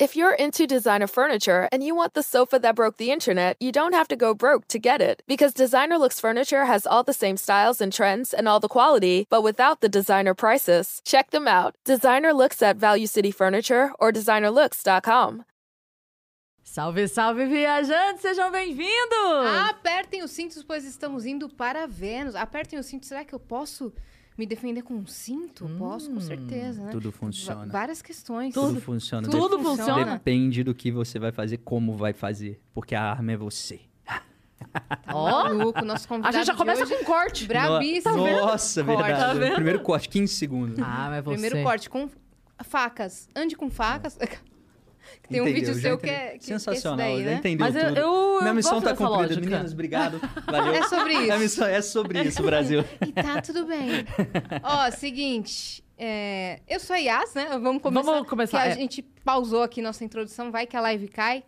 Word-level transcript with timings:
If 0.00 0.16
you're 0.16 0.34
into 0.34 0.66
designer 0.66 1.06
furniture 1.06 1.68
and 1.70 1.80
you 1.84 1.94
want 1.94 2.14
the 2.14 2.22
sofa 2.24 2.58
that 2.58 2.74
broke 2.74 2.96
the 2.96 3.12
internet, 3.12 3.56
you 3.60 3.70
don't 3.70 3.92
have 3.92 4.08
to 4.08 4.16
go 4.16 4.34
broke 4.34 4.66
to 4.68 4.80
get 4.80 5.00
it. 5.00 5.22
Because 5.28 5.54
Designer 5.54 5.98
Looks 5.98 6.18
Furniture 6.18 6.64
has 6.64 6.84
all 6.84 7.04
the 7.04 7.12
same 7.12 7.36
styles 7.36 7.80
and 7.80 7.92
trends 7.92 8.34
and 8.34 8.48
all 8.48 8.58
the 8.58 8.66
quality, 8.66 9.28
but 9.30 9.44
without 9.44 9.82
the 9.82 9.88
designer 9.88 10.34
prices. 10.34 11.00
Check 11.04 11.30
them 11.30 11.46
out. 11.46 11.76
Designer 11.84 12.32
Looks 12.32 12.60
at 12.60 12.76
Value 12.76 13.06
City 13.06 13.30
Furniture 13.30 13.92
or 14.00 14.10
designerlooks.com. 14.10 15.44
Salve, 16.64 17.06
salve, 17.08 17.46
viajantes! 17.46 18.22
Sejam 18.22 18.50
bem-vindos! 18.50 19.46
Apertem 19.70 20.24
os 20.24 20.32
cintos, 20.32 20.64
pois 20.64 20.84
estamos 20.84 21.24
indo 21.24 21.48
para 21.48 21.86
Vênus. 21.86 22.34
Apertem 22.34 22.80
os 22.80 22.86
cintos. 22.86 23.08
Será 23.08 23.24
que 23.24 23.32
eu 23.34 23.38
posso 23.38 23.92
me 24.36 24.46
defender 24.46 24.82
com 24.82 24.94
um 24.94 25.06
cinto? 25.06 25.68
posso, 25.78 26.10
com 26.10 26.20
certeza, 26.20 26.82
né? 26.82 26.90
Tudo 26.90 27.12
funciona. 27.12 27.66
Va- 27.66 27.72
várias 27.72 28.02
questões. 28.02 28.52
Tudo 28.54 28.80
funciona. 28.80 29.28
Tudo 29.28 29.56
Dep- 29.56 29.66
funciona. 29.66 30.12
Depende 30.14 30.62
do 30.64 30.74
que 30.74 30.90
você 30.90 31.18
vai 31.18 31.30
fazer, 31.32 31.58
como 31.58 31.96
vai 31.96 32.12
fazer. 32.12 32.60
Porque 32.72 32.94
a 32.94 33.02
arma 33.02 33.32
é 33.32 33.36
você. 33.36 33.80
Ó, 35.08 35.44
Maluco, 35.44 35.84
nosso 35.84 36.06
a 36.06 36.08
convidado 36.08 36.36
gente 36.36 36.46
já 36.46 36.54
começa 36.54 36.82
hoje, 36.82 36.94
com 36.96 37.02
um 37.02 37.04
corte. 37.04 37.46
Brabíssimo. 37.46 38.16
Nossa, 38.16 38.82
Corte. 38.82 38.96
verdade. 39.02 39.20
Tá 39.20 39.34
vendo? 39.34 39.54
Primeiro 39.54 39.80
corte, 39.80 40.08
15 40.08 40.34
segundos. 40.34 40.78
Ah, 40.80 41.08
mas 41.10 41.24
você... 41.24 41.32
Primeiro 41.40 41.62
corte 41.62 41.90
com 41.90 42.08
facas. 42.64 43.28
Ande 43.36 43.56
com 43.56 43.70
facas. 43.70 44.18
Tem 45.28 45.40
um 45.40 45.44
vídeo 45.44 45.74
já 45.74 45.80
seu 45.80 45.98
que 45.98 46.08
é, 46.08 46.10
que, 46.10 46.24
que 46.24 46.32
é 46.32 46.36
esse 46.36 46.46
Sensacional, 46.46 46.98
daí, 46.98 47.24
já 47.24 47.30
né? 47.30 47.34
entendeu 47.36 47.66
Mas 47.66 47.76
eu, 47.76 47.84
tudo. 47.88 47.98
eu, 47.98 48.38
Minha 48.40 48.50
eu 48.50 48.54
missão 48.54 48.72
gosto 48.74 48.84
tá 48.84 48.90
cumprida. 48.96 49.16
lógica. 49.22 49.40
Meninas, 49.40 49.72
obrigado. 49.72 50.20
Valeu. 50.46 50.74
É 50.74 50.82
sobre 50.88 51.12
isso. 51.12 51.22
Minha 51.22 51.38
missão 51.38 51.66
é 51.66 51.82
sobre 51.82 52.22
isso, 52.22 52.42
Brasil. 52.44 52.84
E 53.06 53.12
tá 53.12 53.40
tudo 53.40 53.66
bem. 53.66 54.04
Ó, 54.62 54.90
seguinte. 54.90 55.82
é, 55.98 56.60
eu 56.68 56.78
sou 56.80 56.94
a 56.94 56.98
Yas, 56.98 57.34
né? 57.34 57.46
Vamos 57.60 57.80
começar. 57.82 58.10
Vamos 58.10 58.28
começar, 58.28 58.62
Que 58.62 58.68
a 58.68 58.70
é. 58.70 58.74
gente 58.74 59.02
pausou 59.24 59.62
aqui 59.62 59.80
nossa 59.80 60.04
introdução, 60.04 60.50
vai 60.50 60.66
que 60.66 60.76
a 60.76 60.80
live 60.80 61.08
cai. 61.08 61.42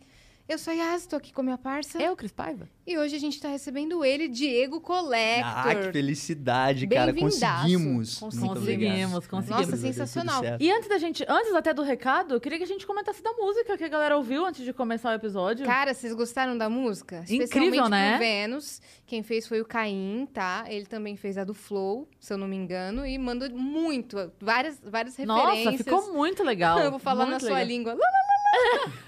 Eu 0.49 0.57
sou 0.57 0.71
a 0.71 0.75
Yas, 0.77 1.05
tô 1.05 1.17
aqui 1.17 1.33
com 1.33 1.41
a 1.41 1.43
minha 1.43 1.57
parça. 1.57 2.01
Eu, 2.01 2.15
Cris 2.15 2.31
Paiva? 2.31 2.69
E 2.85 2.97
hoje 2.97 3.13
a 3.17 3.19
gente 3.19 3.37
tá 3.37 3.49
recebendo 3.49 4.05
ele, 4.05 4.29
Diego 4.29 4.79
Collector. 4.79 5.43
Ah, 5.45 5.75
que 5.75 5.91
felicidade, 5.91 6.87
cara. 6.87 7.13
Conseguimos. 7.13 8.17
Conseguimos. 8.17 8.57
Conseguimos, 8.57 9.27
conseguimos. 9.27 9.67
Nossa, 9.67 9.75
sensacional. 9.75 10.41
E 10.57 10.71
antes 10.71 10.87
da 10.87 10.97
gente, 10.97 11.25
antes 11.27 11.53
até 11.53 11.73
do 11.73 11.81
recado, 11.81 12.35
eu 12.35 12.39
queria 12.39 12.57
que 12.57 12.63
a 12.63 12.67
gente 12.67 12.87
comentasse 12.87 13.21
da 13.21 13.33
música 13.33 13.77
que 13.77 13.83
a 13.83 13.89
galera 13.89 14.15
ouviu 14.15 14.45
antes 14.45 14.63
de 14.63 14.71
começar 14.71 15.11
o 15.11 15.13
episódio. 15.15 15.65
Cara, 15.65 15.93
vocês 15.93 16.13
gostaram 16.13 16.57
da 16.57 16.69
música? 16.69 17.17
Incrível, 17.23 17.43
Especialmente 17.43 17.89
né? 17.89 18.11
pro 18.11 18.19
Vênus. 18.19 18.81
Quem 19.05 19.23
fez 19.23 19.45
foi 19.45 19.59
o 19.59 19.65
Caim, 19.65 20.29
tá? 20.33 20.63
Ele 20.69 20.85
também 20.85 21.17
fez 21.17 21.37
a 21.37 21.43
do 21.43 21.53
Flow, 21.53 22.07
se 22.21 22.31
eu 22.31 22.37
não 22.37 22.47
me 22.47 22.55
engano. 22.55 23.05
E 23.05 23.17
mandou 23.17 23.49
muito, 23.49 24.31
várias, 24.39 24.79
várias 24.81 25.17
referências. 25.17 25.65
Nossa, 25.65 25.77
ficou 25.77 26.13
muito 26.13 26.41
legal. 26.41 26.79
Eu 26.87 26.91
vou 26.91 27.01
falar 27.01 27.25
muito 27.25 27.33
na 27.33 27.39
sua 27.41 27.57
legal. 27.57 27.67
língua. 27.67 27.97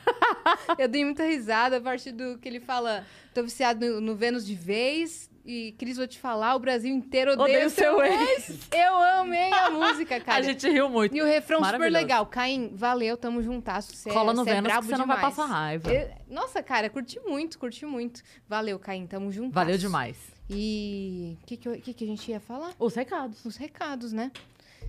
Eu 0.78 0.88
dei 0.88 1.04
muita 1.06 1.24
risada 1.26 1.78
a 1.78 1.82
partir 1.82 2.12
do 2.12 2.38
que 2.38 2.48
ele 2.48 2.60
fala. 2.60 3.06
Tô 3.34 3.44
viciado 3.44 3.86
no, 3.86 4.02
no 4.02 4.16
Vênus 4.16 4.46
de 4.46 4.56
vez. 4.56 5.30
E, 5.46 5.72
Cris, 5.80 5.98
vou 5.98 6.06
te 6.06 6.20
falar, 6.20 6.54
o 6.56 6.60
Brasil 6.60 6.94
inteiro 6.94 7.32
odeia 7.32 7.66
Odeio 7.66 7.68
o 7.68 7.70
seu 7.72 8.04
ex. 8.04 8.68
Eu 8.72 8.98
amei 8.98 9.52
a 9.52 9.72
música, 9.72 10.20
cara. 10.22 10.38
A 10.38 10.42
gente 10.44 10.70
riu 10.70 10.88
muito. 10.90 11.16
E 11.16 11.22
o 11.22 11.26
refrão 11.26 11.64
super 11.64 11.92
legal. 11.92 12.26
Caim, 12.28 12.70
valeu, 12.74 13.18
tamo 13.18 13.42
juntaço. 13.42 13.96
Cê 13.96 14.12
Cola 14.12 14.32
é, 14.32 14.36
no 14.36 14.44
cê 14.44 14.50
é 14.52 14.54
Vênus 14.56 14.68
que 14.68 14.74
brabo 14.74 14.88
você 14.88 14.98
não 14.98 15.08
vai 15.08 15.22
passar 15.22 15.46
raiva. 15.46 15.92
Eu- 15.92 16.10
Nossa, 16.30 16.62
cara, 16.62 16.90
curti 16.90 17.20
muito, 17.22 17.58
curti 17.58 17.86
muito. 17.86 18.22
Valeu, 18.48 18.78
Caim, 18.78 19.08
tamo 19.08 19.32
juntos. 19.32 19.54
Valeu 19.54 19.78
demais. 19.78 20.18
E 20.52 21.38
o 21.42 21.46
que, 21.46 21.58
que, 21.58 21.78
que, 21.78 21.94
que 21.94 22.04
a 22.04 22.08
gente 22.08 22.30
ia 22.30 22.40
falar? 22.40 22.74
Os 22.78 22.94
recados. 22.94 23.44
Os 23.46 23.56
recados, 23.56 24.12
né? 24.14 24.32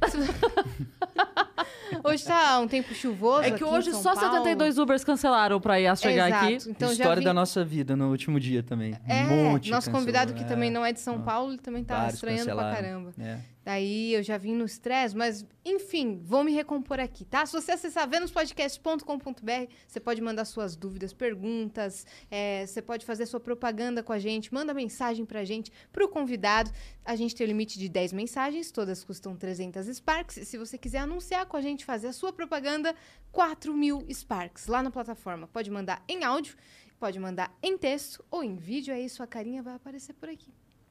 hoje 2.04 2.24
tá 2.24 2.58
um 2.60 2.68
tempo 2.68 2.94
chuvoso. 2.94 3.42
É 3.42 3.48
que 3.48 3.56
aqui 3.56 3.64
em 3.64 3.66
hoje 3.66 3.90
São 3.92 4.02
só 4.02 4.14
Paulo. 4.14 4.38
72 4.38 4.78
Ubers 4.78 5.04
cancelaram 5.04 5.60
pra 5.60 5.76
Yas 5.76 6.00
chegar 6.00 6.28
Exato. 6.28 6.44
aqui. 6.44 6.70
Então 6.70 6.92
História 6.92 7.20
vi... 7.20 7.24
da 7.24 7.34
nossa 7.34 7.64
vida 7.64 7.96
no 7.96 8.10
último 8.10 8.40
dia 8.40 8.62
também. 8.62 8.96
É, 9.06 9.24
um 9.24 9.52
monte 9.52 9.70
nosso 9.70 9.86
cancelou, 9.86 10.00
convidado 10.00 10.34
que 10.34 10.42
é. 10.42 10.46
também 10.46 10.70
não 10.70 10.84
é 10.84 10.92
de 10.92 11.00
São. 11.00 11.20
Paulo, 11.20 11.52
ele 11.52 11.58
também 11.58 11.84
tá 11.84 11.96
Vários 11.96 12.14
estranhando 12.14 12.52
pra 12.52 12.72
caramba. 12.72 13.12
É. 13.18 13.38
Daí 13.62 14.14
eu 14.14 14.22
já 14.22 14.38
vim 14.38 14.54
no 14.54 14.64
estresse, 14.64 15.14
mas 15.14 15.46
enfim, 15.64 16.18
vou 16.24 16.42
me 16.42 16.52
recompor 16.52 16.98
aqui, 16.98 17.26
tá? 17.26 17.44
Se 17.44 17.52
você 17.52 17.72
acessar 17.72 18.08
venuspodcast.com.br, 18.08 19.72
você 19.86 20.00
pode 20.00 20.22
mandar 20.22 20.46
suas 20.46 20.74
dúvidas, 20.74 21.12
perguntas, 21.12 22.06
é, 22.30 22.64
você 22.66 22.80
pode 22.80 23.04
fazer 23.04 23.26
sua 23.26 23.38
propaganda 23.38 24.02
com 24.02 24.12
a 24.14 24.18
gente, 24.18 24.52
manda 24.52 24.72
mensagem 24.72 25.26
pra 25.26 25.44
gente, 25.44 25.70
pro 25.92 26.08
convidado. 26.08 26.70
A 27.04 27.14
gente 27.14 27.34
tem 27.34 27.46
o 27.46 27.48
limite 27.48 27.78
de 27.78 27.88
10 27.88 28.14
mensagens, 28.14 28.70
todas 28.70 29.04
custam 29.04 29.36
300 29.36 29.86
Sparks. 29.94 30.48
Se 30.48 30.56
você 30.56 30.78
quiser 30.78 30.98
anunciar 30.98 31.44
com 31.44 31.56
a 31.56 31.60
gente, 31.60 31.84
fazer 31.84 32.08
a 32.08 32.12
sua 32.12 32.32
propaganda, 32.32 32.94
4 33.30 33.74
mil 33.74 34.06
Sparks 34.10 34.68
lá 34.68 34.82
na 34.82 34.90
plataforma. 34.90 35.46
Pode 35.46 35.70
mandar 35.70 36.02
em 36.08 36.24
áudio, 36.24 36.56
pode 36.98 37.18
mandar 37.18 37.54
em 37.62 37.76
texto 37.76 38.24
ou 38.30 38.42
em 38.42 38.56
vídeo, 38.56 38.94
aí 38.94 39.06
sua 39.08 39.26
carinha 39.26 39.62
vai 39.62 39.74
aparecer 39.74 40.14
por 40.14 40.30
aqui. 40.30 40.50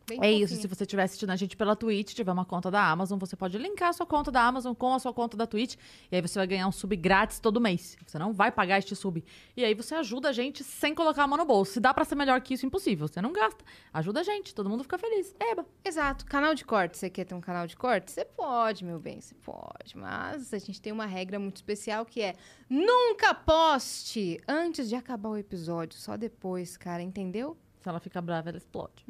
Bem 0.09 0.19
É 0.21 0.31
isso, 0.31 0.55
se 0.55 0.67
você 0.67 0.83
estiver 0.83 1.03
assistindo 1.03 1.29
a 1.29 1.35
gente 1.35 1.55
pela 1.55 1.75
Twitch, 1.75 2.13
tiver 2.13 2.31
uma 2.31 2.45
conta 2.45 2.71
da 2.71 2.83
Amazon, 2.89 3.19
você 3.19 3.35
pode 3.35 3.57
linkar 3.57 3.89
a 3.89 3.93
sua 3.93 4.05
conta 4.05 4.31
da 4.31 4.41
Amazon 4.41 4.73
com 4.73 4.93
a 4.93 4.99
sua 4.99 5.13
conta 5.13 5.37
da 5.37 5.45
Twitch, 5.45 5.75
e 6.11 6.15
aí 6.15 6.21
você 6.21 6.39
vai 6.39 6.47
ganhar 6.47 6.67
um 6.67 6.71
sub 6.71 6.95
grátis 6.95 7.39
todo 7.39 7.61
mês. 7.61 7.95
Você 8.05 8.17
não 8.17 8.33
vai 8.33 8.51
pagar 8.51 8.79
este 8.79 8.95
sub. 8.95 9.23
E 9.55 9.63
aí 9.63 9.73
você 9.73 9.93
ajuda 9.95 10.29
a 10.29 10.31
gente 10.31 10.63
sem 10.63 10.95
colocar 10.95 11.23
a 11.23 11.27
mão 11.27 11.37
no 11.37 11.45
bolso. 11.45 11.73
Se 11.73 11.79
dá 11.79 11.93
pra 11.93 12.03
ser 12.03 12.15
melhor 12.15 12.41
que 12.41 12.55
isso, 12.55 12.65
impossível. 12.65 13.07
Você 13.07 13.21
não 13.21 13.31
gasta. 13.31 13.63
Ajuda 13.93 14.21
a 14.21 14.23
gente, 14.23 14.53
todo 14.55 14.69
mundo 14.69 14.83
fica 14.83 14.97
feliz. 14.97 15.35
Eba. 15.39 15.65
Exato. 15.85 16.25
Canal 16.25 16.55
de 16.55 16.65
corte. 16.65 16.97
Você 16.97 17.09
quer 17.09 17.25
ter 17.25 17.35
um 17.35 17.41
canal 17.41 17.67
de 17.67 17.75
corte? 17.75 18.11
Você 18.11 18.25
pode, 18.25 18.83
meu 18.83 18.99
bem, 18.99 19.21
você 19.21 19.35
pode. 19.35 19.95
Mas 19.95 20.53
a 20.53 20.57
gente 20.57 20.81
tem 20.81 20.91
uma 20.91 21.05
regra 21.05 21.39
muito 21.39 21.57
especial 21.57 22.05
que 22.05 22.21
é 22.21 22.35
nunca 22.69 23.33
poste 23.33 24.39
antes 24.47 24.89
de 24.89 24.95
acabar 24.95 25.29
o 25.29 25.37
episódio. 25.37 25.99
Só 25.99 26.17
depois, 26.17 26.77
cara, 26.77 27.03
entendeu? 27.03 27.57
Se 27.79 27.87
ela 27.87 27.99
fica 27.99 28.21
brava, 28.21 28.49
ela 28.49 28.57
explode. 28.57 29.05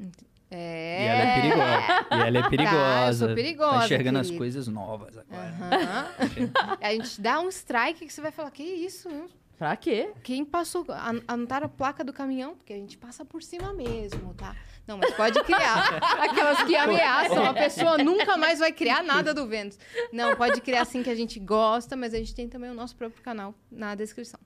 É. 0.51 1.03
E 1.03 1.07
ela 1.07 1.21
é 1.21 1.41
perigosa. 1.41 2.07
E 2.11 2.27
ela 2.27 2.37
é 2.37 2.49
perigosa. 2.49 3.25
eu 3.25 3.27
sou 3.27 3.35
perigosa, 3.35 3.79
Tá 3.79 3.85
enxergando 3.85 4.19
as 4.19 4.27
querido. 4.27 4.39
coisas 4.43 4.67
novas 4.67 5.17
agora. 5.17 5.55
Aham. 5.61 6.07
a 6.81 6.91
gente 6.91 7.21
dá 7.21 7.39
um 7.39 7.49
strike 7.49 8.05
que 8.05 8.11
você 8.13 8.21
vai 8.21 8.31
falar, 8.31 8.51
que 8.51 8.63
isso? 8.63 9.09
Pra 9.57 9.75
quê? 9.75 10.11
Quem 10.23 10.45
passou, 10.45 10.85
an- 10.89 11.21
anotaram 11.27 11.65
a 11.65 11.69
placa 11.69 12.01
do 12.03 12.13
caminhão? 12.13 12.55
Porque 12.55 12.71
a 12.71 12.77
gente 12.77 12.97
passa 12.97 13.25
por 13.25 13.43
cima 13.43 13.73
mesmo, 13.73 14.33
tá? 14.33 14.55
Não, 14.88 14.97
mas 14.97 15.13
pode 15.13 15.43
criar. 15.43 15.99
Aquelas 16.23 16.63
que 16.63 16.75
ameaçam, 16.75 17.45
a 17.45 17.53
pessoa 17.53 17.97
nunca 17.97 18.38
mais 18.38 18.59
vai 18.59 18.71
criar 18.71 19.03
nada 19.03 19.33
do 19.33 19.45
Vênus. 19.45 19.77
Não, 20.13 20.33
pode 20.35 20.61
criar 20.61 20.81
assim 20.83 21.03
que 21.03 21.09
a 21.09 21.15
gente 21.15 21.39
gosta, 21.39 21.95
mas 21.97 22.13
a 22.13 22.17
gente 22.17 22.33
tem 22.33 22.47
também 22.47 22.71
o 22.71 22.73
nosso 22.73 22.95
próprio 22.95 23.21
canal 23.21 23.53
na 23.69 23.93
descrição. 23.95 24.39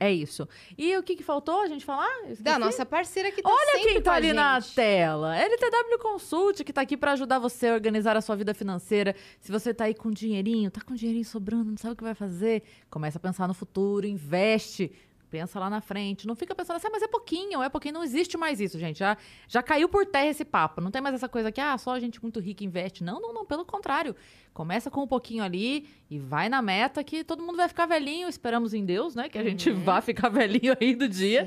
É 0.00 0.12
isso. 0.12 0.48
E 0.76 0.96
o 0.96 1.02
que, 1.02 1.16
que 1.16 1.24
faltou 1.24 1.60
a 1.62 1.66
gente 1.66 1.84
falar? 1.84 2.08
Da 2.22 2.30
esqueci. 2.30 2.58
nossa 2.58 2.86
parceira 2.86 3.32
que 3.32 3.42
tá 3.42 3.50
Olha 3.50 3.82
quem 3.82 4.00
tá 4.00 4.14
ali 4.14 4.32
na 4.32 4.60
tela. 4.62 5.36
LTW 5.36 5.98
Consult, 6.00 6.62
que 6.62 6.72
tá 6.72 6.82
aqui 6.82 6.96
pra 6.96 7.12
ajudar 7.12 7.40
você 7.40 7.68
a 7.68 7.74
organizar 7.74 8.16
a 8.16 8.20
sua 8.20 8.36
vida 8.36 8.54
financeira. 8.54 9.16
Se 9.40 9.50
você 9.50 9.74
tá 9.74 9.84
aí 9.84 9.94
com 9.94 10.10
dinheirinho, 10.10 10.70
tá 10.70 10.80
com 10.80 10.94
dinheirinho 10.94 11.24
sobrando, 11.24 11.70
não 11.70 11.76
sabe 11.76 11.94
o 11.94 11.96
que 11.96 12.04
vai 12.04 12.14
fazer, 12.14 12.62
começa 12.88 13.18
a 13.18 13.20
pensar 13.20 13.48
no 13.48 13.54
futuro, 13.54 14.06
investe. 14.06 14.92
Pensa 15.30 15.60
lá 15.60 15.68
na 15.68 15.80
frente. 15.80 16.26
Não 16.26 16.34
fica 16.34 16.54
pensando 16.54 16.76
assim, 16.76 16.86
ah, 16.86 16.90
mas 16.92 17.02
é 17.02 17.08
pouquinho, 17.08 17.62
é 17.62 17.68
pouquinho. 17.68 17.94
Não 17.94 18.04
existe 18.04 18.36
mais 18.36 18.60
isso, 18.60 18.78
gente. 18.78 18.98
Já, 18.98 19.16
já 19.46 19.62
caiu 19.62 19.88
por 19.88 20.06
terra 20.06 20.28
esse 20.28 20.44
papo. 20.44 20.80
Não 20.80 20.90
tem 20.90 21.02
mais 21.02 21.14
essa 21.14 21.28
coisa 21.28 21.52
que, 21.52 21.60
ah, 21.60 21.76
só 21.76 21.98
gente 21.98 22.20
muito 22.22 22.40
rica 22.40 22.64
investe. 22.64 23.04
Não, 23.04 23.20
não, 23.20 23.32
não. 23.32 23.44
Pelo 23.44 23.64
contrário. 23.64 24.14
Começa 24.58 24.90
com 24.90 25.02
um 25.02 25.06
pouquinho 25.06 25.44
ali 25.44 25.88
e 26.10 26.18
vai 26.18 26.48
na 26.48 26.60
meta 26.60 27.04
que 27.04 27.22
todo 27.22 27.42
mundo 27.44 27.56
vai 27.56 27.68
ficar 27.68 27.86
velhinho. 27.86 28.28
Esperamos 28.28 28.74
em 28.74 28.84
Deus, 28.84 29.14
né? 29.14 29.28
Que 29.28 29.38
a 29.38 29.44
gente 29.44 29.70
vá 29.70 30.00
ficar 30.00 30.28
velhinho 30.30 30.76
aí 30.80 30.96
do 30.96 31.08
dia. 31.08 31.46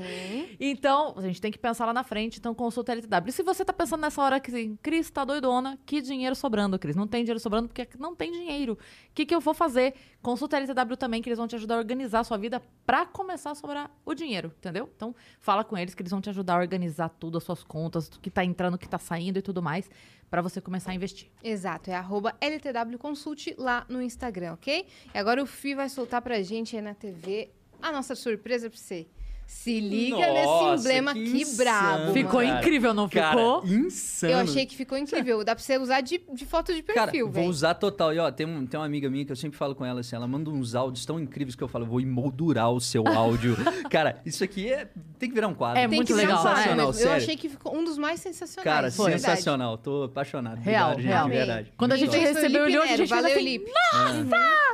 Então, 0.58 1.12
a 1.16 1.20
gente 1.20 1.40
tem 1.40 1.52
que 1.52 1.58
pensar 1.58 1.84
lá 1.84 1.92
na 1.92 2.04
frente, 2.04 2.38
então 2.38 2.54
consulta 2.54 2.92
a 2.92 2.94
LTW. 2.94 3.28
E 3.28 3.32
se 3.32 3.42
você 3.42 3.64
tá 3.64 3.72
pensando 3.72 4.00
nessa 4.00 4.22
hora 4.22 4.40
que, 4.40 4.50
assim, 4.50 4.78
Cris, 4.82 5.10
tá 5.10 5.24
doidona, 5.26 5.78
que 5.84 6.00
dinheiro 6.00 6.34
sobrando, 6.34 6.78
Cris? 6.78 6.96
Não 6.96 7.06
tem 7.06 7.22
dinheiro 7.22 7.40
sobrando 7.40 7.68
porque 7.68 7.86
não 7.98 8.14
tem 8.14 8.32
dinheiro. 8.32 8.74
O 8.74 8.78
que, 9.14 9.26
que 9.26 9.34
eu 9.34 9.40
vou 9.40 9.52
fazer? 9.52 9.94
Consulta 10.22 10.56
a 10.56 10.60
LTW 10.60 10.96
também, 10.96 11.20
que 11.20 11.28
eles 11.28 11.38
vão 11.38 11.46
te 11.46 11.56
ajudar 11.56 11.74
a 11.74 11.78
organizar 11.78 12.20
a 12.20 12.24
sua 12.24 12.38
vida 12.38 12.62
pra 12.86 13.04
começar 13.04 13.50
a 13.50 13.54
o 14.04 14.14
dinheiro, 14.14 14.52
entendeu? 14.58 14.90
Então, 14.96 15.14
fala 15.40 15.64
com 15.64 15.76
eles 15.76 15.94
que 15.94 16.02
eles 16.02 16.10
vão 16.10 16.20
te 16.20 16.30
ajudar 16.30 16.54
a 16.54 16.58
organizar 16.58 17.08
tudo, 17.08 17.38
as 17.38 17.44
suas 17.44 17.62
contas, 17.62 18.08
o 18.08 18.20
que 18.20 18.30
tá 18.30 18.44
entrando, 18.44 18.74
o 18.74 18.78
que 18.78 18.88
tá 18.88 18.98
saindo 18.98 19.38
e 19.38 19.42
tudo 19.42 19.62
mais, 19.62 19.90
pra 20.30 20.40
você 20.42 20.60
começar 20.60 20.92
a 20.92 20.94
investir. 20.94 21.30
Exato, 21.42 21.90
é 21.90 21.94
arroba 21.94 22.34
LTW 22.40 22.98
Consult 22.98 23.54
lá 23.58 23.84
no 23.88 24.02
Instagram, 24.02 24.54
ok? 24.54 24.86
E 25.14 25.18
agora 25.18 25.42
o 25.42 25.46
Fi 25.46 25.74
vai 25.74 25.88
soltar 25.88 26.22
pra 26.22 26.42
gente 26.42 26.76
aí 26.76 26.82
na 26.82 26.94
TV 26.94 27.50
a 27.80 27.90
nossa 27.90 28.14
surpresa 28.14 28.70
pra 28.70 28.78
você. 28.78 29.06
Se 29.52 29.78
liga 29.78 30.16
nesse 30.16 30.44
Nossa, 30.44 30.82
emblema 30.82 31.14
que 31.14 31.44
que, 31.44 31.54
brabo. 31.56 32.12
Ficou 32.12 32.40
cara. 32.40 32.58
incrível, 32.58 32.92
não 32.92 33.08
Cara, 33.08 33.30
ficou? 33.30 33.64
insano. 33.64 34.32
Eu 34.32 34.38
achei 34.40 34.66
que 34.66 34.74
ficou 34.74 34.98
incrível. 34.98 35.44
Dá 35.44 35.54
pra 35.54 35.62
você 35.62 35.78
usar 35.78 36.00
de, 36.00 36.20
de 36.32 36.44
foto 36.44 36.74
de 36.74 36.82
perfil, 36.82 37.26
vou 37.26 37.32
velho. 37.34 37.48
usar 37.48 37.74
total. 37.74 38.12
E 38.12 38.18
ó, 38.18 38.28
tem, 38.32 38.44
um- 38.44 38.66
tem 38.66 38.80
uma 38.80 38.86
amiga 38.86 39.08
minha 39.08 39.24
que 39.24 39.30
eu 39.30 39.36
sempre 39.36 39.56
falo 39.56 39.76
com 39.76 39.84
ela 39.84 40.00
assim, 40.00 40.16
ela 40.16 40.26
manda 40.26 40.50
uns 40.50 40.74
áudios 40.74 41.06
tão 41.06 41.20
incríveis 41.20 41.54
que 41.54 41.62
eu 41.62 41.68
falo, 41.68 41.86
vou 41.86 42.00
emoldurar 42.00 42.72
o 42.72 42.80
seu 42.80 43.06
áudio. 43.06 43.56
Cara, 43.88 44.20
isso 44.26 44.42
aqui 44.42 44.68
é, 44.72 44.88
tem 45.18 45.28
que 45.28 45.34
virar 45.34 45.46
um 45.46 45.54
quadro. 45.54 45.78
É 45.78 45.86
Tem 45.86 45.96
muito 45.96 46.12
legal? 46.12 46.42
Sensacional. 46.42 46.86
Eu 46.88 46.92
sério. 46.92 47.12
achei 47.12 47.36
que 47.36 47.48
ficou 47.48 47.76
um 47.76 47.84
dos 47.84 47.96
mais 47.98 48.18
sensacionais. 48.20 48.64
Cara, 48.64 48.88
verdade. 48.90 49.20
sensacional. 49.20 49.78
Tô 49.78 50.04
apaixonado. 50.04 50.58
Real, 50.58 50.92
Obrigado, 50.92 51.02
gente, 51.02 51.08
real. 51.12 51.24
de 51.28 51.36
verdade. 51.36 51.72
Quando 51.76 51.92
a 51.92 51.96
gente 51.96 52.10
foi 52.10 52.18
recebeu 52.18 52.66
ele 52.66 52.78
hoje, 52.78 52.88
a 52.94 52.96
gente 52.96 53.08
fez 53.08 53.10
Valeu, 53.10 53.36
assim, 53.36 53.44
Lipe. 53.44 53.70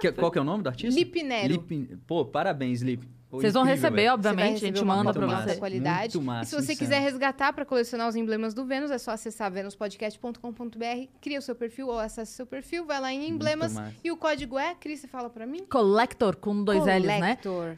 Que- 0.00 0.12
qual 0.12 0.30
que 0.30 0.38
é 0.38 0.40
o 0.40 0.44
nome 0.44 0.62
do 0.62 0.68
artista? 0.68 0.98
Lipe 0.98 1.22
Nero. 1.22 1.48
Lipe- 1.52 1.98
Pô, 2.06 2.24
parabéns, 2.24 2.80
Lipe. 2.80 3.06
Pô, 3.30 3.40
Vocês 3.40 3.52
vão 3.52 3.62
incrível, 3.64 3.82
receber, 3.82 4.02
velho. 4.02 4.14
obviamente, 4.14 4.38
Você 4.38 4.42
vai 4.42 4.48
a 4.48 4.58
gente 4.58 4.72
receber 4.72 4.86
manda 4.88 5.04
cópia 5.04 5.20
pra 5.20 5.26
de 5.26 5.32
massa. 5.32 5.42
você. 5.44 5.48
alta 5.50 5.60
qualidade. 5.60 6.16
Muito 6.16 6.22
massa, 6.26 6.42
e 6.42 6.46
se 6.46 6.54
você 6.54 6.72
insano. 6.72 6.78
quiser 6.78 7.00
resgatar 7.02 7.52
para 7.52 7.64
colecionar 7.66 8.08
os 8.08 8.16
emblemas 8.16 8.54
do 8.54 8.64
Vênus, 8.64 8.90
é 8.90 8.96
só 8.98 9.10
acessar 9.10 9.52
venuspodcast.com.br, 9.52 11.08
cria 11.20 11.38
o 11.38 11.42
seu 11.42 11.54
perfil 11.54 11.88
ou 11.88 11.98
acesse 11.98 12.32
o 12.32 12.36
seu 12.36 12.46
perfil, 12.46 12.86
vai 12.86 13.00
lá 13.00 13.12
em 13.12 13.28
emblemas 13.28 13.74
e 14.02 14.10
o 14.10 14.16
código 14.16 14.58
é, 14.58 14.74
Cris, 14.74 15.00
você 15.00 15.08
fala 15.08 15.28
para 15.28 15.44
mim? 15.46 15.64
Collector 15.70 16.36
com 16.36 16.64
dois 16.64 16.84
L's, 16.86 17.04
né? 17.04 17.36
Collector. 17.36 17.76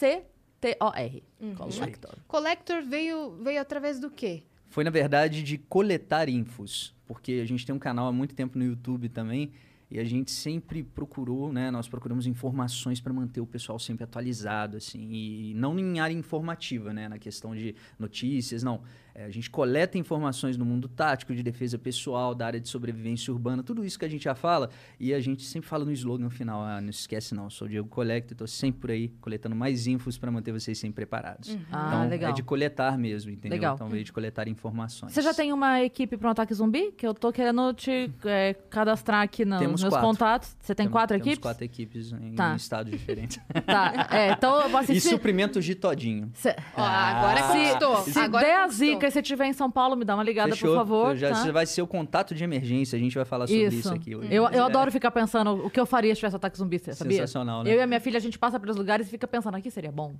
C-O-L-L-E-C-T-O-R. 0.00 1.22
Uhum. 1.40 1.54
Collector. 1.54 2.14
Collector 2.28 2.82
veio, 2.82 3.36
veio 3.42 3.60
através 3.60 3.98
do 3.98 4.10
quê? 4.10 4.42
Foi, 4.68 4.84
na 4.84 4.90
verdade, 4.90 5.42
de 5.42 5.58
coletar 5.58 6.28
infos. 6.28 6.94
Porque 7.06 7.40
a 7.42 7.46
gente 7.46 7.66
tem 7.66 7.74
um 7.74 7.78
canal 7.78 8.06
há 8.06 8.12
muito 8.12 8.34
tempo 8.34 8.56
no 8.58 8.64
YouTube 8.64 9.08
também. 9.08 9.50
E 9.90 9.98
a 9.98 10.04
gente 10.04 10.30
sempre 10.30 10.84
procurou, 10.84 11.52
né? 11.52 11.70
Nós 11.70 11.88
procuramos 11.88 12.26
informações 12.26 13.00
para 13.00 13.12
manter 13.12 13.40
o 13.40 13.46
pessoal 13.46 13.78
sempre 13.78 14.04
atualizado, 14.04 14.76
assim. 14.76 15.00
E 15.10 15.52
não 15.54 15.76
em 15.78 15.98
área 15.98 16.14
informativa, 16.14 16.92
né? 16.92 17.08
Na 17.08 17.18
questão 17.18 17.56
de 17.56 17.74
notícias, 17.98 18.62
não. 18.62 18.82
É, 19.14 19.24
a 19.24 19.30
gente 19.30 19.50
coleta 19.50 19.98
informações 19.98 20.56
no 20.56 20.64
mundo 20.64 20.88
tático, 20.88 21.34
de 21.34 21.42
defesa 21.42 21.78
pessoal, 21.78 22.34
da 22.34 22.46
área 22.46 22.60
de 22.60 22.68
sobrevivência 22.68 23.32
urbana, 23.32 23.62
tudo 23.62 23.84
isso 23.84 23.98
que 23.98 24.04
a 24.04 24.08
gente 24.08 24.24
já 24.24 24.34
fala. 24.34 24.70
E 24.98 25.12
a 25.12 25.20
gente 25.20 25.42
sempre 25.44 25.68
fala 25.68 25.84
no 25.84 25.92
slogan 25.92 26.30
final, 26.30 26.62
ah, 26.62 26.80
não 26.80 26.90
esquece 26.90 27.34
não, 27.34 27.50
sou 27.50 27.66
o 27.66 27.70
Diego 27.70 27.88
Collector, 27.88 28.32
estou 28.32 28.46
sempre 28.46 28.80
por 28.80 28.90
aí 28.90 29.08
coletando 29.20 29.54
mais 29.56 29.86
infos 29.86 30.16
para 30.18 30.30
manter 30.30 30.52
vocês 30.52 30.78
sempre 30.78 30.96
preparados. 30.96 31.56
Ah, 31.72 31.88
então, 31.88 32.08
legal. 32.08 32.30
é 32.30 32.34
de 32.34 32.42
coletar 32.42 32.96
mesmo, 32.98 33.30
entendeu? 33.30 33.56
Legal. 33.56 33.74
Então, 33.74 33.88
veio 33.88 34.04
de 34.04 34.12
coletar 34.12 34.48
informações. 34.48 35.12
Você 35.12 35.22
já 35.22 35.34
tem 35.34 35.52
uma 35.52 35.82
equipe 35.82 36.16
para 36.16 36.28
um 36.28 36.30
ataque 36.32 36.54
zumbi? 36.54 36.92
Que 36.92 37.06
eu 37.06 37.14
tô 37.14 37.32
querendo 37.32 37.72
te 37.74 38.10
é, 38.24 38.54
cadastrar 38.68 39.22
aqui 39.22 39.44
no- 39.44 39.58
Temos 39.58 39.72
nos 39.72 39.82
meus 39.82 39.94
quatro. 39.94 40.08
contatos. 40.08 40.56
Você 40.60 40.74
tem 40.74 40.86
Temos- 40.86 40.92
quatro 40.92 41.14
temos 41.14 41.26
equipes? 41.26 41.42
quatro 41.42 41.64
equipes 41.64 42.12
em 42.12 42.34
Tá. 42.34 42.54
estados 42.56 42.90
diferentes. 42.92 43.38
Tá. 43.66 44.08
É, 44.10 44.32
então 44.32 44.60
eu 44.60 44.68
vou 44.68 44.80
e 44.80 44.84
assistir. 44.84 45.08
suprimentos 45.10 45.64
de 45.64 45.74
todinho. 45.74 46.30
Se, 46.34 46.50
Ó, 46.76 46.82
agora 46.82 47.40
Ah. 47.40 47.48
conquistou. 47.48 47.96
se 48.02 48.18
agora 48.18 48.44
der 48.46 48.56
a 48.64 48.68
zica 48.68 48.99
e 49.06 49.10
você 49.10 49.20
estiver 49.20 49.46
em 49.46 49.52
São 49.52 49.70
Paulo, 49.70 49.96
me 49.96 50.04
dá 50.04 50.14
uma 50.14 50.22
ligada, 50.22 50.50
Fechou. 50.50 50.70
por 50.70 50.76
favor. 50.76 51.16
Já, 51.16 51.30
tá? 51.30 51.34
Você 51.36 51.52
vai 51.52 51.66
ser 51.66 51.82
o 51.82 51.86
contato 51.86 52.34
de 52.34 52.42
emergência, 52.44 52.96
a 52.96 53.00
gente 53.00 53.14
vai 53.14 53.24
falar 53.24 53.46
sobre 53.46 53.64
isso, 53.66 53.78
Isso. 53.78 53.92
aqui 53.94 54.14
hoje. 54.16 54.28
Eu, 54.32 54.44
eu 54.44 54.48
É 54.48 54.58
adoro 54.60 54.90
ficar 54.92 55.10
pensando 55.10 55.66
o 55.66 55.70
que 55.70 55.78
eu 55.80 55.86
faria 55.86 56.14
se 56.14 56.18
tivesse 56.20 56.36
ataque 56.36 56.56
zumbi, 56.58 56.78
você 56.78 56.92
sabia? 56.94 57.18
Sensacional, 57.18 57.62
né? 57.64 57.72
Eu 57.72 57.78
e 57.78 57.82
a 57.82 57.86
minha 57.86 58.00
filha, 58.00 58.16
a 58.16 58.20
gente 58.20 58.38
passa 58.38 58.58
pelos 58.60 58.76
lugares 58.76 59.06
e 59.06 59.10
fica 59.10 59.26
pensando, 59.28 59.56
aqui 59.56 59.70
seria 59.70 59.92
bom. 59.92 60.14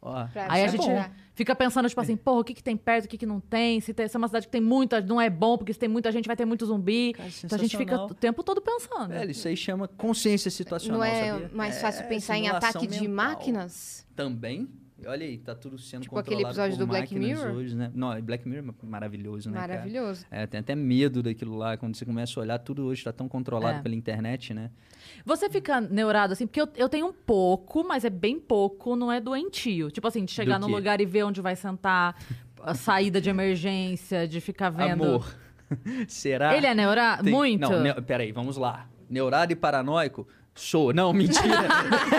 Pra 0.00 0.28
Aí 0.50 0.60
a 0.60 0.66
é 0.66 0.68
gente 0.68 0.86
bom. 0.86 1.02
fica 1.34 1.56
pensando, 1.56 1.88
tipo 1.88 1.98
assim, 1.98 2.14
porra, 2.14 2.40
o 2.40 2.44
que, 2.44 2.52
que 2.52 2.62
tem 2.62 2.76
perto, 2.76 3.06
o 3.06 3.08
que, 3.08 3.16
que 3.16 3.24
não 3.24 3.40
tem? 3.40 3.80
Se, 3.80 3.94
tem, 3.94 4.06
se 4.06 4.14
é 4.14 4.18
uma 4.18 4.28
cidade 4.28 4.44
que 4.46 4.52
tem 4.52 4.60
muita, 4.60 5.00
não 5.00 5.18
é 5.18 5.30
bom, 5.30 5.56
porque 5.56 5.72
se 5.72 5.78
tem 5.78 5.88
muita 5.88 6.12
gente, 6.12 6.26
vai 6.26 6.36
ter 6.36 6.44
muito 6.44 6.66
zumbi. 6.66 7.14
Cara, 7.14 7.30
então 7.42 7.56
a 7.58 7.62
gente 7.62 7.74
fica 7.74 7.96
o 8.02 8.12
tempo 8.12 8.42
todo 8.42 8.60
pensando. 8.60 9.08
Velho, 9.08 9.30
isso 9.30 9.48
aí 9.48 9.56
chama 9.56 9.88
consciência 9.88 10.50
situacional, 10.50 10.98
Não 10.98 11.06
é 11.06 11.30
sabia? 11.30 11.50
mais 11.54 11.80
fácil 11.80 12.02
É 12.02 12.06
pensar 12.06 12.36
em 12.36 12.48
ataque 12.48 12.86
de 12.86 13.08
mental. 13.08 13.14
máquinas? 13.14 14.06
Também. 14.14 14.68
Olha 15.06 15.26
aí, 15.26 15.38
tá 15.38 15.54
tudo 15.54 15.78
sendo 15.78 16.02
Tipo 16.02 16.18
aquele 16.18 16.36
controlado 16.42 16.58
episódio 16.60 16.76
por 16.78 16.84
do 16.84 16.86
Black 16.88 17.14
máquinas 17.14 17.38
Mirror? 17.40 17.56
Hoje, 17.56 17.76
né? 17.76 17.90
Não, 17.94 18.20
Black 18.22 18.48
Mirror 18.48 18.74
é 18.82 18.86
maravilhoso, 18.86 19.50
né, 19.50 19.58
cara? 19.60 19.72
Maravilhoso. 19.74 20.26
É, 20.30 20.46
tem 20.46 20.60
até 20.60 20.74
medo 20.74 21.22
daquilo 21.22 21.56
lá, 21.56 21.76
quando 21.76 21.96
você 21.96 22.04
começa 22.04 22.38
a 22.38 22.42
olhar, 22.42 22.58
tudo 22.58 22.84
hoje 22.84 23.02
tá 23.04 23.12
tão 23.12 23.28
controlado 23.28 23.78
É. 23.78 23.82
pela 23.82 23.94
internet, 23.94 24.52
né? 24.54 24.70
Você 25.24 25.50
fica 25.50 25.80
neurado, 25.80 26.32
assim, 26.32 26.46
porque 26.46 26.60
eu, 26.60 26.68
eu 26.76 26.88
tenho 26.88 27.06
um 27.06 27.12
pouco, 27.12 27.84
mas 27.86 28.04
é 28.04 28.10
bem 28.10 28.38
pouco, 28.38 28.96
não 28.96 29.10
é 29.12 29.20
doentio. 29.20 29.90
Tipo 29.90 30.08
assim, 30.08 30.24
de 30.24 30.32
chegar 30.32 30.58
no 30.58 30.66
lugar 30.66 31.00
e 31.00 31.06
ver 31.06 31.24
onde 31.24 31.40
vai 31.40 31.54
sentar, 31.56 32.16
a 32.62 32.74
saída 32.74 33.20
de 33.20 33.28
emergência, 33.28 34.26
de 34.26 34.40
ficar 34.40 34.70
vendo. 34.70 35.04
Amor, 35.04 35.36
será? 36.08 36.56
Ele 36.56 36.66
é 36.66 36.74
neurado? 36.74 37.24
Tem- 37.24 37.32
Muito? 37.32 37.60
Não, 37.60 37.82
ne... 37.82 37.94
peraí, 38.02 38.32
vamos 38.32 38.56
lá. 38.56 38.88
Neurado 39.08 39.52
e 39.52 39.56
paranoico? 39.56 40.26
Sou. 40.54 40.92
Não, 40.92 41.12
mentira. 41.12 41.68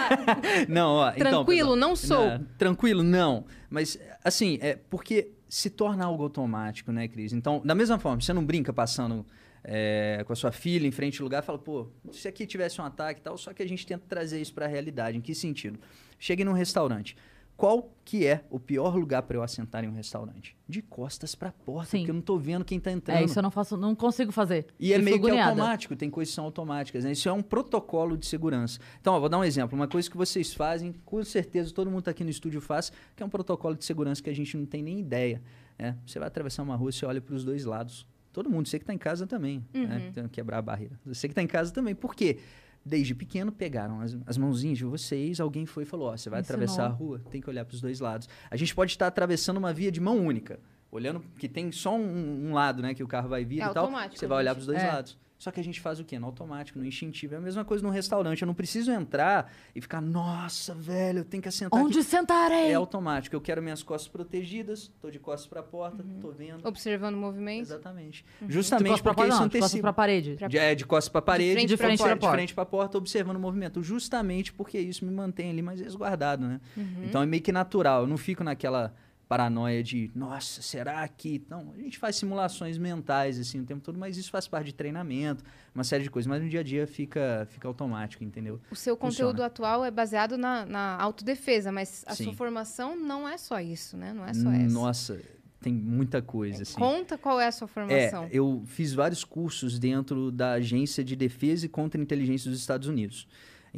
não, 0.67 0.95
ó. 0.95 1.09
então, 1.09 1.19
Tranquilo, 1.19 1.69
pessoal, 1.69 1.75
não 1.75 1.95
sou. 1.95 2.29
Não, 2.29 2.45
tranquilo, 2.57 3.03
não. 3.03 3.45
Mas, 3.69 3.97
assim, 4.23 4.59
é 4.61 4.75
porque 4.75 5.31
se 5.47 5.69
torna 5.69 6.03
algo 6.05 6.23
automático, 6.23 6.91
né, 6.91 7.07
Cris? 7.07 7.31
Então, 7.31 7.61
da 7.63 7.73
mesma 7.73 7.97
forma, 7.97 8.19
você 8.19 8.33
não 8.33 8.43
brinca 8.43 8.73
passando 8.73 9.25
é, 9.63 10.23
com 10.25 10.33
a 10.33 10.35
sua 10.35 10.51
filha 10.51 10.85
em 10.85 10.91
frente 10.91 11.21
ao 11.21 11.23
lugar 11.23 11.41
e 11.41 11.45
fala, 11.45 11.57
pô, 11.57 11.87
se 12.11 12.27
aqui 12.27 12.45
tivesse 12.45 12.79
um 12.81 12.83
ataque 12.83 13.21
e 13.21 13.23
tal, 13.23 13.37
só 13.37 13.53
que 13.53 13.63
a 13.63 13.67
gente 13.67 13.85
tenta 13.85 14.03
trazer 14.07 14.41
isso 14.41 14.53
pra 14.53 14.67
realidade. 14.67 15.17
Em 15.17 15.21
que 15.21 15.33
sentido? 15.33 15.79
Cheguei 16.19 16.43
num 16.43 16.53
restaurante. 16.53 17.15
Qual 17.57 17.89
que 18.03 18.27
é 18.27 18.43
o 18.49 18.59
pior 18.59 18.95
lugar 18.95 19.21
para 19.23 19.37
eu 19.37 19.41
assentar 19.41 19.83
em 19.83 19.87
um 19.87 19.93
restaurante? 19.93 20.57
De 20.67 20.81
costas 20.81 21.35
pra 21.35 21.53
porta, 21.53 21.91
Sim. 21.91 21.99
porque 21.99 22.11
eu 22.11 22.15
não 22.15 22.21
tô 22.21 22.37
vendo 22.37 22.65
quem 22.65 22.79
tá 22.79 22.91
entrando. 22.91 23.17
É, 23.17 23.23
isso 23.23 23.39
eu 23.39 23.43
não 23.43 23.49
faço, 23.49 23.77
não 23.77 23.95
consigo 23.95 24.31
fazer. 24.31 24.67
E 24.77 24.91
é 24.91 24.97
Eu 24.97 25.03
meio 25.03 25.15
fico 25.15 25.29
que 25.29 25.39
automático, 25.39 25.95
tem 25.95 26.09
coisas 26.09 26.31
que 26.31 26.35
são 26.35 26.43
automáticas, 26.43 27.05
né? 27.05 27.13
Isso 27.13 27.29
é 27.29 27.31
um 27.31 27.41
protocolo 27.41 28.17
de 28.17 28.25
segurança. 28.25 28.79
Então, 28.99 29.13
ó, 29.13 29.19
vou 29.19 29.29
dar 29.29 29.37
um 29.37 29.43
exemplo. 29.43 29.73
Uma 29.75 29.87
coisa 29.87 30.09
que 30.09 30.17
vocês 30.17 30.53
fazem, 30.53 30.93
com 31.05 31.23
certeza 31.23 31.73
todo 31.73 31.89
mundo 31.89 32.03
tá 32.03 32.11
aqui 32.11 32.25
no 32.25 32.29
estúdio 32.29 32.59
faz, 32.59 32.91
que 33.15 33.23
é 33.23 33.25
um 33.25 33.29
protocolo 33.29 33.75
de 33.75 33.85
segurança 33.85 34.21
que 34.21 34.29
a 34.29 34.35
gente 34.35 34.57
não 34.57 34.65
tem 34.65 34.83
nem 34.83 34.99
ideia. 34.99 35.41
Né? 35.79 35.97
Você 36.05 36.19
vai 36.19 36.27
atravessar 36.27 36.61
uma 36.61 36.75
rua, 36.75 36.91
você 36.91 37.05
olha 37.05 37.21
para 37.21 37.35
os 37.35 37.45
dois 37.45 37.63
lados. 37.63 38.05
Todo 38.33 38.49
mundo, 38.49 38.67
você 38.67 38.77
que 38.77 38.83
tá 38.83 38.93
em 38.93 38.97
casa 38.97 39.25
também, 39.25 39.65
né? 39.73 40.11
Tem 40.13 40.23
que 40.23 40.29
quebrar 40.29 40.57
a 40.57 40.61
barreira. 40.61 40.99
Você 41.05 41.29
que 41.29 41.33
tá 41.33 41.41
em 41.41 41.47
casa 41.47 41.71
também. 41.71 41.95
Por 41.95 42.13
quê? 42.13 42.39
Desde 42.85 43.15
pequeno 43.15 43.51
pegaram 43.51 43.99
as, 44.01 44.15
as 44.27 44.37
mãozinhas 44.37 44.77
de 44.77 44.85
vocês, 44.85 45.39
alguém 45.39 45.65
foi 45.65 45.83
e 45.83 45.85
falou: 45.87 46.09
ó, 46.09 46.15
você 46.17 46.29
vai 46.29 46.41
Ensinou. 46.41 46.55
atravessar 46.61 46.85
a 46.85 46.89
rua, 46.89 47.19
tem 47.31 47.41
que 47.41 47.49
olhar 47.49 47.65
para 47.65 47.73
os 47.73 47.81
dois 47.81 47.99
lados. 47.99 48.29
A 48.51 48.55
gente 48.55 48.75
pode 48.75 48.91
estar 48.91 49.07
atravessando 49.07 49.57
uma 49.57 49.73
via 49.73 49.91
de 49.91 49.99
mão 49.99 50.17
única, 50.23 50.59
olhando 50.91 51.19
que 51.39 51.49
tem 51.49 51.71
só 51.71 51.95
um, 51.95 52.47
um 52.49 52.53
lado, 52.53 52.83
né, 52.83 52.93
que 52.93 53.03
o 53.03 53.07
carro 53.07 53.27
vai 53.27 53.43
vir 53.43 53.61
É 53.61 53.65
e 53.65 53.73
tal. 53.73 53.89
Você 54.13 54.27
vai 54.27 54.37
olhar 54.37 54.53
para 54.53 54.59
os 54.61 54.67
dois 54.67 54.79
É. 54.81 54.87
lados. 54.87 55.17
Só 55.45 55.51
que 55.51 55.59
a 55.59 55.63
gente 55.63 55.79
faz 55.79 55.99
o 55.99 56.03
quê? 56.03 56.17
No 56.17 56.25
automático, 56.25 56.79
no 56.79 56.83
instintivo. 56.85 57.35
É 57.35 57.37
a 57.37 57.39
mesma 57.39 57.63
coisa 57.63 57.83
no 57.85 57.91
restaurante. 57.91 58.41
Eu 58.41 58.47
não 58.47 58.55
preciso 58.55 58.91
entrar 58.91 59.53
e 59.75 59.79
ficar, 59.79 60.01
nossa, 60.01 60.73
velho, 60.73 61.19
eu 61.19 61.23
tenho 61.23 61.43
que 61.43 61.47
assentar 61.49 61.79
Onde 61.79 61.99
aqui. 61.99 62.07
sentarei? 62.07 62.71
É 62.71 62.73
automático. 62.73 63.35
Eu 63.35 63.39
quero 63.41 63.61
minhas 63.61 63.83
costas 63.83 64.07
protegidas, 64.07 64.91
tô 64.99 65.11
de 65.11 65.19
costas 65.19 65.47
para 65.47 65.59
a 65.59 65.63
porta, 65.63 66.01
Uhum. 66.01 66.17
tô 66.19 66.31
vendo. 66.31 66.65
Observando 66.67 67.13
o 67.13 67.17
movimento. 67.19 67.61
Exatamente. 67.61 68.25
de 68.41 68.51
Justamente 68.51 69.03
pra 69.03 69.13
porque 69.13 69.15
porta, 69.21 69.29
isso 69.33 69.39
não, 69.39 69.47
de 69.47 69.51
costas 69.51 69.65
antecipa. 69.71 69.81
pra 69.83 69.93
parede. 69.93 70.33
Pra- 70.35 70.47
De, 70.47 70.57
é, 70.57 70.73
de 70.73 70.83
costas 70.83 71.09
para 71.11 71.21
parede, 71.21 71.53
frente 71.53 71.67
De 71.69 71.77
pra 71.77 71.85
frente 71.89 71.97
porta. 71.99 72.15
pra 72.15 72.19
porta. 72.21 72.31
de 72.31 72.37
frente 72.39 72.53
para 72.55 72.65
porta, 72.65 72.97
observando 72.97 73.37
o 73.37 73.39
movimento. 73.39 73.83
Justamente 73.83 74.51
porque 74.51 74.79
isso 74.79 75.05
me 75.05 75.11
mantém 75.11 75.51
ali 75.51 75.61
mais 75.61 75.79
resguardado, 75.79 76.43
né? 76.47 76.59
Uhum. 76.75 77.03
Então 77.03 77.21
é 77.21 77.25
meio 77.27 77.43
que 77.43 77.51
natural. 77.51 78.01
Eu 78.01 78.07
não 78.07 78.17
fico 78.17 78.43
naquela 78.43 78.95
paranoia 79.27 79.83
de, 79.83 80.11
nossa, 80.13 80.61
será 80.61 81.07
que. 81.07 81.43
Não, 81.49 81.73
a 81.73 81.81
gente 81.81 81.97
faz 81.97 82.15
simulações 82.15 82.77
mentais 82.77 83.39
assim 83.39 83.59
o 83.59 83.65
tempo 83.65 83.81
todo, 83.81 83.97
mas 83.97 84.17
isso 84.17 84.29
faz 84.29 84.47
parte 84.47 84.67
de 84.67 84.73
treinamento, 84.73 85.43
uma 85.73 85.83
série 85.83 86.03
de 86.03 86.09
coisas. 86.09 86.27
Mas 86.27 86.41
no 86.41 86.49
dia 86.49 86.59
a 86.59 86.63
dia 86.63 86.85
fica, 86.87 87.47
fica 87.49 87.67
automático, 87.67 88.23
entendeu? 88.23 88.59
O 88.71 88.75
seu 88.75 88.95
Funciona. 88.95 89.31
conteúdo 89.31 89.43
atual 89.43 89.83
é 89.83 89.91
baseado 89.91 90.37
na, 90.37 90.65
na 90.65 91.01
autodefesa, 91.01 91.71
mas 91.71 92.03
a 92.07 92.15
Sim. 92.15 92.25
sua 92.25 92.33
formação 92.33 92.95
não 92.95 93.27
é 93.27 93.37
só 93.37 93.59
isso, 93.59 93.97
né? 93.97 94.13
Não 94.13 94.25
é 94.25 94.33
só 94.33 94.51
essa. 94.51 94.73
Nossa, 94.73 95.21
tem 95.59 95.73
muita 95.73 96.21
coisa, 96.21 96.61
assim. 96.61 96.75
Conta 96.75 97.17
qual 97.17 97.39
é 97.39 97.47
a 97.47 97.51
sua 97.51 97.67
formação. 97.67 98.25
É, 98.25 98.29
eu 98.31 98.61
fiz 98.67 98.93
vários 98.93 99.23
cursos 99.23 99.79
dentro 99.79 100.31
da 100.31 100.53
Agência 100.53 101.03
de 101.03 101.15
Defesa 101.15 101.65
e 101.65 101.69
Contra-Inteligência 101.69 102.51
dos 102.51 102.59
Estados 102.59 102.87
Unidos. 102.87 103.27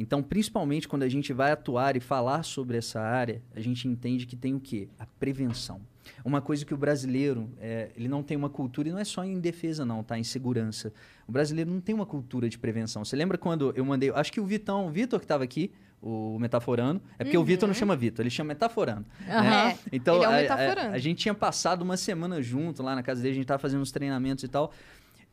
Então, 0.00 0.22
principalmente 0.22 0.86
quando 0.86 1.02
a 1.02 1.08
gente 1.08 1.32
vai 1.32 1.50
atuar 1.50 1.96
e 1.96 2.00
falar 2.00 2.44
sobre 2.44 2.76
essa 2.78 3.00
área, 3.00 3.42
a 3.54 3.60
gente 3.60 3.88
entende 3.88 4.26
que 4.26 4.36
tem 4.36 4.54
o 4.54 4.60
quê? 4.60 4.88
A 4.98 5.04
prevenção. 5.04 5.80
Uma 6.24 6.40
coisa 6.40 6.64
que 6.64 6.72
o 6.72 6.76
brasileiro, 6.76 7.50
é, 7.60 7.90
ele 7.96 8.08
não 8.08 8.22
tem 8.22 8.36
uma 8.36 8.48
cultura, 8.48 8.88
e 8.88 8.92
não 8.92 8.98
é 8.98 9.04
só 9.04 9.24
em 9.24 9.38
defesa 9.40 9.84
não, 9.84 10.02
tá? 10.04 10.18
Em 10.18 10.22
segurança. 10.24 10.92
O 11.26 11.32
brasileiro 11.32 11.70
não 11.70 11.80
tem 11.80 11.94
uma 11.94 12.06
cultura 12.06 12.48
de 12.48 12.56
prevenção. 12.58 13.04
Você 13.04 13.16
lembra 13.16 13.36
quando 13.36 13.72
eu 13.76 13.84
mandei, 13.84 14.10
acho 14.10 14.32
que 14.32 14.40
o 14.40 14.46
Vitão, 14.46 14.86
o 14.86 14.90
Vitor 14.90 15.18
que 15.18 15.24
estava 15.24 15.44
aqui, 15.44 15.70
o 16.00 16.38
Metaforando, 16.38 17.02
é 17.18 17.24
porque 17.24 17.36
o 17.36 17.42
Vitor 17.44 17.66
não 17.66 17.74
chama 17.74 17.96
Vitor, 17.96 18.22
ele 18.22 18.30
chama 18.30 18.48
Metaforando. 18.48 19.04
Aham. 19.28 19.70
É, 19.70 19.78
Então, 19.92 20.14
ele 20.16 20.24
é 20.24 20.28
um 20.28 20.30
a- 20.32 20.36
a- 20.36 20.40
metaforando. 20.42 20.94
A, 20.94 20.98
gente 20.98 21.18
tinha 21.18 21.34
passado 21.34 21.82
uma 21.82 21.96
semana 21.96 22.40
junto 22.40 22.82
lá 22.84 22.94
na 22.94 23.02
casa 23.02 23.20
dele, 23.20 23.32
a 23.32 23.36
gente 23.36 23.46
tava 23.46 23.58
fazendo 23.58 23.80
uns 23.82 23.90
treinamentos 23.90 24.44
e 24.44 24.48
tal. 24.48 24.72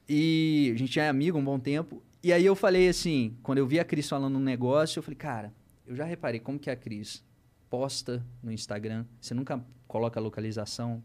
E 0.10 0.72
a 0.74 0.78
gente 0.78 1.00
é 1.00 1.08
amigo 1.08 1.38
um 1.38 1.44
bom 1.44 1.60
tempo. 1.60 2.02
E 2.26 2.34
aí 2.34 2.44
eu 2.44 2.56
falei 2.56 2.90
assim, 2.90 3.38
quando 3.44 3.60
eu 3.60 3.68
vi 3.68 3.80
a 3.80 3.86
Cris 3.86 4.10
falando 4.10 4.40
um 4.40 4.42
negócio, 4.42 4.98
eu 4.98 5.04
falei, 5.04 5.16
cara, 5.16 5.54
eu 5.86 5.96
já 5.96 6.06
reparei 6.06 6.40
como 6.40 6.58
que 6.58 6.72
a 6.72 6.76
Cris 6.76 7.24
posta 7.70 8.26
no 8.42 8.52
Instagram, 8.52 9.06
você 9.22 9.36
nunca 9.36 9.64
coloca 9.88 10.20
a 10.20 10.24
localização, 10.24 11.04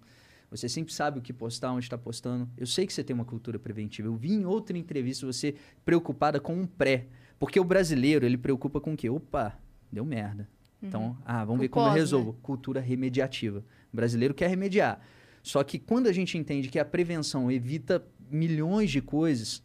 você 0.50 0.66
sempre 0.66 0.94
sabe 0.94 1.18
o 1.18 1.22
que 1.22 1.30
postar, 1.30 1.72
onde 1.72 1.84
está 1.84 1.98
postando. 1.98 2.48
Eu 2.56 2.66
sei 2.66 2.86
que 2.86 2.92
você 2.94 3.04
tem 3.04 3.12
uma 3.12 3.26
cultura 3.26 3.58
preventiva. 3.58 4.08
Eu 4.08 4.16
vi 4.16 4.32
em 4.32 4.46
outra 4.46 4.78
entrevista 4.78 5.26
você 5.26 5.56
preocupada 5.84 6.40
com 6.40 6.54
um 6.54 6.66
pré. 6.66 7.08
Porque 7.38 7.60
o 7.60 7.64
brasileiro, 7.64 8.24
ele 8.24 8.38
preocupa 8.38 8.80
com 8.80 8.94
o 8.94 8.96
quê? 8.96 9.10
Opa, 9.10 9.60
deu 9.92 10.06
merda. 10.06 10.48
Então, 10.82 11.18
ah, 11.26 11.44
vamos 11.44 11.60
ver 11.60 11.68
como 11.68 11.86
eu 11.88 11.92
né? 11.92 11.98
resolvo. 11.98 12.32
Cultura 12.40 12.80
remediativa. 12.80 13.62
O 13.92 13.96
brasileiro 13.96 14.32
quer 14.32 14.48
remediar. 14.48 14.98
Só 15.42 15.62
que 15.62 15.78
quando 15.78 16.06
a 16.06 16.12
gente 16.12 16.38
entende 16.38 16.70
que 16.70 16.78
a 16.78 16.84
prevenção 16.84 17.52
evita 17.52 18.02
milhões 18.30 18.90
de 18.90 19.02
coisas, 19.02 19.62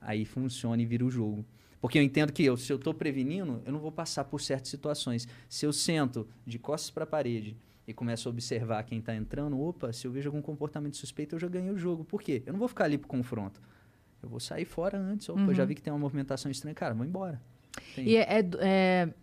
aí 0.00 0.24
funciona 0.24 0.80
e 0.82 0.86
vira 0.86 1.04
o 1.04 1.10
jogo. 1.10 1.44
Porque 1.80 1.98
eu 1.98 2.02
entendo 2.02 2.32
que 2.32 2.44
eu, 2.44 2.56
se 2.56 2.72
eu 2.72 2.76
estou 2.76 2.92
prevenindo, 2.92 3.62
eu 3.64 3.72
não 3.72 3.78
vou 3.78 3.92
passar 3.92 4.24
por 4.24 4.40
certas 4.40 4.68
situações. 4.68 5.28
Se 5.48 5.64
eu 5.64 5.72
sento 5.72 6.26
de 6.44 6.58
costas 6.58 6.90
para 6.90 7.04
a 7.04 7.06
parede 7.06 7.56
e 7.86 7.94
começo 7.94 8.28
a 8.28 8.30
observar 8.32 8.82
quem 8.82 8.98
está 8.98 9.14
entrando, 9.14 9.58
opa, 9.60 9.92
se 9.92 10.06
eu 10.06 10.10
vejo 10.10 10.28
algum 10.28 10.42
comportamento 10.42 10.96
suspeito, 10.96 11.36
eu 11.36 11.38
já 11.38 11.46
ganhei 11.48 11.70
o 11.70 11.78
jogo. 11.78 12.04
Por 12.04 12.20
quê? 12.20 12.42
Eu 12.44 12.52
não 12.52 12.58
vou 12.58 12.66
ficar 12.68 12.84
ali 12.84 12.98
pro 12.98 13.06
confronto. 13.06 13.60
Eu 14.20 14.28
vou 14.28 14.40
sair 14.40 14.64
fora 14.64 14.98
antes. 14.98 15.28
Opa, 15.28 15.40
eu 15.42 15.54
já 15.54 15.64
vi 15.64 15.76
que 15.76 15.80
tem 15.82 15.92
uma 15.92 15.98
movimentação 16.00 16.50
estranha. 16.50 16.74
Cara, 16.74 16.92
vou 16.94 17.06
embora. 17.06 17.40
Tem- 17.94 18.08
E 18.08 18.16
é, 18.16 18.26
é- 18.58 19.14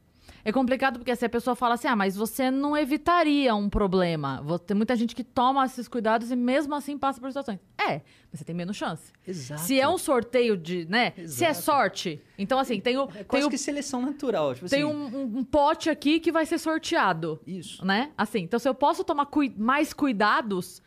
é- 0.46 0.52
complicado 0.54 1.00
porque 1.00 1.14
se 1.16 1.26
a 1.26 1.30
pessoa 1.30 1.56
fala 1.56 1.74
assim, 1.74 1.88
ah, 1.88 1.96
mas 1.96 2.16
você 2.16 2.50
não 2.52 2.78
evitaria 2.78 3.54
um 3.56 3.68
problema. 3.70 4.42
Tem 4.66 4.78
muita 4.78 4.96
gente 4.96 5.14
que 5.16 5.24
toma 5.24 5.66
esses 5.66 5.88
cuidados 5.88 6.32
e 6.32 6.36
mesmo 6.36 6.74
assim 6.76 6.98
passa 6.98 7.20
por 7.20 7.28
situações. 7.30 7.60
É, 7.78 8.02
mas 8.32 8.40
você 8.40 8.46
tem 8.46 8.56
menos 8.56 8.78
chance. 8.78 9.12
Exato. 9.28 9.62
Se 9.62 9.80
é 9.80 9.88
um 9.90 9.98
sorteio 9.98 10.56
de, 10.56 10.86
né? 10.90 11.12
Se 11.26 11.44
é 11.44 11.50
Exato. 11.50 11.66
sorte. 11.66 12.22
Então, 12.38 12.60
assim, 12.60 12.80
tem 12.80 12.98
o, 12.98 13.04
É 13.04 13.08
tem 13.08 13.24
quase 13.26 13.48
o- 13.48 13.50
que 13.50 13.58
seleção 13.58 14.02
natural. 14.02 14.54
Tipo 14.56 14.70
tem 14.70 14.84
assim, 14.84 14.92
um, 14.94 15.38
um- 15.40 15.44
pote 15.44 15.90
aqui 15.90 16.20
que 16.20 16.32
vai 16.32 16.46
ser 16.46 16.58
sorteado, 16.60 17.40
Isso. 17.48 17.84
né? 17.86 18.12
Assim, 18.18 18.40
então 18.42 18.60
se 18.60 18.70
eu 18.70 18.76
posso 18.76 19.04
tomar 19.04 19.26
cui- 19.26 19.54
mais 19.58 19.94
cuidados 19.94 20.82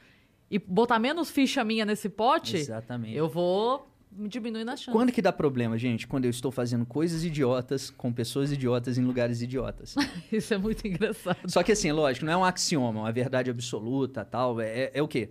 e 0.50 0.58
botar 0.58 0.98
menos 0.98 1.30
ficha 1.30 1.64
minha 1.64 1.84
nesse 1.84 2.08
pote, 2.08 2.56
Exatamente. 2.56 3.14
eu 3.16 3.28
vou 3.28 3.87
diminuindo 4.26 4.70
a 4.70 4.76
chance. 4.76 4.90
Quando 4.90 5.12
que 5.12 5.22
dá 5.22 5.32
problema, 5.32 5.78
gente? 5.78 6.06
Quando 6.06 6.24
eu 6.24 6.30
estou 6.30 6.50
fazendo 6.50 6.84
coisas 6.84 7.24
idiotas 7.24 7.90
com 7.90 8.12
pessoas 8.12 8.50
idiotas 8.50 8.98
em 8.98 9.04
lugares 9.04 9.42
idiotas. 9.42 9.94
Isso 10.32 10.52
é 10.54 10.58
muito 10.58 10.86
engraçado. 10.86 11.38
Só 11.46 11.62
que 11.62 11.72
assim, 11.72 11.92
lógico, 11.92 12.26
não 12.26 12.32
é 12.32 12.36
um 12.36 12.44
axioma, 12.44 13.00
uma 13.00 13.12
verdade 13.12 13.50
absoluta, 13.50 14.24
tal. 14.24 14.60
É, 14.60 14.66
é, 14.66 14.90
é 14.94 15.02
o 15.02 15.08
quê? 15.08 15.30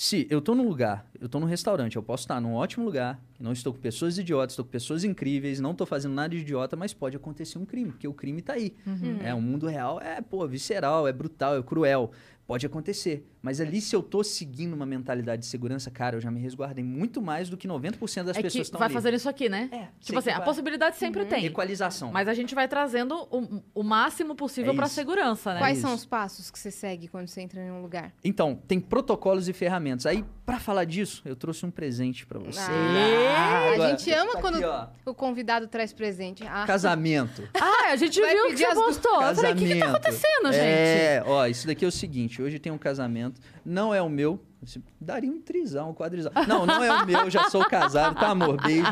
Se 0.00 0.28
eu 0.30 0.40
tô 0.40 0.54
num 0.54 0.68
lugar, 0.68 1.04
eu 1.20 1.28
tô 1.28 1.40
num 1.40 1.46
restaurante, 1.46 1.96
eu 1.96 2.02
posso 2.04 2.22
estar 2.22 2.40
num 2.40 2.54
ótimo 2.54 2.84
lugar, 2.84 3.20
não 3.40 3.50
estou 3.50 3.72
com 3.72 3.80
pessoas 3.80 4.16
idiotas, 4.16 4.52
estou 4.52 4.64
com 4.64 4.70
pessoas 4.70 5.02
incríveis, 5.02 5.58
não 5.58 5.74
tô 5.74 5.84
fazendo 5.84 6.14
nada 6.14 6.28
de 6.28 6.36
idiota, 6.36 6.76
mas 6.76 6.94
pode 6.94 7.16
acontecer 7.16 7.58
um 7.58 7.64
crime, 7.64 7.90
porque 7.90 8.06
o 8.06 8.14
crime 8.14 8.40
tá 8.40 8.52
aí. 8.52 8.76
É, 9.24 9.34
o 9.34 9.40
mundo 9.40 9.66
real 9.66 10.00
é, 10.00 10.20
pô, 10.20 10.46
visceral, 10.46 11.08
é 11.08 11.12
brutal, 11.12 11.56
é 11.56 11.62
cruel. 11.64 12.12
Pode 12.48 12.64
acontecer. 12.64 13.28
Mas 13.42 13.60
ali, 13.60 13.78
se 13.78 13.94
eu 13.94 14.02
tô 14.02 14.24
seguindo 14.24 14.72
uma 14.72 14.86
mentalidade 14.86 15.42
de 15.42 15.46
segurança, 15.48 15.90
cara, 15.90 16.16
eu 16.16 16.20
já 16.20 16.30
me 16.30 16.40
resguardei 16.40 16.82
muito 16.82 17.20
mais 17.20 17.50
do 17.50 17.58
que 17.58 17.68
90% 17.68 18.24
das 18.24 18.38
é 18.38 18.40
pessoas 18.40 18.52
que 18.52 18.58
estão 18.60 18.78
vai 18.78 18.86
ali. 18.86 18.94
fazendo 18.94 19.14
isso 19.16 19.28
aqui, 19.28 19.50
né? 19.50 19.68
É, 19.70 19.88
Tipo 20.00 20.18
assim, 20.18 20.30
a 20.30 20.36
vai. 20.38 20.44
possibilidade 20.46 20.96
sempre 20.96 21.26
tem. 21.26 21.44
Equalização. 21.44 22.10
Mas 22.10 22.26
a 22.26 22.32
gente 22.32 22.54
vai 22.54 22.66
trazendo 22.66 23.14
o, 23.30 23.62
o 23.74 23.82
máximo 23.82 24.34
possível 24.34 24.72
É 24.72 24.76
pra 24.76 24.86
isso. 24.86 24.94
segurança, 24.94 25.52
né? 25.52 25.60
Quais 25.60 25.76
isso. 25.76 25.86
são 25.86 25.94
os 25.94 26.06
passos 26.06 26.50
que 26.50 26.58
você 26.58 26.70
segue 26.70 27.06
quando 27.06 27.28
você 27.28 27.42
entra 27.42 27.60
em 27.60 27.70
um 27.70 27.82
lugar? 27.82 28.14
Então, 28.24 28.58
tem 28.66 28.80
protocolos 28.80 29.46
e 29.46 29.52
ferramentas. 29.52 30.06
Aí, 30.06 30.24
pra 30.46 30.58
falar 30.58 30.86
disso, 30.86 31.20
eu 31.26 31.36
trouxe 31.36 31.66
um 31.66 31.70
presente 31.70 32.24
pra 32.24 32.38
você. 32.38 32.58
Ah, 32.60 33.72
a 33.74 33.88
gente 33.90 34.10
ama 34.10 34.32
tá 34.32 34.40
quando 34.40 34.64
aqui, 34.64 34.90
o 35.04 35.12
convidado 35.14 35.68
traz 35.68 35.92
presente. 35.92 36.42
Ah, 36.46 36.64
Casamento. 36.66 37.46
Ah, 37.54 37.92
a 37.92 37.96
gente 37.96 38.18
viu 38.18 38.46
que 38.48 38.56
você 38.56 38.64
as 38.64 38.74
postou. 38.74 39.22
Eu 39.22 39.34
falei, 39.34 39.52
o 39.52 39.56
que, 39.56 39.68
que 39.68 39.78
tá 39.78 39.90
acontecendo, 39.90 40.46
gente? 40.52 40.64
É, 40.64 41.22
ó, 41.26 41.46
isso 41.46 41.66
daqui 41.66 41.84
é 41.84 41.88
o 41.88 41.92
seguinte: 41.92 42.37
hoje 42.42 42.58
tem 42.58 42.72
um 42.72 42.78
casamento, 42.78 43.40
não 43.64 43.94
é 43.94 44.00
o 44.02 44.08
meu. 44.08 44.42
Você 44.60 44.80
Daria 45.00 45.30
um 45.30 45.40
trisal, 45.40 45.90
um 45.90 45.94
quadrisal. 45.94 46.32
Não, 46.48 46.66
não 46.66 46.82
é 46.82 47.02
o 47.02 47.06
meu, 47.06 47.30
já 47.30 47.48
sou 47.48 47.64
casado, 47.64 48.18
tá, 48.18 48.28
amor? 48.28 48.60
Beijo. 48.60 48.84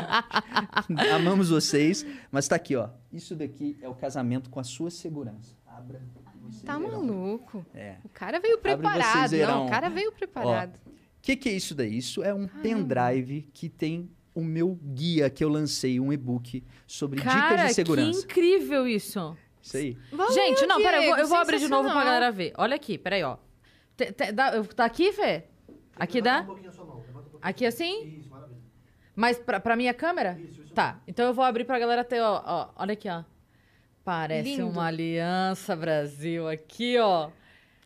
Amamos 1.15 1.49
vocês. 1.49 2.05
Mas 2.31 2.47
tá 2.47 2.55
aqui, 2.55 2.75
ó. 2.75 2.89
Isso 3.11 3.35
daqui 3.35 3.77
é 3.81 3.87
o 3.89 3.93
casamento 3.95 4.49
com 4.49 4.59
a 4.59 4.63
sua 4.63 4.89
segurança. 4.89 5.55
Abra. 5.65 6.01
tá 6.65 6.77
verão. 6.77 7.03
maluco. 7.03 7.65
É. 7.73 7.97
O 8.03 8.09
cara 8.09 8.39
veio 8.39 8.57
preparado. 8.59 9.31
Não, 9.35 9.65
o 9.65 9.69
cara 9.69 9.89
veio 9.89 10.11
preparado. 10.11 10.77
O 10.85 10.91
que, 11.21 11.35
que 11.35 11.49
é 11.49 11.53
isso 11.53 11.75
daí? 11.75 11.97
Isso 11.97 12.23
é 12.23 12.33
um 12.33 12.47
pendrive 12.47 13.49
que 13.53 13.67
tem 13.67 14.09
o 14.33 14.43
meu 14.43 14.79
guia 14.81 15.29
que 15.31 15.43
eu 15.43 15.49
lancei, 15.49 15.99
um 15.99 16.13
e-book 16.13 16.63
sobre 16.85 17.19
Cara, 17.21 17.41
dicas 17.41 17.61
de 17.61 17.67
que 17.67 17.73
segurança. 17.73 18.19
incrível 18.21 18.87
isso. 18.87 19.35
Isso 19.67 19.77
aí. 19.77 19.97
Valeu, 20.11 20.33
gente, 20.33 20.65
não, 20.65 20.77
peraí, 20.77 21.05
eu 21.05 21.11
vou, 21.11 21.19
eu 21.19 21.27
vou 21.27 21.37
abrir 21.37 21.59
de 21.59 21.67
novo 21.67 21.83
pra 21.83 21.91
sensacional. 21.91 22.05
galera 22.13 22.31
ver. 22.31 22.53
Olha 22.57 22.75
aqui, 22.75 22.97
peraí, 22.97 23.23
ó. 23.23 23.37
Te- 23.95 24.11
te- 24.11 24.31
dá- 24.31 24.55
eu- 24.55 24.65
tá 24.65 24.85
aqui, 24.85 25.11
Fê? 25.11 25.43
Aqui 25.95 26.21
dá? 26.21 26.45
Aqui 27.41 27.65
assim? 27.65 28.23
Mas 29.15 29.37
pra, 29.39 29.59
pra 29.59 29.75
minha 29.75 29.93
câmera? 29.93 30.39
Tá, 30.73 31.01
então 31.07 31.25
eu 31.25 31.33
vou 31.33 31.43
abrir 31.43 31.65
pra 31.65 31.79
galera 31.79 32.03
ter, 32.03 32.21
ó, 32.21 32.41
ó 32.45 32.69
olha 32.75 32.93
aqui, 32.93 33.09
ó. 33.09 33.23
Parece 34.03 34.49
Lindo. 34.51 34.67
uma 34.69 34.85
aliança 34.85 35.75
Brasil 35.75 36.47
aqui, 36.47 36.97
ó. 36.99 37.29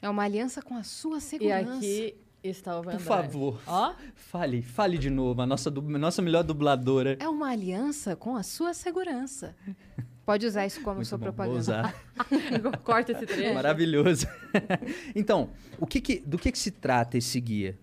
É 0.02 0.10
uma 0.10 0.24
aliança 0.24 0.62
com 0.62 0.76
a 0.76 0.84
sua 0.84 1.18
E 1.18 1.22
segurança. 1.22 1.78
aqui 1.78 2.16
está 2.44 2.80
o 2.80 2.84
Por 2.84 3.00
favor, 3.00 3.62
Ó, 3.66 3.94
fale, 4.16 4.62
fale 4.62 4.98
de 4.98 5.10
novo. 5.10 5.42
A 5.42 5.46
nossa, 5.46 5.72
nossa 5.72 6.22
melhor 6.22 6.44
dubladora. 6.44 7.16
É 7.20 7.28
uma 7.30 7.50
aliança 7.50 8.16
com 8.16 8.36
a 8.36 8.44
sua 8.44 8.74
segurança. 8.74 9.56
Pode 10.26 10.46
usar 10.46 10.66
isso 10.66 10.82
como 10.82 10.98
Muito 10.98 11.08
sua 11.08 11.18
bom, 11.18 11.24
propaganda. 11.26 11.52
Vou 11.54 11.60
usar. 11.60 12.78
corta 12.84 13.12
esse 13.12 13.26
trecho. 13.26 13.54
Maravilhoso. 13.54 14.28
então, 15.16 15.50
o 15.80 15.86
que 15.88 16.00
que- 16.00 16.20
do 16.26 16.38
que, 16.38 16.52
que 16.52 16.60
se 16.60 16.72
trata 16.72 17.18
esse 17.18 17.40
guia? 17.40 17.78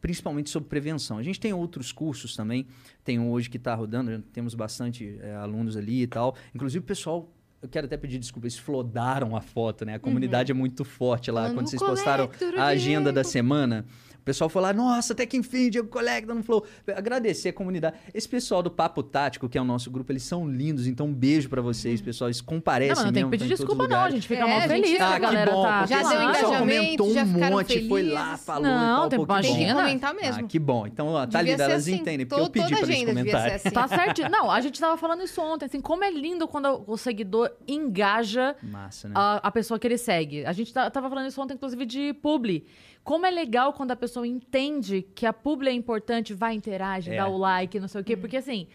Principalmente 0.00 0.48
sobre 0.48 0.68
prevenção. 0.68 1.18
A 1.18 1.22
gente 1.22 1.38
tem 1.38 1.52
outros 1.52 1.92
cursos 1.92 2.34
também. 2.34 2.66
Tem 3.04 3.18
um 3.18 3.30
hoje 3.30 3.50
que 3.50 3.58
está 3.58 3.74
rodando, 3.74 4.22
temos 4.32 4.54
bastante 4.54 5.18
é, 5.20 5.34
alunos 5.34 5.76
ali 5.76 6.02
e 6.02 6.06
tal. 6.06 6.34
Inclusive, 6.54 6.82
o 6.82 6.86
pessoal. 6.86 7.30
Eu 7.62 7.68
quero 7.68 7.84
até 7.86 7.98
pedir 7.98 8.18
desculpa, 8.18 8.46
eles 8.46 8.56
flodaram 8.56 9.36
a 9.36 9.42
foto, 9.42 9.84
né? 9.84 9.94
A 9.94 9.98
comunidade 9.98 10.50
é 10.50 10.54
muito 10.54 10.82
forte 10.82 11.30
lá. 11.30 11.52
Quando 11.52 11.68
vocês 11.68 11.82
"O 11.82 11.86
postaram 11.86 12.30
a 12.56 12.64
agenda 12.64 13.12
da 13.12 13.20
Diego." 13.20 13.28
semana, 13.28 13.84
o 14.20 14.22
pessoal 14.22 14.48
falou 14.50 14.68
lá, 14.68 14.72
nossa, 14.74 15.12
até 15.12 15.24
que 15.26 15.36
enfim, 15.36 15.70
Diego 15.70 15.88
Collecta 15.88 16.34
no 16.34 16.42
Flow. 16.42 16.64
Agradecer 16.94 17.48
a 17.48 17.52
comunidade. 17.52 17.96
Esse 18.12 18.28
pessoal 18.28 18.62
do 18.62 18.70
Papo 18.70 19.02
Tático, 19.02 19.48
que 19.48 19.56
é 19.56 19.60
o 19.60 19.64
nosso 19.64 19.90
grupo, 19.90 20.12
eles 20.12 20.22
são 20.22 20.48
lindos. 20.48 20.86
Então, 20.86 21.06
um 21.06 21.12
beijo 21.14 21.48
pra 21.48 21.60
vocês, 21.62 22.00
pessoal. 22.00 22.28
Eles 22.28 22.40
comparecem 22.40 22.94
Não, 22.96 23.04
não 23.04 23.12
tem 23.12 23.24
que 23.24 23.30
pedir 23.30 23.44
todos 23.48 23.58
desculpa, 23.60 23.88
não. 23.88 24.00
A 24.04 24.10
gente 24.10 24.28
fica 24.28 24.42
É, 24.42 24.46
mal 24.46 24.68
feliz 24.68 24.90
que 24.96 25.02
Ah, 25.02 25.08
a 25.08 25.14
que 25.14 25.20
galera 25.20 25.50
bom, 25.50 25.62
tá. 25.62 25.86
Já 25.86 25.96
deu 25.96 26.06
o 26.06 26.10
pessoal 26.10 26.22
engajamento, 26.30 26.58
comentou 26.80 27.14
já 27.14 27.22
um 27.22 27.32
ficaram 27.34 27.56
monte, 27.56 27.88
foi 27.88 28.02
lá, 28.10 28.24
felizes. 28.24 28.44
falou 28.44 28.62
Não, 28.62 28.72
e 28.72 28.96
tal, 29.00 29.08
tem- 29.08 29.18
pô, 29.18 29.26
que 29.26 29.32
imagina. 29.32 29.56
Tem 29.56 29.66
que 29.66 29.74
comentar 29.74 30.14
mesmo. 30.14 30.44
Ah, 30.44 30.48
que 30.48 30.58
bom. 30.58 30.86
Então, 30.86 31.08
ó, 31.08 31.26
tá 31.26 31.38
Devia 31.38 31.56
ser 31.56 31.62
elas 31.64 31.82
assim. 31.82 31.94
entendem, 31.94 32.26
porque 32.26 32.42
eu 32.44 32.50
pedi 32.50 32.64
toda 32.68 32.80
pra 32.86 32.94
eles 32.94 33.04
comentarem. 33.08 33.54
assim. 33.54 33.70
Tá 33.70 33.88
certo? 33.88 34.28
Não, 34.30 34.50
a 34.50 34.60
gente 34.60 34.78
tava 34.78 34.96
falando 34.96 35.22
isso 35.22 35.40
ontem, 35.40 35.64
assim, 35.64 35.80
como 35.80 36.04
é 36.04 36.10
lindo 36.10 36.46
quando 36.46 36.84
o 36.86 36.96
seguidor 36.96 37.50
engaja 37.66 38.54
Massa, 38.62 39.08
né? 39.08 39.14
a, 39.16 39.36
a 39.36 39.50
pessoa 39.50 39.78
que 39.78 39.86
ele 39.86 39.98
segue. 39.98 40.44
A 40.44 40.52
gente 40.52 40.72
tá- 40.72 40.90
tava 40.90 41.08
falando 41.08 41.26
isso 41.26 41.40
ontem, 41.40 41.54
inclusive, 41.54 41.84
de 41.86 42.12
publi. 42.14 42.66
Como 43.02 43.24
é 43.26 43.30
legal 43.30 43.72
quando 43.72 43.90
a 43.92 43.96
pessoa 43.96 44.26
entende 44.26 45.02
que 45.14 45.26
a 45.26 45.32
publi 45.32 45.68
é 45.70 45.72
importante, 45.72 46.34
vai, 46.34 46.54
interage, 46.54 47.10
É. 47.10 47.16
dá 47.16 47.26
o 47.28 47.36
like, 47.38 47.80
não 47.80 47.88
sei 47.88 48.00
o 48.00 48.04
quê. 48.04 48.16
Porque, 48.16 48.36
assim, 48.36 48.68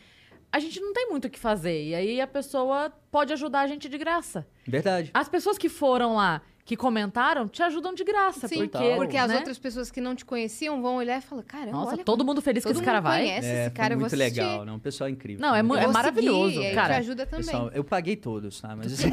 a 0.52 0.60
gente 0.60 0.80
não 0.80 0.94
tem 0.94 1.10
muito 1.10 1.26
o 1.26 1.30
que 1.30 1.40
fazer. 1.40 1.84
E 1.90 1.96
aí 1.96 2.20
a 2.22 2.28
pessoa 2.28 2.92
pode 3.12 3.32
ajudar 3.34 3.62
a 3.62 3.68
gente 3.68 3.88
de 3.88 3.98
graça. 3.98 4.48
Verdade. 4.68 5.12
As 5.14 5.30
pessoas 5.30 5.58
que 5.58 5.70
foram 5.70 6.16
lá, 6.16 6.42
que 6.66 6.76
comentaram, 6.76 7.48
te 7.48 7.62
ajudam 7.62 7.94
de 7.94 8.04
graça. 8.04 8.48
Sim, 8.48 8.68
porque, 8.68 8.96
porque 8.96 9.18
as 9.18 9.30
né? 9.30 9.38
outras 9.38 9.60
pessoas 9.60 9.92
que 9.92 10.02
não 10.02 10.16
te 10.16 10.26
conheciam 10.26 10.82
vão 10.82 10.96
olhar 10.96 11.20
e 11.20 11.22
falar, 11.22 11.44
caramba, 11.44 11.72
Nossa, 11.74 11.94
olha 11.96 12.04
todo 12.04 12.18
como- 12.18 12.32
mundo 12.32 12.42
feliz 12.42 12.64
que 12.64 12.70
todo 12.70 12.78
esse 12.78 12.84
cara 12.84 13.00
vai. 13.00 13.22
conhece 13.22 13.48
É, 13.48 13.62
esse 13.68 13.70
cara, 13.70 13.94
eu 13.94 14.00
muito 14.00 14.16
assistir. 14.16 14.42
legal, 14.42 14.66
né? 14.66 14.72
Um 14.72 14.80
pessoal 14.80 15.08
incrível. 15.08 15.40
Não, 15.46 15.54
é, 15.56 15.60
Eu 15.60 15.76
é 15.76 15.88
maravilhoso, 15.88 16.56
seguir, 16.56 16.74
cara. 16.74 16.96
te 16.96 17.00
ajuda 17.02 17.26
também. 17.28 17.46
Pessoal, 17.46 17.70
eu 17.72 17.84
paguei 17.84 18.16
todos, 18.16 18.60
tá? 18.60 18.76
Mas 18.76 18.94
assim, 18.94 19.10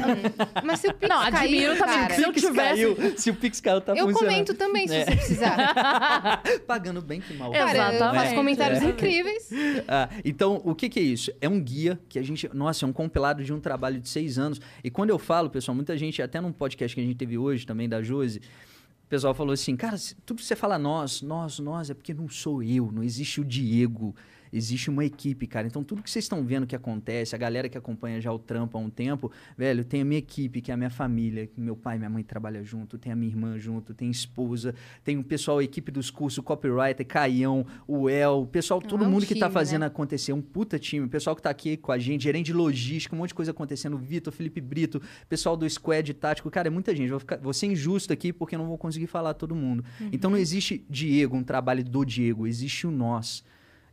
Mas 0.63 0.79
se 0.79 0.87
o 0.87 0.93
Pix 0.97 1.07
Não, 1.09 1.19
admiro 1.21 1.77
também, 1.77 1.95
cara, 1.99 2.13
se 2.15 2.21
eu 2.23 2.33
Pix 2.33 2.41
tivesse- 2.47 2.95
caiu, 2.95 3.17
se 3.19 3.29
o 3.29 3.35
Pix 3.35 3.61
caiu, 3.61 3.81
tá 3.81 3.91
eu 3.93 3.97
funcionando. 4.07 4.19
comento 4.31 4.53
também, 4.55 4.87
se 4.87 4.95
É. 4.95 5.05
você 5.05 5.11
precisar. 5.15 6.41
Pagando 6.65 7.01
bem 7.01 7.21
que 7.21 7.35
mal. 7.35 7.51
Cara, 7.51 7.69
eu 7.77 7.89
Exatamente. 7.93 8.23
faço 8.23 8.35
comentários 8.35 8.81
É. 8.81 8.85
incríveis. 8.85 9.49
Ah, 9.87 10.09
então, 10.25 10.59
o 10.65 10.73
que, 10.73 10.89
que 10.89 10.99
é 10.99 11.03
isso? 11.03 11.31
É 11.39 11.47
um 11.47 11.59
guia 11.61 11.99
que 12.09 12.17
a 12.17 12.23
gente. 12.23 12.49
Nossa, 12.51 12.83
é 12.83 12.87
um 12.87 12.93
compilado 12.93 13.43
de 13.43 13.53
um 13.53 13.59
trabalho 13.59 13.99
de 13.99 14.09
seis 14.09 14.39
anos. 14.39 14.59
E 14.83 14.89
quando 14.89 15.11
eu 15.11 15.19
falo, 15.19 15.51
pessoal, 15.51 15.75
muita 15.75 15.95
gente, 15.95 16.19
até 16.21 16.41
num 16.41 16.51
podcast 16.51 16.95
que 16.95 17.01
a 17.01 17.03
gente 17.03 17.15
teve 17.15 17.37
hoje 17.43 17.65
também 17.65 17.87
da 17.87 18.01
Josi, 18.01 18.39
o 18.39 19.07
pessoal 19.09 19.33
falou 19.33 19.53
assim: 19.53 19.75
cara, 19.75 19.97
tudo 20.25 20.37
que 20.37 20.45
você 20.45 20.55
fala 20.55 20.77
nós, 20.77 21.21
nós, 21.21 21.59
nós, 21.59 21.89
é 21.89 21.93
porque 21.93 22.13
não 22.13 22.27
sou 22.29 22.63
eu, 22.63 22.91
não 22.91 23.03
existe 23.03 23.41
o 23.41 23.45
Diego. 23.45 24.15
Existe 24.53 24.91
uma 24.91 25.03
equipe, 25.03 25.47
cara. 25.47 25.65
Então, 25.65 25.83
tudo 25.83 26.03
que 26.03 26.09
vocês 26.11 26.25
estão 26.25 26.43
vendo 26.43 26.67
que 26.67 26.75
acontece, 26.75 27.33
a 27.33 27.37
galera 27.39 27.67
que 27.67 27.75
acompanha 27.75 28.21
já 28.21 28.31
o 28.31 28.37
trampo 28.37 28.77
há 28.77 28.81
um 28.81 28.89
tempo, 28.89 29.31
velho, 29.57 29.83
tem 29.83 30.01
a 30.01 30.05
minha 30.05 30.19
equipe, 30.19 30.61
que 30.61 30.69
é 30.69 30.75
a 30.75 30.77
minha 30.77 30.91
família, 30.91 31.47
que 31.47 31.59
meu 31.59 31.75
pai 31.75 31.95
e 31.95 31.99
minha 31.99 32.09
mãe 32.09 32.23
trabalham 32.23 32.63
junto, 32.63 32.99
tem 32.99 33.11
a 33.11 33.15
minha 33.15 33.31
irmã 33.31 33.57
junto, 33.57 33.95
tem 33.95 34.11
esposa, 34.11 34.75
tem 35.03 35.17
o 35.17 35.23
pessoal, 35.23 35.57
a 35.57 35.63
equipe 35.63 35.91
dos 35.91 36.11
cursos, 36.11 36.37
o 36.37 36.43
copywriter, 36.43 37.05
Caião, 37.05 37.65
o 37.87 38.07
El, 38.07 38.41
o 38.41 38.47
pessoal, 38.47 38.79
todo 38.79 39.03
é 39.03 39.07
um 39.07 39.09
mundo 39.09 39.25
que 39.25 39.33
tá 39.33 39.47
time, 39.47 39.53
fazendo 39.53 39.81
né? 39.81 39.87
acontecer, 39.87 40.33
um 40.33 40.41
puta 40.41 40.77
time, 40.77 41.07
o 41.07 41.09
pessoal 41.09 41.35
que 41.35 41.41
tá 41.41 41.49
aqui 41.49 41.75
com 41.75 41.91
a 41.91 41.97
gente, 41.97 42.23
gerente 42.23 42.47
de 42.47 42.53
logística, 42.53 43.15
um 43.15 43.19
monte 43.19 43.29
de 43.29 43.35
coisa 43.35 43.51
acontecendo, 43.51 43.95
o 43.95 43.97
Vitor, 43.97 44.31
Felipe 44.31 44.61
Brito, 44.61 45.01
pessoal 45.27 45.57
do 45.57 45.67
Squad 45.67 46.13
Tático, 46.13 46.51
cara, 46.51 46.67
é 46.67 46.71
muita 46.71 46.95
gente, 46.95 47.09
vou, 47.09 47.19
ficar, 47.19 47.37
vou 47.37 47.53
ser 47.53 47.67
injusto 47.67 48.13
aqui 48.13 48.31
porque 48.31 48.53
eu 48.53 48.59
não 48.59 48.67
vou 48.67 48.77
conseguir 48.77 49.07
falar 49.07 49.33
todo 49.33 49.55
mundo. 49.55 49.83
Então 50.11 50.29
não 50.29 50.37
existe 50.37 50.85
Diego, 50.89 51.35
um 51.35 51.43
trabalho 51.43 51.83
do 51.83 52.05
Diego, 52.05 52.45
existe 52.45 52.85
o 52.85 52.91
nós. 52.91 53.43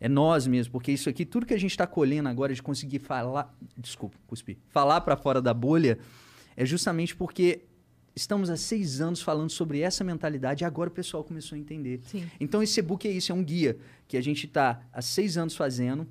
É 0.01 0.09
nós 0.09 0.47
mesmo, 0.47 0.73
porque 0.73 0.91
isso 0.91 1.11
aqui, 1.11 1.27
tudo 1.27 1.45
que 1.45 1.53
a 1.53 1.59
gente 1.59 1.73
está 1.73 1.87
colhendo 1.87 2.29
agora 2.29 2.55
de 2.55 2.63
conseguir 2.63 3.01
falar, 3.01 3.55
desculpa, 3.77 4.17
cuspi, 4.27 4.59
falar 4.69 5.03
para 5.03 5.15
fora 5.15 5.43
da 5.43 5.53
bolha, 5.53 5.99
é 6.57 6.65
justamente 6.65 7.15
porque 7.15 7.65
estamos 8.17 8.49
há 8.51 8.57
seis 8.57 9.01
anos 9.01 9.21
falando 9.21 9.51
sobre 9.51 9.81
essa 9.81 10.03
mentalidade 10.03 10.65
e 10.65 10.67
agora 10.67 10.89
o 10.89 10.93
pessoal 10.93 11.23
começou 11.23 11.55
a 11.55 11.59
entender. 11.59 12.01
Sim. 12.07 12.27
Então 12.41 12.63
esse 12.63 12.81
e-book 12.81 13.07
é 13.07 13.11
isso, 13.11 13.31
é 13.31 13.35
um 13.35 13.45
guia 13.45 13.77
que 14.09 14.17
a 14.17 14.23
gente 14.23 14.47
está 14.47 14.83
há 14.93 15.03
seis 15.03 15.37
anos 15.37 15.55
fazendo, 15.55 16.07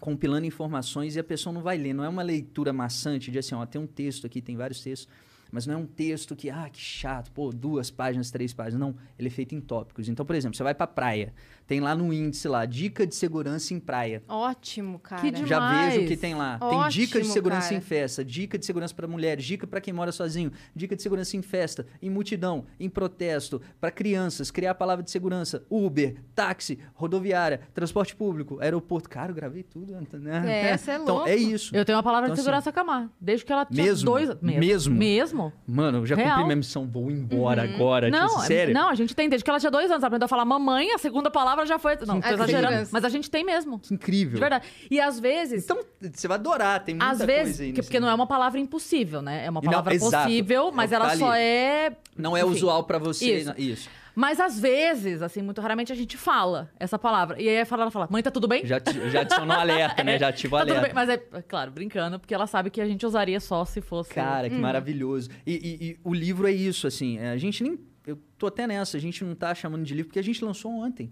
compilando 0.00 0.46
informações 0.46 1.16
e 1.16 1.18
a 1.18 1.24
pessoa 1.24 1.52
não 1.52 1.62
vai 1.62 1.78
ler. 1.78 1.94
Não 1.94 2.04
é 2.04 2.08
uma 2.08 2.22
leitura 2.22 2.72
maçante 2.72 3.30
de 3.30 3.38
assim, 3.38 3.54
ó, 3.54 3.64
tem 3.64 3.80
um 3.80 3.86
texto 3.86 4.26
aqui, 4.26 4.42
tem 4.42 4.54
vários 4.54 4.82
textos. 4.82 5.08
Mas 5.54 5.66
não 5.68 5.74
é 5.74 5.76
um 5.76 5.86
texto 5.86 6.34
que, 6.34 6.50
ah, 6.50 6.68
que 6.68 6.80
chato, 6.80 7.30
pô, 7.30 7.50
duas 7.52 7.88
páginas, 7.90 8.28
três 8.32 8.52
páginas. 8.52 8.80
Não, 8.80 8.96
ele 9.16 9.28
é 9.28 9.30
feito 9.30 9.54
em 9.54 9.60
tópicos. 9.60 10.08
Então, 10.08 10.26
por 10.26 10.34
exemplo, 10.34 10.56
você 10.56 10.64
vai 10.64 10.74
pra 10.74 10.86
praia, 10.88 11.32
tem 11.64 11.78
lá 11.80 11.94
no 11.94 12.12
índice 12.12 12.48
lá, 12.48 12.66
dica 12.66 13.06
de 13.06 13.14
segurança 13.14 13.72
em 13.72 13.78
praia. 13.78 14.20
Ótimo, 14.28 14.98
cara. 14.98 15.22
Que 15.22 15.30
demais. 15.30 15.48
Já 15.48 15.88
vejo 15.90 16.08
que 16.08 16.16
tem 16.16 16.34
lá. 16.34 16.58
tem 16.58 16.88
dicas 16.88 17.08
de 17.12 17.18
Ótimo, 17.18 17.32
segurança 17.32 17.68
cara. 17.68 17.74
em 17.76 17.80
festa, 17.80 18.24
dica 18.24 18.58
de 18.58 18.66
segurança 18.66 18.92
para 18.92 19.06
mulheres, 19.06 19.44
dica 19.44 19.64
para 19.66 19.80
quem 19.80 19.94
mora 19.94 20.10
sozinho, 20.10 20.50
dica 20.74 20.96
de 20.96 21.02
segurança 21.02 21.36
em 21.36 21.42
festa, 21.42 21.86
em 22.02 22.10
multidão, 22.10 22.66
em 22.80 22.88
protesto, 22.90 23.62
para 23.80 23.92
crianças, 23.92 24.50
criar 24.50 24.72
a 24.72 24.74
palavra 24.74 25.04
de 25.04 25.10
segurança, 25.12 25.64
Uber, 25.70 26.16
táxi, 26.34 26.78
rodoviária, 26.94 27.60
transporte 27.72 28.16
público, 28.16 28.58
aeroporto. 28.60 29.08
Cara, 29.08 29.30
eu 29.30 29.34
gravei 29.36 29.62
tudo, 29.62 29.94
né? 30.18 30.72
É, 30.72 30.76
cê 30.76 30.90
é 30.90 30.94
Então, 30.96 31.14
louco. 31.16 31.28
é 31.28 31.36
isso. 31.36 31.74
Eu 31.76 31.84
tenho 31.84 31.96
uma 31.96 32.02
palavra 32.02 32.26
Então, 32.28 32.34
de 32.34 32.40
segurança 32.40 32.72
com 32.72 32.80
a 32.80 32.84
Mar. 32.84 33.10
Desde 33.20 33.44
que 33.44 33.52
ela 33.52 33.64
tinha 33.64 33.84
Mesmo? 33.84 34.04
dois... 34.10 34.30
Mesmo? 34.40 34.94
Mesmo. 34.96 35.43
Mano, 35.66 35.98
eu 35.98 36.06
já 36.06 36.14
cumpri 36.16 36.28
Real. 36.30 36.44
minha 36.44 36.56
missão, 36.56 36.86
vou 36.86 37.10
embora 37.10 37.62
agora. 37.62 38.08
Não, 38.10 38.28
tipo, 38.28 38.40
sério? 38.42 38.74
não, 38.74 38.88
a 38.88 38.94
gente 38.94 39.14
tem 39.14 39.28
desde 39.28 39.44
que 39.44 39.50
ela 39.50 39.58
tinha 39.60 39.70
dois 39.70 39.90
anos. 39.90 40.04
Aprendeu 40.04 40.26
a 40.26 40.28
falar 40.28 40.44
mamãe, 40.44 40.90
a 40.92 40.98
segunda 40.98 41.30
palavra 41.30 41.64
já 41.66 41.78
foi. 41.78 41.96
Não, 42.06 42.20
tô 42.20 42.28
exagerando. 42.28 42.88
Mas 42.92 43.04
a 43.04 43.08
gente 43.08 43.30
tem 43.30 43.44
mesmo. 43.44 43.78
Que 43.78 43.94
incrível. 43.94 44.34
De 44.34 44.40
verdade. 44.40 44.66
E 44.90 45.00
às 45.00 45.18
vezes. 45.20 45.64
Então, 45.64 45.78
você 46.12 46.28
vai 46.28 46.36
adorar, 46.36 46.82
tem 46.84 46.94
muita 46.94 47.10
às 47.10 47.18
vezes, 47.18 47.44
coisa 47.44 47.62
aí. 47.64 47.70
que- 47.72 47.76
nesse 47.78 47.88
porque 47.88 48.00
não 48.00 48.08
é 48.08 48.14
uma 48.14 48.26
palavra 48.26 48.58
impossível, 48.60 49.22
né? 49.22 49.44
É 49.46 49.50
uma 49.50 49.60
E 49.60 49.64
não, 49.64 49.70
palavra 49.72 49.94
exato. 49.94 50.24
possível, 50.28 50.68
É 50.68 50.72
mas 50.72 50.92
ela 50.92 51.08
tá 51.10 51.16
só 51.16 51.30
ali. 51.32 51.40
é. 51.42 51.92
Não 52.16 52.36
é 52.36 52.40
enfim. 52.42 52.50
usual 52.50 52.84
pra 52.84 52.98
você. 52.98 53.38
Isso. 53.38 53.48
não- 53.48 53.54
Isso. 53.58 53.88
Mas 54.14 54.38
às 54.38 54.58
vezes, 54.60 55.22
assim, 55.22 55.42
muito 55.42 55.60
raramente 55.60 55.92
a 55.92 55.94
gente 55.94 56.16
fala 56.16 56.70
essa 56.78 56.98
palavra. 56.98 57.40
E 57.40 57.48
aí 57.48 57.54
ela 57.56 57.66
fala, 57.66 57.82
ela 57.82 57.90
fala, 57.90 58.08
mãe, 58.10 58.22
tá 58.22 58.30
tudo 58.30 58.46
bem? 58.46 58.64
Já, 58.64 58.80
já 59.10 59.22
adicionou 59.22 59.56
alerta, 59.56 60.04
né? 60.04 60.18
Já 60.24 60.28
ativa 60.28 60.56
o 60.56 60.66
tá 60.66 60.72
alerta. 60.72 60.94
Mas 60.94 61.08
é, 61.08 61.14
é 61.32 61.42
claro, 61.42 61.70
brincando, 61.72 62.18
porque 62.20 62.34
ela 62.34 62.46
sabe 62.46 62.70
que 62.70 62.80
a 62.80 62.86
gente 62.86 63.04
usaria 63.04 63.40
só 63.40 63.64
se 63.64 63.80
fosse. 63.80 64.14
Cara, 64.14 64.48
que 64.48 64.56
maravilhoso. 64.56 65.28
E, 65.46 65.52
e- 65.54 65.84
e 65.90 65.98
o 66.04 66.14
livro 66.14 66.46
é 66.46 66.52
isso, 66.52 66.86
assim. 66.86 67.18
é, 67.18 67.30
A 67.30 67.36
gente 67.36 67.62
nem. 67.62 67.78
Eu 68.06 68.18
tô 68.38 68.46
até 68.46 68.66
nessa, 68.66 68.96
a 68.96 69.00
gente 69.00 69.24
não 69.24 69.34
tá 69.34 69.54
chamando 69.54 69.82
de 69.84 69.94
livro 69.94 70.08
porque 70.08 70.18
a 70.18 70.22
gente 70.24 70.44
lançou 70.44 70.70
ontem. 70.70 71.10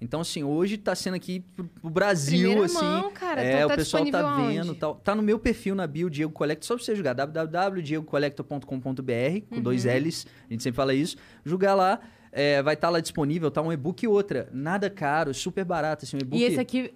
Então, 0.00 0.20
assim, 0.20 0.42
hoje 0.42 0.76
tá 0.78 0.96
sendo 0.96 1.14
aqui 1.14 1.44
pro, 1.54 1.70
Brasil, 1.88 2.40
Primeira 2.40 2.64
assim. 2.66 2.84
mão, 2.84 3.12
cara. 3.12 3.40
é, 3.44 3.52
Então 3.52 3.66
o 3.66 3.68
tá 3.68 3.76
pessoal 3.76 4.04
tá 4.10 4.34
vendo 4.34 4.66
aonde? 4.66 4.74
tal. 4.80 4.94
Tá 4.96 5.14
no 5.14 5.22
meu 5.22 5.38
perfil 5.38 5.76
na 5.76 5.86
bio, 5.86 6.10
Diego 6.10 6.32
Collector, 6.32 6.66
só 6.66 6.74
pra 6.74 6.82
você 6.84 6.96
jogar 6.96 7.12
www.diegocollector.com.br, 7.12 9.46
com 9.48 9.60
dois 9.60 9.84
Uhum. 9.84 9.96
L's, 9.98 10.26
a 10.48 10.52
gente 10.52 10.62
sempre 10.62 10.76
fala 10.76 10.94
isso. 10.94 11.16
Jogar 11.44 11.74
lá, 11.74 12.00
é, 12.32 12.62
vai 12.62 12.74
estar 12.74 12.88
lá 12.90 12.98
disponível, 13.00 13.50
tá 13.50 13.60
um 13.62 13.72
e-book 13.72 14.02
e 14.02 14.08
outra. 14.08 14.48
Nada 14.52 14.88
caro, 14.90 15.32
super 15.34 15.64
barato, 15.64 16.04
assim, 16.04 16.16
um 16.16 16.20
e-book. 16.20 16.40
E 16.40 16.44
esse 16.44 16.58
aqui. 16.58 16.92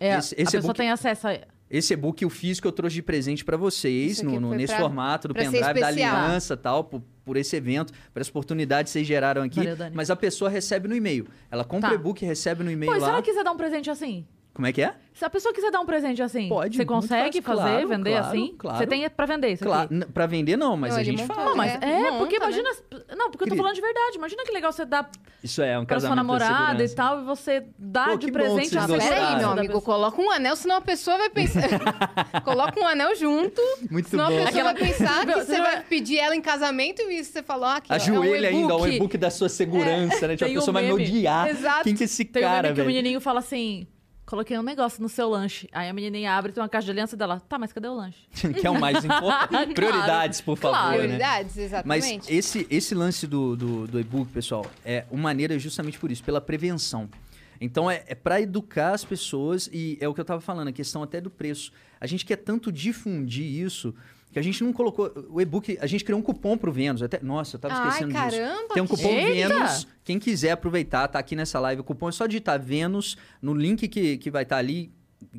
É, 0.00 0.16
esse- 0.16 0.34
a 0.34 0.42
esse 0.42 0.44
pessoa 0.44 0.60
e-book- 0.60 0.76
tem 0.76 0.90
acesso 0.90 1.28
a. 1.28 1.38
Esse 1.68 1.94
e-book 1.94 2.30
fiz 2.30 2.60
que 2.60 2.66
eu 2.66 2.70
trouxe 2.70 2.94
de 2.94 3.02
presente 3.02 3.44
pra 3.44 3.56
vocês, 3.56 4.22
no, 4.22 4.38
no- 4.38 4.54
nesse 4.54 4.72
pra- 4.72 4.82
formato 4.82 5.26
do 5.26 5.34
pendrive 5.34 5.80
da 5.80 5.88
aliança 5.88 6.54
e 6.54 6.56
tal, 6.56 6.84
por, 6.84 7.02
por 7.24 7.36
esse 7.36 7.56
evento, 7.56 7.92
por 8.14 8.20
essa 8.20 8.30
oportunidade 8.30 8.84
que 8.86 8.90
vocês 8.90 9.04
geraram 9.04 9.42
aqui. 9.42 9.64
Valeu. 9.66 9.90
Mas 9.92 10.08
a 10.08 10.14
pessoa 10.14 10.48
recebe 10.48 10.86
no 10.86 10.94
e-mail. 10.94 11.26
Ela 11.50 11.64
compra 11.64 11.88
Tá. 11.90 11.96
o 11.96 11.98
e-book 11.98 12.22
e 12.22 12.26
recebe 12.26 12.62
no 12.62 12.70
e-mail 12.70 12.92
Pô, 12.92 12.96
e 12.96 13.00
se 13.00 13.06
lá. 13.06 13.12
ela 13.14 13.22
quiser 13.22 13.42
dar 13.42 13.50
um 13.50 13.56
presente 13.56 13.90
assim? 13.90 14.24
Como 14.56 14.66
é 14.66 14.72
que 14.72 14.80
é? 14.80 14.94
Se 15.12 15.22
a 15.24 15.30
pessoa 15.30 15.52
quiser 15.54 15.70
dar 15.70 15.80
um 15.80 15.86
presente 15.86 16.22
assim, 16.22 16.48
Pode, 16.48 16.76
você 16.76 16.84
consegue 16.84 17.40
fácil, 17.40 17.60
fazer, 17.62 17.70
claro, 17.72 17.88
vender 17.88 18.10
claro, 18.10 18.26
assim? 18.26 18.54
claro. 18.58 18.78
Você 18.78 18.86
tem 18.86 19.08
pra 19.10 19.26
vender 19.26 19.48
isso 19.52 19.64
Claro, 19.64 19.94
aqui? 19.94 20.12
pra 20.12 20.26
vender 20.26 20.56
não, 20.58 20.76
mas 20.76 20.92
Não, 20.94 21.00
a 21.00 21.04
gente 21.04 21.20
montou. 21.20 21.36
fala. 21.36 21.48
Não, 21.50 21.56
mas 21.56 21.74
É, 21.82 21.90
é, 21.90 21.98
monta, 22.10 22.18
porque 22.18 22.38
né? 22.38 22.44
imagina. 22.44 22.70
Não, 23.16 23.30
porque 23.30 23.44
eu 23.44 23.48
tô 23.48 23.56
falando 23.56 23.74
de 23.74 23.80
verdade. 23.80 24.16
Imagina 24.16 24.44
que 24.44 24.52
legal 24.52 24.72
você 24.72 24.84
dar 24.84 25.10
Isso 25.42 25.62
é 25.62 25.78
um 25.78 25.84
pra 25.86 26.00
sua 26.00 26.14
namorada 26.14 26.82
e 26.84 26.88
tal, 26.90 27.20
e 27.20 27.24
você 27.24 27.64
dá 27.78 28.06
Pô, 28.10 28.16
de 28.16 28.30
presente 28.32 28.68
vocês 28.70 28.76
a 28.76 28.86
gostaram. 28.86 29.08
Pera 29.14 29.28
aí, 29.28 29.36
meu 29.36 29.50
amigo, 29.50 29.66
pessoa. 29.68 29.82
coloca 29.82 30.20
um 30.22 30.30
anel, 30.30 30.56
senão 30.56 30.76
a 30.76 30.80
pessoa 30.82 31.16
vai 31.18 31.30
pensar. 31.30 31.62
coloca 32.44 32.78
um 32.80 32.86
anel 32.86 33.14
junto, 33.14 33.60
Muito 33.90 34.08
senão 34.10 34.28
bom. 34.30 34.42
a 34.42 34.44
pessoa 34.46 34.64
vai 34.64 34.74
pensar 34.74 35.26
que 35.26 35.32
Você 35.34 35.60
vai- 35.60 35.82
pedir 35.82 36.18
ela 36.18 36.34
em 36.36 36.42
casamento 36.42 37.00
e 37.02 37.22
você 37.24 37.42
falou, 37.42 37.64
ah, 37.66 37.76
aqui, 37.76 37.88
ó, 37.90 37.94
Ajoelha 37.94 38.48
é 38.50 38.52
um 38.52 38.56
ainda, 38.58 38.74
ó, 38.76 38.82
um 38.82 38.86
e-book. 38.88 39.16
da 39.18 39.30
sua 39.30 39.48
segurança, 39.48 40.26
né? 40.28 40.34
Tipo, 40.34 40.44
a 40.44 40.48
tem 40.48 40.56
um 40.56 40.60
pessoa 40.60 40.72
vai 40.74 40.82
me 40.84 40.92
odiar. 40.92 41.48
Exato. 41.48 41.84
Quem 41.84 41.94
que 41.94 42.02
é 42.02 42.06
esse 42.06 42.24
Tem 42.24 42.42
um 42.42 42.46
cara, 42.46 42.62
meme 42.64 42.74
que 42.74 42.80
o 42.80 42.84
velho? 42.84 42.94
menininho 42.96 43.20
fala 43.20 43.38
assim: 43.40 43.86
coloquei 44.26 44.58
um 44.58 44.62
negócio 44.62 45.00
no 45.02 45.08
seu 45.08 45.28
lanche. 45.30 45.68
Aí 45.72 45.88
a 45.88 45.92
menininha 45.92 46.32
abre, 46.32 46.52
tem 46.52 46.62
uma 46.62 46.68
caixa 46.68 46.86
de 46.86 46.90
aliança 46.90 47.16
dela. 47.16 47.40
Tá, 47.48 47.58
mas 47.58 47.72
cadê 47.72 47.88
o 47.88 47.94
lanche? 47.94 48.18
que 48.60 48.66
é 48.66 48.70
o 48.70 48.78
mais 48.78 49.02
importante. 49.04 49.72
Prioridades, 49.74 50.40
por 50.40 50.58
favor, 50.58 50.76
Claro. 50.76 50.96
né? 50.98 51.04
Prioridades, 51.04 51.56
Mas 51.56 52.04
exatamente. 52.04 52.34
esse, 52.34 52.66
esse 52.68 52.94
lance 52.94 53.26
do, 53.26 53.56
do, 53.56 53.86
do 53.86 54.00
e-book, 54.00 54.30
pessoal, 54.32 54.66
é 54.84 55.06
uma 55.10 55.22
maneira 55.22 55.58
justamente 55.58 55.98
por 55.98 56.10
isso, 56.10 56.22
pela 56.22 56.40
prevenção. 56.40 57.08
Então 57.60 57.90
é, 57.90 58.02
é 58.06 58.14
para 58.14 58.40
educar 58.40 58.92
as 58.92 59.04
pessoas 59.04 59.70
e 59.72 59.96
é 60.00 60.06
o 60.08 60.12
que 60.12 60.20
eu 60.20 60.24
tava 60.24 60.40
falando, 60.42 60.68
a 60.68 60.72
questão 60.72 61.02
até 61.02 61.20
do 61.20 61.30
preço. 61.30 61.72
A 61.98 62.06
gente 62.06 62.24
quer 62.24 62.36
tanto 62.36 62.70
difundir 62.70 63.46
isso 63.46 63.94
que 64.36 64.40
a 64.40 64.42
gente 64.42 64.62
não 64.62 64.70
colocou. 64.70 65.10
O 65.30 65.40
e-book, 65.40 65.78
a 65.80 65.86
gente 65.86 66.04
criou 66.04 66.20
um 66.20 66.22
cupom 66.22 66.58
pro 66.58 66.70
Vênus. 66.70 67.00
Até, 67.00 67.18
nossa, 67.22 67.56
eu 67.56 67.58
tava 67.58 67.72
Ai, 67.72 67.88
esquecendo 67.88 68.12
disso. 68.12 68.36
caramba, 68.36 68.74
Tem 68.74 68.82
um 68.82 68.86
que 68.86 68.94
cupom 68.94 69.08
Eita! 69.08 69.48
Vênus. 69.48 69.86
Quem 70.04 70.18
quiser 70.18 70.50
aproveitar, 70.50 71.08
tá 71.08 71.18
aqui 71.18 71.34
nessa 71.34 71.58
live. 71.58 71.80
O 71.80 71.84
cupom 71.84 72.10
é 72.10 72.12
só 72.12 72.26
digitar 72.26 72.60
Vênus 72.60 73.16
no 73.40 73.54
link 73.54 73.88
que, 73.88 74.18
que 74.18 74.30
vai 74.30 74.42
estar 74.42 74.58
ali, 74.58 74.92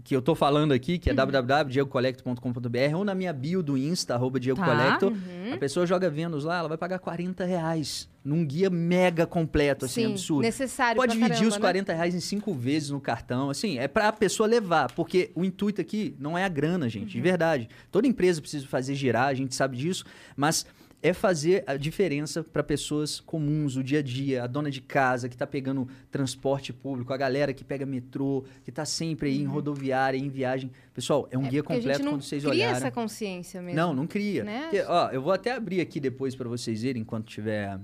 que 0.04 0.16
eu 0.16 0.22
tô 0.22 0.34
falando 0.36 0.72
aqui, 0.72 0.98
que 0.98 1.10
é 1.10 1.14
www.diegocollector.com.br 1.14 2.96
ou 2.96 3.04
na 3.06 3.14
minha 3.16 3.32
bio 3.34 3.62
do 3.62 3.78
Insta, 3.78 4.14
arroba 4.16 4.40
Diego 4.40 4.60
Tá. 4.60 4.66
Collector. 4.66 5.12
Uhum. 5.12 5.54
A 5.54 5.58
pessoa 5.58 5.86
joga 5.86 6.10
Vênus 6.10 6.44
lá, 6.44 6.60
ela 6.60 6.68
vai 6.68 6.78
pagar 6.78 7.00
40 7.00 7.46
reais 7.46 8.10
num 8.24 8.46
guia 8.46 8.70
mega 8.70 9.26
completo, 9.26 9.86
assim, 9.86 10.06
Sim, 10.06 10.12
absurdo. 10.12 10.42
necessário 10.42 10.98
Pode 10.98 11.14
dividir 11.14 11.30
caramba, 11.32 11.48
os 11.50 11.56
né? 11.56 11.62
40 11.62 11.94
reais 11.94 12.16
em 12.16 12.20
cinco 12.20 12.54
vezes 12.54 12.90
no 12.90 13.00
cartão, 13.00 13.50
assim, 13.50 13.78
é 13.80 13.88
pra 13.88 14.12
pessoa 14.12 14.48
levar, 14.48 14.92
porque 14.94 15.32
o 15.34 15.46
intuito 15.46 15.80
aqui 15.80 16.14
não 16.20 16.38
é 16.38 16.44
a 16.44 16.50
grana, 16.50 16.90
gente, 16.90 17.04
Uhum. 17.04 17.08
de 17.08 17.22
verdade. 17.22 17.70
Toda 17.90 18.06
empresa 18.08 18.42
precisa 18.42 18.68
fazer 18.68 18.96
girar, 18.96 19.28
a 19.28 19.34
gente 19.34 19.56
sabe 19.56 19.78
disso, 19.78 20.04
mas 20.36 20.66
é 21.08 21.14
fazer 21.14 21.64
a 21.66 21.78
diferença 21.78 22.44
para 22.44 22.64
pessoas 22.64 23.20
comuns, 23.20 23.76
o 23.76 23.84
dia 23.84 24.00
a 24.00 24.02
dia, 24.02 24.44
a 24.44 24.48
dona 24.48 24.70
de 24.70 24.82
casa 24.82 25.30
que 25.30 25.38
tá 25.38 25.48
pegando 25.48 25.88
transporte 26.12 26.74
público, 26.74 27.14
a 27.14 27.18
galera 27.18 27.54
que 27.54 27.64
pega 27.64 27.86
metrô, 27.86 28.44
que 28.64 28.72
tá 28.72 28.86
sempre 28.86 29.30
aí 29.30 29.42
em 29.42 29.46
rodoviária, 29.46 30.18
em 30.18 30.30
viagem. 30.30 30.72
Pessoal, 30.94 31.28
é 31.32 31.38
um 31.38 31.42
guia 31.42 31.58
Uhum. 31.58 31.64
Porque 31.64 31.74
a 31.74 31.76
gente 31.76 31.84
completo 31.84 32.04
não 32.04 32.12
quando 32.14 32.22
vocês 32.24 32.44
cria 32.44 32.54
olharem. 32.54 32.76
essa 32.76 32.92
consciência 32.92 33.62
mesmo. 33.62 33.76
Não, 33.76 33.94
não 33.94 34.08
cria. 34.08 34.44
Né? 34.44 34.62
Porque, 34.64 34.82
ó, 34.88 35.10
eu 35.10 35.22
vou 35.22 35.34
até 35.34 35.52
abrir 35.52 35.82
aqui 35.82 36.00
depois 36.00 36.36
para 36.36 36.48
vocês 36.48 36.82
verem 36.82 37.02
enquanto 37.02 37.26
tiver 37.26 37.80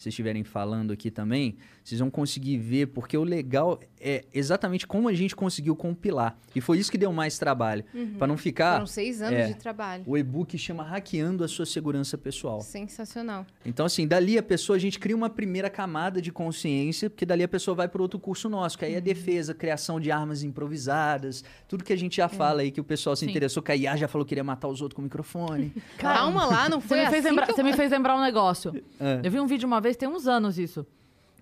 vocês 0.00 0.14
estiverem 0.14 0.42
falando 0.42 0.94
aqui 0.94 1.10
também, 1.10 1.58
vocês 1.82 1.98
vão 1.98 2.10
conseguir 2.10 2.56
ver, 2.58 2.86
porque 2.88 3.16
o 3.16 3.24
legal 3.24 3.80
é 4.00 4.24
exatamente 4.32 4.86
como 4.86 5.08
a 5.08 5.12
gente 5.14 5.34
conseguiu 5.34 5.74
compilar. 5.74 6.36
E 6.54 6.60
foi 6.60 6.78
isso 6.78 6.90
que 6.90 6.98
deu 6.98 7.12
mais 7.12 7.38
trabalho. 7.38 7.84
Para 8.18 8.26
não 8.26 8.36
ficar. 8.36 8.74
Foram 8.74 8.86
seis 8.86 9.20
anos 9.22 9.38
é. 9.38 9.46
de 9.48 9.54
trabalho. 9.54 10.04
O 10.06 10.16
e-book 10.16 10.56
chama 10.58 10.82
Hackeando 10.82 11.42
a 11.44 11.48
Sua 11.48 11.66
Segurança 11.66 12.16
Pessoal. 12.18 12.60
Sensacional. 12.60 13.46
Então, 13.64 13.84
assim, 13.86 14.06
dali 14.06 14.38
a 14.38 14.42
pessoa, 14.42 14.76
a 14.76 14.80
gente 14.80 14.98
cria 14.98 15.16
uma 15.16 15.28
primeira 15.30 15.68
camada 15.70 16.20
de 16.22 16.30
consciência, 16.30 17.10
porque 17.10 17.26
dali 17.26 17.42
a 17.42 17.48
pessoa 17.48 17.74
vai 17.74 17.88
para 17.88 18.00
outro 18.02 18.18
curso 18.18 18.48
nosso, 18.48 18.78
que 18.78 18.84
aí 18.84 18.92
Uhum. 18.92 18.98
é 18.98 19.00
defesa, 19.00 19.54
criação 19.54 19.98
de 20.00 20.10
armas 20.10 20.42
improvisadas, 20.42 21.44
tudo 21.68 21.84
que 21.84 21.92
a 21.92 21.96
gente 21.96 22.16
já 22.16 22.24
É. 22.26 22.28
fala 22.28 22.62
aí, 22.62 22.70
que 22.70 22.80
o 22.80 22.84
pessoal 22.84 23.14
se 23.16 23.24
Sim. 23.24 23.30
interessou, 23.30 23.62
que 23.62 23.72
a 23.72 23.76
IA 23.76 23.96
já 23.96 24.08
falou 24.08 24.24
que 24.24 24.30
queria 24.30 24.44
matar 24.44 24.68
os 24.68 24.80
outros 24.80 24.96
com 24.96 25.02
o 25.02 25.04
microfone. 25.04 25.72
Calma 25.98 26.44
lá, 26.46 26.68
não 26.68 26.80
Você 26.80 26.88
foi 26.88 26.98
me, 26.98 27.02
assim 27.04 27.12
fez 27.12 27.24
lembrar, 27.24 27.46
que 27.46 27.52
eu- 27.52 27.56
você 27.56 27.62
me 27.62 27.72
fez 27.74 27.90
lembrar 27.90 28.16
um 28.16 28.20
negócio. 28.22 28.72
É. 28.98 29.20
Eu 29.24 29.30
vi 29.30 29.40
um 29.40 29.46
vídeo 29.46 29.66
uma 29.66 29.80
vez, 29.80 29.96
tem 29.96 30.08
uns 30.08 30.26
anos 30.26 30.58
isso. 30.58 30.86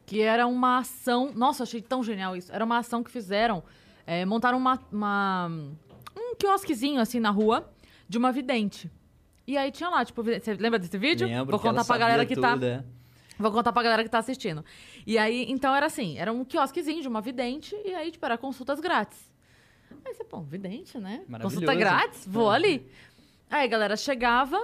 Que 0.09 0.23
era 0.23 0.47
uma 0.47 0.79
ação. 0.79 1.33
Nossa, 1.35 1.63
achei 1.65 1.83
tão 1.83 2.03
genial 2.03 2.35
isso. 2.35 2.51
Era 2.53 2.65
uma 2.65 2.79
ação 2.79 3.03
que 3.05 3.11
fizeram. 3.11 3.63
é, 4.07 4.25
montaram 4.25 4.57
uma, 4.57 4.79
uma- 4.91 5.51
um 6.17 6.35
quiosquezinho 6.35 6.99
assim 6.99 7.21
na 7.21 7.29
rua 7.31 7.71
de 8.09 8.17
uma 8.17 8.33
vidente. 8.33 8.91
E 9.47 9.57
aí 9.59 9.71
tinha 9.71 9.91
lá, 9.91 10.03
tipo, 10.05 10.23
você 10.23 10.55
lembra 10.55 10.79
desse 10.79 10.97
vídeo? 10.97 11.27
Lembro 11.29 11.51
Vou 11.51 11.61
contar 11.61 11.85
pra 11.85 11.99
galera 11.99 12.25
que 12.25 12.35
tá. 12.35 12.59
é. 12.63 12.85
Vou 13.39 13.53
contar 13.53 13.71
pra 13.73 13.83
galera 13.83 14.03
que 14.03 14.09
tá 14.09 14.19
assistindo. 14.19 14.65
E 15.07 15.19
aí, 15.19 15.45
então 15.51 15.75
era 15.75 15.85
assim, 15.87 16.17
era 16.19 16.33
um 16.33 16.43
quiosquezinho 16.45 17.03
de 17.03 17.07
uma 17.09 17.21
vidente, 17.21 17.77
e 17.85 17.95
aí, 17.95 18.11
tipo, 18.11 18.25
era 18.25 18.37
consultas 18.39 18.81
grátis. 18.81 19.31
Aí 20.05 20.15
você, 20.15 20.25
pô, 20.25 20.41
vidente, 20.41 20.97
né? 20.99 21.23
Consulta 21.45 21.73
grátis, 21.79 22.27
vou 22.27 22.51
ali. 22.51 22.91
Aí 23.51 23.65
a 23.65 23.67
galera 23.67 23.97
chegava, 23.97 24.59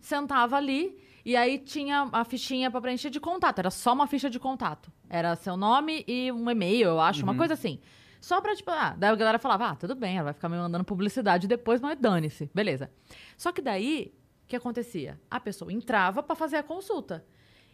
sentava 0.00 0.56
ali, 0.56 0.96
e 1.28 1.36
aí 1.36 1.58
tinha 1.58 2.08
a 2.10 2.24
fichinha 2.24 2.70
pra 2.70 2.80
preencher 2.80 3.10
de 3.10 3.20
contato. 3.20 3.58
Era 3.58 3.70
só 3.70 3.92
uma 3.92 4.06
ficha 4.06 4.30
de 4.30 4.40
contato. 4.40 4.90
Era 5.10 5.36
seu 5.36 5.58
nome 5.58 6.02
e 6.08 6.32
um 6.32 6.50
e-mail, 6.50 6.88
eu 6.88 6.98
acho, 6.98 7.22
uma 7.22 7.34
coisa 7.36 7.52
assim. 7.52 7.78
Só 8.18 8.40
pra, 8.40 8.56
tipo, 8.56 8.70
ah, 8.70 8.94
daí 8.96 9.10
a 9.10 9.14
galera 9.14 9.38
falava, 9.38 9.68
ah, 9.68 9.76
tudo 9.76 9.94
bem, 9.94 10.16
ela 10.16 10.24
vai 10.24 10.32
ficar 10.32 10.48
me 10.48 10.56
mandando 10.56 10.84
publicidade 10.84 11.46
depois, 11.46 11.82
mas 11.82 11.98
dane-se. 12.00 12.50
Beleza. 12.54 12.90
Só 13.36 13.52
que 13.52 13.60
daí, 13.60 14.14
o 14.42 14.46
que 14.46 14.56
acontecia? 14.56 15.20
A 15.30 15.38
pessoa 15.38 15.70
entrava 15.70 16.22
pra 16.22 16.34
fazer 16.34 16.56
a 16.56 16.62
consulta. 16.62 17.22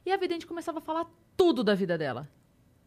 E 0.05 0.11
a 0.11 0.17
vidente 0.17 0.49
começava 0.49 0.79
a 0.79 0.83
falar 0.83 1.07
tudo 1.37 1.63
da 1.63 1.77
vida 1.77 1.97
dela. 1.97 2.29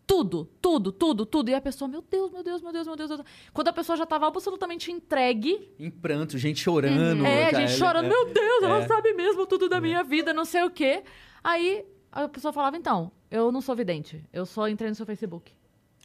Tudo, 0.07 0.45
tudo, 0.61 0.91
tudo, 0.93 1.25
tudo. 1.25 1.49
E 1.49 1.53
a 1.53 1.59
pessoa, 1.59 1.87
meu 1.89 2.01
Deus, 2.01 2.31
meu 2.31 2.41
Deus, 2.41 2.61
meu 2.61 2.71
Deus, 2.71 2.87
meu 2.87 2.95
Deus. 2.95 3.09
meu 3.09 3.17
Deus. 3.17 3.29
Quando 3.53 3.67
a 3.67 3.73
pessoa 3.73 3.97
já 3.97 4.05
tava 4.05 4.25
absolutamente 4.25 4.89
entregue, 4.89 5.69
Em 5.77 5.91
pranto, 5.91 6.37
gente 6.37 6.61
chorando. 6.61 7.25
é, 7.25 7.47
a 7.47 7.51
cara, 7.51 7.67
gente 7.67 7.77
chorando, 7.77 8.05
é. 8.05 8.09
meu 8.09 8.25
Deus, 8.33 8.63
ela 8.63 8.77
É. 8.83 8.87
sabe 8.87 9.13
mesmo 9.13 9.45
tudo 9.45 9.67
da 9.67 9.81
minha 9.81 10.03
vida, 10.05 10.33
não 10.33 10.45
sei 10.45 10.63
o 10.63 10.69
quê. 10.69 11.03
Aí 11.43 11.83
a 12.09 12.27
pessoa 12.29 12.53
falava, 12.53 12.77
então, 12.77 13.11
eu 13.29 13.51
não 13.51 13.59
sou 13.59 13.75
vidente, 13.75 14.23
eu 14.31 14.45
só 14.45 14.69
entrei 14.69 14.89
no 14.89 14.95
seu 14.95 15.05
Facebook. 15.05 15.51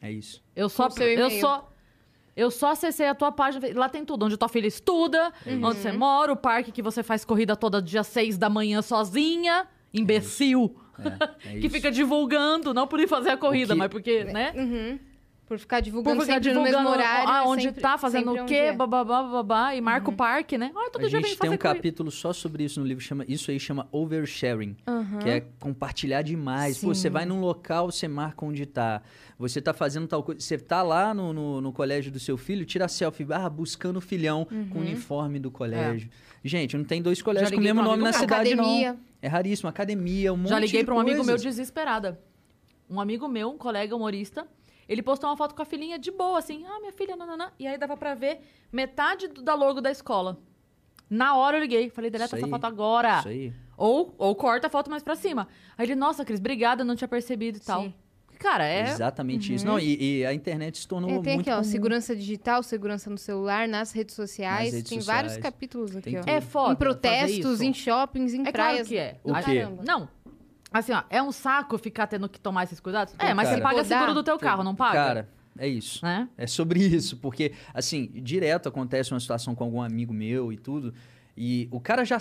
É 0.03 0.11
isso. 0.11 0.43
Eu 0.57 0.69
só, 0.69 0.89
eu 0.99 1.31
só, 1.31 1.69
Eu 2.35 2.51
só 2.51 2.71
acessei 2.73 3.07
a 3.07 3.15
tua 3.15 3.31
página. 3.31 3.69
Lá 3.79 3.91
tem 3.91 4.07
tudo. 4.07 4.25
Onde 4.25 4.39
tua 4.39 4.49
filha 4.49 4.67
estuda, 4.67 5.31
onde 5.47 5.79
você 5.79 5.93
mora, 5.93 6.33
o 6.33 6.37
parque 6.37 6.73
que 6.73 6.81
você 6.81 7.03
faz 7.03 7.27
corrida 7.27 7.55
toda 7.55 7.81
dia 7.81 8.03
6 8.03 8.39
da 8.39 8.49
manhã 8.49 8.81
sozinha. 8.81 9.69
Imbecil. 9.93 10.75
É, 11.45 11.57
é 11.57 11.59
que 11.61 11.69
fica 11.69 11.91
divulgando, 11.91 12.73
não 12.75 12.87
por 12.87 13.01
ir 13.01 13.09
fazer 13.09 13.31
a 13.31 13.37
corrida, 13.37 13.73
que- 13.75 13.79
mas 13.79 13.89
porque, 13.91 14.25
né? 14.25 14.53
Uhum. 14.57 14.99
Por 15.53 15.59
ficar 15.59 15.77
Por 15.77 15.83
divulgando 15.85 16.21
ficar 16.23 16.33
sempre 16.35 16.49
divulgando 16.49 16.79
no 16.79 16.83
mesmo 16.85 16.97
horário. 16.97 17.29
ah, 17.29 17.39
é 17.41 17.43
onde 17.47 17.63
sempre- 17.65 17.83
tá, 17.83 17.99
fazendo 17.99 18.25
sempre 18.29 18.41
o 18.41 18.47
quê, 18.47 18.55
é. 18.55 18.73
bababá, 18.73 19.23
babá, 19.23 19.75
e 19.75 19.83
marca 19.83 20.09
o 20.09 20.13
parque, 20.15 20.57
né? 20.57 20.73
Ah, 20.75 20.89
todo 20.91 21.05
A 21.05 21.09
dia 21.09 21.21
vem 21.21 21.29
gente 21.29 21.39
tem 21.39 21.51
um 21.51 21.59
corrida. 21.59 21.75
capítulo 21.77 22.11
só 22.11 22.33
sobre 22.33 22.65
isso 22.65 22.81
no 22.81 22.87
livro, 22.87 23.05
chama 23.05 23.23
isso 23.29 23.51
aí 23.51 23.61
chama 23.61 23.87
oversharing, 23.93 24.75
que 25.23 25.29
é 25.29 25.41
compartilhar 25.61 26.23
demais. 26.23 26.79
Pô, 26.79 26.95
você 26.95 27.11
vai 27.11 27.27
num 27.27 27.39
local, 27.39 27.91
você 27.91 28.09
marca 28.09 28.47
onde 28.47 28.65
tá. 28.65 29.03
Você 29.39 29.61
tá 29.61 29.75
fazendo 29.75 30.07
tal 30.07 30.23
coisa, 30.23 30.41
você 30.41 30.57
tá 30.57 30.83
lá 30.83 31.13
no, 31.13 31.35
no, 31.35 31.61
no 31.61 31.71
colégio 31.71 32.11
do 32.11 32.19
seu 32.19 32.39
filho, 32.39 32.65
tira 32.65 32.89
selfie, 32.89 33.27
ah, 33.31 33.51
buscando 33.51 33.99
o 33.99 34.01
filhão 34.01 34.47
com 34.71 34.79
o 34.79 34.81
uniforme 34.81 35.39
do 35.39 35.51
colégio. 35.51 36.09
Gente, 36.43 36.79
não 36.79 36.85
tem 36.85 37.03
dois 37.03 37.21
colégios 37.21 37.51
com 37.51 37.59
o 37.59 37.61
mesmo 37.63 37.83
um 37.83 37.85
nome 37.85 38.03
na 38.03 38.13
cidade 38.15 38.55
Academia. 38.55 38.93
não. 38.95 39.01
É 39.21 39.29
raríssimo, 39.29 39.69
academia, 39.69 40.33
um 40.33 40.37
monte 40.39 40.49
Já 40.49 40.59
liguei 40.59 40.81
de 40.81 40.87
pra 40.87 40.95
um 40.95 40.99
amigo 41.01 41.23
meu 41.23 41.37
desesperada. 41.37 42.19
Um 42.89 42.99
amigo 43.01 43.29
meu, 43.29 43.51
um 43.51 43.59
colega 43.59 43.95
humorista, 43.95 44.47
ele 44.89 45.03
postou 45.03 45.29
uma 45.31 45.37
foto 45.37 45.55
com 45.55 45.63
a 45.63 45.65
filhinha 45.65 45.99
de 45.99 46.11
boa, 46.11 46.39
assim, 46.39 46.65
ah, 46.67 46.79
minha 46.81 46.93
filha, 46.93 47.17
nananã. 47.17 47.51
E 47.59 47.67
aí 47.67 47.77
dava 47.79 47.97
pra 47.97 48.15
ver 48.15 48.41
metade 48.73 49.29
do- 49.29 49.43
da 49.43 49.55
logo 49.55 49.81
da 49.81 49.91
escola. 49.91 50.39
Na 51.11 51.37
hora 51.37 51.57
eu 51.59 51.61
liguei, 51.61 51.91
falei, 51.91 52.11
deleta 52.11 52.37
essa 52.37 52.47
foto 52.49 52.65
agora. 52.65 53.19
Isso 53.19 53.29
aí. 53.29 53.53
Ou, 53.77 54.15
ou 54.17 54.35
corta 54.35 54.67
a 54.69 54.71
foto 54.71 54.91
mais 54.91 55.03
pra 55.03 55.15
cima. 55.15 55.47
Aí 55.77 55.85
ele, 55.87 55.95
nossa, 55.95 56.25
Cris, 56.25 56.39
obrigada, 56.41 56.85
não 56.85 56.97
tinha 56.97 57.09
percebido 57.09 57.59
e 57.59 57.61
tal. 57.61 57.83
Sim. 57.83 57.95
Cara, 58.39 58.67
é. 58.67 58.83
Exatamente 58.89 59.55
isso. 59.55 59.65
Não, 59.65 59.79
e, 59.79 60.19
e 60.19 60.27
a 60.27 60.35
internet 60.35 60.79
se 60.79 60.89
tornou 60.89 61.09
É, 61.11 61.13
tem 61.21 61.35
muito 61.35 61.41
aqui, 61.43 61.51
ó, 61.51 61.57
comum. 61.61 61.65
segurança 61.71 62.17
digital, 62.17 62.61
segurança 62.63 63.09
no 63.09 63.17
celular, 63.17 63.69
nas 63.69 63.93
redes 63.93 64.17
sociais. 64.17 64.65
Nas 64.65 64.75
redes 64.75 64.89
tem 64.91 64.99
sociais. 65.01 65.23
vários 65.23 65.37
capítulos 65.43 65.93
aqui, 65.95 66.11
Tem 66.11 66.17
ó. 66.17 66.21
tudo. 66.23 66.29
É 66.31 66.41
foda. 66.41 66.73
Em 66.73 66.77
protestos, 66.77 67.61
em 67.61 67.73
shoppings, 67.73 68.35
em 68.35 68.41
É 68.41 68.51
claro 68.51 68.53
praias. 68.53 68.89
que 68.89 68.97
é. 68.97 69.21
O 69.23 69.33
quê? 69.35 69.43
caramba. 69.43 69.83
Não. 69.87 70.09
Assim, 70.73 70.93
ó, 70.93 71.03
é 71.11 71.23
um 71.23 71.33
saco 71.33 71.77
ficar 71.79 72.07
tendo 72.07 72.29
que 72.29 72.41
tomar 72.41 72.65
esses 72.65 72.81
cuidados? 72.81 73.15
É, 73.19 73.35
mas 73.35 73.49
cara. 73.49 73.57
você 73.57 73.63
paga 73.63 73.85
seguro 73.85 74.15
do 74.15 74.23
teu 74.23 74.39
carro, 74.39 74.63
não 74.65 74.75
paga? 74.75 74.93
Cara, 74.95 75.29
é 75.59 75.69
isso. 75.69 76.05
Né? 76.05 76.29
É 76.37 76.47
sobre 76.47 76.81
isso, 76.85 77.17
porque, 77.19 77.53
assim, 77.75 78.11
direto 78.15 78.69
acontece 78.69 79.13
uma 79.13 79.21
situação 79.21 79.55
com 79.55 79.65
algum 79.65 79.83
amigo 79.83 80.13
meu 80.13 80.53
e 80.53 80.57
tudo, 80.57 80.95
e 81.37 81.67
o 81.71 81.81
cara 81.81 82.05
já. 82.05 82.19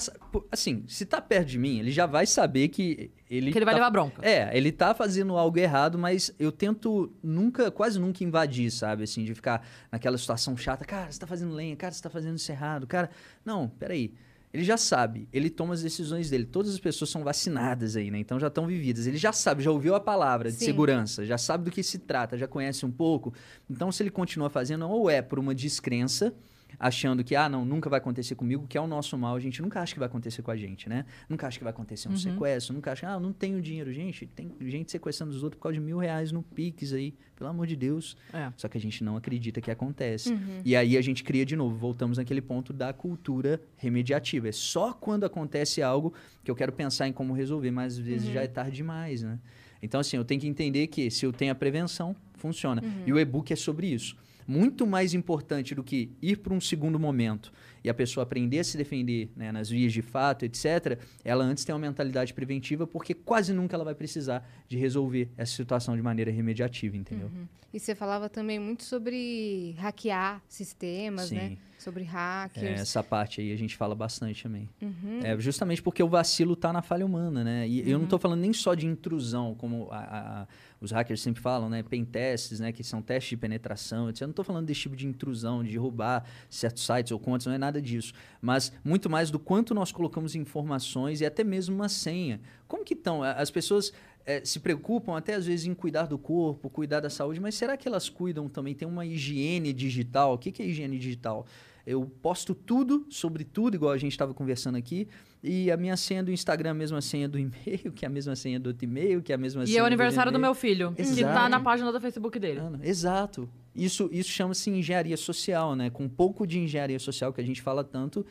Assim, 0.49 0.85
se 0.87 1.05
tá 1.05 1.21
perto 1.21 1.49
de 1.49 1.57
mim, 1.57 1.79
ele 1.79 1.91
já 1.91 2.05
vai 2.05 2.25
saber 2.25 2.69
que 2.69 3.11
ele. 3.29 3.51
Que 3.51 3.57
ele 3.57 3.65
vai 3.65 3.73
tá- 3.73 3.79
levar 3.79 3.89
bronca. 3.89 4.25
É, 4.25 4.55
ele 4.55 4.71
tá 4.71 4.93
fazendo 4.93 5.37
algo 5.37 5.57
errado, 5.59 5.97
mas 5.97 6.33
eu 6.39 6.49
tento 6.51 7.11
nunca, 7.21 7.69
quase 7.69 7.99
nunca 7.99 8.23
invadir, 8.23 8.71
sabe? 8.71 9.03
Assim, 9.03 9.25
de 9.25 9.35
ficar 9.35 9.67
naquela 9.91 10.17
situação 10.17 10.55
chata. 10.55 10.85
Cara, 10.85 11.11
você 11.11 11.19
tá 11.19 11.27
fazendo 11.27 11.53
lenha, 11.53 11.75
cara, 11.75 11.93
você 11.93 12.01
tá 12.01 12.09
fazendo 12.09 12.37
isso 12.37 12.49
errado, 12.51 12.87
cara. 12.87 13.09
Não, 13.43 13.67
peraí. 13.67 14.13
Ele 14.53 14.63
já 14.63 14.75
sabe, 14.75 15.29
ele 15.31 15.49
toma 15.49 15.73
as 15.73 15.81
decisões 15.81 16.29
dele. 16.29 16.45
Todas 16.45 16.73
as 16.73 16.79
pessoas 16.79 17.09
são 17.09 17.23
vacinadas 17.23 17.95
aí, 17.95 18.11
né? 18.11 18.19
Então 18.19 18.37
já 18.37 18.47
estão 18.47 18.67
vividas. 18.67 19.07
Ele 19.07 19.17
já 19.17 19.31
sabe, 19.31 19.63
já 19.63 19.71
ouviu 19.71 19.95
a 19.95 19.99
palavra 19.99 20.51
de 20.51 20.57
Sim. 20.57 20.65
segurança, 20.65 21.25
já 21.25 21.37
sabe 21.37 21.63
do 21.63 21.71
que 21.71 21.81
se 21.81 21.99
trata, 21.99 22.37
já 22.37 22.47
conhece 22.47 22.85
um 22.85 22.91
pouco. 22.91 23.33
Então, 23.69 23.91
se 23.91 24.03
ele 24.03 24.09
continua 24.09 24.49
fazendo, 24.49 24.89
ou 24.89 25.09
é 25.09 25.21
por 25.21 25.39
uma 25.39 25.55
descrença, 25.55 26.33
achando 26.79 27.23
que, 27.23 27.35
ah, 27.35 27.47
não, 27.49 27.63
nunca 27.65 27.89
vai 27.89 27.97
acontecer 27.99 28.35
comigo, 28.35 28.65
que 28.67 28.77
é 28.77 28.81
o 28.81 28.87
nosso 28.87 29.17
mal, 29.17 29.35
a 29.35 29.39
gente 29.39 29.61
nunca 29.61 29.81
acha 29.81 29.93
que 29.93 29.99
vai 29.99 30.07
acontecer 30.07 30.41
com 30.41 30.51
a 30.51 30.55
gente, 30.55 30.87
né? 30.89 31.05
Nunca 31.29 31.47
acha 31.47 31.57
que 31.57 31.63
vai 31.63 31.71
acontecer 31.71 32.09
um 32.09 32.17
sequestro, 32.17 32.73
nunca 32.73 32.91
acha, 32.91 33.07
ah, 33.07 33.19
não 33.19 33.31
tenho 33.33 33.61
dinheiro. 33.61 33.91
Gente, 33.93 34.25
tem 34.25 34.51
gente 34.61 34.91
sequestrando 34.91 35.31
os 35.31 35.43
outros 35.43 35.57
por 35.57 35.63
causa 35.63 35.73
de 35.77 35.79
mil 35.83 35.97
reais 35.97 36.31
no 36.31 36.41
Pix 36.43 36.93
aí, 36.93 37.13
pelo 37.35 37.49
amor 37.49 37.67
de 37.67 37.75
Deus. 37.75 38.15
É. 38.33 38.51
Só 38.57 38.67
que 38.67 38.77
a 38.77 38.81
gente 38.81 39.03
não 39.03 39.15
acredita 39.17 39.61
que 39.61 39.71
acontece. 39.71 40.31
Uhum. 40.33 40.61
E 40.63 40.75
aí 40.75 40.97
a 40.97 41.01
gente 41.01 41.23
cria 41.23 41.45
de 41.45 41.55
novo, 41.55 41.75
voltamos 41.75 42.17
naquele 42.17 42.41
ponto 42.41 42.71
da 42.73 42.93
cultura 42.93 43.61
remediativa. 43.77 44.49
É 44.49 44.51
só 44.51 44.93
quando 44.93 45.23
acontece 45.25 45.81
algo 45.81 46.13
que 46.43 46.49
eu 46.49 46.55
quero 46.55 46.71
pensar 46.71 47.07
em 47.07 47.13
como 47.13 47.33
resolver, 47.33 47.71
mas 47.71 47.93
às 47.93 47.99
vezes 47.99 48.27
Uhum. 48.27 48.33
já 48.33 48.41
é 48.43 48.47
tarde 48.47 48.75
demais, 48.77 49.21
né? 49.23 49.39
Então, 49.83 49.99
assim, 49.99 50.15
eu 50.17 50.23
tenho 50.23 50.39
que 50.39 50.47
entender 50.47 50.87
que 50.87 51.09
se 51.09 51.25
eu 51.25 51.33
tenho 51.33 51.51
a 51.51 51.55
prevenção, 51.55 52.15
funciona. 52.35 52.83
Uhum. 52.83 53.03
E 53.07 53.13
o 53.13 53.19
e-book 53.19 53.51
é 53.51 53.55
sobre 53.55 53.87
isso. 53.87 54.15
Muito 54.47 54.85
mais 54.85 55.13
importante 55.13 55.73
do 55.75 55.83
que 55.83 56.11
ir 56.21 56.37
para 56.37 56.53
um 56.53 56.61
segundo 56.61 56.99
momento 56.99 57.51
e 57.83 57.89
a 57.89 57.93
pessoa 57.93 58.23
aprender 58.23 58.59
a 58.59 58.63
se 58.63 58.77
defender 58.77 59.31
né, 59.35 59.51
nas 59.51 59.69
vias 59.69 59.91
de 59.91 60.01
fato, 60.01 60.45
etc., 60.45 60.99
ela 61.23 61.43
antes 61.43 61.65
tem 61.65 61.73
uma 61.73 61.79
mentalidade 61.79 62.33
preventiva, 62.33 62.85
porque 62.85 63.13
quase 63.13 63.53
nunca 63.53 63.75
ela 63.75 63.83
vai 63.83 63.95
precisar 63.95 64.47
de 64.67 64.77
resolver 64.77 65.29
essa 65.37 65.53
situação 65.55 65.95
de 65.95 66.01
maneira 66.01 66.31
remediativa, 66.31 66.95
entendeu? 66.95 67.27
Uhum. 67.27 67.47
E 67.73 67.79
você 67.79 67.95
falava 67.95 68.29
também 68.29 68.59
muito 68.59 68.83
sobre 68.83 69.75
hackear 69.77 70.41
sistemas, 70.47 71.29
Sim. 71.29 71.35
né? 71.35 71.57
Sobre 71.81 72.03
É, 72.03 72.05
hackers. 72.05 72.79
essa 72.81 73.01
parte 73.03 73.41
aí 73.41 73.51
a 73.51 73.55
gente 73.57 73.75
fala 73.75 73.95
bastante 73.95 74.43
também. 74.43 74.69
Uhum. 74.79 75.19
É 75.23 75.35
justamente 75.39 75.81
porque 75.81 76.03
o 76.03 76.07
vacilo 76.07 76.55
tá 76.55 76.71
na 76.71 76.83
falha 76.83 77.03
humana, 77.03 77.43
né? 77.43 77.67
E 77.67 77.89
eu 77.89 77.97
não 77.97 78.05
tô 78.05 78.19
falando 78.19 78.39
nem 78.39 78.53
só 78.53 78.75
de 78.75 78.85
intrusão, 78.85 79.55
como 79.55 79.87
a- 79.89 79.97
a- 80.43 80.47
os 80.79 80.91
hackers 80.91 81.19
sempre 81.21 81.41
falam, 81.41 81.69
né? 81.69 81.81
Pen 81.81 82.05
tests, 82.05 82.59
né? 82.59 82.71
Que 82.71 82.83
são 82.83 83.01
testes 83.01 83.31
de 83.31 83.37
penetração, 83.37 84.09
etc. 84.09 84.21
Eu 84.21 84.27
não 84.27 84.33
tô 84.33 84.43
falando 84.43 84.67
desse 84.67 84.81
tipo 84.81 84.95
de 84.95 85.07
intrusão, 85.07 85.63
de 85.63 85.75
roubar 85.75 86.23
certos 86.51 86.85
sites 86.85 87.11
ou 87.11 87.19
contas, 87.19 87.47
não 87.47 87.53
é 87.53 87.57
nada 87.57 87.81
disso. 87.81 88.13
Mas 88.39 88.71
muito 88.83 89.09
mais 89.09 89.31
do 89.31 89.39
quanto 89.39 89.73
nós 89.73 89.91
colocamos 89.91 90.35
informações 90.35 91.19
e 91.19 91.25
até 91.25 91.43
mesmo 91.43 91.73
uma 91.73 91.89
senha. 91.89 92.39
Como 92.67 92.85
que 92.85 92.93
estão? 92.93 93.23
As 93.23 93.49
pessoas 93.49 93.91
eh, 94.23 94.41
se 94.45 94.59
preocupam 94.59 95.17
até 95.17 95.33
às 95.33 95.47
vezes 95.47 95.65
em 95.65 95.73
cuidar 95.73 96.05
do 96.05 96.15
corpo, 96.19 96.69
cuidar 96.69 96.99
da 96.99 97.09
saúde, 97.09 97.39
mas 97.39 97.55
será 97.55 97.75
que 97.75 97.87
elas 97.87 98.07
cuidam 98.07 98.47
também? 98.47 98.75
Tem 98.75 98.87
uma 98.87 99.03
higiene 99.03 99.73
digital? 99.73 100.35
O 100.35 100.37
que, 100.37 100.51
que 100.51 100.61
é 100.61 100.65
higiene 100.67 100.99
digital? 100.99 101.43
Eu 101.85 102.05
posto 102.21 102.53
tudo 102.53 103.05
sobre 103.09 103.43
tudo, 103.43 103.75
igual 103.75 103.91
a 103.91 103.97
gente 103.97 104.11
estava 104.11 104.33
conversando 104.33 104.77
aqui, 104.77 105.07
e 105.43 105.71
a 105.71 105.77
minha 105.77 105.97
senha 105.97 106.23
do 106.23 106.31
Instagram 106.31 106.69
é 106.69 106.71
a 106.71 106.75
mesma 106.75 107.01
senha 107.01 107.27
do 107.27 107.39
e-mail, 107.39 107.91
que 107.95 108.05
é 108.05 108.07
a 108.07 108.11
mesma 108.11 108.35
senha 108.35 108.59
do 108.59 108.67
outro 108.67 108.85
e-mail, 108.85 109.21
que 109.21 109.31
é 109.31 109.35
a 109.35 109.37
mesma 109.37 109.63
E 109.63 109.67
senha 109.67 109.79
é 109.79 109.83
o 109.83 109.85
aniversário 109.85 110.31
do 110.31 110.37
e-mail. 110.37 110.53
meu 110.53 110.55
filho, 110.55 110.93
que 110.93 111.01
Exato. 111.01 111.33
tá 111.33 111.49
na 111.49 111.59
página 111.59 111.91
do 111.91 111.99
Facebook 111.99 112.37
dele. 112.39 112.61
Exato. 112.83 113.49
Isso, 113.75 114.09
isso 114.11 114.29
chama-se 114.29 114.69
engenharia 114.69 115.17
social, 115.17 115.75
né? 115.75 115.89
Com 115.89 116.03
um 116.03 116.09
pouco 116.09 116.45
de 116.45 116.59
engenharia 116.59 116.99
social 116.99 117.31
que 117.33 117.39
a 117.41 117.43
gente 117.43 117.61
fala 117.61 117.83
tanto, 117.83 118.25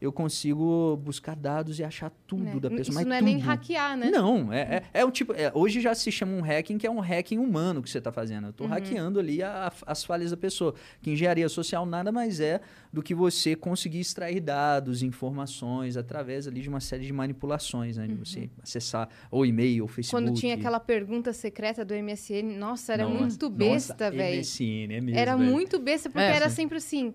eu 0.00 0.12
consigo 0.12 0.96
buscar 1.02 1.34
dados 1.34 1.78
e 1.78 1.84
achar 1.84 2.10
tudo 2.26 2.44
né? 2.44 2.54
da 2.60 2.68
pessoa. 2.68 2.80
Isso 2.82 2.92
mas 2.94 3.06
não 3.06 3.16
é 3.16 3.20
nem 3.22 3.38
hackear, 3.38 3.96
né? 3.96 4.10
Não, 4.10 4.52
é, 4.52 4.82
é, 4.92 5.00
é 5.00 5.04
um 5.04 5.10
tipo. 5.10 5.32
é, 5.32 5.50
hoje 5.54 5.80
já 5.80 5.94
se 5.94 6.12
chama 6.12 6.32
um 6.32 6.42
hacking 6.42 6.76
que 6.76 6.86
é 6.86 6.90
um 6.90 7.00
hacking 7.00 7.38
humano 7.38 7.82
que 7.82 7.88
você 7.88 7.98
está 7.98 8.12
fazendo. 8.12 8.44
Eu 8.44 8.46
Uhum. 8.46 8.50
estou 8.50 8.66
hackeando 8.66 9.18
ali 9.18 9.42
a- 9.42 9.72
as 9.86 10.04
falhas 10.04 10.30
da 10.30 10.36
pessoa. 10.36 10.74
Que 11.00 11.10
engenharia 11.10 11.48
social 11.48 11.86
nada 11.86 12.12
mais 12.12 12.40
é 12.40 12.60
do 12.92 13.02
que 13.02 13.14
você 13.14 13.56
conseguir 13.56 14.00
extrair 14.00 14.40
dados, 14.40 15.02
informações 15.02 15.96
através 15.96 16.46
ali 16.46 16.60
de 16.60 16.68
uma 16.68 16.80
série 16.80 17.06
de 17.06 17.12
manipulações, 17.12 17.96
né? 17.96 18.06
De 18.06 18.14
você 18.14 18.50
acessar 18.62 19.08
ou 19.30 19.46
e-mail, 19.46 19.84
ou 19.84 19.88
Facebook. 19.88 20.22
Uhum. 20.22 20.28
Quando 20.30 20.38
tinha 20.40 20.54
aquela 20.56 20.78
pergunta 20.80 21.32
secreta 21.32 21.84
do 21.84 21.94
MSN, 21.94 22.56
nossa, 22.58 22.92
era 22.92 23.04
Nossa, 23.04 23.18
muito 23.20 23.48
besta, 23.50 24.10
velho. 24.10 24.36
MSN, 24.40 24.92
é 24.94 25.00
mesmo. 25.00 25.18
Era 25.18 25.36
muito 25.36 25.78
besta, 25.78 26.10
porque 26.10 26.22
É, 26.22 26.36
era 26.36 26.48
sempre 26.50 26.76
assim. 26.78 27.14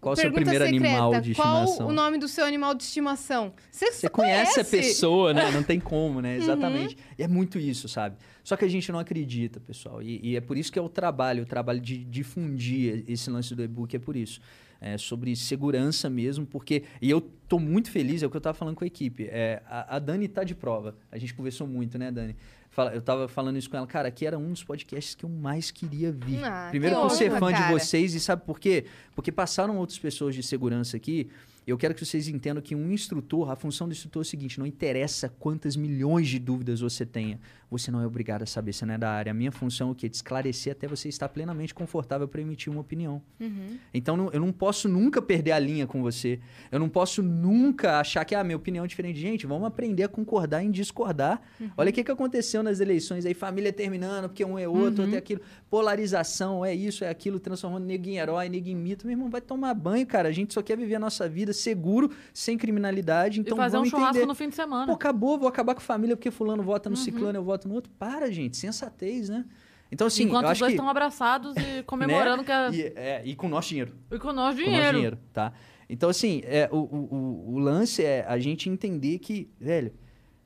Qual 0.00 0.14
o 0.14 0.16
seu 0.16 0.32
primeiro 0.32 0.64
secreta, 0.64 0.86
animal 0.86 1.20
de 1.20 1.34
Qual 1.34 1.64
estimação? 1.64 1.86
o 1.88 1.92
nome 1.92 2.18
do 2.18 2.26
seu 2.26 2.46
animal 2.46 2.74
de 2.74 2.84
estimação? 2.84 3.52
Você, 3.70 3.92
Você 3.92 4.08
conhece 4.08 4.52
a 4.52 4.64
conhece? 4.64 4.76
Uhum. 4.76 4.82
pessoa, 4.82 5.34
né? 5.34 5.50
Não 5.52 5.62
tem 5.62 5.78
como, 5.78 6.20
né? 6.22 6.36
Exatamente. 6.36 6.96
E 7.18 7.22
é 7.22 7.28
muito 7.28 7.58
isso, 7.58 7.88
sabe? 7.88 8.16
Só 8.42 8.56
que 8.56 8.64
a 8.64 8.68
gente 8.68 8.90
não 8.90 8.98
acredita, 8.98 9.60
pessoal. 9.60 10.02
E, 10.02 10.18
e 10.22 10.36
é 10.36 10.40
por 10.40 10.56
isso 10.56 10.72
que 10.72 10.78
é 10.78 10.82
o 10.82 10.88
trabalho, 10.88 11.42
o 11.42 11.46
trabalho 11.46 11.80
de 11.80 12.02
difundir 12.04 13.04
esse 13.06 13.28
lance 13.30 13.54
do 13.54 13.62
e-book 13.62 13.94
é 13.94 13.98
por 13.98 14.16
isso. 14.16 14.40
É 14.80 14.96
sobre 14.96 15.36
segurança 15.36 16.08
mesmo, 16.08 16.46
porque. 16.46 16.84
E 17.02 17.10
eu 17.10 17.20
tô 17.20 17.58
muito 17.58 17.90
feliz, 17.90 18.22
é 18.22 18.26
o 18.26 18.30
que 18.30 18.36
eu 18.38 18.40
tava 18.40 18.56
falando 18.56 18.76
com 18.76 18.84
a 18.84 18.86
equipe. 18.86 19.28
É, 19.30 19.62
a, 19.66 19.96
a 19.96 19.98
Dani 19.98 20.26
tá 20.26 20.42
de 20.42 20.54
prova. 20.54 20.96
A 21.12 21.18
gente 21.18 21.34
conversou 21.34 21.66
muito, 21.66 21.98
né, 21.98 22.10
Dani? 22.10 22.34
Fala- 22.70 22.94
Eu 22.94 23.02
tava 23.02 23.26
falando 23.28 23.56
isso 23.58 23.68
com 23.68 23.76
ela, 23.76 23.86
cara, 23.86 24.08
aqui 24.08 24.24
era 24.24 24.38
um 24.38 24.50
dos 24.52 24.62
podcasts 24.62 25.14
que 25.14 25.24
eu 25.24 25.28
mais 25.28 25.70
queria 25.70 26.12
vir. 26.12 26.44
Ah, 26.44 26.68
Primeiro 26.70 26.96
que 26.96 27.02
por 27.02 27.10
ser 27.10 27.30
honra, 27.30 27.38
fã 27.40 27.46
de 27.52 27.58
cara. 27.58 27.72
vocês 27.78 28.14
e 28.14 28.20
sabe 28.20 28.44
por 28.44 28.60
quê? 28.60 28.84
Porque 29.14 29.32
passaram 29.32 29.76
outras 29.76 29.98
pessoas 29.98 30.34
de 30.34 30.42
segurança 30.42 30.96
aqui. 30.96 31.28
Eu 31.66 31.76
quero 31.76 31.94
que 31.94 32.04
vocês 32.04 32.26
entendam 32.26 32.62
que 32.62 32.74
um 32.74 32.90
instrutor, 32.90 33.50
a 33.50 33.56
função 33.56 33.86
do 33.86 33.92
instrutor 33.92 34.20
é 34.22 34.24
o 34.24 34.24
seguinte: 34.24 34.58
não 34.58 34.66
interessa 34.66 35.28
quantas 35.38 35.76
milhões 35.76 36.28
de 36.28 36.38
dúvidas 36.38 36.80
você 36.80 37.04
tenha, 37.04 37.38
você 37.70 37.90
não 37.90 38.00
é 38.00 38.06
obrigado 38.06 38.42
a 38.42 38.46
saber, 38.46 38.72
você 38.72 38.84
não 38.84 38.94
é 38.94 38.98
da 38.98 39.10
área. 39.10 39.30
A 39.30 39.34
minha 39.34 39.52
função 39.52 39.88
é 39.88 39.92
o 39.92 39.94
quê? 39.94 40.08
De 40.08 40.16
esclarecer 40.16 40.72
até 40.72 40.88
você 40.88 41.08
estar 41.08 41.28
plenamente 41.28 41.72
confortável 41.74 42.26
para 42.26 42.40
emitir 42.40 42.70
uma 42.72 42.80
opinião. 42.80 43.22
Uhum. 43.38 43.78
Então 43.94 44.16
não- 44.16 44.30
eu 44.32 44.40
não 44.40 44.50
posso 44.52 44.88
nunca 44.88 45.22
perder 45.22 45.52
a 45.52 45.58
linha 45.58 45.86
com 45.86 46.02
você. 46.02 46.40
Eu 46.72 46.78
não 46.80 46.88
posso 46.88 47.22
nunca 47.22 48.00
achar 48.00 48.24
que 48.24 48.34
a 48.34 48.42
minha 48.42 48.56
opinião 48.56 48.84
é 48.84 48.88
diferente. 48.88 49.18
Gente, 49.20 49.46
vamos 49.46 49.66
aprender 49.68 50.02
a 50.04 50.08
concordar 50.08 50.62
em 50.64 50.70
discordar. 50.70 51.40
Olha 51.76 51.90
o 51.90 51.92
que, 51.92 52.02
que 52.02 52.10
aconteceu 52.10 52.62
nas 52.62 52.80
eleições 52.80 53.24
aí, 53.24 53.34
família 53.34 53.72
terminando, 53.72 54.28
porque 54.28 54.44
um 54.44 54.58
é 54.58 54.66
outro, 54.68 55.02
outro 55.02 55.14
é 55.14 55.18
aquilo. 55.18 55.40
Polarização, 55.84 56.64
é 56.64 56.74
isso, 56.74 57.04
é 57.04 57.08
aquilo, 57.08 57.40
transformando 57.40 57.84
nego 57.86 58.06
em 58.08 58.18
herói, 58.18 58.48
nego 58.48 58.68
em 58.68 58.74
mito. 58.76 59.06
Meu 59.06 59.14
irmão, 59.14 59.30
vai 59.30 59.40
tomar 59.40 59.72
banho, 59.74 60.06
cara. 60.06 60.28
A 60.28 60.32
gente 60.32 60.52
só 60.52 60.60
quer 60.62 60.76
viver 60.76 60.96
a 60.96 60.98
nossa 60.98 61.28
vida 61.28 61.52
seguro, 61.52 62.10
sem 62.34 62.58
criminalidade. 62.58 63.40
Então 63.40 63.56
e 63.56 63.60
fazer 63.60 63.78
um 63.78 63.84
churrasco 63.84 64.10
entender. 64.10 64.26
no 64.26 64.34
fim 64.34 64.48
de 64.48 64.54
semana. 64.56 64.86
Pô, 64.86 64.92
acabou, 64.92 65.38
vou 65.38 65.48
acabar 65.48 65.74
com 65.74 65.80
a 65.80 65.82
família 65.84 66.16
porque 66.16 66.30
fulano 66.30 66.62
vota 66.62 66.90
no 66.90 66.96
ciclano, 66.96 67.38
eu 67.38 67.42
voto 67.44 67.59
no 67.68 67.74
outro. 67.74 67.90
Para, 67.98 68.30
gente, 68.30 68.56
sensatez, 68.56 69.28
né? 69.28 69.44
Então, 69.92 70.06
assim, 70.06 70.22
Enquanto 70.24 70.46
eu 70.46 70.52
os 70.52 70.58
dois 70.58 70.70
que... 70.70 70.74
estão 70.76 70.88
abraçados 70.88 71.54
e 71.56 71.82
comemorando 71.86 72.42
né? 72.42 72.44
que 72.44 72.52
é... 72.52 72.70
E, 72.70 72.82
é, 72.96 73.22
e 73.24 73.34
com 73.34 73.46
o 73.48 73.50
nosso 73.50 73.68
dinheiro. 73.70 73.92
E 74.10 74.18
com 74.18 74.28
o 74.28 74.32
nosso 74.32 74.56
Com 74.58 74.62
o 74.62 74.66
nosso 74.66 74.76
dinheiro. 74.76 74.96
dinheiro, 74.96 75.18
tá? 75.32 75.52
Então, 75.88 76.08
assim, 76.08 76.40
é, 76.44 76.68
o, 76.70 76.76
o, 76.76 77.54
o- 77.54 77.58
lance 77.58 78.04
é 78.04 78.24
a 78.28 78.38
gente 78.38 78.68
entender 78.70 79.18
que, 79.18 79.50
velho, 79.60 79.92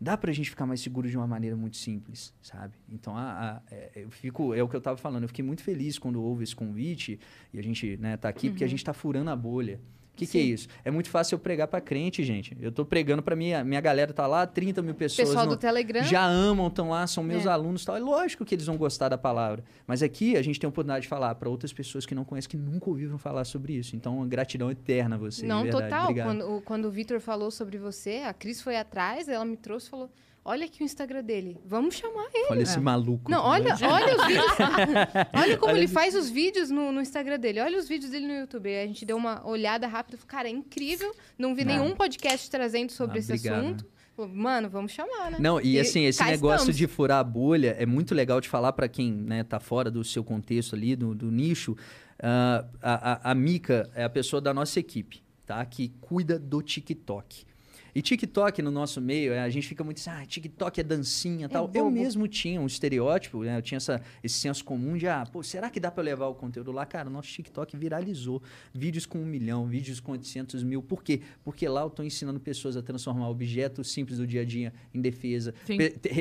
dá 0.00 0.16
pra 0.16 0.32
gente 0.32 0.48
ficar 0.48 0.64
mais 0.64 0.80
seguro 0.80 1.06
de 1.10 1.16
uma 1.18 1.26
maneira 1.26 1.54
muito 1.54 1.76
simples, 1.76 2.32
sabe? 2.40 2.72
Então, 2.88 3.14
a, 3.14 3.56
a- 3.56 3.62
é, 3.70 3.90
eu 3.96 4.10
fico, 4.10 4.54
é 4.54 4.62
o 4.62 4.68
que 4.68 4.74
eu 4.74 4.80
tava 4.80 4.96
falando, 4.96 5.24
eu 5.24 5.28
fiquei 5.28 5.44
muito 5.44 5.62
feliz 5.62 5.98
quando 5.98 6.22
houve 6.22 6.44
esse 6.44 6.56
convite 6.56 7.20
e 7.52 7.58
a 7.58 7.62
gente, 7.62 7.98
né, 7.98 8.16
tá 8.16 8.30
aqui, 8.30 8.48
porque 8.48 8.64
a 8.64 8.66
gente 8.66 8.82
tá 8.82 8.94
furando 8.94 9.28
a 9.28 9.36
bolha. 9.36 9.78
O 10.14 10.16
que, 10.16 10.28
que 10.28 10.38
é 10.38 10.42
isso? 10.42 10.68
É 10.84 10.92
muito 10.92 11.10
fácil 11.10 11.34
eu 11.34 11.38
pregar 11.40 11.66
pra 11.66 11.80
crente, 11.80 12.22
gente. 12.22 12.56
Eu 12.60 12.70
tô 12.70 12.84
pregando 12.84 13.20
pra 13.20 13.34
minha, 13.34 13.64
minha 13.64 13.80
galera, 13.80 14.12
tá 14.12 14.28
lá, 14.28 14.46
30 14.46 14.80
mil 14.80 14.94
pessoas. 14.94 15.28
Pessoal 15.28 15.44
no- 15.44 15.50
do 15.52 15.56
Telegram. 15.58 16.04
já 16.04 16.24
amam, 16.24 16.68
estão 16.68 16.90
lá, 16.90 17.04
são 17.08 17.24
meus 17.24 17.46
É. 17.46 17.48
alunos 17.48 17.82
e 17.82 17.86
tal. 17.86 17.96
É 17.96 17.98
lógico 17.98 18.44
que 18.44 18.54
eles 18.54 18.64
vão 18.64 18.76
gostar 18.76 19.08
da 19.08 19.18
palavra. 19.18 19.64
Mas 19.88 20.04
aqui 20.04 20.36
a 20.36 20.42
gente 20.42 20.60
tem 20.60 20.68
a 20.68 20.70
oportunidade 20.70 21.02
de 21.02 21.08
falar 21.08 21.34
para 21.34 21.48
outras 21.48 21.72
pessoas 21.72 22.06
que 22.06 22.14
não 22.14 22.24
conhecem, 22.24 22.48
que 22.48 22.56
nunca 22.56 22.88
ouviram 22.88 23.18
falar 23.18 23.44
sobre 23.44 23.72
isso. 23.72 23.96
Então, 23.96 24.24
gratidão 24.28 24.70
eterna 24.70 25.16
a 25.16 25.18
você. 25.18 25.44
Não, 25.44 25.58
de 25.64 25.70
verdade. 25.72 25.84
total. 25.86 26.02
Obrigado. 26.04 26.26
Quando, 26.28 26.56
o- 26.56 26.60
quando 26.62 26.84
o 26.84 26.90
Vitor 26.92 27.18
falou 27.18 27.50
sobre 27.50 27.76
você, 27.76 28.22
a 28.24 28.32
Cris 28.32 28.62
foi 28.62 28.76
atrás, 28.76 29.28
ela 29.28 29.44
me 29.44 29.56
trouxe 29.56 29.88
e 29.88 29.90
falou: 29.90 30.10
Olha 30.44 30.66
aqui 30.66 30.82
o 30.82 30.84
Instagram 30.84 31.22
dele. 31.24 31.58
Vamos 31.64 31.94
chamar 31.94 32.26
ele. 32.34 32.48
Olha 32.50 32.62
esse 32.62 32.76
É. 32.76 32.80
maluco. 32.80 33.30
Não, 33.30 33.42
olha, 33.42 33.74
olha 33.82 34.16
os 34.16 34.26
vídeos. 34.26 34.46
olha 35.32 35.56
como 35.56 35.70
Olha 35.72 35.78
ele 35.78 35.84
esse- 35.86 35.94
faz 35.94 36.14
os 36.14 36.28
vídeos 36.28 36.68
no, 36.70 36.92
no 36.92 37.00
Instagram 37.00 37.38
dele. 37.38 37.60
Olha 37.60 37.78
os 37.78 37.88
vídeos 37.88 38.10
dele 38.10 38.26
no 38.26 38.34
YouTube. 38.34 38.68
Aí 38.68 38.84
A 38.84 38.86
gente 38.86 39.06
deu 39.06 39.16
uma 39.16 39.46
olhada 39.46 39.86
rápida. 39.86 40.18
Cara, 40.26 40.48
é 40.48 40.50
incrível. 40.50 41.14
Não 41.38 41.54
vi 41.54 41.64
Não. 41.64 41.74
nenhum 41.82 41.96
podcast 41.96 42.50
trazendo 42.50 42.92
sobre 42.92 43.16
Ah, 43.16 43.20
esse 43.20 43.32
obrigado. 43.32 43.58
assunto. 43.64 43.86
Mano, 44.32 44.68
vamos 44.68 44.92
chamar, 44.92 45.30
né? 45.32 45.38
Não, 45.40 45.60
e 45.60 45.72
E 45.72 45.80
assim, 45.80 46.04
esse 46.04 46.22
negócio 46.22 46.56
estamos. 46.70 46.76
de 46.76 46.86
furar 46.86 47.18
a 47.18 47.24
bolha 47.24 47.74
é 47.78 47.84
muito 47.86 48.14
legal 48.14 48.40
de 48.40 48.48
falar 48.48 48.72
para 48.72 48.86
quem 48.86 49.10
né, 49.10 49.42
tá 49.42 49.58
fora 49.58 49.90
do 49.90 50.04
seu 50.04 50.22
contexto 50.22 50.76
ali, 50.76 50.94
do, 50.94 51.14
do 51.16 51.30
nicho. 51.32 51.74
Ah, 52.22 52.64
a, 52.80 53.12
a, 53.28 53.30
a 53.32 53.34
Mica 53.34 53.90
é 53.94 54.04
a 54.04 54.08
pessoa 54.10 54.40
da 54.40 54.54
nossa 54.54 54.78
equipe, 54.78 55.20
tá? 55.44 55.64
Que 55.64 55.88
cuida 56.00 56.38
do 56.38 56.62
TikTok. 56.62 57.44
E 57.94 58.02
TikTok 58.02 58.60
no 58.60 58.70
nosso 58.70 59.00
meio, 59.00 59.32
é, 59.32 59.40
a 59.40 59.48
gente 59.48 59.68
fica 59.68 59.84
muito 59.84 59.98
assim, 59.98 60.10
ah, 60.10 60.26
TikTok 60.26 60.80
é 60.80 60.82
dancinha 60.82 61.46
e 61.46 61.48
tal. 61.48 61.70
Eu 61.72 61.90
mesmo 61.90 62.26
tinha 62.26 62.60
um 62.60 62.66
estereótipo, 62.66 63.42
né? 63.44 63.56
Eu 63.56 63.62
tinha 63.62 63.76
essa, 63.76 64.02
esse 64.22 64.38
senso 64.38 64.64
comum 64.64 64.96
de, 64.96 65.06
ah, 65.06 65.24
pô, 65.30 65.42
será 65.42 65.70
que 65.70 65.78
dá 65.78 65.90
para 65.90 66.02
levar 66.02 66.26
o 66.26 66.34
conteúdo 66.34 66.72
lá? 66.72 66.84
Cara, 66.84 67.08
o 67.08 67.12
nosso 67.12 67.28
TikTok 67.28 67.76
viralizou. 67.76 68.42
Vídeos 68.72 69.06
com 69.06 69.18
um 69.18 69.24
milhão, 69.24 69.66
vídeos 69.66 70.00
com 70.00 70.12
800 70.12 70.62
mil. 70.64 70.82
Por 70.82 71.02
quê? 71.04 71.20
Porque 71.44 71.68
lá 71.68 71.82
eu 71.82 71.90
tô 71.90 72.02
ensinando 72.02 72.40
pessoas 72.40 72.76
a 72.76 72.82
transformar 72.82 73.28
objetos 73.28 73.92
simples 73.92 74.18
do 74.18 74.26
dia 74.26 74.42
a 74.42 74.44
dia 74.44 74.72
em 74.92 75.00
defesa. 75.00 75.54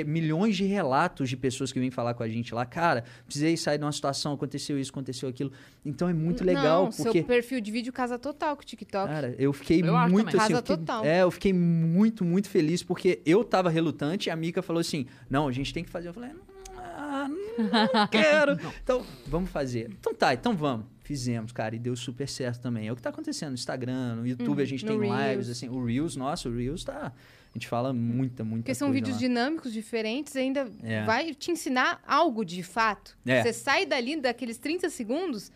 Milhões 0.06 0.56
de 0.56 0.66
relatos 0.66 1.30
de 1.30 1.38
pessoas 1.38 1.72
que 1.72 1.80
vêm 1.80 1.90
falar 1.90 2.14
com 2.14 2.24
a 2.24 2.30
gente 2.30 2.54
lá. 2.54 2.66
Cara, 2.66 3.04
precisei 3.26 3.58
sair 3.58 3.78
de 3.78 3.84
uma 3.84 3.92
situação, 3.92 4.34
aconteceu 4.34 4.80
isso, 4.80 4.92
aconteceu 4.92 5.30
aquilo. 5.30 5.52
Então 5.86 6.08
é 6.08 6.14
muito 6.14 6.44
legal, 6.44 6.86
Não, 6.86 6.92
porque... 6.92 7.20
seu 7.20 7.24
perfil 7.24 7.60
de 7.60 7.72
vídeo 7.72 7.92
casa 7.92 8.18
total 8.20 8.56
com 8.56 8.62
o 8.62 8.66
TikTok. 8.66 9.08
Cara, 9.08 9.36
eu 9.38 9.52
fiquei 9.54 9.82
Eu 9.82 9.98
muito 10.10 10.30
assim. 10.30 10.38
Casa 10.38 10.54
eu 10.54 10.58
fiquei- 10.58 10.78
total. 10.78 11.06
É, 11.06 11.22
eu 11.24 11.32
fiquei 11.32 11.54
muito, 11.64 12.24
muito 12.26 12.50
feliz 12.50 12.84
porque 12.84 13.22
eu 13.26 13.44
tava 13.44 13.70
relutante 13.70 14.30
e 14.30 14.32
a 14.32 14.36
Mica 14.36 14.62
falou 14.62 14.80
assim: 14.82 15.06
não, 15.30 15.48
a 15.48 15.52
gente 15.52 15.74
tem 15.74 15.84
que 15.84 15.90
fazer. 15.90 16.10
Eu 16.10 16.14
falei, 16.14 16.32
ah, 16.78 17.28
não 17.30 18.08
quero. 18.08 18.58
Então, 18.84 19.04
vamos 19.28 19.50
fazer. 19.50 19.90
Então 20.00 20.14
tá, 20.14 20.34
então 20.34 20.56
vamos. 20.56 20.86
Fizemos, 21.04 21.52
cara, 21.52 21.76
e 21.76 21.80
deu 21.80 21.96
super 21.98 22.28
certo 22.30 22.62
também. 22.62 22.88
É 22.88 22.92
o 22.92 22.96
que 22.96 23.02
tá 23.02 23.10
acontecendo 23.10 23.50
no 23.50 23.56
Instagram, 23.56 24.16
no 24.16 24.28
YouTube 24.28 24.62
a 24.62 24.66
gente 24.66 24.86
Uhum, 24.86 24.94
no 24.96 25.02
tem 25.02 25.10
lives, 25.12 25.26
Reels. 25.48 25.50
assim. 25.50 25.68
O 25.70 25.84
Reels, 25.86 26.16
nossa, 26.16 26.48
o 26.48 26.56
Reels 26.56 26.84
tá. 26.84 27.12
A 27.12 27.58
gente 27.58 27.68
fala 27.68 27.92
muita, 27.94 28.44
muita 28.44 28.64
Porque 28.64 28.74
são 28.74 28.88
coisa 28.88 28.96
vídeos 28.96 29.16
lá. 29.16 29.20
dinâmicos, 29.28 29.74
diferentes, 29.74 30.36
ainda 30.36 30.68
É. 30.82 31.04
vai 31.04 31.34
te 31.36 31.52
ensinar 31.52 32.02
algo 32.08 32.44
de 32.46 32.64
fato. 32.64 33.16
É. 33.26 33.44
Você 33.44 33.54
sai 33.54 33.86
dali 33.86 34.16
daqueles 34.20 34.58
30 34.58 34.90
segundos 34.90 35.52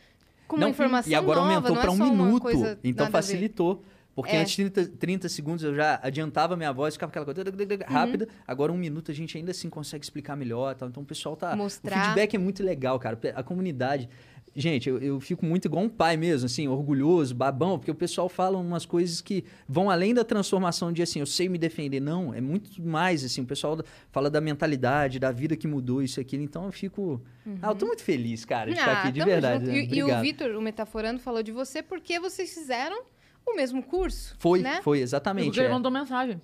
com 0.48 0.58
uma 0.58 0.66
Não, 0.66 0.70
informação 0.70 1.12
E 1.12 1.16
agora 1.16 1.40
nova, 1.40 1.54
aumentou 1.54 1.76
não 1.76 1.82
para 1.82 1.90
é 1.90 1.94
um 1.94 1.96
uma 2.14 2.26
minuto. 2.26 2.78
Então 2.84 3.10
facilitou. 3.10 3.84
Porque 4.18 4.36
É. 4.36 4.40
antes 4.42 4.56
de 4.56 4.68
30, 4.70 4.98
30 4.98 5.30
segundos 5.30 5.64
eu 5.64 5.76
já 5.76 6.00
adiantava 6.02 6.58
minha 6.58 6.74
voz, 6.74 6.96
ficava 6.96 7.12
aquela 7.12 7.24
coisa 7.26 7.42
Uhum. 7.44 7.94
rápida. 7.94 8.28
Agora 8.48 8.72
um 8.74 8.78
minuto 8.78 9.12
a 9.12 9.14
gente 9.14 9.38
ainda 9.38 9.52
assim 9.52 9.70
consegue 9.70 10.04
explicar 10.04 10.36
melhor. 10.36 10.74
Tal. 10.74 10.90
Então 10.90 11.04
o 11.04 11.06
pessoal 11.06 11.36
tá. 11.36 11.56
Mostrar. 11.56 11.96
O 11.96 12.04
feedback 12.06 12.34
é 12.36 12.40
muito 12.40 12.64
legal, 12.64 12.98
cara. 13.00 13.20
A 13.36 13.44
comunidade. 13.44 14.10
Gente, 14.56 14.90
eu, 14.90 14.98
eu 14.98 15.20
fico 15.20 15.46
muito 15.46 15.66
igual 15.66 15.84
um 15.84 15.90
pai 15.90 16.18
mesmo, 16.18 16.48
assim, 16.48 16.68
orgulhoso, 16.68 17.36
babão, 17.36 17.78
porque 17.78 17.92
o 17.92 17.96
pessoal 17.96 18.28
fala 18.28 18.58
umas 18.58 18.88
coisas 18.88 19.22
que 19.22 19.46
vão 19.70 19.88
além 19.88 20.16
da 20.16 20.24
transformação 20.24 20.92
de 20.92 21.04
assim, 21.04 21.20
eu 21.20 21.28
sei 21.28 21.48
me 21.48 21.60
defender. 21.60 22.00
Não, 22.00 22.34
é 22.34 22.42
muito 22.42 22.82
mais, 22.82 23.24
assim, 23.24 23.42
o 23.42 23.46
pessoal 23.46 23.78
fala 24.12 24.32
da 24.32 24.42
mentalidade, 24.42 25.20
da 25.20 25.32
vida 25.32 25.56
que 25.56 25.68
mudou, 25.68 26.02
isso 26.02 26.20
e 26.20 26.22
aquilo. 26.22 26.42
Então 26.42 26.66
eu 26.66 26.72
fico. 26.72 27.22
Ah, 27.62 27.70
eu 27.70 27.76
tô 27.76 27.86
muito 27.86 28.02
feliz, 28.02 28.46
cara, 28.46 28.72
de 28.72 28.80
estar 28.80 28.94
aqui, 29.04 29.12
de 29.12 29.20
Uhum. 29.20 29.26
verdade. 29.28 29.64
né? 29.66 29.78
E, 29.78 29.94
e 30.00 30.04
o. 30.04 30.22
Vitor, 30.22 30.50
o 30.56 30.62
Metaforando, 30.62 31.20
falou 31.20 31.44
de 31.44 31.52
você 31.52 31.84
porque 31.84 32.20
vocês 32.20 32.52
fizeram 32.52 33.04
o 33.52 33.56
mesmo 33.56 33.82
curso. 33.84 34.36
Foi, 34.40 34.62
né? 34.62 34.82
foi, 34.82 34.98
Porque 34.98 35.04
exatamente. 35.04 35.60
ele 35.60 35.68
é. 35.68 35.72
mandou 35.72 35.92
mensagem. 35.92 36.42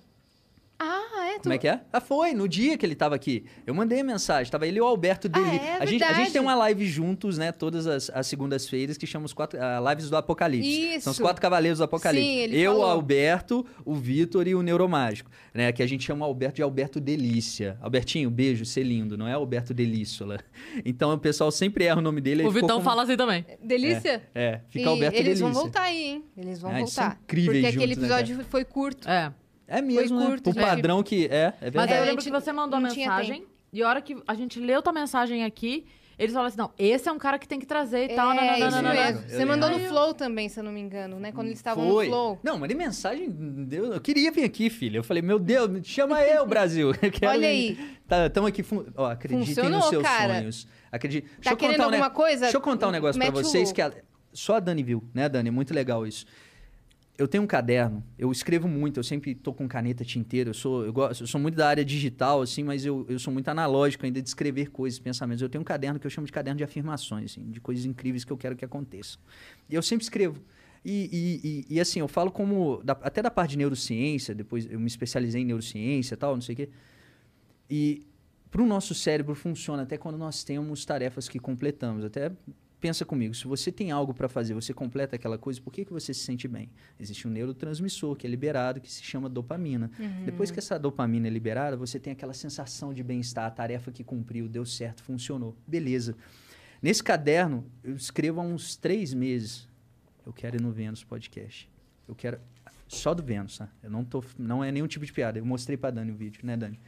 Ah, 0.78 1.28
é? 1.32 1.38
Tu... 1.38 1.42
Como 1.42 1.52
é 1.54 1.58
que 1.58 1.68
é? 1.68 1.80
Ah, 1.92 2.00
foi, 2.00 2.32
no 2.34 2.48
dia 2.48 2.76
que 2.76 2.84
ele 2.84 2.94
tava 2.96 3.14
aqui. 3.14 3.44
Eu 3.66 3.74
mandei 3.74 4.00
a 4.00 4.04
mensagem, 4.04 4.50
tava 4.50 4.66
ele 4.66 4.78
e 4.78 4.80
o 4.80 4.84
Alberto 4.84 5.28
dele. 5.28 5.46
Ah, 5.48 5.54
é 5.64 5.82
a, 5.82 5.86
gente, 5.86 6.02
a 6.02 6.12
gente 6.12 6.32
tem 6.32 6.40
uma 6.40 6.54
live 6.54 6.84
juntos, 6.86 7.38
né, 7.38 7.52
todas 7.52 7.86
as, 7.86 8.10
as 8.10 8.26
segundas-feiras, 8.26 8.96
que 8.98 9.06
chama 9.06 9.24
os 9.24 9.32
quatro, 9.32 9.58
ah, 9.62 9.80
Lives 9.90 10.10
do 10.10 10.16
Apocalipse. 10.16 11.00
São 11.00 11.12
os 11.12 11.16
Isso. 11.16 11.22
quatro 11.22 11.40
cavaleiros 11.40 11.78
do 11.78 11.84
Apocalipse. 11.84 12.26
Sim, 12.28 12.36
ele 12.38 12.58
Eu, 12.60 12.78
o. 12.78 12.82
Alberto, 12.82 13.64
o 13.84 13.94
Vitor 13.94 14.48
e 14.48 14.54
o 14.54 14.62
Neuromágico, 14.62 15.30
né, 15.54 15.70
que 15.72 15.82
a 15.82 15.86
gente 15.86 16.04
chama 16.04 16.24
o 16.26 16.28
Alberto 16.28 16.56
de 16.56 16.62
Alberto 16.62 16.98
Delícia. 17.00 17.78
Albertinho, 17.80 18.28
beijo, 18.30 18.64
ser 18.64 18.82
lindo, 18.82 19.16
não 19.16 19.28
é 19.28 19.32
Alberto 19.32 19.72
Delíciola. 19.72 20.38
Então 20.84 21.12
o 21.14 21.18
pessoal 21.18 21.50
sempre 21.52 21.84
erra 21.84 21.98
o 21.98 22.02
nome 22.02 22.20
dele. 22.20 22.44
O 22.44 22.50
Vitão 22.50 22.68
como- 22.70 22.82
fala 22.82 23.04
assim 23.04 23.16
também. 23.16 23.44
Delícia? 23.62 24.22
É, 24.34 24.60
fica 24.68 24.84
E 24.86 24.88
Alberto 24.88 25.16
eles 25.16 25.24
Delícia. 25.38 25.44
vão 25.46 25.52
voltar 25.54 25.82
aí, 25.82 26.02
hein? 26.04 26.24
Eles 26.36 26.60
vão 26.60 26.70
Ah, 26.72 26.78
eles 26.80 26.90
são 26.92 27.04
voltar. 27.04 27.20
incríveis 27.22 27.62
Porque 27.62 27.66
aquele 27.76 27.94
juntos, 27.94 28.08
né, 28.08 28.20
episódio 28.20 28.44
foi 28.50 28.64
curto. 28.64 29.08
É. 29.08 29.32
É 29.66 29.80
mesmo, 29.80 30.18
né? 30.20 30.26
curto, 30.26 30.50
O 30.50 30.52
gente. 30.52 30.62
padrão 30.64 31.02
que... 31.02 31.26
É, 31.26 31.28
é 31.36 31.52
Mas 31.52 31.60
verdade. 31.60 31.92
aí 31.92 31.98
É, 31.98 32.02
eu 32.02 32.06
lembro 32.06 32.22
que 32.24 32.30
você 32.30 32.52
mandou 32.52 32.76
a 32.78 32.80
não 32.80 32.90
tinha 32.90 33.08
mensagem. 33.08 33.44
E 33.72 33.82
a 33.82 33.88
hora 33.88 34.00
que 34.00 34.16
a 34.26 34.34
gente 34.34 34.60
leu 34.60 34.80
tua 34.82 34.92
mensagem 34.92 35.42
aqui, 35.44 35.84
eles 36.16 36.32
falaram 36.32 36.46
assim: 36.48 36.58
não, 36.58 36.70
esse 36.78 37.08
é 37.08 37.12
um 37.12 37.18
cara 37.18 37.40
que 37.40 37.48
tem 37.48 37.58
que 37.58 37.66
trazer 37.66 38.08
e 38.10 38.14
tal. 38.14 38.30
é, 38.30 38.34
nananana, 38.36 38.56
isso 38.58 38.70
nananana. 38.70 39.12
mesmo. 39.12 39.28
Você 39.30 39.44
mandou 39.44 39.70
no. 39.70 39.80
Flow 39.80 40.14
também, 40.14 40.48
se 40.48 40.60
eu 40.60 40.62
não 40.62 40.70
me 40.70 40.80
engano, 40.80 41.18
né? 41.18 41.32
Quando 41.32 41.48
eles 41.48 41.58
estavam 41.58 41.90
Foi. 41.90 42.04
no 42.04 42.10
Flow. 42.12 42.38
Não, 42.44 42.56
mandei 42.56 42.76
mensagem. 42.76 43.28
Deus, 43.30 43.92
eu 43.92 44.00
queria 44.00 44.30
vir 44.30 44.44
aqui, 44.44 44.70
filho. 44.70 44.98
Eu 44.98 45.02
falei, 45.02 45.22
meu 45.22 45.40
Deus, 45.40 45.68
me 45.68 45.82
chama 45.82 46.22
eu, 46.22 46.46
Brasil. 46.46 46.92
Eu 47.20 47.28
Olha 47.28 47.48
aí. 47.48 47.76
Tá, 48.06 48.30
tamo 48.30 48.46
aqui. 48.46 48.62
Fun... 48.62 48.84
Ó, 48.96 49.06
acreditem 49.06 49.44
Funcionou, 49.44 49.80
nos 49.80 49.88
seus 49.88 50.02
cara. 50.04 50.34
sonhos. 50.38 50.68
Acredite. 50.92 51.26
Tá 51.42 51.56
querendo 51.56 51.80
alguma 51.80 52.10
coisa? 52.10 52.42
Deixa 52.42 52.56
eu 52.56 52.60
contar 52.60 52.86
um 52.86 52.92
negócio 52.92 53.20
pra 53.20 53.28
Mete 53.32 53.40
o 53.40 53.44
vocês 53.44 53.72
que 53.72 53.82
a- 53.82 53.92
só 54.32 54.56
a 54.56 54.60
Dani 54.60 54.84
viu, 54.84 55.02
né, 55.12 55.28
Dani? 55.28 55.48
É 55.48 55.52
muito 55.52 55.74
legal 55.74 56.06
isso. 56.06 56.26
Eu 57.16 57.28
tenho 57.28 57.44
um 57.44 57.46
caderno, 57.46 58.02
eu 58.18 58.32
escrevo 58.32 58.66
muito, 58.66 58.98
eu 58.98 59.04
sempre 59.04 59.36
tô 59.36 59.54
com 59.54 59.68
caneta 59.68 60.04
tinteira, 60.04 60.50
eu 60.50 60.54
sou, 60.54 60.84
eu 60.84 60.92
gosto, 60.92 61.22
eu 61.22 61.26
sou 61.28 61.40
muito 61.40 61.54
da 61.54 61.68
área 61.68 61.84
digital, 61.84 62.42
assim, 62.42 62.64
mas 62.64 62.84
eu, 62.84 63.06
eu 63.08 63.20
sou 63.20 63.32
muito 63.32 63.46
analógico 63.48 64.04
ainda 64.04 64.20
de 64.20 64.28
escrever 64.28 64.70
coisas, 64.70 64.98
pensamentos. 64.98 65.40
Eu 65.40 65.48
tenho 65.48 65.62
um 65.62 65.64
caderno 65.64 66.00
que 66.00 66.06
eu 66.06 66.10
chamo 66.10 66.26
de 66.26 66.32
caderno 66.32 66.58
de 66.58 66.64
afirmações, 66.64 67.30
assim, 67.30 67.48
de 67.52 67.60
coisas 67.60 67.84
incríveis 67.84 68.24
que 68.24 68.32
eu 68.32 68.36
quero 68.36 68.56
que 68.56 68.64
aconteçam. 68.64 69.20
E 69.70 69.74
eu 69.76 69.82
sempre 69.82 70.02
escrevo. 70.02 70.42
E, 70.84 71.08
e, 71.12 71.48
e- 71.70 71.76
e, 71.76 71.80
assim, 71.80 72.00
eu 72.00 72.08
falo 72.08 72.32
como, 72.32 72.82
da- 72.82 72.98
até 73.00 73.22
da 73.22 73.30
parte 73.30 73.52
de 73.52 73.58
neurociência, 73.58 74.34
depois 74.34 74.68
eu 74.68 74.80
me 74.80 74.86
especializei 74.88 75.40
em 75.42 75.44
neurociência 75.44 76.14
e 76.14 76.16
tal, 76.16 76.34
não 76.34 76.42
sei 76.42 76.54
o 76.54 76.56
quê. 76.56 76.68
E 77.70 78.02
para 78.50 78.60
o 78.62 78.66
nosso 78.66 78.92
cérebro 78.94 79.34
funciona 79.36 79.82
até 79.82 79.96
quando 79.96 80.18
nós 80.18 80.42
temos 80.44 80.84
tarefas 80.84 81.28
que 81.28 81.38
completamos. 81.38 82.04
Até 82.04 82.32
pensa 82.84 83.02
comigo, 83.02 83.32
se 83.32 83.46
você 83.46 83.72
tem 83.72 83.90
algo 83.90 84.12
para 84.12 84.28
fazer, 84.28 84.52
você 84.52 84.74
completa 84.74 85.16
aquela 85.16 85.38
coisa, 85.38 85.58
por 85.58 85.72
que, 85.72 85.86
que 85.86 85.92
você 85.94 86.12
se 86.12 86.20
sente 86.20 86.46
bem? 86.46 86.68
Existe 87.00 87.26
um 87.26 87.30
neurotransmissor 87.30 88.14
que 88.14 88.26
é 88.26 88.30
liberado, 88.30 88.78
que 88.78 88.92
se 88.92 89.02
chama 89.02 89.26
dopamina. 89.26 89.90
Depois 90.26 90.50
que 90.50 90.58
essa 90.58 90.78
dopamina 90.78 91.26
é 91.26 91.30
liberada, 91.30 91.78
você 91.78 91.98
tem 91.98 92.12
aquela 92.12 92.34
sensação 92.34 92.92
de 92.92 93.02
bem-estar, 93.02 93.46
a 93.46 93.50
tarefa 93.50 93.90
que 93.90 94.04
cumpriu, 94.04 94.46
deu 94.50 94.66
certo, 94.66 95.02
funcionou. 95.02 95.56
Beleza. 95.66 96.14
Nesse 96.82 97.02
caderno, 97.02 97.64
eu 97.82 97.96
escrevo 97.96 98.42
há 98.42 98.44
uns 98.44 98.76
três 98.76 99.14
meses. 99.14 99.66
Eu 100.26 100.34
quero 100.34 100.56
ir 100.56 100.60
no 100.60 100.70
Vênus 100.70 101.02
Podcast. 101.02 101.70
Eu 102.06 102.14
quero. 102.14 102.38
Só 102.86 103.14
do 103.14 103.22
Vênus, 103.22 103.56
tá? 103.56 103.70
Eu 103.82 103.88
não 103.88 104.04
tô. 104.04 104.22
Não 104.38 104.62
é 104.62 104.70
nenhum 104.70 104.86
tipo 104.86 105.06
de 105.06 105.12
piada. 105.14 105.38
Eu 105.38 105.46
mostrei 105.46 105.78
pra 105.78 105.90
Dani 105.90 106.12
o 106.12 106.14
vídeo, 106.14 106.42
né, 106.44 106.54
Dani? 106.54 106.78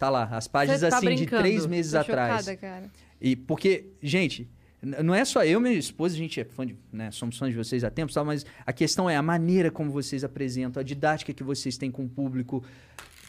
Tá 0.00 0.10
lá, 0.10 0.24
as 0.24 0.48
páginas 0.48 0.80
tá 0.80 0.88
assim 0.88 1.10
de 1.10 1.14
brincando. 1.14 1.42
três 1.42 1.64
meses 1.64 1.92
Tô 1.92 1.98
atrás. 1.98 2.40
chocada, 2.40 2.56
cara. 2.56 2.90
E 3.20 3.36
porque, 3.36 3.92
gente, 4.02 4.50
não 4.84 5.14
é 5.14 5.24
só 5.24 5.44
eu, 5.44 5.60
minha 5.60 5.74
esposa, 5.74 6.14
a 6.14 6.18
gente 6.18 6.40
é 6.40 6.44
fã 6.44 6.66
de, 6.66 6.76
né, 6.92 7.10
somos 7.10 7.38
fãs 7.38 7.50
de 7.50 7.56
vocês 7.56 7.84
há 7.84 7.90
tempos, 7.90 8.14
tal, 8.14 8.24
mas 8.24 8.44
a 8.64 8.72
questão 8.72 9.08
é 9.08 9.16
a 9.16 9.22
maneira 9.22 9.70
como 9.70 9.90
vocês 9.90 10.24
apresentam, 10.24 10.80
a 10.80 10.84
didática 10.84 11.32
que 11.32 11.42
vocês 11.42 11.76
têm 11.76 11.90
com 11.90 12.04
o 12.04 12.08
público. 12.08 12.64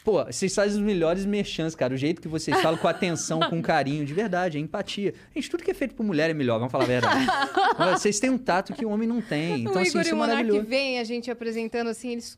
Pô, 0.04 0.24
vocês 0.24 0.54
fazem 0.54 0.80
os 0.80 0.86
melhores 0.86 1.26
merchans, 1.26 1.74
cara. 1.74 1.92
O 1.92 1.98
jeito 1.98 2.22
que 2.22 2.28
vocês 2.28 2.62
falam 2.62 2.78
com 2.78 2.88
atenção, 2.88 3.40
com 3.40 3.60
carinho, 3.60 4.06
de 4.06 4.14
verdade, 4.14 4.60
é 4.60 4.62
empatia. 4.62 5.16
Gente, 5.34 5.50
tudo 5.50 5.64
que 5.64 5.72
é 5.72 5.74
feito 5.74 5.96
por 5.96 6.06
mulher 6.06 6.30
é 6.30 6.34
melhor, 6.34 6.60
vamos 6.60 6.72
falar 6.72 6.84
a 6.84 6.88
verdade. 6.88 7.26
vocês 7.98 8.20
têm 8.20 8.30
um 8.30 8.38
tato 8.38 8.72
que 8.74 8.86
o 8.86 8.90
homem 8.90 9.08
não 9.08 9.20
tem. 9.20 9.62
Então, 9.62 9.74
o 9.74 9.80
assim, 9.80 9.90
Igor 9.90 10.02
e 10.02 10.06
isso 10.06 10.14
é 10.14 10.18
maravilhoso. 10.18 10.64
vem 10.68 11.00
a 11.00 11.04
gente 11.04 11.32
apresentando 11.32 11.90
assim, 11.90 12.12
eles 12.12 12.38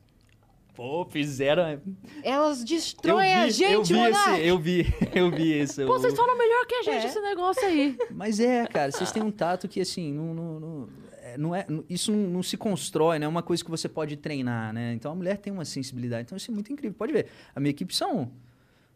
Pô, 0.74 1.04
fizeram. 1.04 1.80
Elas 2.22 2.60
Eu 2.60 2.64
destroem 2.64 3.34
a 3.34 3.46
vi, 3.46 3.62
eu 3.64 3.84
gente, 3.84 3.92
esse, 3.94 4.40
eu 4.46 4.58
vi, 4.58 4.86
eu 5.14 5.30
vi 5.30 5.60
isso. 5.60 5.84
Pô, 5.84 5.98
vocês 5.98 6.14
falam 6.14 6.38
melhor 6.38 6.66
que 6.66 6.74
a 6.76 6.82
gente 6.82 7.04
É. 7.04 7.06
esse 7.08 7.20
negócio 7.20 7.66
aí. 7.66 7.96
Mas 8.14 8.38
é, 8.38 8.64
cara, 8.66 8.92
vocês 8.92 9.10
têm 9.10 9.22
um 9.22 9.30
tato 9.30 9.66
que, 9.66 9.80
assim, 9.80 10.12
não, 10.12 10.32
não, 10.32 10.60
não, 10.60 10.88
é, 11.20 11.36
não 11.36 11.54
é, 11.54 11.66
isso 11.90 12.12
não, 12.12 12.30
não 12.30 12.42
se 12.44 12.56
constrói, 12.56 13.18
né? 13.18 13.26
É 13.26 13.28
uma 13.28 13.42
coisa 13.42 13.64
que 13.64 13.70
você 13.70 13.88
pode 13.88 14.16
treinar, 14.16 14.72
né? 14.72 14.92
Então 14.94 15.10
a 15.10 15.14
mulher 15.16 15.38
tem 15.38 15.52
uma 15.52 15.64
sensibilidade. 15.64 16.22
Então 16.22 16.36
isso 16.36 16.50
é 16.50 16.54
muito 16.54 16.72
incrível. 16.72 16.96
Pode 16.96 17.12
ver, 17.12 17.26
a 17.54 17.58
minha 17.58 17.70
equipe 17.70 17.92
são, 17.92 18.30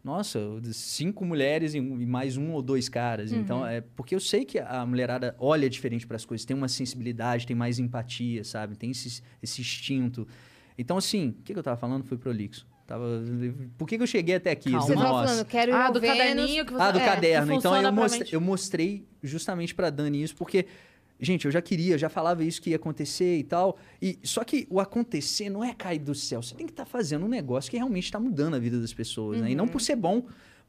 nossa, 0.05 0.39
cinco 0.73 1.25
mulheres 1.25 1.75
e, 1.75 1.81
mais 1.81 2.37
um 2.37 2.53
ou 2.53 2.63
dois 2.63 2.89
caras. 2.89 3.33
Então 3.33 3.67
é 3.67 3.81
porque 3.81 4.15
eu 4.15 4.21
sei 4.21 4.45
que 4.45 4.59
a 4.61 4.87
mulherada 4.87 5.35
olha 5.39 5.69
diferente 5.69 6.07
para 6.07 6.17
as 6.17 6.25
coisas, 6.25 6.45
tem 6.45 6.57
uma 6.57 6.69
sensibilidade, 6.69 7.47
tem 7.47 7.57
mais 7.57 7.79
empatia, 7.81 8.45
sabe? 8.45 8.77
Tem 8.77 8.91
esse, 8.91 9.23
esse 9.43 9.61
instinto. 9.61 10.27
Então, 10.79 10.97
assim, 10.97 11.29
o 11.39 11.43
que, 11.43 11.53
que 11.53 11.59
eu 11.59 11.63
tava 11.63 11.77
falando? 11.77 12.05
Foi 12.05 12.17
prolixo. 12.19 12.67
Tava, 12.87 13.05
por 13.79 13.87
que, 13.89 13.97
que 13.97 14.03
eu 14.03 14.07
cheguei 14.07 14.35
até 14.35 14.51
aqui? 14.51 14.71
Calma. 14.71 14.87
Você 14.87 14.95
tava 14.95 15.09
Nossa. 15.09 15.29
falando, 15.29 15.47
quero 15.47 15.71
ir 15.71 15.75
Ah, 15.75 15.91
do 15.91 16.01
Vênus. 16.01 16.19
caderninho 16.19 16.67
que 16.67 16.73
você 16.73 16.83
Ah, 16.83 16.91
do 16.91 16.99
é, 16.99 17.05
caderno. 17.05 17.53
Então 17.55 17.77
eu, 17.81 17.93
mente. 17.93 18.35
eu 18.35 18.41
mostrei 18.41 19.07
justamente 19.23 19.75
pra 19.75 19.89
Dani 19.89 20.23
isso, 20.23 20.35
porque, 20.37 20.67
gente, 21.21 21.45
eu 21.47 21.51
já 21.51 21.63
queria, 21.63 21.97
já 21.97 22.09
falava 22.09 22.43
isso 22.45 22.61
que 22.61 22.71
ia 22.71 22.77
acontecer 22.77 23.39
e 23.39 23.45
tal. 23.45 23.79
E 24.01 24.19
só 24.25 24.43
que 24.45 24.67
o 24.69 24.81
acontecer 24.81 25.49
não 25.49 25.63
é 25.65 25.73
cair 25.73 26.01
do 26.01 26.15
céu. 26.15 26.43
Você 26.43 26.55
tem 26.55 26.67
que 26.67 26.73
estar 26.73 26.85
fazendo 26.85 27.25
um 27.25 27.29
negócio 27.29 27.71
que 27.71 27.77
realmente 27.77 28.05
está 28.05 28.19
mudando 28.19 28.55
a 28.55 28.59
vida 28.59 28.81
das 28.81 28.93
pessoas, 28.93 29.41
né? 29.41 29.53
E 29.53 29.55
não 29.55 29.69
por 29.69 29.81
ser 29.81 29.97
bom, 29.97 30.25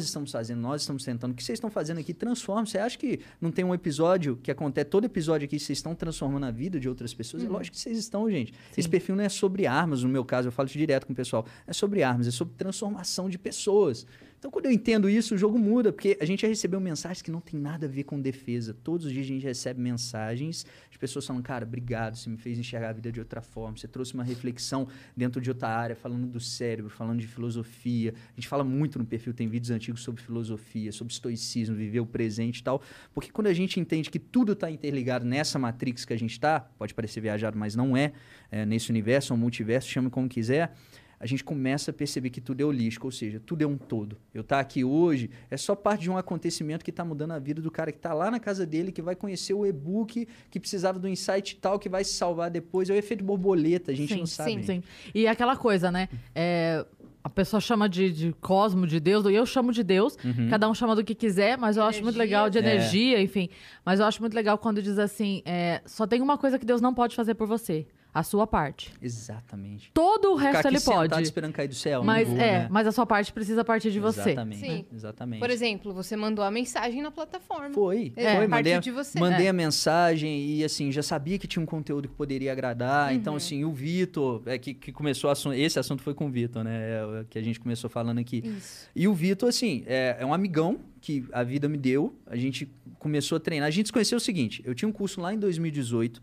estamos 0.00 0.32
fazendo, 0.32 0.58
nós 0.60 0.80
estamos 0.80 1.04
tentando. 1.04 1.32
O 1.32 1.34
que 1.34 1.44
vocês 1.44 1.58
estão 1.58 1.70
fazendo 1.70 1.98
aqui 1.98 2.14
transforma. 2.14 2.64
Você 2.64 2.78
acha 2.78 2.96
que 2.96 3.20
não 3.38 3.50
tem 3.50 3.62
um 3.62 3.74
episódio 3.74 4.38
que 4.42 4.50
acontece, 4.50 4.88
todo 4.88 5.04
episódio 5.04 5.44
aqui, 5.44 5.58
vocês 5.58 5.78
estão 5.78 5.94
transformando 5.94 6.46
a 6.46 6.50
vida 6.50 6.80
de 6.80 6.88
outras 6.88 7.12
pessoas? 7.12 7.44
É 7.44 7.48
lógico 7.48 7.74
que 7.74 7.82
vocês 7.82 7.98
estão, 7.98 8.30
gente. 8.30 8.54
Esse 8.76 8.88
perfil 8.88 9.14
não 9.14 9.24
é 9.24 9.28
sobre 9.28 9.66
armas, 9.66 10.02
no 10.02 10.08
meu 10.08 10.24
caso, 10.24 10.48
eu 10.48 10.52
falo 10.52 10.66
isso 10.66 10.78
direto 10.78 11.06
com 11.06 11.12
o 11.12 11.16
pessoal. 11.16 11.46
É 11.66 11.74
sobre 11.74 12.02
armas, 12.02 12.26
é 12.26 12.30
sobre 12.30 12.54
transformação 12.54 13.28
de 13.28 13.38
pessoas. 13.38 14.06
Então, 14.42 14.50
quando 14.50 14.66
eu 14.66 14.72
entendo 14.72 15.08
isso, 15.08 15.36
o 15.36 15.38
jogo 15.38 15.56
muda, 15.56 15.92
porque 15.92 16.18
a 16.20 16.24
gente 16.24 16.42
já 16.42 16.48
recebeu 16.48 16.80
mensagens 16.80 17.22
que 17.22 17.30
não 17.30 17.40
tem 17.40 17.60
nada 17.60 17.86
a 17.86 17.88
ver 17.88 18.02
com 18.02 18.20
defesa. 18.20 18.74
Todos 18.74 19.06
os 19.06 19.12
dias 19.12 19.24
a 19.24 19.28
gente 19.28 19.44
recebe 19.44 19.80
mensagens 19.80 20.66
de 20.90 20.98
pessoas 20.98 21.24
falando, 21.24 21.44
cara, 21.44 21.64
obrigado, 21.64 22.16
você 22.16 22.28
me 22.28 22.36
fez 22.36 22.58
enxergar 22.58 22.88
a 22.88 22.92
vida 22.92 23.12
de 23.12 23.20
outra 23.20 23.40
forma, 23.40 23.76
você 23.76 23.86
trouxe 23.86 24.14
uma 24.14 24.24
reflexão 24.24 24.88
dentro 25.16 25.40
de 25.40 25.48
outra 25.48 25.68
área, 25.68 25.94
falando 25.94 26.26
do 26.26 26.40
cérebro, 26.40 26.90
falando 26.90 27.20
de 27.20 27.28
filosofia. 27.28 28.14
A 28.32 28.34
gente 28.34 28.48
fala 28.48 28.64
muito 28.64 28.98
no 28.98 29.06
perfil, 29.06 29.32
tem 29.32 29.46
vídeos 29.46 29.70
antigos 29.70 30.02
sobre 30.02 30.20
filosofia, 30.20 30.90
sobre 30.90 31.12
estoicismo, 31.12 31.76
viver 31.76 32.00
o 32.00 32.06
presente 32.06 32.58
e 32.58 32.62
tal. 32.64 32.82
Porque 33.14 33.30
quando 33.30 33.46
a 33.46 33.54
gente 33.54 33.78
entende 33.78 34.10
que 34.10 34.18
tudo 34.18 34.54
está 34.54 34.68
interligado 34.68 35.24
nessa 35.24 35.56
matrix 35.56 36.04
que 36.04 36.14
a 36.14 36.18
gente 36.18 36.32
está, 36.32 36.58
pode 36.58 36.92
parecer 36.94 37.20
viajado, 37.20 37.56
mas 37.56 37.76
não 37.76 37.96
é, 37.96 38.12
é 38.50 38.66
nesse 38.66 38.90
universo, 38.90 39.32
ou 39.32 39.38
multiverso, 39.38 39.88
chame 39.88 40.10
como 40.10 40.28
quiser, 40.28 40.74
a 41.22 41.26
gente 41.26 41.44
começa 41.44 41.92
a 41.92 41.94
perceber 41.94 42.30
que 42.30 42.40
tudo 42.40 42.60
é 42.60 42.64
holístico, 42.64 43.06
ou 43.06 43.12
seja, 43.12 43.40
tudo 43.46 43.62
é 43.62 43.66
um 43.66 43.78
todo. 43.78 44.16
Eu 44.34 44.40
estar 44.40 44.58
aqui 44.58 44.82
hoje 44.82 45.30
é 45.48 45.56
só 45.56 45.76
parte 45.76 46.02
de 46.02 46.10
um 46.10 46.16
acontecimento 46.18 46.84
que 46.84 46.90
está 46.90 47.04
mudando 47.04 47.30
a 47.30 47.38
vida 47.38 47.62
do 47.62 47.70
cara 47.70 47.92
que 47.92 47.98
está 47.98 48.12
lá 48.12 48.28
na 48.28 48.40
casa 48.40 48.66
dele, 48.66 48.90
que 48.90 49.00
vai 49.00 49.14
conhecer 49.14 49.54
o 49.54 49.64
e-book, 49.64 50.26
que 50.50 50.58
precisava 50.58 50.98
do 50.98 51.08
insight 51.08 51.56
tal, 51.60 51.78
que 51.78 51.88
vai 51.88 52.02
se 52.02 52.14
salvar 52.14 52.50
depois. 52.50 52.90
É 52.90 52.92
o 52.92 52.96
efeito 52.96 53.22
borboleta, 53.22 53.92
a 53.92 53.94
gente 53.94 54.12
sim, 54.12 54.18
não 54.18 54.26
sabe. 54.26 54.50
sim. 54.50 54.62
Sim. 54.64 54.82
E 55.14 55.28
aquela 55.28 55.56
coisa, 55.56 55.92
né? 55.92 56.08
É, 56.34 56.84
a 57.22 57.30
pessoa 57.30 57.60
chama 57.60 57.88
de, 57.88 58.10
de 58.12 58.32
cosmo, 58.40 58.84
de 58.84 58.98
Deus, 58.98 59.24
e 59.26 59.32
eu 59.34 59.46
chamo 59.46 59.70
de 59.72 59.84
Deus. 59.84 60.18
Uhum. 60.24 60.48
Cada 60.50 60.68
um 60.68 60.74
chama 60.74 60.96
do 60.96 61.04
que 61.04 61.14
quiser, 61.14 61.56
mas 61.56 61.76
eu 61.76 61.84
acho 61.84 62.02
muito 62.02 62.16
Energia. 62.16 62.36
legal 62.38 62.50
de 62.50 62.58
É. 62.58 62.60
energia, 62.60 63.22
enfim. 63.22 63.48
Mas 63.86 64.00
eu 64.00 64.06
acho 64.06 64.20
muito 64.20 64.34
legal 64.34 64.58
quando 64.58 64.82
diz 64.82 64.98
assim: 64.98 65.40
é, 65.44 65.80
só 65.86 66.04
tem 66.04 66.20
uma 66.20 66.36
coisa 66.36 66.58
que 66.58 66.66
Deus 66.66 66.80
não 66.80 66.92
pode 66.92 67.14
fazer 67.14 67.34
por 67.36 67.46
você: 67.46 67.86
a 68.14 68.22
sua 68.22 68.46
parte. 68.46 68.92
Exatamente. 69.00 69.90
Todo 69.94 70.32
o 70.32 70.34
resto 70.36 70.66
ele 70.68 70.78
pode. 70.80 71.22
esperando 71.22 71.52
cair 71.52 71.68
do 71.68 71.74
céu. 71.74 72.04
Mas 72.04 72.28
não 72.28 72.36
vou, 72.36 72.44
é, 72.44 72.52
né? 72.60 72.68
mas 72.70 72.86
a 72.86 72.92
sua 72.92 73.06
parte 73.06 73.32
precisa 73.32 73.64
partir 73.64 73.90
de 73.90 73.98
você. 73.98 74.20
Exatamente. 74.32 74.60
Sim. 74.60 74.84
Exatamente. 74.92 75.40
Por 75.40 75.48
exemplo, 75.50 75.94
você 75.94 76.14
mandou 76.16 76.44
a 76.44 76.50
mensagem 76.50 77.00
na 77.00 77.10
plataforma. 77.10 77.70
Foi, 77.70 78.12
É, 78.14 78.36
foi. 78.36 78.44
a 78.44 78.48
Mandei, 78.48 78.72
partir 78.74 78.76
a- 78.76 78.80
de 78.80 78.90
você. 78.90 79.18
mandei 79.18 79.46
É. 79.46 79.48
a 79.48 79.52
mensagem 79.52 80.44
e, 80.44 80.62
assim, 80.64 80.92
já 80.92 81.02
sabia 81.02 81.38
que 81.38 81.46
tinha 81.46 81.62
um 81.62 81.66
conteúdo 81.66 82.08
que 82.08 82.14
poderia 82.14 82.52
agradar. 82.52 83.10
Uhum. 83.10 83.16
Então, 83.16 83.34
assim, 83.36 83.64
o 83.64 83.72
Vitor, 83.72 84.42
é, 84.46 84.58
que, 84.58 84.74
que 84.74 84.92
começou 84.92 85.28
o 85.28 85.32
assunto, 85.32 85.54
esse 85.54 85.78
assunto 85.78 86.02
foi 86.02 86.12
com 86.14 86.26
o 86.26 86.30
Vitor, 86.30 86.62
né? 86.64 86.80
é, 86.82 87.24
que 87.30 87.38
a 87.38 87.42
gente 87.42 87.58
começou 87.58 87.88
falando 87.88 88.18
aqui. 88.18 88.42
Isso. 88.44 88.88
E 88.94 89.08
o 89.08 89.14
Vitor, 89.14 89.48
assim, 89.48 89.84
é, 89.86 90.18
é 90.20 90.26
um 90.26 90.34
amigão 90.34 90.80
que 91.00 91.24
a 91.32 91.42
vida 91.42 91.68
me 91.68 91.78
deu. 91.78 92.14
A 92.26 92.36
gente 92.36 92.70
começou 92.98 93.36
a 93.36 93.40
treinar. 93.40 93.66
A 93.68 93.70
gente 93.70 93.86
se 93.86 93.92
conheceu 93.92 94.18
o 94.18 94.20
seguinte: 94.20 94.62
eu 94.66 94.74
tinha 94.74 94.88
um 94.88 94.92
curso 94.92 95.20
lá 95.20 95.32
em 95.32 95.38
2018. 95.38 96.22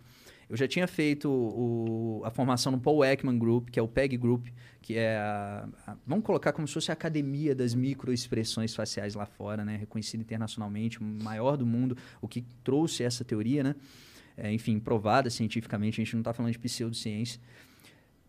Eu 0.50 0.58
já 0.58 0.68
tinha 0.68 0.88
feito 0.88 1.30
o- 1.30 2.22
a 2.26 2.32
formação 2.32 2.72
no 2.72 2.80
Paul 2.80 3.06
Ekman 3.06 3.38
Group, 3.38 3.70
que 3.70 3.80
é 3.80 3.84
o 3.84 3.88
PEG 3.88 4.18
Group, 4.18 4.48
que 4.82 4.98
é 4.98 5.16
a, 5.18 5.70
a- 5.86 5.96
vamos 6.08 6.26
colocar 6.26 6.52
como 6.54 6.68
se 6.68 6.74
fosse 6.74 6.90
a 6.90 6.94
academia 6.94 7.54
das 7.54 7.76
microexpressões 7.76 8.74
faciais 8.74 9.14
lá 9.14 9.26
fora, 9.28 9.64
né? 9.64 9.76
Reconhecida 9.78 10.24
internacionalmente, 10.24 11.02
maior 11.04 11.56
do 11.56 11.66
mundo, 11.68 11.96
o 12.20 12.28
que 12.28 12.44
trouxe 12.64 13.04
essa 13.04 13.24
teoria, 13.24 13.62
né? 13.64 13.76
É, 14.36 14.52
enfim, 14.52 14.80
provada 14.80 15.30
cientificamente, 15.30 16.02
a 16.02 16.04
gente 16.04 16.14
não 16.14 16.22
está 16.22 16.34
falando 16.34 16.52
de 16.52 16.58
pseudociência. 16.60 17.40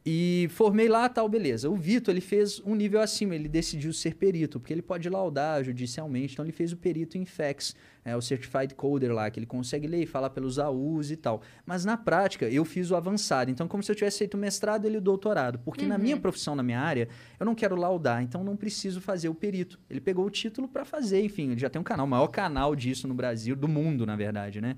E 0.04 0.48
formei 0.52 0.88
lá, 0.88 1.08
tal, 1.10 1.28
beleza. 1.28 1.68
O 1.68 1.76
Vitor, 1.76 2.12
ele 2.12 2.22
fez 2.22 2.58
um 2.64 2.74
nível 2.74 3.00
acima, 3.00 3.34
ele 3.34 3.48
decidiu 3.48 3.92
ser 3.92 4.14
perito, 4.14 4.58
porque 4.58 4.72
ele 4.72 4.80
pode 4.80 5.08
laudar 5.10 5.62
judicialmente, 5.62 6.32
então 6.32 6.44
ele 6.44 6.52
fez 6.52 6.72
o 6.72 6.76
perito 6.76 7.18
em 7.18 7.26
FACS, 7.26 7.76
é, 8.02 8.16
o 8.16 8.22
Certified 8.22 8.74
Coder 8.74 9.12
lá, 9.12 9.30
que 9.30 9.38
ele 9.38 9.44
consegue 9.44 9.86
ler 9.86 10.02
e 10.02 10.06
falar 10.06 10.30
pelos 10.30 10.58
AUs 10.58 11.10
e 11.10 11.16
tal. 11.16 11.42
Mas 11.66 11.84
na 11.84 11.98
prática, 11.98 12.48
eu 12.48 12.64
fiz 12.64 12.90
o 12.90 12.96
avançado, 12.96 13.50
então 13.50 13.68
como 13.68 13.82
se 13.82 13.92
eu 13.92 13.94
tivesse 13.94 14.18
feito 14.18 14.34
o 14.34 14.38
mestrado 14.38 14.88
e 14.88 14.96
o 14.96 15.00
doutorado, 15.02 15.58
porque 15.58 15.84
na 15.84 15.98
minha 15.98 16.16
profissão, 16.16 16.54
na 16.54 16.62
minha 16.62 16.80
área, 16.80 17.06
eu 17.38 17.44
não 17.44 17.54
quero 17.54 17.76
laudar, 17.76 18.22
então 18.22 18.42
não 18.42 18.56
preciso 18.56 19.02
fazer 19.02 19.28
o 19.28 19.34
perito. 19.34 19.78
Ele 19.90 20.00
pegou 20.00 20.24
o 20.24 20.30
título 20.30 20.66
para 20.66 20.86
fazer, 20.86 21.22
enfim, 21.22 21.50
ele 21.50 21.60
já 21.60 21.68
tem 21.68 21.78
um 21.78 21.84
canal, 21.84 22.06
o 22.06 22.08
maior 22.08 22.28
canal 22.28 22.74
disso 22.74 23.06
no 23.06 23.12
Brasil, 23.12 23.54
do 23.54 23.68
mundo, 23.68 24.06
na 24.06 24.16
verdade, 24.16 24.62
né? 24.62 24.76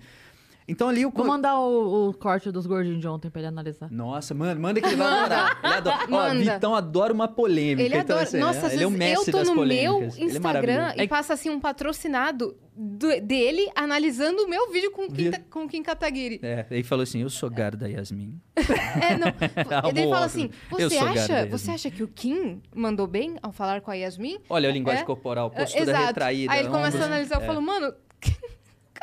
Então 0.69 0.89
ali 0.89 1.03
eu... 1.03 1.11
Vou 1.11 1.27
mandar 1.27 1.59
o, 1.59 2.09
o 2.11 2.15
corte 2.15 2.51
dos 2.51 2.67
gordinhos 2.67 3.01
de 3.01 3.09
ontem 3.09 3.29
pra 3.31 3.41
ele 3.41 3.49
analisar. 3.49 3.91
Nossa, 3.91 4.33
mano, 4.35 4.61
manda 4.61 4.81
que 4.81 4.87
ele 4.87 4.97
vai 4.97 5.07
adorar. 5.09 5.61
Ele 5.63 5.75
adora. 5.75 6.07
Ó. 6.11 6.35
Vitão 6.35 6.75
adora 6.75 7.13
uma 7.13 7.29
polêmica. 7.29 7.83
Ele 7.83 7.95
então, 7.97 8.17
adora. 8.17 8.23
assim, 8.23 8.39
Nossa, 8.39 8.67
às 8.67 8.73
ele 8.75 8.85
é 8.85 8.87
o 8.87 8.91
vezes 8.91 8.99
mestre 9.07 9.29
eu 9.29 9.33
tô 9.33 9.39
das 9.39 9.49
no 9.49 9.55
meu 9.55 9.63
polêmicas. 9.65 10.17
Ele 10.17 10.25
é 10.25 10.29
Instagram 10.29 10.73
maravilhoso. 10.79 11.05
e 11.05 11.09
passa 11.09 11.35
assim 11.35 11.51
um 11.51 11.61
patrocinado 11.61 12.57
do- 12.75 13.21
dele 13.21 13.69
analisando 13.75 14.43
o 14.45 14.49
meu 14.49 14.71
vídeo 14.73 14.91
com 14.93 15.05
o 15.07 15.13
Kim, 15.13 15.31
com 15.51 15.65
o 15.65 15.69
Kim 15.69 15.83
Kataguiri. 15.83 16.41
É, 16.43 16.65
ele 16.71 16.83
falou 16.85 17.03
assim: 17.03 17.21
Eu 17.23 17.31
sou 17.31 17.51
gado 17.51 17.77
da 17.77 17.87
Yasmin. 17.89 18.41
É, 18.57 19.17
não. 19.19 19.29
E 19.89 19.93
daí 19.93 20.05
Amor, 20.05 20.15
fala 20.15 20.27
assim: 20.27 20.51
você 20.71 20.99
acha, 20.99 21.47
você 21.47 21.71
acha 21.73 21.91
que 21.91 22.03
o 22.03 22.09
Kim 22.09 22.61
mandou 22.75 23.07
bem 23.07 23.37
ao 23.43 23.53
falar 23.53 23.81
com 23.81 23.91
a 23.91 23.95
Yasmin? 23.95 24.39
Olha 24.49 24.69
a 24.69 24.73
linguagem 24.73 25.03
É. 25.03 25.05
corporal, 25.07 25.51
É, 25.55 25.61
postura 25.61 25.83
Exato. 25.83 26.07
retraída. 26.07 26.53
Aí 26.53 26.61
ele 26.61 26.69
começa 26.69 26.99
a 26.99 27.05
analisar, 27.07 27.37
eu 27.37 27.43
É. 27.43 27.47
falo, 27.47 27.61
mano, 27.61 27.89
o 27.89 27.95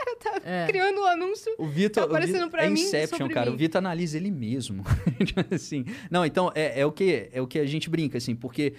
cara 0.05 0.15
tá 0.41 0.41
É. 0.49 0.67
criando 0.67 0.99
um 1.01 1.05
anúncio. 1.05 1.53
O 1.57 1.65
Vitor. 1.67 2.03
Tá 2.03 2.07
o 2.07 2.09
aparecendo 2.09 2.35
Vitor- 2.45 2.51
pra 2.51 2.65
é 2.65 2.69
mim 2.69 2.81
Inception, 2.81 3.17
sobre 3.17 3.33
cara. 3.33 3.49
mim. 3.49 3.55
O 3.55 3.57
Vitor 3.57 3.79
analisa 3.79 4.17
ele 4.17 4.31
mesmo. 4.31 4.83
Tipo 5.25 5.55
assim. 5.55 5.85
Não, 6.09 6.25
então, 6.25 6.51
é, 6.55 6.81
é 6.81 6.85
o 6.85 6.91
que, 6.91 7.29
é 7.31 7.41
o 7.41 7.47
que 7.47 7.59
a 7.59 7.65
gente 7.65 7.89
brinca, 7.89 8.17
assim, 8.17 8.35
porque 8.35 8.73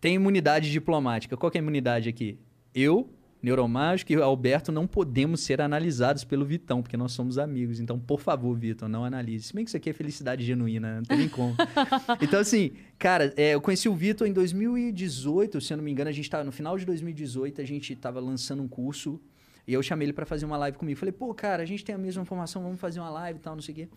tem 0.00 0.14
imunidade 0.14 0.70
diplomática. 0.70 1.36
Qual 1.36 1.50
que 1.50 1.58
é 1.58 1.60
a 1.60 1.62
imunidade 1.62 2.08
aqui? 2.08 2.38
Eu, 2.74 3.08
Neuromágico 3.42 4.10
e 4.10 4.16
Alberto 4.16 4.72
não 4.72 4.86
podemos 4.86 5.40
ser 5.42 5.60
analisados 5.60 6.24
pelo 6.24 6.46
Vitão, 6.46 6.80
porque 6.80 6.96
nós 6.96 7.12
somos 7.12 7.36
amigos. 7.36 7.78
Então, 7.78 7.98
por 7.98 8.18
favor, 8.18 8.56
Vitor, 8.56 8.88
não 8.88 9.04
analise. 9.04 9.44
Se 9.48 9.54
bem 9.54 9.64
que 9.64 9.68
isso 9.68 9.76
aqui 9.76 9.90
é 9.90 9.92
felicidade 9.92 10.42
genuína, 10.42 10.96
não 10.96 11.02
tem 11.02 11.18
nem 11.18 11.28
como. 11.28 11.54
então, 12.22 12.40
assim, 12.40 12.72
cara, 12.98 13.34
é, 13.36 13.50
eu 13.54 13.60
conheci 13.60 13.86
o 13.86 13.94
Vitor 13.94 14.26
em 14.26 14.32
2018, 14.32 15.60
se 15.60 15.72
eu 15.74 15.76
não 15.76 15.84
me 15.84 15.90
engano, 15.90 16.08
a 16.08 16.12
gente 16.12 16.28
tava 16.30 16.42
no 16.42 16.52
final 16.52 16.78
de 16.78 16.86
2018, 16.86 17.60
a 17.60 17.64
gente 17.66 17.94
tava 17.94 18.18
lançando 18.18 18.62
um 18.62 18.68
curso 18.68 19.20
e 19.66 19.72
eu 19.72 19.82
chamei 19.82 20.06
ele 20.06 20.12
pra 20.12 20.26
fazer 20.26 20.44
uma 20.44 20.56
live 20.56 20.76
comigo. 20.76 20.98
Falei, 20.98 21.12
pô, 21.12 21.32
cara, 21.34 21.62
a 21.62 21.66
gente 21.66 21.84
tem 21.84 21.94
a 21.94 21.98
mesma 21.98 22.24
formação, 22.24 22.62
vamos 22.62 22.80
fazer 22.80 23.00
uma 23.00 23.10
live 23.10 23.38
e 23.38 23.42
tal, 23.42 23.54
não 23.54 23.62
sei 23.62 23.72
o 23.72 23.76
quê. 23.76 23.88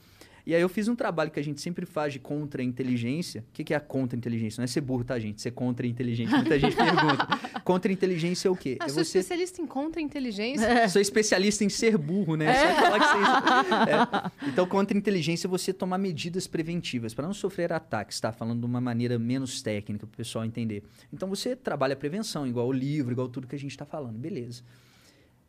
E 0.47 0.55
aí 0.55 0.61
eu 0.61 0.69
fiz 0.69 0.87
um 0.87 0.95
trabalho 0.95 1.29
que 1.29 1.41
a 1.41 1.43
gente 1.43 1.59
sempre 1.59 1.85
faz 1.85 2.13
de 2.13 2.19
contra-inteligência. 2.19 3.43
O 3.49 3.51
que, 3.51 3.65
que 3.65 3.73
é 3.73 3.77
a 3.77 3.81
contra-inteligência? 3.81 4.61
Não 4.61 4.63
é 4.63 4.67
ser 4.67 4.79
burro, 4.79 5.03
tá, 5.03 5.19
gente? 5.19 5.41
Ser 5.41 5.51
contra-inteligente. 5.51 6.29
Muita 6.29 6.57
gente 6.57 6.71
pergunta. 6.77 7.27
Contra-inteligência 7.65 8.47
é 8.47 8.51
o 8.51 8.55
quê? 8.55 8.77
Ah, 8.79 8.85
é 8.85 8.87
sou 8.87 9.03
você 9.03 9.19
especialista 9.19 9.61
em 9.61 9.67
contra-inteligência. 9.67 10.87
Sou 10.87 11.01
especialista 11.01 11.65
em 11.65 11.69
ser 11.69 11.97
burro, 11.97 12.37
né? 12.37 12.53
Só 12.53 12.81
falar 12.81 12.99
que 12.99 13.07
você... 13.07 14.45
É. 14.45 14.47
Então, 14.47 14.65
contra-inteligência 14.65 15.47
é 15.47 15.49
você 15.49 15.73
tomar 15.73 15.97
medidas 15.97 16.47
preventivas 16.47 17.13
para 17.13 17.25
não 17.25 17.33
sofrer 17.33 17.73
ataques, 17.73 18.17
tá? 18.21 18.31
Falando 18.31 18.61
de 18.61 18.65
uma 18.65 18.79
maneira 18.79 19.19
menos 19.19 19.61
técnica 19.61 20.07
para 20.07 20.13
o 20.13 20.17
pessoal 20.17 20.45
entender. 20.45 20.81
Então, 21.11 21.27
você 21.27 21.57
trabalha 21.57 21.91
a 21.91 21.97
prevenção, 21.97 22.47
igual 22.47 22.69
o 22.69 22.71
livro, 22.71 23.11
igual 23.11 23.27
tudo 23.27 23.47
que 23.47 23.55
a 23.55 23.59
gente 23.59 23.71
está 23.71 23.85
falando. 23.85 24.17
Beleza. 24.17 24.63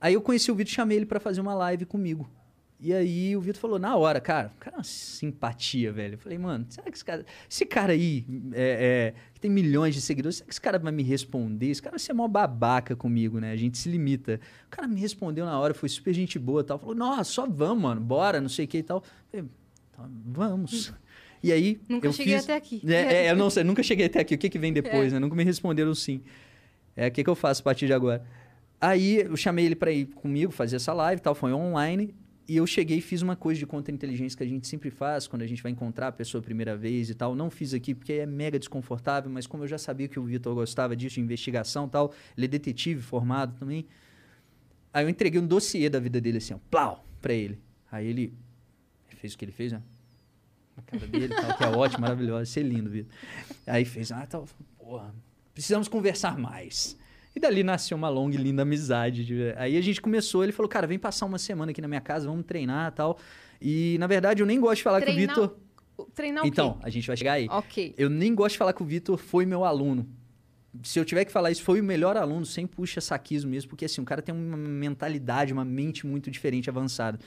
Aí 0.01 0.15
eu 0.15 0.21
conheci 0.21 0.51
o 0.51 0.55
Vitor, 0.55 0.73
chamei 0.73 0.97
ele 0.97 1.07
para 1.07 1.21
fazer 1.21 1.41
uma 1.41 1.55
live 1.55 1.85
comigo. 1.85 2.29
E 2.81 2.95
aí 2.95 3.37
o 3.37 3.41
Vitor 3.41 3.61
falou, 3.61 3.79
na 3.79 3.97
hora, 3.97 4.21
cara, 4.21 4.53
o 4.57 4.61
cara 4.61 4.77
é 4.77 4.79
uma 4.79 4.85
simpatia, 4.85 5.93
velho. 5.93 6.15
Eu 6.15 6.19
falei, 6.19 6.39
mano, 6.39 6.65
será 6.69 6.89
que 6.89 6.97
esse 6.97 7.05
cara, 7.05 7.27
esse 7.51 7.67
cara 7.67 7.93
aí, 7.93 8.25
é, 8.53 9.15
é, 9.15 9.15
que 9.35 9.41
tem 9.41 9.51
milhões 9.51 9.97
de 9.97 10.01
seguidores, 10.01 10.37
será 10.37 10.47
que 10.47 10.53
esse 10.55 10.61
cara 10.61 10.79
vai 10.79 10.93
me 10.93 11.03
responder? 11.03 11.71
Esse 11.71 11.83
cara 11.83 11.95
vai 11.95 11.99
ser 11.99 12.13
mó 12.13 12.29
babaca 12.29 12.95
comigo, 12.95 13.41
né? 13.41 13.51
A 13.51 13.57
gente 13.57 13.77
se 13.77 13.89
limita. 13.89 14.41
O 14.67 14.71
cara 14.71 14.87
me 14.87 15.01
respondeu 15.01 15.45
na 15.45 15.59
hora, 15.59 15.75
foi 15.75 15.89
super 15.89 16.15
gente 16.15 16.39
boa 16.39 16.61
e 16.61 16.65
tal. 16.65 16.79
Falou, 16.79 16.95
nossa, 16.95 17.25
só 17.25 17.47
vamos, 17.49 17.83
mano, 17.83 18.01
bora, 18.01 18.41
não 18.41 18.49
sei 18.49 18.65
o 18.65 18.69
que 18.69 18.79
e 18.79 18.83
tal. 18.85 19.03
Eu 19.33 19.43
falei, 19.43 19.47
"Tá, 19.97 20.09
vamos. 20.25 20.95
E 21.43 21.53
aí. 21.53 21.81
Nunca 21.89 22.07
eu 22.07 22.13
cheguei 22.13 22.35
fiz... 22.35 22.45
até 22.45 22.55
aqui. 22.55 22.81
É, 22.87 23.27
é, 23.27 23.31
eu 23.33 23.37
não 23.37 23.51
sei, 23.51 23.65
nunca 23.65 23.83
cheguei 23.83 24.07
até 24.07 24.21
aqui. 24.21 24.37
O 24.37 24.39
que, 24.39 24.49
que 24.49 24.59
vem 24.59 24.73
depois, 24.73 25.13
né? 25.13 25.19
Nunca 25.19 25.35
me 25.35 25.43
responderam 25.43 25.95
sim. 25.97 26.23
É, 26.95 27.09
o 27.09 27.11
que, 27.11 27.25
que 27.25 27.31
eu 27.31 27.35
faço 27.35 27.61
a 27.61 27.65
partir 27.65 27.87
de 27.87 27.93
agora? 27.93 28.25
Aí 28.81 29.19
eu 29.21 29.37
chamei 29.37 29.67
ele 29.67 29.75
para 29.75 29.91
ir 29.91 30.07
comigo, 30.07 30.53
fazer 30.53 30.77
essa 30.77 30.93
live 30.93 31.21
tal, 31.21 31.35
foi 31.35 31.53
online. 31.53 32.15
E 32.49 32.57
eu 32.57 32.67
cheguei 32.67 32.97
e 32.97 33.01
fiz 33.03 33.21
uma 33.21 33.37
coisa 33.37 33.59
de 33.59 33.67
contra-inteligência 33.67 34.35
que 34.35 34.43
a 34.43 34.47
gente 34.47 34.67
sempre 34.67 34.91
faz 34.91 35.27
quando 35.27 35.43
a 35.43 35.47
gente 35.47 35.63
vai 35.63 35.71
encontrar 35.71 36.09
a 36.09 36.13
pessoa 36.13 36.41
a 36.41 36.43
primeira 36.43 36.75
vez 36.75 37.11
e 37.11 37.15
tal. 37.15 37.35
Não 37.35 37.51
fiz 37.51 37.75
aqui 37.75 37.95
porque 37.95 38.15
é 38.15 38.27
mega 38.27 38.59
desconfortável, 38.59 39.31
mas 39.31 39.47
como 39.47 39.65
eu 39.65 39.69
já 39.69 39.77
sabia 39.77 40.09
que 40.09 40.19
o 40.19 40.25
Vitor 40.25 40.55
gostava 40.55 40.97
disso, 40.97 41.17
de 41.17 41.21
investigação 41.21 41.87
e 41.87 41.91
tal, 41.91 42.15
ele 42.35 42.47
é 42.47 42.49
detetive 42.49 43.03
formado 43.03 43.55
também. 43.59 43.85
Aí 44.95 45.05
eu 45.05 45.11
entreguei 45.11 45.39
um 45.39 45.47
dossiê 45.47 45.91
da 45.91 46.01
vida 46.01 46.21
dele 46.23 46.39
assim, 46.39 46.55
ó, 46.55 46.59
plau, 46.71 47.05
pra 47.21 47.35
ele. 47.35 47.59
Aí 47.93 48.07
ele 48.07 48.33
fez 49.09 49.35
o 49.35 49.39
que 49.39 49.45
ele 49.45 49.53
fez, 49.53 49.73
né? 49.73 49.83
A 50.75 50.83
cara 50.83 51.07
dele, 51.07 51.29
tal, 51.29 51.57
que 51.57 51.65
é 51.65 51.69
ótimo, 51.69 52.01
maravilhoso, 52.01 52.45
isso 52.45 52.59
é 52.59 52.63
lindo, 52.63 52.89
Vitor. 52.89 53.13
Aí 53.67 53.85
fez, 53.85 54.11
ah, 54.11 54.27
tal, 54.27 54.49
porra, 54.79 55.15
precisamos 55.53 55.87
conversar 55.87 56.39
mais. 56.39 56.98
E 57.39 57.41
dali 57.41 57.63
nasceu 57.63 57.97
uma 57.97 58.09
longa 58.09 58.35
e 58.35 58.37
linda 58.37 58.63
amizade. 58.63 59.25
de- 59.25 59.55
Aí 59.57 59.77
a 59.77 59.81
gente 59.81 60.01
começou, 60.03 60.43
ele 60.43 60.51
falou, 60.53 60.69
cara, 60.69 60.89
vem 60.89 60.99
passar 60.99 61.25
uma 61.25 61.39
semana 61.39 61.71
aqui 61.71 61.81
na 61.81 61.87
minha 61.87 62.01
casa, 62.01 62.27
vamos 62.27 62.45
treinar 62.45 62.89
e 62.91 62.95
tal. 62.97 63.17
E, 63.63 63.97
na 64.01 64.09
verdade, 64.09 64.43
eu 64.43 64.47
nem 64.47 64.59
gosto 64.61 64.79
de 64.79 64.83
falar 64.83 65.01
que 65.01 65.09
o 65.09 65.13
Treinar 65.15 65.37
Vitor... 65.37 65.57
Treinar 66.15 66.45
o 66.45 66.47
Então, 66.49 66.73
quê? 66.75 66.79
a 66.83 66.89
gente 66.91 67.07
vai 67.07 67.17
chegar 67.17 67.33
aí. 67.35 67.47
Ok. 67.49 67.95
Eu 67.97 68.11
nem 68.11 68.35
gosto 68.35 68.53
de 68.55 68.59
falar 68.59 68.73
que 68.73 68.83
o 68.83 68.85
Vitor 68.85 69.17
foi 69.17 69.47
meu 69.47 69.65
aluno. 69.65 70.09
Se 70.83 70.99
eu 70.99 71.05
tiver 71.05 71.25
que 71.25 71.31
falar 71.33 71.51
isso, 71.53 71.63
foi 71.63 71.81
o 71.81 71.85
melhor 71.85 72.17
aluno, 72.17 72.45
sem 72.45 72.67
puxa 72.67 73.01
saquismo 73.01 73.51
mesmo, 73.51 73.71
porque 73.71 73.85
assim, 73.85 74.01
o 74.01 74.05
cara 74.05 74.21
tem 74.21 74.35
uma 74.35 74.57
mentalidade, 74.57 75.53
uma 75.53 75.65
mente 75.65 76.07
muito 76.07 76.31
diferente, 76.31 76.69
avançada. 76.69 77.19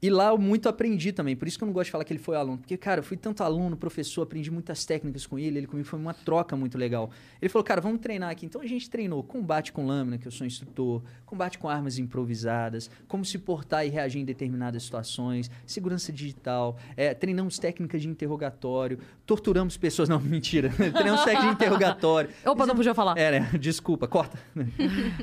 E 0.00 0.10
lá 0.10 0.28
eu 0.28 0.38
muito 0.38 0.68
aprendi 0.68 1.12
também, 1.12 1.34
por 1.34 1.48
isso 1.48 1.58
que 1.58 1.64
eu 1.64 1.66
não 1.66 1.72
gosto 1.72 1.86
de 1.86 1.92
falar 1.92 2.04
que 2.04 2.12
ele 2.12 2.20
foi 2.20 2.36
aluno. 2.36 2.58
Porque, 2.58 2.76
cara, 2.76 3.00
eu 3.00 3.04
fui 3.04 3.16
tanto 3.16 3.42
aluno, 3.42 3.76
professor, 3.76 4.22
aprendi 4.22 4.50
muitas 4.50 4.84
técnicas 4.84 5.26
com 5.26 5.38
ele, 5.38 5.58
ele 5.58 5.66
comigo 5.66 5.88
foi 5.88 5.98
uma 5.98 6.14
troca 6.14 6.56
muito 6.56 6.78
legal. 6.78 7.10
Ele 7.40 7.48
falou, 7.48 7.64
cara, 7.64 7.80
vamos 7.80 8.00
treinar 8.00 8.30
aqui. 8.30 8.46
Então 8.46 8.60
a 8.60 8.66
gente 8.66 8.88
treinou 8.88 9.22
combate 9.22 9.72
com 9.72 9.86
lâmina, 9.86 10.18
que 10.18 10.26
eu 10.26 10.32
sou 10.32 10.46
instrutor, 10.46 11.02
combate 11.26 11.58
com 11.58 11.68
armas 11.68 11.98
improvisadas, 11.98 12.90
como 13.06 13.24
se 13.24 13.38
portar 13.38 13.86
e 13.86 13.88
reagir 13.88 14.20
em 14.20 14.24
determinadas 14.24 14.82
situações, 14.82 15.50
segurança 15.66 16.12
digital, 16.12 16.76
é, 16.96 17.12
treinamos 17.12 17.58
técnicas 17.58 18.02
de 18.02 18.08
interrogatório, 18.08 18.98
torturamos 19.26 19.76
pessoas. 19.76 20.08
Não, 20.08 20.20
mentira. 20.20 20.70
treinamos 20.74 21.24
técnicas 21.24 21.48
de 21.48 21.54
interrogatório. 21.54 22.30
Opa, 22.44 22.66
não 22.66 22.74
podia 22.74 22.94
falar. 22.94 23.16
É, 23.18 23.40
né? 23.40 23.50
Desculpa, 23.58 24.06
corta. 24.06 24.38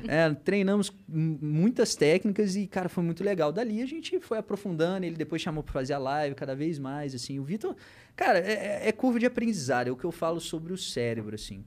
É, 0.08 0.30
treinamos 0.34 0.92
muitas 1.08 1.96
técnicas 1.96 2.56
e, 2.56 2.68
cara, 2.68 2.90
foi 2.90 3.04
muito 3.04 3.24
legal. 3.24 3.52
Dali 3.52 3.82
a 3.82 3.86
gente 3.86 4.20
foi 4.20 4.38
aprofundando, 4.38 4.65
ele 5.06 5.16
depois 5.16 5.42
chamou 5.42 5.62
pra 5.64 5.74
fazer 5.74 5.94
a 5.94 5.98
live 5.98 6.36
cada 6.36 6.56
vez 6.56 6.80
mais, 6.80 7.14
assim. 7.14 7.38
O 7.40 7.44
Vitor, 7.44 7.76
cara, 8.16 8.40
é, 8.40 8.54
é- 8.86 8.90
é 8.90 8.92
curva 8.92 9.20
de 9.20 9.26
aprendizado, 9.26 9.88
é 9.88 9.92
o 9.92 9.96
que 9.96 10.06
eu 10.06 10.12
falo 10.12 10.40
sobre 10.40 10.72
o 10.74 10.78
cérebro, 10.78 11.36
assim. 11.36 11.64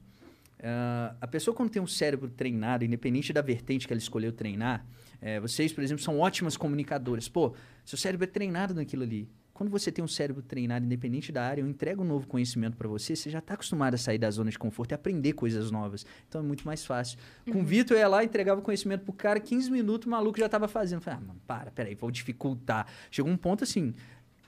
Ah, 0.61 1.15
a 1.21 1.27
pessoa 1.27 1.55
quando 1.55 1.69
tem 1.69 1.81
um 1.81 1.87
cérebro 1.87 2.29
treinado, 2.29 2.83
independente 2.83 3.31
da 3.31 3.41
vertente 3.41 3.87
que 3.87 3.93
ela 3.93 3.97
escolheu 3.99 4.31
treinar, 4.33 4.85
é, 5.21 5.39
vocês, 5.39 5.71
por 5.71 5.83
exemplo, 5.83 6.03
são 6.03 6.19
ótimas 6.19 6.57
comunicadoras. 6.57 7.29
Pô, 7.29 7.53
seu 7.85 7.97
cérebro 7.97 8.25
é 8.25 8.27
treinado 8.27 8.73
naquilo 8.73 9.03
ali. 9.03 9.29
Quando 9.59 9.71
você 9.71 9.91
tem 9.91 10.01
um 10.01 10.07
cérebro 10.07 10.41
treinado, 10.41 10.85
independente 10.85 11.33
da 11.33 11.43
área, 11.43 11.61
eu 11.61 11.67
entrego 11.67 12.01
um 12.01 12.05
novo 12.05 12.25
conhecimento 12.25 12.77
para 12.77 12.87
você, 12.87 13.13
você 13.13 13.29
já 13.29 13.39
está 13.39 13.55
acostumado 13.55 13.93
a 13.93 13.97
sair 13.97 14.17
da 14.17 14.31
zona 14.31 14.49
de 14.49 14.57
conforto 14.57 14.93
e 14.93 14.95
aprender 14.95 15.33
coisas 15.33 15.69
novas. 15.69 16.05
Então 16.29 16.39
é 16.39 16.43
muito 16.45 16.65
mais 16.65 16.85
fácil. 16.85 17.19
Com 17.43 17.59
o 17.59 17.65
Vitor, 17.65 17.97
eu 17.97 17.99
ia 17.99 18.07
lá, 18.07 18.23
entregava 18.23 18.61
o 18.61 18.63
conhecimento 18.63 19.03
pro 19.03 19.11
cara, 19.11 19.37
15 19.37 19.69
minutos, 19.69 20.07
o 20.07 20.09
maluco 20.11 20.39
já 20.39 20.45
estava 20.45 20.69
fazendo. 20.69 20.99
Eu 20.99 21.01
Falei, 21.01 21.19
ah, 21.21 21.27
mano, 21.27 21.41
para, 21.45 21.71
peraí, 21.71 21.93
vou 21.93 22.09
dificultar. 22.09 22.87
Chegou 23.11 23.29
um 23.29 23.35
ponto 23.35 23.65
assim, 23.65 23.93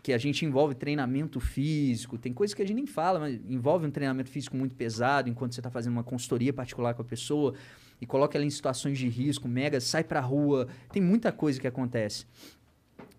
que 0.02 0.14
a 0.14 0.18
gente 0.18 0.46
envolve 0.46 0.76
treinamento 0.76 1.42
físico, 1.42 2.18
tem 2.18 2.32
coisas 2.32 2.54
que 2.54 2.62
a 2.62 2.66
gente 2.66 2.78
nem 2.78 2.88
fala, 2.88 3.20
mas 3.20 3.38
envolve 3.50 3.86
um 3.86 3.92
treinamento 3.92 4.30
físico 4.30 4.56
muito 4.56 4.76
pesado, 4.76 5.28
enquanto 5.28 5.56
você 5.56 5.60
está 5.60 5.70
fazendo 5.70 5.92
uma 5.92 6.06
consultoria 6.06 6.54
particular 6.54 6.94
com 6.94 7.02
a 7.02 7.06
pessoa 7.06 7.54
e 8.00 8.06
coloca 8.06 8.38
ela 8.38 8.46
em 8.46 8.50
situações 8.50 8.98
de 8.98 9.10
risco, 9.10 9.50
mega, 9.50 9.82
sai 9.82 10.06
pra 10.06 10.22
rua, 10.22 10.70
tem 10.90 11.02
muita 11.02 11.34
coisa 11.34 11.60
que 11.60 11.68
acontece. 11.68 12.26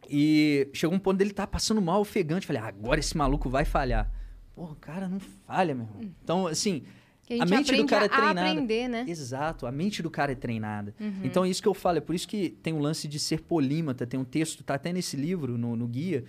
E 0.08 0.68
chegou 0.72 0.96
um 0.96 0.98
ponto 0.98 1.16
dele 1.18 1.32
tá 1.32 1.46
passando 1.46 1.80
mal, 1.80 2.00
ofegante, 2.00 2.46
falei, 2.46 2.62
ah, 2.62 2.66
agora 2.66 3.00
esse 3.00 3.16
maluco 3.16 3.48
vai 3.48 3.64
falhar. 3.64 4.10
Porra, 4.54 4.76
cara, 4.76 5.08
não 5.08 5.20
falha, 5.20 5.74
meu 5.74 5.86
irmão. 5.86 6.12
Então, 6.22 6.46
assim, 6.46 6.82
a 7.40 7.44
a 7.44 7.46
mente 7.46 7.74
do 7.74 7.86
cara 7.86 8.04
é 8.04 8.08
treinada. 8.08 8.50
aprender, 8.50 8.88
né? 8.88 9.04
Exato, 9.08 9.66
a 9.66 9.72
mente 9.72 10.02
do 10.02 10.10
cara 10.10 10.32
é 10.32 10.34
treinada. 10.34 10.94
Uhum. 11.00 11.20
Então 11.24 11.44
é 11.44 11.48
isso 11.48 11.62
que 11.62 11.68
eu 11.68 11.74
falo, 11.74 11.98
é 11.98 12.00
por 12.00 12.14
isso 12.14 12.28
que 12.28 12.50
tem 12.62 12.72
um 12.72 12.80
lance 12.80 13.08
de 13.08 13.18
ser 13.18 13.42
polímata, 13.42 14.06
tem 14.06 14.18
um 14.18 14.24
texto, 14.24 14.62
tá 14.62 14.74
até 14.74 14.92
nesse 14.92 15.16
livro, 15.16 15.56
no, 15.56 15.76
no 15.76 15.86
guia, 15.86 16.24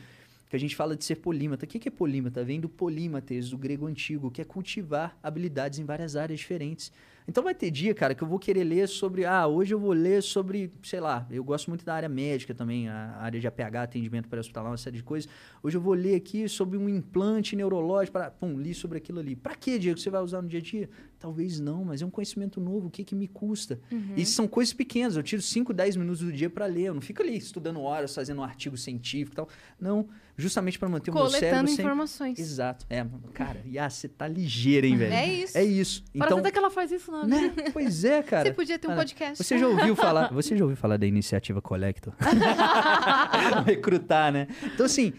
que 0.50 0.56
a 0.56 0.60
gente 0.60 0.76
fala 0.76 0.96
de 0.96 1.04
ser 1.04 1.16
polímata. 1.16 1.66
O 1.66 1.68
que 1.68 1.80
que 1.80 1.88
é 1.88 1.92
polímata? 1.92 2.44
Vem 2.44 2.60
do 2.60 2.70
polímates, 2.70 3.50
do 3.50 3.58
grego 3.58 3.88
antigo, 3.88 4.30
que 4.30 4.42
é 4.42 4.46
cultivar 4.46 5.18
habilidades 5.22 5.80
em 5.80 5.84
várias 5.84 6.16
áreas 6.16 6.40
diferentes. 6.40 6.92
Então 7.28 7.44
vai 7.44 7.56
ter 7.56 7.72
dia, 7.72 7.94
cara, 7.94 8.14
que 8.14 8.22
eu 8.22 8.28
vou 8.28 8.38
querer 8.38 8.64
ler 8.64 8.88
sobre, 8.88 9.26
ah, 9.26 9.48
hoje 9.48 9.74
eu 9.74 9.80
vou 9.80 9.94
ler 9.94 10.22
sobre, 10.22 10.74
sei 10.84 11.00
lá, 11.00 11.26
eu 11.32 11.44
gosto 11.44 11.70
muito 11.70 11.86
da 11.86 11.94
área 11.94 12.10
médica 12.10 12.54
também, 12.54 12.90
a 12.90 13.18
área 13.18 13.40
de 13.40 13.48
APH, 13.48 13.76
atendimento 13.84 14.28
pré-hospitalar, 14.28 14.72
uma 14.72 14.78
série 14.78 14.98
de 14.98 15.04
coisas. 15.04 15.30
Hoje 15.62 15.78
eu 15.78 15.82
vou 15.82 15.94
ler 15.94 16.16
aqui 16.16 16.50
sobre 16.50 16.78
um 16.78 16.90
implante 16.90 17.56
neurológico, 17.56 18.14
para, 18.14 18.30
pum, 18.30 18.58
li 18.60 18.74
sobre 18.74 18.98
aquilo 18.98 19.20
ali. 19.20 19.36
Pra 19.36 19.56
quê, 19.56 19.80
Diego? 19.80 19.98
Você 19.98 20.10
vai 20.10 20.22
usar 20.22 20.42
no 20.42 20.50
dia 20.50 20.60
a 20.60 20.64
dia? 20.64 20.90
Talvez 21.24 21.58
não, 21.58 21.86
mas 21.86 22.02
é 22.02 22.06
um 22.06 22.10
conhecimento 22.10 22.60
novo, 22.60 22.88
o 22.88 22.92
que 22.92 23.02
que 23.02 23.16
me 23.16 23.30
custa? 23.30 23.80
Uhum. 23.90 24.12
E 24.18 24.26
são 24.26 24.46
coisas 24.46 24.74
pequenas, 24.74 25.16
eu 25.16 25.24
tiro 25.24 25.42
5, 25.42 25.74
10 25.74 25.96
minutos 25.96 26.20
do 26.20 26.34
dia 26.34 26.50
para 26.50 26.66
ler, 26.66 26.88
eu 26.88 26.94
não 26.94 27.00
fico 27.00 27.22
ali 27.22 27.38
estudando 27.38 27.80
horas, 27.80 28.14
fazendo 28.14 28.42
um 28.42 28.44
artigo 28.44 28.76
científico 28.76 29.32
e 29.32 29.36
tal. 29.38 29.48
Não, 29.80 30.06
justamente 30.36 30.78
para 30.78 30.90
manter 30.90 31.12
o 31.12 31.14
meu 31.14 31.30
cérebro 31.30 31.48
Coletando 31.48 31.70
sempre... 31.70 31.84
informações. 31.86 32.38
Exato. 32.38 32.86
É, 32.90 33.06
cara, 33.34 33.62
Yá, 33.66 33.90
você 33.90 34.10
tá 34.10 34.28
ligeira, 34.28 34.86
hein, 34.86 34.98
velho? 34.98 35.14
É 35.14 35.26
isso. 35.26 35.58
É 35.58 35.64
isso. 35.64 36.04
Parece 36.04 36.26
Então, 36.26 36.38
até 36.40 36.52
que 36.52 36.58
ela 36.58 36.70
faz 36.70 36.92
isso 36.92 37.10
na 37.10 37.24
né? 37.24 37.54
Pois 37.72 38.04
é, 38.04 38.20
cara. 38.28 38.44
Você 38.44 38.54
podia 38.54 38.78
ter 38.78 38.88
um 38.88 38.90
Cara, 38.90 39.02
podcast. 39.04 39.42
Você 39.42 39.58
já 39.58 39.66
ouviu 39.66 39.96
falar, 39.96 40.28
você 40.34 40.58
já 40.58 40.66
ouviu 40.66 40.76
falar 40.76 40.98
da 40.98 41.08
iniciativa 41.08 41.62
Collector? 41.62 42.14
Recrutar, 43.66 44.30
né? 44.30 44.50
Então, 44.74 44.86
assim, 44.86 45.14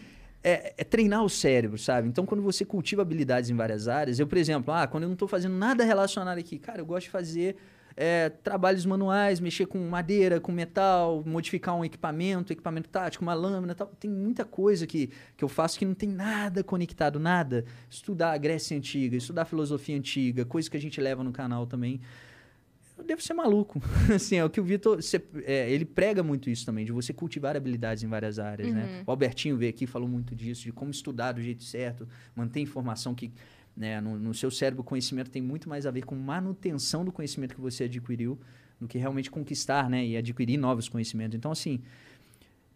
é, 0.45 0.75
é 0.77 0.85
treinar 0.85 1.25
o 1.25 1.31
cérebro, 1.31 1.79
sabe? 1.79 2.07
Então, 2.07 2.27
quando 2.27 2.43
você 2.43 2.67
cultiva 2.67 3.01
habilidades 3.01 3.49
em 3.49 3.57
várias 3.57 3.89
áreas, 3.89 4.19
eu, 4.21 4.27
por 4.27 4.37
exemplo, 4.37 4.73
ah, 4.75 4.87
quando 4.87 5.05
eu 5.05 5.09
não 5.09 5.17
tô 5.17 5.27
fazendo 5.27 5.57
nada 5.57 5.83
relacionado 5.83 6.37
aqui, 6.37 6.59
cara, 6.59 6.83
eu 6.83 6.87
gosto 6.87 7.07
de 7.07 7.11
fazer 7.11 7.57
é, 7.97 8.29
trabalhos 8.29 8.85
manuais, 8.85 9.41
mexer 9.41 9.67
com 9.67 9.79
madeira, 9.89 10.39
com 10.41 10.53
metal, 10.53 11.23
modificar 11.25 11.75
um 11.75 11.85
equipamento, 11.85 12.53
equipamento 12.53 12.91
tático, 12.91 13.25
uma 13.25 13.33
lâmina 13.33 13.75
tal. 13.75 13.87
Tem 13.99 14.11
muita 14.11 14.45
coisa 14.45 14.87
que, 14.87 15.11
que 15.35 15.43
eu 15.43 15.49
faço 15.49 15.79
que 15.79 15.85
não 15.87 15.95
tem 15.95 16.11
nada 16.11 16.63
conectado, 16.63 17.19
nada. 17.19 17.65
Estudar 17.89 18.33
a 18.33 18.37
Grécia 18.37 18.77
Antiga, 18.77 19.17
estudar 19.17 19.43
a 19.43 19.47
filosofia 19.47 19.97
antiga, 19.97 20.45
coisa 20.45 20.69
que 20.69 20.77
a 20.77 20.81
gente 20.81 21.01
leva 21.01 21.25
no 21.25 21.33
canal 21.33 21.67
também 21.67 22.01
eu 23.05 23.07
devo 23.07 23.23
ser 23.23 23.35
maluco. 23.35 23.81
assim, 24.13 24.37
é 24.37 24.45
o 24.45 24.51
que 24.51 24.61
o 24.61 24.65
Vitor. 24.65 24.99
é, 25.45 25.71
ele 25.71 25.85
prega 25.85 26.23
muito 26.23 26.51
isso 26.51 26.65
também, 26.65 26.85
de 26.85 26.93
você 26.93 27.13
cultivar 27.13 27.57
habilidades 27.57 28.03
em 28.03 28.09
várias 28.09 28.39
áreas, 28.39 28.73
né? 28.73 29.03
O 29.07 29.11
Albertinho 29.11 29.57
veio 29.57 29.71
aqui 29.71 29.87
falou 29.87 30.09
muito 30.09 30.35
disso, 30.35 30.63
de 30.63 30.73
como 30.73 30.91
estudar 30.91 31.33
do 31.33 31.43
jeito 31.43 31.63
certo, 31.63 32.09
manter 32.35 32.61
informação 32.61 33.15
que. 33.15 33.31
Né, 33.77 34.01
no, 34.01 34.17
no 34.17 34.33
seu 34.33 34.53
cérebro, 34.53 34.83
o 34.83 34.85
conhecimento 34.85 35.29
tem 35.33 35.43
muito 35.43 35.69
mais 35.69 35.85
a 35.85 35.91
ver 35.91 36.05
com 36.05 36.15
manutenção 36.15 37.05
do 37.05 37.11
conhecimento 37.11 37.57
que 37.57 37.61
você 37.61 37.85
adquiriu 37.85 38.39
do 38.81 38.87
que 38.87 38.99
realmente 38.99 39.29
conquistar 39.33 39.91
né, 39.91 40.07
e 40.07 40.17
adquirir 40.17 40.57
novos 40.57 40.89
conhecimentos. 40.89 41.37
Então, 41.37 41.51
assim, 41.51 41.81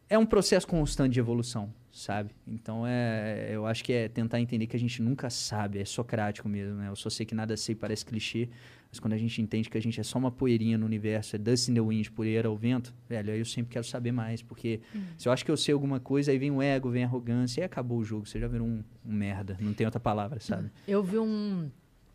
é 0.09 0.19
um 0.19 0.27
processo 0.27 0.67
constante 0.67 1.13
de 1.13 1.21
evolução, 1.21 1.73
sabe? 1.93 2.31
Então, 2.47 2.85
é, 2.87 3.49
eu 3.53 3.67
acho 3.67 3.85
que 3.85 3.93
é 3.93 4.09
tentar 4.09 4.41
entender 4.41 4.67
que 4.67 4.77
a 4.77 4.81
gente 4.81 5.03
nunca 5.03 5.29
sabe, 5.29 5.79
é 5.79 5.85
socrático 5.85 6.49
mesmo, 6.49 6.77
né? 6.77 6.89
Eu 6.89 6.97
só 6.97 7.11
sei 7.11 7.27
que 7.27 7.35
nada 7.35 7.57
sei, 7.57 7.75
parece 7.75 8.05
clichê, 8.05 8.49
mas 8.91 8.99
quando 8.99 9.13
a 9.13 9.19
gente 9.19 9.41
entende 9.43 9.69
que 9.69 9.77
a 9.77 9.83
gente 9.83 10.01
é 10.01 10.03
só 10.03 10.19
uma 10.19 10.31
poeirinha 10.31 10.79
no 10.79 10.87
universo, 10.87 11.37
é 11.37 11.39
dust 11.39 11.69
in 11.69 11.75
the 11.75 11.81
wind, 11.81 12.09
poeira 12.09 12.49
ao 12.49 12.57
vento, 12.57 12.95
velho, 13.09 13.33
aí 13.33 13.39
eu 13.39 13.45
sempre 13.45 13.73
quero 13.73 13.85
saber 13.85 14.13
mais, 14.13 14.43
porque 14.43 14.81
se 15.17 15.29
eu 15.29 15.33
acho 15.33 15.45
que 15.45 15.51
eu 15.51 15.57
sei 15.57 15.75
alguma 15.75 16.01
coisa, 16.01 16.31
aí 16.31 16.39
vem 16.39 16.51
o 16.51 16.63
ego, 16.63 16.91
vem 16.91 17.05
a 17.05 17.07
arrogância, 17.07 17.61
e 17.61 17.65
acabou 17.65 17.99
o 17.99 18.05
jogo, 18.05 18.27
você 18.27 18.41
já 18.41 18.49
virou 18.49 18.67
um, 18.67 18.83
um 19.05 19.13
merda, 19.13 19.57
não 19.61 19.75
tem 19.75 19.87
outra 19.87 20.01
palavra, 20.01 20.41
sabe? 20.41 20.71
Eu 20.87 21.03
vi 21.03 21.19
um, 21.19 21.71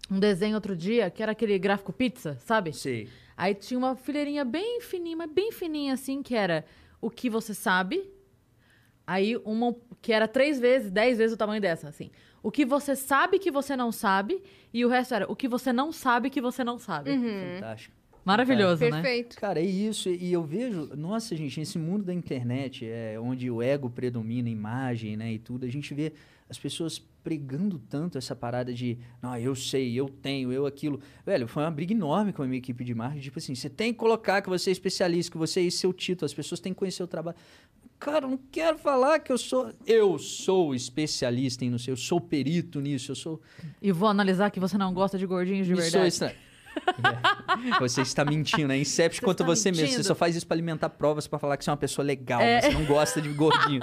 um 0.09 0.19
desenho 0.19 0.55
outro 0.55 0.75
dia, 0.75 1.09
que 1.09 1.21
era 1.21 1.31
aquele 1.31 1.57
gráfico 1.59 1.93
pizza, 1.93 2.37
sabe? 2.39 2.73
Sei. 2.73 3.07
Aí 3.37 3.53
tinha 3.53 3.77
uma 3.77 3.95
fileirinha 3.95 4.43
bem 4.43 4.81
fininha, 4.81 5.17
mas 5.17 5.31
bem 5.31 5.51
fininha 5.51 5.93
assim, 5.93 6.21
que 6.21 6.35
era 6.35 6.65
o 7.01 7.09
que 7.09 7.29
você 7.29 7.53
sabe. 7.53 8.09
Aí 9.05 9.35
uma 9.43 9.75
que 10.01 10.13
era 10.13 10.27
três 10.27 10.59
vezes, 10.59 10.89
dez 10.89 11.17
vezes 11.17 11.33
o 11.33 11.37
tamanho 11.37 11.61
dessa, 11.61 11.89
assim. 11.89 12.09
O 12.41 12.51
que 12.51 12.65
você 12.65 12.95
sabe 12.95 13.39
que 13.39 13.51
você 13.51 13.75
não 13.75 13.91
sabe. 13.91 14.41
E 14.73 14.83
o 14.83 14.89
resto 14.89 15.13
era 15.13 15.31
o 15.31 15.35
que 15.35 15.47
você 15.47 15.71
não 15.71 15.91
sabe 15.91 16.29
que 16.29 16.41
você 16.41 16.63
não 16.63 16.79
sabe. 16.79 17.11
Uhum. 17.11 17.55
Fantástico. 17.55 17.95
Maravilhoso, 18.25 18.83
né? 18.85 18.91
Perfeito. 18.91 19.35
Cara, 19.37 19.59
é 19.59 19.65
isso. 19.65 20.09
E 20.09 20.31
eu 20.31 20.43
vejo, 20.43 20.89
nossa, 20.95 21.35
gente, 21.35 21.59
nesse 21.59 21.77
mundo 21.77 22.05
da 22.05 22.13
internet, 22.13 22.85
é, 22.85 23.19
onde 23.19 23.51
o 23.51 23.61
ego 23.61 23.89
predomina, 23.89 24.47
a 24.47 24.51
imagem, 24.51 25.17
né, 25.17 25.33
e 25.33 25.39
tudo, 25.39 25.65
a 25.65 25.69
gente 25.69 25.93
vê 25.93 26.13
as 26.49 26.57
pessoas 26.57 26.99
pregando 27.23 27.79
tanto 27.89 28.17
essa 28.17 28.35
parada 28.35 28.73
de, 28.73 28.97
não, 29.21 29.37
eu 29.37 29.55
sei, 29.55 29.93
eu 29.93 30.07
tenho, 30.07 30.51
eu 30.51 30.65
aquilo. 30.65 30.99
Velho, 31.25 31.47
foi 31.47 31.63
uma 31.63 31.71
briga 31.71 31.93
enorme 31.93 32.33
com 32.33 32.43
a 32.43 32.45
minha 32.45 32.57
equipe 32.57 32.83
de 32.83 32.93
marketing. 32.93 33.23
Tipo 33.23 33.39
assim, 33.39 33.55
você 33.55 33.69
tem 33.69 33.91
que 33.91 33.99
colocar 33.99 34.41
que 34.41 34.49
você 34.49 34.69
é 34.69 34.73
especialista, 34.73 35.31
que 35.31 35.37
você 35.37 35.59
é 35.59 35.63
esse 35.63 35.77
seu 35.77 35.93
título, 35.93 36.25
as 36.25 36.33
pessoas 36.33 36.59
têm 36.59 36.73
que 36.73 36.79
conhecer 36.79 37.03
o 37.03 37.07
trabalho. 37.07 37.37
Cara, 38.03 38.25
eu 38.25 38.29
não 38.31 38.39
quero 38.51 38.77
falar 38.77 39.19
que 39.19 39.31
eu 39.31 39.37
sou. 39.37 39.71
Eu 39.85 40.19
sou 40.19 40.75
especialista 40.75 41.63
em 41.63 41.69
não 41.69 41.77
sei, 41.79 41.93
eu 41.93 41.97
sou 41.97 42.19
perito 42.19 42.81
nisso, 42.81 43.11
eu 43.11 43.15
sou. 43.15 43.41
E 43.81 43.91
vou 43.91 44.09
analisar 44.09 44.49
que 44.51 44.59
você 44.59 44.77
não 44.77 44.93
gosta 44.93 45.17
de 45.17 45.25
gordinhos 45.25 45.65
de 45.65 45.73
sou 45.73 45.81
verdade. 45.81 46.07
extra- 46.07 46.35
É. 46.75 47.79
Você 47.79 48.01
está 48.01 48.25
mentindo, 48.25 48.73
é 48.73 48.77
Incept 48.77 49.21
Você 49.21 49.31
está 49.31 49.43
você 49.45 49.69
mesmo. 49.69 49.85
Você 49.85 49.91
mentindo. 49.91 50.03
só 50.07 50.15
faz 50.15 50.35
isso 50.35 50.45
pra 50.47 50.55
alimentar 50.55 50.89
provas 50.89 51.27
pra 51.27 51.37
falar 51.37 51.55
que 51.55 51.63
você 51.63 51.69
é 51.69 51.71
uma 51.71 51.77
pessoa 51.77 52.03
legal, 52.03 52.41
É. 52.41 52.55
mas 52.55 52.65
você 52.65 52.79
não 52.79 52.85
gosta 52.85 53.21
de 53.21 53.29
gordinho. 53.29 53.81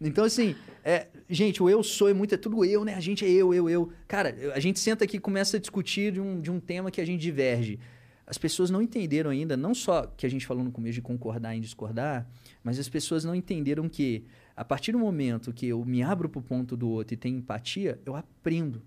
Então, 0.00 0.24
assim, 0.24 0.56
é, 0.84 1.06
gente, 1.30 1.62
o 1.62 1.70
eu 1.70 1.82
sou 1.84 2.08
é 2.08 2.12
muito, 2.12 2.34
é 2.34 2.36
tudo 2.38 2.64
eu, 2.64 2.84
né? 2.84 2.94
A 2.94 3.00
gente 3.00 3.24
é 3.24 3.30
eu, 3.30 3.54
eu, 3.54 3.70
eu. 3.70 3.92
Cara, 4.08 4.34
a 4.52 4.58
gente 4.60 4.80
senta 4.80 5.04
aqui 5.04 5.16
e 5.16 5.20
começa 5.20 5.56
a 5.56 5.60
discutir 5.60 6.12
de 6.12 6.20
um, 6.20 6.40
de 6.40 6.50
um 6.50 6.58
tema 6.58 6.90
que 6.90 7.00
a 7.00 7.06
gente 7.06 7.20
diverge. 7.20 7.78
As 8.26 8.36
pessoas 8.36 8.68
não 8.68 8.82
entenderam 8.82 9.30
ainda, 9.30 9.56
não 9.56 9.72
só 9.74 10.02
que 10.16 10.26
a 10.26 10.28
gente 10.28 10.44
falou 10.44 10.64
no 10.64 10.72
começo 10.72 10.94
de 10.94 11.02
concordar 11.02 11.54
em 11.54 11.60
discordar, 11.60 12.26
mas 12.64 12.78
as 12.78 12.88
pessoas 12.88 13.24
não 13.24 13.34
entenderam 13.34 13.88
que, 13.88 14.24
a 14.56 14.64
partir 14.64 14.90
do 14.90 14.98
momento 14.98 15.52
que 15.52 15.66
eu 15.68 15.84
me 15.84 16.02
abro 16.02 16.28
pro 16.28 16.42
ponto 16.42 16.76
do 16.76 16.88
outro 16.88 17.14
e 17.14 17.16
tenho 17.16 17.36
empatia, 17.38 18.00
eu 18.06 18.16
aprendo. 18.16 18.82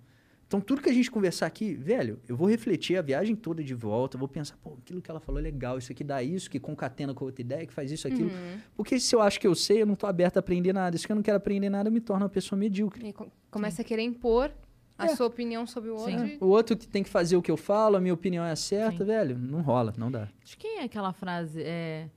Então, 0.47 0.61
tudo 0.61 0.81
que 0.81 0.89
a 0.89 0.93
gente 0.93 1.11
conversar 1.11 1.45
aqui, 1.45 1.73
velho, 1.73 2.21
eu 2.25 2.35
vou 2.37 2.47
refletir 2.47 2.95
a 2.97 3.01
viagem 3.01 3.35
toda 3.35 3.61
de 3.61 3.73
volta, 3.73 4.17
vou 4.17 4.29
pensar, 4.29 4.55
pô, 4.63 4.77
aquilo 4.81 5.01
que 5.01 5.11
ela 5.11 5.19
falou 5.19 5.39
é 5.39 5.43
legal, 5.43 5.77
isso 5.77 5.91
aqui 5.91 6.05
dá 6.05 6.23
isso, 6.23 6.49
que 6.49 6.57
concatena 6.57 7.13
com 7.13 7.25
outra 7.25 7.41
ideia, 7.41 7.67
que 7.67 7.73
faz 7.73 7.91
isso, 7.91 8.07
aquilo. 8.07 8.29
Uhum. 8.29 8.57
Porque 8.73 8.97
se 8.97 9.13
eu 9.13 9.21
acho 9.21 9.41
que 9.41 9.45
eu 9.45 9.53
sei, 9.53 9.81
eu 9.81 9.85
não 9.85 9.95
tô 9.95 10.07
aberto 10.07 10.37
a 10.37 10.39
aprender 10.39 10.71
nada. 10.71 10.97
Se 10.97 11.09
eu 11.09 11.15
não 11.17 11.21
quero 11.21 11.35
aprender 11.35 11.69
nada, 11.69 11.89
eu 11.89 11.93
me 11.93 11.99
torno 11.99 12.23
uma 12.23 12.29
pessoa 12.29 12.57
medíocre. 12.57 13.09
E 13.09 13.11
co- 13.13 13.27
começa 13.51 13.81
a 13.81 13.85
querer 13.85 14.03
impor 14.03 14.49
a 14.97 15.05
É. 15.07 15.15
sua 15.17 15.27
opinião 15.27 15.67
sobre 15.67 15.89
o 15.89 15.95
outro. 15.97 16.17
Sim. 16.17 16.37
O 16.39 16.45
outro 16.47 16.77
que 16.77 16.87
tem 16.87 17.03
que 17.03 17.09
fazer 17.09 17.35
o 17.35 17.41
que 17.41 17.51
eu 17.51 17.57
falo, 17.57 17.97
a 17.97 17.99
minha 17.99 18.13
opinião 18.13 18.45
é 18.45 18.55
certa, 18.55 18.99
Sim. 18.99 19.03
velho, 19.03 19.37
não 19.37 19.59
rola, 19.61 19.93
não 19.97 20.09
dá. 20.09 20.29
De 20.45 20.55
quem 20.55 20.79
é 20.79 20.83
aquela 20.85 21.11
frase? 21.11 21.61
É, 21.61 22.07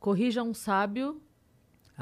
corrija 0.00 0.42
um 0.42 0.54
sábio 0.54 1.20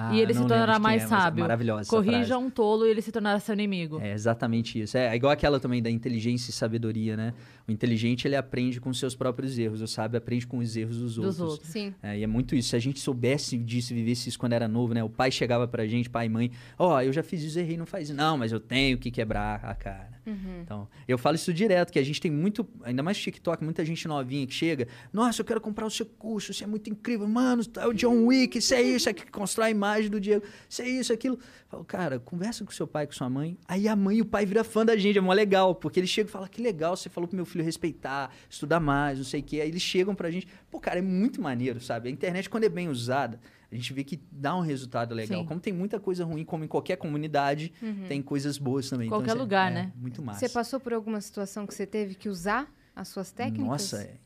Ah, 0.01 0.15
e 0.15 0.21
ele 0.21 0.33
se 0.33 0.39
tornará 0.39 0.79
mais 0.79 1.03
é, 1.03 1.05
é 1.07 1.09
sábio. 1.09 1.43
Maravilhosa 1.43 1.81
essa 1.81 1.91
corrija 1.91 2.27
frase. 2.27 2.35
um 2.35 2.49
tolo 2.49 2.87
e 2.87 2.91
ele 2.91 3.03
se 3.03 3.11
tornará 3.11 3.41
seu 3.41 3.53
inimigo. 3.53 3.99
É 4.01 4.13
exatamente 4.13 4.81
isso. 4.81 4.97
É 4.97 5.13
igual 5.17 5.33
aquela 5.33 5.59
também 5.59 5.83
da 5.83 5.91
inteligência 5.91 6.51
e 6.51 6.53
sabedoria, 6.53 7.17
né? 7.17 7.35
O 7.67 7.73
inteligente, 7.73 8.27
ele 8.29 8.37
aprende 8.37 8.81
com 8.81 8.95
seus 8.95 9.17
próprios 9.17 9.59
erros. 9.59 9.81
O 9.81 9.89
sábio 9.89 10.17
aprende 10.17 10.47
com 10.47 10.59
os 10.59 10.77
erros 10.77 10.99
dos, 10.99 11.17
Dos 11.17 11.41
outros. 11.41 11.41
outros. 11.41 11.69
Sim. 11.69 11.93
É, 12.01 12.17
e 12.17 12.23
é 12.23 12.27
muito 12.29 12.55
isso. 12.55 12.69
Se 12.69 12.77
a 12.77 12.79
gente 12.79 13.01
soubesse 13.01 13.59
disso, 13.59 13.93
vivesse 13.93 14.29
isso 14.29 14.39
quando 14.39 14.53
era 14.53 14.69
novo, 14.69 14.95
né? 14.95 15.03
O 15.03 15.11
pai 15.11 15.33
chegava 15.33 15.67
pra 15.67 15.85
gente, 15.85 16.09
pai 16.09 16.27
e 16.27 16.29
mãe, 16.29 16.53
ó, 16.79 17.03
eu 17.03 17.13
já 17.13 17.25
fiz 17.25 17.43
isso, 17.43 17.59
errei, 17.59 17.77
não 17.77 17.85
faz 17.85 18.09
isso. 18.09 18.17
Não, 18.17 18.39
mas 18.39 18.53
eu 18.53 18.61
tenho 18.61 18.97
que 18.99 19.11
quebrar 19.11 19.65
a 19.65 19.75
cara. 19.75 20.19
Uhum. 20.29 20.61
Então, 20.63 20.89
eu 21.09 21.17
falo 21.19 21.37
isso 21.37 21.53
direto, 21.53 21.91
que 21.91 21.99
a 21.99 22.05
gente 22.05 22.21
tem 22.21 22.31
muito, 22.31 22.67
ainda 22.83 23.03
mais 23.03 23.19
TikTok, 23.19 23.65
muita 23.65 23.85
gente 23.85 24.07
novinha 24.07 24.47
que 24.47 24.53
chega, 24.53 24.87
nossa, 25.13 25.41
eu 25.41 25.45
quero 25.45 25.61
comprar 25.61 25.87
o 25.87 25.91
seu 25.91 26.05
curso, 26.05 26.51
isso 26.51 26.63
é 26.63 26.67
muito 26.67 26.91
incrível, 26.91 27.27
mano, 27.27 27.63
é 27.77 27.87
o 27.87 27.95
John 27.95 28.27
Wick, 28.27 28.59
isso 28.59 28.75
é 28.75 28.83
isso, 28.83 29.09
é 29.09 29.15
que 29.15 29.31
constrói 29.31 29.69
a 29.69 29.71
imagem 29.89 30.11
do 30.11 30.21
Diego, 30.21 30.45
isso 30.69 30.83
é 30.83 30.89
isso, 30.89 31.13
aquilo. 31.13 31.37
Eu 31.37 31.69
falo, 31.69 31.85
cara, 31.85 32.19
conversa 32.19 32.65
com 32.65 32.71
seu 32.71 32.87
pai, 32.87 33.07
com 33.07 33.13
sua 33.13 33.29
mãe, 33.29 33.57
aí 33.67 33.89
a 33.89 33.97
mãe 33.97 34.19
e 34.19 34.23
o 34.23 34.25
pai 34.25 34.45
viram 34.47 34.65
fã 34.65 34.85
da 34.85 34.97
gente, 34.97 35.19
é 35.19 35.21
mó 35.21 35.33
legal, 35.33 35.75
porque 35.75 36.01
eles 36.01 36.11
chegam 36.11 36.29
e 36.29 36.33
falam, 36.33 36.49
que 36.49 36.63
legal, 36.63 36.97
você 36.97 37.09
falou 37.09 37.27
pro 37.29 37.37
meu 37.37 37.45
filho 37.47 37.65
respeitar, 37.65 38.31
estudar 38.49 38.81
mais, 38.81 39.19
não 39.19 39.25
sei 39.25 39.41
o 39.41 39.43
quê, 39.43 39.61
aí 39.61 39.69
eles 39.69 39.83
chegam 39.83 40.15
pra 40.15 40.31
gente, 40.31 40.47
pô, 40.71 40.79
cara, 40.81 40.99
é 40.99 41.03
muito 41.03 41.41
maneiro, 41.41 41.81
sabe? 41.81 42.09
A 42.09 42.13
internet, 42.13 42.49
quando 42.49 42.65
é 42.65 42.69
bem 42.69 42.89
usada, 42.89 43.41
a 43.71 43.75
gente 43.75 43.93
vê 43.93 44.03
que 44.03 44.19
dá 44.33 44.57
um 44.57 44.61
resultado 44.61 45.15
legal. 45.15 45.41
Sim. 45.43 45.47
Como 45.47 45.61
tem 45.61 45.73
muita 45.73 46.01
coisa 46.01 46.25
ruim, 46.25 46.45
como 46.45 46.65
em 46.65 46.69
qualquer 46.69 46.97
comunidade, 46.97 47.73
tem 48.09 48.23
coisas 48.23 48.57
boas 48.57 48.89
também. 48.89 49.09
Qualquer 49.09 49.29
isso 49.29 49.37
é- 49.37 49.41
lugar, 49.41 49.71
é 49.71 49.75
né? 49.75 49.93
Muito 49.95 50.23
massa. 50.23 50.41
Você 50.41 50.49
passou 50.49 50.81
por 50.81 50.93
alguma 50.95 51.21
situação 51.21 51.67
que 51.67 51.75
você 51.75 51.87
teve 51.87 52.15
que 52.15 52.29
usar 52.29 52.73
as 52.97 53.09
suas 53.09 53.31
técnicas? 53.31 53.67
Nossa, 53.67 54.03
é 54.03 54.17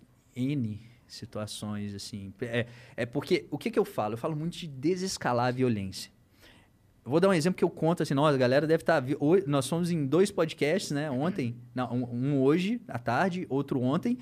N 0.40 0.91
situações, 1.14 1.94
assim. 1.94 2.32
É, 2.40 2.66
é 2.96 3.06
porque, 3.06 3.46
o 3.50 3.58
que, 3.58 3.70
que 3.70 3.78
eu 3.78 3.84
falo? 3.84 4.14
Eu 4.14 4.18
falo 4.18 4.34
muito 4.34 4.56
de 4.56 4.66
desescalar 4.66 5.48
a 5.48 5.50
violência. 5.50 6.10
Vou 7.04 7.18
dar 7.18 7.28
um 7.28 7.32
exemplo 7.32 7.58
que 7.58 7.64
eu 7.64 7.70
conto 7.70 8.02
assim, 8.02 8.14
nossa, 8.14 8.34
a 8.34 8.38
galera 8.38 8.66
deve 8.66 8.82
estar... 8.82 9.02
Nós 9.46 9.68
fomos 9.68 9.90
em 9.90 10.06
dois 10.06 10.30
podcasts, 10.30 10.92
né? 10.92 11.10
Ontem, 11.10 11.56
não, 11.74 11.92
um, 11.92 12.40
hoje, 12.40 12.80
à 12.86 12.98
tarde, 12.98 13.46
outro 13.48 13.80
ontem. 13.80 14.18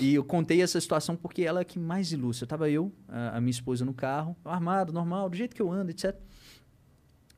E 0.00 0.14
eu 0.14 0.24
contei 0.24 0.62
essa 0.62 0.80
situação 0.80 1.14
porque 1.14 1.42
ela 1.42 1.60
é 1.60 1.64
que 1.64 1.78
mais 1.78 2.12
ilustra. 2.12 2.46
Tava 2.46 2.68
eu, 2.70 2.92
a, 3.06 3.36
a 3.36 3.40
minha 3.40 3.50
esposa 3.50 3.84
no 3.84 3.94
carro, 3.94 4.36
armado, 4.44 4.92
normal, 4.92 5.28
do 5.28 5.36
jeito 5.36 5.54
que 5.54 5.62
eu 5.62 5.70
ando, 5.70 5.90
etc. 5.90 6.16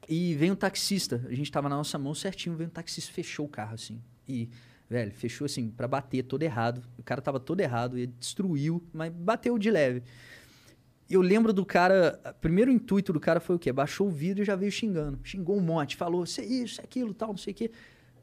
E 0.09 0.35
vem 0.35 0.51
um 0.51 0.57
taxista. 0.57 1.23
A 1.29 1.35
gente 1.35 1.53
tava 1.53 1.69
na 1.69 1.77
nossa 1.77 1.99
mão 1.99 2.15
certinho, 2.15 2.57
veio 2.57 2.69
um 2.69 2.73
taxista, 2.73 3.13
fechou 3.13 3.47
o 3.47 3.49
carro, 3.49 3.75
assim. 3.75 4.01
E, 4.27 4.49
velho, 4.89 5.13
fechou 5.13 5.45
assim, 5.45 5.71
pra 5.71 5.87
bater 5.87 6.23
todo 6.23 6.43
errado. 6.43 6.83
O 6.97 7.03
cara 7.03 7.21
tava 7.21 7.39
todo 7.39 7.61
errado, 7.61 7.99
ele 7.99 8.13
destruiu, 8.19 8.83
mas 8.93 9.13
bateu 9.13 9.59
de 9.59 9.71
leve. 9.71 10.03
Eu 11.11 11.23
lembro 11.23 11.53
do 11.53 11.65
cara, 11.65 12.21
primeiro 12.41 12.71
intuito 12.71 13.13
do 13.13 13.21
cara 13.21 13.41
foi 13.41 13.57
o 13.57 13.59
quê? 13.59 13.73
Baixou 13.73 14.09
o 14.09 14.11
vidro 14.11 14.43
e 14.43 14.47
já 14.47 14.55
veio 14.55 14.71
xingando. 14.71 15.19
Xingou 15.23 15.57
um 15.57 15.61
monte, 15.61 15.97
falou, 15.97 16.25
isso 16.25 16.41
é 16.41 16.45
isso, 16.45 16.81
é 16.81 16.85
aquilo, 16.85 17.15
tal, 17.15 17.31
não 17.31 17.37
sei 17.37 17.53
o 17.53 17.57
quê. 17.57 17.71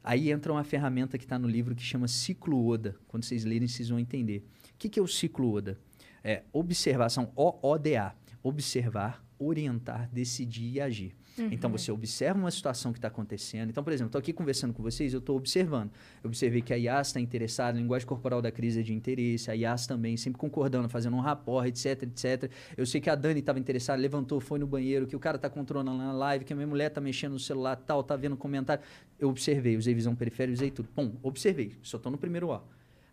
Aí 0.03 0.29
entra 0.29 0.51
uma 0.51 0.63
ferramenta 0.63 1.17
que 1.17 1.23
está 1.23 1.39
no 1.39 1.47
livro 1.47 1.73
que 1.73 1.81
chama 1.81 2.07
ciclo 2.07 2.67
Oda. 2.67 2.95
Quando 3.07 3.23
vocês 3.23 3.43
lerem, 3.43 3.67
vocês 3.67 3.89
vão 3.89 3.97
entender. 3.97 4.45
O 4.75 4.77
que, 4.77 4.87
que 4.87 4.99
é 4.99 5.01
o 5.01 5.07
ciclo 5.07 5.51
Oda? 5.51 5.79
É 6.23 6.43
observação, 6.53 7.31
O-O-D-A. 7.35 8.13
Observar, 8.43 9.25
orientar, 9.39 10.07
decidir 10.13 10.73
e 10.73 10.81
agir. 10.81 11.15
Então 11.37 11.69
você 11.69 11.91
observa 11.91 12.39
uma 12.39 12.51
situação 12.51 12.91
que 12.91 12.97
está 12.97 13.07
acontecendo. 13.07 13.69
Então, 13.69 13.83
por 13.83 13.91
exemplo, 13.91 14.09
estou 14.09 14.19
aqui 14.19 14.31
conversando 14.31 14.73
com 14.73 14.81
vocês, 14.81 15.13
eu 15.13 15.19
estou 15.19 15.35
observando. 15.37 15.91
Eu 16.23 16.29
observei 16.29 16.61
que 16.61 16.73
a 16.73 16.77
Yas 16.77 17.07
está 17.07 17.19
interessada, 17.19 17.77
a 17.77 17.81
linguagem 17.81 18.07
corporal 18.07 18.41
da 18.41 18.51
crise 18.51 18.79
é 18.79 18.83
de 18.83 18.93
interesse, 18.93 19.51
a 19.51 19.53
Yas 19.53 19.85
também, 19.85 20.15
sempre 20.17 20.39
concordando, 20.39 20.87
fazendo 20.87 21.15
um 21.15 21.19
rapport, 21.19 21.67
etc, 21.67 22.03
etc. 22.03 22.51
Eu 22.77 22.85
sei 22.85 23.01
que 23.01 23.09
a 23.09 23.15
Dani 23.15 23.39
estava 23.39 23.59
interessada, 23.59 24.01
levantou, 24.01 24.39
foi 24.39 24.59
no 24.59 24.67
banheiro, 24.67 25.05
que 25.07 25.15
o 25.15 25.19
cara 25.19 25.35
está 25.35 25.49
controlando 25.49 25.97
na 25.97 26.13
live, 26.13 26.45
que 26.45 26.53
a 26.53 26.55
minha 26.55 26.67
mulher 26.67 26.87
está 26.87 27.01
mexendo 27.01 27.33
no 27.33 27.39
celular, 27.39 27.75
tal, 27.75 28.03
tá 28.03 28.15
vendo 28.15 28.37
comentário. 28.37 28.83
Eu 29.19 29.29
observei, 29.29 29.77
usei 29.77 29.93
visão 29.93 30.15
periférica, 30.15 30.53
usei 30.53 30.71
tudo. 30.71 30.89
Bom, 30.95 31.13
observei, 31.21 31.73
só 31.81 31.97
estou 31.97 32.11
no 32.11 32.17
primeiro 32.17 32.49
O. 32.49 32.61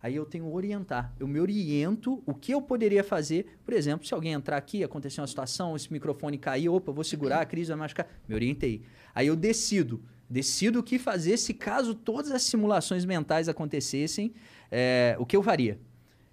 Aí 0.03 0.17
eu 0.17 0.27
tenho 0.27 0.53
orientar. 0.53 1.15
Eu 1.21 1.29
me 1.29 1.39
oriento 1.39 2.21
o 2.27 2.35
que 2.35 2.53
eu 2.53 2.61
poderia 2.61 3.05
fazer. 3.05 3.59
Por 3.65 3.73
exemplo, 3.73 4.05
se 4.05 4.13
alguém 4.13 4.33
entrar 4.33 4.57
aqui, 4.57 4.83
acontecer 4.83 5.21
uma 5.21 5.27
situação, 5.29 5.77
esse 5.77 5.93
microfone 5.93 6.37
cair, 6.37 6.69
opa, 6.69 6.91
vou 6.91 7.05
segurar, 7.05 7.41
a 7.41 7.47
crise 7.47 7.69
vai 7.69 7.79
machucar. 7.79 8.09
Me 8.27 8.35
orientei. 8.35 8.83
Aí 9.15 9.29
eu 9.29 9.37
decido. 9.37 10.03
Decido 10.29 10.81
o 10.81 10.83
que 10.83 10.99
fazer 10.99 11.37
se 11.37 11.55
caso 11.55 11.95
todas 11.95 12.33
as 12.33 12.43
simulações 12.43 13.05
mentais 13.05 13.49
acontecessem, 13.49 14.33
é, 14.71 15.15
o 15.21 15.27
que 15.27 15.37
eu 15.37 15.43
faria. 15.43 15.79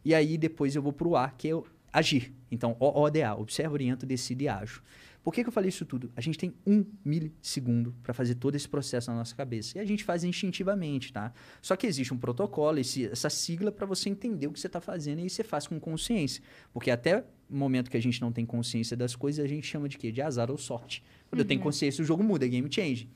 E 0.03 0.15
aí 0.15 0.37
depois 0.37 0.75
eu 0.75 0.81
vou 0.81 0.93
pro 0.93 1.15
A, 1.15 1.29
que 1.29 1.49
é 1.49 1.53
o 1.53 1.63
agir. 1.93 2.33
Então, 2.49 2.75
ODA, 2.79 3.35
observo, 3.35 3.73
oriento, 3.73 4.05
decido 4.05 4.41
e 4.41 4.47
ajo. 4.47 4.81
Por 5.23 5.33
que, 5.33 5.43
que 5.43 5.49
eu 5.49 5.53
falei 5.53 5.69
isso 5.69 5.85
tudo? 5.85 6.11
A 6.15 6.21
gente 6.21 6.37
tem 6.37 6.53
um 6.65 6.83
milissegundo 7.03 7.93
para 8.01 8.13
fazer 8.13 8.35
todo 8.35 8.55
esse 8.55 8.67
processo 8.67 9.11
na 9.11 9.17
nossa 9.17 9.35
cabeça. 9.35 9.77
E 9.77 9.81
a 9.81 9.85
gente 9.85 10.03
faz 10.03 10.23
instintivamente, 10.23 11.11
tá? 11.11 11.33
Só 11.61 11.75
que 11.75 11.85
existe 11.85 12.13
um 12.13 12.17
protocolo, 12.17 12.79
esse- 12.79 13.05
essa 13.05 13.29
sigla 13.29 13.71
para 13.71 13.85
você 13.85 14.09
entender 14.09 14.47
o 14.47 14.51
que 14.53 14.59
você 14.59 14.67
está 14.67 14.79
fazendo 14.79 15.19
e 15.19 15.23
aí 15.23 15.29
você 15.29 15.43
faz 15.43 15.67
com 15.67 15.79
consciência. 15.79 16.41
Porque 16.73 16.89
até 16.89 17.25
o 17.49 17.55
momento 17.55 17.91
que 17.91 17.97
a 17.97 18.01
gente 18.01 18.19
não 18.21 18.31
tem 18.31 18.45
consciência 18.45 18.95
das 18.95 19.15
coisas, 19.15 19.43
a 19.43 19.47
gente 19.47 19.67
chama 19.67 19.89
de 19.89 19.97
quê? 19.97 20.11
De 20.11 20.21
azar 20.21 20.49
ou 20.49 20.57
sorte. 20.57 21.03
Quando 21.29 21.39
eu 21.41 21.45
tenho 21.45 21.59
consciência, 21.61 22.01
o 22.01 22.05
jogo 22.05 22.23
muda, 22.23 22.45
é 22.45 22.49
game 22.49 22.71
change. 22.71 23.09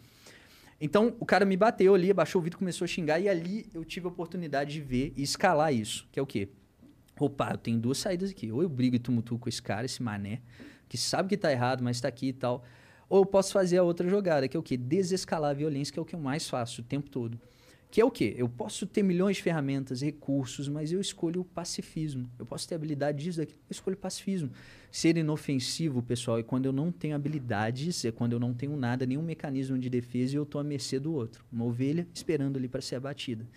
Então, 0.82 1.16
o 1.20 1.26
cara 1.26 1.46
me 1.46 1.56
bateu 1.56 1.96
ali, 1.96 2.12
abaixou 2.12 2.42
o 2.42 2.44
vidro, 2.44 2.60
começou 2.60 2.84
a 2.84 2.88
xingar, 2.88 3.20
e 3.20 3.30
ali 3.30 3.66
eu 3.74 3.86
tive 3.86 4.06
a 4.06 4.10
oportunidade 4.10 4.74
de 4.74 4.82
ver 4.82 5.14
e 5.16 5.24
escalar 5.24 5.74
isso, 5.74 6.06
que 6.12 6.20
é 6.20 6.22
o 6.22 6.26
quê? 6.26 6.50
Opa, 7.18 7.52
eu 7.52 7.58
tenho 7.58 7.80
duas 7.80 8.00
saídas 8.00 8.32
aqui. 8.32 8.52
Ou 8.52 8.62
eu 8.62 8.68
brigo 8.68 8.96
e 8.96 9.00
tumultuo 9.00 9.38
com 9.40 9.48
esse 9.48 9.62
cara, 9.62 9.86
esse 9.86 10.02
mané, 10.04 10.42
que 10.94 10.98
sabe 11.00 11.28
que 11.28 11.36
tá 11.36 11.52
errado, 11.52 11.84
mas 11.84 12.00
tá 12.00 12.08
aqui 12.08 12.28
e 12.28 12.34
tal. 12.34 12.64
Ou 13.10 13.22
eu 13.22 13.26
posso 13.26 13.52
fazer 13.52 13.80
a 13.80 13.84
outra 13.84 14.08
jogada, 14.08 14.48
que 14.48 14.56
é 14.56 14.60
o 14.60 14.62
quê? 14.62 14.78
Desescalar 14.78 15.50
a 15.50 15.54
violência, 15.54 15.92
que 15.92 15.98
é 15.98 16.02
o 16.04 16.06
que 16.06 16.14
eu 16.14 16.20
mais 16.20 16.48
faço 16.48 16.82
o 16.82 16.84
tempo 16.84 17.10
todo. 17.10 17.40
Que 17.90 18.00
é 18.00 18.06
o 18.06 18.12
quê? 18.12 18.36
Eu 18.38 18.48
posso 18.48 18.86
ter 18.86 19.02
milhões 19.02 19.38
de 19.38 19.42
ferramentas, 19.42 20.02
recursos, 20.02 20.70
mas 20.70 20.92
eu 20.92 21.02
escolho 21.02 21.42
o 21.42 21.44
pacifismo. 21.44 22.30
Eu 22.38 22.46
posso 22.46 22.70
ter 22.70 22.76
habilidade 22.76 23.24
disso, 23.24 23.40
daquilo, 23.40 23.58
eu 23.68 23.72
escolho 23.72 23.96
o 23.96 24.00
pacifismo. 24.00 24.52
Ser 24.92 25.18
inofensivo, 25.18 26.04
pessoal, 26.04 26.38
é 26.38 26.44
quando 26.44 26.68
eu 26.68 26.72
não 26.72 26.92
tenho 26.92 27.16
habilidades, 27.16 28.06
é 28.06 28.12
quando 28.12 28.34
eu 28.34 28.40
não 28.40 28.54
tenho 28.54 28.78
nada, 28.78 29.04
nenhum 29.04 29.24
mecanismo 29.24 29.80
de 29.80 29.90
defesa 29.90 30.36
e 30.36 30.38
eu 30.38 30.44
estou 30.44 30.62
à 30.62 30.64
mercê 30.64 31.00
do 31.00 31.12
outro. 31.12 31.44
Uma 31.52 31.66
ovelha 31.66 32.08
esperando 32.14 32.58
ali 32.58 32.68
para 32.68 32.82
ser 32.82 32.98
abatida. 32.98 33.48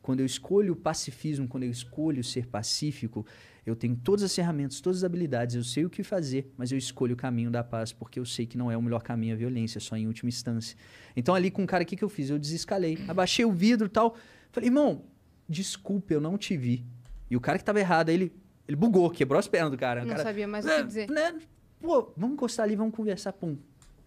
Quando 0.00 0.20
eu 0.20 0.26
escolho 0.26 0.72
o 0.72 0.76
pacifismo, 0.76 1.46
quando 1.46 1.64
eu 1.64 1.70
escolho 1.70 2.24
ser 2.24 2.46
pacífico, 2.46 3.26
eu 3.66 3.74
tenho 3.74 3.96
todas 3.96 4.22
as 4.22 4.34
ferramentas, 4.34 4.80
todas 4.80 4.98
as 4.98 5.04
habilidades, 5.04 5.56
eu 5.56 5.64
sei 5.64 5.84
o 5.84 5.90
que 5.90 6.04
fazer, 6.04 6.52
mas 6.56 6.70
eu 6.70 6.78
escolho 6.78 7.14
o 7.14 7.16
caminho 7.16 7.50
da 7.50 7.64
paz, 7.64 7.92
porque 7.92 8.20
eu 8.20 8.24
sei 8.24 8.46
que 8.46 8.56
não 8.56 8.70
é 8.70 8.76
o 8.76 8.80
melhor 8.80 9.02
caminho 9.02 9.34
a 9.34 9.36
violência, 9.36 9.80
só 9.80 9.96
em 9.96 10.06
última 10.06 10.28
instância. 10.28 10.76
Então, 11.16 11.34
ali 11.34 11.50
com 11.50 11.64
o 11.64 11.66
cara, 11.66 11.82
o 11.82 11.86
que, 11.86 11.96
que 11.96 12.04
eu 12.04 12.08
fiz? 12.08 12.30
Eu 12.30 12.38
desescalei, 12.38 12.96
abaixei 13.08 13.44
o 13.44 13.52
vidro 13.52 13.86
e 13.88 13.90
tal. 13.90 14.16
Falei, 14.52 14.68
irmão, 14.68 15.04
desculpa, 15.48 16.14
eu 16.14 16.20
não 16.20 16.38
te 16.38 16.56
vi. 16.56 16.86
E 17.28 17.36
o 17.36 17.40
cara 17.40 17.58
que 17.58 17.62
estava 17.62 17.80
errado, 17.80 18.08
ele, 18.08 18.32
Ele 18.68 18.76
bugou, 18.76 19.10
quebrou 19.10 19.38
as 19.38 19.48
pernas 19.48 19.70
do 19.70 19.76
cara. 19.76 20.02
Não 20.02 20.10
cara 20.10 20.22
sabia 20.22 20.46
mais 20.46 20.64
o 20.64 20.68
né, 20.68 20.76
que 20.76 20.84
dizer. 20.84 21.10
né, 21.10 21.34
Pô, 21.80 22.12
vamos 22.16 22.34
encostar 22.34 22.64
ali, 22.64 22.76
vamos 22.76 22.94
conversar. 22.94 23.32
Pum. 23.32 23.56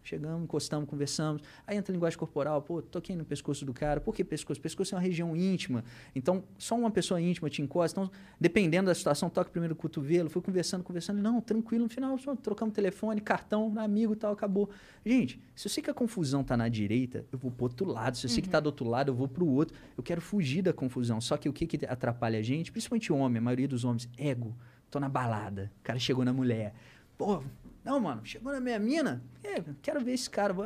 Chegamos, 0.03 0.43
encostamos, 0.43 0.89
conversamos. 0.89 1.41
Aí 1.67 1.77
entra 1.77 1.91
a 1.91 1.93
linguagem 1.93 2.17
corporal. 2.17 2.61
Pô, 2.61 2.81
toquei 2.81 3.15
no 3.15 3.25
pescoço 3.25 3.65
do 3.65 3.73
cara. 3.73 3.99
Por 3.99 4.15
que 4.15 4.23
pescoço? 4.23 4.59
Pescoço 4.59 4.95
é 4.95 4.97
uma 4.97 5.03
região 5.03 5.35
íntima. 5.35 5.83
Então, 6.15 6.43
só 6.57 6.75
uma 6.75 6.89
pessoa 6.89 7.21
íntima 7.21 7.49
te 7.49 7.61
encosta. 7.61 7.99
Então, 7.99 8.11
dependendo 8.39 8.87
da 8.87 8.95
situação, 8.95 9.29
toca 9.29 9.49
primeiro 9.51 9.73
o 9.73 9.77
cotovelo. 9.77 10.29
Fui 10.29 10.41
conversando, 10.41 10.83
conversando. 10.83 11.21
Não, 11.21 11.39
tranquilo. 11.41 11.83
No 11.83 11.89
final, 11.89 12.17
só 12.17 12.35
trocamos 12.35 12.73
telefone, 12.73 13.21
cartão, 13.21 13.73
amigo 13.77 14.13
e 14.13 14.15
tal, 14.15 14.33
acabou. 14.33 14.69
Gente, 15.05 15.39
se 15.55 15.67
eu 15.67 15.71
sei 15.71 15.83
que 15.83 15.89
a 15.89 15.93
confusão 15.93 16.43
tá 16.43 16.57
na 16.57 16.69
direita, 16.69 17.25
eu 17.31 17.37
vou 17.37 17.51
pro 17.51 17.65
outro 17.65 17.87
lado. 17.87 18.17
Se 18.17 18.25
eu 18.25 18.29
sei 18.29 18.41
que 18.41 18.49
tá 18.49 18.59
do 18.59 18.67
outro 18.67 18.87
lado, 18.87 19.11
eu 19.11 19.15
vou 19.15 19.27
pro 19.27 19.45
outro. 19.45 19.77
Eu 19.97 20.03
quero 20.03 20.21
fugir 20.21 20.61
da 20.61 20.73
confusão. 20.73 21.21
Só 21.21 21.37
que 21.37 21.47
o 21.47 21.53
que, 21.53 21.67
que 21.67 21.85
atrapalha 21.85 22.39
a 22.39 22.41
gente, 22.41 22.71
principalmente 22.71 23.11
o 23.11 23.17
homem, 23.17 23.37
a 23.37 23.41
maioria 23.41 23.67
dos 23.67 23.83
homens, 23.83 24.09
ego. 24.17 24.55
Tô 24.89 24.99
na 24.99 25.07
balada. 25.07 25.71
O 25.79 25.83
cara 25.83 25.99
chegou 25.99 26.25
na 26.25 26.33
mulher. 26.33 26.73
Pô, 27.17 27.43
não, 27.83 27.99
mano, 27.99 28.21
chegou 28.25 28.51
na 28.51 28.59
minha 28.59 28.79
mina. 28.79 29.23
É, 29.43 29.63
quero 29.81 29.99
ver 30.03 30.13
esse 30.13 30.29
cara, 30.29 30.53
vou 30.53 30.65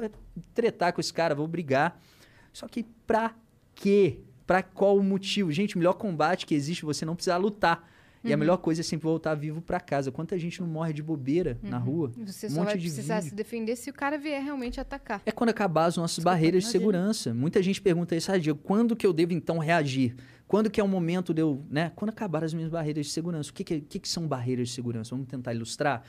tretar 0.54 0.92
com 0.94 1.00
esse 1.02 1.14
cara, 1.14 1.34
vou 1.36 1.48
brigar. 1.48 2.00
Só 2.52 2.68
que 2.68 2.84
pra 3.08 3.34
quê? 3.76 4.20
Pra 4.46 4.62
qual 4.62 5.02
motivo? 5.02 5.52
Gente, 5.52 5.76
o 5.76 5.78
melhor 5.78 5.94
combate 5.94 6.46
que 6.46 6.54
existe, 6.54 6.84
você 6.86 7.06
não 7.06 7.16
precisar 7.16 7.38
lutar. 7.38 7.90
E 8.24 8.28
Uhum. 8.30 8.34
a 8.36 8.38
melhor 8.38 8.58
coisa 8.58 8.80
é 8.80 8.84
sempre 8.84 9.04
voltar 9.04 9.36
vivo 9.36 9.62
pra 9.62 9.82
casa. 9.82 10.10
Quanta 10.10 10.40
gente 10.40 10.62
não 10.62 10.68
morre 10.68 10.94
de 10.94 11.04
bobeira 11.04 11.58
na 11.62 11.78
rua? 11.78 12.10
Você 12.26 12.48
Um 12.48 12.50
só 12.52 12.56
monte 12.58 12.66
vai 12.68 12.78
de 12.78 12.84
precisar 12.88 13.16
vídeo. 13.16 13.30
se 13.32 13.36
defender 13.36 13.76
se 13.76 13.90
o 13.90 13.94
cara 13.94 14.18
vier 14.18 14.42
realmente 14.42 14.80
atacar. 14.80 15.22
É 15.26 15.32
quando 15.32 15.50
acabar 15.50 15.86
as 15.86 15.98
nossas 15.98 16.24
barreiras 16.24 16.64
de 16.64 16.70
segurança. 16.70 17.34
Muita 17.34 17.62
gente 17.62 17.82
pergunta 17.82 18.16
isso, 18.16 18.32
ah, 18.32 18.38
Diego, 18.38 18.60
quando 18.64 18.96
que 18.96 19.06
eu 19.06 19.12
devo 19.12 19.34
então 19.34 19.58
reagir? 19.58 20.16
Quando 20.48 20.70
que 20.70 20.80
é 20.80 20.84
o 20.84 20.88
momento 20.88 21.34
de 21.34 21.42
eu, 21.42 21.66
né? 21.70 21.92
Quando 21.98 22.10
acabar 22.12 22.46
as 22.46 22.54
minhas 22.54 22.70
barreiras 22.70 23.08
de 23.08 23.12
segurança. 23.12 23.50
O 23.50 23.54
que 23.54 23.64
que, 23.64 23.82
que 23.82 24.00
que 24.00 24.08
são 24.08 24.26
barreiras 24.26 24.70
de 24.70 24.74
segurança? 24.76 25.10
Vamos 25.14 25.28
tentar 25.28 25.54
ilustrar? 25.54 26.04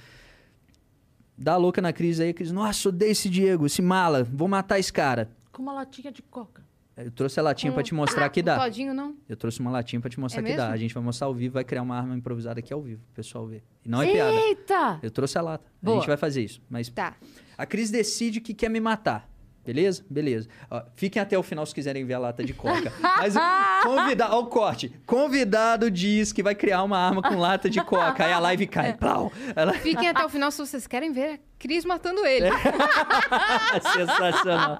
Dá 1.36 1.54
a 1.54 1.56
louca 1.56 1.82
na 1.82 1.92
crise 1.92 2.22
aí, 2.22 2.32
Cris. 2.32 2.52
Nossa, 2.52 2.88
odeio 2.88 3.10
esse 3.12 3.28
Diego, 3.28 3.66
esse 3.66 3.82
mala. 3.82 4.22
Vou 4.24 4.46
matar 4.48 4.78
esse 4.78 4.92
cara. 4.92 5.30
Com 5.52 5.62
uma 5.62 5.72
latinha 5.72 6.12
de 6.12 6.22
coca. 6.22 6.62
Eu 6.96 7.10
trouxe 7.10 7.40
a 7.40 7.42
latinha 7.42 7.72
Com- 7.72 7.74
pra 7.74 7.82
te 7.82 7.92
mostrar 7.92 8.28
que 8.28 8.38
O 8.38 8.42
dá. 8.44 8.56
Todinho 8.60 8.94
não? 8.94 9.16
Eu 9.28 9.36
trouxe 9.36 9.58
uma 9.58 9.70
latinha 9.70 10.00
pra 10.00 10.08
te 10.08 10.20
mostrar 10.20 10.42
É 10.42 10.44
que 10.44 10.50
dá. 10.56 10.62
mesmo? 10.62 10.74
A 10.74 10.76
gente 10.76 10.94
vai 10.94 11.02
mostrar 11.02 11.26
ao 11.26 11.34
vivo, 11.34 11.54
vai 11.54 11.64
criar 11.64 11.82
uma 11.82 11.96
arma 11.96 12.16
improvisada 12.16 12.60
aqui 12.60 12.72
ao 12.72 12.80
vivo, 12.80 13.02
o 13.10 13.14
pessoal 13.16 13.44
ver. 13.48 13.64
E 13.84 13.88
não 13.88 14.00
é 14.00 14.12
piada. 14.12 14.32
Eita! 14.32 14.98
Eu 15.02 15.10
trouxe 15.10 15.36
a 15.36 15.42
lata. 15.42 15.66
A 15.66 15.84
Boa. 15.84 15.98
gente 15.98 16.06
vai 16.06 16.16
fazer 16.16 16.44
isso. 16.44 16.62
Mas 16.70 16.88
Tá. 16.88 17.16
a 17.58 17.66
Cris 17.66 17.90
decide 17.90 18.40
que 18.40 18.54
quer 18.54 18.68
me 18.68 18.78
matar. 18.78 19.28
Beleza? 19.64 20.04
Beleza. 20.08 20.48
Ó, 20.70 20.82
fiquem 20.94 21.20
até 21.20 21.38
o 21.38 21.42
final 21.42 21.64
se 21.64 21.74
quiserem 21.74 22.04
ver 22.04 22.14
a 22.14 22.18
lata 22.18 22.44
de 22.44 22.52
coca. 22.52 22.92
Mas 23.00 23.34
convidado. 23.82 24.34
Ó, 24.34 24.40
o 24.40 24.46
corte. 24.46 24.92
Convidado 25.06 25.90
diz 25.90 26.32
que 26.32 26.42
vai 26.42 26.54
criar 26.54 26.82
uma 26.82 26.98
arma 26.98 27.22
com 27.22 27.36
lata 27.36 27.70
de 27.70 27.82
coca. 27.82 28.24
Aí 28.24 28.32
a 28.32 28.38
live 28.38 28.66
cai. 28.66 28.94
Plau. 28.94 29.32
Ela... 29.56 29.72
Fiquem 29.80 30.08
até 30.08 30.24
o 30.24 30.28
final 30.28 30.50
se 30.50 30.58
vocês 30.58 30.86
querem 30.86 31.12
ver 31.12 31.34
a 31.34 31.38
Cris 31.58 31.84
matando 31.84 32.24
ele. 32.26 32.46
É. 32.46 32.52
Sensacional. 33.92 34.78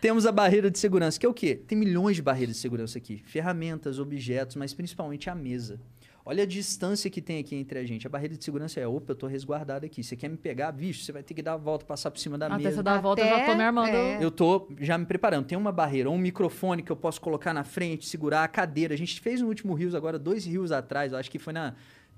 Temos 0.00 0.26
a 0.26 0.32
barreira 0.32 0.70
de 0.70 0.78
segurança, 0.78 1.18
que 1.18 1.24
é 1.24 1.28
o 1.28 1.32
quê? 1.32 1.54
Tem 1.54 1.78
milhões 1.78 2.16
de 2.16 2.22
barreiras 2.22 2.56
de 2.56 2.60
segurança 2.60 2.98
aqui. 2.98 3.22
Ferramentas, 3.24 3.98
objetos, 3.98 4.56
mas 4.56 4.74
principalmente 4.74 5.30
a 5.30 5.34
mesa. 5.34 5.80
Olha 6.24 6.44
a 6.44 6.46
distância 6.46 7.10
que 7.10 7.20
tem 7.20 7.38
aqui 7.40 7.56
entre 7.56 7.78
a 7.80 7.84
gente. 7.84 8.06
A 8.06 8.10
barreira 8.10 8.36
de 8.36 8.44
segurança 8.44 8.78
é, 8.78 8.86
opa, 8.86 9.10
eu 9.10 9.16
tô 9.16 9.26
resguardado 9.26 9.84
aqui. 9.84 10.04
Você 10.04 10.14
quer 10.16 10.28
me 10.28 10.36
pegar, 10.36 10.70
bicho, 10.70 11.02
você 11.04 11.10
vai 11.10 11.22
ter 11.22 11.34
que 11.34 11.42
dar 11.42 11.54
a 11.54 11.56
volta, 11.56 11.84
passar 11.84 12.12
por 12.12 12.18
cima 12.20 12.38
da 12.38 12.46
Até 12.46 12.58
mesa. 12.58 12.76
você 12.76 12.82
dar 12.82 12.94
a 12.98 13.00
volta, 13.00 13.22
eu 13.22 13.26
já 13.28 13.44
tô 13.46 13.54
me 13.56 13.62
armando. 13.62 13.88
é. 13.88 14.24
Eu 14.24 14.30
tô 14.30 14.68
já 14.80 14.96
me 14.96 15.04
preparando. 15.04 15.46
Tem 15.46 15.58
uma 15.58 15.72
barreira, 15.72 16.08
um 16.08 16.18
microfone 16.18 16.82
que 16.82 16.92
eu 16.92 16.96
posso 16.96 17.20
colocar 17.20 17.52
na 17.52 17.64
frente, 17.64 18.06
segurar 18.06 18.44
a 18.44 18.48
cadeira. 18.48 18.94
A 18.94 18.96
gente 18.96 19.20
fez 19.20 19.40
no 19.40 19.48
último 19.48 19.74
Rios 19.74 19.94
agora, 19.96 20.16
dois 20.18 20.46
rios 20.46 20.70
atrás, 20.70 21.12
eu 21.12 21.18
acho 21.18 21.30
que 21.30 21.40
foi 21.40 21.52
na 21.52 21.74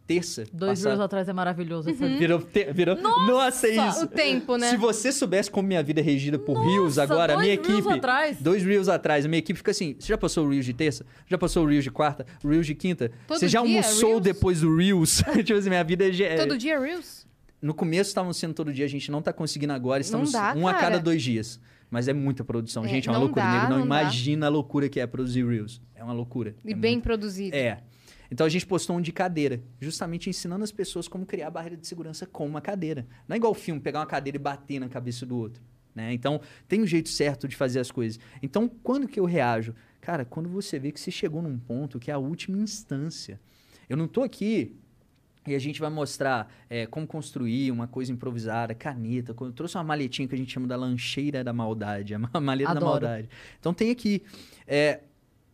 terça. 0.07 0.45
Dois 0.53 0.79
passada. 0.79 0.95
dias 0.97 1.01
atrás 1.01 1.29
é 1.29 1.33
maravilhoso. 1.33 1.91
esse 1.91 2.05
Virou, 2.19 2.41
te- 2.41 2.73
virou... 2.73 2.97
Nossa, 3.01 3.67
é 3.69 3.89
isso. 3.89 4.05
O 4.05 4.07
tempo, 4.07 4.57
né? 4.57 4.71
Se 4.71 4.77
você 4.77 5.11
soubesse 5.13 5.51
como 5.51 5.67
minha 5.69 5.83
vida 5.83 6.01
é 6.01 6.03
regida 6.05 6.39
por 6.39 6.55
Reels 6.67 6.99
agora, 6.99 7.33
a 7.33 7.37
dois 7.37 7.47
minha 7.49 7.61
Reels 7.61 7.79
equipe. 7.81 7.95
atrás. 7.99 8.41
Dois 8.41 8.63
Reels 8.65 8.89
atrás, 8.89 9.25
a 9.25 9.29
minha 9.29 9.39
equipe 9.39 9.57
fica 9.57 9.71
assim: 9.71 9.97
você 9.99 10.09
já 10.09 10.19
passou 10.19 10.47
o 10.47 10.51
Reels 10.51 10.65
de 10.67 10.73
terça? 10.75 11.05
Já 11.27 11.39
passou 11.39 11.65
o 11.65 11.67
Reels 11.69 11.85
de 11.85 11.91
quarta? 11.91 12.27
O 12.43 12.49
Reels 12.49 12.67
de 12.67 12.75
quinta? 12.75 13.11
Todo 13.27 13.39
você 13.39 13.49
já 13.49 13.63
dia, 13.63 13.77
almoçou 13.79 14.09
Reels? 14.11 14.23
depois 14.23 14.61
do 14.61 14.77
Reels? 14.77 15.23
tipo 15.45 15.59
assim, 15.59 15.69
minha 15.69 15.85
vida 15.85 16.05
é. 16.05 16.23
é- 16.23 16.37
Todo 16.37 16.59
dia 16.59 16.79
Reels? 16.79 17.27
No 17.63 17.73
começo 17.73 18.11
estavam 18.11 18.33
sendo 18.33 18.53
todo 18.53 18.71
dia, 18.73 18.85
a 18.85 18.89
gente 18.89 19.11
não 19.11 19.23
tá 19.23 19.33
conseguindo 19.33 19.73
agora, 19.73 20.01
estamos 20.03 20.33
dá, 20.33 20.53
um 20.55 20.69
a 20.69 20.73
cara. 20.75 20.85
cada 20.85 20.99
dois 21.01 21.23
dias. 21.23 21.59
Mas 21.91 22.09
é 22.09 22.13
muita 22.13 22.43
produção. 22.45 22.85
É, 22.85 22.89
gente, 22.89 23.09
é 23.09 23.11
uma 23.13 23.19
não 23.19 23.25
loucura. 23.27 23.45
dá, 23.47 23.53
nego 23.53 23.63
não, 23.71 23.79
não 23.79 23.87
dá. 23.89 24.01
imagina 24.03 24.47
a 24.47 24.49
loucura 24.51 24.89
que 24.89 24.99
é 25.01 25.07
produzir 25.07 25.47
Reels. 25.47 25.81
É 25.95 26.03
uma 26.05 26.13
loucura. 26.13 26.55
E 26.65 26.73
É 26.73 26.75
bem 26.75 26.93
muito- 26.95 27.05
produzido. 27.05 27.55
É. 27.57 27.79
Então 28.31 28.47
a 28.47 28.51
gente 28.51 28.67
postou 28.67 28.97
um 28.97 29.01
de 29.01 29.13
cadeira, 29.13 29.61
justamente 29.81 30.29
ensinando 30.31 30.65
as 30.65 30.73
pessoas 30.73 31.07
como 31.09 31.25
criar 31.27 31.51
barreira 31.51 31.77
de 31.77 31.87
segurança 31.87 32.27
com 32.27 32.47
uma 32.47 32.61
cadeira. 32.61 33.07
Não 33.29 33.35
é 33.35 33.37
igual 33.37 33.55
filme, 33.55 33.81
pegar 33.81 34.01
uma 34.01 34.07
cadeira 34.07 34.37
e 34.37 34.41
bater 34.41 34.79
na 34.81 34.89
cabeça 34.89 35.25
do 35.27 35.37
outro. 35.37 35.63
Né? 35.95 36.13
Então 36.13 36.41
tem 36.67 36.83
um 36.83 36.87
jeito 36.87 37.09
certo 37.09 37.47
de 37.47 37.55
fazer 37.55 37.79
as 37.81 37.91
coisas. 37.91 38.19
Então 38.43 38.69
quando 38.69 39.07
que 39.07 39.21
eu 39.21 39.25
reajo? 39.25 39.75
Cara, 40.01 40.25
quando 40.25 40.49
você 40.49 40.79
vê 40.79 40.91
que 40.91 41.01
você 41.01 41.11
chegou 41.11 41.41
num 41.41 41.59
ponto 41.59 41.99
que 42.01 42.11
é 42.11 42.15
a 42.15 42.19
última 42.19 42.59
instância. 42.59 43.41
Eu 43.89 43.97
não 43.97 44.09
tô 44.09 44.23
aqui 44.23 44.75
e 45.47 45.55
a 45.55 45.59
gente 45.59 45.79
vai 45.79 45.91
mostrar 45.91 46.51
é, 46.71 46.87
como 46.87 47.07
construir 47.07 47.71
uma 47.71 47.87
coisa 47.87 48.11
improvisada, 48.11 48.75
caneta. 48.75 49.37
Eu 49.39 49.53
trouxe 49.53 49.77
uma 49.77 49.85
maletinha 49.85 50.27
que 50.27 50.35
a 50.35 50.39
gente 50.39 50.51
chama 50.51 50.67
da 50.67 50.75
lancheira 50.75 51.45
da 51.45 51.53
maldade, 51.53 52.15
a 52.15 52.19
ma- 52.19 52.41
maleta 52.41 52.73
da 52.73 52.79
Adoro. 52.81 52.91
maldade. 53.07 53.29
Então 53.61 53.73
tem 53.75 53.91
aqui. 53.91 54.23
é, 54.67 55.01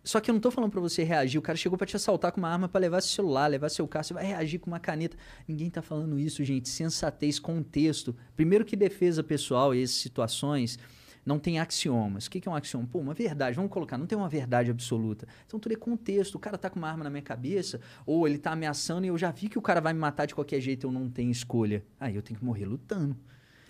só 0.02 0.20
que 0.20 0.30
eu 0.30 0.32
não 0.32 0.40
tô 0.40 0.50
falando 0.50 0.70
pra 0.70 0.80
você 0.80 1.02
reagir. 1.02 1.38
O 1.38 1.42
cara 1.42 1.56
chegou 1.56 1.76
pra 1.76 1.86
te 1.86 1.96
assaltar 1.96 2.32
com 2.32 2.38
uma 2.38 2.48
arma 2.48 2.68
pra 2.68 2.80
levar 2.80 3.00
seu 3.00 3.10
celular, 3.10 3.46
levar 3.48 3.68
seu 3.68 3.86
carro. 3.86 4.04
Você 4.04 4.14
vai 4.14 4.24
reagir 4.24 4.58
com 4.58 4.70
uma 4.70 4.80
caneta. 4.80 5.16
Ninguém 5.46 5.68
tá 5.68 5.82
falando 5.82 6.18
isso, 6.18 6.42
gente. 6.44 6.68
Sensatez, 6.68 7.38
contexto. 7.38 8.16
Primeiro 8.34 8.64
que 8.64 8.76
defesa 8.76 9.22
pessoal 9.22 9.74
e 9.74 9.82
essas 9.82 9.96
situações 9.96 10.78
não 11.24 11.38
tem 11.38 11.60
axiomas. 11.60 12.26
O 12.26 12.30
que 12.30 12.40
que 12.40 12.48
é 12.48 12.50
um 12.50 12.54
axioma? 12.54 12.88
Pô, 12.90 12.98
uma 12.98 13.14
verdade. 13.14 13.56
Vamos 13.56 13.70
colocar, 13.70 13.98
não 13.98 14.06
tem 14.06 14.16
uma 14.16 14.28
verdade 14.28 14.70
absoluta. 14.70 15.26
Então 15.46 15.60
tudo 15.60 15.72
é 15.72 15.76
contexto. 15.76 16.36
O 16.36 16.38
cara 16.38 16.56
tá 16.56 16.70
com 16.70 16.78
uma 16.78 16.88
arma 16.88 17.04
na 17.04 17.10
minha 17.10 17.22
cabeça, 17.22 17.80
ou 18.06 18.26
ele 18.26 18.38
tá 18.38 18.52
ameaçando 18.52 19.04
e 19.04 19.08
eu 19.08 19.18
já 19.18 19.30
vi 19.30 19.48
que 19.48 19.58
o 19.58 19.62
cara 19.62 19.80
vai 19.80 19.92
me 19.92 20.00
matar 20.00 20.26
de 20.26 20.34
qualquer 20.34 20.60
jeito, 20.60 20.86
eu 20.86 20.92
não 20.92 21.10
tenho 21.10 21.30
escolha. 21.30 21.84
Aí 21.98 22.16
eu 22.16 22.22
tenho 22.22 22.38
que 22.38 22.44
morrer 22.44 22.64
lutando. 22.64 23.16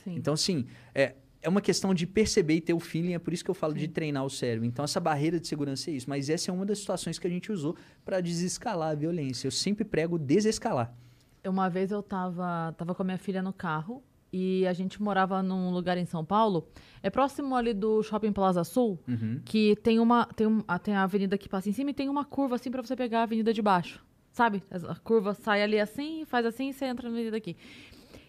Sim. 0.05 0.15
Então, 0.15 0.35
assim, 0.35 0.67
é, 0.95 1.17
é 1.43 1.49
uma 1.49 1.61
questão 1.61 1.95
de 1.95 2.07
perceber 2.07 2.55
e 2.57 2.61
ter 2.61 2.75
o 2.75 2.81
feeling, 2.81 3.15
é 3.15 3.19
por 3.19 3.33
isso 3.33 3.43
que 3.45 3.51
eu 3.51 3.55
falo 3.55 3.73
de 3.75 3.89
treinar 3.89 4.25
o 4.25 4.31
cérebro. 4.31 4.67
Então, 4.67 4.85
essa 4.85 5.01
barreira 5.01 5.41
de 5.41 5.49
segurança 5.49 5.91
é 5.91 5.95
isso. 5.95 6.09
Mas 6.09 6.29
essa 6.29 6.51
é 6.51 6.55
uma 6.55 6.67
das 6.67 6.79
situações 6.79 7.19
que 7.19 7.27
a 7.27 7.31
gente 7.31 7.51
usou 7.51 7.75
para 8.05 8.21
desescalar 8.21 8.91
a 8.91 8.95
violência. 8.95 9.47
Eu 9.47 9.51
sempre 9.51 9.85
prego 9.85 10.19
desescalar. 10.19 10.95
Uma 11.47 11.69
vez 11.71 11.91
eu 11.91 12.03
tava, 12.03 12.75
tava 12.77 12.95
com 12.95 13.03
a 13.03 13.05
minha 13.05 13.17
filha 13.19 13.43
no 13.43 13.53
carro 13.53 14.03
e 14.33 14.67
a 14.67 14.73
gente 14.75 15.03
morava 15.03 15.43
num 15.43 15.71
lugar 15.71 15.97
em 15.97 16.05
São 16.05 16.23
Paulo. 16.25 16.69
É 17.03 17.09
próximo 17.09 17.57
ali 17.57 17.73
do 17.73 18.03
Shopping 18.03 18.33
Plaza 18.33 18.63
Sul, 18.63 18.99
Uhum. 19.09 19.41
que 19.45 19.75
tem 19.77 19.99
uma 19.99 20.27
tem, 20.27 20.47
um, 20.47 20.63
a- 20.69 20.79
tem 20.79 20.95
a 20.95 21.03
avenida 21.03 21.39
que 21.39 21.49
passa 21.49 21.69
em 21.71 21.73
cima 21.73 21.91
e 21.91 21.95
tem 21.95 22.09
uma 22.11 22.25
curva 22.25 22.57
assim 22.57 22.71
pra 22.71 22.83
você 22.83 22.95
pegar 22.95 23.21
a 23.21 23.23
avenida 23.23 23.53
de 23.55 23.63
baixo. 23.63 24.05
Sabe? 24.31 24.63
A 24.71 24.95
curva 24.97 25.33
sai 25.35 25.63
ali 25.63 25.81
assim, 25.81 26.25
faz 26.27 26.45
assim 26.47 26.69
e 26.69 26.73
você 26.75 26.85
entra 26.85 27.09
na 27.09 27.15
avenida 27.15 27.37
aqui. 27.39 27.57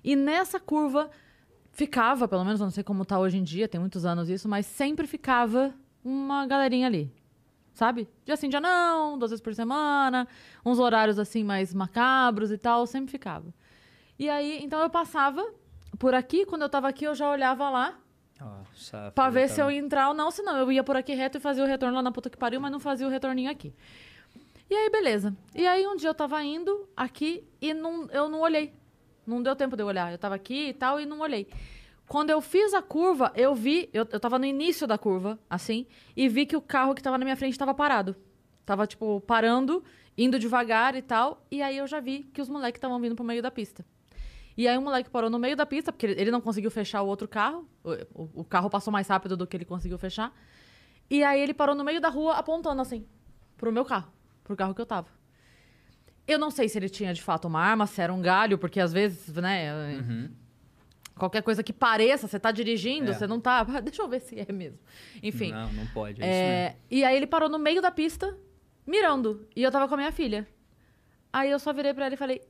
E 0.03 0.15
nessa 0.15 0.59
curva 0.59 1.11
ficava, 1.71 2.27
pelo 2.27 2.43
menos, 2.43 2.59
eu 2.59 2.65
não 2.65 2.71
sei 2.71 2.83
como 2.83 3.05
tá 3.05 3.19
hoje 3.19 3.37
em 3.37 3.43
dia, 3.43 3.67
tem 3.67 3.79
muitos 3.79 4.05
anos 4.05 4.29
isso, 4.29 4.47
mas 4.47 4.65
sempre 4.65 5.07
ficava 5.07 5.73
uma 6.03 6.45
galerinha 6.45 6.87
ali. 6.87 7.11
Sabe? 7.73 8.07
Dia 8.25 8.35
sim, 8.35 8.49
dia 8.49 8.59
não, 8.59 9.17
duas 9.17 9.31
vezes 9.31 9.41
por 9.41 9.55
semana, 9.55 10.27
uns 10.65 10.77
horários 10.77 11.17
assim 11.17 11.43
mais 11.43 11.73
macabros 11.73 12.51
e 12.51 12.57
tal, 12.57 12.85
sempre 12.85 13.09
ficava. 13.09 13.53
E 14.19 14.29
aí, 14.29 14.61
então 14.61 14.79
eu 14.81 14.89
passava 14.89 15.43
por 15.97 16.13
aqui, 16.13 16.45
quando 16.45 16.63
eu 16.63 16.69
tava 16.69 16.87
aqui, 16.89 17.05
eu 17.05 17.15
já 17.15 17.29
olhava 17.29 17.69
lá 17.69 17.97
Nossa, 18.39 19.11
pra 19.15 19.29
ver 19.29 19.49
se 19.49 19.61
eu 19.61 19.71
ia 19.71 19.79
entrar 19.79 20.09
ou 20.09 20.13
não, 20.13 20.29
senão 20.29 20.57
eu 20.57 20.71
ia 20.71 20.83
por 20.83 20.95
aqui 20.97 21.13
reto 21.13 21.37
e 21.37 21.41
fazia 21.41 21.63
o 21.63 21.67
retorno 21.67 21.95
lá 21.95 22.01
na 22.01 22.11
puta 22.11 22.29
que 22.29 22.37
pariu, 22.37 22.59
mas 22.59 22.71
não 22.71 22.79
fazia 22.79 23.07
o 23.07 23.09
retorninho 23.09 23.49
aqui. 23.49 23.73
E 24.69 24.75
aí, 24.75 24.89
beleza. 24.89 25.35
E 25.53 25.65
aí, 25.67 25.85
um 25.85 25.95
dia 25.95 26.09
eu 26.09 26.13
tava 26.13 26.41
indo 26.43 26.87
aqui 26.95 27.43
e 27.59 27.73
não, 27.73 28.07
eu 28.09 28.29
não 28.29 28.41
olhei. 28.41 28.73
Não 29.31 29.41
deu 29.43 29.55
tempo 29.55 29.75
de 29.75 29.83
eu 29.83 29.87
olhar. 29.87 30.11
Eu 30.11 30.17
tava 30.17 30.35
aqui 30.35 30.69
e 30.69 30.73
tal 30.73 30.99
e 30.99 31.05
não 31.05 31.19
olhei. 31.21 31.47
Quando 32.07 32.29
eu 32.29 32.41
fiz 32.41 32.73
a 32.73 32.81
curva, 32.81 33.31
eu 33.35 33.55
vi, 33.55 33.89
eu, 33.93 34.05
eu 34.11 34.19
tava 34.19 34.37
no 34.37 34.45
início 34.45 34.85
da 34.85 34.97
curva, 34.97 35.39
assim, 35.49 35.85
e 36.15 36.27
vi 36.27 36.45
que 36.45 36.57
o 36.57 36.61
carro 36.61 36.93
que 36.93 37.01
tava 37.01 37.17
na 37.17 37.23
minha 37.23 37.37
frente 37.37 37.57
tava 37.57 37.73
parado. 37.73 38.15
Tava, 38.65 38.85
tipo, 38.85 39.21
parando, 39.21 39.81
indo 40.17 40.37
devagar 40.37 40.93
e 40.95 41.01
tal. 41.01 41.45
E 41.49 41.61
aí 41.61 41.77
eu 41.77 41.87
já 41.87 41.99
vi 42.01 42.23
que 42.33 42.41
os 42.41 42.49
moleques 42.49 42.77
estavam 42.77 42.99
vindo 42.99 43.15
pro 43.15 43.23
meio 43.23 43.41
da 43.41 43.49
pista. 43.49 43.85
E 44.57 44.67
aí 44.67 44.77
o 44.77 44.81
moleque 44.81 45.09
parou 45.09 45.29
no 45.29 45.39
meio 45.39 45.55
da 45.55 45.65
pista, 45.65 45.93
porque 45.93 46.05
ele 46.05 46.29
não 46.29 46.41
conseguiu 46.41 46.69
fechar 46.69 47.01
o 47.01 47.07
outro 47.07 47.27
carro. 47.27 47.65
O- 48.13 48.41
o 48.41 48.43
carro 48.43 48.69
passou 48.69 48.91
mais 48.91 49.07
rápido 49.07 49.37
do 49.37 49.47
que 49.47 49.55
ele 49.55 49.63
conseguiu 49.65 49.97
fechar. 49.97 50.33
E 51.09 51.23
aí 51.23 51.39
ele 51.41 51.53
parou 51.53 51.73
no 51.75 51.83
meio 51.83 52.01
da 52.01 52.09
rua, 52.09 52.33
apontando 52.33 52.81
assim, 52.81 53.05
pro 53.57 53.71
meu 53.71 53.85
carro, 53.85 54.11
pro 54.43 54.55
carro 54.55 54.75
que 54.75 54.81
eu 54.81 54.85
tava. 54.85 55.07
Eu 56.31 56.39
não 56.39 56.51
sei 56.51 56.67
se 56.69 56.77
ele 56.77 56.89
tinha 56.89 57.13
de 57.13 57.21
fato 57.21 57.47
uma 57.47 57.59
arma, 57.61 57.85
se 57.87 58.01
era 58.01 58.13
um 58.13 58.21
galho, 58.21 58.57
porque 58.57 58.79
às 58.79 58.91
vezes, 58.93 59.33
né, 59.35 59.73
Uhum. 59.99 60.29
qualquer 61.17 61.41
coisa 61.43 61.61
que 61.63 61.71
pareça, 61.73 62.27
você 62.27 62.39
tá 62.39 62.51
dirigindo, 62.51 63.11
É. 63.11 63.13
você 63.13 63.27
não 63.27 63.39
tá. 63.39 63.63
Deixa 63.83 64.01
eu 64.01 64.07
ver 64.07 64.21
se 64.21 64.39
é 64.39 64.51
mesmo. 64.51 64.79
Enfim. 65.21 65.51
Não, 65.51 65.71
não 65.73 65.85
pode. 65.87 66.21
É, 66.21 66.25
É, 66.27 66.75
e 66.89 67.03
aí 67.03 67.15
ele 67.15 67.27
parou 67.27 67.49
no 67.49 67.59
meio 67.59 67.81
da 67.81 67.91
pista, 67.91 68.35
mirando. 68.85 69.47
E 69.55 69.61
eu 69.63 69.71
tava 69.71 69.87
com 69.87 69.93
a 69.93 69.97
minha 69.97 70.11
filha. 70.11 70.47
Aí 71.31 71.49
eu 71.49 71.59
só 71.59 71.71
virei 71.71 71.93
pra 71.93 72.05
ela 72.05 72.13
e 72.13 72.17
falei, 72.17 72.41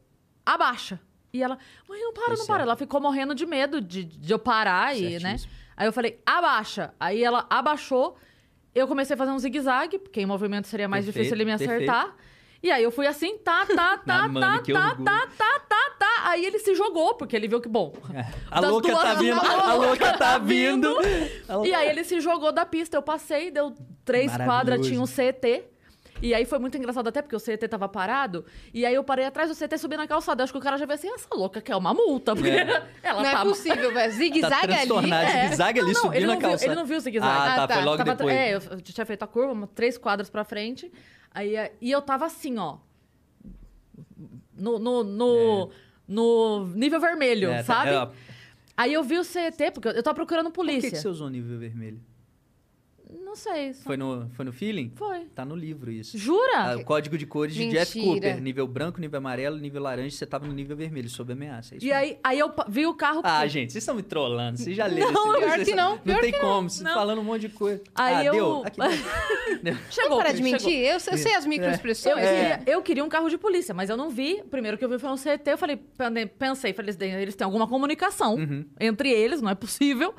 abaixa. 0.46 1.00
E 1.34 1.42
ela, 1.42 1.58
mãe, 1.88 2.02
não 2.02 2.14
para, 2.14 2.30
não 2.30 2.36
para. 2.36 2.46
certo. 2.46 2.62
Ela 2.62 2.76
ficou 2.76 3.00
morrendo 3.00 3.34
de 3.36 3.46
medo 3.46 3.80
de, 3.80 4.04
de 4.04 4.34
eu 4.34 4.40
parar 4.40 4.98
e, 4.98 5.18
né? 5.20 5.38
Aí 5.78 5.88
eu 5.88 5.94
falei, 5.94 6.20
abaixa. 6.26 6.94
Aí 7.00 7.24
ela 7.24 7.46
abaixou. 7.50 8.18
Eu 8.74 8.88
comecei 8.88 9.14
a 9.14 9.18
fazer 9.18 9.32
um 9.32 9.40
zigue-zague, 9.40 10.00
porque 10.00 10.22
em 10.22 10.26
movimento 10.26 10.68
seria 10.68 10.88
mais 10.88 11.06
Perfeito, 11.06 11.24
difícil 11.26 11.38
ele 11.38 11.46
me 11.52 11.58
perfeito. 11.58 11.92
E 12.64 12.70
aí 12.70 12.84
eu 12.84 12.92
fui 12.92 13.08
assim, 13.08 13.38
tá, 13.40 13.66
tá, 13.66 13.98
tá, 14.06 14.28
mano, 14.28 14.40
tá, 14.40 14.48
tá, 14.52 14.56
orgulho. 14.90 15.06
tá, 15.06 15.28
tá, 15.38 15.60
tá, 15.68 15.92
tá. 15.98 16.22
Aí 16.26 16.46
ele 16.46 16.60
se 16.60 16.76
jogou, 16.76 17.16
porque 17.16 17.36
ele 17.36 17.48
viu 17.48 17.60
que, 17.60 17.68
bom. 17.68 17.92
A 18.52 18.62
das 18.62 18.70
louca 18.70 18.90
duas, 18.92 19.02
tá 19.04 19.14
vindo, 19.16 19.40
a 19.40 19.70
a 19.72 19.74
louca 19.74 20.14
tá 20.18 20.38
vindo. 20.40 20.96
E 21.66 21.74
aí 21.74 21.90
ele 21.90 22.04
se 22.04 22.20
jogou 22.20 22.52
da 22.52 22.66
pista. 22.66 22.96
Eu 22.98 23.02
passei, 23.02 23.50
deu 23.50 23.74
três 24.06 24.36
quadras, 24.38 24.86
tinha 24.86 25.02
um 25.02 25.06
CET. 25.08 25.64
E 26.22 26.36
aí 26.36 26.46
foi 26.46 26.60
muito 26.60 26.78
engraçado 26.78 27.08
até 27.08 27.20
porque 27.20 27.36
o 27.36 27.40
CET 27.40 27.68
tava 27.68 27.90
parado. 27.90 28.46
E 28.72 28.86
aí 28.86 28.94
eu 28.94 29.04
parei 29.04 29.26
atrás 29.26 29.50
do 29.50 29.56
CET 29.56 29.74
e 29.74 29.78
subi 29.80 29.98
na 29.98 30.06
calçada. 30.06 30.44
Acho 30.44 30.54
que 30.54 30.60
o 30.60 30.62
cara 30.62 30.78
já 30.78 30.86
veio 30.86 31.00
assim, 31.00 31.10
essa 31.12 31.28
louca 31.34 31.60
quer 31.62 31.76
uma 31.76 31.96
multa. 31.96 32.36
Porque 32.36 32.48
É. 32.52 32.84
ela 33.02 33.24
Não 33.24 33.28
é 33.30 33.32
tá... 33.32 33.42
possível, 33.42 33.92
velho. 33.92 34.12
Tá 34.12 34.18
Zigue-zague 34.18 34.56
ali. 34.66 34.76
transtornado, 34.76 35.24
É. 35.32 35.42
zigue-zague 35.46 35.80
ali, 35.80 35.88
Não, 35.88 35.94
não, 35.96 36.02
subindo 36.02 36.16
ele 36.18 36.26
na 36.28 36.34
não 36.34 36.40
viu- 36.40 36.50
calçada. 36.50 36.72
ele 36.72 36.76
não 36.80 36.86
viu 36.86 36.98
o 36.98 37.00
zigue-zague. 37.00 37.34
Ah, 37.34 37.56
tá, 37.56 37.64
Ah, 37.64 37.68
tá. 37.68 37.74
foi 37.74 37.84
logo 37.86 37.98
Tava- 37.98 38.16
depois. 38.16 38.36
É, 38.36 38.54
eu 38.54 38.82
tinha 38.84 39.04
feito 39.04 39.24
a 39.24 39.28
curva, 39.28 39.68
três 39.74 39.98
quadras 39.98 40.30
pra 40.30 40.44
frente. 40.44 40.92
Aí, 41.34 41.56
eh, 41.56 41.74
e 41.82 41.90
eu 41.92 42.02
tava 42.02 42.26
assim, 42.26 42.58
ó. 42.58 42.78
No, 44.56 44.78
no, 44.78 45.04
no, 45.04 45.72
no 46.08 46.68
nível 46.76 47.00
vermelho, 47.00 47.50
É, 47.50 47.58
tá- 47.58 47.64
sabe? 47.64 47.92
é, 48.14 48.18
Aí 48.78 48.94
eu 48.94 49.04
vi 49.04 49.18
o 49.18 49.24
CET, 49.24 49.72
porque 49.72 49.88
eu 49.88 49.92
eu 49.94 50.04
tava 50.04 50.16
procurando 50.16 50.48
Por 50.48 50.56
polícia. 50.56 50.90
que, 50.90 50.96
que 50.96 51.02
você 51.02 51.08
usou 51.08 51.30
nível 51.30 51.58
vermelho? 51.60 52.00
Não 53.32 53.36
sei. 53.38 53.74
Só... 53.74 53.84
Foi 53.84 53.96
no, 53.96 54.30
foi 54.34 54.44
no 54.44 54.52
feeling? 54.52 54.92
Foi. 54.94 55.22
Tá 55.34 55.46
no 55.46 55.56
livro 55.56 55.90
isso. 55.90 56.18
Jura? 56.18 56.74
Ah, 56.74 56.76
o 56.76 56.84
código 56.84 57.18
de 57.18 57.26
cores 57.26 57.56
de 57.56 57.70
Jeff 57.70 57.98
Mentira. 57.98 58.28
Cooper. 58.28 58.44
Nível 58.44 58.68
branco, 58.68 59.00
nível 59.00 59.20
amarelo, 59.20 59.58
nível 59.58 59.82
laranja. 59.82 60.14
Você 60.18 60.26
tava 60.26 60.46
no 60.46 60.52
nível 60.52 60.76
vermelho, 60.76 61.10
sob 61.10 61.32
ameaça. 61.32 61.76
É 61.76 61.78
isso 61.78 61.86
E 61.86 61.94
aí, 61.94 62.18
aí 62.22 62.38
eu 62.38 62.52
vi 62.68 62.86
o 62.86 62.94
carro. 62.94 63.22
Ah, 63.24 63.48
gente, 63.48 63.72
vocês 63.72 63.84
estão 63.84 63.96
me 63.96 64.04
trollando. 64.04 64.58
Vocês 64.58 64.76
já 64.76 64.86
leram 64.86 65.14
Não, 65.14 65.40
pior 65.40 65.64
que 65.64 65.74
não, 65.74 65.92
Não 66.04 66.20
tem 66.20 66.34
que 66.34 66.40
como. 66.40 66.70
Vocês 66.70 66.82
Não. 66.82 66.94
falando 66.94 67.22
um 67.22 67.24
monte 67.24 67.44
de 67.44 67.50
coisa. 67.50 67.82
Aí 67.96 68.16
ah, 68.16 68.26
eu- 68.26 68.34
deu? 68.34 68.64
Aqui, 68.66 68.80
deu. 69.64 69.78
Chegou. 69.90 70.18
Para 70.18 70.34
de 70.34 70.44
mentir. 70.44 70.80
Eu, 70.80 70.96
eu 70.96 71.00
sei 71.00 71.34
as 71.34 71.46
microexpressões. 71.46 72.18
Eu, 72.18 72.22
né? 72.22 72.58
queria, 72.58 72.76
eu 72.76 72.82
queria 72.82 73.06
um 73.06 73.10
carro 73.10 73.30
de 73.30 73.38
polícia, 73.38 73.74
mas 73.74 73.90
eu 73.90 73.96
não 73.96 74.10
vi. 74.10 74.42
O 74.44 74.50
primeiro 74.50 74.78
que 74.78 74.84
eu 74.84 74.90
vi 74.90 75.00
foi 75.00 75.10
um 75.10 75.16
CT. 75.16 75.52
Eu 75.52 75.58
falei, 75.58 75.80
pensei, 76.38 76.74
falei, 76.74 76.94
eles 77.22 77.36
têm 77.36 77.46
alguma 77.46 77.66
comunicação 77.66 78.36
Uhum. 78.36 78.66
entre 78.78 79.10
eles, 79.10 79.42
não 79.42 79.50
é 79.50 79.56
possível. 79.56 80.14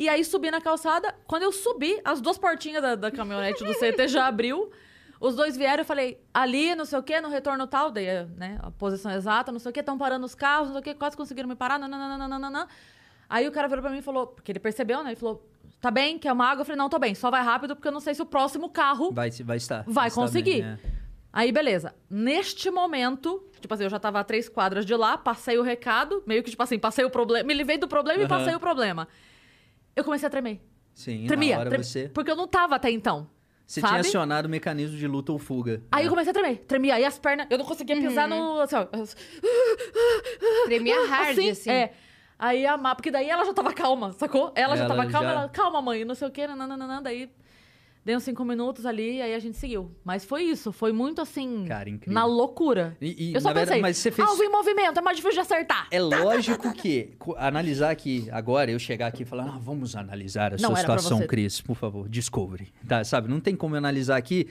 E 0.00 0.08
aí 0.08 0.24
subi 0.24 0.50
na 0.50 0.62
calçada. 0.62 1.14
Quando 1.26 1.42
eu 1.42 1.52
subi, 1.52 2.00
as 2.02 2.22
duas 2.22 2.38
portinhas 2.38 2.80
da, 2.80 2.94
da 2.94 3.10
caminhonete 3.10 3.62
do 3.62 3.74
CT 3.74 4.08
já 4.08 4.26
abriu. 4.26 4.70
Os 5.20 5.36
dois 5.36 5.58
vieram, 5.58 5.82
eu 5.82 5.84
falei, 5.84 6.18
ali, 6.32 6.74
não 6.74 6.86
sei 6.86 6.98
o 6.98 7.02
quê, 7.02 7.20
no 7.20 7.28
retorno 7.28 7.66
tal, 7.66 7.90
dei 7.90 8.06
né, 8.38 8.58
a 8.62 8.70
posição 8.70 9.12
exata, 9.12 9.52
não 9.52 9.58
sei 9.58 9.68
o 9.68 9.72
quê, 9.74 9.80
estão 9.80 9.98
parando 9.98 10.24
os 10.24 10.34
carros, 10.34 10.68
não 10.68 10.72
sei 10.76 10.80
o 10.80 10.82
quê, 10.82 10.94
quase 10.94 11.14
conseguiram 11.14 11.46
me 11.46 11.54
parar, 11.54 11.78
não. 11.78 12.66
Aí 13.28 13.46
o 13.46 13.52
cara 13.52 13.68
virou 13.68 13.82
pra 13.82 13.90
mim 13.92 13.98
e 13.98 14.02
falou, 14.02 14.28
porque 14.28 14.50
ele 14.50 14.58
percebeu, 14.58 15.04
né? 15.04 15.10
Ele 15.10 15.16
falou, 15.16 15.46
tá 15.78 15.90
bem, 15.90 16.18
quer 16.18 16.32
uma 16.32 16.46
água? 16.46 16.62
Eu 16.62 16.64
falei, 16.64 16.78
não, 16.78 16.88
tô 16.88 16.98
bem, 16.98 17.14
só 17.14 17.30
vai 17.30 17.42
rápido, 17.42 17.76
porque 17.76 17.88
eu 17.88 17.92
não 17.92 18.00
sei 18.00 18.14
se 18.14 18.22
o 18.22 18.24
próximo 18.24 18.70
carro 18.70 19.12
Vai, 19.12 19.30
vai 19.30 19.58
estar. 19.58 19.84
Vai 19.86 20.08
estar 20.08 20.22
conseguir. 20.22 20.62
bem, 20.62 20.70
é. 20.70 20.78
Aí, 21.30 21.52
beleza. 21.52 21.94
Neste 22.08 22.70
momento, 22.70 23.46
tipo 23.60 23.74
assim, 23.74 23.84
eu 23.84 23.90
já 23.90 23.98
tava 24.00 24.20
a 24.20 24.24
três 24.24 24.48
quadras 24.48 24.86
de 24.86 24.96
lá, 24.96 25.18
passei 25.18 25.58
o 25.58 25.62
recado, 25.62 26.22
meio 26.26 26.42
que, 26.42 26.48
tipo 26.50 26.62
assim, 26.62 26.78
passei 26.78 27.04
o 27.04 27.10
problema, 27.10 27.46
me 27.46 27.52
livrei 27.52 27.76
do 27.76 27.86
problema 27.86 28.22
e 28.22 28.24
Aham. 28.24 28.38
passei 28.38 28.54
o 28.54 28.58
problema. 28.58 29.06
Eu 29.94 30.04
comecei 30.04 30.26
a 30.26 30.30
tremer. 30.30 30.60
Sim, 30.94 31.26
Tremia. 31.26 31.54
na 31.54 31.60
hora 31.60 31.70
trem- 31.70 31.82
você... 31.82 32.08
Porque 32.08 32.30
eu 32.30 32.36
não 32.36 32.46
tava 32.48 32.76
até 32.76 32.90
então. 32.90 33.28
Você 33.66 33.80
sabe? 33.80 33.92
tinha 33.92 34.00
acionado 34.00 34.46
o 34.46 34.50
mecanismo 34.50 34.96
de 34.96 35.06
luta 35.06 35.30
ou 35.32 35.38
fuga. 35.38 35.80
Aí 35.92 36.02
né? 36.02 36.06
eu 36.06 36.10
comecei 36.10 36.30
a 36.30 36.34
tremer. 36.34 36.58
Tremia. 36.66 36.96
Aí 36.96 37.04
as 37.04 37.18
pernas, 37.18 37.46
eu 37.48 37.56
não 37.58 37.64
conseguia 37.64 37.96
pisar 37.96 38.28
no. 38.28 38.60
Assim, 38.60 38.74
ó, 38.76 38.86
Tremia 40.64 41.06
hard, 41.06 41.38
assim. 41.38 41.70
É. 41.70 41.92
Aí 42.38 42.66
a 42.66 42.76
má, 42.76 42.94
porque 42.94 43.10
daí 43.10 43.28
ela 43.28 43.44
já 43.44 43.52
tava 43.52 43.72
calma, 43.72 44.12
sacou? 44.12 44.50
Ela, 44.54 44.76
já 44.76 44.84
Ela 44.84 44.96
tava 44.96 45.10
calma, 45.10 45.28
já- 45.28 45.32
ela, 45.40 45.48
calma, 45.50 45.82
mãe, 45.82 46.04
não 46.04 46.14
sei 46.14 46.26
o 46.26 46.30
quê, 46.30 46.46
nananana, 46.46 47.00
daí 47.02 47.30
deu 48.10 48.16
uns 48.18 48.24
cinco 48.24 48.44
minutos 48.44 48.84
ali, 48.84 49.22
aí 49.22 49.34
a 49.34 49.38
gente 49.38 49.56
seguiu. 49.56 49.90
Mas 50.04 50.24
foi 50.24 50.42
isso, 50.42 50.72
foi 50.72 50.92
muito 50.92 51.20
assim, 51.20 51.64
Cara, 51.66 51.88
incrível. 51.88 52.12
na 52.14 52.24
loucura. 52.24 52.96
E- 53.00 53.30
e, 53.30 53.34
eu 53.34 53.40
só 53.40 53.48
na 53.48 53.54
verdade, 53.54 53.68
pensei, 53.70 53.82
mas 53.82 53.96
você 53.96 54.10
fez- 54.10 54.28
alvo 54.28 54.42
em 54.42 54.48
movimento, 54.50 54.98
é 54.98 55.02
mais 55.02 55.16
difícil 55.16 55.34
de 55.36 55.40
acertar. 55.40 55.86
É 55.90 56.00
lógico 56.00 56.72
que 56.74 57.12
analisar 57.36 57.90
aqui 57.90 58.28
agora, 58.32 58.70
eu 58.70 58.78
chegar 58.78 59.06
aqui 59.06 59.22
e 59.22 59.26
falar, 59.26 59.44
ah, 59.44 59.58
vamos 59.60 59.94
analisar 59.94 60.52
a 60.54 60.56
Não, 60.56 60.70
sua 60.70 60.76
situação. 60.76 61.26
Cris, 61.26 61.60
por 61.60 61.76
favor, 61.76 62.08
Discovery. 62.08 62.72
Tá, 62.86 63.04
sabe, 63.04 63.28
não 63.28 63.38
tem 63.40 63.54
como 63.54 63.76
analisar 63.76 64.16
aqui, 64.16 64.48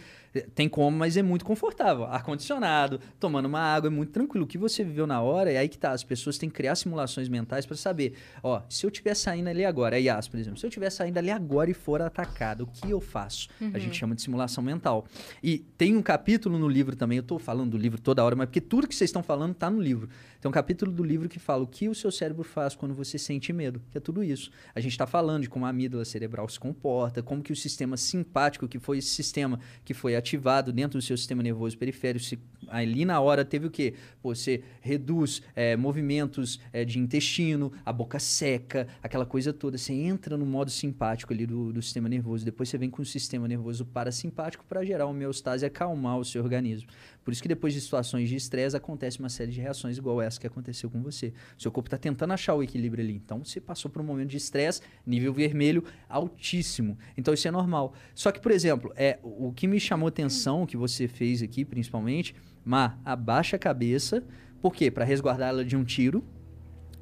tem 0.53 0.69
como, 0.69 0.97
mas 0.97 1.17
é 1.17 1.21
muito 1.21 1.45
confortável. 1.45 2.05
Ar-condicionado, 2.05 2.99
tomando 3.19 3.47
uma 3.47 3.59
água, 3.59 3.87
é 3.87 3.89
muito 3.89 4.11
tranquilo. 4.11 4.45
O 4.45 4.47
que 4.47 4.57
você 4.57 4.83
viveu 4.83 5.07
na 5.07 5.21
hora, 5.21 5.51
é 5.51 5.57
aí 5.57 5.67
que 5.67 5.77
tá. 5.77 5.91
As 5.91 6.03
pessoas 6.03 6.37
têm 6.37 6.49
que 6.49 6.55
criar 6.55 6.75
simulações 6.75 7.27
mentais 7.29 7.65
pra 7.65 7.75
saber, 7.75 8.13
ó, 8.43 8.61
se 8.69 8.85
eu 8.85 8.89
estiver 8.89 9.15
saindo 9.15 9.47
ali 9.47 9.65
agora, 9.65 9.95
a 9.95 9.99
Yas, 9.99 10.27
por 10.27 10.39
exemplo, 10.39 10.59
se 10.59 10.65
eu 10.65 10.69
estiver 10.69 10.89
saindo 10.89 11.17
ali 11.17 11.31
agora 11.31 11.69
e 11.69 11.73
for 11.73 12.01
atacado, 12.01 12.63
o 12.63 12.67
que 12.67 12.89
eu 12.89 13.01
faço? 13.01 13.49
A 13.73 13.79
gente 13.79 13.97
chama 13.97 14.15
de 14.15 14.21
simulação 14.21 14.63
mental. 14.63 15.05
E 15.41 15.59
tem 15.77 15.95
um 15.95 16.01
capítulo 16.01 16.57
no 16.59 16.67
livro 16.67 16.95
também, 16.95 17.17
eu 17.17 17.23
tô 17.23 17.39
falando 17.39 17.71
do 17.71 17.77
livro 17.77 17.99
toda 17.99 18.23
hora, 18.23 18.35
mas 18.35 18.47
porque 18.47 18.61
tudo 18.61 18.87
que 18.87 18.95
vocês 18.95 19.09
estão 19.09 19.23
falando 19.23 19.53
tá 19.53 19.69
no 19.69 19.81
livro. 19.81 20.09
Tem 20.39 20.47
um 20.47 20.53
capítulo 20.53 20.91
do 20.91 21.03
livro 21.03 21.27
que 21.27 21.39
fala 21.39 21.63
o 21.63 21.67
que 21.67 21.89
o 21.89 21.95
seu 21.95 22.11
cérebro 22.11 22.43
faz 22.43 22.75
quando 22.75 22.93
você 22.93 23.17
sente 23.17 23.51
medo, 23.51 23.81
que 23.91 23.97
é 23.97 24.01
tudo 24.01 24.23
isso. 24.23 24.51
A 24.73 24.79
gente 24.79 24.91
está 24.91 25.05
falando 25.05 25.43
de 25.43 25.49
como 25.49 25.65
a 25.65 25.69
amígdala 25.69 26.05
cerebral 26.05 26.47
se 26.47 26.59
comporta, 26.59 27.21
como 27.21 27.41
que 27.41 27.51
o 27.51 27.55
sistema 27.55 27.97
simpático, 27.97 28.67
que 28.67 28.79
foi 28.79 28.99
esse 28.99 29.09
sistema 29.09 29.59
que 29.83 29.93
foi 29.93 30.15
ativado 30.19 30.71
dentro 30.71 30.99
do 30.99 31.01
seu 31.01 31.17
sistema 31.17 31.41
nervoso 31.41 31.77
periférico, 31.77 32.23
se, 32.23 32.39
ali 32.67 33.05
na 33.05 33.19
hora 33.19 33.43
teve 33.43 33.67
o 33.67 33.71
quê? 33.71 33.95
Você 34.21 34.63
reduz 34.81 35.41
eh, 35.55 35.75
movimentos 35.75 36.59
eh, 36.71 36.85
de 36.85 36.99
intestino, 36.99 37.71
a 37.85 37.91
boca 37.91 38.19
seca, 38.19 38.87
aquela 39.01 39.25
coisa 39.25 39.51
toda. 39.51 39.77
Você 39.77 39.93
entra 39.93 40.37
no 40.37 40.45
modo 40.45 40.69
simpático 40.69 41.33
ali 41.33 41.45
do, 41.45 41.73
do 41.73 41.81
sistema 41.81 42.07
nervoso, 42.07 42.45
depois 42.45 42.69
você 42.69 42.77
vem 42.77 42.89
com 42.89 43.01
o 43.01 43.05
sistema 43.05 43.47
nervoso 43.47 43.85
parasimpático 43.85 44.63
para 44.67 44.83
gerar 44.85 45.05
homeostase 45.05 45.65
e 45.65 45.67
acalmar 45.67 46.17
o 46.19 46.25
seu 46.25 46.43
organismo. 46.43 46.89
Por 47.29 47.33
isso 47.33 47.43
que 47.43 47.47
depois 47.47 47.75
de 47.75 47.79
situações 47.79 48.27
de 48.27 48.35
estresse 48.35 48.75
acontece 48.75 49.19
uma 49.19 49.29
série 49.29 49.51
de 49.51 49.61
reações 49.61 49.99
igual 49.99 50.19
essa 50.19 50.39
que 50.39 50.47
aconteceu 50.47 50.89
com 50.89 50.99
você. 50.99 51.31
Seu 51.59 51.71
corpo 51.71 51.85
está 51.85 51.95
tentando 51.95 52.33
achar 52.33 52.55
o 52.55 52.63
equilíbrio 52.63 53.03
ali. 53.03 53.13
Então 53.23 53.45
você 53.45 53.61
passou 53.61 53.91
por 53.91 54.01
um 54.01 54.03
momento 54.03 54.29
de 54.29 54.37
estresse, 54.37 54.81
nível 55.05 55.31
vermelho 55.31 55.83
altíssimo. 56.09 56.97
Então 57.15 57.31
isso 57.31 57.47
é 57.47 57.51
normal. 57.51 57.93
Só 58.15 58.31
que, 58.31 58.39
por 58.39 58.51
exemplo, 58.51 58.91
é 58.95 59.19
o 59.21 59.53
que 59.53 59.67
me 59.67 59.79
chamou 59.79 60.07
atenção, 60.07 60.65
que 60.65 60.75
você 60.75 61.07
fez 61.07 61.43
aqui 61.43 61.63
principalmente, 61.63 62.33
Má, 62.65 62.97
abaixa 63.05 63.57
a 63.57 63.59
cabeça. 63.59 64.23
Por 64.59 64.73
quê? 64.73 64.89
Para 64.89 65.05
resguardar 65.05 65.49
ela 65.49 65.63
de 65.63 65.77
um 65.77 65.83
tiro. 65.83 66.23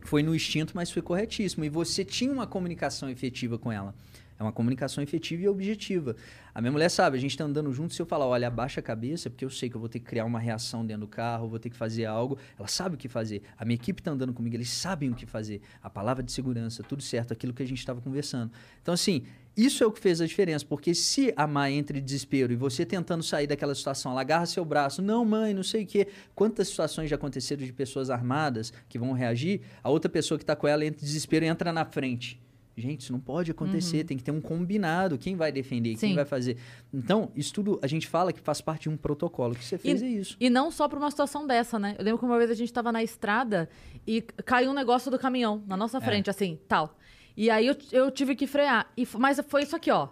Foi 0.01 0.21
no 0.21 0.36
instinto, 0.36 0.73
mas 0.75 0.91
foi 0.91 1.01
corretíssimo. 1.01 1.63
E 1.63 1.69
você 1.69 2.03
tinha 2.03 2.34
uma 2.34 2.45
comunicação 2.45 3.09
efetiva 3.09 3.57
com 3.57 3.71
ela. 3.71 3.95
É 4.39 4.43
uma 4.43 4.51
comunicação 4.51 5.03
efetiva 5.03 5.43
e 5.43 5.47
objetiva. 5.47 6.15
A 6.53 6.61
minha 6.61 6.71
mulher 6.71 6.89
sabe, 6.89 7.17
a 7.17 7.19
gente 7.19 7.35
tá 7.35 7.43
andando 7.43 7.71
junto, 7.71 7.93
se 7.93 8.01
eu 8.01 8.05
falar, 8.05 8.25
olha, 8.27 8.47
abaixa 8.47 8.79
a 8.79 8.83
cabeça, 8.83 9.29
porque 9.29 9.43
eu 9.43 9.49
sei 9.49 9.69
que 9.69 9.75
eu 9.75 9.79
vou 9.79 9.89
ter 9.89 9.99
que 9.99 10.05
criar 10.05 10.25
uma 10.25 10.39
reação 10.39 10.85
dentro 10.85 11.01
do 11.01 11.07
carro, 11.07 11.47
vou 11.47 11.59
ter 11.59 11.69
que 11.69 11.75
fazer 11.75 12.05
algo, 12.05 12.38
ela 12.57 12.67
sabe 12.67 12.95
o 12.95 12.97
que 12.97 13.07
fazer. 13.07 13.41
A 13.57 13.65
minha 13.65 13.75
equipe 13.75 14.01
tá 14.01 14.11
andando 14.11 14.33
comigo, 14.33 14.55
eles 14.55 14.69
sabem 14.69 15.09
o 15.09 15.15
que 15.15 15.25
fazer. 15.25 15.61
A 15.81 15.89
palavra 15.89 16.23
de 16.23 16.31
segurança, 16.31 16.83
tudo 16.83 17.01
certo, 17.01 17.31
aquilo 17.31 17.53
que 17.53 17.63
a 17.63 17.67
gente 17.67 17.79
estava 17.79 17.99
conversando. 18.01 18.51
Então, 18.81 18.93
assim, 18.93 19.23
isso 19.55 19.83
é 19.83 19.88
o 19.88 19.91
que 19.91 19.99
fez 19.99 20.21
a 20.21 20.25
diferença, 20.27 20.63
porque 20.63 20.93
se 20.93 21.33
a 21.35 21.47
mãe 21.47 21.75
entra 21.77 21.97
em 21.97 22.01
desespero 22.03 22.53
e 22.53 22.55
você 22.55 22.85
tentando 22.85 23.23
sair 23.23 23.47
daquela 23.47 23.73
situação, 23.73 24.11
ela 24.11 24.21
agarra 24.21 24.45
seu 24.45 24.63
braço, 24.63 25.01
não, 25.01 25.25
mãe, 25.25 25.51
não 25.51 25.63
sei 25.63 25.83
o 25.83 25.88
quê. 25.88 26.07
Quantas 26.35 26.67
situações 26.67 27.09
já 27.09 27.15
aconteceram 27.15 27.65
de 27.65 27.73
pessoas 27.73 28.11
armadas 28.11 28.71
que 28.88 28.99
vão 28.99 29.13
reagir, 29.13 29.61
a 29.83 29.89
outra 29.89 30.09
pessoa 30.09 30.38
que 30.38 30.43
está 30.43 30.55
com 30.55 30.67
ela 30.67 30.85
entra 30.85 31.01
em 31.01 31.05
desespero 31.05 31.43
e 31.43 31.47
entra 31.47 31.73
na 31.73 31.85
frente. 31.85 32.39
Gente, 32.80 33.01
isso 33.01 33.11
não 33.11 33.19
pode 33.19 33.49
acontecer, 33.49 34.03
tem 34.03 34.15
que 34.15 34.23
ter 34.23 34.30
um 34.30 34.39
combinado. 34.39 35.17
Quem 35.17 35.36
vai 35.36 35.51
defender, 35.51 35.89
quem 35.95 36.09
Sim. 36.11 36.15
vai 36.15 36.25
fazer. 36.25 36.57
Então, 36.93 37.32
isso 37.36 37.51
tudo 37.51 37.80
a 37.82 37.88
gente 37.88 38.07
fala 38.07 38.32
que 38.32 38.39
faz 38.39 38.61
parte 38.61 38.84
de 38.84 38.89
um 38.89 38.95
protocolo. 38.95 39.53
O 39.53 39.55
que 39.57 39.65
você 39.65 39.80
fez 39.80 39.99
é 40.03 40.07
isso. 40.07 40.38
E 40.39 40.47
não 40.47 40.69
só 40.69 40.88
pra 40.88 40.99
uma 40.99 41.09
situação 41.09 41.47
dessa, 41.47 41.80
né? 41.80 41.95
Eu 41.97 42.05
lembro 42.05 42.19
que 42.19 42.25
uma 42.25 42.38
vez 42.38 42.51
a 42.51 42.53
gente 42.53 42.71
tava 42.71 42.91
na 42.91 43.01
estrada 43.01 43.67
e 44.05 44.21
caiu 44.21 44.69
um 44.69 44.75
negócio 44.75 45.09
do 45.09 45.17
caminhão 45.17 45.63
na 45.65 45.73
É. 45.73 45.78
nossa 45.78 45.99
frente, 45.99 46.30
assim, 46.30 46.59
tal. 46.67 46.95
E 47.36 47.49
aí 47.49 47.65
eu, 47.65 47.75
eu 47.91 48.11
tive 48.11 48.36
que 48.36 48.45
frear. 48.45 48.91
E, 48.95 49.07
mas 49.17 49.41
foi 49.47 49.63
isso 49.63 49.75
aqui, 49.75 49.89
ó. 49.89 50.09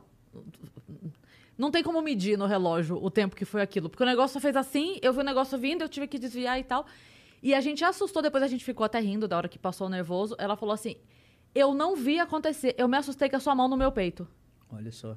Não 1.55 1.69
tem 1.69 1.83
como 1.83 2.01
medir 2.01 2.35
no 2.37 2.47
relógio 2.47 2.97
o 3.01 3.11
tempo 3.11 3.35
que 3.35 3.45
foi 3.45 3.61
aquilo. 3.61 3.89
Porque 3.89 4.01
o 4.03 4.07
negócio 4.07 4.39
fez 4.41 4.55
assim, 4.55 4.97
eu 5.03 5.13
vi 5.13 5.19
o 5.19 5.23
negócio 5.23 5.55
vindo, 5.57 5.83
eu 5.83 5.89
tive 5.89 6.07
que 6.07 6.17
desviar 6.17 6.59
e 6.59 6.63
tal. 6.63 6.85
E 7.43 7.53
a 7.53 7.61
gente 7.61 7.83
assustou, 7.83 8.23
depois 8.23 8.43
a 8.43 8.47
gente 8.47 8.65
ficou 8.65 8.83
até 8.83 8.99
rindo 8.99 9.27
da 9.27 9.37
hora 9.37 9.47
que 9.47 9.59
passou 9.59 9.85
o 9.85 9.89
nervoso. 9.89 10.35
Ela 10.39 10.55
falou 10.57 10.73
assim: 10.73 10.95
Eu 11.55 11.73
não 11.73 11.95
vi 11.95 12.19
acontecer, 12.19 12.75
eu 12.77 12.87
me 12.87 12.97
assustei 12.97 13.29
com 13.29 13.37
a 13.37 13.39
sua 13.39 13.55
mão 13.55 13.67
no 13.69 13.77
meu 13.77 13.91
peito. 13.91 14.27
Olha 14.71 14.91
só. 14.91 15.15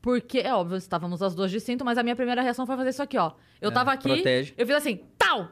Porque, 0.00 0.38
é 0.38 0.54
óbvio, 0.54 0.76
estávamos 0.76 1.22
as 1.22 1.34
duas 1.34 1.50
de 1.50 1.60
cinto, 1.60 1.84
mas 1.84 1.98
a 1.98 2.02
minha 2.02 2.16
primeira 2.16 2.40
reação 2.42 2.66
foi 2.66 2.76
fazer 2.76 2.90
isso 2.90 3.02
aqui, 3.02 3.18
ó. 3.18 3.32
Eu 3.60 3.70
É, 3.70 3.72
tava 3.72 3.92
aqui, 3.92 4.08
protege. 4.08 4.54
eu 4.56 4.66
fiz 4.66 4.76
assim, 4.76 5.00
tal! 5.18 5.48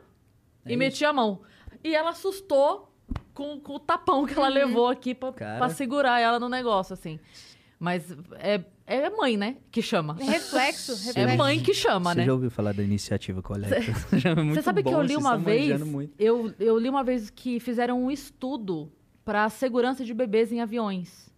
É 0.64 0.72
e 0.72 0.76
meti 0.76 1.05
a 1.05 1.12
mão. 1.12 1.41
E 1.83 1.95
ela 1.95 2.11
assustou 2.11 2.93
com, 3.35 3.59
com 3.61 3.74
o 3.74 3.78
tapão 3.81 4.26
que 4.26 4.35
ela 4.35 4.49
levou 4.49 4.89
aqui 4.89 5.14
pra, 5.14 5.33
Cara. 5.33 5.59
pra 5.59 5.68
segurar 5.70 6.20
ela 6.20 6.39
no 6.39 6.49
negócio, 6.49 6.93
assim. 6.95 7.18
Mas 7.78 8.14
é, 8.39 8.62
é 8.87 9.09
mãe, 9.09 9.37
né? 9.37 9.57
Que 9.70 9.81
chama. 9.81 10.16
É 10.20 10.24
reflexo, 10.24 10.93
reflexo. 11.07 11.18
É 11.18 11.37
mãe 11.37 11.61
que 11.61 11.72
chama, 11.72 12.11
Você 12.12 12.18
né? 12.18 12.26
já 12.26 12.33
ouviu 12.33 12.51
falar 12.51 12.74
da 12.74 12.83
iniciativa 12.83 13.41
coleta? 13.41 13.76
É 14.12 14.55
Você 14.55 14.62
sabe 14.62 14.83
que 14.83 14.91
bom, 14.91 14.97
eu 14.99 15.03
li 15.03 15.16
uma 15.16 15.39
vez. 15.39 15.81
Eu, 16.18 16.53
eu 16.59 16.78
li 16.78 16.89
uma 16.91 17.03
vez 17.03 17.31
que 17.31 17.59
fizeram 17.59 18.03
um 18.05 18.11
estudo 18.11 18.93
para 19.31 19.49
segurança 19.49 20.05
de 20.05 20.12
bebês 20.12 20.51
em 20.51 20.61
aviões. 20.61 21.31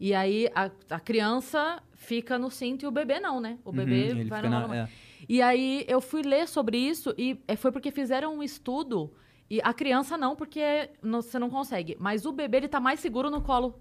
E 0.00 0.12
aí 0.12 0.50
a, 0.56 0.68
a 0.90 0.98
criança 0.98 1.80
fica 1.94 2.36
no 2.36 2.50
cinto 2.50 2.82
e 2.84 2.88
o 2.88 2.90
bebê 2.90 3.20
não, 3.20 3.40
né? 3.40 3.60
O 3.64 3.70
bebê 3.70 4.12
Uhum, 4.12 4.26
vai 4.26 4.42
na, 4.42 4.76
é. 4.76 4.88
E 5.28 5.40
aí 5.40 5.84
eu 5.86 6.00
fui 6.00 6.22
ler 6.22 6.48
sobre 6.48 6.76
isso 6.76 7.14
e 7.16 7.40
é, 7.46 7.54
foi 7.54 7.70
porque 7.70 7.92
fizeram 7.92 8.34
um 8.36 8.42
estudo 8.42 9.12
e 9.48 9.60
a 9.62 9.72
criança 9.72 10.18
não, 10.18 10.34
porque 10.34 10.90
não- 11.00 11.22
você 11.22 11.38
não 11.38 11.48
consegue. 11.48 11.96
Mas 12.00 12.26
o 12.26 12.32
bebê 12.32 12.56
ele 12.56 12.68
tá 12.68 12.80
mais 12.80 12.98
seguro 12.98 13.30
no 13.30 13.40
colo 13.40 13.78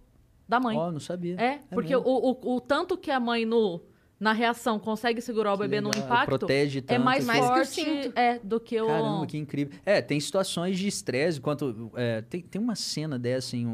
da 0.47 0.59
mãe. 0.59 0.77
Ó, 0.77 0.91
não 0.91 0.99
sabia. 0.99 1.33
é, 1.41 1.57
porque 1.71 1.95
o, 1.95 2.03
o, 2.05 2.57
o 2.57 2.61
tanto 2.61 2.95
que 2.95 3.09
a 3.09 3.19
mãe 3.19 3.43
no 3.43 3.81
na 4.19 4.33
reação 4.33 4.79
consegue 4.79 5.21
segurar 5.21 5.53
o 5.53 5.57
Que 5.57 5.63
bebê 5.63 5.79
no 5.81 5.89
legal, 5.89 6.05
impacto 6.05 6.25
protege 6.25 6.79
é 6.79 6.81
tanto 6.81 7.03
mais 7.03 7.25
Mais 7.25 7.39
que 7.39 7.45
o 7.45 7.47
forte 7.47 7.83
cinto. 8.03 8.17
é, 8.17 8.39
do 8.39 8.59
que 8.59 8.81
o 8.81 8.87
Caramba, 8.87 9.25
que 9.27 9.37
incrível. 9.37 9.77
É, 9.85 10.01
tem 10.01 10.19
situações 10.19 10.77
de 10.79 10.87
estresse. 10.87 11.39
Quanto, 11.39 11.91
é, 11.95 12.21
tem, 12.21 12.41
tem 12.41 12.59
uma 12.61 12.75
cena 12.75 13.19
dessa, 13.19 13.55
em 13.55 13.67
um, 13.67 13.69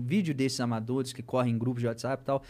um 0.00 0.02
vídeo 0.04 0.34
desses 0.34 0.60
amadores 0.60 1.12
que 1.12 1.22
correm 1.22 1.54
em 1.54 1.58
grupos 1.58 1.80
de 1.80 1.86
WhatsApp 1.86 2.22
e 2.22 2.26
tal. 2.26 2.42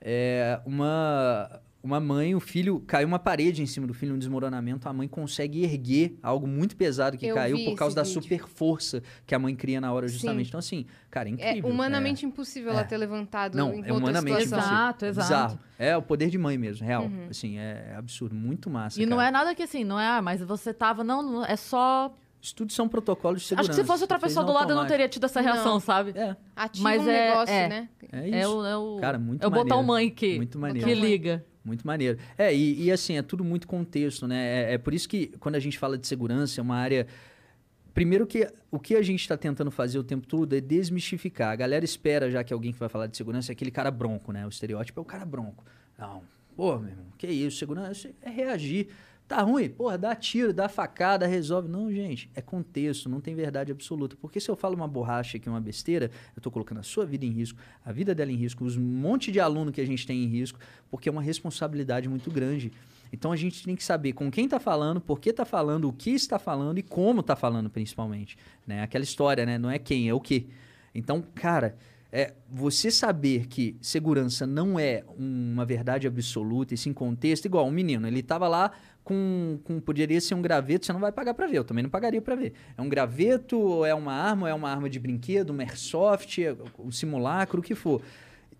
É, 0.00 0.60
uma, 0.64 1.60
uma 1.82 1.98
mãe, 1.98 2.34
o 2.34 2.38
filho, 2.40 2.80
caiu 2.86 3.08
uma 3.08 3.18
parede 3.18 3.60
em 3.62 3.66
cima 3.66 3.86
do 3.86 3.92
filho, 3.94 4.14
um 4.14 4.18
desmoronamento. 4.18 4.88
A 4.88 4.92
mãe 4.92 5.08
consegue 5.08 5.64
erguer 5.64 6.16
algo 6.22 6.46
muito 6.46 6.76
pesado 6.76 7.18
que 7.18 7.26
Eu 7.26 7.34
caiu 7.34 7.56
por 7.64 7.74
causa 7.76 7.96
da 7.96 8.02
vídeo. 8.02 8.22
super 8.22 8.46
força 8.46 9.02
que 9.26 9.34
a 9.34 9.38
mãe 9.38 9.54
cria 9.56 9.80
na 9.80 9.92
hora, 9.92 10.06
Sim. 10.06 10.14
justamente. 10.14 10.48
Então, 10.48 10.58
assim, 10.58 10.86
cara, 11.10 11.28
é 11.28 11.32
É 11.32 11.34
incrível. 11.34 11.70
humanamente 11.70 12.24
impossível 12.24 12.70
ela 12.70 12.82
É. 12.82 12.84
ter 12.84 12.96
levantado 12.96 13.56
Não, 13.56 13.74
em 13.74 13.84
é 13.84 13.92
humanamente 13.92 14.44
situação. 14.44 14.58
impossível. 14.58 14.76
Exato, 14.78 15.06
exato. 15.06 15.28
Bizarro. 15.28 15.58
É 15.78 15.96
o 15.96 16.02
poder 16.02 16.30
de 16.30 16.38
mãe 16.38 16.56
mesmo, 16.56 16.86
real. 16.86 17.04
Uhum. 17.04 17.26
Assim, 17.30 17.58
é 17.58 17.94
absurdo. 17.96 18.34
Muito 18.34 18.70
massa. 18.70 19.02
E 19.02 19.04
não 19.06 19.16
cara. 19.16 19.28
é 19.28 19.32
nada 19.32 19.54
que 19.54 19.62
assim, 19.64 19.82
não 19.82 19.98
é, 19.98 20.06
ah, 20.06 20.22
mas 20.22 20.40
você 20.40 20.72
tava, 20.72 21.02
não, 21.02 21.22
não, 21.22 21.44
é 21.44 21.56
só. 21.56 22.14
Isso 22.40 22.54
tudo 22.56 22.72
são 22.72 22.88
protocolos 22.88 23.42
de 23.42 23.46
segurança. 23.48 23.70
Acho 23.70 23.78
que 23.78 23.82
se 23.84 23.86
fosse 23.86 24.02
outra 24.02 24.18
pessoa 24.18 24.44
do 24.44 24.52
lado, 24.52 24.70
eu 24.70 24.76
não 24.76 24.86
teria 24.86 25.08
tido 25.08 25.24
essa 25.26 25.40
reação, 25.40 25.74
Não. 25.74 25.80
sabe? 25.80 26.10
É, 26.16 26.36
Ativa 26.56 26.82
Mas 26.82 27.02
um 27.02 27.08
é- 27.08 27.28
negócio, 27.28 27.54
é. 27.54 27.68
né? 27.68 27.88
é 28.10 28.28
isso. 28.28 28.36
É 28.36 28.48
o, 28.48 28.66
é 28.66 28.76
o, 28.76 28.96
Cara, 29.00 29.16
muito 29.18 29.44
é 29.44 29.46
o 29.46 29.50
botão 29.50 29.80
mãe 29.82 30.10
que, 30.10 30.36
Muito 30.38 30.58
maneiro. 30.58 30.86
que 30.88 30.94
liga. 30.94 31.44
Muito 31.64 31.86
maneiro. 31.86 32.18
É, 32.36 32.54
e, 32.54 32.84
e 32.84 32.92
assim, 32.92 33.16
é 33.16 33.22
tudo 33.22 33.44
muito 33.44 33.66
contexto, 33.66 34.26
né? 34.26 34.70
É, 34.70 34.74
é 34.74 34.78
por 34.78 34.92
isso 34.92 35.08
que 35.08 35.28
quando 35.38 35.54
a 35.54 35.60
gente 35.60 35.78
fala 35.78 35.96
de 35.96 36.06
segurança, 36.06 36.60
é 36.60 36.62
uma 36.62 36.76
área. 36.76 37.06
Primeiro 37.94 38.26
que 38.26 38.48
o 38.70 38.78
que 38.78 38.96
a 38.96 39.02
gente 39.02 39.20
está 39.20 39.36
tentando 39.36 39.70
fazer 39.70 39.98
o 39.98 40.04
tempo 40.04 40.26
todo 40.26 40.54
é 40.56 40.60
desmistificar. 40.60 41.52
A 41.52 41.56
galera 41.56 41.84
espera 41.84 42.30
já 42.30 42.42
que 42.42 42.52
alguém 42.52 42.72
que 42.72 42.78
vai 42.78 42.88
falar 42.88 43.06
de 43.06 43.16
segurança 43.16 43.52
é 43.52 43.54
aquele 43.54 43.70
cara 43.70 43.90
bronco, 43.90 44.32
né? 44.32 44.44
O 44.46 44.48
estereótipo 44.48 44.98
é 44.98 45.02
o 45.02 45.04
cara 45.04 45.24
bronco. 45.24 45.64
Não. 45.98 46.22
Pô, 46.56 46.78
meu 46.78 46.90
irmão, 46.90 47.06
que 47.16 47.26
isso? 47.26 47.58
Segurança 47.58 48.10
é 48.20 48.30
reagir. 48.30 48.88
Tá 49.32 49.40
ruim? 49.40 49.66
Porra, 49.66 49.96
dá 49.96 50.14
tiro, 50.14 50.52
dá 50.52 50.68
facada, 50.68 51.26
resolve. 51.26 51.66
Não, 51.66 51.90
gente, 51.90 52.30
é 52.34 52.42
contexto, 52.42 53.08
não 53.08 53.18
tem 53.18 53.34
verdade 53.34 53.72
absoluta. 53.72 54.14
Porque 54.20 54.38
se 54.38 54.50
eu 54.50 54.54
falo 54.54 54.74
uma 54.74 54.86
borracha 54.86 55.38
aqui, 55.38 55.48
uma 55.48 55.58
besteira, 55.58 56.10
eu 56.36 56.42
tô 56.42 56.50
colocando 56.50 56.80
a 56.80 56.82
sua 56.82 57.06
vida 57.06 57.24
em 57.24 57.30
risco, 57.30 57.58
a 57.82 57.90
vida 57.90 58.14
dela 58.14 58.30
em 58.30 58.36
risco, 58.36 58.62
os 58.62 58.76
monte 58.76 59.32
de 59.32 59.40
aluno 59.40 59.72
que 59.72 59.80
a 59.80 59.86
gente 59.86 60.06
tem 60.06 60.22
em 60.22 60.26
risco, 60.26 60.58
porque 60.90 61.08
é 61.08 61.12
uma 61.12 61.22
responsabilidade 61.22 62.10
muito 62.10 62.30
grande. 62.30 62.70
Então 63.10 63.32
a 63.32 63.36
gente 63.36 63.64
tem 63.64 63.74
que 63.74 63.82
saber 63.82 64.12
com 64.12 64.30
quem 64.30 64.44
está 64.44 64.60
falando, 64.60 65.00
por 65.00 65.18
que 65.18 65.30
está 65.30 65.46
falando, 65.46 65.88
o 65.88 65.94
que 65.94 66.10
está 66.10 66.38
falando 66.38 66.76
e 66.76 66.82
como 66.82 67.20
está 67.20 67.34
falando, 67.34 67.70
principalmente. 67.70 68.36
Né? 68.66 68.82
Aquela 68.82 69.02
história, 69.02 69.46
né? 69.46 69.56
Não 69.56 69.70
é 69.70 69.78
quem, 69.78 70.10
é 70.10 70.12
o 70.12 70.20
que. 70.20 70.46
Então, 70.94 71.24
cara, 71.34 71.78
é, 72.14 72.34
você 72.46 72.90
saber 72.90 73.46
que 73.46 73.74
segurança 73.80 74.46
não 74.46 74.78
é 74.78 75.02
uma 75.16 75.64
verdade 75.64 76.06
absoluta, 76.06 76.74
e 76.74 76.76
sim 76.76 76.92
contexto, 76.92 77.46
igual 77.46 77.66
um 77.66 77.70
menino, 77.70 78.06
ele 78.06 78.20
estava 78.20 78.46
lá 78.46 78.70
com, 79.04 79.58
com. 79.64 79.80
Poderia 79.80 80.20
ser 80.20 80.34
um 80.34 80.42
graveto, 80.42 80.86
você 80.86 80.92
não 80.92 81.00
vai 81.00 81.12
pagar 81.12 81.34
para 81.34 81.46
ver, 81.46 81.58
eu 81.58 81.64
também 81.64 81.82
não 81.82 81.90
pagaria 81.90 82.20
para 82.22 82.34
ver. 82.34 82.52
É 82.76 82.82
um 82.82 82.88
graveto, 82.88 83.58
ou 83.58 83.84
é 83.86 83.94
uma 83.94 84.12
arma, 84.12 84.42
ou 84.42 84.48
é 84.48 84.54
uma 84.54 84.70
arma 84.70 84.88
de 84.88 84.98
brinquedo, 84.98 85.52
um 85.52 85.60
airsoft, 85.60 86.38
é 86.42 86.54
um 86.78 86.90
simulacro, 86.90 87.60
o 87.60 87.62
que 87.62 87.74
for. 87.74 88.00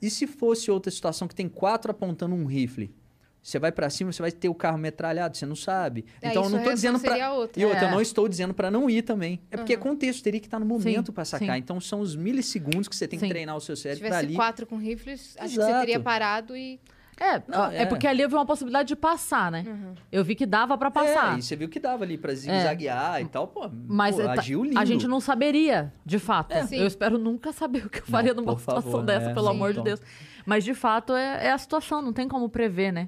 E 0.01 0.11
se 0.11 0.27
fosse 0.27 0.71
outra 0.71 0.91
situação 0.91 1.29
que 1.29 1.35
tem 1.35 1.49
quatro 1.49 1.91
apontando 1.91 2.35
um 2.35 2.45
rifle? 2.45 2.93
Você 3.41 3.59
vai 3.59 3.73
pra 3.73 3.91
cima, 3.91 4.13
você 4.13 4.23
vai 4.23 4.31
ter 4.31 4.49
o 4.49 4.55
carro 4.55 4.79
metralhado, 4.79 5.37
você 5.37 5.45
não 5.45 5.57
sabe. 5.57 6.05
É, 6.21 6.29
então 6.31 6.43
eu 6.43 6.47
isso 6.49 6.57
não 6.57 6.63
tô 6.63 6.71
a 6.71 6.75
dizendo 6.75 6.95
outra. 6.95 7.19
E 7.61 7.65
outra, 7.65 7.81
É. 7.81 7.85
eu 7.87 7.91
não 7.91 8.01
estou 8.01 8.29
dizendo 8.29 8.55
pra 8.55 8.71
não 8.71 8.89
ir 8.89 9.03
também. 9.03 9.41
É 9.51 9.57
porque 9.57 9.73
é 9.73 9.77
contexto, 9.77 10.23
teria 10.23 10.39
que 10.39 10.47
estar 10.47 10.61
no 10.61 10.67
momento 10.67 11.13
pra 11.13 11.25
sacar. 11.25 11.57
sim. 11.57 11.59
Então 11.59 11.81
são 11.81 11.99
os 12.01 12.15
milissegundos 12.15 12.87
que 12.87 12.95
você 12.95 13.09
tem 13.09 13.19
que 13.19 13.25
Sim. 13.27 13.31
treinar 13.31 13.57
o 13.57 13.61
seu 13.61 13.75
Se 13.75 13.83
cérebro 13.83 14.03
pra 14.07 14.11
tivesse 14.19 14.27
ali. 14.27 14.35
quatro 14.37 14.65
com 14.65 14.77
rifles, 14.77 15.35
acho 15.41 15.55
que 15.55 15.61
Exato. 15.61 15.73
você 15.73 15.81
teria 15.81 15.99
parado 16.01 16.57
e. 16.57 16.79
É, 17.21 17.43
Não, 17.47 17.67
é. 17.71 17.83
é. 17.83 17.87
porque 17.87 18.07
ali 18.07 18.23
eu 18.23 18.29
vi 18.29 18.35
uma 18.35 18.47
possibilidade 18.47 18.89
de 18.89 18.97
passar, 18.97 19.51
né? 19.53 19.65
Uhum. 19.67 19.95
Eu 20.11 20.25
vi 20.25 20.35
que 20.35 20.47
dava 20.47 20.77
pra 20.79 20.91
passar. 20.91 21.35
É, 21.37 21.39
e 21.39 21.43
você 21.43 21.55
viu 21.55 21.69
que 21.69 21.79
dava 21.79 22.05
ali 22.05 22.17
pra 22.19 22.35
zigue-zaguear 22.35 23.21
e 23.21 23.27
tal, 23.27 23.47
pô. 23.49 23.71
Mas 23.87 24.17
pô, 24.17 24.23
é, 24.23 24.25
tá- 24.25 24.33
agiu 24.41 24.65
lindo. 24.65 24.79
a 24.79 24.85
gente 24.85 25.07
não 25.07 25.21
saberia, 25.21 25.93
de 26.05 26.19
fato. 26.19 26.53
Eu 26.73 26.87
espero 26.87 27.19
nunca 27.19 27.53
saber 27.53 27.87
o 27.87 27.91
que 27.91 28.01
eu 28.01 28.07
faria 28.07 28.35
numa 28.35 28.53
por 28.55 28.61
situação 28.61 28.83
favor, 28.91 29.05
dessa, 29.05 29.31
é. 29.31 29.35
pelo 29.35 29.47
Sim. 29.47 29.53
amor 29.55 29.69
de 29.69 29.73
Então. 29.75 29.85
Deus. 29.85 30.01
Mas, 30.45 30.65
de 30.65 30.75
fato, 30.75 31.13
é, 31.15 31.47
é 31.47 31.53
a 31.53 31.59
situação, 31.59 32.03
não 32.03 32.13
tem 32.13 32.27
como 32.27 32.49
prever, 32.49 32.93
né? 32.93 33.07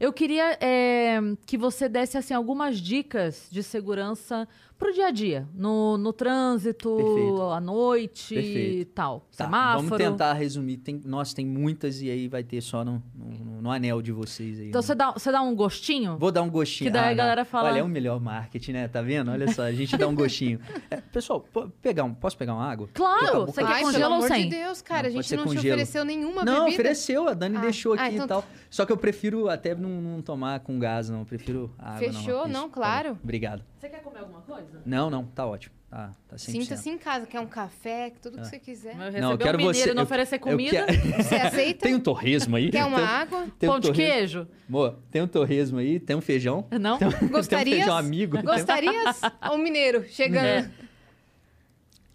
Eu 0.00 0.12
queria 0.12 0.58
é, 0.60 1.18
que 1.46 1.56
você 1.56 1.88
desse, 1.88 2.18
assim, 2.18 2.34
algumas 2.34 2.78
dicas 2.78 3.48
de 3.50 3.62
segurança 3.62 4.46
pro 4.84 4.92
dia 4.92 5.06
a 5.06 5.10
dia. 5.10 5.48
No, 5.54 5.96
no 5.96 6.12
trânsito, 6.12 6.94
Perfeito. 6.96 7.42
à 7.42 7.58
noite 7.60 8.34
e 8.34 8.84
tal. 8.84 9.20
Tá, 9.34 9.44
Semáforo. 9.44 9.84
vamos 9.88 9.98
tentar 9.98 10.34
resumir. 10.34 10.76
Tem, 10.76 11.00
nossa, 11.06 11.34
tem 11.34 11.46
muitas 11.46 12.02
e 12.02 12.10
aí 12.10 12.28
vai 12.28 12.44
ter 12.44 12.60
só 12.60 12.84
no, 12.84 13.02
no, 13.14 13.62
no 13.62 13.70
anel 13.70 14.02
de 14.02 14.12
vocês 14.12 14.60
aí. 14.60 14.68
Então, 14.68 14.80
né? 14.82 14.86
você 14.86 14.94
dá, 14.94 15.12
você 15.12 15.32
dá 15.32 15.40
um 15.40 15.54
gostinho? 15.54 16.18
Vou 16.18 16.30
dar 16.30 16.42
um 16.42 16.50
gostinho. 16.50 16.90
Que 16.90 16.92
daí 16.92 17.06
a 17.06 17.10
não. 17.10 17.16
galera 17.16 17.44
fala- 17.46 17.70
Olha, 17.70 17.78
é 17.78 17.82
o 17.82 17.88
melhor 17.88 18.20
marketing, 18.20 18.72
né? 18.72 18.88
Tá 18.88 19.00
vendo? 19.00 19.30
Olha 19.30 19.50
só, 19.50 19.62
a 19.62 19.72
gente 19.72 19.96
dá 19.96 20.06
um 20.06 20.14
gostinho. 20.14 20.60
É, 20.90 21.00
pessoal, 21.00 21.44
pegar 21.80 22.04
um, 22.04 22.12
posso 22.12 22.36
pegar 22.36 22.52
uma 22.54 22.70
água? 22.70 22.88
A 22.92 22.96
Claro! 22.96 23.40
boca 23.46 23.52
Você 23.52 23.62
quer 23.62 23.72
Ai, 23.72 23.82
com 23.82 23.86
pelo 23.86 23.92
gelo 23.98 24.10
ou 24.10 24.16
amor 24.16 24.28
de 24.28 24.34
sem? 24.34 24.48
Deus, 24.48 24.82
cara. 24.82 25.08
Não, 25.08 25.18
a 25.18 25.22
gente 25.22 25.36
não 25.36 25.44
com 25.44 25.50
te 25.50 25.58
ofereceu 25.58 26.04
nenhuma 26.04 26.44
não, 26.44 26.64
bebida. 26.64 26.74
ofereceu, 26.74 27.28
a 27.28 27.32
Dani 27.34 27.56
Ah, 27.56 27.60
deixou 27.60 27.94
ah, 27.94 28.02
aqui 28.02 28.14
então 28.14 28.24
e 28.24 28.28
tal. 28.28 28.44
Só 28.68 28.84
que 28.84 28.92
eu 28.92 28.96
prefiro 28.96 29.48
até 29.48 29.74
não, 29.74 29.88
não 29.88 30.20
tomar 30.20 30.60
com 30.60 30.78
gás, 30.78 31.08
não. 31.08 31.20
Eu 31.20 31.24
prefiro 31.24 31.70
água. 31.78 31.98
Fechou? 31.98 32.42
Isso, 32.42 32.48
Não, 32.48 32.68
tá 32.68 32.74
claro. 32.74 33.18
Obrigado. 33.22 33.62
Você 33.84 33.90
quer 33.90 34.02
comer 34.02 34.20
alguma 34.20 34.40
coisa? 34.40 34.80
Não, 34.86 35.10
não, 35.10 35.26
tá 35.26 35.46
ótimo. 35.46 35.74
Tá, 35.90 36.10
tá 36.26 36.36
100%. 36.36 36.38
Sinta-se 36.38 36.88
em 36.88 36.96
casa, 36.96 37.26
quer 37.26 37.38
um 37.38 37.46
café, 37.46 38.10
tudo 38.22 38.36
que 38.36 38.40
Ah. 38.40 38.44
você 38.44 38.58
quiser. 38.58 38.94
Eu 39.14 39.20
Não, 39.20 39.32
eu 39.32 39.36
quero 39.38 39.58
um 39.58 39.60
mineiro 39.60 39.78
você. 39.78 39.92
não 39.94 40.00
eu- 40.00 40.04
oferecer 40.04 40.36
eu 40.36 40.40
comida. 40.40 40.86
quero- 40.86 41.22
Você 41.22 41.34
aceita? 41.34 41.80
Tem 41.80 41.94
um 41.94 42.00
torresmo 42.00 42.56
aí? 42.56 42.70
Quer 42.70 42.86
uma 42.86 42.96
Tem- 42.96 43.06
água? 43.06 43.46
tem 43.58 43.68
um 43.68 43.72
Pão 43.72 43.80
de 43.80 43.88
torresmo. 43.88 44.14
queijo? 44.14 44.48
Amor, 44.66 44.98
tem 45.10 45.20
um 45.20 45.28
torresmo 45.28 45.78
aí, 45.78 46.00
tem 46.00 46.16
um 46.16 46.22
feijão. 46.22 46.66
Não? 46.80 46.96
Tem 46.98 47.08
um 47.08 47.10
Gostarias? 47.28 47.76
feijão 47.76 47.94
amigo. 47.96 48.38
tem 48.38 48.40
um- 48.48 48.52
Gostarias? 48.54 49.20
Ó, 49.42 49.54
o 49.54 49.58
mineiro 49.58 50.02
chegando. 50.08 50.46
É. 50.46 50.70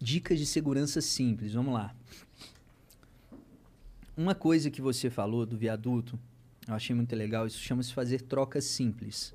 Dicas 0.00 0.40
de 0.40 0.46
segurança 0.46 1.00
simples, 1.00 1.52
vamos 1.54 1.72
lá. 1.72 1.94
Uma 4.16 4.34
coisa 4.34 4.70
que 4.72 4.82
você 4.82 5.08
falou 5.08 5.46
do 5.46 5.56
viaduto, 5.56 6.18
eu 6.66 6.74
achei 6.74 6.96
muito 6.96 7.14
legal, 7.14 7.46
isso 7.46 7.60
chama-se 7.60 7.94
fazer 7.94 8.22
trocas 8.22 8.64
simples. 8.64 9.32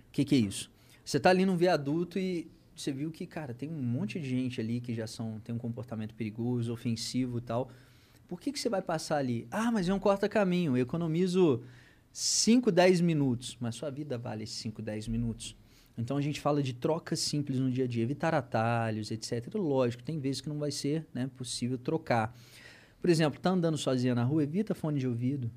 O 0.00 0.12
que, 0.12 0.24
que 0.26 0.34
é 0.34 0.38
isso? 0.38 0.70
Você 1.12 1.20
tá 1.20 1.28
ali 1.28 1.44
num 1.44 1.58
viaduto 1.58 2.18
e 2.18 2.50
você 2.74 2.90
viu 2.90 3.10
que, 3.10 3.26
cara, 3.26 3.52
tem 3.52 3.68
um 3.68 3.82
monte 3.82 4.18
de 4.18 4.26
gente 4.26 4.62
ali 4.62 4.80
que 4.80 4.94
já 4.94 5.06
são, 5.06 5.38
tem 5.40 5.54
um 5.54 5.58
comportamento 5.58 6.14
perigoso, 6.14 6.72
ofensivo 6.72 7.36
e 7.36 7.42
tal. 7.42 7.68
Por 8.26 8.40
que, 8.40 8.50
que 8.50 8.58
você 8.58 8.70
vai 8.70 8.80
passar 8.80 9.18
ali? 9.18 9.46
Ah, 9.50 9.70
mas 9.70 9.90
é 9.90 9.92
um 9.92 9.98
corta-caminho, 9.98 10.74
eu 10.74 10.80
economizo 10.80 11.62
5, 12.14 12.72
10 12.72 13.02
minutos. 13.02 13.58
Mas 13.60 13.74
sua 13.74 13.90
vida 13.90 14.16
vale 14.16 14.44
esses 14.44 14.56
5, 14.56 14.80
10 14.80 15.08
minutos. 15.08 15.54
Então 15.98 16.16
a 16.16 16.20
gente 16.22 16.40
fala 16.40 16.62
de 16.62 16.72
trocas 16.72 17.20
simples 17.20 17.60
no 17.60 17.70
dia 17.70 17.84
a 17.84 17.86
dia, 17.86 18.02
evitar 18.02 18.32
atalhos, 18.32 19.10
etc. 19.10 19.54
Lógico, 19.54 20.02
tem 20.02 20.18
vezes 20.18 20.40
que 20.40 20.48
não 20.48 20.58
vai 20.58 20.70
ser 20.70 21.06
né, 21.12 21.28
possível 21.36 21.76
trocar. 21.76 22.34
Por 23.02 23.10
exemplo, 23.10 23.38
tá 23.38 23.50
andando 23.50 23.76
sozinha 23.76 24.14
na 24.14 24.24
rua, 24.24 24.44
evita 24.44 24.74
fone 24.74 24.98
de 24.98 25.06
ouvido. 25.06 25.50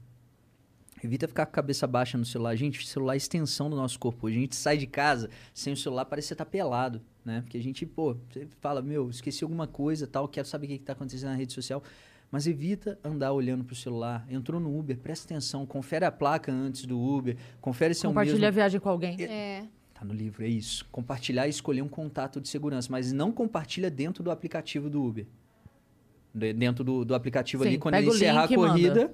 Evita 1.06 1.28
ficar 1.28 1.46
com 1.46 1.52
a 1.52 1.54
cabeça 1.54 1.86
baixa 1.88 2.18
no 2.18 2.26
celular. 2.26 2.56
Gente, 2.56 2.86
celular 2.88 3.14
é 3.14 3.18
extensão 3.18 3.70
do 3.70 3.76
nosso 3.76 4.00
corpo. 4.00 4.28
A 4.28 4.32
gente 4.32 4.56
sai 4.56 4.78
de 4.78 4.88
casa 4.88 5.30
sem 5.54 5.74
o 5.74 5.78
celular, 5.78 6.06
parece 6.06 6.28
que 6.28 6.30
você 6.30 6.36
tá 6.36 6.46
pelado, 6.46 7.02
né? 7.24 7.42
Porque 7.42 7.58
a 7.58 7.62
gente, 7.64 7.86
pô, 7.86 8.18
você 8.30 8.48
fala, 8.60 8.82
meu, 8.82 9.10
esqueci 9.10 9.44
alguma 9.44 9.68
coisa, 9.68 10.08
tal, 10.08 10.28
quero 10.28 10.48
saber 10.48 10.66
o 10.66 10.70
que, 10.70 10.78
que 10.80 10.84
tá 10.84 10.94
acontecendo 10.94 11.30
na 11.30 11.36
rede 11.36 11.54
social. 11.54 11.82
Mas 12.32 12.48
evita 12.48 13.00
andar 13.04 13.32
olhando 13.32 13.64
pro 13.64 13.76
celular. 13.76 14.26
Entrou 14.30 14.60
no 14.60 14.78
Uber, 14.78 14.98
presta 14.98 15.26
atenção, 15.34 15.66
confere 15.66 16.06
a 16.06 16.12
placa 16.12 16.52
antes 16.52 16.86
do 16.86 17.00
Uber, 17.00 17.38
confere 17.62 17.94
se 17.94 18.06
é 18.06 18.10
o 18.10 18.12
mesmo. 18.12 18.22
Compartilha 18.22 18.48
a 18.48 18.52
viagem 18.52 18.80
com 18.80 18.90
alguém. 18.90 19.22
É. 19.22 19.64
Tá 19.94 20.04
no 20.04 20.14
livro, 20.14 20.44
é 20.44 20.48
isso. 20.50 20.86
Compartilhar 20.92 21.48
e 21.48 21.52
escolher 21.52 21.82
um 21.82 21.88
contato 21.88 22.42
de 22.42 22.50
segurança, 22.50 22.90
mas 22.92 23.14
não 23.14 23.32
compartilha 23.32 23.90
dentro 23.90 24.24
do 24.24 24.32
aplicativo 24.32 24.90
do 24.90 25.02
Uber. 25.02 25.26
De- 26.34 26.52
Dentro 26.52 26.84
do, 26.84 27.06
do 27.06 27.16
aplicativo 27.16 27.64
Sim, 27.64 27.70
ali, 27.70 27.78
quando 27.78 27.96
ele 27.96 28.10
o 28.10 28.14
encerrar 28.14 28.50
a 28.50 28.52
e 28.52 28.58
manda. 28.58 29.14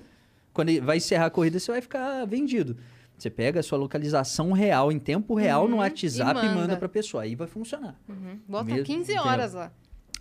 Quando 0.54 0.70
ele 0.70 0.82
vai 0.82 0.98
encerrar 0.98 1.26
a 1.28 1.30
corrida, 1.30 1.60
você 1.60 1.72
vai 1.72 1.82
ficar 1.82 2.26
vendido. 2.26 2.78
Você 3.18 3.30
pega 3.30 3.60
a 3.60 3.64
sua 3.64 3.78
localização 3.78 4.52
real, 4.52 4.92
em 4.92 4.98
tempo 4.98 5.36
real, 5.36 5.68
no 5.68 5.76
Uhum, 5.76 5.82
WhatsApp 5.82 6.40
e 6.40 6.44
e 6.46 6.50
manda 6.50 6.62
manda. 6.62 6.78
pra 6.78 6.90
pessoa. 6.90 7.24
Aí 7.24 7.36
vai 7.36 7.48
funcionar. 7.48 7.96
Uhum. 8.10 8.40
Bota 8.48 8.66
Mesmo, 8.66 8.84
15 8.86 9.12
entendeu? 9.12 9.24
horas 9.30 9.54
lá. 9.54 9.72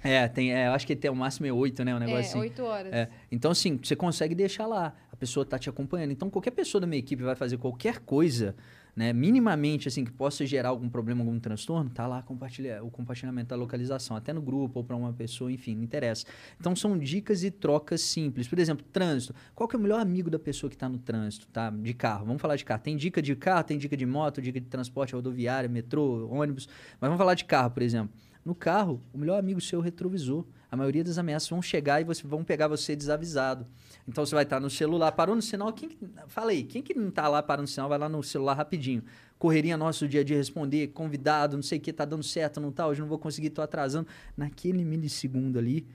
É, 0.03 0.29
tem, 0.29 0.53
é, 0.55 0.69
eu 0.69 0.73
acho 0.73 0.87
que 0.87 0.97
tem 0.97 1.11
o 1.11 1.15
máximo 1.15 1.47
é 1.47 1.53
8, 1.53 1.85
né? 1.85 1.95
Um 1.95 1.99
negócio 1.99 2.19
É, 2.19 2.29
assim. 2.29 2.39
oito 2.39 2.63
horas. 2.63 2.93
É, 2.93 3.09
então, 3.31 3.51
assim, 3.51 3.79
você 3.83 3.95
consegue 3.97 4.35
deixar 4.35 4.67
lá. 4.67 4.95
A 5.13 5.17
pessoa 5.17 5.45
tá 5.45 5.59
te 5.59 5.69
acompanhando. 5.69 6.11
Então, 6.11 6.29
qualquer 6.31 6.51
pessoa 6.53 6.81
da 6.81 6.87
minha 6.87 6.99
equipe 6.99 7.23
vai 7.23 7.35
fazer 7.35 7.57
qualquer 7.59 7.99
coisa, 8.01 8.55
né? 9.01 9.15
Minimamente, 9.15 9.89
assim, 9.89 10.05
que 10.05 10.13
possa 10.13 10.45
gerar 10.45 10.69
algum 10.69 10.87
problema, 10.87 11.23
algum 11.23 11.41
transtorno, 11.41 11.89
tá 11.89 12.07
lá 12.07 12.21
compartilha, 12.21 12.85
o 12.85 12.91
compartilhamento 12.91 13.49
da 13.49 13.57
localização. 13.57 14.15
Até 14.15 14.31
no 14.31 14.43
grupo 14.43 14.81
ou 14.81 14.85
para 14.85 14.95
uma 14.95 15.11
pessoa, 15.11 15.51
enfim, 15.51 15.75
não 15.75 15.83
interessa. 15.83 16.27
Então, 16.61 16.77
são 16.77 16.99
dicas 16.99 17.43
e 17.43 17.51
trocas 17.51 18.03
simples. 18.03 18.47
Por 18.47 18.59
exemplo, 18.59 18.85
trânsito. 18.93 19.35
Qual 19.55 19.67
que 19.67 19.75
é 19.75 19.79
o 19.79 19.83
melhor 19.83 20.01
amigo 20.01 20.29
da 20.29 20.39
pessoa 20.39 20.69
que 20.69 20.77
está 20.77 20.87
no 20.87 20.99
trânsito, 20.99 21.47
tá? 21.47 21.71
De 21.71 21.95
carro. 21.95 22.27
Vamos 22.27 22.43
falar 22.43 22.57
de 22.57 22.65
carro. 22.67 22.83
Tem 22.83 22.95
dica 22.95 23.23
de 23.23 23.35
carro, 23.35 23.65
tem 23.65 23.79
dica 23.79 23.97
de 23.97 24.05
moto, 24.05 24.43
dica 24.43 24.61
de 24.61 24.67
transporte 24.67 25.15
rodoviário, 25.15 25.71
metrô, 25.71 26.29
ônibus. 26.31 26.69
Mas 27.01 27.09
vamos 27.09 27.17
falar 27.17 27.33
de 27.33 27.47
carro, 27.47 27.71
por 27.71 27.83
exemplo. 27.83 28.13
No 28.45 28.55
carro, 28.55 29.01
o 29.15 29.19
melhor 29.19 29.39
amigo 29.39 29.63
seu 29.63 29.79
é 29.79 29.81
o 29.81 29.83
retrovisor. 29.83 30.45
A 30.71 30.77
maioria 30.77 31.03
das 31.03 31.19
ameaças 31.19 31.49
vão 31.49 31.61
chegar 31.61 32.01
e 32.01 32.05
você, 32.05 32.27
vão 32.27 32.45
pegar 32.45 32.69
você 32.69 32.95
desavisado. 32.95 33.67
Então 34.07 34.25
você 34.25 34.35
vai 34.35 34.45
estar 34.45 34.61
no 34.61 34.71
celular, 34.71 35.11
parou 35.13 35.35
no 35.35 35.43
sinal. 35.43 35.73
Quem 35.73 35.89
que, 35.89 35.99
fala 36.29 36.53
aí, 36.53 36.63
quem 36.63 36.81
que 36.81 36.95
não 36.95 37.09
está 37.09 37.27
lá 37.27 37.43
parando 37.43 37.63
no 37.63 37.69
sinal, 37.69 37.89
vai 37.89 37.99
lá 37.99 38.09
no 38.09 38.23
celular 38.23 38.55
rapidinho. 38.55 39.03
Correria 39.39 39.77
nosso 39.77 40.07
dia 40.07 40.21
a 40.21 40.25
dia 40.25 40.37
responder, 40.37 40.89
convidado, 40.89 41.57
não 41.57 41.63
sei 41.63 41.79
o 41.79 41.81
que, 41.81 41.93
tá 41.93 42.05
dando 42.05 42.23
certo, 42.23 42.61
não 42.61 42.71
tá, 42.71 42.87
hoje 42.87 43.01
não 43.01 43.09
vou 43.09 43.19
conseguir, 43.19 43.51
tô 43.51 43.63
atrasando. 43.63 44.07
Naquele 44.37 44.85
milissegundo 44.85 45.59
ali, 45.59 45.87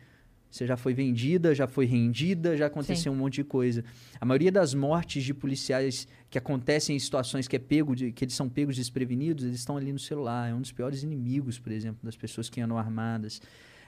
você 0.56 0.66
já 0.66 0.78
foi 0.78 0.94
vendida, 0.94 1.54
já 1.54 1.68
foi 1.68 1.86
rendida, 1.86 2.56
já 2.56 2.68
aconteceu 2.68 3.12
um 3.12 3.16
monte 3.16 3.36
de 3.36 3.44
coisa. 3.44 3.84
A 4.22 4.26
maioria 4.26 4.52
das 4.52 4.74
mortes 4.74 5.24
de 5.24 5.34
policiais 5.34 6.08
que 6.30 6.38
acontecem 6.38 6.96
em 6.96 7.00
situações 7.00 7.48
que 7.48 7.58
é 7.58 7.60
pego 7.60 7.94
de, 7.94 8.12
que 8.12 8.24
eles 8.24 8.36
são 8.36 8.48
pegos 8.48 8.78
desprevenidos, 8.78 9.44
eles 9.44 9.60
estão 9.60 9.76
ali 9.76 9.92
no 9.92 10.00
celular. 10.00 10.50
É 10.50 10.54
um 10.54 10.62
dos 10.62 10.72
piores 10.72 11.04
inimigos, 11.04 11.60
por 11.60 11.74
exemplo, 11.74 12.00
das 12.04 12.16
pessoas 12.16 12.50
que 12.50 12.62
andam 12.62 12.78
armadas. 12.78 13.42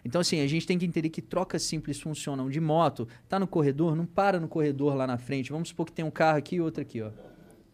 Então, 0.08 0.22
assim, 0.22 0.40
a 0.40 0.48
gente 0.48 0.66
tem 0.66 0.78
que 0.80 0.86
entender 0.86 1.10
que 1.10 1.22
trocas 1.22 1.62
simples 1.64 2.00
funcionam. 2.00 2.50
De 2.50 2.60
moto, 2.60 3.08
tá 3.28 3.40
no 3.40 3.48
corredor, 3.48 3.96
não 3.96 4.06
para 4.06 4.40
no 4.40 4.48
corredor 4.48 4.96
lá 4.96 5.06
na 5.06 5.18
frente. 5.18 5.52
Vamos 5.52 5.70
supor 5.70 5.86
que 5.86 5.92
tem 5.92 6.04
um 6.04 6.12
carro 6.12 6.38
aqui 6.38 6.56
e 6.56 6.62
outro 6.62 6.82
aqui, 6.82 7.02
ó. 7.02 7.12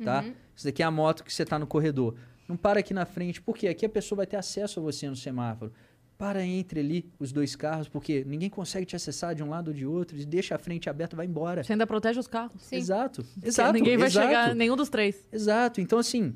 Tá? 0.03 0.25
Isso 0.55 0.65
daqui 0.65 0.83
é 0.83 0.85
a 0.85 0.91
moto 0.91 1.23
que 1.23 1.33
você 1.33 1.45
tá 1.45 1.57
no 1.57 1.67
corredor. 1.67 2.15
Não 2.47 2.57
para 2.57 2.79
aqui 2.79 2.93
na 2.93 3.05
frente, 3.05 3.41
porque 3.41 3.67
aqui 3.67 3.85
a 3.85 3.89
pessoa 3.89 4.17
vai 4.17 4.27
ter 4.27 4.35
acesso 4.35 4.79
a 4.79 4.83
você 4.83 5.07
no 5.07 5.15
semáforo. 5.15 5.71
Para 6.17 6.45
entre 6.45 6.79
ali 6.79 7.11
os 7.19 7.31
dois 7.31 7.55
carros, 7.55 7.87
porque 7.87 8.23
ninguém 8.25 8.49
consegue 8.49 8.85
te 8.85 8.95
acessar 8.95 9.33
de 9.33 9.43
um 9.43 9.49
lado 9.49 9.69
ou 9.69 9.73
de 9.73 9.85
outro, 9.85 10.17
e 10.17 10.25
deixa 10.25 10.55
a 10.55 10.59
frente 10.59 10.89
aberta, 10.89 11.15
vai 11.15 11.25
embora. 11.25 11.63
Você 11.63 11.73
ainda 11.73 11.87
protege 11.87 12.19
os 12.19 12.27
carros. 12.27 12.61
Sim. 12.61 12.75
Exato. 12.75 13.23
Porque 13.23 13.47
Exato. 13.47 13.73
Ninguém 13.73 13.97
vai 13.97 14.07
exato. 14.07 14.27
chegar, 14.27 14.55
nenhum 14.55 14.75
dos 14.75 14.89
três. 14.89 15.27
Exato. 15.31 15.81
Então, 15.81 15.97
assim, 15.97 16.35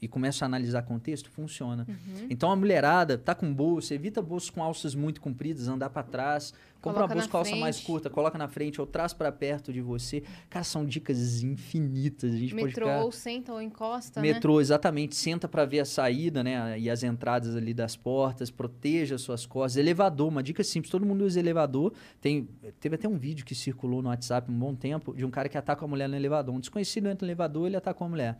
e 0.00 0.06
começa 0.06 0.44
a 0.44 0.46
analisar 0.46 0.82
contexto, 0.82 1.30
funciona. 1.30 1.86
Então 2.28 2.50
a 2.50 2.56
mulherada 2.56 3.16
tá 3.16 3.34
com 3.34 3.52
bolsa, 3.52 3.94
evita 3.94 4.20
bolsas 4.20 4.50
com 4.50 4.62
alças 4.62 4.94
muito 4.94 5.20
compridas, 5.20 5.68
andar 5.68 5.88
para 5.88 6.02
trás, 6.02 6.52
compra 6.82 7.00
Coloca 7.00 7.14
uma 7.14 7.14
bolsa 7.14 7.28
com 7.30 7.38
alça 7.38 7.56
mais 7.56 7.80
curta, 7.80 8.10
coloca 8.10 8.38
na 8.38 8.46
frente 8.46 8.80
ou 8.80 8.86
traz 8.86 9.14
para 9.14 9.32
perto 9.32 9.72
de 9.72 9.80
você. 9.80 10.22
Cara, 10.50 10.64
são 10.64 10.84
dicas 10.84 11.42
infinitas. 11.42 12.34
A 12.34 12.36
gente 12.36 12.54
pode 12.54 12.66
Metrô, 12.66 12.86
ficar 12.86 13.04
ou 13.04 13.12
senta 13.12 13.52
ou 13.52 13.62
encosta, 13.62 14.20
Metrô, 14.20 14.60
exatamente. 14.60 15.16
Senta 15.16 15.48
para 15.48 15.64
ver 15.64 15.80
a 15.80 15.84
saída, 15.84 16.44
né? 16.44 16.78
E 16.78 16.90
as 16.90 17.02
entradas 17.02 17.56
ali 17.56 17.72
das 17.72 17.96
portas. 17.96 18.50
Proteja 18.50 19.18
suas 19.18 19.46
costas. 19.46 19.76
Elevador, 19.76 20.28
uma 20.28 20.42
dica 20.42 20.62
simples. 20.62 20.90
Todo 20.90 21.06
mundo 21.06 21.24
usa 21.24 21.40
elevador. 21.40 21.92
Tem, 22.20 22.48
teve 22.78 22.96
até 22.96 23.08
um 23.08 23.16
vídeo 23.16 23.44
que 23.44 23.54
circulou 23.54 24.02
no 24.02 24.08
WhatsApp 24.08 24.50
um 24.50 24.58
bom 24.58 24.74
tempo 24.74 25.14
de 25.14 25.24
um 25.24 25.30
cara 25.30 25.48
que 25.48 25.56
ataca 25.58 25.84
a 25.84 25.88
mulher 25.88 26.08
no 26.08 26.16
elevador. 26.16 26.54
Um 26.54 26.60
desconhecido 26.60 27.08
entra 27.08 27.26
no 27.26 27.30
elevador, 27.30 27.66
ele 27.66 27.76
atacou 27.76 28.06
a 28.06 28.10
mulher. 28.10 28.38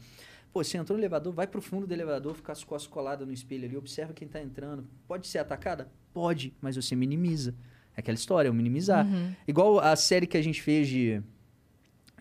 Pô, 0.56 0.64
você 0.64 0.78
entrou 0.78 0.96
no 0.96 1.02
elevador, 1.02 1.34
vai 1.34 1.46
pro 1.46 1.60
fundo 1.60 1.86
do 1.86 1.92
elevador, 1.92 2.34
fica 2.34 2.50
as 2.50 2.64
costas 2.64 2.90
coladas 2.90 3.28
no 3.28 3.34
espelho 3.34 3.66
ali, 3.66 3.76
observa 3.76 4.14
quem 4.14 4.26
tá 4.26 4.40
entrando. 4.40 4.88
Pode 5.06 5.26
ser 5.26 5.36
atacada? 5.38 5.86
Pode, 6.14 6.54
mas 6.62 6.76
você 6.76 6.96
minimiza. 6.96 7.54
É 7.94 8.00
aquela 8.00 8.14
história, 8.14 8.48
é 8.48 8.50
o 8.50 8.54
minimizar. 8.54 9.06
Igual 9.46 9.78
a 9.80 9.94
série 9.96 10.26
que 10.26 10.34
a 10.34 10.40
gente 10.40 10.62
fez 10.62 10.88
de, 10.88 11.22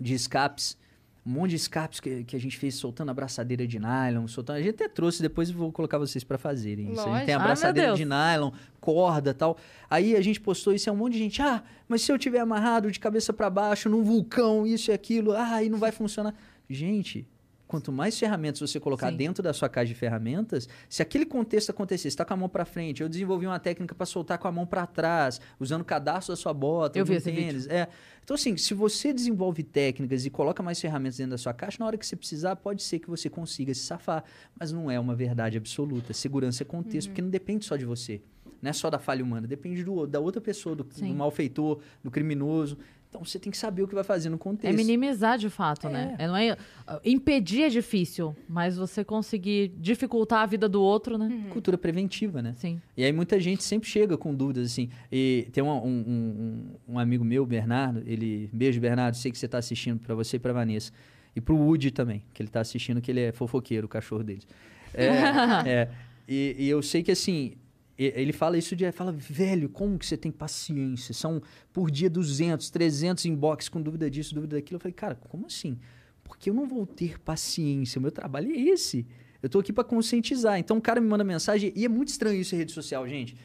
de 0.01 0.13
escapes. 0.13 0.77
Um 1.25 1.31
monte 1.31 1.51
de 1.51 1.55
escapes 1.55 2.01
que, 2.01 2.25
que 2.25 2.35
a 2.35 2.39
gente 2.39 2.57
fez 2.57 2.75
soltando 2.75 3.09
abraçadeira 3.09 3.65
de 3.65 3.79
nylon, 3.79 4.27
soltando. 4.27 4.57
A 4.57 4.61
gente 4.61 4.75
até 4.75 4.89
trouxe, 4.89 5.21
depois 5.21 5.49
eu 5.49 5.55
vou 5.55 5.71
colocar 5.71 5.97
vocês 5.97 6.25
pra 6.25 6.37
fazerem 6.37 6.91
isso. 6.91 6.99
A 6.99 7.03
gente 7.03 7.25
tem 7.25 7.35
Lógico. 7.35 7.39
Ah, 7.39 7.41
abraçadeira 7.41 7.87
Deus. 7.87 7.99
de 7.99 8.03
nylon, 8.03 8.51
corda 8.81 9.33
tal. 9.33 9.55
Aí 9.89 10.13
a 10.13 10.21
gente 10.21 10.41
postou 10.41 10.73
isso, 10.73 10.89
é 10.89 10.91
um 10.91 10.97
monte 10.97 11.13
de 11.13 11.19
gente. 11.19 11.41
Ah, 11.41 11.63
mas 11.87 12.01
se 12.01 12.11
eu 12.11 12.19
tiver 12.19 12.39
amarrado 12.39 12.91
de 12.91 12.99
cabeça 12.99 13.31
pra 13.31 13.49
baixo 13.49 13.87
num 13.87 14.03
vulcão, 14.03 14.67
isso 14.67 14.91
e 14.91 14.93
aquilo, 14.93 15.31
ah, 15.31 15.53
aí 15.55 15.69
não 15.69 15.79
vai 15.79 15.93
funcionar. 15.93 16.35
Gente, 16.69 17.25
quanto 17.67 17.91
mais 17.91 18.17
ferramentas 18.17 18.59
você 18.59 18.79
colocar 18.79 19.09
Sim. 19.11 19.17
dentro 19.17 19.43
da 19.43 19.53
sua 19.53 19.67
caixa 19.67 19.93
de 19.93 19.95
ferramentas, 19.95 20.67
se 20.87 21.01
aquele 21.01 21.25
contexto 21.25 21.69
acontecer, 21.69 22.09
você 22.09 22.17
tá 22.17 22.25
com 22.25 22.33
a 22.33 22.37
mão 22.37 22.49
pra 22.49 22.65
frente, 22.65 23.01
eu 23.01 23.09
desenvolvi 23.09 23.45
uma 23.45 23.59
técnica 23.59 23.95
pra 23.95 24.05
soltar 24.05 24.37
com 24.37 24.47
a 24.47 24.51
mão 24.51 24.65
pra 24.65 24.85
trás, 24.85 25.41
usando 25.59 25.81
o 25.81 25.85
cadastro 25.85 26.33
da 26.33 26.37
sua 26.37 26.53
bota, 26.53 26.97
Eu 26.97 27.05
vi 27.05 27.19
tênis. 27.19 27.67
É. 27.67 27.87
Então, 28.23 28.35
assim, 28.35 28.57
se 28.57 28.73
você 28.73 29.13
desenvolve 29.13 29.61
técnicas 29.61 30.25
e 30.25 30.29
coloca 30.29 30.63
mais 30.63 30.81
ferramentas 30.81 31.17
dentro 31.17 31.31
da 31.31 31.37
sua 31.37 31.53
caixa, 31.53 31.77
na 31.79 31.85
hora 31.85 31.97
que 31.97 32.05
você 32.05 32.15
precisar, 32.15 32.55
pode 32.55 32.81
ser 32.81 32.99
que 32.99 33.09
você 33.09 33.29
consiga 33.29 33.73
se 33.73 33.81
safar. 33.81 34.23
Mas 34.59 34.71
não 34.71 34.89
é 34.89 34.99
uma 34.99 35.15
verdade 35.15 35.57
absoluta. 35.57 36.11
Segurança 36.11 36.63
é 36.63 36.65
contexto, 36.65 37.09
porque 37.09 37.21
não 37.21 37.29
depende 37.29 37.65
só 37.65 37.75
de 37.75 37.85
você. 37.85 38.21
Não 38.61 38.69
é 38.69 38.73
só 38.73 38.89
da 38.89 38.97
falha 38.97 39.23
humana, 39.23 39.45
depende 39.45 39.83
do, 39.83 40.07
da 40.07 40.19
outra 40.19 40.41
pessoa, 40.41 40.75
do, 40.75 40.83
do 40.83 41.13
malfeitor, 41.13 41.79
do 42.03 42.09
criminoso. 42.09 42.79
Então 43.15 43.23
você 43.23 43.39
tem 43.39 43.49
que 43.49 43.57
saber 43.57 43.81
o 43.81 43.87
que 43.87 43.95
vai 43.95 44.03
fazer 44.03 44.29
no 44.29 44.37
contexto. 44.37 44.73
É 44.73 44.75
minimizar 44.75 45.37
de 45.37 45.49
fato, 45.49 45.87
né? 45.87 46.15
É, 46.19 46.27
não 46.27 46.35
é, 46.35 46.51
uh, 46.53 46.99
impedir 47.05 47.63
é 47.63 47.69
difícil, 47.69 48.35
mas 48.47 48.75
você 48.75 49.05
conseguir 49.05 49.69
dificultar 49.77 50.41
a 50.41 50.45
vida 50.45 50.67
do 50.67 50.81
outro, 50.81 51.17
né? 51.17 51.45
Cultura 51.49 51.77
preventiva, 51.77 52.41
né? 52.41 52.53
Sim. 52.57 52.81
E 52.97 53.05
aí 53.05 53.13
muita 53.13 53.39
gente 53.39 53.63
sempre 53.63 53.87
chega 53.87 54.17
com 54.17 54.35
dúvidas, 54.35 54.69
assim. 54.69 54.89
E 55.09 55.47
tem 55.53 55.63
um, 55.63 55.69
um, 55.69 55.87
um, 55.87 56.93
um 56.95 56.99
amigo 56.99 57.23
meu, 57.23 57.45
Bernardo, 57.45 58.03
ele... 58.05 58.49
Beijo, 58.51 58.81
Bernardo, 58.81 59.15
sei 59.15 59.31
que 59.31 59.37
você 59.37 59.45
está 59.45 59.59
assistindo 59.59 59.99
para 59.99 60.13
você 60.13 60.35
e 60.35 60.39
para 60.39 60.51
Vanessa. 60.51 60.91
E 61.33 61.39
pro 61.39 61.55
Woody 61.55 61.91
também, 61.91 62.21
que 62.33 62.41
ele 62.41 62.49
tá 62.49 62.59
assistindo, 62.59 62.99
que 63.01 63.11
ele 63.11 63.21
é 63.21 63.31
fofoqueiro, 63.31 63.85
o 63.85 63.89
cachorro 63.89 64.23
deles. 64.23 64.45
É, 64.93 65.07
é. 65.69 65.91
E, 66.27 66.55
e 66.59 66.69
eu 66.69 66.81
sei 66.81 67.01
que, 67.01 67.11
assim, 67.11 67.53
ele 67.97 68.33
fala 68.33 68.57
isso 68.57 68.75
de... 68.75 68.91
Fala, 68.91 69.11
velho, 69.11 69.69
como 69.69 69.97
que 69.97 70.05
você 70.05 70.17
tem 70.17 70.31
paciência? 70.31 71.13
São, 71.13 71.41
por 71.71 71.89
dia, 71.89 72.09
200, 72.09 72.69
300 72.69 73.25
inbox 73.25 73.69
com 73.69 73.81
dúvida 73.81 74.09
disso, 74.09 74.35
dúvida 74.35 74.55
daquilo. 74.57 74.77
Eu 74.77 74.81
falei, 74.81 74.93
cara, 74.93 75.15
como 75.15 75.45
assim? 75.45 75.77
Porque 76.23 76.49
eu 76.49 76.53
não 76.53 76.67
vou 76.67 76.85
ter 76.85 77.19
paciência. 77.19 77.99
O 77.99 78.01
meu 78.01 78.11
trabalho 78.11 78.51
é 78.51 78.59
esse. 78.59 79.05
Eu 79.41 79.49
tô 79.49 79.59
aqui 79.59 79.71
para 79.71 79.83
conscientizar. 79.83 80.57
Então 80.57 80.77
o 80.77 80.81
cara 80.81 80.99
me 80.99 81.07
manda 81.07 81.23
mensagem, 81.23 81.71
e 81.75 81.85
é 81.85 81.89
muito 81.89 82.09
estranho 82.09 82.41
isso 82.41 82.55
em 82.55 82.57
rede 82.57 82.71
social, 82.71 83.07
gente. 83.07 83.37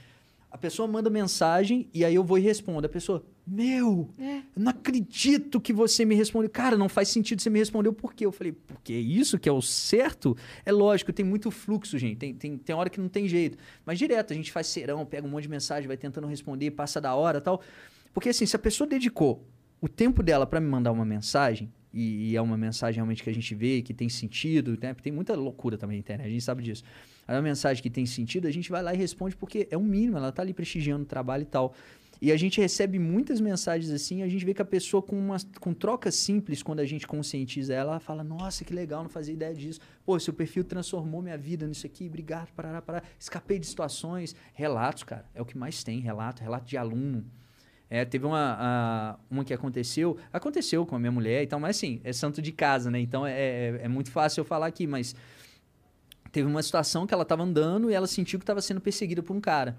A 0.51 0.59
pessoa 0.59 0.89
manda 0.89 1.09
mensagem 1.09 1.89
e 1.95 2.05
aí 2.05 2.15
eu 2.15 2.25
vou 2.25 2.39
e 2.39 2.41
respondo. 2.41 2.87
A 2.87 2.89
pessoa, 2.89 3.25
meu, 3.51 4.09
É. 4.19 4.39
eu 4.39 4.43
não 4.63 4.71
acredito 4.71 5.61
que 5.61 5.73
você 5.73 6.05
me 6.05 6.15
respondeu. 6.15 6.49
Cara, 6.49 6.77
não 6.77 6.89
faz 6.89 7.09
sentido 7.09 7.43
você 7.43 7.51
me 7.51 7.59
respondeu 7.59 7.93
por 7.93 8.15
quê? 8.15 8.25
Eu 8.25 8.33
falei, 8.33 8.53
porque 8.53 8.93
é 8.93 8.99
isso 8.99 9.39
que 9.39 9.49
é 9.49 9.53
o 9.53 9.61
certo? 9.61 10.37
É 10.65 10.71
lógico, 10.71 11.13
tem 11.13 11.25
muito 11.25 11.51
fluxo, 11.51 11.99
gente. 11.99 12.17
Tem, 12.17 12.33
tem, 12.35 12.57
tem 12.57 12.77
hora 12.77 12.89
que 12.89 13.01
não 13.01 13.09
tem 13.09 13.27
jeito. 13.27 13.59
Mas 13.85 13.99
direto, 13.99 14.33
a 14.33 14.37
gente 14.37 14.53
faz 14.53 14.69
serão, 14.69 15.05
pega 15.05 15.27
um 15.27 15.31
monte 15.31 15.43
de 15.43 15.49
mensagem, 15.49 15.89
vai 15.89 15.97
tentando 15.97 16.27
responder, 16.27 16.71
passa 16.71 17.01
da 17.01 17.15
hora 17.15 17.41
tal. 17.41 17.61
Porque 18.15 18.29
assim, 18.29 18.47
se 18.47 18.55
a 18.55 18.59
pessoa 18.59 18.89
dedicou 18.89 19.45
o 19.81 19.89
tempo 19.89 20.23
dela 20.23 20.47
para 20.47 20.61
me 20.61 20.69
mandar 20.69 20.93
uma 20.93 21.05
mensagem, 21.05 21.73
e, 21.93 22.31
e 22.31 22.37
é 22.37 22.41
uma 22.41 22.57
mensagem 22.57 22.97
realmente 22.97 23.23
que 23.23 23.31
a 23.31 23.35
gente 23.35 23.53
vê, 23.55 23.83
que 23.83 23.93
tem 23.93 24.09
sentido, 24.09 24.79
né? 24.81 24.95
Porque 24.95 25.03
tem 25.03 25.13
muita 25.13 25.35
loucura 25.35 25.77
também 25.77 25.97
na 25.97 26.01
internet, 26.01 26.27
a 26.27 26.31
gente 26.31 26.45
sabe 26.45 26.63
disso. 26.63 26.85
Aí 27.27 27.35
uma 27.35 27.43
mensagem 27.43 27.83
que 27.83 27.91
tem 27.91 28.07
sentido, 28.07 28.47
a 28.47 28.51
gente 28.51 28.71
vai 28.71 28.83
lá 28.83 28.95
e 28.95 28.97
responde 28.97 29.35
porque 29.37 29.67
é 29.71 29.77
o 29.77 29.83
mínimo, 29.83 30.17
ela 30.17 30.31
tá 30.31 30.43
ali 30.43 30.53
prestigiando 30.55 31.03
o 31.03 31.07
trabalho 31.07 31.43
e 31.43 31.47
tal. 31.47 31.75
E 32.23 32.31
a 32.31 32.37
gente 32.37 32.61
recebe 32.61 32.99
muitas 32.99 33.41
mensagens 33.41 33.91
assim, 33.91 34.23
a 34.23 34.29
gente 34.29 34.45
vê 34.45 34.53
que 34.53 34.61
a 34.61 34.65
pessoa 34.65 35.03
com, 35.03 35.19
uma, 35.19 35.39
com 35.59 35.73
trocas 35.73 36.15
simples, 36.15 36.63
quando 36.63 36.81
a 36.81 36.85
gente 36.85 37.07
conscientiza 37.07 37.73
ela, 37.73 37.93
ela 37.93 38.01
fala, 38.01 38.23
nossa, 38.23 38.63
que 38.63 38.75
legal, 38.75 39.03
não 39.03 39.09
fazia 39.09 39.33
ideia 39.33 39.55
disso. 39.55 39.81
Pô, 40.05 40.21
seu 40.21 40.35
perfil 40.35 40.63
transformou 40.63 41.23
minha 41.23 41.39
vida 41.39 41.67
nisso 41.67 41.87
aqui, 41.87 42.07
obrigado, 42.07 42.53
parará, 42.53 42.83
parará. 42.83 43.05
Escapei 43.19 43.59
de 43.59 43.67
situações. 43.67 44.37
Relatos, 44.53 45.03
cara, 45.03 45.25
é 45.35 45.41
o 45.41 45.47
que 45.47 45.57
mais 45.57 45.83
tem, 45.83 45.99
relato, 46.01 46.43
relato 46.43 46.67
de 46.67 46.77
aluno. 46.77 47.25
É, 47.89 48.05
teve 48.05 48.27
uma, 48.27 48.57
a- 48.61 49.19
uma 49.31 49.43
que 49.43 49.55
aconteceu, 49.55 50.17
aconteceu 50.31 50.85
com 50.85 50.95
a 50.95 50.99
minha 50.99 51.11
mulher 51.11 51.43
e 51.43 51.47
tal, 51.47 51.59
mas 51.59 51.77
assim, 51.77 52.03
é 52.05 52.13
santo 52.13 52.43
de 52.43 52.53
casa, 52.53 52.91
né? 52.91 53.01
Então 53.01 53.27
é, 53.27 53.33
é, 53.33 53.81
é 53.85 53.89
muito 53.89 54.11
fácil 54.13 54.43
eu 54.43 54.45
falar 54.45 54.67
aqui, 54.67 54.87
mas 54.87 55.15
teve 56.31 56.47
uma 56.47 56.63
situação 56.63 57.07
que 57.07 57.15
ela 57.15 57.23
estava 57.25 57.43
andando 57.43 57.91
e 57.91 57.95
ela 57.95 58.07
sentiu 58.07 58.39
que 58.39 58.43
estava 58.45 58.61
sendo 58.61 58.81
perseguida 58.81 59.23
por 59.23 59.35
um 59.35 59.41
cara. 59.41 59.77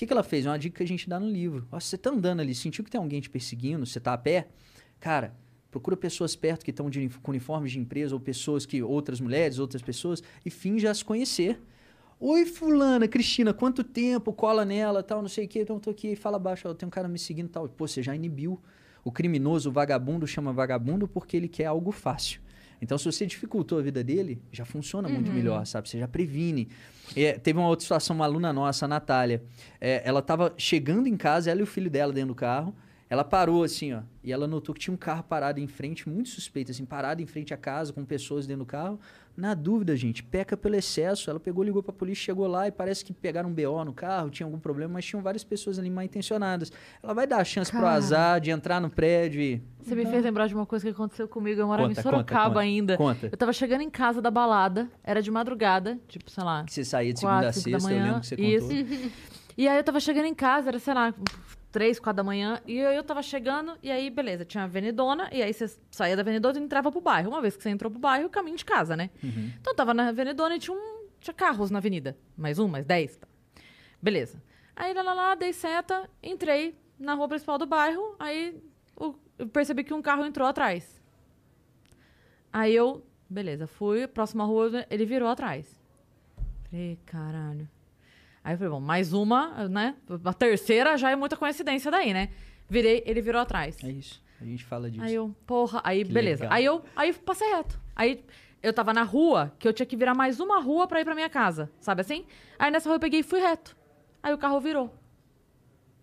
Que, 0.00 0.06
que 0.06 0.12
ela 0.14 0.22
fez? 0.22 0.46
É 0.46 0.48
uma 0.48 0.58
dica 0.58 0.78
que 0.78 0.82
a 0.82 0.86
gente 0.86 1.06
dá 1.06 1.20
no 1.20 1.28
livro. 1.28 1.68
Você 1.70 1.98
tá 1.98 2.08
andando 2.08 2.40
ali, 2.40 2.54
sentiu 2.54 2.82
que 2.82 2.90
tem 2.90 2.98
alguém 2.98 3.20
te 3.20 3.28
perseguindo, 3.28 3.84
você 3.84 4.00
tá 4.00 4.14
a 4.14 4.18
pé? 4.18 4.48
Cara, 4.98 5.36
Procura 5.70 5.94
pessoas 5.94 6.34
perto 6.34 6.64
que 6.64 6.70
estão 6.70 6.90
com 7.22 7.30
uniformes 7.30 7.70
de 7.70 7.78
empresa, 7.78 8.14
ou 8.14 8.20
pessoas 8.20 8.64
que. 8.64 8.82
outras 8.82 9.20
mulheres, 9.20 9.58
outras 9.58 9.82
pessoas, 9.82 10.22
e 10.42 10.48
finja 10.48 10.92
se 10.94 11.04
conhecer. 11.04 11.60
Oi, 12.18 12.46
fulana, 12.46 13.06
Cristina, 13.06 13.52
quanto 13.52 13.84
tempo? 13.84 14.32
Cola 14.32 14.64
nela, 14.64 15.02
tal, 15.02 15.20
não 15.20 15.28
sei 15.28 15.44
o 15.44 15.48
quê. 15.48 15.60
Então, 15.60 15.78
tô 15.78 15.90
aqui, 15.90 16.16
fala 16.16 16.38
baixo, 16.38 16.66
ó, 16.66 16.72
tem 16.72 16.86
um 16.86 16.90
cara 16.90 17.06
me 17.06 17.18
seguindo 17.18 17.50
tal. 17.50 17.68
Pô, 17.68 17.86
você 17.86 18.02
já 18.02 18.16
inibiu. 18.16 18.58
O 19.04 19.12
criminoso, 19.12 19.68
o 19.68 19.72
vagabundo, 19.72 20.26
chama 20.26 20.50
vagabundo 20.50 21.06
porque 21.06 21.36
ele 21.36 21.46
quer 21.46 21.66
algo 21.66 21.92
fácil. 21.92 22.40
Então, 22.82 22.96
se 22.96 23.04
você 23.04 23.26
dificultou 23.26 23.78
a 23.78 23.82
vida 23.82 24.02
dele, 24.02 24.40
já 24.50 24.64
funciona 24.64 25.08
muito 25.08 25.30
melhor, 25.30 25.64
sabe? 25.66 25.88
Você 25.88 25.98
já 25.98 26.08
previne. 26.08 26.68
É, 27.14 27.32
teve 27.32 27.58
uma 27.58 27.68
outra 27.68 27.82
situação, 27.82 28.16
uma 28.16 28.24
aluna 28.24 28.52
nossa, 28.52 28.86
a 28.86 28.88
Natália. 28.88 29.42
É, 29.80 30.02
ela 30.04 30.22
tava 30.22 30.54
chegando 30.56 31.06
em 31.06 31.16
casa, 31.16 31.50
ela 31.50 31.60
e 31.60 31.62
o 31.62 31.66
filho 31.66 31.90
dela 31.90 32.12
dentro 32.12 32.28
do 32.28 32.34
carro. 32.34 32.74
Ela 33.10 33.24
parou 33.24 33.64
assim, 33.64 33.92
ó, 33.92 34.02
e 34.22 34.32
ela 34.32 34.46
notou 34.46 34.72
que 34.72 34.80
tinha 34.80 34.94
um 34.94 34.96
carro 34.96 35.24
parado 35.24 35.58
em 35.58 35.66
frente, 35.66 36.08
muito 36.08 36.28
suspeito, 36.28 36.70
assim, 36.70 36.84
parado 36.84 37.20
em 37.20 37.26
frente 37.26 37.52
à 37.52 37.56
casa, 37.56 37.92
com 37.92 38.04
pessoas 38.04 38.46
dentro 38.46 38.64
do 38.64 38.66
carro. 38.66 39.00
Na 39.40 39.54
dúvida, 39.54 39.96
gente, 39.96 40.22
peca 40.22 40.54
pelo 40.54 40.76
excesso. 40.76 41.30
Ela 41.30 41.40
pegou, 41.40 41.64
ligou 41.64 41.82
pra 41.82 41.94
polícia, 41.94 42.24
chegou 42.24 42.46
lá 42.46 42.68
e 42.68 42.70
parece 42.70 43.02
que 43.02 43.10
pegaram 43.12 43.48
um 43.48 43.54
BO 43.54 43.82
no 43.86 43.94
carro, 43.94 44.28
tinha 44.28 44.46
algum 44.46 44.58
problema, 44.58 44.92
mas 44.94 45.06
tinham 45.06 45.22
várias 45.22 45.42
pessoas 45.42 45.78
ali 45.78 45.88
mal 45.88 46.04
intencionadas. 46.04 46.70
Ela 47.02 47.14
vai 47.14 47.26
dar 47.26 47.38
a 47.38 47.44
chance 47.44 47.70
pro 47.72 47.86
azar 47.86 48.38
de 48.38 48.50
entrar 48.50 48.80
no 48.82 48.90
prédio 48.90 49.40
e. 49.40 49.62
Você 49.82 49.94
me 49.94 50.04
fez 50.04 50.22
lembrar 50.22 50.46
de 50.46 50.54
uma 50.54 50.66
coisa 50.66 50.84
que 50.84 50.90
aconteceu 50.90 51.26
comigo. 51.26 51.58
Eu 51.58 51.66
morava 51.66 51.88
Conta, 51.88 52.00
em 52.00 52.02
Sorocaba 52.02 52.40
conta, 52.42 52.48
conta. 52.50 52.60
ainda. 52.60 52.96
Conta. 52.98 53.28
Eu 53.32 53.36
tava 53.38 53.52
chegando 53.54 53.80
em 53.80 53.88
casa 53.88 54.20
da 54.20 54.30
balada, 54.30 54.90
era 55.02 55.22
de 55.22 55.30
madrugada, 55.30 55.98
tipo, 56.06 56.30
sei 56.30 56.44
lá, 56.44 56.62
Que 56.64 56.72
você 56.74 56.84
saía 56.84 57.12
de 57.14 57.20
segunda 57.20 57.36
quatro, 57.38 57.48
a 57.48 57.52
sexta, 57.54 57.70
eu 57.70 57.82
manhã. 57.82 58.04
lembro 58.04 58.20
que 58.20 58.26
você 58.26 58.34
isso. 58.36 58.68
contou. 58.68 59.10
E 59.56 59.66
aí 59.68 59.76
eu 59.78 59.84
tava 59.84 60.00
chegando 60.00 60.26
em 60.26 60.34
casa, 60.34 60.68
era, 60.68 60.78
sei 60.78 60.92
lá, 60.92 61.14
três, 61.72 61.98
quatro 61.98 62.16
da 62.18 62.24
manhã, 62.24 62.60
e 62.66 62.84
aí 62.84 62.96
eu 62.96 63.02
tava 63.04 63.22
chegando, 63.22 63.76
e 63.82 63.90
aí, 63.90 64.10
beleza, 64.10 64.44
tinha 64.44 64.62
a 64.62 64.64
Avenidona, 64.64 65.28
e 65.32 65.42
aí 65.42 65.52
você 65.52 65.66
saía 65.90 66.16
da 66.16 66.22
Avenidona 66.22 66.58
e 66.58 66.62
entrava 66.62 66.90
pro 66.90 67.00
bairro. 67.00 67.28
Uma 67.30 67.40
vez 67.40 67.56
que 67.56 67.62
você 67.62 67.70
entrou 67.70 67.90
pro 67.90 68.00
bairro, 68.00 68.28
caminho 68.28 68.56
de 68.56 68.64
casa, 68.64 68.96
né? 68.96 69.10
Uhum. 69.22 69.52
Então 69.60 69.72
eu 69.72 69.76
tava 69.76 69.94
na 69.94 70.08
Avenidona 70.08 70.56
e 70.56 70.58
tinha, 70.58 70.76
um, 70.76 71.06
tinha 71.20 71.34
carros 71.34 71.70
na 71.70 71.78
avenida. 71.78 72.16
Mais 72.36 72.58
um, 72.58 72.66
mais 72.68 72.84
dez. 72.84 73.16
Tá. 73.16 73.26
Beleza. 74.02 74.42
Aí 74.74 74.92
lá, 74.94 75.02
lá, 75.02 75.12
lá, 75.14 75.34
dei 75.34 75.52
seta, 75.52 76.08
entrei 76.22 76.74
na 76.98 77.14
rua 77.14 77.28
principal 77.28 77.56
do 77.58 77.66
bairro, 77.66 78.14
aí 78.18 78.60
o- 78.96 79.14
eu 79.38 79.46
percebi 79.48 79.84
que 79.84 79.92
um 79.94 80.02
carro 80.02 80.24
entrou 80.24 80.46
atrás. 80.48 81.00
Aí 82.52 82.74
eu, 82.74 83.04
beleza, 83.28 83.66
fui, 83.66 84.06
próxima 84.06 84.44
rua, 84.44 84.84
ele 84.90 85.04
virou 85.04 85.28
atrás. 85.28 85.78
Falei, 86.70 86.98
caralho. 87.06 87.68
Aí 88.42 88.54
eu 88.54 88.58
falei, 88.58 88.70
bom, 88.72 88.80
mais 88.80 89.12
uma, 89.12 89.68
né? 89.68 89.94
A 90.24 90.32
terceira 90.32 90.96
já 90.96 91.10
é 91.10 91.16
muita 91.16 91.36
coincidência 91.36 91.90
daí, 91.90 92.12
né? 92.12 92.30
Virei, 92.68 93.02
ele 93.06 93.20
virou 93.20 93.40
atrás. 93.40 93.76
É 93.84 93.90
isso. 93.90 94.22
A 94.40 94.44
gente 94.44 94.64
fala 94.64 94.90
disso. 94.90 95.04
Aí 95.04 95.14
eu, 95.14 95.34
porra, 95.46 95.80
aí 95.84 96.04
Que 96.04 96.12
beleza. 96.12 96.44
legal. 96.44 96.56
Aí 96.56 96.64
eu, 96.64 96.82
aí 96.96 97.12
passei 97.12 97.48
reto. 97.50 97.78
Aí 97.94 98.24
eu 98.62 98.72
tava 98.72 98.94
na 98.94 99.02
rua, 99.02 99.52
que 99.58 99.68
eu 99.68 99.72
tinha 99.72 99.84
que 99.84 99.96
virar 99.96 100.14
mais 100.14 100.40
uma 100.40 100.60
rua 100.60 100.86
pra 100.86 101.00
ir 101.00 101.04
pra 101.04 101.14
minha 101.14 101.28
casa, 101.28 101.70
sabe 101.80 102.00
assim? 102.00 102.24
Aí 102.58 102.70
nessa 102.70 102.88
rua 102.88 102.96
eu 102.96 103.00
peguei 103.00 103.20
e 103.20 103.22
fui 103.22 103.40
reto. 103.40 103.76
Aí 104.22 104.32
o 104.32 104.38
carro 104.38 104.58
virou. 104.60 104.94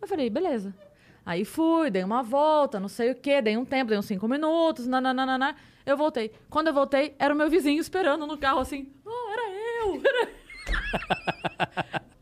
Eu 0.02 0.08
falei, 0.08 0.30
beleza. 0.30 0.74
Aí 1.26 1.44
fui, 1.44 1.90
dei 1.90 2.04
uma 2.04 2.22
volta, 2.24 2.80
não 2.80 2.88
sei 2.88 3.12
o 3.12 3.16
quê, 3.16 3.42
dei 3.42 3.58
um 3.58 3.66
tempo, 3.66 3.90
dei 3.90 3.98
uns 3.98 4.06
cinco 4.06 4.28
minutos, 4.28 4.88
nananana. 4.88 5.56
Eu 5.86 5.98
voltei. 5.98 6.32
Quando 6.50 6.68
eu 6.68 6.74
voltei, 6.74 7.16
era 7.18 7.34
o 7.34 7.38
meu 7.38 7.50
vizinho 7.50 7.82
esperando 7.82 8.28
no 8.28 8.38
carro 8.38 8.60
assim. 8.60 8.92
Ah, 9.06 9.32
era 9.34 9.52
eu! 9.52 10.02
Era 10.06 10.32
E 12.04 12.08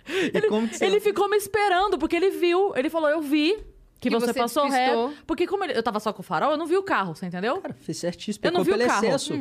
como 0.50 0.68
que 0.68 0.78
você... 0.78 0.86
ele 0.86 1.00
ficou 1.00 1.30
me 1.30 1.38
esperando, 1.38 1.98
porque 1.98 2.16
ele 2.16 2.30
viu, 2.32 2.74
ele 2.76 2.90
falou, 2.90 3.10
eu 3.10 3.22
vi 3.22 3.56
que, 4.00 4.10
Que 4.10 4.10
você, 4.10 4.28
você 4.28 4.40
passou 4.40 4.68
despistou. 4.70 5.08
reto. 5.10 5.24
Porque 5.26 5.48
como 5.48 5.64
ele- 5.64 5.78
eu 5.78 5.82
tava 5.84 6.00
só 6.00 6.14
com 6.14 6.22
o 6.22 6.24
farol, 6.24 6.52
eu 6.52 6.58
não 6.58 6.68
vi 6.68 6.78
o 6.78 6.84
carro, 6.84 7.16
você 7.16 7.26
entendeu? 7.26 7.60
Cara, 7.62 7.74
fez 7.74 7.98
certíssimo. 7.98 8.46
Eu 8.46 8.52
não 8.52 8.64
vi 8.64 8.72
o 8.72 8.78
carro. 8.78 9.06
excesso. 9.06 9.34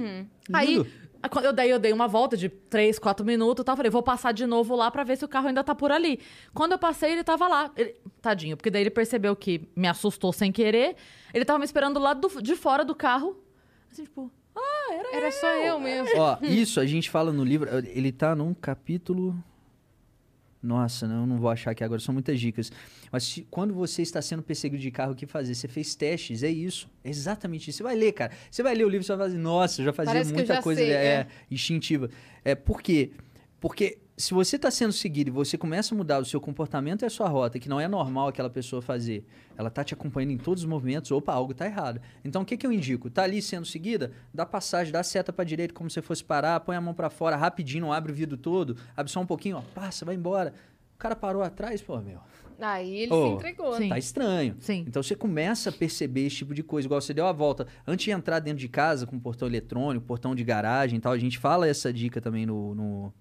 Aí, 0.52 0.76
Lindo. 0.76 0.86
a- 1.22 1.28
quando 1.28 1.44
eu 1.44 1.52
dei, 1.52 1.70
eu 1.72 1.78
dei 1.78 1.92
uma 1.92 2.08
volta 2.08 2.36
de 2.36 2.48
3, 2.48 2.98
4 2.98 3.26
minutos 3.26 3.62
e 3.62 3.64
tal. 3.66 3.76
Falei, 3.76 3.90
vou 3.90 4.02
passar 4.02 4.32
de 4.32 4.46
novo 4.46 4.74
lá 4.74 4.90
pra 4.90 5.04
ver 5.04 5.16
se 5.18 5.24
o 5.24 5.28
carro 5.28 5.48
ainda 5.48 5.62
tá 5.62 5.74
por 5.74 5.90
ali. 5.92 6.18
Quando 6.54 6.72
eu 6.72 6.78
passei, 6.78 7.12
ele 7.12 7.24
tava 7.24 7.46
lá. 7.46 7.70
Ele- 7.76 7.94
tadinho, 8.22 8.56
porque 8.56 8.70
daí 8.70 8.82
ele 8.82 8.90
percebeu 8.90 9.34
que 9.36 9.68
me 9.76 9.86
assustou 9.88 10.32
sem 10.32 10.50
querer. 10.50 10.96
Ele 11.34 11.44
tava 11.44 11.58
me 11.58 11.64
esperando 11.66 11.94
do 11.94 12.00
lado 12.00 12.26
do- 12.26 12.40
de 12.42 12.54
fora 12.56 12.84
do 12.84 12.94
carro. 12.94 13.36
Assim, 13.92 14.04
tipo, 14.04 14.30
ah, 14.56 14.92
era, 14.94 15.16
Era 15.16 15.30
só 15.32 15.46
eu 15.48 15.78
mesmo. 15.80 16.08
Ó, 16.18 16.38
isso 16.42 16.80
a 16.80 16.86
gente 16.86 17.10
fala 17.10 17.32
no 17.32 17.44
livro, 17.44 17.68
ele 17.86 18.12
tá 18.12 18.34
num 18.34 18.54
capítulo. 18.54 19.36
Nossa, 20.64 21.06
não, 21.06 21.20
eu 21.20 21.26
não 21.26 21.36
vou 21.36 21.50
achar 21.50 21.72
aqui 21.72 21.84
agora, 21.84 22.00
são 22.00 22.12
muitas 22.12 22.40
dicas. 22.40 22.72
Mas 23.12 23.24
se- 23.24 23.46
quando 23.50 23.74
você 23.74 24.00
está 24.02 24.22
sendo 24.22 24.42
perseguido 24.42 24.80
de 24.82 24.90
carro, 24.90 25.12
o 25.12 25.14
que 25.14 25.26
fazer? 25.26 25.54
Você 25.54 25.68
fez 25.68 25.94
testes, 25.94 26.42
é 26.42 26.48
isso. 26.48 26.88
É 27.04 27.10
exatamente 27.10 27.68
isso. 27.68 27.78
Você 27.78 27.82
vai 27.82 27.94
ler, 27.94 28.12
cara. 28.12 28.32
Você 28.50 28.62
vai 28.62 28.74
ler 28.74 28.84
o 28.84 28.88
livro, 28.88 29.04
você 29.06 29.14
vai 29.14 29.26
fazer, 29.26 29.38
nossa, 29.38 29.80
eu 29.82 29.84
já 29.84 29.92
fazia 29.92 30.12
Parece 30.14 30.32
muita 30.32 30.54
já 30.54 30.62
coisa 30.62 30.80
sei, 30.80 30.90
é, 30.92 30.94
é. 31.04 31.26
instintiva. 31.50 32.08
É, 32.44 32.54
por 32.54 32.80
quê? 32.80 33.10
Porque 33.14 33.33
se 34.14 34.34
você 34.34 34.56
está 34.56 34.70
sendo 34.70 34.92
seguido 34.92 35.30
e 35.30 35.32
você 35.32 35.56
começa 35.56 35.94
a 35.94 35.96
mudar 35.96 36.20
o 36.20 36.24
seu 36.24 36.38
comportamento 36.38 37.00
e 37.00 37.06
a 37.06 37.10
sua 37.10 37.28
rota, 37.28 37.58
que 37.58 37.66
não 37.66 37.80
é 37.80 37.88
normal 37.88 38.28
aquela 38.28 38.50
pessoa 38.50 38.82
fazer, 38.82 39.24
ela 39.56 39.70
tá 39.70 39.82
te 39.82 39.94
acompanhando 39.94 40.32
em 40.32 40.36
todos 40.36 40.62
os 40.62 40.68
movimentos, 40.68 41.10
opa, 41.10 41.32
algo 41.32 41.54
tá 41.54 41.64
errado. 41.64 41.98
Então 42.22 42.42
o 42.42 42.44
que, 42.44 42.58
que 42.58 42.66
eu 42.66 42.70
indico? 42.70 43.08
Tá 43.08 43.22
ali 43.22 43.40
sendo 43.40 43.64
seguida? 43.64 44.12
Dá 44.34 44.44
passagem, 44.44 44.92
dá 44.92 45.02
seta 45.02 45.32
pra 45.32 45.46
direita 45.46 45.72
como 45.72 45.88
se 45.88 46.02
fosse 46.02 46.22
parar, 46.22 46.60
põe 46.60 46.76
a 46.76 46.80
mão 46.80 46.92
pra 46.92 47.08
fora 47.08 47.36
rapidinho, 47.36 47.86
não 47.86 47.92
abre 47.92 48.12
o 48.12 48.14
vidro 48.14 48.36
todo, 48.36 48.76
abre 48.94 49.10
só 49.10 49.18
um 49.18 49.26
pouquinho, 49.26 49.56
ó, 49.56 49.62
passa, 49.74 50.04
vai 50.04 50.14
embora. 50.14 50.52
O 50.94 50.98
cara 50.98 51.16
parou 51.16 51.42
atrás, 51.42 51.80
pô, 51.80 51.98
meu. 52.02 52.20
Aí 52.60 52.96
ele 52.96 53.12
Ô, 53.12 53.28
se 53.28 53.34
entregou. 53.34 53.76
Sim. 53.76 53.88
Tá 53.88 53.98
estranho. 53.98 54.56
Sim. 54.60 54.84
Então 54.86 55.02
você 55.02 55.16
começa 55.16 55.70
a 55.70 55.72
perceber 55.72 56.26
esse 56.26 56.36
tipo 56.36 56.54
de 56.54 56.62
coisa. 56.62 56.86
Igual 56.86 57.00
você 57.00 57.12
deu 57.12 57.26
a 57.26 57.32
volta. 57.32 57.66
Antes 57.86 58.04
de 58.04 58.10
entrar 58.12 58.38
dentro 58.38 58.60
de 58.60 58.68
casa 58.68 59.06
com 59.06 59.18
portão 59.18 59.48
eletrônico, 59.48 60.06
portão 60.06 60.34
de 60.34 60.44
garagem 60.44 60.98
e 60.98 61.00
tal, 61.00 61.12
a 61.12 61.18
gente 61.18 61.36
fala 61.36 61.66
essa 61.66 61.92
dica 61.92 62.20
também 62.20 62.46
no, 62.46 62.74
no, 62.74 63.12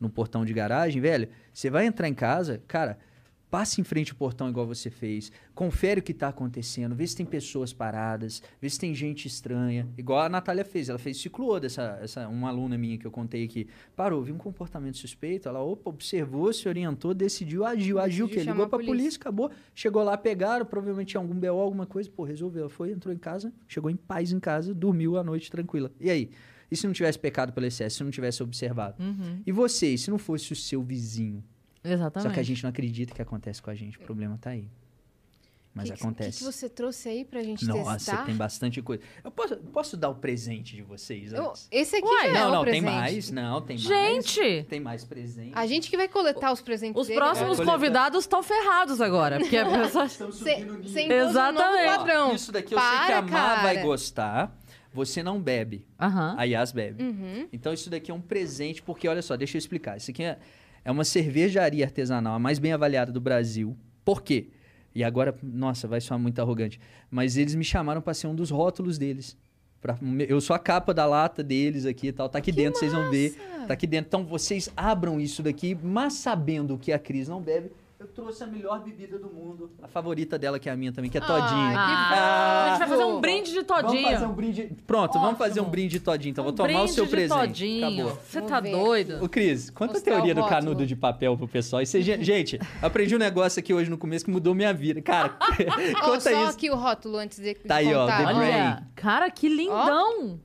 no 0.00 0.08
portão 0.08 0.44
de 0.44 0.52
garagem, 0.52 1.00
velho. 1.00 1.28
Você 1.52 1.70
vai 1.70 1.86
entrar 1.86 2.08
em 2.08 2.14
casa, 2.14 2.62
cara, 2.66 2.98
passe 3.54 3.80
em 3.80 3.84
frente 3.84 4.10
ao 4.10 4.18
portão 4.18 4.48
igual 4.48 4.66
você 4.66 4.90
fez. 4.90 5.30
Confere 5.54 6.00
o 6.00 6.02
que 6.02 6.12
tá 6.12 6.26
acontecendo. 6.26 6.92
Vê 6.92 7.06
se 7.06 7.14
tem 7.14 7.24
pessoas 7.24 7.72
paradas. 7.72 8.42
Vê 8.60 8.68
se 8.68 8.80
tem 8.80 8.92
gente 8.92 9.28
estranha. 9.28 9.88
Igual 9.96 10.22
a 10.22 10.28
Natália 10.28 10.64
fez. 10.64 10.88
Ela 10.88 10.98
fez 10.98 11.18
ciclou 11.18 11.60
dessa 11.60 11.96
essa, 12.02 12.26
uma 12.26 12.48
aluna 12.48 12.76
minha 12.76 12.98
que 12.98 13.06
eu 13.06 13.12
contei 13.12 13.44
aqui. 13.44 13.68
Parou, 13.94 14.20
viu 14.24 14.34
um 14.34 14.38
comportamento 14.38 14.96
suspeito. 14.96 15.48
Ela, 15.48 15.62
opa, 15.62 15.88
observou, 15.88 16.52
se 16.52 16.68
orientou, 16.68 17.14
decidiu, 17.14 17.64
agiu. 17.64 18.00
Agiu 18.00 18.26
o 18.26 18.28
quê? 18.28 18.34
Decidiu 18.34 18.54
chamar 18.54 18.64
Ligou 18.64 18.66
a 18.66 18.68
pra 18.70 18.78
polícia. 18.78 18.96
polícia, 18.96 19.20
acabou. 19.20 19.50
Chegou 19.72 20.02
lá, 20.02 20.18
pegaram, 20.18 20.66
provavelmente 20.66 21.10
tinha 21.10 21.20
algum 21.20 21.34
BO, 21.38 21.46
alguma 21.60 21.86
coisa. 21.86 22.10
Pô, 22.10 22.24
resolveu. 22.24 22.62
Ela 22.62 22.70
foi, 22.70 22.90
entrou 22.90 23.14
em 23.14 23.18
casa, 23.18 23.52
chegou 23.68 23.88
em 23.88 23.96
paz 23.96 24.32
em 24.32 24.40
casa, 24.40 24.74
dormiu 24.74 25.16
a 25.16 25.22
noite 25.22 25.48
tranquila. 25.48 25.92
E 26.00 26.10
aí? 26.10 26.28
E 26.74 26.76
se 26.76 26.86
não 26.88 26.92
tivesse 26.92 27.16
pecado 27.16 27.52
pelo 27.52 27.64
excesso, 27.66 27.98
se 27.98 28.02
não 28.04 28.10
tivesse 28.10 28.42
observado? 28.42 29.00
Uhum, 29.00 29.40
E 29.46 29.52
você, 29.52 29.94
e 29.94 29.96
se 29.98 30.10
não 30.10 30.18
fosse 30.18 30.52
o 30.52 30.56
seu 30.56 30.82
vizinho? 30.82 31.42
exatamente. 31.84 32.28
Só 32.28 32.34
que 32.34 32.40
a 32.40 32.42
gente 32.42 32.62
não 32.64 32.70
acredita 32.70 33.14
que 33.14 33.22
acontece 33.22 33.62
com 33.62 33.70
a 33.70 33.74
gente. 33.76 33.96
O 33.96 34.00
problema 34.00 34.36
tá 34.40 34.50
aí. 34.50 34.68
Mas 35.72 35.88
que, 35.90 35.92
acontece. 35.94 36.38
que, 36.38 36.44
que 36.44 36.52
você 36.52 36.68
trouxe 36.68 37.08
aí 37.08 37.24
pra 37.24 37.42
gente 37.42 37.64
Nossa, 37.66 37.92
testar? 37.94 38.24
tem 38.26 38.34
bastante 38.36 38.80
coisa. 38.80 39.02
Eu 39.24 39.30
posso, 39.30 39.56
posso 39.56 39.96
dar 39.96 40.08
o 40.08 40.14
presente 40.14 40.76
de 40.76 40.82
vocês 40.82 41.32
Eu- 41.32 41.52
esse 41.70 41.96
aqui 41.96 42.06
Uai, 42.06 42.30
já 42.30 42.38
é 42.38 42.40
não, 42.42 42.48
o 42.48 42.52
não, 42.52 42.64
tem 42.64 42.80
presente. 42.80 42.84
mais. 43.00 43.30
Não, 43.32 43.60
tem 43.60 43.76
mais. 43.76 43.88
Gente! 43.88 44.66
Tem 44.68 44.78
mais 44.80 45.04
presente. 45.04 45.50
A 45.54 45.66
gente 45.66 45.90
que 45.90 45.96
vai 45.96 46.06
coletar 46.06 46.52
os 46.52 46.60
presentes 46.62 47.00
Os 47.00 47.08
dele, 47.08 47.18
próximos 47.18 47.58
É, 47.58 47.64
convidados 47.64 48.20
estão 48.22 48.40
ferrados 48.42 49.00
agora. 49.00 49.38
Porque 49.40 49.56
a 49.56 49.64
pessoa... 49.82 50.04
Estamos 50.06 50.36
subindo 50.36 50.74
o 50.74 50.76
um 50.78 51.12
Exatamente. 51.28 51.86
novo 51.86 51.96
padrão. 51.98 52.34
Isso 52.36 52.52
daqui 52.52 52.72
eu 52.74 52.78
sei 52.78 53.06
que 53.06 53.12
a 53.12 53.22
Má 53.22 53.62
vai 53.62 53.82
gostar. 53.82 54.56
Você 54.94 55.22
não 55.22 55.40
bebe. 55.40 55.84
Aham. 56.00 56.36
A 56.38 56.44
Yas 56.44 56.70
bebe. 56.72 57.02
Uhum. 57.02 57.48
Então 57.52 57.72
isso 57.74 57.90
daqui 57.90 58.10
é 58.10 58.14
um 58.14 58.20
presente, 58.20 58.80
porque 58.80 59.08
olha 59.08 59.20
só, 59.20 59.36
deixa 59.36 59.56
eu 59.56 59.58
explicar. 59.58 59.96
Isso 59.96 60.10
aqui 60.12 60.22
é, 60.22 60.38
é 60.84 60.90
uma 60.90 61.04
cervejaria 61.04 61.84
artesanal, 61.84 62.34
a 62.34 62.38
mais 62.38 62.58
bem 62.60 62.72
avaliada 62.72 63.10
do 63.10 63.20
Brasil. 63.20 63.76
Por 64.04 64.22
quê? 64.22 64.46
E 64.94 65.02
agora, 65.02 65.34
nossa, 65.42 65.88
vai 65.88 66.00
soar 66.00 66.20
muito 66.20 66.38
arrogante. 66.40 66.78
Mas 67.10 67.36
eles 67.36 67.56
me 67.56 67.64
chamaram 67.64 68.00
para 68.00 68.14
ser 68.14 68.28
um 68.28 68.34
dos 68.34 68.50
rótulos 68.50 68.96
deles. 68.96 69.36
Pra- 69.80 69.98
eu 70.28 70.40
sou 70.40 70.54
a 70.54 70.58
capa 70.58 70.94
da 70.94 71.04
lata 71.04 71.42
deles 71.42 71.84
aqui 71.84 72.06
e 72.06 72.12
tal. 72.12 72.28
Tá 72.28 72.38
aqui 72.38 72.52
dentro, 72.52 72.78
vocês 72.78 72.92
vão 72.92 73.10
ver. 73.10 73.34
Tá 73.66 73.74
aqui 73.74 73.86
dentro. 73.88 74.06
Então 74.06 74.24
vocês 74.24 74.70
abram 74.76 75.20
isso 75.20 75.42
daqui, 75.42 75.76
mas 75.82 76.12
sabendo 76.12 76.78
que 76.78 76.92
a 76.92 76.98
Cris 76.98 77.28
não 77.28 77.42
bebe, 77.42 77.72
eu 78.04 78.08
trouxe 78.08 78.44
a 78.44 78.46
melhor 78.46 78.82
bebida 78.82 79.18
do 79.18 79.28
mundo. 79.30 79.70
A 79.82 79.88
favorita 79.88 80.38
dela, 80.38 80.58
que 80.58 80.68
é 80.68 80.72
a 80.72 80.76
minha 80.76 80.92
também, 80.92 81.10
que 81.10 81.16
é 81.16 81.20
todinho. 81.20 81.42
Ah, 81.76 82.64
a 82.64 82.70
gente 82.70 82.78
vai 82.80 82.88
fazer 82.88 83.04
um 83.04 83.20
brinde 83.20 83.52
de 83.52 83.62
todinho. 83.62 83.92
Vamos 84.02 84.12
fazer 84.12 84.26
um 84.26 84.32
brinde. 84.34 84.76
Pronto, 84.86 85.18
vamos 85.18 85.38
fazer 85.38 85.60
um 85.60 85.64
brinde 85.70 85.88
de 85.98 86.00
todinho. 86.00 86.30
Então, 86.32 86.44
vou 86.44 86.52
tomar 86.52 86.82
o 86.82 86.88
seu 86.88 87.04
de 87.06 87.10
presente. 87.10 87.38
Todinho. 87.38 87.86
Acabou. 88.08 88.22
Você 88.28 88.42
tá 88.42 88.60
ver 88.60 88.72
doido? 88.72 89.24
Ô, 89.24 89.28
Cris, 89.28 89.70
conta 89.70 89.92
a 89.92 89.94
Mostrar 89.94 90.14
teoria 90.16 90.32
o 90.32 90.36
do 90.36 90.46
canudo 90.46 90.86
de 90.86 90.94
papel 90.94 91.36
pro 91.36 91.48
pessoal. 91.48 91.80
E 91.82 91.86
você- 91.86 92.02
gente, 92.02 92.58
aprendi 92.82 93.16
um 93.16 93.18
negócio 93.18 93.58
aqui 93.58 93.72
hoje 93.72 93.90
no 93.90 93.96
começo 93.96 94.24
que 94.24 94.30
mudou 94.30 94.54
minha 94.54 94.74
vida. 94.74 95.00
Cara, 95.00 95.30
conta 96.04 96.20
só 96.20 96.30
isso. 96.30 96.50
aqui 96.50 96.70
o 96.70 96.76
rótulo 96.76 97.16
antes 97.16 97.38
de, 97.38 97.54
de 97.54 97.60
Tá 97.60 97.76
aí, 97.76 97.94
ó. 97.94 98.06
The 98.06 98.26
Olha, 98.26 98.34
Brain. 98.34 98.76
cara, 98.94 99.30
que 99.30 99.48
lindão. 99.48 100.38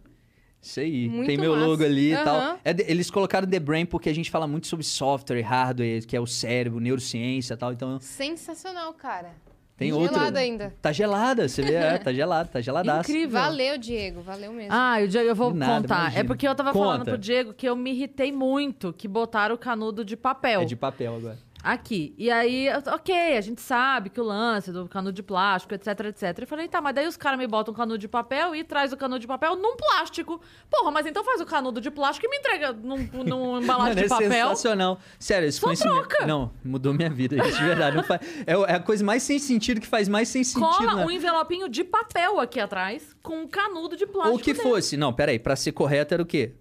Isso 0.61 0.79
aí, 0.81 1.07
Muito 1.07 1.25
tem 1.27 1.37
meu 1.37 1.53
massa. 1.53 1.65
logo 1.67 1.83
ali 1.83 2.13
e 2.13 2.17
tal. 2.17 2.59
É 2.65 2.75
eles 2.91 3.09
colocaram 3.09 3.47
The 3.47 3.59
Brain 3.59 3.85
porque 3.85 4.09
a 4.09 4.13
gente 4.13 4.29
fala 4.29 4.45
muito 4.45 4.67
sobre 4.67 4.85
software, 4.85 5.41
hardware, 5.41 6.05
que 6.05 6.15
é 6.15 6.19
o 6.19 6.27
cérebro, 6.27 6.79
neurociência 6.81 7.53
e 7.53 7.57
tal. 7.57 7.71
Então, 7.71 7.97
Sensacional, 7.99 8.93
cara. 8.93 9.29
Tem 9.77 9.93
Gelada 9.93 10.19
outra. 10.25 10.39
ainda. 10.41 10.73
Tá 10.81 10.91
gelada, 10.91 11.47
você 11.47 11.61
vê? 11.61 11.75
É, 11.75 11.97
tá 11.97 12.11
gelada, 12.11 12.49
tá 12.51 12.59
geladaço. 12.59 13.09
Incrível. 13.09 13.39
Valeu, 13.39 13.77
Diego. 13.77 14.21
Valeu 14.21 14.51
mesmo. 14.51 14.73
Ah, 14.73 15.01
e 15.01 15.05
o 15.05 15.07
Diego, 15.07 15.29
eu 15.29 15.35
vou 15.35 15.53
nada, 15.53 15.81
contar. 15.83 15.99
imagina. 16.01 16.19
É 16.19 16.23
porque 16.25 16.45
eu 16.45 16.53
tava 16.53 16.73
falando 16.73 16.99
Conta. 16.99 17.11
pro 17.11 17.17
Diego 17.17 17.53
que 17.53 17.65
eu 17.65 17.77
me 17.77 17.91
irritei 17.91 18.29
muito 18.29 18.91
que 18.91 19.07
botaram 19.07 19.55
o 19.55 19.57
canudo 19.57 20.03
de 20.03 20.17
papel. 20.17 20.63
É 20.63 20.65
de 20.65 20.75
papel 20.75 21.15
agora. 21.15 21.37
Aqui. 21.61 22.13
E 22.17 22.31
aí, 22.31 22.67
eu- 22.67 22.81
ok, 22.93 23.37
a 23.37 23.41
gente 23.41 23.61
sabe 23.61 24.09
que 24.09 24.19
o 24.19 24.23
lance 24.23 24.71
do 24.71 24.87
canudo 24.87 25.11
de 25.11 25.21
plástico, 25.21 25.73
etc, 25.73 25.87
etc. 26.05 26.39
Eu 26.39 26.47
falei, 26.47 26.67
tá, 26.69 26.79
mas 26.79 26.95
daí 26.95 27.05
os 27.05 27.17
caras 27.17 27.37
me 27.37 27.45
botam 27.45 27.73
um 27.73 27.77
canudo 27.77 27.97
de 27.97 28.07
papel 28.07 28.55
e 28.55 28.63
traz 28.63 28.93
o 28.93 28.97
canudo 28.97 29.19
de 29.19 29.27
papel 29.27 29.57
num 29.57 29.75
plástico. 29.75 30.39
Porra, 30.69 30.89
mas 30.89 31.05
então 31.05 31.21
faz 31.23 31.41
o 31.41 31.45
canudo 31.45 31.81
de 31.81 31.91
plástico 31.91 32.25
e 32.25 32.29
me 32.29 32.37
entrega 32.37 32.71
num, 32.71 32.97
num 33.25 33.59
embalagem 33.61 33.95
Mano, 33.95 33.95
de 33.95 34.05
é 34.05 34.07
papel. 34.07 34.29
sensacional. 34.49 34.99
Sério, 35.19 35.49
esse 35.49 35.59
Só 35.59 35.65
conhecimento. 35.67 36.07
troca. 36.07 36.25
Não, 36.25 36.51
mudou 36.63 36.93
minha 36.93 37.09
vida, 37.09 37.35
isso 37.35 37.57
de 37.57 37.63
verdade. 37.65 38.03
Faz- 38.03 38.21
É, 38.47 38.53
é 38.53 38.75
a 38.75 38.79
coisa 38.79 39.03
mais 39.03 39.21
sem 39.23 39.37
sentido 39.37 39.81
que 39.81 39.87
faz 39.87 40.07
mais 40.07 40.29
sem 40.29 40.43
sentido. 40.45 40.65
Cola 40.65 40.95
né? 40.95 41.05
um 41.05 41.11
envelopinho 41.11 41.67
de 41.67 41.83
papel 41.83 42.39
aqui 42.39 42.59
atrás 42.59 43.15
com 43.21 43.41
um 43.41 43.47
canudo 43.47 43.97
de 43.97 44.05
plástico. 44.07 44.37
Ou 44.37 44.39
que 44.41 44.53
dentro. 44.53 44.69
fosse. 44.69 44.95
Não, 44.95 45.11
peraí, 45.11 45.37
pra 45.37 45.57
ser 45.57 45.73
correto 45.73 46.13
era 46.13 46.23
o 46.23 46.25
quê? 46.25 46.53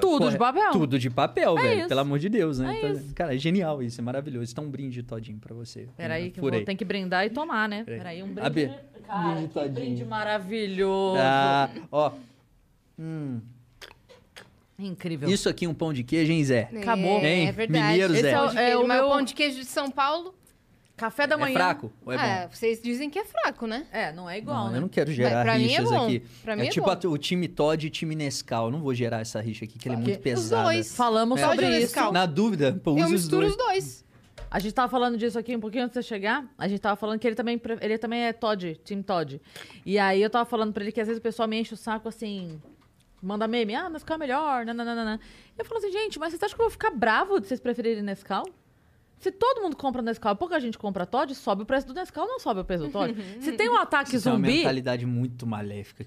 Tudo 0.00 0.30
de 0.30 0.38
papel. 0.38 0.72
Tudo 0.72 0.98
de 0.98 1.10
papel, 1.10 1.54
velho. 1.56 1.78
isso. 1.80 1.88
Pelo 1.88 2.00
amor 2.00 2.18
de 2.18 2.28
Deus, 2.28 2.58
né? 2.58 2.74
É 2.74 2.78
Então, 2.78 2.92
isso. 2.92 3.14
Cara, 3.14 3.34
é 3.34 3.38
genial 3.38 3.82
isso, 3.82 4.00
é 4.00 4.04
maravilhoso. 4.04 4.50
Então, 4.52 4.64
um 4.64 4.70
brinde 4.70 5.02
todinho 5.02 5.38
pra 5.38 5.54
você. 5.54 5.88
Peraí, 5.96 6.30
que 6.30 6.40
vou 6.40 6.50
ter 6.50 6.74
que 6.74 6.84
brindar 6.84 7.24
e 7.26 7.30
tomar, 7.30 7.68
né? 7.68 7.84
Peraí. 7.84 7.98
Peraí, 7.98 8.22
um 8.22 8.32
brinde. 8.32 8.70
Cara, 9.06 9.32
Brinde 9.32 9.48
que 9.48 9.54
todinho. 9.54 9.72
brinde 9.74 10.04
maravilhoso. 10.04 11.18
Ah, 11.20 11.68
ó. 11.90 12.12
Hum, 12.98 13.40
Incrível. 14.78 15.28
isso 15.28 15.48
aqui 15.48 15.64
é 15.64 15.68
um 15.68 15.74
pão 15.74 15.92
de 15.92 16.02
queijo, 16.02 16.32
hein, 16.32 16.44
Zé? 16.44 16.68
acabou. 16.76 17.18
É, 17.20 17.26
Hein? 17.34 17.48
é 17.48 17.52
verdade. 17.52 17.84
Mineiro, 17.84 18.12
Esse 18.14 18.22
Zé. 18.22 18.30
é 18.32 18.40
o, 18.40 18.46
É 18.46 18.50
queijo, 18.54 18.80
o 18.82 18.88
meu- 18.88 19.08
pão 19.08 19.22
de 19.22 19.34
queijo 19.34 19.58
de 19.58 19.64
São 19.64 19.90
Paulo. 19.90 20.34
Café 21.02 21.26
da 21.26 21.34
É 21.34 21.38
manhã. 21.38 21.54
fraco 21.54 21.92
ou 22.06 22.12
é 22.12 22.16
bom? 22.16 22.22
É, 22.22 22.48
vocês 22.48 22.80
dizem 22.80 23.10
que 23.10 23.18
é 23.18 23.24
fraco, 23.24 23.66
né? 23.66 23.86
É, 23.90 24.12
não 24.12 24.30
é 24.30 24.38
igual, 24.38 24.64
Não, 24.66 24.70
né? 24.70 24.76
eu 24.78 24.80
não 24.82 24.88
quero 24.88 25.12
gerar 25.12 25.42
pra 25.42 25.56
mim 25.58 25.64
é 25.64 25.66
rixas 25.66 25.90
bom. 25.90 26.04
aqui. 26.04 26.20
Pra 26.44 26.54
mim 26.56 26.66
é 26.66 26.70
tipo 26.70 26.86
bom. 26.86 26.92
a- 26.92 27.10
o 27.10 27.18
time 27.18 27.48
Todd 27.48 27.86
e 27.86 27.90
time 27.90 28.14
Nescau. 28.14 28.66
Eu 28.66 28.70
não 28.70 28.80
vou 28.80 28.94
gerar 28.94 29.20
essa 29.20 29.40
rixa 29.40 29.64
aqui, 29.64 29.78
que 29.78 29.88
ele 29.88 29.94
é 29.96 29.98
muito 29.98 30.14
Porque 30.16 30.32
Os 30.32 30.48
dois. 30.48 30.94
Falamos 30.96 31.40
É. 31.40 31.48
sobre 31.48 31.66
isso. 31.70 31.80
Nescau? 31.80 32.12
Na 32.12 32.24
dúvida, 32.24 32.72
pô, 32.84 32.92
Eu 32.92 33.04
use 33.04 33.04
os 33.06 33.10
misturo 33.22 33.40
dois. 33.48 33.52
os 33.52 33.56
dois. 33.56 34.04
A 34.50 34.58
gente 34.60 34.74
tava 34.74 34.88
falando 34.88 35.16
disso 35.18 35.38
aqui 35.38 35.56
um 35.56 35.60
pouquinho 35.60 35.84
antes 35.84 35.98
de 35.98 36.02
você 36.04 36.08
chegar. 36.08 36.44
A 36.56 36.68
gente 36.68 36.80
tava 36.80 36.94
falando 36.94 37.18
que 37.18 37.26
ele 37.26 37.34
também, 37.34 37.60
ele 37.80 37.98
também 37.98 38.22
é 38.24 38.32
Todd, 38.32 38.76
Team 38.84 39.02
Todd. 39.02 39.40
E 39.84 39.98
aí 39.98 40.22
eu 40.22 40.30
tava 40.30 40.44
falando 40.44 40.72
pra 40.72 40.82
ele 40.84 40.92
que 40.92 41.00
às 41.00 41.08
vezes 41.08 41.18
o 41.18 41.22
pessoal 41.22 41.48
me 41.48 41.58
enche 41.58 41.74
o 41.74 41.76
saco 41.76 42.08
assim, 42.08 42.60
manda 43.20 43.48
meme, 43.48 43.74
ah, 43.74 43.88
Nescau 43.88 44.14
é 44.14 44.18
melhor, 44.18 44.64
nananana. 44.66 45.18
Eu 45.58 45.64
falo 45.64 45.78
assim, 45.78 45.90
gente, 45.90 46.18
mas 46.18 46.30
vocês 46.30 46.42
acham 46.42 46.54
que 46.54 46.62
eu 46.62 46.66
vou 46.66 46.70
ficar 46.70 46.90
bravo 46.90 47.40
de 47.40 47.48
vocês 47.48 47.58
preferirem 47.60 48.02
Nescau? 48.02 48.44
Se 49.22 49.30
todo 49.30 49.62
mundo 49.62 49.76
compra 49.76 50.02
Nescau, 50.02 50.34
pouca 50.34 50.58
gente 50.58 50.76
compra 50.76 51.06
Todd, 51.06 51.32
sobe 51.32 51.62
o 51.62 51.64
preço 51.64 51.86
do 51.86 51.94
Nescau, 51.94 52.26
não 52.26 52.40
sobe 52.40 52.58
o 52.60 52.64
preço 52.64 52.84
do 52.86 52.90
Todd. 52.90 53.14
Se 53.40 53.52
tem 53.52 53.68
um 53.68 53.76
ataque 53.76 54.16
Isso 54.16 54.28
é 54.28 54.32
uma 54.32 54.38
zumbi, 54.38 54.56
mentalidade 54.58 55.06
muito 55.06 55.46
maléfica. 55.46 56.04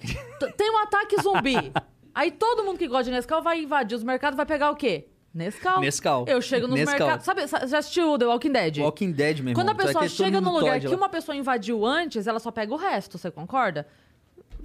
tem 0.57 0.69
um 0.69 0.77
ataque 0.79 1.15
zumbi. 1.21 1.71
aí 2.13 2.29
todo 2.29 2.65
mundo 2.65 2.77
que 2.77 2.87
gosta 2.89 3.05
de 3.05 3.11
Nescau 3.11 3.41
vai 3.41 3.61
invadir 3.61 3.95
os 3.95 4.03
mercados, 4.03 4.35
vai 4.35 4.45
pegar 4.45 4.69
o 4.69 4.75
quê? 4.75 5.07
Nescau. 5.33 5.79
Nescau. 5.79 6.25
Eu 6.27 6.41
chego 6.41 6.67
nos 6.67 6.77
Nescau. 6.77 6.97
mercados. 6.99 7.25
Sabe, 7.25 7.47
sa- 7.47 7.65
já 7.65 7.77
assistiu 7.77 8.17
The 8.17 8.25
Walking 8.25 8.51
Dead? 8.51 8.77
Walking 8.79 9.11
Dead, 9.13 9.39
meu 9.39 9.51
irmão. 9.51 9.53
Quando 9.65 9.69
a 9.69 9.75
pessoa 9.75 10.07
chega 10.09 10.41
num 10.41 10.51
lugar 10.51 10.79
que 10.81 10.87
lá. 10.87 10.95
uma 10.95 11.09
pessoa 11.09 11.35
invadiu 11.35 11.85
antes, 11.85 12.27
ela 12.27 12.39
só 12.39 12.51
pega 12.51 12.73
o 12.73 12.77
resto, 12.77 13.17
você 13.17 13.31
concorda? 13.31 13.87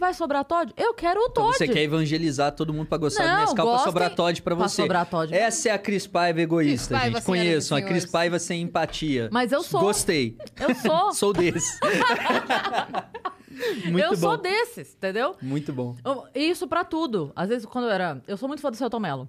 Vai 0.00 0.14
sobrar 0.14 0.42
Todd? 0.46 0.72
Eu 0.78 0.94
quero 0.94 1.20
o 1.20 1.24
Então 1.30 1.44
Todd. 1.44 1.58
você 1.58 1.68
quer 1.68 1.82
evangelizar 1.82 2.50
todo 2.52 2.72
mundo 2.72 2.86
pra 2.86 2.96
gostar 2.96 3.26
Não, 3.26 3.34
do 3.34 3.40
Nescau 3.50 3.68
pra 3.68 3.78
sobrar 3.84 4.14
Todd 4.14 4.40
pra 4.40 4.56
pra 4.56 4.66
você. 4.66 4.80
sobrar 4.82 5.04
Todd. 5.04 5.34
Essa 5.34 5.68
é 5.68 5.72
a 5.72 5.78
Cris 5.78 6.06
Paiva 6.06 6.40
egoísta, 6.40 6.88
Cris 6.88 7.00
Paiva, 7.02 7.18
gente. 7.18 7.26
Conheçam, 7.26 7.76
a 7.76 7.82
Cris. 7.82 8.06
Paiva 8.06 8.38
sem 8.38 8.62
empatia. 8.62 9.28
Mas 9.30 9.52
eu 9.52 9.62
sou. 9.62 9.80
Gostei. 9.80 10.38
Eu 10.58 10.74
sou. 10.74 11.12
Sou 11.20 11.32
desse. 11.34 11.78
muito 13.90 13.98
eu 14.04 14.10
bom. 14.10 14.16
sou 14.16 14.36
desses, 14.38 14.94
entendeu? 14.94 15.36
Muito 15.42 15.70
bom. 15.72 15.94
Isso 16.34 16.66
pra 16.66 16.82
tudo. 16.84 17.30
Às 17.36 17.48
vezes, 17.50 17.66
quando 17.66 17.84
eu 17.84 17.90
era. 17.90 18.22
Eu 18.26 18.36
sou 18.38 18.48
muito 18.48 18.62
fã 18.62 18.70
do 18.70 18.76
Celton 18.76 19.00
Mello. 19.00 19.28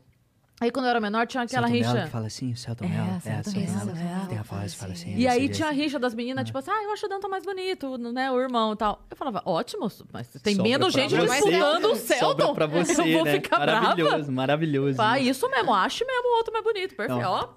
Aí, 0.61 0.69
quando 0.69 0.85
eu 0.85 0.91
era 0.91 1.01
menor, 1.01 1.25
tinha 1.25 1.41
aquela 1.41 1.67
Celton 1.67 1.77
rixa. 1.79 1.93
Mello 1.93 2.05
que 2.05 2.11
fala 2.11 2.27
assim, 2.27 2.53
Celton 2.55 2.85
É, 2.85 2.87
Mello. 2.87 3.19
Celton 3.21 3.49
Celton 3.51 3.85
Mello, 3.95 3.97
é. 4.23 4.27
Tem 4.29 4.37
a 4.37 4.43
voz, 4.43 4.73
fala 4.75 4.93
assim. 4.93 5.15
E 5.17 5.27
aí 5.27 5.49
tinha 5.49 5.69
a 5.69 5.71
jeito. 5.73 5.83
rixa 5.85 5.97
das 5.99 6.13
meninas, 6.13 6.45
tipo 6.45 6.55
assim, 6.59 6.69
ah, 6.69 6.83
eu 6.83 6.91
acho 6.91 7.03
o 7.07 7.09
Danton 7.09 7.27
mais 7.29 7.43
bonito, 7.43 7.97
né? 7.97 8.31
O 8.31 8.39
irmão 8.39 8.73
e 8.73 8.75
tal. 8.75 9.03
Eu 9.09 9.17
falava, 9.17 9.41
ótimo, 9.43 9.91
mas 10.13 10.27
tem 10.43 10.55
Sobra 10.55 10.69
menos 10.69 10.93
gente 10.93 11.15
você. 11.15 11.25
disputando 11.25 11.85
o 11.85 11.95
Sobra 11.95 12.15
Celton. 12.15 12.53
pra 12.53 12.65
você, 12.69 13.01
eu 13.01 13.11
vou 13.17 13.25
né? 13.25 13.31
ficar 13.33 13.57
maravilhoso, 13.57 14.15
brava. 14.17 14.31
maravilhoso. 14.31 14.97
Pá, 14.97 15.19
isso 15.19 15.49
mesmo, 15.49 15.73
acho 15.73 16.05
mesmo 16.05 16.27
o 16.31 16.37
outro 16.37 16.53
mais 16.53 16.63
bonito. 16.63 16.95
Perfeito. 16.95 17.25
Ó, 17.25 17.49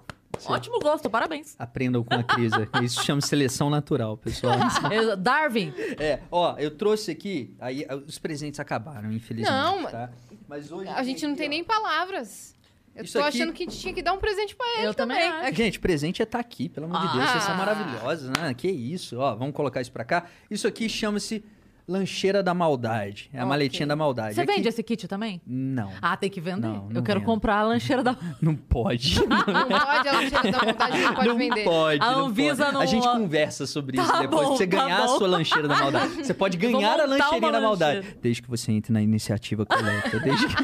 ótimo 0.47 0.79
gosto, 0.79 1.07
parabéns. 1.07 1.55
Aprendam 1.59 2.03
com 2.03 2.15
a 2.15 2.23
Cris. 2.23 2.51
Isso 2.83 3.03
chama 3.03 3.21
seleção 3.21 3.69
natural, 3.69 4.17
pessoal. 4.17 4.57
Darwin, 5.19 5.71
É, 5.99 6.21
ó, 6.31 6.55
eu 6.57 6.71
trouxe 6.71 7.11
aqui, 7.11 7.55
aí 7.59 7.85
ah, 7.87 7.95
os 7.97 8.17
presentes 8.17 8.59
acabaram, 8.59 9.11
infelizmente, 9.11 9.53
Não, 9.55 9.83
tá? 9.85 10.09
Mas 10.47 10.71
hoje 10.71 10.89
A 10.89 11.03
gente 11.03 11.25
não 11.27 11.35
tem 11.35 11.47
nem 11.49 11.63
palavras. 11.63 12.54
Eu 12.95 13.03
Isso 13.03 13.13
tô 13.13 13.19
aqui- 13.19 13.37
achando 13.41 13.51
que 13.53 13.63
a 13.63 13.65
gente 13.65 13.77
tinha 13.79 13.93
que 13.93 14.01
dar 14.01 14.13
um 14.13 14.17
presente 14.19 14.55
pra 14.55 14.65
ele 14.77 14.87
eu 14.87 14.93
também 14.93 15.17
também. 15.19 15.47
acho. 15.49 15.55
Gente, 15.55 15.79
presente 15.79 16.21
é 16.21 16.23
estar 16.23 16.39
aqui, 16.39 16.69
pelo 16.69 16.85
amor 16.85 17.01
de 17.07 17.17
Deus. 17.17 17.29
Vocês 17.29 17.43
são 17.43 17.53
Ah. 17.53 17.57
maravilhosos, 17.57 18.29
né? 18.29 18.53
Que 18.53 18.69
isso, 18.69 19.19
ó. 19.19 19.35
Vamos 19.35 19.53
colocar 19.53 19.81
isso 19.81 19.91
pra 19.91 20.05
cá. 20.05 20.25
Isso 20.49 20.65
aqui 20.67 20.87
chama-se 20.87 21.43
lancheira 21.87 22.41
da 22.41 22.51
maldade. 22.53 23.29
É 23.31 23.37
a 23.37 23.41
Ok. 23.41 23.49
maletinha 23.49 23.85
da 23.85 23.95
maldade. 23.95 24.33
Você 24.35 24.41
Aqui- 24.41 24.53
vende 24.53 24.67
esse 24.67 24.81
kit 24.81 25.07
também? 25.07 25.39
Não, 25.45 25.91
Ah, 26.01 26.17
tem 26.17 26.29
que 26.31 26.41
vender. 26.41 26.61
Não, 26.67 26.87
não 26.89 26.95
eu 26.95 27.03
quero 27.03 27.19
vendo. 27.19 27.27
comprar 27.27 27.57
a 27.57 27.63
lancheira 27.63 28.01
da. 28.01 28.15
não 28.41 28.55
pode. 28.55 29.19
Não 29.19 29.27
pode, 29.27 30.07
a 30.07 30.11
lancheira 30.13 30.51
da 30.51 30.57
vontade 30.59 30.97
não 31.01 31.13
pode 31.13 31.27
não 31.27 31.37
vender. 31.37 31.63
pode. 31.63 32.01
A 32.01 32.11
não 32.11 32.25
Anvisa 32.27 32.71
não- 32.71 32.81
A 32.81 32.85
gente 32.87 33.03
conversa 33.07 33.67
sobre 33.67 33.99
isso 33.99 34.11
Tá 34.11 34.21
depois. 34.21 34.47
bom, 34.47 34.55
você 34.57 34.65
tá 34.65 34.77
ganhar 34.83 34.97
a 35.03 35.05
bom. 35.07 35.17
sua 35.17 35.27
lancheira 35.27 35.67
da 35.67 35.75
maldade. 35.75 36.13
Você 36.23 36.33
pode 36.33 36.57
ganhar 36.57 36.99
a 36.99 37.05
lancheirinha 37.05 37.51
da 37.51 37.61
maldade. 37.61 37.97
lancheira. 37.97 38.17
Desde 38.21 38.41
que 38.41 38.49
você 38.49 38.71
entre 38.71 38.91
na 38.93 39.01
iniciativa 39.01 39.63
coleta. 39.65 40.19
Desde 40.21 40.47
que... 40.47 40.55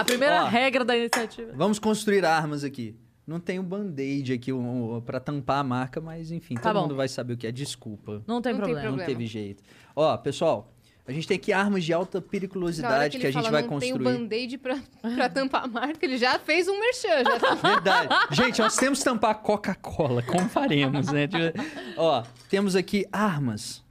A 0.00 0.04
primeira 0.04 0.44
Ó. 0.44 0.48
regra 0.48 0.84
da 0.84 0.96
iniciativa. 0.96 1.52
Vamos 1.54 1.78
construir 1.78 2.24
armas 2.24 2.64
aqui. 2.64 2.96
Não 3.26 3.38
tem 3.38 3.58
um 3.58 3.62
band-aid 3.64 4.32
aqui 4.32 4.52
um, 4.52 4.96
um, 4.96 5.00
pra 5.02 5.20
tampar 5.20 5.58
a 5.58 5.64
marca, 5.64 6.00
mas 6.00 6.30
enfim, 6.30 6.54
Tá 6.54 6.62
todo 6.62 6.74
bom. 6.76 6.82
mundo 6.82 6.96
vai 6.96 7.08
saber 7.08 7.34
o 7.34 7.36
que 7.36 7.46
é. 7.46 7.52
Desculpa. 7.52 8.22
Não 8.26 8.40
tem 8.40 8.52
Não 8.52 8.60
tem 8.60 8.72
problema. 8.72 8.80
problema. 8.80 8.96
Não 8.96 9.04
teve 9.06 9.26
jeito. 9.26 9.62
Ó, 9.94 10.16
pessoal, 10.16 10.72
a 11.06 11.12
gente 11.12 11.28
tem 11.28 11.36
aqui 11.36 11.52
armas 11.52 11.84
de 11.84 11.92
alta 11.92 12.22
periculosidade 12.22 13.18
que, 13.18 13.26
ele 13.26 13.28
a 13.28 13.30
gente 13.32 13.42
fala, 13.42 13.52
vai 13.52 13.62
não 13.62 13.68
construir. 13.68 13.92
tem 13.92 14.00
o 14.00 14.04
band-aid 14.18 14.56
pra, 14.58 14.78
pra 15.14 15.28
tampar 15.28 15.64
a 15.64 15.66
marca, 15.66 16.04
ele 16.06 16.16
já 16.16 16.38
fez 16.38 16.68
um 16.68 16.80
merchan. 16.80 17.22
Já 17.24 17.38
tá... 17.38 17.54
Verdade. 17.54 18.08
Gente, 18.34 18.60
nós 18.62 18.76
temos 18.76 18.98
que 19.00 19.04
tampar 19.04 19.32
a 19.32 19.34
Coca-Cola. 19.34 20.22
Como 20.22 20.48
faremos, 20.48 21.12
né? 21.12 21.26
Tipo, 21.28 21.52
Ó, 21.98 22.22
temos 22.48 22.74
aqui 22.74 23.04
armas. 23.12 23.84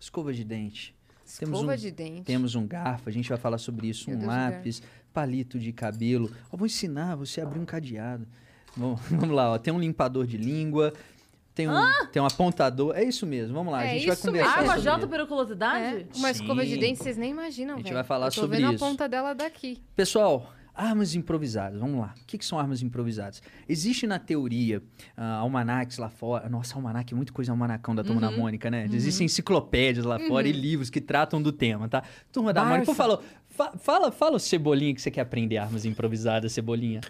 Escova 0.00 0.32
de 0.32 0.42
dente. 0.44 0.92
Temos 1.38 1.58
Escova 1.60 1.72
um- 1.74 1.76
de 1.76 1.90
dente. 1.90 2.22
Temos 2.22 2.54
um 2.56 2.66
garfo, 2.66 3.08
a 3.08 3.12
gente 3.12 3.28
vai 3.28 3.38
falar 3.38 3.58
sobre 3.58 3.86
isso. 3.88 4.10
Meu 4.10 4.16
um 4.16 4.20
Deus, 4.20 4.32
lápis, 4.32 4.82
palito 5.12 5.58
de 5.58 5.72
cabelo. 5.72 6.30
Ó, 6.50 6.56
vou 6.56 6.66
ensinar 6.66 7.14
você 7.16 7.40
a 7.40 7.44
abrir 7.44 7.58
um 7.60 7.64
cadeado. 7.64 8.26
Bom, 8.76 8.94
vamos 9.10 9.30
lá, 9.30 9.52
ó. 9.52 9.58
Tem 9.58 9.72
um 9.72 9.78
limpador 9.80 10.26
de 10.26 10.36
língua. 10.36 10.92
Tem 11.54 11.68
um, 11.68 11.74
tem 12.10 12.22
um 12.22 12.24
apontador. 12.26 12.96
É 12.96 13.04
isso 13.04 13.26
mesmo, 13.26 13.52
vamos 13.54 13.72
lá. 13.72 13.80
a 13.80 13.84
É 13.84 13.98
gente 13.98 14.06
vai 14.06 14.16
conversar 14.16 14.56
mesmo. 14.62 14.70
Arma 14.72 14.90
sobre 14.90 15.06
periculosidade? 15.06 15.84
É, 15.84 16.06
uma 16.16 16.30
escova 16.30 16.64
de 16.64 16.74
Sim. 16.74 16.80
dente, 16.80 17.02
vocês 17.02 17.18
nem 17.18 17.30
imaginam, 17.30 17.74
A 17.74 17.76
gente 17.76 17.84
velho. 17.84 17.96
vai 17.96 18.04
falar 18.04 18.26
Eu 18.28 18.32
tô 18.32 18.40
sobre 18.40 18.56
vendo 18.56 18.72
isso. 18.74 18.82
a 18.82 18.88
ponta 18.88 19.06
dela 19.06 19.34
daqui. 19.34 19.82
Pessoal, 19.94 20.50
armas 20.74 21.14
improvisadas, 21.14 21.78
vamos 21.78 22.00
lá. 22.00 22.14
O 22.22 22.24
que, 22.26 22.38
que 22.38 22.44
são 22.46 22.58
armas 22.58 22.80
improvisadas? 22.80 23.42
Existe 23.68 24.06
na 24.06 24.18
teoria 24.18 24.82
ah, 25.14 25.34
almanacs 25.40 25.98
lá 25.98 26.08
fora. 26.08 26.48
Nossa, 26.48 26.74
almanac 26.74 27.12
é 27.12 27.14
muita 27.14 27.34
coisa 27.34 27.52
almanacão 27.52 27.94
da 27.94 28.02
Turma 28.02 28.22
da 28.22 28.30
Mônica, 28.30 28.70
né? 28.70 28.88
Existem 28.90 29.26
enciclopédias 29.26 30.06
lá 30.06 30.18
fora 30.20 30.48
e 30.48 30.52
livros 30.52 30.88
que 30.88 31.02
tratam 31.02 31.42
do 31.42 31.52
tema, 31.52 31.86
tá? 31.86 32.02
Turma 32.32 32.54
da 32.54 32.62
Barça. 32.62 32.74
Mônica, 32.76 32.86
por 32.86 32.96
favor, 32.96 33.22
fa- 33.52 33.72
fala, 33.78 34.10
fala 34.10 34.36
o 34.36 34.40
Cebolinha 34.40 34.94
que 34.94 35.00
você 35.00 35.10
quer 35.10 35.20
aprender 35.20 35.58
armas 35.58 35.84
improvisadas, 35.84 36.52
Cebolinha. 36.52 37.00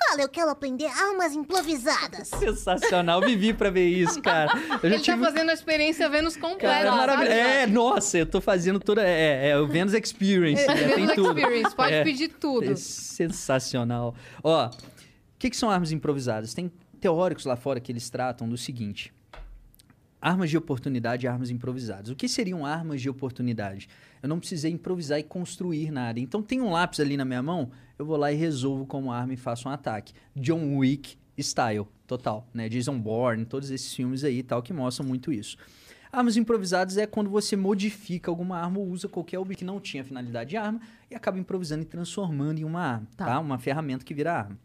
Cola, 0.00 0.22
eu 0.22 0.28
quero 0.28 0.48
aprender 0.48 0.86
armas 0.86 1.34
improvisadas. 1.34 2.28
Sensacional, 2.38 3.20
vivi 3.20 3.52
pra 3.52 3.68
ver 3.68 3.88
isso, 3.88 4.22
cara. 4.22 4.52
Eu 4.80 4.88
já 4.90 4.94
Ele 4.94 4.98
tive... 5.00 5.18
tá 5.18 5.24
fazendo 5.24 5.50
a 5.50 5.52
experiência 5.52 6.08
Vênus 6.08 6.36
completa. 6.36 6.68
Cara, 6.84 6.92
maravilhoso. 6.92 7.36
sabe? 7.36 7.48
É, 7.50 7.66
nossa, 7.66 8.18
eu 8.18 8.24
tô 8.26 8.40
fazendo 8.40 8.78
toda. 8.78 9.02
É, 9.04 9.48
é 9.48 9.58
o 9.58 9.66
Vênus 9.66 9.94
Experience, 9.94 10.64
né? 10.68 10.74
Tem 10.76 10.86
Vênus 10.94 11.14
tudo. 11.16 11.36
Experience, 11.36 11.74
pode 11.74 11.94
É. 11.94 12.04
pedir 12.04 12.28
tudo. 12.28 12.70
É 12.70 12.76
sensacional. 12.76 14.14
Ó, 14.42 14.66
o 14.68 14.70
que, 15.36 15.50
que 15.50 15.56
são 15.56 15.68
armas 15.68 15.90
improvisadas? 15.90 16.54
Tem 16.54 16.70
teóricos 17.00 17.44
lá 17.44 17.56
fora 17.56 17.80
que 17.80 17.90
eles 17.90 18.08
tratam 18.08 18.48
do 18.48 18.56
seguinte: 18.56 19.12
armas 20.22 20.48
de 20.48 20.56
oportunidade 20.56 21.26
e 21.26 21.28
armas 21.28 21.50
improvisadas. 21.50 22.08
O 22.08 22.14
que 22.14 22.28
seriam 22.28 22.64
armas 22.64 23.00
de 23.00 23.10
oportunidade? 23.10 23.88
Eu 24.22 24.28
não 24.28 24.38
precisei 24.38 24.70
improvisar 24.72 25.18
e 25.18 25.22
construir 25.22 25.90
nada. 25.90 26.18
Então 26.20 26.42
tem 26.42 26.60
um 26.60 26.70
lápis 26.70 27.00
ali 27.00 27.16
na 27.16 27.24
minha 27.24 27.42
mão, 27.42 27.70
eu 27.98 28.04
vou 28.06 28.16
lá 28.16 28.32
e 28.32 28.36
resolvo 28.36 28.86
como 28.86 29.10
arma 29.12 29.34
e 29.34 29.36
faço 29.36 29.68
um 29.68 29.72
ataque. 29.72 30.12
John 30.34 30.76
Wick 30.76 31.16
style, 31.38 31.86
total, 32.06 32.48
né? 32.52 32.68
Jason 32.68 32.98
Bourne, 32.98 33.44
todos 33.44 33.70
esses 33.70 33.94
filmes 33.94 34.24
aí 34.24 34.38
e 34.38 34.42
tal 34.42 34.62
que 34.62 34.72
mostram 34.72 35.06
muito 35.06 35.32
isso. 35.32 35.56
Armas 36.10 36.36
improvisadas 36.36 36.96
é 36.96 37.06
quando 37.06 37.28
você 37.28 37.54
modifica 37.54 38.30
alguma 38.30 38.58
arma 38.58 38.78
ou 38.78 38.88
usa 38.88 39.08
qualquer 39.08 39.38
objeto 39.38 39.58
que 39.58 39.64
não 39.64 39.78
tinha 39.78 40.02
finalidade 40.02 40.50
de 40.50 40.56
arma 40.56 40.80
e 41.10 41.14
acaba 41.14 41.38
improvisando 41.38 41.82
e 41.82 41.84
transformando 41.84 42.58
em 42.58 42.64
uma 42.64 42.80
arma, 42.80 43.06
Tá. 43.16 43.26
tá? 43.26 43.38
Uma 43.38 43.58
ferramenta 43.58 44.04
que 44.04 44.14
vira 44.14 44.32
arma. 44.32 44.58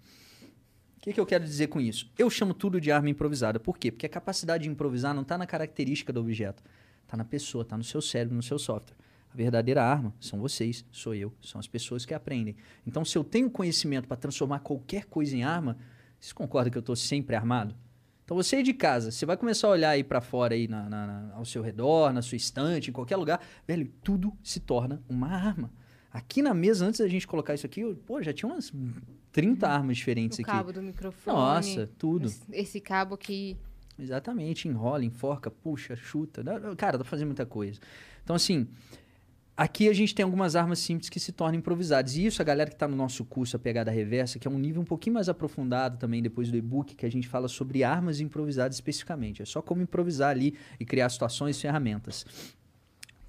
O 0.97 1.01
que, 1.01 1.11
que 1.11 1.19
eu 1.19 1.25
quero 1.25 1.43
dizer 1.43 1.67
com 1.67 1.81
isso? 1.81 2.09
Eu 2.17 2.30
chamo 2.30 2.53
tudo 2.53 2.80
de 2.80 2.89
arma 2.91 3.09
improvisada. 3.09 3.59
Por 3.59 3.77
quê? 3.77 3.91
Porque 3.91 4.05
a 4.05 4.09
capacidade 4.09 4.63
de 4.63 4.69
improvisar 4.69 5.13
não 5.13 5.21
está 5.21 5.38
na 5.38 5.45
característica 5.45 6.13
do 6.13 6.21
objeto. 6.21 6.63
Tá 7.05 7.17
na 7.17 7.25
pessoa, 7.25 7.65
tá 7.65 7.77
no 7.77 7.84
seu 7.84 8.01
cérebro, 8.01 8.35
no 8.38 8.41
seu 8.41 8.57
software. 8.57 8.95
A 9.34 9.35
verdadeira 9.35 9.84
arma 9.84 10.14
são 10.19 10.39
vocês, 10.39 10.85
sou 10.91 11.15
eu, 11.15 11.34
são 11.41 11.60
as 11.60 11.65
pessoas 11.68 12.05
que 12.05 12.14
aprendem. 12.14 12.55
Então, 12.85 13.03
se 13.03 13.18
eu 13.18 13.23
tenho 13.23 13.49
conhecimento 13.49 14.07
para 14.07 14.15
transformar 14.15 14.60
qualquer 14.60 15.05
coisa 15.05 15.35
em 15.35 15.43
arma, 15.43 15.76
vocês 16.19 16.31
concordam 16.34 16.72
que 16.72 16.77
eu 16.77 16.81
estou 16.81 16.95
sempre 16.95 17.35
armado? 17.35 17.76
Então, 18.23 18.38
você 18.38 18.57
aí 18.57 18.64
de 18.64 18.73
casa, 18.73 19.11
você 19.11 19.26
vai 19.26 19.35
começar 19.35 19.68
a 19.68 19.72
olhar 19.72 19.89
aí 19.89 20.03
para 20.03 20.22
fora, 20.22 20.53
aí 20.53 20.68
na, 20.68 20.88
na- 20.88 21.07
na- 21.07 21.34
ao 21.34 21.43
seu 21.45 21.61
redor, 21.64 22.14
na 22.14 22.22
sua 22.22 22.35
estante, 22.35 22.89
em 22.89 22.93
qualquer 22.93 23.15
lugar, 23.18 23.41
velho, 23.68 23.91
tudo 24.03 24.31
se 24.43 24.60
torna 24.60 25.01
uma 25.10 25.27
arma. 25.30 25.72
Aqui 26.11 26.43
na 26.43 26.53
mesa, 26.53 26.85
antes 26.85 26.99
da 26.99 27.07
gente 27.07 27.26
colocar 27.27 27.55
isso 27.55 27.65
aqui, 27.65 27.81
eu, 27.81 27.95
pô, 28.05 28.22
já 28.22 28.31
tinha 28.31 28.47
umas 28.51 28.72
30 29.31 29.68
armas 29.68 29.97
diferentes 29.97 30.38
O 30.38 30.41
aqui. 30.43 30.51
cabo 30.51 30.72
do 30.72 30.81
microfone. 30.81 31.35
Nossa, 31.35 31.89
tudo. 31.97 32.31
Esse, 32.51 32.80
cabo 32.80 33.15
aqui. 33.15 33.57
Exatamente, 33.97 34.68
enrola, 34.68 35.03
enforca, 35.03 35.49
puxa, 35.49 35.95
chuta. 35.95 36.43
Cara, 36.77 36.93
dá 36.93 37.03
pra 37.03 37.10
fazer 37.10 37.26
muita 37.26 37.45
coisa. 37.47 37.80
Então, 38.23 38.35
assim, 38.35 38.68
aqui 39.55 39.88
a 39.88 39.93
gente 39.93 40.13
tem 40.13 40.23
algumas 40.23 40.55
armas 40.55 40.80
simples 40.80 41.09
que 41.09 41.19
se 41.19 41.31
tornam 41.31 41.59
improvisadas. 41.59 42.15
E 42.15 42.25
isso, 42.25 42.41
a 42.41 42.45
galera 42.45 42.69
que 42.69 42.75
tá 42.75 42.88
no 42.88 42.95
nosso 42.95 43.23
curso, 43.23 43.55
a 43.55 43.59
Pegada 43.59 43.91
Reversa, 43.91 44.39
que 44.39 44.47
é 44.47 44.51
um 44.51 44.59
nível 44.59 44.81
um 44.81 44.85
pouquinho 44.85 45.13
mais 45.15 45.30
aprofundado 45.30 45.97
também 45.97 46.21
depois 46.21 46.49
do 46.49 46.57
e-book, 46.57 46.95
que 46.95 47.05
a 47.05 47.11
gente 47.11 47.27
fala 47.27 47.47
sobre 47.47 47.84
armas 47.84 48.19
improvisadas 48.19 48.75
especificamente. 48.75 49.41
É 49.41 49.45
só 49.45 49.61
como 49.61 49.81
improvisar 49.81 50.31
ali 50.31 50.55
e 50.80 50.85
criar 50.85 51.09
situações 51.09 51.57
e 51.57 51.61
ferramentas. 51.61 52.25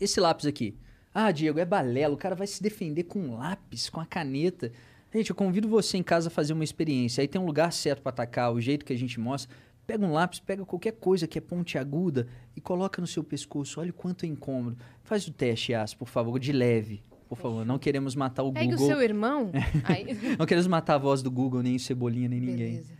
Esse 0.01 0.20
lápis 0.20 0.46
aqui. 0.46 0.76
Ah, 1.12 1.30
Diego, 1.30 1.60
é 1.60 1.64
balela. 1.64 2.14
O 2.14 2.18
cara 2.18 2.34
vai 2.34 2.46
se 2.46 2.62
defender 2.62 3.05
com 3.05 3.20
um 3.20 3.36
lápis, 3.36 3.88
com 3.88 4.01
a 4.01 4.06
caneta. 4.06 4.72
Gente, 5.14 5.30
eu 5.30 5.36
convido 5.36 5.68
você 5.68 5.96
em 5.96 6.02
casa 6.02 6.26
a 6.26 6.30
fazer 6.30 6.52
uma 6.52 6.64
experiência. 6.64 7.22
Aí 7.22 7.28
tem 7.28 7.40
um 7.40 7.46
lugar 7.46 7.72
certo 7.72 8.02
para 8.02 8.10
atacar, 8.10 8.52
o 8.52 8.60
jeito 8.60 8.84
que 8.84 8.92
a 8.92 8.98
gente 8.98 9.20
mostra. 9.20 9.55
Pega 9.86 10.05
um 10.05 10.12
lápis, 10.12 10.40
pega 10.40 10.65
qualquer 10.65 10.93
coisa 10.93 11.27
que 11.27 11.36
é 11.36 11.40
pontiaguda 11.40 12.27
e 12.56 12.61
coloca 12.61 13.01
no 13.01 13.06
seu 13.06 13.23
pescoço. 13.23 13.81
Olha 13.81 13.90
o 13.90 13.94
quanto 13.94 14.24
é 14.24 14.28
incômodo. 14.28 14.78
Faz 15.02 15.27
o 15.28 15.32
teste, 15.32 15.73
Yas, 15.73 15.94
por 15.94 16.09
favor, 16.09 16.39
de 16.39 16.52
leve. 16.52 17.02
Por 17.28 17.36
favor, 17.36 17.66
não 17.66 17.78
queremos 17.78 18.15
matar 18.15 18.43
o 18.43 18.52
Pega 18.52 18.66
o 18.66 18.70
Google. 18.70 18.86
seu 18.86 19.02
irmão. 19.02 19.51
Aí... 19.85 20.36
Não 20.39 20.47
queremos 20.47 20.66
matar 20.66 20.94
a 20.94 20.98
voz 20.98 21.23
do 21.23 21.31
Google, 21.31 21.62
nem 21.62 21.77
o 21.77 21.81
Cebolinha, 21.81 22.28
nem 22.28 22.40
ninguém. 22.40 22.73
Beleza. 22.74 22.94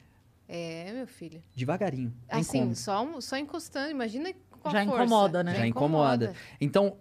É, 0.49 0.93
meu 0.93 1.07
filho. 1.07 1.43
Devagarinho. 1.55 2.13
Assim, 2.29 2.75
só, 2.75 3.21
só 3.21 3.37
encostando. 3.39 3.91
Imagina 3.91 4.33
com 4.51 4.69
a 4.69 4.73
Já 4.73 4.85
força. 4.85 5.05
incomoda, 5.05 5.43
né? 5.43 5.57
Já 5.57 5.67
incomoda. 5.67 6.35
Então, 6.61 6.97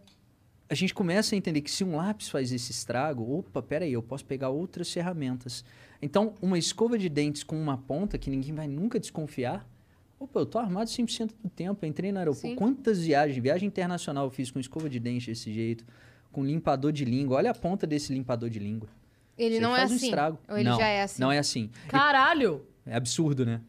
a 0.69 0.75
gente 0.75 0.93
começa 0.93 1.35
a 1.35 1.37
entender 1.37 1.61
que 1.61 1.71
se 1.71 1.83
um 1.83 1.95
lápis 1.95 2.29
faz 2.29 2.51
esse 2.51 2.71
estrago, 2.71 3.39
opa, 3.39 3.61
peraí, 3.61 3.93
eu 3.93 4.01
posso 4.01 4.25
pegar 4.25 4.49
outras 4.49 4.91
ferramentas. 4.91 5.63
Então, 6.01 6.33
uma 6.41 6.57
escova 6.57 6.97
de 6.97 7.09
dentes 7.09 7.43
com 7.43 7.61
uma 7.61 7.77
ponta 7.77 8.17
que 8.17 8.29
ninguém 8.29 8.53
vai 8.53 8.67
nunca 8.67 8.99
desconfiar. 8.99 9.67
Opa, 10.23 10.39
eu 10.39 10.45
tô 10.45 10.57
armado 10.57 10.89
100% 10.89 11.31
do 11.43 11.49
tempo. 11.49 11.83
Eu 11.85 11.89
entrei 11.89 12.11
no 12.11 12.17
aeroporto. 12.19 12.47
Sim. 12.47 12.55
Quantas 12.55 13.01
viagens? 13.03 13.37
Viagem 13.41 13.67
internacional 13.67 14.25
eu 14.25 14.31
fiz 14.31 14.49
com 14.49 14.59
escova 14.59 14.89
de 14.89 14.99
dente 14.99 15.27
desse 15.27 15.51
jeito, 15.51 15.85
com 16.31 16.43
limpador 16.45 16.91
de 16.91 17.03
língua. 17.03 17.37
Olha 17.37 17.51
a 17.51 17.53
ponta 17.53 17.85
desse 17.85 18.13
limpador 18.13 18.49
de 18.49 18.59
língua. 18.59 18.87
Ele 19.37 19.55
aí 19.55 19.61
não 19.61 19.75
é 19.75 19.79
faz 19.79 19.91
um 19.91 19.95
assim. 19.95 20.05
estrago. 20.05 20.39
Ou 20.47 20.57
ele 20.57 20.69
não, 20.69 20.77
já 20.77 20.87
é 20.87 21.03
assim? 21.03 21.21
Não 21.21 21.31
é 21.31 21.39
assim. 21.39 21.69
Caralho! 21.87 22.65
É 22.85 22.95
absurdo, 22.95 23.45
né? 23.45 23.59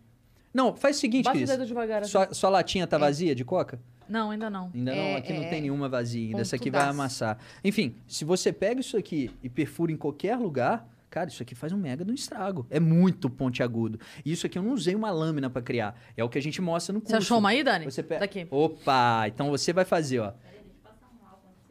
Não, 0.53 0.77
faz 0.77 0.97
o 0.99 1.01
seguinte, 1.01 1.25
Bate 1.25 1.39
o 1.39 1.41
Cris. 1.41 1.51
dedo 1.51 1.67
devagar. 1.67 2.03
assim. 2.03 2.13
Sua, 2.13 2.33
sua 2.33 2.51
latinha 2.51 2.87
tá 2.87 2.97
vazia 2.97 3.35
de 3.35 3.45
coca? 3.45 3.81
Não, 4.09 4.31
ainda 4.31 4.49
não. 4.49 4.71
Ainda 4.73 4.95
não, 4.95 5.03
É, 5.03 5.17
aqui 5.17 5.33
não 5.33 5.43
é, 5.43 5.49
tem 5.49 5.63
nenhuma 5.63 5.89
vazia 5.89 6.29
ainda. 6.29 6.43
Essa 6.43 6.57
aqui 6.57 6.71
vai 6.71 6.83
amassar. 6.83 7.39
Enfim, 7.65 7.95
se 8.07 8.25
você 8.25 8.53
pega 8.53 8.81
isso 8.81 8.97
aqui 8.97 9.31
e 9.43 9.49
perfura 9.49 9.91
em 9.91 9.97
qualquer 9.97 10.37
lugar, 10.37 10.87
cara, 11.15 11.29
isso 11.31 11.43
aqui 11.43 11.55
faz 11.55 11.73
um 11.73 11.77
mega 11.77 12.05
do 12.05 12.13
estrago. 12.13 12.67
É 12.69 12.81
muito 12.81 13.31
pontiagudo. 13.31 14.01
E 14.25 14.33
isso 14.33 14.47
aqui 14.47 14.59
eu 14.59 14.63
não 14.63 14.73
usei 14.73 14.95
uma 14.97 15.11
lâmina 15.13 15.49
pra 15.49 15.63
criar. 15.63 15.97
É 16.17 16.25
o 16.25 16.29
que 16.29 16.37
a 16.39 16.43
gente 16.43 16.61
mostra 16.61 16.93
no 16.93 17.01
curso. 17.01 17.13
Você 17.13 17.17
achou 17.19 17.39
uma 17.39 17.51
aí, 17.51 17.63
Dani? 17.63 17.85
Você 17.85 18.03
pe- 18.03 18.19
Daqui. 18.19 18.47
Opa, 18.51 19.25
então 19.29 19.49
você 19.51 19.73
vai 19.73 19.85
fazer, 19.85 20.19
ó. 20.19 20.33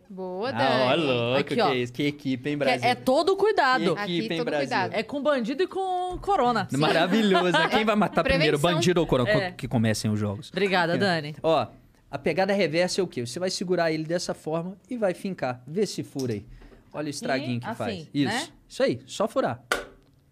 Boa, 0.10 0.50
Ah, 0.50 0.52
Dani. 0.52 0.84
ó, 0.84 0.96
louco, 0.96 1.40
Aqui, 1.40 1.56
que 1.56 1.62
ó. 1.62 1.70
é 1.72 1.76
isso? 1.78 1.92
Que 1.94 2.04
equipe, 2.04 2.50
hein, 2.50 2.56
Que 2.56 2.64
Brasil? 2.64 2.88
É, 2.88 2.92
é 2.92 2.96
todo 2.96 3.36
cuidado. 3.36 3.96
Que 3.96 4.02
Aqui, 4.02 4.18
equipe, 4.20 4.34
hein, 4.36 4.40
todo 4.40 4.46
Brasil? 4.46 4.68
cuidado. 4.70 4.94
É 4.94 5.02
com 5.04 5.24
bandido 5.24 5.64
e 5.64 5.68
com 5.68 6.18
corona. 6.22 6.68
Maravilhoso. 6.78 7.52
né? 7.58 7.68
Quem 7.70 7.84
vai 7.84 7.96
matar 7.96 8.24
primeiro, 8.24 8.60
bandido 8.60 9.00
ou 9.02 9.08
corona? 9.08 9.30
É. 9.32 9.52
Que 9.52 9.68
comecem 9.68 10.12
os 10.12 10.20
jogos. 10.20 10.50
Obrigada, 10.52 10.98
Dani. 10.98 11.36
Ó, 11.42 11.66
a 12.12 12.18
pegada 12.20 12.54
reversa 12.54 13.02
é 13.02 13.04
o 13.04 13.08
quê? 13.08 13.26
Você 13.26 13.40
vai 13.40 13.50
segurar 13.50 13.92
ele 13.92 14.04
dessa 14.04 14.34
forma 14.36 14.78
e 14.88 14.96
vai 14.98 15.14
fincar. 15.16 15.64
Vê 15.66 15.86
se 15.86 16.04
fura 16.04 16.34
aí. 16.34 16.46
Olha 16.94 17.08
o 17.08 17.10
estraguinho 17.10 17.60
que 17.60 17.66
assim, 17.66 17.76
faz. 17.76 18.08
Isso. 18.14 18.32
né? 18.32 18.48
Isso 18.74 18.82
aí, 18.82 19.00
só 19.06 19.28
furar. 19.28 19.62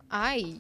Ai. 0.10 0.60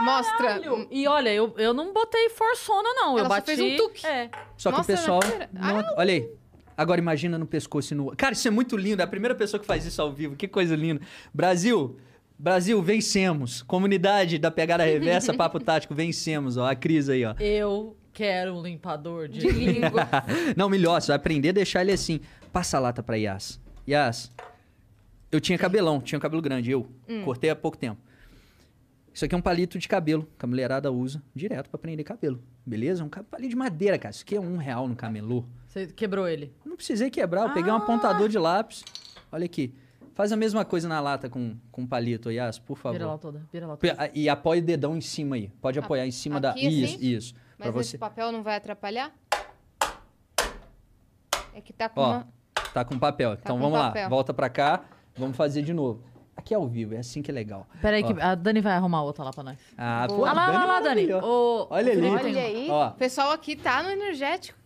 Mostra. 0.00 0.62
E 0.90 1.06
olha, 1.06 1.28
eu, 1.28 1.52
eu 1.58 1.74
não 1.74 1.92
botei 1.92 2.30
forçona, 2.30 2.88
não. 2.94 3.10
Ela 3.18 3.20
eu 3.20 3.24
só 3.24 3.28
bati. 3.28 3.44
fez 3.44 3.60
um 3.60 3.76
tuque. 3.76 4.06
É. 4.06 4.30
Só 4.56 4.70
Nossa, 4.70 4.84
que 4.86 4.92
o 4.92 4.96
pessoal. 4.96 5.20
na 5.20 5.30
câmera. 5.30 5.50
não- 5.82 5.94
olha 5.98 6.12
aí. 6.14 6.28
Agora 6.74 6.98
imagina 6.98 7.36
no 7.36 7.44
pescoço 7.46 7.92
e 7.92 7.96
no. 7.98 8.16
Cara, 8.16 8.32
isso 8.32 8.48
é 8.48 8.50
muito 8.50 8.78
lindo. 8.78 9.02
É 9.02 9.04
a 9.04 9.06
primeira 9.08 9.34
pessoa 9.34 9.60
que 9.60 9.66
faz 9.66 9.84
isso 9.84 10.00
ao 10.00 10.10
vivo. 10.10 10.36
Que 10.36 10.48
coisa 10.48 10.74
linda. 10.74 11.02
Brasil. 11.34 11.98
Brasil, 12.38 12.80
vencemos. 12.80 13.60
Comunidade 13.62 14.38
da 14.38 14.50
pegada 14.50 14.82
reversa, 14.84 15.34
papo 15.36 15.60
tático, 15.60 15.94
vencemos. 15.94 16.56
Ó, 16.56 16.64
a 16.66 16.74
Cris 16.74 17.10
aí, 17.10 17.26
ó. 17.26 17.34
Eu 17.38 17.94
quero 18.14 18.54
um 18.56 18.62
limpador 18.62 19.28
de, 19.28 19.40
De 19.40 19.48
língua. 19.52 20.08
Não, 20.56 20.70
melhor, 20.70 20.98
você 21.02 21.08
vai 21.08 21.16
aprender 21.16 21.50
a 21.50 21.52
deixar 21.52 21.82
ele 21.82 21.92
assim. 21.92 22.20
Passa 22.50 22.78
a 22.78 22.80
lata 22.80 23.02
pra 23.02 23.16
Yas. 23.16 23.60
Yas, 23.86 24.32
eu 25.30 25.40
tinha 25.40 25.58
cabelão, 25.58 26.00
tinha 26.00 26.18
um 26.18 26.20
cabelo 26.20 26.40
grande, 26.42 26.70
eu. 26.70 26.86
Hum. 27.08 27.22
Cortei 27.24 27.50
há 27.50 27.56
pouco 27.56 27.76
tempo. 27.76 28.00
Isso 29.12 29.24
aqui 29.24 29.34
é 29.34 29.38
um 29.38 29.42
palito 29.42 29.78
de 29.78 29.88
cabelo, 29.88 30.28
que 30.38 30.44
a 30.44 30.48
mulherada 30.48 30.92
usa 30.92 31.20
direto 31.34 31.68
pra 31.68 31.78
prender 31.78 32.04
cabelo. 32.04 32.40
Beleza? 32.64 33.02
Um 33.02 33.08
palito 33.08 33.48
de 33.50 33.56
madeira, 33.56 33.98
cara. 33.98 34.12
Isso 34.14 34.22
aqui 34.22 34.36
é 34.36 34.40
um 34.40 34.56
real 34.56 34.86
no 34.86 34.94
camelô. 34.94 35.44
Você 35.66 35.86
quebrou 35.88 36.28
ele. 36.28 36.52
Não 36.64 36.76
precisei 36.76 37.10
quebrar, 37.10 37.48
eu 37.48 37.54
peguei 37.54 37.72
um 37.72 37.76
Ah! 37.76 37.78
apontador 37.78 38.28
de 38.28 38.38
lápis. 38.38 38.84
Olha 39.32 39.44
aqui. 39.44 39.74
Faz 40.14 40.30
a 40.32 40.36
mesma 40.36 40.64
coisa 40.64 40.88
na 40.88 41.00
lata 41.00 41.28
com, 41.28 41.56
com 41.70 41.86
palito, 41.86 42.30
Yas, 42.30 42.58
por 42.58 42.76
favor. 42.76 42.94
Vira 42.98 43.06
lá 43.06 43.18
toda. 43.18 43.42
Vira 43.52 43.66
lá 43.66 43.76
toda. 43.76 44.10
E 44.14 44.28
apoia 44.28 44.60
o 44.60 44.64
dedão 44.64 44.96
em 44.96 45.00
cima 45.00 45.36
aí. 45.36 45.48
Pode 45.60 45.78
apoiar 45.78 46.06
em 46.06 46.10
cima 46.10 46.40
da. 46.40 46.50
aqui, 46.50 46.66
assim? 46.66 46.82
Isso, 46.84 47.04
isso. 47.04 47.34
Pra 47.56 47.72
Mas 47.72 47.80
esse 47.80 47.90
você. 47.92 47.98
papel 47.98 48.30
não 48.32 48.42
vai 48.42 48.56
atrapalhar? 48.56 49.12
É 51.54 51.60
que 51.60 51.72
tá 51.72 51.88
com 51.88 52.00
Ó, 52.00 52.10
uma... 52.12 52.28
tá 52.72 52.84
com 52.84 52.98
papel. 52.98 53.32
então 53.34 53.56
com 53.56 53.62
vamos 53.62 53.78
lá. 53.78 53.88
papel. 53.88 54.08
Volta 54.08 54.34
pra 54.34 54.48
cá. 54.48 54.84
Vamos 55.18 55.36
fazer 55.36 55.62
de 55.62 55.72
novo. 55.72 56.02
Aqui 56.36 56.54
é 56.54 56.56
ao 56.56 56.68
vivo, 56.68 56.94
é 56.94 56.98
assim 56.98 57.20
que 57.20 57.30
é 57.30 57.34
legal. 57.34 57.66
Peraí, 57.82 58.04
que 58.04 58.12
a 58.20 58.34
Dani 58.36 58.60
vai 58.60 58.72
arrumar 58.74 59.02
outra 59.02 59.24
lá 59.24 59.32
pra 59.32 59.42
nós. 59.42 59.58
Ah, 59.76 60.06
pô, 60.08 60.20
Olha 60.22 60.32
lá, 60.32 60.46
Dani 60.46 60.56
olha 60.56 60.66
lá, 60.66 60.80
Dani. 60.80 61.12
Ô, 61.14 61.66
Olha 61.68 61.92
ali. 61.92 62.06
Olha 62.08 62.42
aí. 62.42 62.68
Ó. 62.70 62.88
O 62.88 62.92
pessoal 62.92 63.32
aqui 63.32 63.56
tá 63.56 63.82
no 63.82 63.90
energético. 63.90 64.56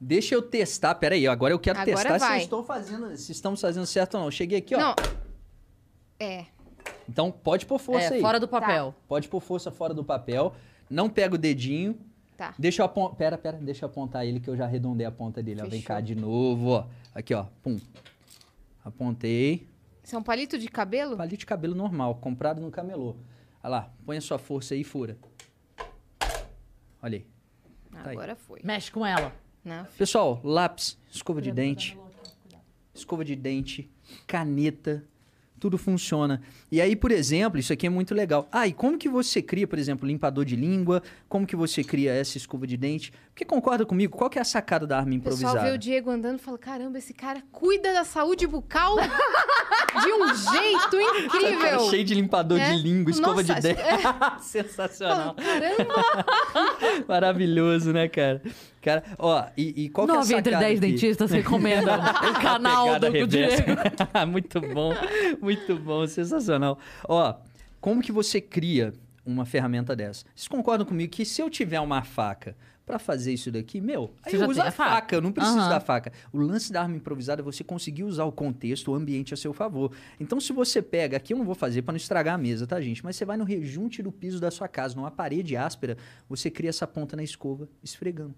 Deixa 0.00 0.34
eu 0.36 0.42
testar. 0.42 0.94
Pera 0.94 1.16
aí, 1.16 1.26
agora 1.26 1.52
eu 1.52 1.58
quero 1.58 1.80
Agora 1.80 1.96
testar 1.96 2.36
se 2.36 2.42
estou 2.44 2.62
fazendo, 2.62 3.16
se 3.16 3.32
estamos 3.32 3.60
fazendo 3.60 3.84
certo 3.84 4.14
ou 4.14 4.20
não. 4.22 4.30
Cheguei 4.30 4.58
aqui, 4.58 4.76
ó. 4.76 4.78
Não. 4.78 4.94
É. 6.20 6.46
Então 7.08 7.32
pode 7.32 7.66
pôr 7.66 7.78
força 7.78 8.14
É, 8.14 8.16
aí. 8.16 8.20
fora 8.20 8.38
do 8.38 8.46
papel. 8.46 8.94
Pode 9.08 9.28
pôr 9.28 9.40
força 9.40 9.72
fora 9.72 9.92
do 9.92 10.04
papel. 10.04 10.54
Não 10.88 11.10
pega 11.10 11.34
o 11.34 11.38
dedinho. 11.38 11.98
Tá. 12.36 12.54
Deixa 12.56 12.82
eu 12.82 12.86
apontar. 12.86 13.16
Pera, 13.16 13.36
pera, 13.36 13.56
deixa 13.56 13.84
eu 13.84 13.88
apontar 13.88 14.24
ele 14.24 14.38
que 14.38 14.48
eu 14.48 14.56
já 14.56 14.64
arredondei 14.64 15.04
a 15.04 15.10
ponta 15.10 15.42
dele. 15.42 15.62
Ó, 15.62 15.66
vem 15.66 15.82
cá 15.82 16.00
de 16.00 16.14
novo, 16.14 16.68
ó. 16.70 16.84
Aqui, 17.12 17.34
ó. 17.34 17.46
Pum. 17.62 17.80
Apontei. 18.84 19.68
Isso 20.02 20.16
é 20.16 20.18
um 20.18 20.22
palito 20.22 20.58
de 20.58 20.68
cabelo? 20.68 21.16
Palito 21.16 21.38
de 21.38 21.46
cabelo 21.46 21.74
normal, 21.74 22.14
comprado 22.16 22.60
no 22.60 22.70
camelô. 22.70 23.16
Olha 23.62 23.70
lá, 23.70 23.92
põe 24.06 24.16
a 24.16 24.20
sua 24.20 24.38
força 24.38 24.74
aí 24.74 24.80
e 24.80 24.84
fura. 24.84 25.18
Olha 27.02 27.18
aí. 27.18 27.26
Tá 27.92 28.10
aí. 28.10 28.16
Agora 28.16 28.36
foi. 28.36 28.60
Mexe 28.62 28.90
com 28.90 29.04
ela. 29.04 29.34
Não. 29.64 29.84
Pessoal, 29.96 30.40
lápis, 30.42 30.96
escova 31.10 31.42
de 31.42 31.52
dente, 31.52 31.98
escova 32.94 33.24
de 33.24 33.36
dente, 33.36 33.90
caneta, 34.26 35.04
tudo 35.58 35.76
funciona. 35.78 36.40
E 36.70 36.80
aí, 36.80 36.94
por 36.96 37.10
exemplo, 37.10 37.58
isso 37.58 37.72
aqui 37.72 37.86
é 37.86 37.90
muito 37.90 38.14
legal. 38.14 38.48
Ah, 38.52 38.66
e 38.66 38.72
como 38.72 38.96
que 38.98 39.08
você 39.08 39.42
cria, 39.42 39.66
por 39.66 39.78
exemplo, 39.78 40.06
limpador 40.06 40.44
de 40.44 40.54
língua? 40.56 41.02
Como 41.28 41.46
que 41.46 41.56
você 41.56 41.82
cria 41.84 42.12
essa 42.12 42.36
escova 42.38 42.66
de 42.66 42.76
dente? 42.76 43.12
Porque 43.30 43.44
concorda 43.44 43.84
comigo, 43.86 44.16
qual 44.16 44.28
que 44.30 44.38
é 44.38 44.42
a 44.42 44.44
sacada 44.44 44.86
da 44.86 44.98
arma 44.98 45.14
O 45.14 45.20
pessoal 45.20 45.38
improvisada? 45.52 45.68
vê 45.70 45.74
o 45.74 45.78
Diego 45.78 46.10
andando 46.10 46.38
e 46.38 46.42
fala: 46.42 46.58
caramba, 46.58 46.98
esse 46.98 47.12
cara 47.14 47.42
cuida 47.52 47.92
da 47.92 48.04
saúde 48.04 48.46
bucal 48.46 48.96
de 50.02 50.12
um 50.12 50.34
jeito 50.34 50.96
incrível. 51.00 51.58
Cara 51.60 51.78
cheio 51.90 52.04
de 52.04 52.14
limpador 52.14 52.58
É. 52.60 52.70
de 52.72 52.82
língua, 52.82 53.10
escova 53.10 53.42
Nossa, 53.42 53.54
de 53.54 53.60
dente. 53.60 53.82
Fala, 54.02 54.38
Sensacional. 54.40 55.34
Caramba, 55.34 57.04
Maravilhoso, 57.08 57.92
né, 57.92 58.08
cara? 58.08 58.42
Cara, 58.80 59.02
ó, 59.18 59.44
e, 59.56 59.84
e 59.84 59.88
qual 59.88 60.06
que 60.06 60.12
é 60.12 60.14
a 60.14 60.18
Nove 60.18 60.34
entre 60.34 60.52
sacada 60.52 60.66
dez 60.66 60.78
aqui? 60.78 60.90
dentistas 60.92 61.30
recomendam 61.30 61.94
o 62.30 62.40
canal 62.40 62.98
do, 63.00 63.10
reversa. 63.10 63.62
Diego. 63.62 63.80
muito 64.30 64.60
bom, 64.60 64.92
muito 65.40 65.76
bom, 65.78 66.06
sensacional. 66.06 66.78
Ó, 67.08 67.34
como 67.80 68.00
que 68.02 68.12
você 68.12 68.40
cria 68.40 68.94
uma 69.26 69.44
ferramenta 69.44 69.94
dessa? 69.96 70.24
Vocês 70.34 70.48
concordam 70.48 70.86
comigo 70.86 71.10
que 71.12 71.24
se 71.24 71.40
eu 71.42 71.50
tiver 71.50 71.80
uma 71.80 72.02
faca 72.02 72.56
pra 72.86 72.98
fazer 72.98 73.34
isso 73.34 73.52
daqui, 73.52 73.82
meu, 73.82 74.14
aí 74.24 74.32
Você 74.32 74.42
eu 74.42 74.48
uso 74.48 74.62
a 74.62 74.70
faca. 74.70 74.90
faca, 74.94 75.16
eu 75.16 75.20
não 75.20 75.30
preciso 75.30 75.58
Aham. 75.58 75.68
da 75.68 75.78
faca. 75.78 76.10
O 76.32 76.38
lance 76.38 76.72
da 76.72 76.80
arma 76.80 76.96
improvisada 76.96 77.42
é 77.42 77.44
você 77.44 77.62
conseguir 77.62 78.02
usar 78.04 78.24
o 78.24 78.32
contexto, 78.32 78.90
o 78.90 78.94
ambiente 78.94 79.34
a 79.34 79.36
seu 79.36 79.52
favor. 79.52 79.92
Então, 80.18 80.40
se 80.40 80.54
você 80.54 80.80
pega, 80.80 81.18
aqui 81.18 81.34
eu 81.34 81.36
não 81.38 81.44
vou 81.44 81.54
fazer 81.54 81.82
pra 81.82 81.92
não 81.92 81.98
estragar 81.98 82.34
a 82.34 82.38
mesa, 82.38 82.66
tá, 82.66 82.80
gente? 82.80 83.04
Mas 83.04 83.16
você 83.16 83.26
vai 83.26 83.36
no 83.36 83.44
rejunte 83.44 84.02
do 84.02 84.10
piso 84.10 84.40
da 84.40 84.50
sua 84.50 84.68
casa, 84.68 84.96
numa 84.96 85.10
parede 85.10 85.54
áspera, 85.54 85.98
você 86.26 86.50
cria 86.50 86.70
essa 86.70 86.86
ponta 86.86 87.14
na 87.14 87.22
escova, 87.22 87.68
esfregando. 87.84 88.34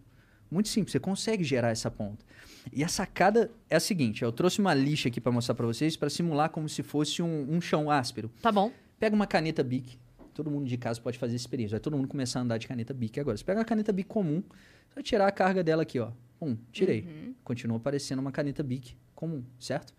Muito 0.51 0.69
simples, 0.69 0.93
você 0.93 1.01
consegue 1.01 1.45
gerar 1.45 1.71
essa 1.71 1.91
ponta. 1.91 2.25
E 2.73 2.83
a 2.83 2.89
sacada 2.89 3.51
é 3.69 3.77
a 3.77 3.81
seguinte: 3.81 4.23
eu 4.23 4.33
trouxe 4.33 4.61
uma 4.61 4.75
lixa 4.75 5.09
aqui 5.09 5.21
para 5.21 5.31
mostrar 5.31 5.55
para 5.55 5.67
vocês, 5.67 5.97
para 5.97 6.11
simular 6.11 6.51
como 6.51 6.69
se 6.69 6.83
fosse 6.83 7.23
um, 7.23 7.47
um 7.49 7.61
chão 7.61 7.91
áspero. 7.91 8.31
Tá 8.43 8.51
bom. 8.51 8.73
Pega 8.99 9.15
uma 9.15 9.27
caneta 9.27 9.63
Bic. 9.63 9.99
Todo 10.35 10.51
mundo 10.51 10.67
de 10.67 10.77
casa 10.77 11.01
pode 11.01 11.19
fazer 11.19 11.35
essa 11.35 11.43
experiência. 11.43 11.75
Vai 11.75 11.81
todo 11.81 11.97
mundo 11.97 12.09
começar 12.09 12.41
a 12.41 12.43
andar 12.43 12.59
de 12.59 12.67
caneta 12.67 12.93
Bic 12.93 13.19
agora. 13.21 13.37
Você 13.37 13.45
pega 13.45 13.59
uma 13.61 13.65
caneta 13.65 13.93
Bic 13.93 14.09
comum, 14.09 14.43
você 14.89 14.95
vai 14.95 15.05
tirar 15.05 15.27
a 15.27 15.33
carga 15.33 15.63
dela 15.63 15.83
aqui, 15.83 15.99
ó. 15.99 16.11
Pum, 16.39 16.57
tirei. 16.73 17.35
Continua 17.45 17.77
aparecendo 17.77 18.19
uma 18.19 18.33
caneta 18.33 18.63
Bic 18.63 18.97
comum, 19.15 19.45
certo? 19.59 19.95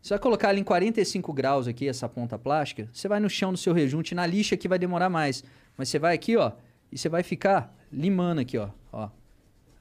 Você 0.00 0.14
vai 0.14 0.18
colocar 0.18 0.48
ela 0.48 0.58
em 0.58 0.64
45 0.64 1.32
graus 1.32 1.68
aqui, 1.68 1.86
essa 1.86 2.08
ponta 2.08 2.36
plástica. 2.36 2.88
Você 2.92 3.06
vai 3.06 3.20
no 3.20 3.30
chão 3.30 3.52
do 3.52 3.58
seu 3.58 3.72
rejunte, 3.72 4.14
na 4.14 4.26
lixa 4.26 4.56
que 4.56 4.66
vai 4.66 4.78
demorar 4.78 5.08
mais. 5.08 5.44
Mas 5.76 5.88
você 5.88 5.98
vai 5.98 6.14
aqui, 6.14 6.36
ó, 6.36 6.52
e 6.90 6.98
você 6.98 7.08
vai 7.08 7.22
ficar 7.22 7.72
limando 7.92 8.40
aqui, 8.40 8.58
ó. 8.58 8.70
Ó. 8.92 9.08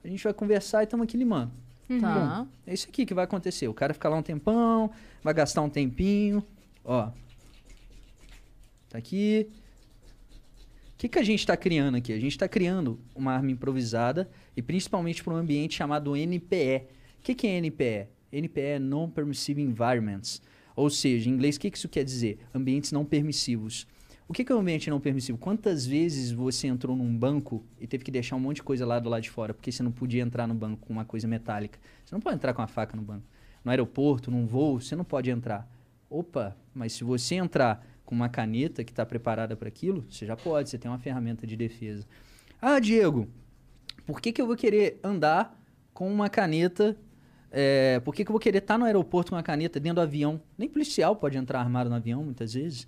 A 0.04 0.08
gente 0.08 0.24
vai 0.24 0.34
conversar 0.34 0.82
e 0.82 0.86
estamos 0.86 1.04
aqui 1.04 1.18
limando. 1.18 1.52
Tá. 2.00 2.48
É 2.66 2.74
isso 2.74 2.88
aqui 2.88 3.06
que 3.06 3.14
vai 3.14 3.26
acontecer. 3.26 3.68
O 3.68 3.74
cara 3.74 3.94
fica 3.94 4.08
lá 4.08 4.18
um 4.18 4.24
tempão, 4.24 4.90
vai 5.22 5.34
gastar 5.34 5.62
um 5.62 5.70
tempinho. 5.70 6.44
Ó. 6.84 7.12
Tá 8.90 8.98
aqui. 8.98 9.50
O 10.94 10.98
que, 10.98 11.10
que 11.10 11.20
a 11.20 11.24
gente 11.24 11.40
está 11.40 11.58
criando 11.58 11.96
aqui? 11.96 12.14
A 12.14 12.20
gente 12.20 12.32
está 12.32 12.48
criando 12.48 13.00
uma 13.16 13.34
arma 13.34 13.52
improvisada 13.52 14.30
e 14.56 14.62
principalmente 14.62 15.24
para 15.24 15.34
um 15.34 15.38
ambiente 15.38 15.76
chamado 15.76 16.16
NPE. 16.16 16.84
O 17.20 17.22
que, 17.24 17.36
que 17.36 17.48
é 17.48 17.58
NPE? 17.58 18.08
NPE 18.32 18.62
é 18.62 18.80
Non-Permissive 18.80 19.62
Environments. 19.62 20.42
Ou 20.76 20.90
seja, 20.90 21.30
em 21.30 21.34
inglês, 21.34 21.58
o 21.58 21.60
que, 21.60 21.72
que 21.72 21.78
isso 21.78 21.90
quer 21.90 22.04
dizer? 22.04 22.40
Ambientes 22.54 22.92
não 22.92 23.04
permissivos. 23.04 23.88
O 24.32 24.34
que, 24.34 24.50
é 24.50 24.56
um 24.56 24.60
ambiente 24.60 24.90
não 24.90 24.98
permissivo? 24.98 25.38
Quantas 25.38 25.86
vezes 25.86 26.32
você 26.32 26.66
entrou 26.66 26.96
num 26.96 27.18
banco 27.18 27.66
e 27.78 27.86
teve 27.86 28.02
que 28.02 28.10
deixar 28.10 28.38
um 28.38 28.40
monte 28.40 28.56
de 28.56 28.64
coisa 28.64 28.86
lá 28.86 28.98
do 28.98 29.10
lado 29.10 29.22
de 29.22 29.30
fora 29.30 29.54
porque 29.54 29.74
você 29.74 29.84
não 29.84 29.92
podia 29.92 30.24
entrar 30.24 30.48
no 30.48 30.54
banco 30.54 30.86
com 30.88 30.94
uma 30.94 31.04
coisa 31.04 31.28
metálica? 31.28 31.78
Você 32.06 32.16
não 32.16 32.22
pode 32.22 32.38
entrar 32.38 32.54
com 32.54 32.62
a 32.62 32.68
faca 32.68 32.96
no 32.96 33.04
banco. 33.04 33.26
No 33.62 33.72
aeroporto, 33.72 34.32
num 34.32 34.46
voo, 34.46 34.80
você 34.80 34.96
não 34.96 35.04
pode 35.04 35.30
entrar. 35.30 35.70
Opa, 36.10 36.56
mas 36.74 36.94
se 36.94 37.04
você 37.04 37.36
entrar 37.36 37.86
com 38.06 38.16
uma 38.16 38.30
caneta 38.30 38.86
que 38.86 38.94
está 38.94 39.06
preparada 39.06 39.58
para 39.58 39.68
aquilo, 39.68 40.06
você 40.10 40.26
já 40.26 40.38
pode, 40.38 40.70
você 40.70 40.78
tem 40.78 40.90
uma 40.90 40.98
ferramenta 40.98 41.46
de 41.46 41.58
defesa. 41.58 42.08
Ah, 42.62 42.80
Diego, 42.80 43.28
por 44.06 44.22
que, 44.22 44.32
que 44.32 44.42
eu 44.42 44.48
vou 44.48 44.56
querer 44.56 44.98
andar 45.04 45.62
com 45.94 46.10
uma 46.10 46.30
caneta? 46.30 46.96
é, 47.52 48.00
por 48.00 48.16
que, 48.16 48.24
que 48.24 48.32
eu 48.32 48.34
vou 48.34 48.40
querer 48.40 48.60
estar 48.60 48.78
no 48.78 48.86
aeroporto 48.86 49.32
com 49.32 49.36
uma 49.36 49.44
caneta 49.44 49.80
dentro 49.80 49.96
do 49.96 50.02
avião? 50.02 50.42
Nem 50.58 50.70
policial 50.70 51.16
pode 51.18 51.38
entrar 51.38 51.60
armado 51.60 51.90
no 51.90 51.96
avião, 51.98 52.24
muitas 52.24 52.54
vezes. 52.54 52.88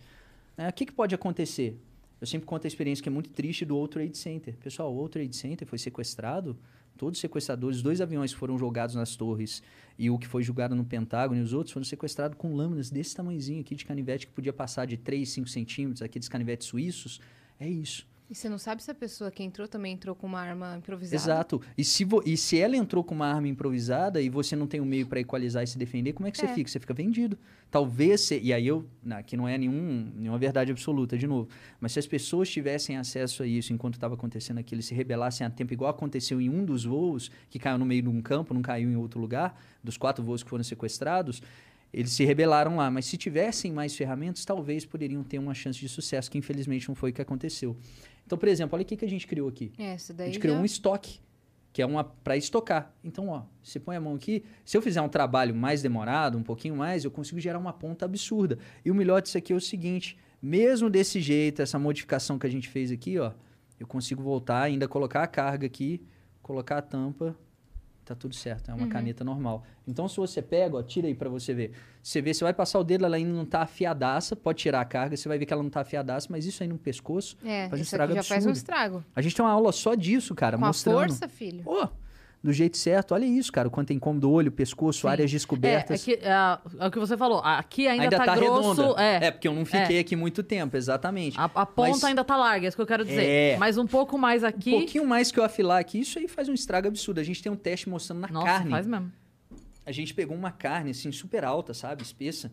É, 0.57 0.67
o 0.67 0.73
que, 0.73 0.85
que 0.85 0.93
pode 0.93 1.15
acontecer? 1.15 1.79
Eu 2.21 2.27
sempre 2.27 2.45
conto 2.45 2.65
a 2.65 2.67
experiência 2.67 3.01
que 3.01 3.09
é 3.09 3.11
muito 3.11 3.29
triste 3.31 3.65
do 3.65 3.75
World 3.75 3.93
Trade 3.93 4.17
Center. 4.17 4.55
Pessoal, 4.57 4.91
o 4.91 4.95
World 4.95 5.11
Trade 5.11 5.35
Center 5.35 5.67
foi 5.67 5.77
sequestrado, 5.77 6.57
todos 6.97 7.17
os 7.17 7.21
sequestradores, 7.21 7.81
dois 7.81 7.99
aviões 7.99 8.31
foram 8.31 8.57
jogados 8.57 8.95
nas 8.95 9.15
torres 9.15 9.61
e 9.97 10.09
o 10.09 10.17
que 10.17 10.27
foi 10.27 10.43
julgado 10.43 10.75
no 10.75 10.85
Pentágono 10.85 11.41
e 11.41 11.43
os 11.43 11.53
outros 11.53 11.73
foram 11.73 11.83
sequestrados 11.83 12.37
com 12.37 12.55
lâminas 12.55 12.89
desse 12.89 13.15
tamanhozinho 13.15 13.61
aqui 13.61 13.75
de 13.75 13.83
canivete 13.83 14.27
que 14.27 14.33
podia 14.33 14.53
passar 14.53 14.85
de 14.85 14.95
3, 14.95 15.27
5 15.27 15.49
centímetros, 15.49 16.01
aqueles 16.01 16.29
canivetes 16.29 16.67
suíços. 16.67 17.19
É 17.59 17.67
isso. 17.67 18.07
E 18.33 18.35
você 18.35 18.49
não 18.49 18.57
sabe 18.57 18.81
se 18.81 18.89
a 18.89 18.95
pessoa 18.95 19.29
que 19.29 19.43
entrou 19.43 19.67
também 19.67 19.93
entrou 19.93 20.15
com 20.15 20.25
uma 20.25 20.39
arma 20.41 20.75
improvisada. 20.75 21.15
Exato. 21.21 21.61
E 21.77 21.85
se, 21.85 22.03
vo- 22.03 22.23
e 22.25 22.35
se 22.35 22.57
ela 22.57 22.75
entrou 22.75 23.03
com 23.03 23.13
uma 23.13 23.27
arma 23.27 23.47
improvisada 23.47 24.19
e 24.19 24.27
você 24.27 24.55
não 24.55 24.65
tem 24.65 24.81
um 24.81 24.85
meio 24.85 25.05
para 25.05 25.19
equalizar 25.19 25.61
e 25.63 25.67
se 25.67 25.77
defender, 25.77 26.13
como 26.13 26.27
é 26.27 26.31
que 26.31 26.39
você 26.39 26.45
É. 26.45 26.55
fica? 26.55 26.67
Você 26.67 26.79
fica 26.79 26.95
vendido. 26.95 27.37
Talvez, 27.69 28.21
se, 28.21 28.39
e 28.39 28.51
aí 28.51 28.65
eu, 28.65 28.87
na- 29.03 29.19
aqui 29.19 29.37
não 29.37 29.47
é 29.47 29.55
nenhum, 29.55 30.11
nenhuma 30.15 30.39
verdade 30.39 30.71
absoluta, 30.71 31.15
de 31.15 31.27
novo, 31.27 31.47
mas 31.79 31.91
se 31.91 31.99
as 31.99 32.07
pessoas 32.07 32.49
tivessem 32.49 32.97
acesso 32.97 33.43
a 33.43 33.45
isso 33.45 33.71
enquanto 33.71 33.93
estava 33.95 34.15
acontecendo 34.15 34.57
aquilo, 34.57 34.81
e 34.81 34.83
se 34.83 34.95
rebelassem 34.95 35.45
a 35.45 35.49
tempo, 35.51 35.71
igual 35.71 35.91
aconteceu 35.91 36.41
em 36.41 36.49
um 36.49 36.65
dos 36.65 36.85
voos, 36.85 37.29
que 37.51 37.59
caiu 37.59 37.77
no 37.77 37.85
meio 37.85 38.01
de 38.01 38.09
um 38.09 38.19
campo, 38.19 38.51
não 38.51 38.63
caiu 38.63 38.89
em 38.89 38.95
outro 38.95 39.19
lugar, 39.19 39.61
dos 39.83 39.95
quatro 39.95 40.25
voos 40.25 40.41
que 40.41 40.49
foram 40.49 40.63
sequestrados, 40.63 41.39
eles 41.93 42.09
se 42.11 42.25
rebelaram 42.25 42.77
lá. 42.77 42.89
Mas 42.89 43.05
se 43.05 43.15
tivessem 43.15 43.71
mais 43.71 43.95
ferramentas, 43.95 44.43
talvez 44.43 44.83
poderiam 44.87 45.23
ter 45.23 45.37
uma 45.37 45.53
chance 45.53 45.79
de 45.79 45.87
sucesso, 45.87 46.31
que 46.31 46.39
infelizmente 46.39 46.87
não 46.87 46.95
foi 46.95 47.11
o 47.11 47.13
que 47.13 47.21
aconteceu. 47.21 47.77
Então, 48.25 48.37
por 48.37 48.47
exemplo, 48.47 48.75
olha 48.75 48.83
o 48.83 48.85
que, 48.85 48.95
que 48.97 49.05
a 49.05 49.09
gente 49.09 49.27
criou 49.27 49.49
aqui. 49.49 49.71
É, 49.77 49.93
Essa 49.93 50.13
A 50.13 50.15
daí 50.15 50.27
gente 50.27 50.39
criou 50.39 50.55
já- 50.55 50.61
um 50.61 50.65
estoque, 50.65 51.19
que 51.71 51.81
é 51.81 51.85
uma 51.85 52.03
para 52.03 52.37
estocar. 52.37 52.93
Então, 53.03 53.29
ó, 53.29 53.43
você 53.61 53.79
põe 53.79 53.95
a 53.95 54.01
mão 54.01 54.15
aqui, 54.15 54.43
se 54.63 54.77
eu 54.77 54.81
fizer 54.81 55.01
um 55.01 55.09
trabalho 55.09 55.53
mais 55.55 55.81
demorado, 55.81 56.37
um 56.37 56.43
pouquinho 56.43 56.75
mais, 56.75 57.03
eu 57.03 57.11
consigo 57.11 57.39
gerar 57.39 57.59
uma 57.59 57.73
ponta 57.73 58.05
absurda. 58.05 58.57
E 58.85 58.91
o 58.91 58.95
melhor 58.95 59.21
disso 59.21 59.37
aqui 59.37 59.51
é 59.53 59.55
o 59.55 59.61
seguinte, 59.61 60.17
mesmo 60.41 60.89
desse 60.89 61.19
jeito, 61.19 61.61
essa 61.61 61.77
modificação 61.79 62.37
que 62.39 62.45
a 62.47 62.49
gente 62.49 62.67
fez 62.69 62.91
aqui, 62.91 63.17
ó, 63.19 63.31
eu 63.79 63.87
consigo 63.87 64.21
voltar, 64.21 64.61
ainda 64.63 64.87
colocar 64.87 65.23
a 65.23 65.27
carga 65.27 65.65
aqui, 65.65 66.01
colocar 66.41 66.77
a 66.77 66.81
tampa, 66.81 67.35
tá 68.03 68.15
tudo 68.15 68.35
certo, 68.35 68.69
é 68.69 68.73
uma 68.73 68.87
caneta 68.87 69.23
normal. 69.23 69.63
Então, 69.87 70.07
se 70.07 70.17
você 70.17 70.41
pega, 70.41 70.77
ó, 70.77 70.83
tira 70.83 71.07
aí 71.07 71.15
para 71.15 71.29
você 71.29 71.53
ver. 71.53 71.71
Você 72.01 72.21
vê, 72.21 72.33
você 72.33 72.43
vai 72.43 72.53
passar 72.53 72.79
o 72.79 72.83
dedo, 72.83 73.05
ela 73.05 73.15
ainda 73.15 73.31
não 73.31 73.45
tá 73.45 73.61
afiadaça, 73.61 74.35
pode 74.35 74.59
tirar 74.59 74.81
a 74.81 74.85
carga, 74.85 75.15
você 75.15 75.27
vai 75.29 75.37
ver 75.37 75.45
que 75.45 75.53
ela 75.53 75.63
não 75.63 75.69
tá 75.69 75.81
afiadaça, 75.81 76.27
mas 76.29 76.45
isso 76.45 76.61
aí 76.63 76.67
no 76.69 76.77
pescoço 76.77 77.37
É, 77.43 77.69
faz 77.69 77.79
um 77.79 77.83
estrago 77.83 78.13
já 78.13 78.23
faz 78.23 78.45
um 78.45 78.49
absurdo. 78.49 78.55
estrago. 78.55 79.05
a 79.15 79.21
gente 79.21 79.35
tem 79.35 79.45
uma 79.45 79.51
aula 79.51 79.71
só 79.71 79.95
disso, 79.95 80.33
cara, 80.35 80.57
Com 80.57 80.63
a 80.65 80.67
mostrando. 80.67 80.97
força, 80.99 81.27
filho. 81.29 81.63
Pô, 81.63 81.87
do 82.43 82.51
jeito 82.51 82.75
certo. 82.77 83.13
Olha 83.13 83.25
isso, 83.25 83.51
cara. 83.51 83.69
O 83.69 83.71
quanto 83.71 83.87
tem 83.87 83.97
incômodo, 83.97 84.29
olho, 84.29 84.51
pescoço, 84.51 85.01
Sim. 85.01 85.07
áreas 85.07 85.31
É, 85.31 85.33
descobertas. 85.33 86.01
aqui, 86.01 86.15
é, 86.21 86.29
é 86.79 86.87
o 86.87 86.91
que 86.91 86.99
você 86.99 87.15
falou. 87.15 87.39
Aqui 87.39 87.87
ainda, 87.87 88.09
tá, 88.17 88.35
grosso. 88.35 88.81
redonda. 88.81 89.01
É, 89.01 89.31
porque 89.31 89.47
eu 89.47 89.53
não 89.53 89.63
fiquei 89.65 89.97
aqui 89.99 90.15
muito 90.15 90.43
tempo, 90.43 90.75
exatamente. 90.75 91.39
a, 91.39 91.45
a 91.45 91.65
ponta 91.65 91.91
Mas- 91.91 92.03
ainda 92.03 92.23
tá 92.23 92.35
larga, 92.35 92.65
é 92.65 92.67
isso 92.67 92.75
que 92.75 92.81
eu 92.81 92.87
quero 92.87 93.05
dizer. 93.05 93.23
É. 93.23 93.57
Mas 93.57 93.77
um 93.77 93.87
pouco 93.87 94.17
mais 94.17 94.43
aqui. 94.43 94.73
Um 94.75 94.79
pouquinho 94.79 95.07
mais 95.07 95.31
que 95.31 95.39
eu 95.39 95.43
afilar 95.43 95.79
aqui, 95.79 96.01
isso 96.01 96.19
aí 96.19 96.27
faz 96.27 96.49
um 96.49 96.53
estrago 96.53 96.87
absurdo. 96.89 97.19
A 97.19 97.23
gente 97.23 97.41
tem 97.41 97.49
um 97.51 97.55
teste 97.55 97.87
mostrando 97.87 98.19
na 98.19 98.27
Nossa, 98.27 98.45
carne. 98.45 98.69
faz 98.71 98.85
mesmo. 98.85 99.09
A 99.85 99.91
gente 99.91 100.13
pegou 100.13 100.35
uma 100.35 100.51
carne, 100.51 100.91
assim, 100.91 101.11
super 101.11 101.43
alta, 101.45 101.73
sabe? 101.73 102.03
Espessa. 102.03 102.51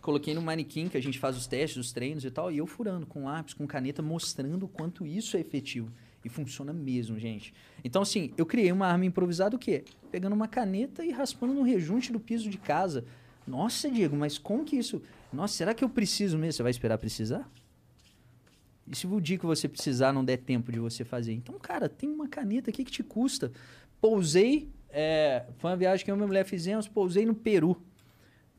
Coloquei 0.00 0.34
no 0.34 0.42
manequim, 0.42 0.88
que 0.88 0.96
a 0.96 1.02
gente 1.02 1.18
faz 1.18 1.36
os 1.36 1.46
testes, 1.46 1.76
os 1.76 1.92
treinos 1.92 2.24
e 2.24 2.30
tal, 2.30 2.50
e 2.50 2.58
eu 2.58 2.66
furando 2.66 3.06
com 3.06 3.24
lápis, 3.24 3.54
com 3.54 3.64
caneta, 3.66 4.02
mostrando 4.02 4.64
o 4.64 4.68
quanto 4.68 5.06
isso 5.06 5.36
é 5.36 5.40
efetivo. 5.40 5.92
E 6.24 6.28
funciona 6.28 6.72
mesmo, 6.72 7.18
gente. 7.18 7.52
Então, 7.84 8.02
assim, 8.02 8.32
eu 8.36 8.46
criei 8.46 8.70
uma 8.70 8.86
arma 8.86 9.04
improvisada 9.04 9.56
o 9.56 9.58
quê? 9.58 9.84
Pegando 10.10 10.34
uma 10.34 10.46
caneta 10.46 11.04
e 11.04 11.10
raspando 11.10 11.52
no 11.52 11.62
rejunte 11.62 12.12
do 12.12 12.20
piso 12.20 12.48
de 12.48 12.58
casa. 12.58 13.04
Nossa, 13.46 13.90
Diego, 13.90 14.16
mas 14.16 14.38
como 14.38 14.64
que 14.64 14.76
isso... 14.76 15.02
Nossa, 15.32 15.54
será 15.54 15.74
que 15.74 15.82
eu 15.82 15.88
preciso 15.88 16.38
mesmo? 16.38 16.52
Você 16.52 16.62
vai 16.62 16.70
esperar 16.70 16.98
precisar? 16.98 17.50
E 18.86 18.96
se 18.96 19.06
o 19.06 19.20
dia 19.20 19.38
que 19.38 19.46
você 19.46 19.68
precisar 19.68 20.12
não 20.12 20.24
der 20.24 20.38
tempo 20.38 20.70
de 20.70 20.78
você 20.78 21.04
fazer? 21.04 21.32
Então, 21.32 21.58
cara, 21.58 21.88
tem 21.88 22.08
uma 22.08 22.28
caneta 22.28 22.70
aqui 22.70 22.84
que 22.84 22.90
te 22.90 23.02
custa. 23.02 23.52
Pousei, 24.00 24.68
é, 24.90 25.46
foi 25.58 25.70
uma 25.70 25.76
viagem 25.76 26.04
que 26.04 26.10
eu 26.10 26.14
e 26.14 26.18
minha 26.18 26.26
mulher 26.26 26.44
fizemos, 26.44 26.86
pousei 26.86 27.24
no 27.24 27.34
Peru. 27.34 27.80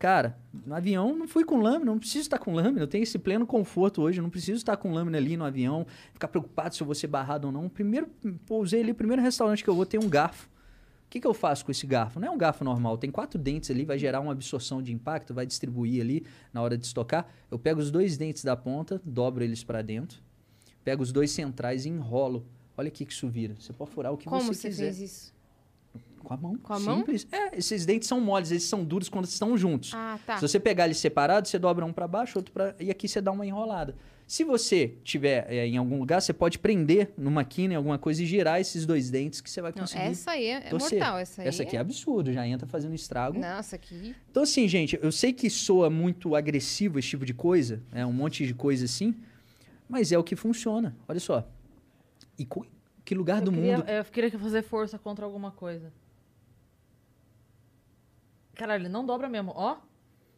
Cara, 0.03 0.37
no 0.65 0.75
avião 0.75 1.15
não 1.17 1.29
fui 1.29 1.45
com 1.45 1.61
lâmina, 1.61 1.85
não 1.85 1.97
preciso 1.97 2.23
estar 2.23 2.37
com 2.37 2.53
lâmina, 2.53 2.81
eu 2.81 2.87
tenho 2.87 3.03
esse 3.03 3.17
pleno 3.17 3.47
conforto 3.47 4.01
hoje, 4.01 4.19
não 4.19 4.29
preciso 4.29 4.57
estar 4.57 4.75
com 4.75 4.91
lâmina 4.91 5.17
ali 5.17 5.37
no 5.37 5.45
avião, 5.45 5.87
ficar 6.11 6.27
preocupado 6.27 6.75
se 6.75 6.83
eu 6.83 6.85
vou 6.85 6.93
ser 6.93 7.07
barrado 7.07 7.45
ou 7.45 7.53
não. 7.53 7.69
Primeiro, 7.69 8.07
pousei 8.45 8.81
ali, 8.81 8.93
primeiro 8.93 9.21
restaurante 9.21 9.63
que 9.63 9.69
eu 9.69 9.73
vou 9.73 9.85
tem 9.85 9.97
um 9.97 10.09
garfo. 10.09 10.49
O 11.05 11.09
que, 11.09 11.21
que 11.21 11.25
eu 11.25 11.33
faço 11.33 11.63
com 11.63 11.71
esse 11.71 11.87
garfo? 11.87 12.19
Não 12.19 12.27
é 12.27 12.31
um 12.31 12.37
garfo 12.37 12.65
normal, 12.65 12.97
tem 12.97 13.09
quatro 13.09 13.39
dentes 13.39 13.71
ali, 13.71 13.85
vai 13.85 13.97
gerar 13.97 14.19
uma 14.19 14.33
absorção 14.33 14.81
de 14.81 14.91
impacto, 14.91 15.33
vai 15.33 15.45
distribuir 15.45 16.01
ali 16.01 16.25
na 16.51 16.61
hora 16.61 16.77
de 16.77 16.85
estocar. 16.85 17.25
Eu 17.49 17.57
pego 17.57 17.79
os 17.79 17.89
dois 17.89 18.17
dentes 18.17 18.43
da 18.43 18.57
ponta, 18.57 19.01
dobro 19.05 19.41
eles 19.41 19.63
para 19.63 19.81
dentro, 19.81 20.21
pego 20.83 21.01
os 21.01 21.13
dois 21.13 21.31
centrais 21.31 21.85
e 21.85 21.89
enrolo. 21.89 22.45
Olha 22.75 22.89
aqui 22.89 23.05
que 23.05 23.13
isso 23.13 23.29
vira. 23.29 23.55
Você 23.57 23.71
pode 23.71 23.91
furar 23.91 24.11
o 24.11 24.17
que 24.17 24.25
Como 24.27 24.41
você 24.41 24.53
você 24.53 24.67
quiser. 24.67 24.83
fez 24.83 24.99
isso? 24.99 25.32
Com 26.23 26.33
a 26.33 26.37
mão. 26.37 26.57
Com 26.57 26.73
a 26.73 26.79
mão? 26.79 26.97
Simples. 26.99 27.27
É, 27.31 27.57
esses 27.57 27.85
dentes 27.85 28.07
são 28.07 28.19
moles, 28.21 28.49
eles 28.51 28.63
são 28.63 28.83
duros 28.83 29.09
quando 29.09 29.25
estão 29.25 29.57
juntos. 29.57 29.91
Ah, 29.93 30.17
tá. 30.25 30.35
Se 30.37 30.41
você 30.47 30.59
pegar 30.59 30.85
eles 30.85 30.97
separados, 30.97 31.49
você 31.51 31.59
dobra 31.59 31.85
um 31.85 31.91
para 31.93 32.07
baixo, 32.07 32.39
outro 32.39 32.51
para 32.53 32.75
e 32.79 32.89
aqui 32.89 33.07
você 33.07 33.19
dá 33.21 33.31
uma 33.31 33.45
enrolada. 33.45 33.95
Se 34.25 34.45
você 34.45 34.95
tiver 35.03 35.45
é, 35.51 35.67
em 35.67 35.75
algum 35.77 35.99
lugar, 35.99 36.21
você 36.21 36.31
pode 36.31 36.57
prender 36.57 37.11
numa 37.17 37.43
quina, 37.43 37.73
em 37.73 37.77
alguma 37.77 37.99
coisa 37.99 38.23
e 38.23 38.25
girar 38.25 38.59
esses 38.59 38.85
dois 38.85 39.09
dentes 39.11 39.41
que 39.41 39.49
você 39.49 39.61
vai 39.61 39.71
Não, 39.75 39.81
conseguir. 39.81 40.03
essa 40.03 40.31
aí 40.31 40.45
é, 40.45 40.53
é 40.55 40.69
torcer. 40.69 40.97
mortal. 40.97 41.17
Essa 41.19 41.41
aí 41.41 41.47
Essa 41.49 41.63
aqui 41.63 41.75
é 41.75 41.79
absurdo, 41.79 42.31
já 42.31 42.47
entra 42.47 42.65
fazendo 42.65 42.95
estrago. 42.95 43.37
Nossa, 43.37 43.75
aqui... 43.75 44.15
Então 44.31 44.43
assim, 44.43 44.65
gente, 44.67 44.97
eu 45.03 45.11
sei 45.11 45.33
que 45.33 45.49
soa 45.49 45.89
muito 45.89 46.35
agressivo 46.37 46.97
esse 46.97 47.09
tipo 47.09 47.25
de 47.25 47.33
coisa, 47.33 47.83
é 47.91 48.05
um 48.05 48.13
monte 48.13 48.47
de 48.47 48.53
coisa 48.53 48.85
assim, 48.85 49.13
mas 49.89 50.11
é 50.13 50.17
o 50.17 50.23
que 50.23 50.37
funciona. 50.37 50.95
Olha 51.07 51.19
só. 51.19 51.45
E 52.39 52.45
co- 52.45 52.65
que 53.03 53.13
lugar 53.13 53.39
eu 53.39 53.45
do 53.45 53.51
queria, 53.51 53.77
mundo 53.77 53.89
Eu 53.89 54.05
queria 54.05 54.39
fazer 54.39 54.61
força 54.63 54.97
contra 54.97 55.25
alguma 55.25 55.51
coisa. 55.51 55.91
Caralho, 58.55 58.83
ele 58.83 58.89
não 58.89 59.05
dobra 59.05 59.27
mesmo. 59.27 59.51
Ó. 59.55 59.77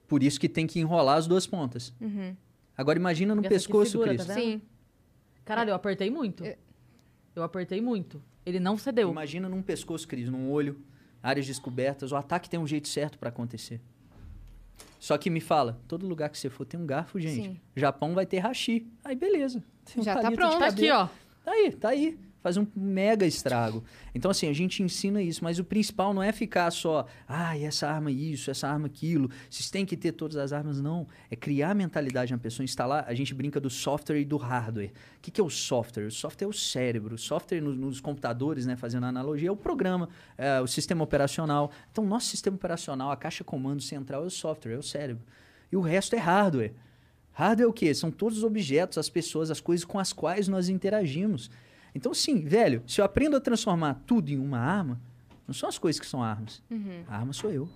Por 0.07 0.23
isso 0.23 0.39
que 0.39 0.47
tem 0.47 0.67
que 0.67 0.79
enrolar 0.79 1.17
as 1.17 1.27
duas 1.27 1.45
pontas. 1.47 1.93
Uhum. 1.99 2.35
Agora 2.77 2.97
imagina 2.99 3.33
no 3.33 3.41
pescoço, 3.41 3.91
segura, 3.91 4.13
Cris. 4.13 4.25
tá? 4.25 4.33
Sim. 4.33 4.61
Caralho, 5.43 5.71
eu 5.71 5.75
apertei 5.75 6.09
muito. 6.09 6.43
É. 6.43 6.57
Eu 7.35 7.43
apertei 7.43 7.81
muito. 7.81 8.21
Ele 8.45 8.59
não 8.59 8.77
cedeu. 8.77 9.09
Imagina 9.09 9.49
num 9.49 9.61
pescoço, 9.61 10.07
Cris, 10.07 10.29
num 10.29 10.51
olho, 10.51 10.81
áreas 11.21 11.45
descobertas. 11.45 12.11
O 12.11 12.15
ataque 12.15 12.49
tem 12.49 12.59
um 12.59 12.67
jeito 12.67 12.87
certo 12.87 13.17
pra 13.17 13.29
acontecer. 13.29 13.81
Só 14.99 15.17
que 15.17 15.29
me 15.29 15.39
fala, 15.39 15.79
todo 15.87 16.07
lugar 16.07 16.29
que 16.29 16.37
você 16.37 16.49
for 16.49 16.65
tem 16.65 16.79
um 16.79 16.85
garfo, 16.85 17.19
gente. 17.19 17.49
Sim. 17.49 17.61
Japão 17.75 18.13
vai 18.13 18.25
ter 18.25 18.39
hashi. 18.39 18.87
Aí 19.03 19.15
beleza. 19.15 19.63
Tem 19.85 20.01
um 20.01 20.03
Já 20.03 20.15
tá 20.15 20.21
palito 20.23 20.41
de 20.41 20.47
pronto. 20.47 20.59
Tá 20.59 20.67
aqui, 20.67 20.89
ó. 20.89 21.07
Tá 21.43 21.51
aí, 21.51 21.71
tá 21.71 21.89
aí. 21.89 22.19
Faz 22.45 22.57
um 22.57 22.67
mega 22.75 23.25
estrago. 23.25 23.83
Então, 24.13 24.29
assim, 24.29 24.47
a 24.47 24.53
gente 24.53 24.83
ensina 24.83 25.19
isso, 25.19 25.43
mas 25.43 25.57
o 25.57 25.63
principal 25.63 26.13
não 26.13 26.21
é 26.21 26.31
ficar 26.31 26.69
só, 26.69 27.07
ah, 27.27 27.57
essa 27.57 27.89
arma 27.89 28.11
isso, 28.11 28.51
essa 28.51 28.67
arma 28.67 28.85
aquilo, 28.85 29.31
vocês 29.49 29.71
têm 29.71 29.83
que 29.83 29.97
ter 29.97 30.11
todas 30.11 30.37
as 30.37 30.53
armas, 30.53 30.79
não. 30.79 31.07
É 31.31 31.35
criar 31.35 31.71
a 31.71 31.73
mentalidade 31.73 32.31
na 32.31 32.37
pessoa, 32.37 32.63
instalar, 32.63 33.03
a 33.07 33.15
gente 33.15 33.33
brinca 33.33 33.59
do 33.59 33.67
software 33.67 34.19
e 34.19 34.25
do 34.25 34.37
hardware. 34.37 34.91
O 35.17 35.21
que, 35.23 35.31
que 35.31 35.41
é 35.41 35.43
o 35.43 35.49
software? 35.49 36.05
O 36.05 36.11
software 36.11 36.45
é 36.45 36.47
o 36.47 36.53
cérebro. 36.53 37.15
O 37.15 37.17
software 37.17 37.61
nos, 37.61 37.75
nos 37.75 37.99
computadores, 37.99 38.67
né, 38.67 38.75
fazendo 38.75 39.05
a 39.05 39.09
analogia, 39.09 39.49
é 39.49 39.51
o 39.51 39.57
programa, 39.57 40.07
é 40.37 40.61
o 40.61 40.67
sistema 40.67 41.03
operacional. 41.03 41.71
Então, 41.91 42.05
nosso 42.05 42.27
sistema 42.27 42.57
operacional, 42.57 43.09
a 43.09 43.17
caixa 43.17 43.43
comando 43.43 43.81
central 43.81 44.21
é 44.21 44.27
o 44.27 44.29
software, 44.29 44.73
é 44.73 44.77
o 44.77 44.83
cérebro. 44.83 45.25
E 45.71 45.75
o 45.75 45.81
resto 45.81 46.15
é 46.15 46.19
hardware. 46.19 46.75
Hardware 47.31 47.65
é 47.65 47.69
o 47.69 47.73
quê? 47.73 47.91
São 47.95 48.11
todos 48.11 48.37
os 48.37 48.43
objetos, 48.43 48.99
as 48.99 49.09
pessoas, 49.09 49.49
as 49.49 49.59
coisas 49.59 49.83
com 49.83 49.97
as 49.97 50.13
quais 50.13 50.47
nós 50.47 50.69
interagimos. 50.69 51.49
Então, 51.95 52.13
sim, 52.13 52.41
velho, 52.41 52.83
se 52.85 52.99
eu 52.99 53.05
aprendo 53.05 53.37
a 53.37 53.39
transformar 53.39 53.95
tudo 54.05 54.29
em 54.29 54.37
uma 54.37 54.59
arma, 54.59 54.99
não 55.47 55.53
são 55.53 55.69
as 55.69 55.77
coisas 55.77 55.99
que 55.99 56.05
são 56.05 56.21
armas. 56.21 56.61
A 57.07 57.15
arma 57.17 57.31
sou 57.33 57.49
eu. 57.49 57.69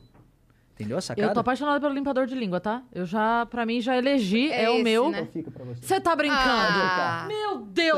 Entendeu 0.75 0.97
a 0.97 1.01
sacada? 1.01 1.27
Eu 1.27 1.33
tô 1.33 1.39
apaixonada 1.41 1.79
pelo 1.79 1.93
limpador 1.93 2.25
de 2.25 2.35
língua, 2.35 2.59
tá? 2.59 2.83
Eu 2.93 3.05
já, 3.05 3.45
pra 3.47 3.65
mim, 3.65 3.81
já 3.81 3.97
elegi, 3.97 4.49
é, 4.49 4.63
É 4.63 4.69
o 4.69 4.75
esse, 4.75 4.83
meu. 4.83 5.09
né? 5.09 5.27
Você 5.81 5.99
tá 5.99 6.15
brincando? 6.15 6.39
Ah. 6.41 7.25
Meu 7.27 7.38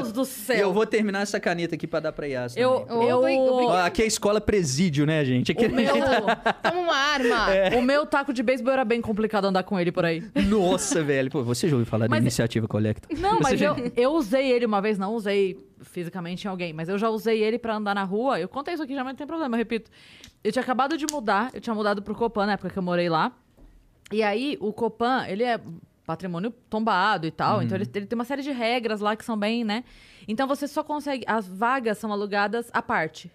Deus 0.01 0.11
do 0.13 0.25
céu. 0.25 0.57
eu 0.57 0.73
vou 0.73 0.85
terminar 0.85 1.21
essa 1.21 1.39
caneta 1.39 1.75
aqui 1.75 1.87
pra 1.87 1.99
dar 1.99 2.11
pra 2.11 2.25
Yas 2.25 2.55
Eu, 2.57 2.81
também. 2.81 3.07
eu, 3.09 3.21
Ó, 3.21 3.77
aqui 3.85 4.01
é 4.01 4.05
a 4.05 4.07
escola 4.07 4.39
presídio, 4.41 5.05
né, 5.05 5.23
gente? 5.25 5.51
Aqui 5.51 5.65
o 5.65 5.71
meu, 5.73 5.93
Toma 5.93 6.79
uma 6.81 6.95
arma. 6.95 7.51
É. 7.51 7.77
o 7.77 7.81
meu 7.81 8.05
taco 8.05 8.33
de 8.33 8.41
beisebol 8.43 8.73
era 8.73 8.85
bem 8.85 9.01
complicado 9.01 9.45
andar 9.45 9.63
com 9.63 9.79
ele 9.79 9.91
por 9.91 10.05
aí. 10.05 10.23
Nossa, 10.47 11.03
velho. 11.03 11.29
Pô, 11.29 11.43
você 11.43 11.67
já 11.67 11.75
ouviu 11.75 11.85
falar 11.85 12.05
da 12.05 12.09
Mas- 12.11 12.21
iniciativa 12.21 12.67
Collecta? 12.67 13.07
Não, 13.17 13.37
Você 13.37 13.43
mas 13.43 13.59
já- 13.59 13.67
eu, 13.77 13.91
eu 13.95 14.11
usei 14.13 14.51
ele 14.51 14.65
uma 14.65 14.81
vez, 14.81 14.97
não 14.97 15.13
usei 15.13 15.57
fisicamente 15.81 16.45
em 16.45 16.47
alguém, 16.49 16.73
mas 16.73 16.87
eu 16.89 16.97
já 16.97 17.09
usei 17.09 17.43
ele 17.43 17.57
pra 17.57 17.75
andar 17.75 17.95
na 17.95 18.03
rua. 18.03 18.39
Eu 18.39 18.47
contei 18.47 18.73
isso 18.73 18.83
aqui 18.83 18.93
já, 18.93 19.03
mas 19.03 19.13
não 19.13 19.17
tem 19.17 19.27
problema, 19.27 19.55
eu 19.55 19.57
repito. 19.57 19.89
Eu 20.43 20.51
tinha 20.51 20.61
acabado 20.61 20.97
de 20.97 21.05
mudar, 21.11 21.49
eu 21.53 21.59
tinha 21.61 21.73
mudado 21.75 22.01
pro 22.01 22.15
Copan 22.15 22.45
na 22.45 22.53
época 22.53 22.69
que 22.69 22.77
eu 22.77 22.83
morei 22.83 23.09
lá. 23.09 23.31
E 24.11 24.21
aí, 24.23 24.57
o 24.59 24.71
Copan, 24.73 25.25
ele 25.27 25.43
é 25.43 25.59
patrimônio 26.05 26.51
tombado 26.69 27.25
e 27.27 27.31
tal, 27.31 27.61
então 27.63 27.77
ele, 27.77 27.89
ele 27.93 28.05
tem 28.05 28.17
uma 28.17 28.25
série 28.25 28.41
de 28.41 28.51
regras 28.51 28.99
lá 29.01 29.15
que 29.15 29.23
são 29.23 29.37
bem, 29.37 29.63
né? 29.63 29.83
Então 30.27 30.47
você 30.47 30.67
só 30.67 30.83
consegue. 30.83 31.23
As 31.27 31.47
vagas 31.47 31.97
são 31.97 32.11
alugadas 32.11 32.69
à 32.73 32.81
parte. 32.81 33.31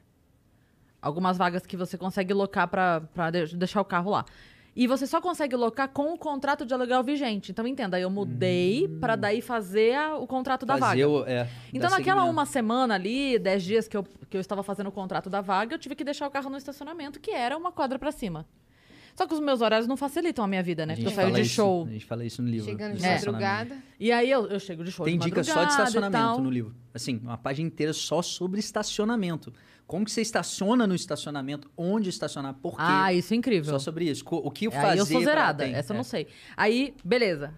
Algumas 1.01 1.37
vagas 1.39 1.65
que 1.65 1.77
você 1.77 1.97
consegue 1.97 2.33
locar 2.35 2.69
de- 3.33 3.57
deixar 3.57 3.81
o 3.81 3.85
carro 3.85 4.11
lá. 4.11 4.25
E 4.75 4.87
você 4.87 5.07
só 5.07 5.23
consegue 5.23 5.57
locar 5.57 5.89
com 5.89 6.13
o 6.13 6.19
contrato 6.19 6.67
de 6.67 6.75
aluguel 6.75 7.03
vigente. 7.03 7.51
Então, 7.51 7.67
entenda, 7.67 7.99
eu 7.99 8.11
mudei 8.11 8.87
pra 9.01 9.17
daí 9.17 9.41
fazer 9.41 9.95
a- 9.95 10.17
o 10.17 10.27
contrato 10.27 10.67
da 10.67 10.75
vaga. 10.81 10.93
Fazer 10.93 11.07
o- 11.07 11.25
é, 11.25 11.49
Então, 11.73 11.89
naquela 11.99 12.25
uma 12.31 12.45
semana 12.45 12.95
ali, 12.95 13.39
dez 13.39 13.63
dias 13.63 13.89
que 13.89 13.97
eu, 13.97 14.03
que 14.29 14.37
eu 14.37 14.41
estava 14.41 14.63
fazendo 14.63 14.89
o 14.89 14.93
contrato 14.93 15.31
da 15.31 15.41
vaga, 15.41 15.75
eu 15.75 15.79
tive 15.79 15.95
que 15.95 16.05
deixar 16.05 16.27
o 16.27 16.31
carro 16.31 16.51
no 16.51 16.59
estacionamento, 16.59 17.19
que 17.21 17.31
era 17.31 17.57
uma 17.57 17.73
quadra 17.73 17.99
pra 17.99 18.13
cima. 18.13 18.45
Só 19.17 19.27
que 19.27 19.33
os 19.33 19.41
meus 19.41 19.63
horários 19.63 19.89
não 19.89 19.97
facilitam 19.97 20.45
a 20.45 20.49
minha 20.49 20.63
vida, 20.63 20.85
né? 20.85 20.93
A 20.93 20.97
Porque 20.97 21.09
gente 21.09 21.19
eu 21.19 21.23
saio 21.25 21.35
de 21.35 21.41
isso- 21.41 21.55
show. 21.55 21.87
A 21.87 21.91
gente 21.91 22.05
fala 22.05 22.25
isso 22.25 22.43
no 22.43 22.49
livro. 22.49 22.67
Chegando 22.67 22.93
do 22.93 22.99
de 22.99 23.05
É. 23.07 23.15
madrugada. 23.15 23.79
E 23.99 24.13
aí 24.13 24.31
eu, 24.31 24.47
eu 24.47 24.61
chego 24.61 24.85
de 24.85 24.93
show 24.93 25.07
Tem 25.07 25.19
de 25.19 25.25
dicas 25.25 25.47
só 25.47 25.65
de 25.65 25.71
estacionamento 25.71 26.41
no 26.43 26.51
livro. 26.51 26.75
Assim, 26.93 27.19
uma 27.23 27.39
página 27.39 27.67
inteira 27.67 27.93
só 27.95 28.21
sobre 28.21 28.61
estacionamento. 28.61 29.53
Como 29.87 30.05
que 30.05 30.11
você 30.11 30.21
estaciona 30.21 30.87
no 30.87 30.95
estacionamento, 30.95 31.71
onde 31.77 32.11
estacionar, 32.11 32.55
por 32.55 32.73
quê. 32.73 32.83
Ah, 32.83 33.13
isso 33.13 33.33
é 33.33 33.37
incrível. 33.37 33.71
Só 33.73 33.79
sobre 33.79 34.05
isso. 34.11 34.23
O 34.29 34.51
que 34.51 34.71
fazer 34.71 34.87
Aí 34.87 34.99
eu 34.99 35.07
sou 35.07 35.21
zerada, 35.23 35.67
essa 35.67 35.93
eu 35.93 35.95
é. 35.95 35.97
não 35.97 36.05
sei. 36.05 36.27
Aí, 36.57 36.95
beleza. 37.05 37.55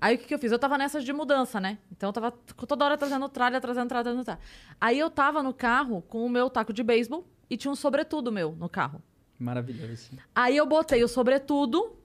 Aí 0.00 0.14
o 0.14 0.18
que, 0.18 0.26
que 0.26 0.34
eu 0.34 0.38
fiz? 0.38 0.52
Eu 0.52 0.58
tava 0.58 0.78
nessas 0.78 1.04
de 1.04 1.12
mudança, 1.12 1.60
né? 1.60 1.78
Então 1.90 2.08
eu 2.08 2.12
tava 2.12 2.30
toda 2.30 2.84
hora 2.84 2.96
trazendo 2.96 3.28
tralha, 3.28 3.60
trazendo 3.60 3.88
tralha, 3.88 4.04
trazendo 4.04 4.24
tralha. 4.24 4.40
Aí 4.80 4.98
eu 4.98 5.10
tava 5.10 5.42
no 5.42 5.52
carro 5.52 6.02
com 6.02 6.24
o 6.24 6.28
meu 6.28 6.48
taco 6.48 6.72
de 6.72 6.82
beisebol 6.82 7.26
e 7.50 7.56
tinha 7.56 7.70
um 7.70 7.74
sobretudo 7.74 8.30
meu 8.30 8.52
no 8.58 8.68
carro. 8.68 9.02
Maravilhoso. 9.40 9.92
assim. 9.94 10.16
Aí 10.34 10.56
eu 10.56 10.66
botei 10.66 11.02
o 11.02 11.08
sobretudo, 11.08 11.96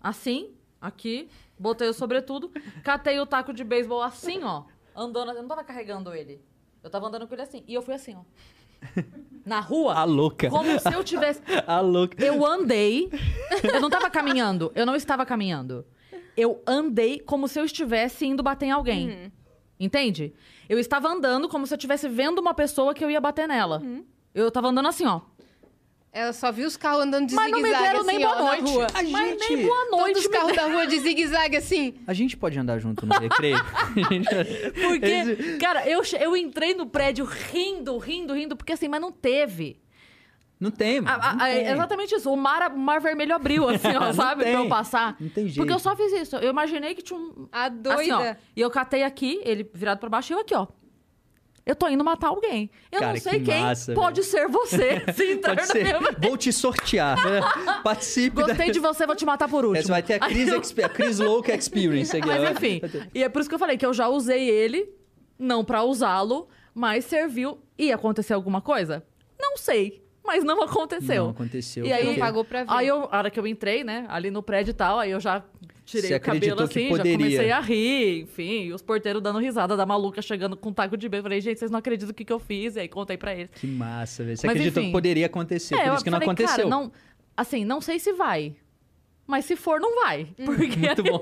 assim, 0.00 0.50
aqui, 0.80 1.28
botei 1.58 1.88
o 1.88 1.94
sobretudo, 1.94 2.50
catei 2.84 3.18
o 3.18 3.26
taco 3.26 3.52
de 3.52 3.64
beisebol 3.64 4.02
assim, 4.02 4.44
ó, 4.44 4.64
andando, 4.94 5.30
eu 5.32 5.40
não 5.42 5.48
tava 5.48 5.64
carregando 5.64 6.14
ele. 6.14 6.40
Eu 6.82 6.90
tava 6.90 7.06
andando 7.06 7.26
com 7.26 7.34
ele 7.34 7.42
assim, 7.42 7.64
e 7.66 7.74
eu 7.74 7.80
fui 7.82 7.94
assim, 7.94 8.14
ó. 8.16 8.22
Na 9.46 9.60
rua, 9.60 9.94
A 9.94 10.04
louca. 10.04 10.50
como 10.50 10.78
se 10.78 10.92
eu 10.92 11.02
tivesse 11.04 11.40
A 11.66 11.80
louca. 11.80 12.22
eu 12.24 12.44
andei. 12.44 13.08
Eu 13.72 13.80
não 13.80 13.88
tava 13.88 14.10
caminhando. 14.10 14.72
Eu 14.74 14.84
não 14.84 14.96
estava 14.96 15.24
caminhando. 15.24 15.86
Eu 16.36 16.60
andei 16.66 17.20
como 17.20 17.46
se 17.46 17.60
eu 17.60 17.64
estivesse 17.64 18.26
indo 18.26 18.42
bater 18.42 18.66
em 18.66 18.70
alguém. 18.72 19.32
Entende? 19.78 20.34
Eu 20.68 20.78
estava 20.80 21.08
andando 21.08 21.48
como 21.48 21.64
se 21.66 21.72
eu 21.74 21.76
estivesse 21.76 22.08
vendo 22.08 22.40
uma 22.40 22.54
pessoa 22.54 22.92
que 22.92 23.04
eu 23.04 23.10
ia 23.10 23.20
bater 23.20 23.46
nela. 23.46 23.80
Eu 24.34 24.50
tava 24.50 24.68
andando 24.68 24.88
assim, 24.88 25.06
ó. 25.06 25.20
Ela 26.14 26.32
só 26.34 26.52
viu 26.52 26.66
os 26.66 26.76
carros 26.76 27.04
andando 27.04 27.26
de 27.26 27.34
Mas 27.34 27.50
não 27.50 27.58
me 27.58 27.64
zigue-zague 27.64 27.86
deram 27.88 28.00
assim, 28.00 28.16
nem 28.18 28.26
ó, 28.26 28.28
boa 28.28 28.42
na 28.42 28.44
noite. 28.60 28.70
rua. 28.70 28.86
A 28.92 29.02
Mas 29.02 29.30
gente- 29.30 29.54
nem 29.54 29.66
boa 29.66 29.78
Todos 29.86 29.98
noite. 29.98 30.18
os 30.18 30.26
carros 30.26 30.52
da 30.54 30.66
rua 30.66 30.86
de 30.86 30.98
zigue-zague 31.00 31.56
assim. 31.56 31.94
A 32.06 32.12
gente 32.12 32.36
pode 32.36 32.58
andar 32.58 32.78
junto 32.80 33.06
no 33.06 33.14
recreio? 33.18 33.56
Porque, 34.74 35.06
Esse- 35.06 35.56
cara, 35.58 35.88
eu, 35.88 36.02
eu 36.20 36.36
entrei 36.36 36.74
no 36.74 36.86
prédio 36.86 37.24
rindo, 37.24 37.96
rindo, 37.98 38.34
rindo, 38.34 38.56
porque 38.56 38.72
assim, 38.72 38.88
mas 38.88 39.00
não 39.00 39.10
teve. 39.10 39.80
Não 40.60 40.70
tem, 40.70 41.00
mano. 41.00 41.20
A- 41.20 41.30
a- 41.30 41.34
não 41.34 41.44
a- 41.44 41.48
tem. 41.48 41.66
exatamente 41.66 42.14
isso. 42.14 42.30
O 42.30 42.36
mar, 42.36 42.70
o 42.70 42.78
mar 42.78 43.00
vermelho 43.00 43.34
abriu, 43.34 43.68
assim, 43.68 43.88
ó, 43.96 44.00
Não 44.06 44.12
sabe? 44.12 44.42
Pra 44.44 44.52
eu 44.52 44.68
passar. 44.68 45.16
Não 45.18 45.28
tem 45.28 45.46
Porque 45.46 45.60
eu 45.60 45.66
jeito. 45.66 45.78
só 45.80 45.96
fiz 45.96 46.12
isso. 46.12 46.36
Eu 46.36 46.50
imaginei 46.50 46.94
que 46.94 47.02
tinha 47.02 47.18
um. 47.18 47.48
A 47.50 47.68
doida. 47.68 47.94
Assim, 48.00 48.12
ó. 48.12 48.34
E 48.54 48.60
eu 48.60 48.70
catei 48.70 49.02
aqui, 49.02 49.40
ele 49.44 49.68
virado 49.74 49.98
pra 49.98 50.08
baixo, 50.08 50.32
e 50.32 50.34
eu 50.34 50.40
aqui, 50.40 50.54
ó. 50.54 50.66
Eu 51.64 51.76
tô 51.76 51.88
indo 51.88 52.02
matar 52.02 52.28
alguém. 52.28 52.68
Eu 52.90 52.98
Cara, 53.00 53.12
não 53.12 53.20
sei 53.20 53.38
que 53.38 53.44
quem. 53.52 53.60
massa, 53.60 53.92
pode 53.94 54.22
ser 54.24 54.48
você. 54.48 55.00
Se 55.14 55.32
entrar 55.32 55.54
Pode 55.56 55.68
ser. 55.68 55.84
minha- 55.84 56.00
Vou 56.20 56.36
te 56.36 56.52
sortear. 56.52 57.16
né? 57.24 57.40
Participe 57.84 58.36
Gostei 58.42 58.66
da... 58.66 58.72
de 58.72 58.78
você, 58.80 59.06
vou 59.06 59.14
te 59.14 59.24
matar 59.24 59.48
por 59.48 59.64
último. 59.64 59.76
Essa 59.78 59.92
vai 59.92 60.02
ter 60.02 60.14
a 60.14 60.20
Chris, 60.28 60.48
eu- 60.48 60.60
Expe- 60.60 60.82
a 60.82 60.88
Chris 60.88 61.18
Loke 61.20 61.52
Experience 61.52 62.16
aqui. 62.16 62.26
Mas 62.26 62.42
ó. 62.42 62.50
enfim. 62.50 62.80
Ter- 62.80 63.08
E 63.14 63.22
é 63.22 63.28
por 63.28 63.40
isso 63.40 63.48
que 63.48 63.54
eu 63.54 63.58
falei 63.60 63.76
que 63.76 63.86
eu 63.86 63.94
já 63.94 64.08
usei 64.08 64.48
ele, 64.50 64.88
não 65.38 65.64
pra 65.64 65.82
usá-lo, 65.84 66.48
mas 66.74 67.04
serviu. 67.04 67.60
E 67.78 67.92
aconteceu 67.92 68.36
alguma 68.36 68.60
coisa? 68.60 69.04
Não 69.40 69.56
sei. 69.56 70.02
Mas 70.24 70.44
não 70.44 70.62
aconteceu. 70.62 71.24
Não 71.24 71.30
aconteceu. 71.30 71.84
E 71.84 71.92
aí, 71.92 72.04
Não 72.06 72.14
pagou 72.16 72.44
pra 72.44 72.64
ver. 72.64 72.70
Aí 72.72 72.86
eu, 72.86 73.08
a 73.10 73.18
hora 73.18 73.30
que 73.30 73.38
eu 73.40 73.46
entrei, 73.46 73.82
né, 73.82 74.04
ali 74.08 74.30
no 74.30 74.40
prédio 74.42 74.70
e 74.70 74.74
tal, 74.74 74.98
aí 74.98 75.10
eu 75.10 75.18
já 75.20 75.42
tirei 75.84 76.10
Você 76.10 76.16
o 76.16 76.20
cabelo 76.20 76.62
assim, 76.62 76.88
já 76.94 77.02
comecei 77.02 77.50
a 77.50 77.60
rir, 77.60 78.22
enfim, 78.22 78.64
e 78.64 78.72
os 78.72 78.82
porteiros 78.82 79.22
dando 79.22 79.38
risada 79.38 79.76
da 79.76 79.84
maluca 79.86 80.20
chegando 80.22 80.56
com 80.56 80.70
um 80.70 80.72
taco 80.72 80.96
de 80.96 81.08
beijo. 81.08 81.22
Falei, 81.24 81.40
gente, 81.40 81.58
vocês 81.58 81.70
não 81.70 81.78
acreditam 81.78 82.10
o 82.10 82.14
que, 82.14 82.24
que 82.24 82.32
eu 82.32 82.38
fiz? 82.38 82.76
E 82.76 82.80
aí 82.80 82.88
contei 82.88 83.16
pra 83.16 83.34
eles. 83.34 83.50
Que 83.54 83.66
massa, 83.66 84.24
velho. 84.24 84.36
Você 84.36 84.46
Mas, 84.46 84.56
acreditou 84.56 84.82
enfim. 84.82 84.90
que 84.90 84.92
poderia 84.92 85.26
acontecer, 85.26 85.74
é, 85.74 85.84
por 85.88 85.94
isso 85.94 86.04
que 86.04 86.10
não 86.10 86.16
falei, 86.18 86.28
aconteceu. 86.28 86.56
cara, 86.56 86.68
não, 86.68 86.92
assim, 87.36 87.64
não 87.64 87.80
sei 87.80 87.98
se 87.98 88.12
vai. 88.12 88.54
Mas 89.26 89.44
se 89.44 89.54
for, 89.56 89.80
não 89.80 90.02
vai. 90.02 90.26
Porque 90.44 90.76
Muito 90.76 91.02
bom. 91.04 91.20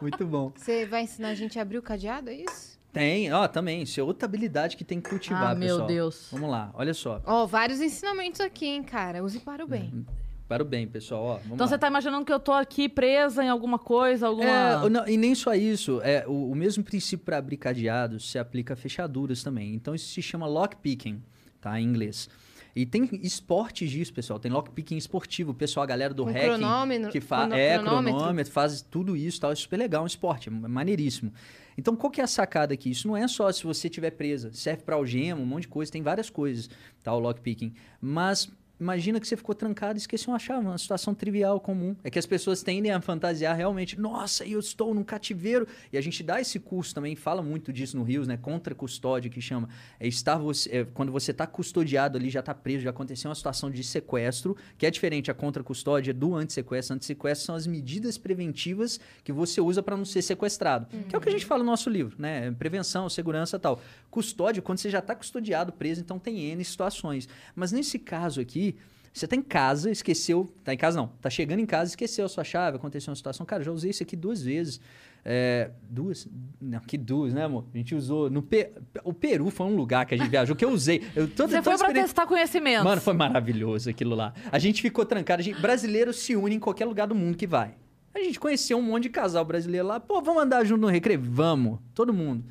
Muito 0.00 0.26
bom. 0.26 0.52
Você 0.56 0.84
vai 0.86 1.02
ensinar 1.02 1.28
a 1.28 1.34
gente 1.34 1.58
a 1.58 1.62
abrir 1.62 1.78
o 1.78 1.82
cadeado, 1.82 2.30
é 2.30 2.34
isso? 2.34 2.72
Tem, 2.92 3.32
ó, 3.32 3.48
também. 3.48 3.82
Isso 3.82 3.98
é 3.98 4.02
outra 4.02 4.26
habilidade 4.26 4.76
que 4.76 4.84
tem 4.84 5.00
que 5.00 5.08
cultivar, 5.08 5.52
Ah, 5.52 5.54
meu 5.54 5.68
pessoal. 5.68 5.86
Deus. 5.86 6.28
Vamos 6.30 6.50
lá, 6.50 6.70
olha 6.74 6.92
só. 6.92 7.22
Ó, 7.24 7.46
vários 7.46 7.80
ensinamentos 7.80 8.40
aqui, 8.40 8.66
hein, 8.66 8.82
cara. 8.82 9.22
Use 9.24 9.38
para 9.40 9.64
o 9.64 9.68
bem. 9.68 10.04
Para 10.52 10.62
o 10.62 10.66
bem, 10.66 10.86
pessoal, 10.86 11.22
ó. 11.24 11.32
Vamos 11.36 11.46
Então 11.52 11.64
lá. 11.64 11.66
você 11.68 11.78
tá 11.78 11.86
imaginando 11.88 12.26
que 12.26 12.32
eu 12.32 12.38
tô 12.38 12.52
aqui 12.52 12.88
presa 12.90 13.42
em 13.42 13.48
alguma 13.48 13.78
coisa, 13.78 14.26
alguma. 14.26 14.46
É, 14.84 14.88
não, 14.90 15.08
e 15.08 15.16
nem 15.16 15.34
só 15.34 15.54
isso. 15.54 15.98
É, 16.02 16.24
o, 16.26 16.50
o 16.50 16.54
mesmo 16.54 16.84
princípio 16.84 17.24
para 17.24 17.38
abrir 17.38 17.56
cadeados 17.56 18.30
se 18.30 18.38
aplica 18.38 18.74
a 18.74 18.76
fechaduras 18.76 19.42
também. 19.42 19.74
Então 19.74 19.94
isso 19.94 20.12
se 20.12 20.20
chama 20.20 20.46
lockpicking, 20.46 21.22
tá? 21.58 21.80
Em 21.80 21.84
inglês. 21.84 22.28
E 22.76 22.84
tem 22.84 23.08
esportes 23.22 23.90
disso, 23.90 24.12
pessoal. 24.12 24.38
Tem 24.38 24.50
lockpicking 24.52 24.96
esportivo. 24.98 25.52
O 25.52 25.54
pessoal, 25.54 25.84
a 25.84 25.86
galera 25.86 26.12
do 26.12 26.24
Com 26.24 26.30
hacking. 26.30 26.46
cronômetro- 26.46 27.10
Que 27.10 27.20
fa 27.20 27.38
crono- 27.46 27.54
é, 27.54 27.78
cronômetro. 27.78 28.18
cronômetro, 28.18 28.52
faz 28.52 28.82
tudo 28.82 29.16
isso 29.16 29.40
tal. 29.40 29.52
É 29.52 29.54
super 29.54 29.78
legal, 29.78 30.00
é 30.00 30.04
um 30.04 30.06
esporte, 30.06 30.48
é 30.48 30.52
maneiríssimo. 30.52 31.32
Então, 31.78 31.96
qual 31.96 32.10
que 32.10 32.20
é 32.20 32.24
a 32.24 32.26
sacada 32.26 32.74
aqui? 32.74 32.90
Isso 32.90 33.08
não 33.08 33.16
é 33.16 33.26
só 33.26 33.50
se 33.50 33.64
você 33.64 33.88
estiver 33.88 34.10
presa. 34.10 34.50
Serve 34.52 34.82
para 34.82 34.96
algema, 34.96 35.40
um 35.40 35.46
monte 35.46 35.62
de 35.62 35.68
coisa. 35.68 35.90
Tem 35.90 36.02
várias 36.02 36.28
coisas, 36.28 36.68
tá? 37.02 37.14
O 37.14 37.18
lockpicking. 37.18 37.72
Mas 38.00 38.50
imagina 38.82 39.20
que 39.20 39.26
você 39.26 39.36
ficou 39.36 39.54
trancado 39.54 39.96
e 39.96 40.00
esqueceu 40.00 40.32
uma 40.32 40.38
chave. 40.38 40.66
Uma 40.66 40.76
situação 40.76 41.14
trivial, 41.14 41.60
comum. 41.60 41.96
É 42.02 42.10
que 42.10 42.18
as 42.18 42.26
pessoas 42.26 42.62
tendem 42.62 42.90
a 42.90 43.00
fantasiar 43.00 43.56
realmente. 43.56 43.98
Nossa, 43.98 44.44
eu 44.44 44.58
estou 44.58 44.92
num 44.92 45.04
cativeiro. 45.04 45.66
E 45.92 45.96
a 45.96 46.00
gente 46.00 46.22
dá 46.22 46.40
esse 46.40 46.58
curso 46.58 46.94
também, 46.94 47.14
fala 47.14 47.42
muito 47.42 47.72
disso 47.72 47.96
no 47.96 48.02
Rios, 48.02 48.26
né? 48.26 48.36
Contra 48.36 48.74
custódia, 48.74 49.30
que 49.30 49.40
chama. 49.40 49.68
É 49.98 50.06
estar 50.06 50.36
você, 50.36 50.68
é, 50.70 50.84
quando 50.84 51.12
você 51.12 51.30
está 51.30 51.46
custodiado 51.46 52.18
ali, 52.18 52.28
já 52.28 52.40
está 52.40 52.54
preso, 52.54 52.84
já 52.84 52.90
aconteceu 52.90 53.28
uma 53.28 53.34
situação 53.34 53.70
de 53.70 53.82
sequestro, 53.84 54.56
que 54.76 54.84
é 54.84 54.90
diferente 54.90 55.30
a 55.30 55.34
contra 55.34 55.62
custódia 55.62 56.12
do 56.12 56.34
antissequestro. 56.34 56.96
Antissequestro 56.96 57.46
são 57.46 57.54
as 57.54 57.66
medidas 57.66 58.18
preventivas 58.18 58.98
que 59.22 59.32
você 59.32 59.60
usa 59.60 59.82
para 59.82 59.96
não 59.96 60.04
ser 60.04 60.22
sequestrado. 60.22 60.86
Que 61.08 61.14
é 61.14 61.18
o 61.18 61.20
que 61.20 61.28
a 61.28 61.32
gente 61.32 61.46
fala 61.46 61.62
no 61.62 61.70
nosso 61.70 61.88
livro, 61.88 62.16
né? 62.18 62.50
Prevenção, 62.52 63.08
segurança 63.08 63.56
e 63.56 63.60
tal. 63.60 63.80
Custódia, 64.10 64.60
quando 64.60 64.78
você 64.78 64.90
já 64.90 64.98
está 64.98 65.14
custodiado, 65.14 65.72
preso, 65.72 66.00
então 66.00 66.18
tem 66.18 66.40
N 66.50 66.64
situações. 66.64 67.28
Mas 67.54 67.72
nesse 67.72 67.98
caso 67.98 68.40
aqui, 68.40 68.71
Você 69.12 69.26
tá 69.26 69.36
em 69.36 69.42
casa, 69.42 69.90
esqueceu. 69.90 70.50
Tá 70.64 70.72
em 70.72 70.76
casa 70.76 70.96
não. 70.96 71.08
Tá 71.20 71.28
chegando 71.28 71.58
em 71.60 71.66
casa, 71.66 71.90
esqueceu 71.90 72.24
a 72.24 72.28
sua 72.28 72.44
chave, 72.44 72.76
aconteceu 72.78 73.10
uma 73.10 73.16
situação. 73.16 73.44
Cara, 73.44 73.62
já 73.62 73.70
usei 73.70 73.90
isso 73.90 74.02
aqui 74.02 74.16
duas 74.16 74.42
vezes. 74.42 74.80
É, 75.24 75.70
duas? 75.88 76.26
Não, 76.60 76.80
que 76.80 76.96
duas, 76.98 77.32
né, 77.34 77.44
amor? 77.44 77.64
A 77.72 77.76
gente 77.76 77.94
usou. 77.94 78.30
No 78.30 78.42
Pe- 78.42 78.72
O 79.04 79.12
Peru 79.12 79.50
foi 79.50 79.66
um 79.66 79.76
lugar 79.76 80.06
que 80.06 80.14
a 80.14 80.16
gente 80.16 80.28
viajou 80.30 80.56
que 80.56 80.64
eu 80.64 80.70
usei. 80.70 81.02
Eu, 81.14 81.28
toda, 81.28 81.50
Você 81.50 81.56
foi 81.56 81.62
pra 81.62 81.74
experiência- 81.74 82.02
testar 82.04 82.26
conhecimento. 82.26 82.84
Mano, 82.84 83.00
foi 83.02 83.12
maravilhoso 83.12 83.90
aquilo 83.90 84.14
lá. 84.16 84.32
A 84.50 84.58
gente 84.58 84.80
ficou 84.80 85.04
trancado. 85.04 85.40
A 85.40 85.44
gente, 85.44 85.60
brasileiro 85.60 86.12
se 86.12 86.34
une 86.34 86.56
em 86.56 86.58
qualquer 86.60 86.86
lugar 86.86 87.06
do 87.06 87.14
mundo 87.14 87.36
que 87.36 87.46
vai. 87.46 87.74
A 88.14 88.18
gente 88.18 88.40
conheceu 88.40 88.78
um 88.78 88.82
monte 88.82 89.04
de 89.04 89.08
casal 89.10 89.44
brasileiro 89.44 89.86
lá. 89.86 90.00
Pô, 90.00 90.20
vamos 90.22 90.42
andar 90.42 90.64
junto 90.64 90.80
no 90.80 90.88
recreio? 90.88 91.20
Vamos. 91.22 91.78
Todo 91.94 92.12
mundo. 92.12 92.44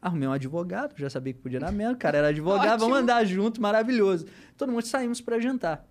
Arrumei 0.00 0.28
um 0.28 0.32
advogado, 0.32 0.94
já 0.96 1.10
sabia 1.10 1.32
que 1.32 1.40
podia 1.40 1.58
dar 1.58 1.72
merda. 1.72 1.94
O 1.94 1.98
cara 1.98 2.18
era 2.18 2.28
advogado, 2.30 2.80
vamos 2.80 2.98
andar 2.98 3.24
junto, 3.24 3.60
maravilhoso. 3.60 4.26
Todo 4.56 4.70
mundo 4.70 4.86
saímos 4.86 5.20
pra 5.20 5.40
jantar. 5.40 5.86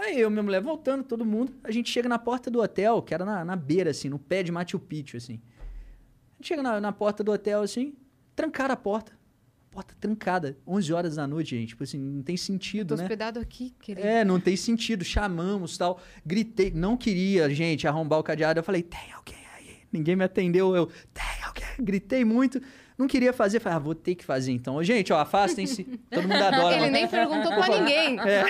Aí 0.00 0.18
eu 0.18 0.28
e 0.28 0.32
minha 0.32 0.42
mulher 0.42 0.62
voltando, 0.62 1.04
todo 1.04 1.26
mundo. 1.26 1.52
A 1.62 1.70
gente 1.70 1.90
chega 1.90 2.08
na 2.08 2.18
porta 2.18 2.50
do 2.50 2.60
hotel, 2.62 3.02
que 3.02 3.12
era 3.12 3.24
na, 3.24 3.44
na 3.44 3.56
beira, 3.56 3.90
assim, 3.90 4.08
no 4.08 4.18
pé 4.18 4.42
de 4.42 4.50
Machu 4.50 4.78
Picchu, 4.78 5.16
assim. 5.16 5.40
A 6.32 6.36
gente 6.36 6.48
chega 6.48 6.62
na, 6.62 6.80
na 6.80 6.90
porta 6.90 7.22
do 7.22 7.30
hotel, 7.30 7.60
assim, 7.60 7.94
trancaram 8.34 8.72
a 8.72 8.76
porta. 8.76 9.12
Porta 9.70 9.94
trancada. 10.00 10.56
11 10.66 10.92
horas 10.92 11.16
da 11.16 11.26
noite, 11.26 11.56
gente. 11.56 11.68
Tipo 11.68 11.84
assim, 11.84 11.98
não 11.98 12.22
tem 12.22 12.36
sentido, 12.36 12.88
Tô 12.88 12.96
né? 12.96 13.02
hospedado 13.02 13.38
aqui, 13.38 13.74
querido. 13.80 14.06
É, 14.06 14.24
não 14.24 14.40
tem 14.40 14.56
sentido. 14.56 15.04
Chamamos 15.04 15.76
tal. 15.76 16.00
Gritei. 16.24 16.72
Não 16.72 16.96
queria, 16.96 17.48
gente, 17.50 17.86
arrombar 17.86 18.18
o 18.18 18.22
cadeado. 18.22 18.58
Eu 18.58 18.64
falei, 18.64 18.82
tem 18.82 19.12
alguém 19.12 19.38
aí? 19.56 19.76
Ninguém 19.92 20.16
me 20.16 20.24
atendeu. 20.24 20.74
Eu, 20.74 20.86
tem 21.12 21.44
alguém? 21.44 21.84
Gritei 21.84 22.24
muito. 22.24 22.60
Não 23.00 23.08
queria 23.08 23.32
fazer. 23.32 23.60
Falei, 23.60 23.76
ah, 23.76 23.78
vou 23.78 23.94
ter 23.94 24.14
que 24.14 24.22
fazer 24.22 24.52
então. 24.52 24.84
Gente, 24.84 25.10
ó, 25.10 25.18
afastem-se. 25.18 25.84
Todo 26.10 26.28
mundo 26.28 26.44
adora. 26.44 26.76
Ele 26.76 26.84
né? 26.84 26.90
nem 26.90 27.08
perguntou 27.08 27.50
pra 27.50 27.78
ninguém. 27.78 28.20
É. 28.20 28.44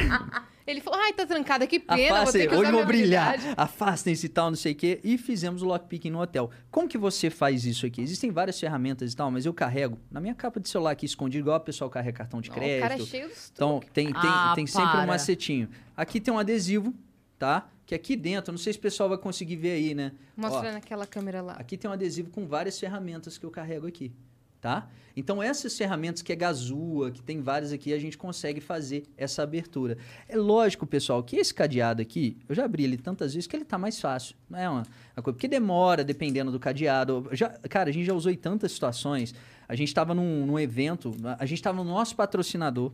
Ele 0.67 0.81
falou, 0.81 1.01
ai, 1.01 1.13
tá 1.13 1.25
trancado, 1.25 1.67
que 1.67 1.79
pena, 1.79 2.25
vou 2.25 2.33
que 2.33 2.47
usar 2.47 2.57
hoje 2.57 2.73
vou 2.73 2.85
brilhar. 2.85 3.37
Afastem-se 3.57 4.27
e 4.27 4.29
tal, 4.29 4.51
não 4.51 4.57
sei 4.57 4.73
o 4.73 4.75
quê. 4.75 5.01
E 5.05 5.17
fizemos 5.17 5.63
o 5.63 5.67
lockpicking 5.67 6.11
no 6.11 6.21
hotel. 6.21 6.51
Como 6.71 6.89
que 6.89 6.99
você 6.99 7.31
faz 7.31 7.65
isso 7.65 7.87
aqui? 7.87 8.01
Existem 8.03 8.33
várias 8.33 8.59
ferramentas 8.59 9.13
e 9.13 9.17
tal, 9.17 9.31
mas 9.31 9.47
eu 9.47 9.55
carrego 9.55 9.97
na 10.11 10.21
minha 10.21 10.35
capa 10.35 10.59
de 10.59 10.69
celular 10.69 10.91
aqui 10.91 11.07
escondido, 11.07 11.45
igual 11.45 11.57
o 11.57 11.61
pessoal 11.61 11.89
carrega 11.89 12.19
cartão 12.19 12.41
de 12.41 12.51
crédito. 12.51 12.79
O 12.79 12.83
cara 12.83 12.95
é 12.95 12.99
cheio 12.99 13.29
dos 13.29 13.53
Então, 13.53 13.81
tem, 13.93 14.07
tem, 14.07 14.15
Ah, 14.17 14.53
tem 14.55 14.67
sempre 14.67 14.99
um 14.99 15.07
macetinho. 15.07 15.69
Aqui 15.97 16.21
tem 16.21 16.35
um 16.35 16.39
adesivo, 16.39 16.93
tá? 17.39 17.69
Que 17.87 17.95
aqui 17.95 18.15
dentro, 18.15 18.53
não 18.53 18.59
sei 18.59 18.73
se 18.73 18.79
o 18.79 18.83
pessoal 18.83 19.09
vai 19.09 19.19
conseguir 19.19 19.57
ver 19.57 19.73
aí, 19.73 19.95
né? 19.95 20.13
Mostra 20.37 20.71
Ó, 20.71 20.73
naquela 20.73 21.07
câmera 21.07 21.41
lá. 21.43 21.55
aqui 21.55 21.77
tem 21.77 21.91
um 21.91 21.93
adesivo 21.93 22.31
com 22.31 22.47
várias 22.47 22.79
ferramentas 22.79 23.37
que 23.37 23.45
eu 23.45 23.51
carrego 23.51 23.89
aqui, 23.89 24.13
tá? 24.61 24.89
Então, 25.17 25.43
essas 25.43 25.77
ferramentas 25.77 26.23
que 26.23 26.33
é 26.33 26.37
Gazua, 26.37 27.11
que 27.11 27.21
tem 27.21 27.41
várias 27.41 27.73
aqui, 27.73 27.93
a 27.93 27.99
gente 27.99 28.17
consegue 28.17 28.61
fazer 28.61 29.03
essa 29.17 29.43
abertura. 29.43 29.99
É 30.29 30.37
lógico, 30.37 30.87
pessoal, 30.87 31.23
que 31.23 31.37
esse 31.37 31.53
cadeado 31.53 32.01
aqui, 32.01 32.39
eu 32.49 32.55
já 32.55 32.65
abri 32.65 32.85
ele 32.85 32.97
tantas 32.97 33.35
vezes 33.35 33.47
que 33.47 33.57
ele 33.57 33.65
tá 33.65 33.77
mais 33.77 34.01
fácil. 34.01 34.37
Não 34.49 34.59
é 34.59 34.69
uma, 34.69 34.83
uma 35.17 35.23
coisa, 35.23 35.35
porque 35.35 35.49
demora 35.49 36.05
dependendo 36.05 36.53
do 36.53 36.61
cadeado. 36.61 37.29
Já, 37.33 37.49
cara, 37.69 37.91
a 37.91 37.93
gente 37.93 38.05
já 38.07 38.15
usou 38.15 38.31
em 38.31 38.37
tantas 38.37 38.71
situações. 38.73 39.35
A 39.69 39.75
gente 39.75 39.89
estava 39.89 40.15
num, 40.15 40.47
num 40.47 40.59
evento, 40.59 41.15
a 41.39 41.45
gente 41.45 41.59
estava 41.59 41.77
no 41.77 41.85
nosso 41.85 42.15
patrocinador, 42.17 42.93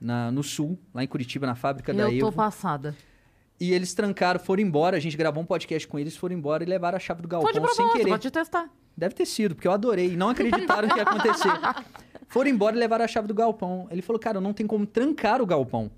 na- 0.00 0.32
no 0.32 0.42
sul, 0.42 0.78
lá 0.92 1.02
em 1.04 1.06
Curitiba, 1.06 1.46
na 1.46 1.54
fábrica 1.54 1.94
da 1.94 2.02
Eu 2.04 2.18
tô 2.18 2.26
Evo. 2.28 2.32
passada. 2.32 2.94
E 3.62 3.72
eles 3.72 3.94
trancaram, 3.94 4.40
foram 4.40 4.60
embora. 4.60 4.96
A 4.96 5.00
gente 5.00 5.16
gravou 5.16 5.40
um 5.40 5.46
podcast 5.46 5.86
com 5.86 5.96
eles, 5.96 6.16
foram 6.16 6.34
embora 6.34 6.64
e 6.64 6.66
levaram 6.66 6.96
a 6.96 6.98
chave 6.98 7.22
do 7.22 7.28
Foi 7.28 7.52
galpão 7.52 7.62
de 7.62 7.74
sem 7.76 7.88
querer. 7.92 8.08
pode 8.08 8.28
testar. 8.28 8.68
Deve 8.96 9.14
ter 9.14 9.24
sido, 9.24 9.54
porque 9.54 9.68
eu 9.68 9.72
adorei. 9.72 10.16
Não 10.16 10.30
acreditaram 10.30 10.88
que 10.88 10.96
ia 10.96 11.04
acontecer. 11.04 11.48
Foram 12.26 12.50
embora 12.50 12.74
e 12.74 12.78
levaram 12.80 13.04
a 13.04 13.08
chave 13.08 13.28
do 13.28 13.34
galpão. 13.34 13.86
Ele 13.88 14.02
falou, 14.02 14.18
cara, 14.18 14.40
não 14.40 14.52
tem 14.52 14.66
como 14.66 14.84
trancar 14.84 15.40
o 15.40 15.46
galpão. 15.46 15.92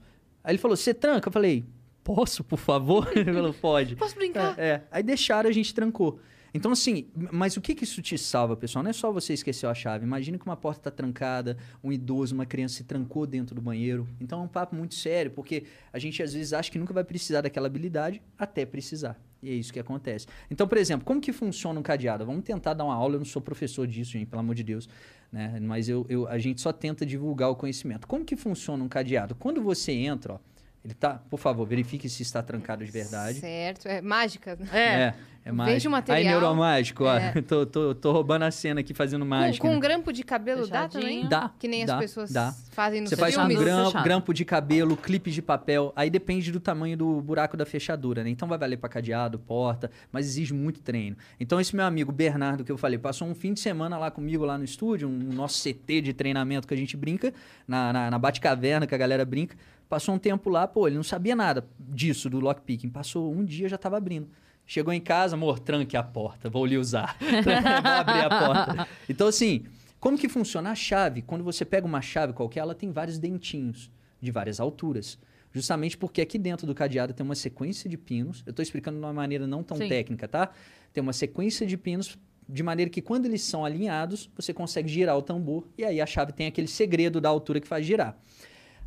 Aí 0.45 0.53
ele 0.53 0.59
falou, 0.59 0.77
você 0.77 0.93
tranca? 0.93 1.29
Eu 1.29 1.33
falei, 1.33 1.65
posso, 2.03 2.45
por 2.45 2.59
favor? 2.59 3.11
Ele 3.17 3.33
falou, 3.33 3.55
pode. 3.55 3.97
Posso 3.97 4.15
brincar? 4.15 4.59
É, 4.59 4.69
é. 4.69 4.83
Aí 4.91 5.03
deixaram, 5.03 5.49
a 5.49 5.53
gente 5.53 5.75
trancou. 5.75 6.19
Então, 6.57 6.71
assim, 6.71 7.09
mas 7.33 7.57
o 7.57 7.61
que, 7.61 7.75
que 7.75 7.83
isso 7.83 8.01
te 8.01 8.17
salva, 8.17 8.57
pessoal? 8.57 8.83
Não 8.85 8.91
é 8.91 8.93
só 8.93 9.11
você 9.11 9.33
esquecer 9.33 9.67
a 9.67 9.75
chave. 9.75 10.05
Imagina 10.07 10.39
que 10.39 10.47
uma 10.47 10.57
porta 10.57 10.79
está 10.81 10.91
trancada, 10.91 11.57
um 11.83 11.91
idoso, 11.91 12.33
uma 12.33 12.47
criança 12.47 12.77
se 12.77 12.85
trancou 12.85 13.27
dentro 13.27 13.57
do 13.57 13.61
banheiro. 13.61 14.09
Então 14.21 14.41
é 14.41 14.43
um 14.45 14.49
papo 14.49 14.77
muito 14.77 14.95
sério, 14.95 15.33
porque 15.33 15.65
a 15.93 15.99
gente 15.99 16.23
às 16.23 16.33
vezes 16.33 16.53
acha 16.53 16.71
que 16.71 16.79
nunca 16.79 16.95
vai 16.95 17.03
precisar 17.03 17.41
daquela 17.41 17.67
habilidade 17.67 18.23
até 18.39 18.65
precisar. 18.65 19.21
E 19.43 19.51
é 19.51 19.53
isso 19.53 19.73
que 19.73 19.81
acontece. 19.81 20.27
Então, 20.51 20.67
por 20.69 20.79
exemplo, 20.79 21.05
como 21.05 21.21
que 21.21 21.33
funciona 21.33 21.79
um 21.79 21.83
cadeado? 21.83 22.25
Vamos 22.25 22.45
tentar 22.45 22.73
dar 22.73 22.85
uma 22.85 22.95
aula. 22.95 23.17
Eu 23.17 23.19
não 23.19 23.27
sou 23.27 23.43
professor 23.43 23.87
disso, 23.87 24.13
gente, 24.13 24.27
pelo 24.27 24.41
amor 24.41 24.55
de 24.55 24.63
Deus. 24.63 24.89
Né? 25.33 25.59
Mas 25.61 25.89
eu, 25.89 26.07
eu- 26.09 26.27
a 26.29 26.39
gente 26.39 26.61
só 26.61 26.73
tenta 26.73 27.05
divulgar 27.05 27.51
o 27.51 27.57
conhecimento. 27.57 28.07
Como 28.07 28.25
que 28.25 28.37
funciona 28.37 28.83
um 28.83 28.89
cadeado? 28.89 29.35
Quando 29.35 29.61
você 29.61 29.91
entra, 29.93 30.35
ó, 30.35 30.39
ele 30.85 30.95
tá, 30.95 31.15
por 31.29 31.39
favor, 31.39 31.67
verifique 31.67 32.09
se 32.09 32.23
está 32.23 32.43
trancado 32.43 32.85
de 32.85 32.91
verdade. 32.91 33.41
Certo, 33.41 33.87
é 33.89 34.01
mágica. 34.01 34.55
né? 34.57 34.69
É. 34.73 34.79
É, 35.01 35.15
é 35.45 35.53
mágico. 35.53 35.75
Veja 35.75 35.89
o 35.89 35.93
material. 35.93 36.19
Aí, 36.35 36.41
neuromágico, 36.41 37.05
ó. 37.05 37.17
É. 37.17 37.33
tô, 37.43 37.67
tô, 37.67 37.95
tô 37.95 38.13
roubando 38.13 38.43
a 38.45 38.51
cena 38.51 38.81
aqui 38.81 38.95
fazendo 38.95 39.23
Com, 39.23 39.29
mágica. 39.29 39.61
com 39.67 39.73
um 39.73 39.75
né? 39.75 39.81
grampo 39.81 40.13
de 40.13 40.23
cabelo 40.23 40.67
dá 40.67 40.89
Fechadinho. 40.89 41.03
também? 41.03 41.29
Dá, 41.29 41.51
Que 41.59 41.69
nem 41.69 41.85
dá, 41.85 41.95
as 41.95 42.01
pessoas 42.01 42.33
dá. 42.33 42.53
fazem 42.71 43.01
nos 43.03 43.11
Você 43.11 43.17
faz 43.17 43.35
com 43.37 43.43
filmes. 43.43 43.59
gram- 43.59 43.85
Fechado. 43.87 44.05
grampo 44.05 44.33
de 44.33 44.45
cabelo, 44.45 44.97
clipes 44.97 45.35
de 45.35 45.43
papel. 45.43 45.93
Aí 45.95 46.09
depende 46.09 46.51
do 46.51 46.59
tamanho 46.61 46.97
do 46.97 47.21
buraco 47.21 47.57
da 47.57 47.67
fechadura, 47.67 48.25
né? 48.25 48.31
Então 48.31 48.49
vai 48.49 48.57
valer 48.57 48.79
pra 48.79 48.89
cadeado, 48.89 49.39
porta, 49.39 49.91
mas 50.11 50.27
exige 50.27 50.55
muito 50.55 50.81
treino. 50.81 51.17
Então 51.39 51.61
esse 51.61 51.77
meu 51.77 51.85
amigo 51.85 52.11
Bernardo, 52.11 52.65
que 52.65 52.73
eu 52.73 52.79
falei, 52.79 52.99
passou 52.99 53.29
um 53.29 53.35
fim 53.35 53.53
de 53.53 53.61
semana 53.61 53.99
lá 53.99 54.11
comigo, 54.11 54.45
lá 54.45 54.57
no 54.57 54.65
estúdio, 54.65 55.09
um 55.09 55.33
nosso 55.35 55.63
CT 55.63 56.01
de 56.01 56.13
treinamento 56.15 56.67
que 56.67 56.73
a 56.75 56.77
gente 56.77 56.97
brinca, 56.97 57.33
na, 57.69 57.93
na, 57.93 58.11
na 58.11 58.19
Batcaverna 58.19 58.87
que 58.87 58.95
a 58.95 58.99
galera 58.99 59.25
brinca. 59.25 59.57
Passou 59.89 60.15
um 60.15 60.19
tempo 60.19 60.49
lá, 60.49 60.67
pô, 60.67 60.87
ele 60.89 60.97
não 60.97 61.03
sabia 61.03 61.37
nada 61.37 61.65
disso, 61.79 62.31
do 62.31 62.41
lockpicking. 62.41 62.89
Passou 62.89 63.31
um 63.31 63.45
dia, 63.45 63.69
já 63.69 63.77
tava 63.77 63.99
abrindo. 63.99 64.27
Chegou 64.67 64.93
em 64.93 65.01
casa, 65.01 65.37
amor, 65.37 65.59
tranque 65.59 65.97
a 65.97 66.03
porta, 66.03 66.49
vou 66.49 66.65
lhe 66.65 66.79
usar. 66.79 67.17
vou 67.21 67.93
abrir 67.93 68.25
a 68.25 68.29
porta. 68.29 68.89
Então, 69.09 69.29
assim, 69.29 69.67
como 70.01 70.19
que 70.19 70.29
funciona 70.29 70.71
a 70.71 70.75
chave? 70.75 71.23
Quando 71.23 71.45
você 71.45 71.65
pega 71.65 71.87
uma 71.87 72.01
chave 72.01 72.33
qualquer, 72.33 72.61
ela 72.61 72.75
tem 72.75 72.91
vários 72.91 73.19
dentinhos 73.19 73.91
de 74.21 74.31
várias 74.31 74.61
alturas. 74.61 75.19
Justamente 75.53 75.97
porque 75.97 76.21
aqui 76.21 76.39
dentro 76.39 76.67
do 76.67 76.75
cadeado 76.75 77.13
tem 77.13 77.25
uma 77.25 77.35
sequência 77.35 77.89
de 77.89 77.97
pinos. 77.97 78.43
Eu 78.45 78.51
estou 78.51 78.63
explicando 78.63 78.99
de 78.99 79.05
uma 79.05 79.13
maneira 79.13 79.47
não 79.47 79.63
tão 79.63 79.77
Sim. 79.77 79.89
técnica, 79.89 80.27
tá? 80.27 80.51
Tem 80.93 81.01
uma 81.01 81.13
sequência 81.13 81.67
de 81.67 81.77
pinos 81.77 82.19
de 82.49 82.63
maneira 82.63 82.91
que 82.91 83.01
quando 83.01 83.27
eles 83.27 83.43
são 83.43 83.65
alinhados, 83.65 84.31
você 84.37 84.53
consegue 84.53 84.89
girar 84.89 85.17
o 85.17 85.23
tambor 85.23 85.67
e 85.79 85.85
aí 85.85 86.01
a 86.01 86.07
chave 86.07 86.33
tem 86.33 86.47
aquele 86.47 86.69
segredo 86.69 87.21
da 87.21 87.29
altura 87.29 87.61
que 87.61 87.67
faz 87.67 87.87
girar. 87.87 88.19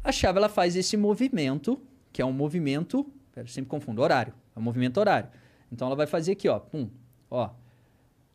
A 0.04 0.12
chave 0.12 0.38
ela 0.38 0.49
faz 0.49 0.76
esse 0.76 0.95
movimento, 0.95 1.82
que 2.14 2.22
é 2.22 2.26
um 2.26 2.32
movimento, 2.32 3.04
pera, 3.34 3.48
eu 3.48 3.52
sempre 3.52 3.70
confundo, 3.70 4.02
horário, 4.02 4.34
é 4.56 4.60
um 4.60 4.62
movimento 4.62 4.99
horário. 4.99 5.30
Então 5.72 5.88
ela 5.88 5.95
vai 5.95 6.07
fazer 6.07 6.31
aqui, 6.34 6.48
ó, 6.48 6.60
pum, 6.60 6.89
ó. 7.30 7.49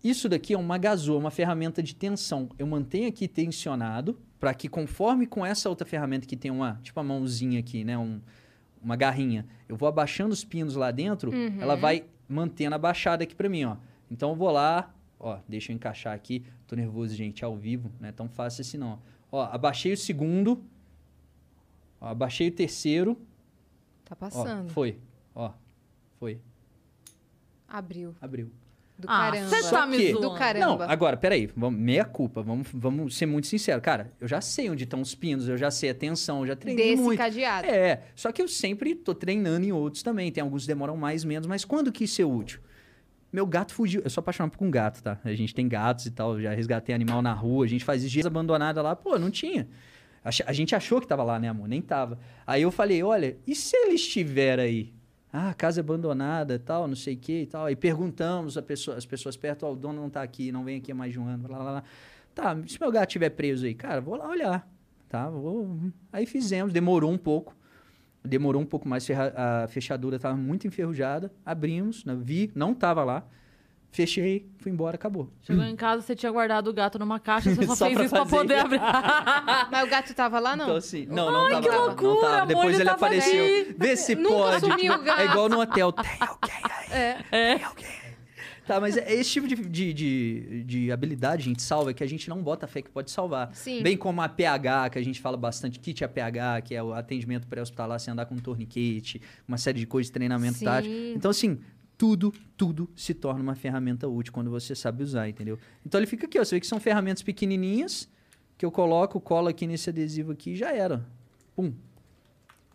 Isso 0.04 0.28
daqui 0.28 0.52
é 0.54 0.58
uma 0.58 0.76
gazô, 0.78 1.16
uma 1.16 1.30
ferramenta 1.30 1.82
de 1.82 1.94
tensão. 1.94 2.48
Eu 2.58 2.66
mantenho 2.66 3.08
aqui 3.08 3.28
tensionado 3.28 4.18
para 4.40 4.52
que 4.52 4.68
conforme 4.68 5.26
com 5.26 5.46
essa 5.46 5.68
outra 5.68 5.86
ferramenta 5.86 6.26
que 6.26 6.36
tem 6.36 6.50
uma, 6.50 6.80
tipo 6.82 6.98
a 6.98 7.02
mãozinha 7.04 7.60
aqui, 7.60 7.84
né, 7.84 7.96
um, 7.96 8.20
uma 8.82 8.96
garrinha, 8.96 9.46
eu 9.68 9.76
vou 9.76 9.88
abaixando 9.88 10.32
os 10.32 10.44
pinos 10.44 10.74
lá 10.74 10.90
dentro, 10.90 11.30
Uhum. 11.30 11.60
ela 11.60 11.76
vai 11.76 12.04
mantendo 12.28 12.74
abaixada 12.74 13.22
aqui 13.22 13.34
para 13.34 13.48
mim, 13.48 13.64
ó. 13.64 13.76
Então 14.10 14.30
eu 14.30 14.36
vou 14.36 14.50
lá, 14.50 14.92
ó, 15.20 15.38
deixa 15.48 15.70
eu 15.70 15.76
encaixar 15.76 16.12
aqui. 16.14 16.44
Tô 16.66 16.74
nervoso, 16.74 17.14
gente, 17.14 17.44
ao 17.44 17.56
vivo, 17.56 17.92
não 18.00 18.08
é 18.08 18.12
tão 18.12 18.28
fácil 18.28 18.62
assim 18.62 18.76
não. 18.78 18.98
Ó, 19.30 19.40
abaixei 19.52 19.92
o 19.92 19.96
segundo, 19.96 20.60
ó, 22.00 22.08
abaixei 22.08 22.48
o 22.48 22.52
terceiro, 22.52 23.16
Tá 24.04 24.12
ó, 24.12 24.16
passando. 24.16 24.68
foi, 24.70 24.98
ó, 25.34 25.52
foi, 26.18 26.40
Abriu. 27.76 28.14
abriu. 28.20 28.50
Do 28.98 29.08
Ah, 29.08 29.30
caramba. 29.32 29.48
você 29.48 29.70
tá 29.70 29.86
me 29.86 29.96
que- 29.96 30.12
zoando. 30.12 30.28
Do 30.28 30.34
caramba. 30.34 30.86
Não, 30.86 30.92
agora, 30.92 31.16
peraí, 31.16 31.48
vamos, 31.56 31.80
meia 31.80 32.04
culpa, 32.04 32.42
vamos, 32.42 32.68
vamos 32.72 33.16
ser 33.16 33.26
muito 33.26 33.46
sinceros. 33.48 33.82
Cara, 33.82 34.12
eu 34.20 34.28
já 34.28 34.40
sei 34.40 34.70
onde 34.70 34.84
estão 34.84 35.00
os 35.00 35.14
pinos, 35.14 35.48
eu 35.48 35.56
já 35.56 35.70
sei 35.70 35.90
a 35.90 35.94
tensão, 35.94 36.40
eu 36.42 36.48
já 36.48 36.54
treinei 36.56 36.90
Desse 36.90 37.02
muito. 37.02 37.18
cadeado. 37.18 37.66
É, 37.66 38.02
só 38.14 38.30
que 38.30 38.40
eu 38.40 38.46
sempre 38.46 38.94
tô 38.94 39.14
treinando 39.14 39.64
em 39.66 39.72
outros 39.72 40.02
também. 40.02 40.30
Tem 40.30 40.42
alguns 40.42 40.62
que 40.62 40.68
demoram 40.68 40.96
mais, 40.96 41.24
menos, 41.24 41.46
mas 41.48 41.64
quando 41.64 41.90
que 41.90 42.04
isso 42.04 42.20
é 42.22 42.24
útil? 42.24 42.60
Meu 43.32 43.46
gato 43.46 43.72
fugiu. 43.72 44.02
Eu 44.04 44.10
sou 44.10 44.20
apaixonado 44.20 44.52
por 44.56 44.62
um 44.64 44.70
gato, 44.70 45.02
tá? 45.02 45.18
A 45.24 45.32
gente 45.34 45.54
tem 45.54 45.66
gatos 45.66 46.04
e 46.06 46.10
tal, 46.10 46.38
já 46.40 46.52
resgatei 46.52 46.94
animal 46.94 47.22
na 47.22 47.32
rua, 47.32 47.64
a 47.64 47.68
gente 47.68 47.82
faz 47.84 48.08
dias 48.08 48.26
abandonada 48.26 48.82
lá, 48.82 48.94
pô, 48.94 49.18
não 49.18 49.30
tinha. 49.30 49.66
A 50.22 50.52
gente 50.52 50.76
achou 50.76 51.00
que 51.00 51.06
tava 51.08 51.24
lá, 51.24 51.40
né, 51.40 51.48
amor? 51.48 51.66
Nem 51.66 51.80
tava. 51.82 52.18
Aí 52.46 52.62
eu 52.62 52.70
falei, 52.70 53.02
olha, 53.02 53.36
e 53.46 53.56
se 53.56 53.74
ele 53.74 53.94
estiver 53.94 54.60
aí? 54.60 54.92
Ah, 55.32 55.54
casa 55.54 55.80
abandonada, 55.80 56.58
tal, 56.58 56.86
não 56.86 56.94
sei 56.94 57.14
o 57.14 57.16
que 57.16 57.42
e 57.42 57.46
tal. 57.46 57.64
Aí 57.64 57.74
perguntamos 57.74 58.60
pessoa, 58.60 58.98
as 58.98 59.06
pessoas 59.06 59.36
perto, 59.36 59.64
ó, 59.64 59.72
o 59.72 59.76
dono 59.76 60.02
não 60.02 60.10
tá 60.10 60.22
aqui, 60.22 60.52
não 60.52 60.62
vem 60.62 60.76
aqui 60.76 60.92
há 60.92 60.94
mais 60.94 61.12
de 61.12 61.18
um 61.18 61.26
ano, 61.26 61.50
lá, 61.50 61.58
lá. 61.58 61.84
Tá, 62.34 62.56
se 62.66 62.78
meu 62.78 62.90
gato 62.92 63.08
estiver 63.08 63.30
preso 63.30 63.64
aí, 63.64 63.74
cara, 63.74 64.00
vou 64.00 64.16
lá 64.16 64.28
olhar, 64.28 64.68
tá? 65.08 65.30
Vou... 65.30 65.78
Aí 66.12 66.26
fizemos, 66.26 66.72
demorou 66.72 67.10
um 67.10 67.18
pouco. 67.18 67.56
Demorou 68.24 68.62
um 68.62 68.66
pouco 68.66 68.88
mais, 68.88 69.08
a 69.10 69.66
fechadura 69.68 70.16
estava 70.16 70.36
muito 70.36 70.66
enferrujada. 70.66 71.32
Abrimos, 71.44 72.04
né, 72.04 72.16
vi, 72.20 72.52
não 72.54 72.72
estava 72.72 73.02
lá. 73.02 73.26
Fechei, 73.92 74.48
fui 74.58 74.72
embora, 74.72 74.94
acabou. 74.96 75.28
Chegou 75.42 75.62
em 75.64 75.76
casa, 75.76 76.00
você 76.02 76.16
tinha 76.16 76.32
guardado 76.32 76.68
o 76.68 76.72
gato 76.72 76.98
numa 76.98 77.20
caixa, 77.20 77.54
você 77.54 77.66
só, 77.68 77.74
Só 77.76 77.84
fez 77.84 77.94
pra 77.96 78.04
isso 78.06 78.14
pra 78.14 78.24
fazer. 78.24 78.36
poder 78.38 78.58
abrir. 78.58 78.80
Mas 79.70 79.84
o 79.84 79.90
gato 79.90 80.14
tava 80.14 80.40
lá, 80.40 80.56
não? 80.56 80.64
Então, 80.64 80.76
assim, 80.76 81.04
não, 81.06 81.30
não 81.30 81.48
tava. 81.50 81.60
que 81.62 81.68
não, 81.68 81.86
loucura, 81.86 82.08
não 82.08 82.20
tava. 82.22 82.36
amor, 82.36 82.46
Depois 82.48 82.66
ele 82.68 82.76
ele 82.76 82.84
tava 82.84 82.96
apareceu. 82.96 83.44
aqui. 83.44 83.76
Vê 83.78 83.96
se 83.96 84.14
Nunca 84.14 84.34
pode. 84.34 84.60
sumiu 84.60 84.94
o 84.94 85.02
gato. 85.02 85.20
É 85.20 85.24
igual 85.26 85.48
no 85.50 85.60
hotel. 85.60 85.92
Tem 85.92 86.10
alguém 86.20 86.50
aí? 86.64 86.98
É. 87.30 87.56
Tem 87.56 87.64
alguém? 87.64 87.86
Tá, 88.66 88.80
mas 88.80 88.96
é 88.96 89.12
esse 89.12 89.28
tipo 89.28 89.46
de, 89.46 89.56
de, 89.56 89.92
de, 89.92 90.64
de 90.64 90.92
habilidade, 90.92 91.42
gente, 91.44 91.60
salva, 91.60 91.92
que 91.92 92.02
a 92.02 92.06
gente 92.06 92.30
não 92.30 92.40
bota 92.42 92.66
fé 92.66 92.80
que 92.80 92.88
pode 92.88 93.10
salvar. 93.10 93.50
Sim. 93.52 93.82
Bem 93.82 93.96
como 93.96 94.22
a 94.22 94.28
PH, 94.28 94.88
que 94.90 94.98
a 94.98 95.04
gente 95.04 95.20
fala 95.20 95.36
bastante, 95.36 95.78
kit 95.80 96.02
APH, 96.04 96.62
que 96.64 96.74
é 96.74 96.82
o 96.82 96.94
atendimento 96.94 97.46
pré-hospitalar, 97.48 97.98
sem 98.00 98.12
andar 98.12 98.24
com 98.24 98.36
um 98.36 98.38
torniquete, 98.38 99.20
uma 99.46 99.58
série 99.58 99.80
de 99.80 99.86
coisas 99.86 100.06
de 100.06 100.12
treinamento 100.12 100.58
Sim. 100.58 100.64
tático. 100.64 100.94
Então, 100.94 101.30
assim, 101.32 101.58
tudo, 102.02 102.34
tudo 102.56 102.90
se 102.96 103.14
torna 103.14 103.40
uma 103.40 103.54
ferramenta 103.54 104.08
útil 104.08 104.32
quando 104.32 104.50
você 104.50 104.74
sabe 104.74 105.04
usar, 105.04 105.28
entendeu? 105.28 105.56
Então 105.86 106.00
ele 106.00 106.06
fica 106.08 106.26
aqui, 106.26 106.36
ó. 106.36 106.44
Você 106.44 106.56
vê 106.56 106.60
que 106.60 106.66
são 106.66 106.80
ferramentas 106.80 107.22
pequenininhas 107.22 108.08
que 108.58 108.66
eu 108.66 108.72
coloco, 108.72 109.20
colo 109.20 109.46
aqui 109.46 109.68
nesse 109.68 109.88
adesivo 109.88 110.32
aqui 110.32 110.50
e 110.50 110.56
já 110.56 110.72
era. 110.72 111.06
Pum. 111.54 111.72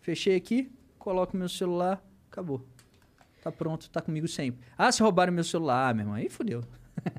Fechei 0.00 0.34
aqui, 0.34 0.72
coloco 0.98 1.36
meu 1.36 1.46
celular, 1.46 2.02
acabou. 2.30 2.64
Tá 3.42 3.52
pronto, 3.52 3.90
tá 3.90 4.00
comigo 4.00 4.26
sempre. 4.26 4.62
Ah, 4.78 4.90
se 4.90 5.02
roubaram 5.02 5.30
meu 5.30 5.44
celular, 5.44 5.94
meu 5.94 6.04
irmão, 6.04 6.14
aí 6.14 6.30
fudeu. 6.30 6.64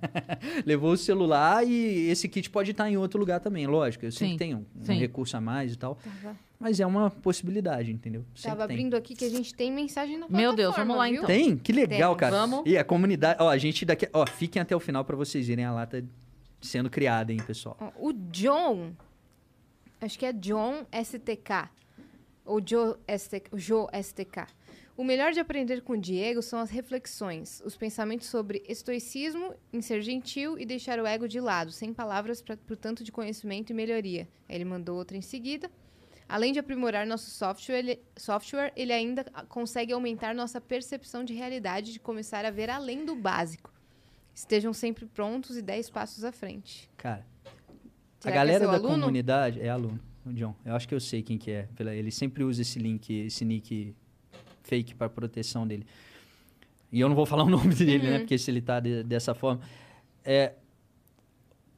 Levou 0.65 0.94
o 0.94 0.98
celular 0.98 1.64
e 1.64 2.10
esse 2.10 2.27
kit 2.27 2.49
pode 2.49 2.72
estar 2.72 2.90
em 2.90 2.98
outro 2.98 3.19
lugar 3.19 3.40
também, 3.40 3.68
lógico. 3.68 4.03
Eu 4.06 4.11
sempre 4.11 4.31
Sim, 4.31 4.38
tenho 4.38 4.57
um, 4.57 4.81
um 4.81 4.84
sim. 4.84 4.95
recurso 4.95 5.38
a 5.38 5.41
mais 5.41 5.73
e 5.73 5.77
tal. 5.77 5.94
Tava, 5.94 6.36
Mas 6.60 6.80
é 6.81 6.86
uma 6.86 7.10
possibilidade, 7.10 7.90
entendeu? 7.90 8.26
Sempre 8.36 8.49
tava 8.57 8.68
tem. 8.68 8.76
abrindo 8.76 8.95
aqui 8.95 9.15
que 9.15 9.23
a 9.23 9.30
gente 9.30 9.56
tem 9.56 9.72
mensagem 9.72 10.18
na 10.18 10.27
Meu 10.27 10.53
Deus, 10.53 10.76
vamos 10.76 10.98
lá, 10.98 11.06
viu? 11.06 11.15
então. 11.15 11.27
Tem? 11.27 11.56
Que 11.57 11.72
legal, 11.72 12.11
Tem. 12.11 12.19
cara. 12.19 12.36
Vamos. 12.36 12.64
E 12.65 12.77
a 12.77 12.84
comunidade. 12.84 13.41
Ó, 13.41 13.48
a 13.49 13.57
gente 13.57 13.86
daqui. 13.86 14.10
Ó, 14.11 14.26
fiquem 14.27 14.61
até 14.61 14.76
o 14.76 14.80
final 14.80 15.06
pra 15.06 15.15
vocês 15.15 15.48
verem 15.48 15.64
a 15.64 15.72
lata 15.72 16.03
sendo 16.61 16.90
criada, 16.90 17.31
hein, 17.31 17.40
pessoal. 17.48 17.77
O 17.98 18.11
John, 18.11 18.91
acho 20.02 20.19
que 20.19 20.26
é 20.26 20.34
John 20.34 20.86
STK, 20.91 21.69
ou 22.44 22.61
Joe 22.65 22.95
STK, 23.18 23.48
o 23.53 23.57
Joe 23.57 23.88
STK. 24.03 24.48
O 24.98 25.03
melhor 25.06 25.31
de 25.31 25.40
aprender 25.40 25.81
com 25.81 25.94
o 25.94 25.98
Diego 25.98 26.41
são 26.41 26.60
as 26.60 26.69
reflexões, 26.69 27.61
os 27.64 27.77
pensamentos 27.77 28.27
sobre 28.27 28.61
estoicismo, 28.68 29.53
em 29.72 29.81
ser 29.81 30.02
gentil 30.02 30.60
e 30.60 30.65
deixar 30.65 30.99
o 30.99 31.06
ego 31.06 31.26
de 31.26 31.40
lado, 31.40 31.72
sem 31.72 31.94
palavras 31.94 32.41
para 32.41 32.57
o 32.69 32.76
tanto 32.76 33.02
de 33.02 33.10
conhecimento 33.14 33.69
e 33.69 33.73
melhoria. 33.73 34.27
Ele 34.49 34.65
mandou 34.65 34.98
outra 34.98 35.15
em 35.15 35.22
seguida. 35.22 35.72
Além 36.30 36.53
de 36.53 36.60
aprimorar 36.60 37.07
nosso 37.07 37.30
software 37.31 37.80
ele, 37.80 37.99
software, 38.15 38.72
ele 38.76 38.93
ainda 38.93 39.23
consegue 39.49 39.91
aumentar 39.91 40.35
nossa 40.35 40.61
percepção 40.61 41.23
de 41.23 41.34
realidade, 41.34 41.91
de 41.91 41.99
começar 41.99 42.45
a 42.45 42.51
ver 42.51 42.69
além 42.69 43.03
do 43.03 43.15
básico. 43.15 43.73
Estejam 44.34 44.72
sempre 44.72 45.07
prontos 45.07 45.57
e 45.57 45.61
10 45.64 45.89
passos 45.89 46.23
à 46.23 46.31
frente. 46.31 46.88
Cara, 46.95 47.26
Será 48.19 48.31
a 48.31 48.35
é 48.35 48.35
galera 48.35 48.60
seu 48.60 48.69
da 48.72 48.77
aluno? 48.77 48.99
comunidade. 49.01 49.60
É 49.60 49.69
aluno, 49.69 49.99
o 50.23 50.31
John. 50.31 50.53
Eu 50.64 50.76
acho 50.76 50.88
que 50.88 50.93
eu 50.93 50.99
sei 50.99 51.23
quem 51.23 51.38
que 51.38 51.49
é. 51.49 51.68
Ele 51.80 52.11
sempre 52.11 52.43
usa 52.43 52.61
esse 52.61 52.77
link, 52.77 53.11
esse 53.11 53.43
nick 53.43 53.95
fake 54.64 54.93
pra 54.93 55.10
proteção 55.10 55.65
dele. 55.68 55.85
E 56.91 56.99
eu 56.99 57.10
não 57.10 57.15
vou 57.15 57.26
falar 57.26 57.43
o 57.43 57.49
nome 57.49 57.73
dele, 57.73 58.06
Uhum. 58.06 58.14
né? 58.14 58.19
Porque 58.19 58.38
se 58.38 58.51
ele 58.51 58.61
tá 58.61 58.80
de- 58.80 59.03
dessa 59.03 59.34
forma. 59.34 59.61
É. 60.23 60.53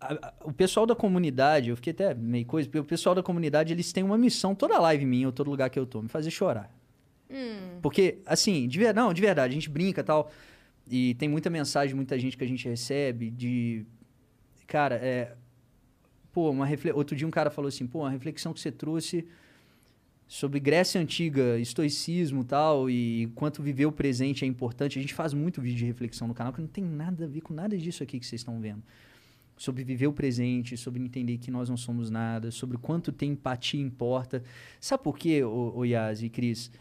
a- 0.01 0.27
a- 0.27 0.33
o 0.43 0.51
pessoal 0.51 0.85
da 0.85 0.95
comunidade, 0.95 1.69
eu 1.69 1.75
fiquei 1.75 1.91
até 1.91 2.13
meio 2.13 2.45
coisa, 2.45 2.67
porque 2.67 2.79
o 2.79 2.83
pessoal 2.83 3.13
da 3.15 3.23
comunidade, 3.23 3.71
eles 3.71 3.93
têm 3.93 4.03
uma 4.03 4.17
missão, 4.17 4.53
toda 4.55 4.77
live 4.79 5.05
minha, 5.05 5.27
ou 5.27 5.31
todo 5.31 5.49
lugar 5.49 5.69
que 5.69 5.77
eu 5.79 5.85
tô, 5.85 6.01
me 6.01 6.09
fazer 6.09 6.31
chorar. 6.31 6.69
Hum, 7.29 7.79
Porque, 7.81 8.17
assim, 8.25 8.67
de, 8.67 8.77
ver- 8.77 8.93
não, 8.93 9.13
de 9.13 9.21
verdade, 9.21 9.51
a 9.51 9.55
gente 9.55 9.69
brinca 9.69 10.01
e 10.01 10.03
tal. 10.03 10.29
E 10.89 11.13
tem 11.15 11.29
muita 11.29 11.49
mensagem, 11.49 11.95
muita 11.95 12.19
gente 12.19 12.35
que 12.37 12.43
a 12.43 12.47
gente 12.47 12.67
recebe 12.67 13.29
de. 13.29 13.85
Cara, 14.67 14.95
é. 14.95 15.35
Pô, 16.33 16.49
uma 16.49 16.65
refle... 16.65 16.91
outro 16.91 17.15
dia 17.15 17.25
um 17.27 17.31
cara 17.31 17.49
falou 17.49 17.69
assim: 17.69 17.87
pô, 17.87 17.99
uma 17.99 18.09
reflexão 18.09 18.51
que 18.53 18.59
você 18.59 18.71
trouxe 18.71 19.25
sobre 20.27 20.59
Grécia 20.59 20.99
Antiga, 20.99 21.57
estoicismo 21.59 22.43
tal, 22.43 22.89
e 22.89 23.29
quanto 23.35 23.61
viver 23.61 23.85
o 23.85 23.91
presente 23.91 24.43
é 24.45 24.47
importante. 24.47 24.97
A 24.97 25.01
gente 25.01 25.13
faz 25.13 25.33
muito 25.33 25.61
vídeo 25.61 25.77
de 25.79 25.85
reflexão 25.85 26.27
no 26.27 26.33
canal 26.33 26.51
que 26.53 26.61
não 26.61 26.67
tem 26.67 26.83
nada 26.83 27.25
a 27.25 27.27
ver 27.27 27.41
com 27.41 27.53
nada 27.53 27.77
disso 27.77 28.01
aqui 28.03 28.19
que 28.19 28.25
vocês 28.25 28.39
estão 28.41 28.59
vendo. 28.59 28.81
Sobre 29.61 29.83
viver 29.83 30.07
o 30.07 30.11
presente, 30.11 30.75
sobre 30.75 30.99
entender 30.99 31.38
que 31.38 31.51
nós 31.51 31.69
não 31.69 31.77
somos 31.77 32.09
nada, 32.09 32.49
sobre 32.49 32.79
quanto 32.79 33.11
ter 33.11 33.27
empatia 33.27 33.79
importa. 33.79 34.41
Sabe 34.79 35.03
por 35.03 35.19
quê, 35.19 35.43
ô, 35.43 35.73
ô 35.75 35.85
Yas 35.85 36.23
e 36.23 36.29
Cris? 36.29 36.71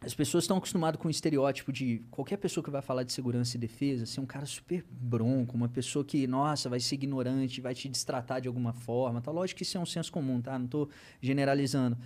As 0.00 0.14
pessoas 0.14 0.44
estão 0.44 0.56
acostumadas 0.56 0.98
com 0.98 1.08
o 1.08 1.10
estereótipo 1.10 1.70
de 1.70 2.00
qualquer 2.10 2.38
pessoa 2.38 2.64
que 2.64 2.70
vai 2.70 2.80
falar 2.80 3.02
de 3.02 3.12
segurança 3.12 3.58
e 3.58 3.60
defesa 3.60 4.06
ser 4.06 4.18
um 4.18 4.24
cara 4.24 4.46
super 4.46 4.82
bronco, 4.90 5.54
uma 5.54 5.68
pessoa 5.68 6.02
que, 6.02 6.26
nossa, 6.26 6.70
vai 6.70 6.80
ser 6.80 6.94
ignorante, 6.94 7.60
vai 7.60 7.74
te 7.74 7.86
destratar 7.86 8.40
de 8.40 8.48
alguma 8.48 8.72
forma. 8.72 9.20
Tá? 9.20 9.30
Lógico 9.30 9.58
que 9.58 9.62
isso 9.62 9.76
é 9.76 9.80
um 9.80 9.84
senso 9.84 10.10
comum, 10.10 10.40
tá? 10.40 10.58
Não 10.58 10.64
estou 10.64 10.88
generalizando. 11.20 11.98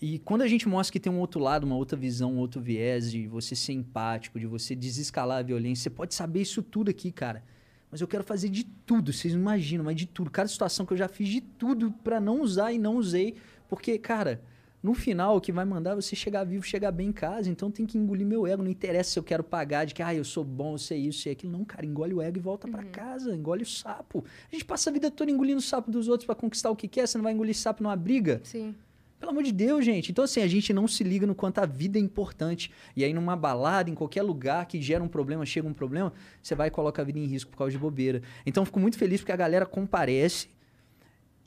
E 0.00 0.20
quando 0.20 0.42
a 0.42 0.46
gente 0.46 0.68
mostra 0.68 0.92
que 0.92 1.00
tem 1.00 1.12
um 1.12 1.18
outro 1.18 1.40
lado, 1.40 1.64
uma 1.64 1.74
outra 1.74 1.98
visão, 1.98 2.34
um 2.34 2.38
outro 2.38 2.60
viés 2.60 3.10
de 3.10 3.26
você 3.26 3.56
ser 3.56 3.72
empático, 3.72 4.38
de 4.38 4.46
você 4.46 4.76
desescalar 4.76 5.38
a 5.38 5.42
violência, 5.42 5.82
você 5.82 5.90
pode 5.90 6.14
saber 6.14 6.42
isso 6.42 6.62
tudo 6.62 6.88
aqui, 6.88 7.10
cara. 7.10 7.42
Mas 7.90 8.00
eu 8.00 8.06
quero 8.06 8.22
fazer 8.22 8.48
de 8.48 8.64
tudo, 8.64 9.12
vocês 9.12 9.34
não 9.34 9.40
imaginam, 9.40 9.84
mas 9.84 9.96
de 9.96 10.06
tudo. 10.06 10.30
Cada 10.30 10.48
situação 10.48 10.86
que 10.86 10.92
eu 10.92 10.96
já 10.96 11.08
fiz 11.08 11.28
de 11.28 11.40
tudo 11.40 11.90
pra 12.04 12.20
não 12.20 12.40
usar 12.40 12.72
e 12.72 12.78
não 12.78 12.96
usei, 12.96 13.34
porque, 13.68 13.98
cara, 13.98 14.40
no 14.82 14.94
final, 14.94 15.36
o 15.36 15.40
que 15.40 15.52
vai 15.52 15.64
mandar 15.64 15.90
é 15.90 15.94
você 15.96 16.16
chegar 16.16 16.44
vivo, 16.44 16.64
chegar 16.64 16.90
bem 16.90 17.08
em 17.08 17.12
casa. 17.12 17.50
Então 17.50 17.70
tem 17.70 17.84
que 17.84 17.98
engolir 17.98 18.26
meu 18.26 18.46
ego. 18.46 18.62
Não 18.62 18.70
interessa 18.70 19.10
se 19.10 19.18
eu 19.18 19.22
quero 19.22 19.44
pagar 19.44 19.84
de 19.84 19.92
que, 19.92 20.02
ah, 20.02 20.14
eu 20.14 20.24
sou 20.24 20.42
bom, 20.42 20.74
eu 20.74 20.78
sei 20.78 21.00
isso, 21.00 21.20
sei 21.20 21.32
aquilo. 21.32 21.52
Não, 21.52 21.64
cara, 21.64 21.84
engole 21.84 22.14
o 22.14 22.22
ego 22.22 22.38
e 22.38 22.40
volta 22.40 22.66
pra 22.66 22.82
casa. 22.84 23.34
Engole 23.34 23.62
o 23.62 23.66
sapo. 23.66 24.24
A 24.50 24.54
gente 24.54 24.64
passa 24.64 24.88
a 24.88 24.92
vida 24.92 25.10
toda 25.10 25.30
engolindo 25.30 25.58
o 25.58 25.62
sapo 25.62 25.90
dos 25.90 26.08
outros 26.08 26.24
pra 26.24 26.34
conquistar 26.34 26.70
o 26.70 26.76
que 26.76 26.88
quer. 26.88 27.06
Você 27.06 27.18
não 27.18 27.22
vai 27.22 27.32
engolir 27.34 27.54
sapo 27.54 27.82
numa 27.82 27.96
briga? 27.96 28.40
sim. 28.42 28.74
Pelo 29.20 29.32
amor 29.32 29.42
de 29.42 29.52
Deus, 29.52 29.84
gente. 29.84 30.10
Então, 30.10 30.24
assim, 30.24 30.40
a 30.40 30.46
gente 30.46 30.72
não 30.72 30.88
se 30.88 31.04
liga 31.04 31.26
no 31.26 31.34
quanto 31.34 31.58
a 31.58 31.66
vida 31.66 31.98
é 31.98 32.00
importante. 32.00 32.72
E 32.96 33.04
aí, 33.04 33.12
numa 33.12 33.36
balada, 33.36 33.90
em 33.90 33.94
qualquer 33.94 34.22
lugar 34.22 34.64
que 34.64 34.80
gera 34.80 35.04
um 35.04 35.08
problema, 35.08 35.44
chega 35.44 35.68
um 35.68 35.74
problema, 35.74 36.10
você 36.42 36.54
vai 36.54 36.68
e 36.68 36.70
coloca 36.70 37.02
a 37.02 37.04
vida 37.04 37.18
em 37.18 37.26
risco 37.26 37.50
por 37.50 37.58
causa 37.58 37.70
de 37.70 37.78
bobeira. 37.78 38.22
Então, 38.46 38.62
eu 38.62 38.64
fico 38.64 38.80
muito 38.80 38.96
feliz 38.96 39.20
porque 39.20 39.30
a 39.30 39.36
galera 39.36 39.66
comparece. 39.66 40.48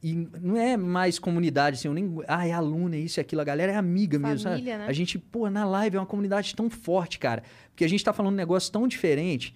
E 0.04 0.14
não 0.40 0.56
é 0.56 0.78
mais 0.78 1.18
comunidade, 1.18 1.78
assim, 1.78 1.88
eu 1.88 1.94
nem. 1.96 2.14
Ah, 2.28 2.46
é 2.46 2.52
aluno, 2.52 2.94
é 2.94 3.00
isso 3.00 3.20
e 3.20 3.22
aquilo. 3.22 3.42
A 3.42 3.46
galera 3.46 3.72
é 3.72 3.76
amiga 3.76 4.20
mesmo, 4.20 4.38
sabe? 4.38 4.56
Família, 4.58 4.78
né? 4.78 4.86
A 4.88 4.94
gente, 4.94 5.18
pô, 5.18 5.50
na 5.50 5.66
live 5.66 5.96
é 5.96 6.00
uma 6.00 6.06
comunidade 6.06 6.54
tão 6.54 6.70
forte, 6.70 7.18
cara. 7.18 7.42
Porque 7.70 7.84
a 7.84 7.90
gente 7.90 8.04
tá 8.04 8.14
falando 8.14 8.34
um 8.34 8.38
negócio 8.38 8.72
tão 8.72 8.88
diferente 8.88 9.56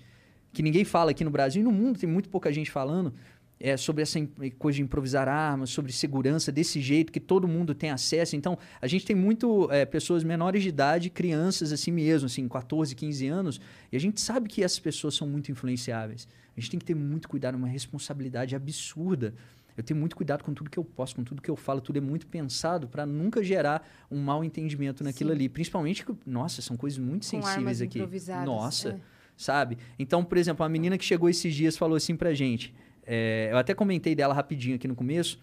que 0.53 0.63
ninguém 0.63 0.83
fala 0.83 1.11
aqui 1.11 1.23
no 1.23 1.29
Brasil 1.29 1.61
e 1.61 1.63
no 1.63 1.71
mundo 1.71 1.99
tem 1.99 2.09
muito 2.09 2.29
pouca 2.29 2.51
gente 2.51 2.71
falando 2.71 3.13
é, 3.59 3.75
sobre 3.77 4.03
essa 4.03 4.19
coisa 4.59 4.77
de 4.77 4.81
improvisar 4.81 5.27
armas, 5.27 5.69
sobre 5.69 5.91
segurança 5.91 6.51
desse 6.51 6.79
jeito 6.79 7.11
que 7.11 7.19
todo 7.19 7.47
mundo 7.47 7.73
tem 7.73 7.89
acesso. 7.89 8.35
Então, 8.35 8.57
a 8.81 8.87
gente 8.87 9.05
tem 9.05 9.15
muito 9.15 9.67
é, 9.71 9.85
pessoas 9.85 10.23
menores 10.23 10.63
de 10.63 10.69
idade, 10.69 11.09
crianças 11.09 11.71
assim 11.71 11.91
mesmo, 11.91 12.27
assim, 12.27 12.47
14, 12.47 12.95
15 12.95 13.27
anos, 13.27 13.61
e 13.91 13.97
a 13.97 13.99
gente 13.99 14.21
sabe 14.21 14.47
que 14.47 14.63
essas 14.63 14.79
pessoas 14.79 15.15
são 15.15 15.27
muito 15.27 15.51
influenciáveis. 15.51 16.27
A 16.55 16.59
gente 16.59 16.71
tem 16.71 16.79
que 16.79 16.85
ter 16.85 16.95
muito 16.95 17.27
cuidado, 17.29 17.55
uma 17.55 17.67
responsabilidade 17.67 18.55
absurda. 18.55 19.33
Eu 19.75 19.83
tenho 19.83 19.99
muito 19.99 20.15
cuidado 20.15 20.43
com 20.43 20.53
tudo 20.55 20.71
que 20.71 20.79
eu 20.79 20.83
posto, 20.83 21.17
com 21.17 21.23
tudo 21.23 21.39
que 21.39 21.51
eu 21.51 21.55
falo, 21.55 21.79
tudo 21.79 21.97
é 21.97 22.01
muito 22.01 22.25
pensado 22.25 22.87
para 22.87 23.05
nunca 23.05 23.43
gerar 23.43 23.87
um 24.09 24.19
mal 24.19 24.43
entendimento 24.43 25.03
naquilo 25.03 25.29
Sim. 25.29 25.35
ali. 25.35 25.49
Principalmente, 25.49 26.03
que, 26.03 26.11
nossa, 26.25 26.63
são 26.63 26.75
coisas 26.75 26.97
muito 26.97 27.27
Com 27.27 27.43
sensíveis 27.43 27.79
aqui. 27.79 27.99
improvisadas, 27.99 28.45
Nossa, 28.47 28.89
é. 28.89 28.99
sabe? 29.35 29.77
Então, 29.99 30.23
por 30.23 30.35
exemplo, 30.39 30.65
a 30.65 30.69
menina 30.69 30.97
que 30.97 31.05
chegou 31.05 31.29
esses 31.29 31.53
dias 31.53 31.77
falou 31.77 31.95
assim 31.95 32.15
pra 32.15 32.33
gente. 32.33 32.73
É, 33.07 33.49
eu 33.51 33.57
até 33.57 33.73
comentei 33.73 34.13
dela 34.13 34.33
rapidinho 34.33 34.75
aqui 34.75 34.87
no 34.87 34.95
começo. 34.95 35.39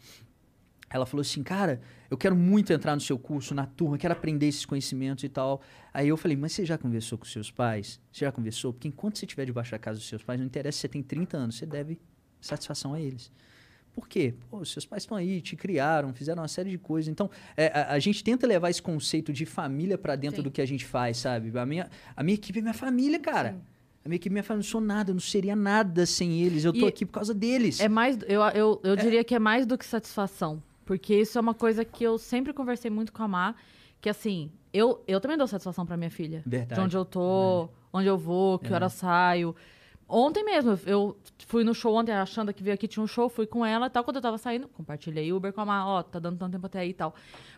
Ela 0.90 1.06
falou 1.06 1.22
assim, 1.22 1.42
cara, 1.42 1.80
eu 2.08 2.16
quero 2.16 2.36
muito 2.36 2.72
entrar 2.72 2.94
no 2.94 3.00
seu 3.00 3.18
curso, 3.18 3.54
na 3.54 3.66
turma, 3.66 3.98
quero 3.98 4.12
aprender 4.12 4.46
esses 4.46 4.64
conhecimentos 4.64 5.24
e 5.24 5.28
tal. 5.28 5.60
Aí 5.92 6.06
eu 6.06 6.16
falei, 6.16 6.36
mas 6.36 6.52
você 6.52 6.64
já 6.64 6.78
conversou 6.78 7.18
com 7.18 7.24
seus 7.24 7.50
pais? 7.50 8.00
Você 8.12 8.24
já 8.24 8.30
conversou? 8.30 8.72
Porque 8.72 8.86
enquanto 8.86 9.18
você 9.18 9.24
estiver 9.24 9.46
debaixo 9.46 9.72
da 9.72 9.78
casa 9.78 9.98
dos 9.98 10.06
seus 10.06 10.22
pais, 10.22 10.38
não 10.38 10.46
interessa 10.46 10.76
se 10.76 10.82
você 10.82 10.88
tem 10.88 11.02
30 11.02 11.36
anos, 11.36 11.56
você 11.56 11.66
deve 11.66 11.98
satisfação 12.40 12.94
a 12.94 13.00
eles. 13.00 13.32
Por 13.94 14.08
quê? 14.08 14.34
Pô, 14.50 14.64
seus 14.64 14.84
pais 14.84 15.04
estão 15.04 15.16
aí, 15.16 15.40
te 15.40 15.56
criaram, 15.56 16.12
fizeram 16.12 16.42
uma 16.42 16.48
série 16.48 16.70
de 16.70 16.78
coisas. 16.78 17.08
Então, 17.08 17.30
é, 17.56 17.68
a, 17.68 17.92
a 17.92 17.98
gente 17.98 18.22
tenta 18.22 18.46
levar 18.46 18.68
esse 18.68 18.82
conceito 18.82 19.32
de 19.32 19.46
família 19.46 19.96
pra 19.96 20.16
dentro 20.16 20.38
Sim. 20.38 20.42
do 20.42 20.50
que 20.50 20.60
a 20.60 20.66
gente 20.66 20.84
faz, 20.84 21.16
sabe? 21.16 21.56
A 21.56 21.64
minha, 21.64 21.88
a 22.14 22.22
minha 22.22 22.34
equipe 22.34 22.58
é 22.58 22.62
minha 22.62 22.74
família, 22.74 23.18
cara. 23.18 23.52
Sim. 23.52 23.73
A 24.04 24.08
minha 24.08 24.16
equipe 24.16 24.36
é 24.38 24.42
família. 24.42 24.52
Eu 24.60 24.64
não 24.64 24.70
sou 24.70 24.80
nada, 24.80 25.10
eu 25.10 25.14
não 25.14 25.20
seria 25.20 25.56
nada 25.56 26.04
sem 26.04 26.42
eles. 26.42 26.64
Eu 26.64 26.72
tô 26.72 26.84
E- 26.86 26.88
aqui 26.88 27.06
por 27.06 27.12
causa 27.12 27.32
deles. 27.32 27.80
É 27.80 27.88
mais, 27.88 28.18
eu, 28.28 28.42
eu, 28.54 28.80
eu 28.84 28.96
diria 28.96 29.24
que 29.24 29.34
é 29.34 29.38
mais 29.38 29.64
do 29.66 29.78
que 29.78 29.84
satisfação. 29.86 30.62
Porque 30.84 31.14
isso 31.14 31.38
é 31.38 31.40
uma 31.40 31.54
coisa 31.54 31.84
que 31.84 32.04
eu 32.04 32.18
sempre 32.18 32.52
conversei 32.52 32.90
muito 32.90 33.10
com 33.12 33.22
a 33.22 33.28
Má, 33.28 33.54
que 34.02 34.08
assim, 34.10 34.50
eu, 34.72 35.02
eu 35.08 35.18
também 35.20 35.38
dou 35.38 35.46
satisfação 35.46 35.86
pra 35.86 35.96
minha 35.96 36.10
filha. 36.10 36.42
Verdade. 36.44 36.78
De 36.78 36.84
onde 36.84 36.96
eu 36.96 37.04
tô, 37.06 37.70
onde 37.92 38.06
eu 38.06 38.18
vou, 38.18 38.58
que 38.58 38.70
É. 38.70 38.74
hora 38.74 38.90
saio. 38.90 39.56
Ontem 40.06 40.44
mesmo, 40.44 40.78
eu 40.84 41.16
fui 41.46 41.64
no 41.64 41.74
show 41.74 41.94
ontem, 41.94 42.12
a 42.12 42.26
Xanda 42.26 42.52
que 42.52 42.62
veio 42.62 42.74
aqui 42.74 42.86
tinha 42.86 43.02
um 43.02 43.06
show, 43.06 43.30
fui 43.30 43.46
com 43.46 43.64
ela 43.64 43.86
e 43.86 43.90
tal. 43.90 44.04
Quando 44.04 44.16
eu 44.16 44.22
tava 44.22 44.36
saindo, 44.36 44.68
compartilhei 44.68 45.32
Uber 45.32 45.50
com 45.50 45.62
a 45.62 45.64
Má, 45.64 45.86
ó, 45.86 46.02
tá 46.02 46.18
dando 46.18 46.36
tanto 46.38 46.52
tempo 46.52 46.66
até 46.66 46.80
aí 46.80 46.90
e 46.90 46.94
tal. 46.94 47.14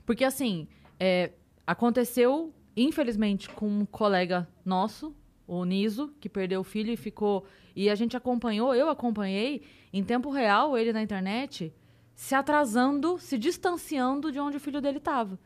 Porque 0.06 0.23
assim, 0.23 0.68
é, 1.01 1.32
aconteceu, 1.66 2.55
infelizmente, 2.77 3.51
com 3.51 3.66
um 3.68 3.85
colega 3.85 4.47
nosso, 4.64 5.12
o 5.47 5.64
Niso, 5.64 6.12
que 6.20 6.28
perdeu 6.28 6.60
o 6.60 6.64
filho 6.64 6.93
e 6.93 6.97
ficou. 6.97 7.44
E 7.74 7.89
a 7.89 7.94
gente 7.94 8.16
acompanhou, 8.16 8.74
eu 8.74 8.89
acompanhei, 8.89 9.62
em 9.93 10.02
tempo 10.02 10.31
real, 10.31 10.77
ele 10.77 10.93
na 10.93 11.02
internet, 11.02 11.73
se 12.14 12.35
atrasando, 12.35 13.18
se 13.18 13.39
distanciando 13.39 14.32
de 14.32 14.40
onde 14.40 14.56
o 14.56 14.60
filho 14.60 14.81
dele 14.81 14.98
estava. 14.98 15.39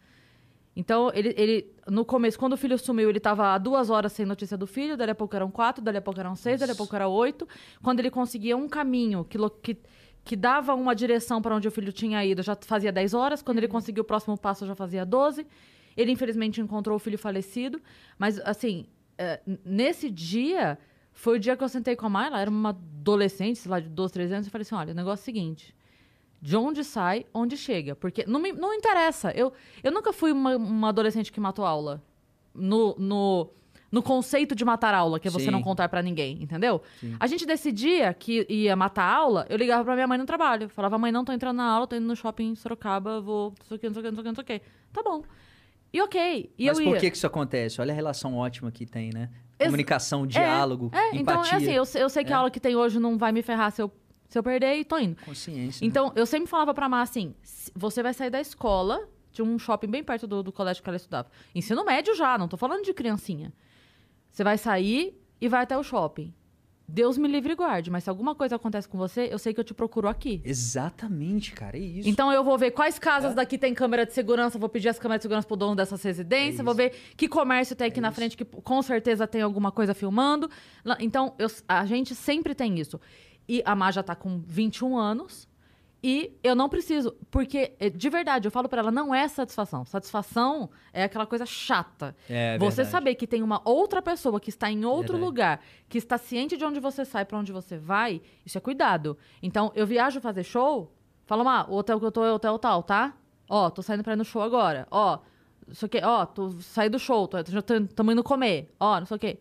Então, 0.74 1.10
ele, 1.12 1.34
ele, 1.36 1.74
no 1.88 2.04
começo, 2.04 2.38
quando 2.38 2.52
o 2.52 2.56
filho 2.56 2.78
sumiu, 2.78 3.08
ele 3.08 3.18
estava 3.18 3.54
há 3.54 3.58
duas 3.58 3.90
horas 3.90 4.12
sem 4.12 4.24
notícia 4.24 4.56
do 4.56 4.66
filho, 4.66 4.96
dali 4.96 5.10
a 5.10 5.14
pouco 5.14 5.34
eram 5.34 5.50
quatro, 5.50 5.82
dali 5.82 5.98
a 5.98 6.00
pouco 6.00 6.20
eram 6.20 6.36
seis, 6.36 6.60
dali 6.60 6.72
a 6.72 6.76
pouco 6.76 6.94
era 6.94 7.08
oito. 7.08 7.46
Quando 7.82 7.98
ele 7.98 8.10
conseguia 8.10 8.56
um 8.56 8.68
caminho 8.68 9.24
que, 9.24 9.36
que, 9.62 9.78
que 10.24 10.36
dava 10.36 10.74
uma 10.74 10.94
direção 10.94 11.42
para 11.42 11.54
onde 11.56 11.66
o 11.66 11.70
filho 11.70 11.92
tinha 11.92 12.24
ido, 12.24 12.42
já 12.42 12.56
fazia 12.56 12.92
10 12.92 13.14
horas. 13.14 13.42
Quando 13.42 13.58
ele 13.58 13.68
conseguiu 13.68 14.02
o 14.02 14.06
próximo 14.06 14.38
passo, 14.38 14.64
já 14.64 14.76
fazia 14.76 15.04
12. 15.04 15.44
Ele, 15.96 16.12
infelizmente, 16.12 16.60
encontrou 16.60 16.96
o 16.96 17.00
filho 17.00 17.18
falecido. 17.18 17.82
Mas, 18.16 18.38
assim, 18.38 18.86
é, 19.20 19.40
nesse 19.64 20.10
dia, 20.10 20.78
foi 21.12 21.36
o 21.36 21.40
dia 21.40 21.56
que 21.56 21.62
eu 21.62 21.68
sentei 21.68 21.94
com 21.94 22.06
a 22.06 22.08
Mãe, 22.08 22.26
ela 22.26 22.40
era 22.40 22.50
uma 22.50 22.70
adolescente, 22.70 23.58
sei 23.58 23.70
lá, 23.70 23.78
de 23.78 23.88
12, 23.88 24.12
13 24.12 24.34
anos, 24.34 24.46
e 24.46 24.50
falei 24.50 24.62
assim, 24.62 24.74
olha, 24.74 24.92
o 24.92 24.96
negócio 24.96 25.20
é 25.20 25.22
o 25.22 25.24
seguinte... 25.24 25.74
De 26.42 26.56
onde 26.56 26.82
sai, 26.84 27.26
onde 27.34 27.54
chega. 27.54 27.94
Porque 27.94 28.24
não, 28.26 28.40
me, 28.40 28.50
não 28.50 28.72
interessa. 28.72 29.30
Eu, 29.32 29.52
eu 29.84 29.92
nunca 29.92 30.10
fui 30.10 30.32
uma, 30.32 30.56
uma 30.56 30.88
adolescente 30.88 31.30
que 31.30 31.38
matou 31.38 31.66
aula. 31.66 32.02
No, 32.54 32.96
no, 32.98 33.50
no 33.92 34.02
conceito 34.02 34.54
de 34.54 34.64
matar 34.64 34.94
aula, 34.94 35.20
que 35.20 35.28
é 35.28 35.30
você 35.30 35.44
Sim. 35.44 35.50
não 35.50 35.62
contar 35.62 35.88
pra 35.90 36.00
ninguém, 36.00 36.42
entendeu? 36.42 36.80
Sim. 36.98 37.14
A 37.20 37.26
gente 37.26 37.44
decidia 37.44 38.14
que 38.14 38.46
ia 38.48 38.74
matar 38.74 39.04
aula, 39.04 39.46
eu 39.50 39.56
ligava 39.58 39.84
pra 39.84 39.94
minha 39.94 40.06
mãe 40.06 40.16
no 40.16 40.24
trabalho. 40.24 40.70
Falava, 40.70 40.96
mãe, 40.96 41.12
não 41.12 41.26
tô 41.26 41.32
entrando 41.32 41.58
na 41.58 41.64
aula, 41.64 41.86
tô 41.86 41.94
indo 41.94 42.06
no 42.06 42.16
shopping 42.16 42.52
em 42.52 42.54
Sorocaba, 42.54 43.20
vou. 43.20 43.52
Não 43.58 43.66
sei 43.66 43.76
o 43.76 43.80
que, 43.80 43.86
não 43.88 43.94
sei 43.94 44.00
o 44.00 44.04
que, 44.04 44.10
não 44.10 44.16
sei 44.16 44.20
o 44.20 44.22
que, 44.22 44.28
não 44.28 44.34
sei 44.34 44.56
o 44.56 44.60
que. 44.60 44.66
Tá 44.92 45.02
bom. 45.02 45.22
E 45.92 46.00
ok. 46.00 46.52
E 46.58 46.66
Mas 46.66 46.78
eu 46.78 46.84
por 46.84 46.94
ia. 46.94 47.00
que, 47.00 47.16
isso 47.16 47.26
acontece? 47.26 47.80
Olha 47.80 47.92
a 47.92 47.94
relação 47.94 48.34
ótima 48.36 48.70
que 48.70 48.86
tem, 48.86 49.10
né? 49.12 49.28
Ex- 49.58 49.66
Comunicação, 49.68 50.26
diálogo, 50.26 50.90
É, 50.94 51.08
então 51.16 51.20
empatia, 51.34 51.52
é 51.52 51.56
assim, 51.56 51.72
eu, 51.72 51.84
sei- 51.84 52.02
eu 52.02 52.08
sei 52.08 52.24
que 52.24 52.32
É. 52.32 52.34
a 52.34 52.38
aula 52.38 52.50
que 52.50 52.60
tem 52.60 52.76
hoje 52.76 52.98
não 52.98 53.18
vai 53.18 53.30
me 53.32 53.42
ferrar 53.42 53.70
se 53.72 53.82
eu, 53.82 53.90
se 54.28 54.38
eu 54.38 54.42
perder 54.42 54.76
e 54.76 54.84
tô 54.84 54.96
indo. 54.98 55.16
consciência. 55.24 55.84
né? 55.84 55.88
Então, 55.88 56.12
eu 56.16 56.24
sempre 56.24 56.48
falava 56.48 56.72
pra 56.72 56.88
Má 56.88 57.02
assim: 57.02 57.34
você 57.74 58.02
vai 58.02 58.14
sair 58.14 58.30
da 58.30 58.40
escola, 58.40 59.06
tinha 59.32 59.44
um 59.44 59.58
shopping 59.58 59.88
bem 59.88 60.02
perto 60.04 60.26
do, 60.26 60.42
do 60.42 60.52
colégio 60.52 60.82
que 60.82 60.88
ela 60.88 60.96
estudava. 60.96 61.28
Ensino 61.54 61.84
médio 61.84 62.14
já, 62.14 62.38
não 62.38 62.48
tô 62.48 62.56
falando 62.56 62.84
de 62.84 62.94
criancinha. 62.94 63.52
Você 64.30 64.42
vai 64.44 64.56
sair 64.56 65.20
e 65.40 65.48
vai 65.48 65.62
até 65.64 65.76
o 65.76 65.82
shopping. 65.82 66.32
Deus 66.92 67.16
me 67.16 67.28
livre 67.28 67.52
e 67.52 67.56
guarde, 67.56 67.90
mas 67.90 68.04
se 68.04 68.10
alguma 68.10 68.34
coisa 68.34 68.56
acontece 68.56 68.88
com 68.88 68.98
você, 68.98 69.28
eu 69.30 69.38
sei 69.38 69.54
que 69.54 69.60
eu 69.60 69.64
te 69.64 69.72
procuro 69.72 70.08
aqui. 70.08 70.40
Exatamente, 70.44 71.52
cara, 71.52 71.76
é 71.76 71.80
isso. 71.80 72.08
Então 72.08 72.32
eu 72.32 72.42
vou 72.42 72.58
ver 72.58 72.72
quais 72.72 72.96
É. 72.96 73.00
casas 73.00 73.34
daqui 73.34 73.56
tem 73.56 73.72
câmera 73.74 74.04
de 74.04 74.12
segurança, 74.12 74.58
vou 74.58 74.68
pedir 74.68 74.88
as 74.88 74.98
câmeras 74.98 75.20
de 75.20 75.22
segurança 75.22 75.46
pro 75.46 75.56
dono 75.56 75.76
dessas 75.76 76.02
residências, 76.02 76.60
É 76.60 76.62
vou 76.62 76.72
isso. 76.72 76.78
ver 76.78 76.92
que 77.16 77.28
comércio 77.28 77.76
tem 77.76 77.86
aqui 77.88 78.00
na 78.00 78.10
frente 78.10 78.36
que 78.36 78.44
com 78.44 78.82
certeza 78.82 79.26
tem 79.26 79.40
alguma 79.42 79.70
coisa 79.70 79.94
filmando. 79.94 80.50
Então 80.98 81.34
eu- 81.38 81.48
a 81.68 81.84
gente 81.86 82.14
sempre 82.14 82.54
tem 82.54 82.78
isso. 82.78 83.00
E 83.48 83.62
a 83.64 83.74
Má 83.74 83.90
já 83.90 84.02
tá 84.02 84.14
com 84.14 84.40
21 84.46 84.96
anos 84.96 85.48
e 86.02 86.32
eu 86.42 86.54
não 86.54 86.68
preciso, 86.68 87.14
porque 87.30 87.74
eh, 87.78 87.90
de 87.90 88.08
verdade, 88.08 88.46
eu 88.48 88.50
falo 88.50 88.68
pra 88.68 88.80
ela, 88.80 88.90
não 88.90 89.14
é 89.14 89.28
satisfação. 89.28 89.84
Satisfação 89.84 90.70
é 90.92 91.04
aquela 91.04 91.26
coisa 91.26 91.44
chata. 91.44 92.16
É 92.28 92.56
você 92.58 92.76
verdade. 92.76 92.90
saber 92.90 93.14
que 93.16 93.26
tem 93.26 93.42
uma 93.42 93.60
outra 93.64 94.00
pessoa 94.00 94.40
que 94.40 94.48
está 94.48 94.70
em 94.70 94.84
outro 94.84 95.14
Verdade. 95.14 95.24
lugar, 95.24 95.60
que 95.88 95.98
está 95.98 96.16
ciente 96.16 96.56
de 96.56 96.64
onde 96.64 96.80
você 96.80 97.04
sai, 97.04 97.24
pra 97.24 97.38
onde 97.38 97.52
você 97.52 97.76
vai, 97.76 98.22
isso 98.46 98.56
é 98.56 98.60
cuidado. 98.60 99.18
Então, 99.42 99.70
eu 99.74 99.86
viajo 99.86 100.20
fazer 100.20 100.42
show, 100.42 100.90
falo, 101.26 101.46
ah, 101.46 101.66
o 101.68 101.76
hotel 101.76 102.00
que 102.00 102.06
eu 102.06 102.12
tô 102.12 102.24
é 102.24 102.32
o 102.32 102.36
hotel 102.36 102.58
tal, 102.58 102.82
tá? 102.82 103.14
Ó, 103.48 103.68
tô 103.68 103.82
saindo 103.82 104.02
pra 104.02 104.14
ir 104.14 104.16
no 104.16 104.24
show 104.24 104.40
agora. 104.40 104.86
Ó, 104.90 105.18
não 105.66 105.74
sei 105.74 105.86
o 105.86 105.88
quê. 105.90 106.00
Ó, 106.02 106.24
tô 106.24 106.50
saí 106.60 106.88
do 106.88 106.98
show, 106.98 107.28
tô, 107.28 107.38
já 107.44 107.60
tô, 107.60 107.74
tamo 107.94 108.12
indo 108.12 108.22
comer. 108.22 108.72
Ó, 108.80 109.00
não 109.00 109.06
sei 109.06 109.16
o 109.16 109.20
quê. 109.20 109.38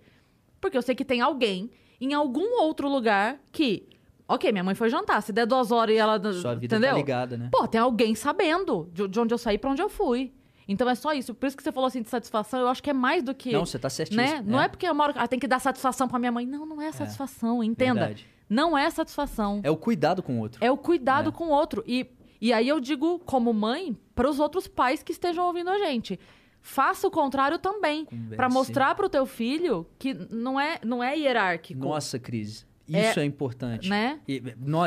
Porque 0.59 0.77
eu 0.77 0.81
sei 0.81 0.93
que 0.93 1.05
tem 1.05 1.21
alguém 1.21 1.71
em 2.01 2.13
algum 2.13 2.59
outro 2.61 2.89
lugar 2.89 3.39
que. 3.51 3.87
Ok, 4.29 4.51
minha 4.51 4.63
mãe 4.63 4.75
foi 4.75 4.89
jantar. 4.89 5.21
Se 5.23 5.33
der 5.33 5.45
duas 5.47 5.71
horas 5.71 5.95
e 5.95 5.97
ela. 5.97 6.17
Sua 6.33 6.53
vida 6.55 6.75
entendeu? 6.75 6.91
tá 6.91 6.97
ligada, 6.97 7.35
né? 7.37 7.49
Pô, 7.51 7.67
tem 7.67 7.81
alguém 7.81 8.13
sabendo 8.13 8.87
de, 8.93 9.07
de 9.07 9.19
onde 9.19 9.33
eu 9.33 9.37
saí 9.39 9.57
pra 9.57 9.71
onde 9.71 9.81
eu 9.81 9.89
fui. 9.89 10.31
Então 10.67 10.87
é 10.87 10.93
só 10.93 11.11
isso. 11.13 11.33
Por 11.33 11.47
isso 11.47 11.57
que 11.57 11.63
você 11.63 11.71
falou 11.71 11.87
assim 11.87 12.03
de 12.03 12.09
satisfação, 12.09 12.59
eu 12.59 12.67
acho 12.67 12.83
que 12.83 12.91
é 12.91 12.93
mais 12.93 13.23
do 13.23 13.33
que. 13.33 13.51
Não, 13.51 13.65
você 13.65 13.79
tá 13.79 13.89
certíssimo. 13.89 14.21
né? 14.23 14.43
Não 14.45 14.61
é 14.61 14.67
porque 14.67 14.87
eu 14.87 14.93
moro. 14.93 15.13
Ah, 15.15 15.27
tem 15.27 15.39
que 15.39 15.47
dar 15.47 15.57
satisfação 15.59 16.07
pra 16.07 16.19
minha 16.19 16.31
mãe. 16.31 16.45
Não, 16.45 16.63
não 16.65 16.79
é 16.79 16.91
satisfação. 16.91 17.63
Entenda. 17.63 18.01
Verdade. 18.01 18.27
Não 18.47 18.77
é 18.77 18.87
satisfação. 18.91 19.61
É 19.63 19.71
o 19.71 19.75
cuidado 19.77 20.21
com 20.21 20.37
o 20.37 20.39
outro. 20.41 20.63
É 20.63 20.71
o 20.71 20.77
cuidado 20.77 21.29
É. 21.29 21.31
com 21.31 21.45
o 21.47 21.49
outro. 21.49 21.83
E, 21.87 22.05
e 22.39 22.53
aí 22.53 22.67
eu 22.67 22.79
digo, 22.79 23.17
como 23.25 23.51
mãe, 23.51 23.97
para 24.13 24.29
os 24.29 24.39
outros 24.39 24.67
pais 24.67 25.01
que 25.01 25.11
estejam 25.11 25.43
ouvindo 25.45 25.71
a 25.71 25.77
gente. 25.79 26.19
Faça 26.61 27.07
o 27.07 27.11
contrário 27.11 27.57
também. 27.57 28.05
Pra 28.35 28.47
mostrar 28.49 28.93
pro 28.93 29.09
teu 29.09 29.25
filho 29.25 29.87
que 29.97 30.13
não 30.29 30.59
é, 30.59 30.77
não 30.85 31.03
é 31.03 31.17
hierárquico. 31.17 31.79
Nossa, 31.79 32.19
Cris. 32.19 32.67
É- 32.91 33.09
Isso 33.09 33.19
é, 33.19 33.25
importante. 33.25 33.89
Né? 33.89 34.19
E, 34.27 34.41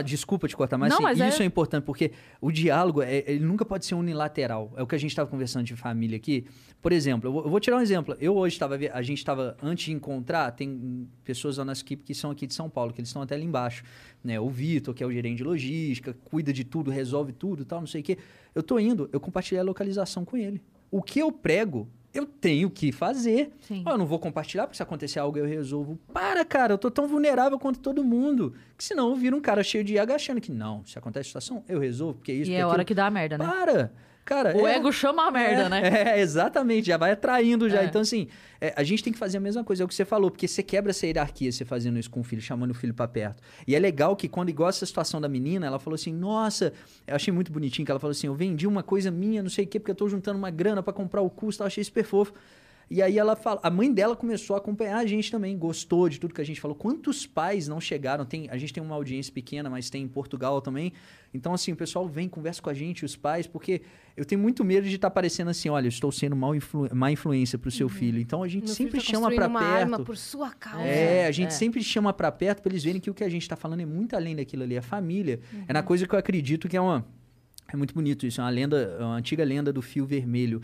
desculpa 0.05 0.49
te 0.49 0.57
cortar, 0.57 0.77
mas, 0.79 0.91
Não, 0.91 0.97
assim, 0.97 1.05
mas 1.05 1.21
é- 1.21 1.29
isso 1.29 1.43
é... 1.43 1.45
importante, 1.45 1.85
porque 1.85 2.13
o 2.41 2.51
diálogo 2.51 3.03
é- 3.03 3.25
ele 3.27 3.45
nunca 3.45 3.65
pode 3.65 3.87
ser 3.87 3.95
unilateral. 3.95 4.73
É 4.77 4.83
o 4.83 4.87
que 4.87 4.95
a 4.95 4.99
gente 4.99 5.11
estava 5.11 5.29
conversando 5.29 5.65
de 5.65 5.77
família 5.77 6.17
aqui. 6.17 6.47
Por 6.81 6.93
exemplo, 6.93 7.29
eu 7.29 7.33
vou, 7.33 7.45
eu 7.45 7.51
vou 7.51 7.61
tirar 7.61 7.77
um 7.77 7.81
exemplo. 7.81 8.17
Eu 8.21 8.37
hoje 8.37 8.55
estava. 8.55 8.77
A 8.93 9.03
gente 9.03 9.19
estava, 9.19 9.57
antes 9.63 9.85
de 9.85 9.93
encontrar, 9.93 10.51
tem 10.53 11.09
pessoas 11.25 11.57
da 11.57 11.65
nossa 11.65 11.83
equipe 11.83 12.03
que 12.03 12.15
são 12.15 12.31
aqui 12.31 12.47
de 12.47 12.55
São 12.55 12.69
Paulo, 12.69 12.93
que 12.93 13.01
eles 13.01 13.09
estão 13.09 13.23
até 13.23 13.35
ali 13.35 13.45
embaixo. 13.45 13.85
Né? 14.25 14.41
O 14.41 14.49
Vitor, 14.49 14.93
que 14.95 15.03
é 15.03 15.07
o 15.07 15.13
gerente 15.13 15.39
de 15.39 15.45
logística, 15.45 16.13
cuida 16.25 16.53
de 16.53 16.65
tudo, 16.65 16.91
resolve 16.91 17.33
tudo 17.33 17.65
tal, 17.65 17.81
não 17.81 17.87
sei 17.87 18.01
o 18.01 18.05
quê. 18.05 18.19
Eu 18.55 18.63
tô 18.63 18.79
indo, 18.79 19.09
eu 19.13 19.21
compartilhei 19.21 19.61
a 19.61 19.65
localização 19.65 20.25
com 20.25 20.37
ele. 20.37 20.61
O 20.91 21.03
que 21.03 21.19
eu 21.19 21.31
prego, 21.33 21.89
eu 22.15 22.27
tenho 22.27 22.69
que 22.71 22.93
fazer. 22.93 23.53
Sim. 23.61 23.85
Eu 23.87 23.97
não 23.97 24.07
vou 24.07 24.19
compartilhar, 24.19 24.65
porque 24.67 24.77
se 24.77 24.83
acontecer 24.83 25.19
algo 25.19 25.39
eu 25.39 25.47
resolvo. 25.47 25.99
Para, 26.13 26.45
cara, 26.45 26.75
eu 26.75 26.79
tô 26.79 26.91
tão 26.91 27.07
vulnerável 27.07 27.59
quanto 27.59 27.79
todo 27.79 28.05
mundo. 28.05 28.55
Que 28.77 28.85
senão 28.85 29.11
eu 29.11 29.17
viro 29.17 29.37
um 29.37 29.41
cara 29.41 29.63
cheio 29.63 29.83
de 29.83 29.95
IH 29.95 30.15
achando 30.15 30.41
que 30.41 30.53
não, 30.53 30.85
se 30.85 30.99
acontece 30.99 31.29
situação, 31.29 31.65
eu 31.69 31.79
resolvo, 31.79 32.15
porque 32.15 32.33
é 32.33 32.35
isso, 32.35 32.51
E 32.51 32.55
porque 32.55 32.61
é 32.61 32.63
a 32.63 32.69
hora 32.69 32.85
que 32.85 32.95
dá 32.95 33.07
a 33.07 33.11
merda, 33.11 33.39
né? 33.39 33.47
Para! 33.47 33.93
Cara, 34.25 34.57
O 34.57 34.67
é- 34.67 34.77
ego 34.77 34.93
chama 34.93 35.27
a 35.27 35.31
merda, 35.31 35.63
é, 35.63 35.69
né? 35.69 36.13
É, 36.17 36.21
exatamente, 36.21 36.87
já 36.87 36.97
vai 36.97 37.13
atraindo 37.13 37.69
já. 37.69 37.83
É. 37.83 37.85
Então, 37.85 38.01
assim, 38.01 38.29
é, 38.61 38.73
a 38.77 38.83
gente 38.85 39.03
tem 39.03 39.13
que 39.13 39.19
fazer 39.19 39.39
a 39.39 39.41
mesma 39.41 39.65
coisa, 39.65 39.83
é 39.83 39.85
o 39.85 39.89
que 39.89 39.95
você 39.95 40.05
falou, 40.05 40.31
porque 40.31 40.47
você 40.47 40.63
quebra 40.63 40.91
essa 40.91 41.07
hierarquia, 41.07 41.51
você 41.51 41.65
fazendo 41.65 41.99
isso 41.99 42.09
com 42.11 42.21
o 42.21 42.23
filho, 42.23 42.41
chamando 42.41 42.71
o 42.71 42.75
filho 42.75 42.95
pra 42.95 43.09
perto. 43.09 43.43
E 43.67 43.75
é 43.75 43.79
legal 43.79 44.15
que 44.15 44.29
quando, 44.29 44.49
igual 44.49 44.69
essa 44.69 44.87
situação 44.87 45.21
da 45.21 45.29
menina, 45.29 45.67
ela 45.67 45.79
falou 45.79 45.97
assim, 45.97 46.13
nossa, 46.13 46.73
eu 47.07 47.17
achei 47.17 47.33
muito 47.33 47.51
bonitinho 47.51 47.85
que 47.85 47.91
ela 47.91 47.99
falou 48.01 48.13
assim, 48.13 48.29
eu 48.29 48.35
vendi 48.35 48.67
uma 48.67 48.83
coisa 48.83 49.11
minha, 49.11 49.43
não 49.43 49.51
sei 49.51 49.65
o 49.65 49.69
quê, 49.69 49.81
porque 49.81 49.91
eu 49.91 49.97
tô 49.97 50.09
juntando 50.09 50.39
uma 50.39 50.51
grana 50.51 50.83
pra 50.83 50.93
comprar 50.93 51.21
o 51.21 51.29
custo, 51.29 51.63
eu 51.63 51.67
achei 51.67 51.83
super 51.83 52.05
fofo. 52.05 52.33
E 52.95 53.01
aí 53.01 53.17
ela 53.19 53.35
fala, 53.35 53.59
a 53.63 53.71
mãe 53.71 53.91
dela 53.91 54.15
começou 54.15 54.55
a 54.55 54.59
acompanhar 54.59 54.99
a 54.99 55.07
gente 55.07 55.31
também, 55.31 55.57
gostou 55.57 56.11
de 56.11 56.21
tudo 56.21 56.35
que 56.35 56.43
a 56.43 56.45
gente 56.45 56.61
falou. 56.61 56.77
Quantos 56.77 57.27
pais 57.27 57.67
não 57.67 57.81
chegaram? 57.81 58.27
Tem, 58.27 58.51
a 58.51 58.59
gente 58.59 58.71
tem 58.71 58.83
uma 58.83 58.95
audiência 58.95 59.33
pequena, 59.33 59.71
mas 59.71 59.89
tem 59.89 60.03
em 60.03 60.09
Portugal 60.09 60.61
também. 60.61 60.93
Então, 61.33 61.55
assim, 61.55 61.73
o 61.73 61.77
pessoal 61.77 62.07
vem, 62.07 62.29
conversa 62.29 62.61
com 62.61 62.69
a 62.69 62.75
gente, 62.75 63.03
os 63.03 63.17
pais, 63.17 63.47
porque 63.47 63.81
eu 64.15 64.27
tenho 64.27 64.39
muito 64.39 64.63
medo 64.63 64.87
de 64.87 64.97
estar 64.97 65.09
parecendo 65.09 65.49
assim, 65.51 65.71
olha, 65.71 65.87
eu 65.87 65.89
estou 65.89 66.13
sendo 66.13 66.37
mal 66.37 66.55
influ 66.55 66.87
má 66.95 67.11
influência 67.11 67.59
pro 67.59 67.71
seu 67.71 67.89
filho. 67.89 68.21
Então 68.21 68.43
a 68.43 68.49
gente 68.49 68.67
Meu 68.67 68.75
sempre 68.75 68.99
tá 69.01 69.07
chama 69.07 69.29
construindo 69.29 69.49
uma 69.51 69.61
arma 69.63 69.97
perto. 69.97 70.07
por 70.07 70.17
sua 70.19 70.51
causa. 70.53 70.85
É, 70.87 71.27
a 71.27 71.31
gente 71.33 71.49
É. 71.49 71.51
sempre 71.53 71.83
chama 71.83 72.13
pra 72.13 72.31
perto 72.31 72.61
pra 72.61 72.71
eles 72.71 72.85
verem 72.85 73.01
que 73.01 73.09
o 73.11 73.15
que 73.15 73.25
a 73.25 73.29
gente 73.31 73.49
tá 73.49 73.57
falando 73.57 73.81
é 73.81 73.87
muito 73.87 74.15
além 74.15 74.37
daquilo 74.37 74.65
ali, 74.65 74.75
é 74.77 74.83
família. 74.83 75.41
É 75.51 75.57
Uhum. 75.57 75.65
na 75.71 75.83
coisa 75.83 76.07
que 76.07 76.15
eu 76.15 76.19
acredito 76.19 76.69
que 76.69 76.77
é 76.77 76.81
uma. 76.81 77.07
É 77.73 77.77
muito 77.77 77.95
bonito 77.95 78.27
isso, 78.27 78.39
é 78.39 78.45
uma 78.45 78.51
lenda, 78.51 78.97
é 79.01 79.03
uma 79.03 79.17
antiga 79.17 79.43
lenda 79.45 79.73
do 79.73 79.81
fio 79.81 80.05
vermelho. 80.05 80.61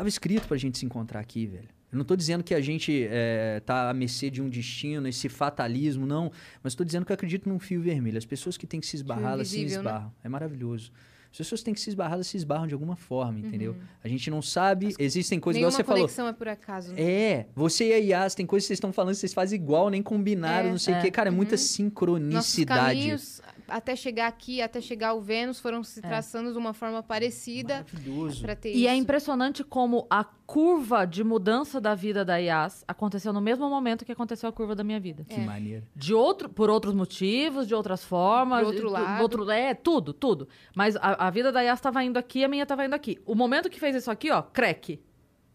Tava 0.00 0.08
escrito 0.08 0.48
pra 0.48 0.56
gente 0.56 0.78
se 0.78 0.86
encontrar 0.86 1.20
aqui, 1.20 1.46
velho. 1.46 1.68
Eu 1.92 1.98
não 1.98 2.06
tô 2.06 2.16
dizendo 2.16 2.42
que 2.42 2.54
a 2.54 2.60
gente 2.62 3.06
é, 3.10 3.60
tá 3.66 3.90
à 3.90 3.92
mercê 3.92 4.30
de 4.30 4.40
um 4.40 4.48
destino, 4.48 5.06
esse 5.06 5.28
fatalismo, 5.28 6.06
não. 6.06 6.32
Mas 6.62 6.74
tô 6.74 6.84
dizendo 6.84 7.04
que 7.04 7.12
eu 7.12 7.14
acredito 7.14 7.46
num 7.46 7.58
fio 7.58 7.82
vermelho. 7.82 8.16
As 8.16 8.24
pessoas 8.24 8.56
que 8.56 8.66
têm 8.66 8.80
que 8.80 8.86
se 8.86 8.96
esbarrar, 8.96 9.34
elas 9.34 9.48
se 9.48 9.58
né? 9.58 9.64
esbarram. 9.64 10.10
É 10.24 10.28
maravilhoso. 10.30 10.90
As 11.30 11.36
pessoas 11.36 11.60
que 11.60 11.66
têm 11.66 11.74
que 11.74 11.80
se 11.80 11.90
esbarrar, 11.90 12.14
elas 12.14 12.28
se 12.28 12.36
esbarram 12.38 12.66
de 12.66 12.72
alguma 12.72 12.96
forma, 12.96 13.40
entendeu? 13.40 13.72
Uhum. 13.72 13.78
A 14.02 14.08
gente 14.08 14.30
não 14.30 14.40
sabe, 14.40 14.94
existem 14.98 15.38
coisas, 15.38 15.58
igual 15.60 15.70
Nenhuma 15.70 15.76
você 15.76 15.84
falou. 15.84 16.00
conexão 16.04 16.26
é 16.26 16.32
por 16.32 16.48
acaso. 16.48 16.92
né? 16.94 17.02
É, 17.02 17.46
você 17.54 17.90
e 17.90 17.92
a 17.92 18.22
Yas, 18.22 18.34
tem 18.34 18.46
coisas 18.46 18.64
que 18.64 18.68
vocês 18.68 18.78
estão 18.78 18.92
falando, 18.92 19.14
vocês 19.14 19.34
fazem 19.34 19.60
igual, 19.60 19.90
nem 19.90 20.02
combinaram, 20.02 20.68
É, 20.68 20.70
não 20.70 20.78
sei 20.78 20.94
o 20.94 20.96
é. 20.96 21.02
quê. 21.02 21.10
Cara, 21.10 21.28
é 21.28 21.30
muita 21.30 21.52
Nossos 21.52 21.68
sincronicidade. 21.70 22.98
caminhos 22.98 23.42
até 23.70 23.94
chegar 23.96 24.26
aqui, 24.26 24.60
até 24.60 24.80
chegar 24.80 25.08
ao 25.10 25.20
Vênus, 25.20 25.58
foram 25.60 25.82
se 25.82 26.00
traçando 26.02 26.52
de 26.52 26.58
uma 26.58 26.72
forma 26.74 27.02
parecida 27.02 27.84
Maravilhoso. 27.92 28.42
pra 28.42 28.54
ter 28.56 28.74
E 28.74 28.86
é 28.86 28.92
isso. 28.92 29.02
impressionante 29.02 29.64
como 29.64 30.06
a 30.10 30.24
curva 30.24 31.04
de 31.06 31.22
mudança 31.22 31.80
da 31.80 31.94
vida 31.94 32.24
da 32.24 32.36
Yas 32.36 32.84
aconteceu 32.88 33.32
no 33.32 33.40
mesmo 33.40 33.68
momento 33.70 34.04
que 34.04 34.12
aconteceu 34.12 34.48
a 34.48 34.52
curva 34.52 34.74
da 34.74 34.82
minha 34.82 34.98
vida. 34.98 35.24
Que 35.28 35.40
maneiro. 35.40 35.86
De 35.94 36.12
outro, 36.12 36.48
por 36.48 36.68
outros 36.68 36.92
motivos, 36.94 37.66
de 37.68 37.74
outras 37.74 38.04
formas. 38.04 38.60
Por 38.60 38.66
outro 38.74 38.86
de- 38.88 38.92
lado. 38.92 39.22
outro- 39.22 39.50
é, 39.50 39.74
tudo, 39.74 40.12
tudo. 40.12 40.48
Mas 40.74 40.96
a, 40.96 41.26
a 41.26 41.30
vida 41.30 41.52
da 41.52 41.60
Yas 41.60 41.78
estava 41.78 42.02
indo 42.02 42.18
aqui, 42.18 42.42
a 42.44 42.48
minha 42.48 42.64
estava 42.64 42.84
indo 42.84 42.94
aqui. 42.94 43.18
O 43.24 43.34
momento 43.34 43.70
que 43.70 43.78
fez 43.78 43.94
isso 43.94 44.10
aqui, 44.10 44.30
ó, 44.30 44.42
crack. 44.42 45.00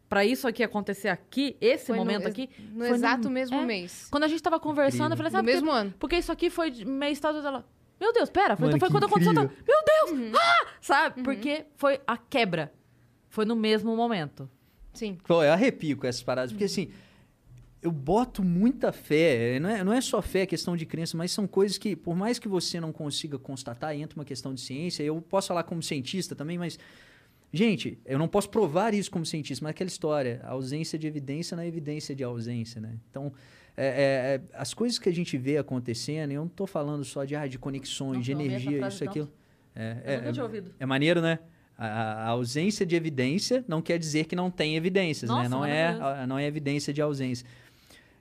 Pra 0.07 0.23
isso 0.23 0.47
aqui 0.47 0.63
acontecer 0.63 1.09
aqui, 1.09 1.57
esse 1.59 1.87
Foi 1.87 1.97
no 1.97 2.03
momento 2.05 2.21
ex- 2.27 2.31
aqui. 2.31 2.47
No 2.71 2.85
foi 2.85 2.95
exato 2.95 3.27
mesmo 3.27 3.57
é. 3.57 3.65
mês. 3.65 4.07
Quando 4.11 4.23
a 4.23 4.27
gente 4.27 4.41
tava 4.41 4.59
conversando, 4.59 5.11
eu 5.13 5.17
falei, 5.17 5.31
No 5.31 5.37
sabe, 5.37 5.47
mesmo 5.51 5.65
porque, 5.65 5.79
ano. 5.81 5.93
porque 5.99 6.15
isso 6.17 6.31
aqui 6.31 6.49
foi 6.51 6.71
mês 6.85 7.19
tal 7.19 7.33
dela. 7.33 7.65
Meu 7.99 8.11
Deus, 8.13 8.29
pera, 8.29 8.55
foi, 8.55 8.65
Mano, 8.67 8.77
então 8.77 8.79
foi 8.79 8.89
quando 8.93 9.05
aconteceu. 9.05 9.33
tal- 9.33 9.45
incrível. 9.45 9.65
Meu 9.67 10.17
Deus! 10.25 10.35
Ah! 10.41 10.67
Sabe? 10.81 11.23
Porque 11.23 11.65
foi 11.75 11.99
a 12.05 12.17
quebra. 12.17 12.73
Foi 13.29 13.45
no 13.45 13.55
mesmo 13.55 13.95
momento. 13.95 14.49
Sim. 14.93 15.17
Pô, 15.27 15.43
eu 15.43 15.51
arrepio 15.51 15.97
com 15.97 16.07
essas 16.07 16.23
paradas, 16.23 16.51
porque 16.51 16.65
assim, 16.65 16.89
eu 17.81 17.91
boto 17.91 18.43
muita 18.43 18.91
fé. 18.91 19.59
Não 19.59 19.69
é, 19.69 19.83
não 19.83 19.93
é 19.93 20.01
só 20.01 20.21
fé, 20.21 20.41
é 20.41 20.45
questão 20.45 20.75
de 20.75 20.85
crença, 20.85 21.15
mas 21.17 21.31
são 21.31 21.45
coisas 21.47 21.77
que, 21.77 21.95
por 21.95 22.15
mais 22.15 22.39
que 22.39 22.47
você 22.47 22.79
não 22.79 22.91
consiga 22.91 23.37
constatar, 23.37 23.93
entra 23.95 24.17
uma 24.19 24.25
questão 24.25 24.53
de 24.53 24.61
ciência. 24.61 25.03
Eu 25.03 25.21
posso 25.21 25.47
falar 25.49 25.63
como 25.63 25.81
cientista 25.83 26.35
também, 26.35 26.57
mas. 26.57 26.77
Gente, 27.53 27.97
eu 28.05 28.19
não 28.19 28.27
posso 28.27 28.49
provar 28.49 28.93
isso 28.93 29.09
como 29.09 29.25
cientista, 29.25 29.63
mas 29.63 29.69
é 29.69 29.71
aquela 29.71 29.87
história, 29.87 30.41
a 30.43 30.49
ausência 30.51 30.99
de 30.99 31.07
evidência 31.07 31.55
na 31.55 31.65
evidência 31.65 32.13
de 32.13 32.21
ausência, 32.21 32.81
né? 32.81 32.97
Então, 33.09 33.31
é, 33.77 33.85
é, 33.85 34.35
é, 34.35 34.41
as 34.53 34.73
coisas 34.73 34.97
que 34.97 35.09
a 35.09 35.13
gente 35.13 35.37
vê 35.37 35.57
acontecendo, 35.57 36.31
eu 36.31 36.41
não 36.41 36.47
estou 36.47 36.65
falando 36.65 37.03
só 37.03 37.25
de, 37.25 37.35
ah, 37.35 37.45
de 37.47 37.59
conexões, 37.59 38.13
Não, 38.15 38.21
de 38.21 38.31
energia, 38.31 38.87
isso, 38.87 39.03
aquilo. 39.03 39.29
É, 39.75 40.21
é, 40.25 40.31
é- 40.37 40.41
ouvido. 40.43 40.71
é 40.79 40.85
maneiro, 40.85 41.21
né? 41.21 41.39
A, 41.77 41.87
a 41.87 42.27
ausência 42.29 42.85
de 42.85 42.95
evidência 42.95 43.65
não 43.67 43.81
quer 43.81 43.99
dizer 43.99 44.25
que 44.25 44.35
não 44.35 44.49
tem 44.49 44.77
evidências, 44.77 45.29
né? 45.29 45.35
Nossa, 45.35 45.49
Não 45.49 45.65
é, 45.65 45.87
a- 45.87 46.25
não 46.25 46.39
é 46.39 46.45
evidência 46.45 46.93
de 46.93 47.01
ausência. 47.01 47.45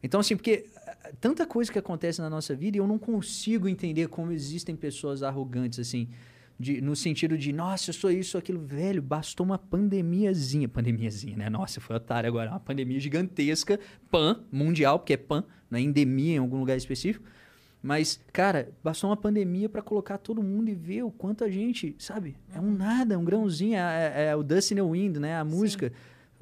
Então, 0.02 0.18
assim, 0.18 0.34
porque 0.36 0.66
ah, 0.86 1.10
tanta 1.20 1.46
coisa 1.46 1.70
que 1.72 1.78
acontece 1.78 2.20
na 2.20 2.28
nossa 2.28 2.54
vida 2.54 2.76
e 2.76 2.80
eu 2.80 2.86
não 2.86 2.98
consigo 2.98 3.68
entender 3.68 4.08
como 4.08 4.32
existem 4.32 4.74
pessoas 4.74 5.22
arrogantes, 5.22 5.78
assim, 5.78 6.08
de, 6.58 6.80
no 6.80 6.94
sentido 6.94 7.36
de, 7.36 7.52
nossa, 7.52 7.90
eu 7.90 7.94
sou 7.94 8.10
isso, 8.10 8.38
aquilo, 8.38 8.60
velho, 8.60 9.02
bastou 9.02 9.44
uma 9.44 9.58
pandemiazinha, 9.58 10.68
pandemiazinha, 10.68 11.36
né? 11.36 11.50
Nossa, 11.50 11.80
foi 11.80 11.96
otário 11.96 12.28
agora, 12.28 12.50
uma 12.50 12.60
pandemia 12.60 13.00
gigantesca, 13.00 13.78
pan, 14.10 14.40
mundial, 14.52 14.98
porque 14.98 15.14
é 15.14 15.16
pan, 15.16 15.44
não 15.70 15.78
é 15.78 15.82
endemia 15.82 16.34
em 16.36 16.38
algum 16.38 16.58
lugar 16.58 16.76
específico. 16.76 17.24
Mas, 17.82 18.18
cara, 18.32 18.70
bastou 18.82 19.10
uma 19.10 19.16
pandemia 19.16 19.68
pra 19.68 19.82
colocar 19.82 20.16
todo 20.16 20.42
mundo 20.42 20.70
e 20.70 20.74
ver 20.74 21.02
o 21.02 21.10
quanto 21.10 21.44
a 21.44 21.50
gente, 21.50 21.94
sabe? 21.98 22.34
É 22.54 22.58
um 22.58 22.72
nada, 22.72 23.14
é 23.14 23.18
um 23.18 23.24
grãozinho, 23.24 23.76
é, 23.76 24.12
é- 24.14 24.24
é 24.28 24.36
o 24.36 24.42
Dust 24.42 24.70
in 24.70 24.76
the 24.76 24.82
Wind, 24.82 25.16
né? 25.18 25.36
A 25.36 25.44
música. 25.44 25.92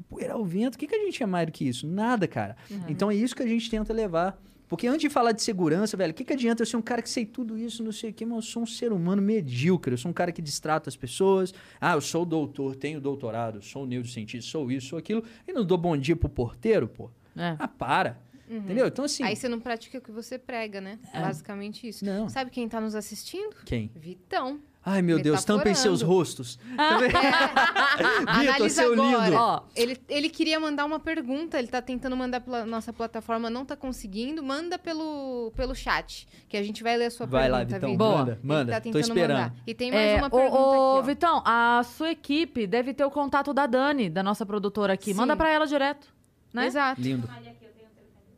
Poeira 0.09 0.35
ao 0.35 0.45
vento, 0.45 0.75
o 0.75 0.79
que, 0.79 0.87
que 0.87 0.95
a 0.95 0.99
gente 1.05 1.23
é 1.23 1.27
mais 1.27 1.47
do 1.47 1.53
que 1.53 1.67
isso? 1.67 1.87
Nada, 1.87 2.27
cara. 2.29 2.57
Então 2.89 3.11
é 3.11 3.15
isso 3.15 3.35
que 3.35 3.43
a 3.43 3.47
gente 3.47 3.69
tenta 3.71 3.93
levar. 3.93 4.41
Porque 4.73 4.87
antes 4.87 5.03
de 5.03 5.11
falar 5.11 5.33
de 5.33 5.43
segurança, 5.43 5.99
velho, 5.99 6.13
o 6.13 6.15
que, 6.15 6.25
que 6.25 6.33
adianta 6.33 6.63
eu 6.63 6.67
ser 6.67 6.79
um 6.79 6.83
cara 6.83 7.03
que 7.03 7.11
sei 7.11 7.27
tudo 7.27 7.59
isso, 7.59 7.85
não 7.85 7.93
sei 7.93 8.09
o 8.09 8.15
quê, 8.15 8.25
mas 8.25 8.37
eu 8.37 8.43
sou 8.43 8.63
um 8.63 8.67
ser 8.67 8.91
humano 8.91 9.21
medíocre. 9.21 9.93
Eu 9.93 9.99
sou 9.99 10.11
um 10.11 10.15
cara 10.15 10.33
que 10.33 10.41
distrata 10.41 10.89
as 10.89 10.97
pessoas. 10.97 11.53
Ah, 11.79 11.93
eu 11.93 12.01
sou 12.01 12.25
doutor, 12.25 12.75
tenho 12.75 12.99
doutorado, 12.99 13.61
sou 13.61 13.85
neurocientista, 13.85 14.51
sou 14.51 14.73
isso, 14.73 14.87
sou 14.89 14.99
aquilo. 14.99 15.23
E 15.47 15.53
não 15.53 15.63
dou 15.63 15.77
bom 15.77 15.95
dia 15.95 16.17
pro 16.17 16.27
porteiro, 16.27 16.89
pô. 16.89 17.11
É. 17.37 17.55
Ah, 17.59 17.69
para. 17.69 18.19
Entendeu? 18.49 18.87
Então, 18.87 19.05
assim. 19.05 19.23
Aí 19.23 19.37
você 19.37 19.47
não 19.47 19.61
pratica 19.61 19.99
o 19.99 20.01
que 20.01 20.11
você 20.11 20.39
prega, 20.39 20.81
né? 20.81 20.99
Basicamente 21.13 21.87
isso. 21.87 22.03
Não. 22.03 22.31
Sabe 22.31 22.51
quem 22.51 22.67
tá 22.67 22.81
nos 22.81 22.95
assistindo? 22.95 23.55
Quem? 23.67 23.91
Vitão. 23.95 24.59
Ai, 24.85 25.01
meu 25.01 25.21
Deus, 25.23 25.45
tampem 25.45 25.75
seus 25.75 26.03
rostos. 26.03 26.59
Vitor, 26.73 28.27
Analisa 28.27 28.69
seu 28.69 28.93
agora. 28.95 29.25
lindo. 29.27 29.37
Ó. 29.37 29.63
Ele, 29.77 29.97
ele 30.09 30.29
queria 30.29 30.59
mandar 30.59 30.85
uma 30.85 30.99
pergunta, 30.99 31.59
ele 31.59 31.69
tá 31.69 31.81
tentando 31.81 32.17
mandar 32.17 32.41
pela 32.41 32.67
nossa 32.67 32.93
plataforma, 32.93 33.49
não 33.49 33.65
tá 33.65 33.77
conseguindo. 33.77 34.43
Manda 34.43 34.79
pelo, 34.79 35.53
pelo 35.55 35.75
chat, 35.75 36.27
que 36.49 36.57
a 36.57 36.63
gente 36.63 36.83
vai 36.83 36.97
ler 36.97 37.07
a 37.07 37.11
sua 37.11 37.27
Vai 37.27 37.49
lá, 37.49 37.59
pergunta, 37.59 37.75
Vitão. 37.77 37.91
Vitor. 37.93 38.07
Boa. 38.09 38.19
Manda, 38.19 38.33
Ele 38.33 38.41
manda. 38.43 38.73
tá 38.81 38.91
Tô 38.91 38.99
esperando. 38.99 39.39
mandar. 39.39 39.55
E 39.67 39.75
tem 39.75 39.91
mais 39.93 40.03
É, 40.03 40.17
uma 40.17 40.27
ô, 40.27 40.31
pergunta 40.31 40.57
ô, 40.59 40.61
aqui, 40.61 40.99
ó. 40.99 41.03
Vitão, 41.03 41.43
a 41.45 41.83
sua 41.85 42.11
equipe 42.11 42.67
deve 42.67 42.93
ter 42.93 43.05
o 43.05 43.11
contato 43.11 43.55
da 43.55 43.67
Dani, 43.67 44.11
da 44.11 44.23
nossa 44.23 44.45
produtora 44.45 44.95
aqui. 44.95 45.13
Sim. 45.13 45.15
Manda 45.15 45.37
pra 45.37 45.49
ela 45.51 45.67
direto. 45.67 46.09
Né? 46.53 46.67
Exato. 46.67 47.01
Lindo. 47.01 47.29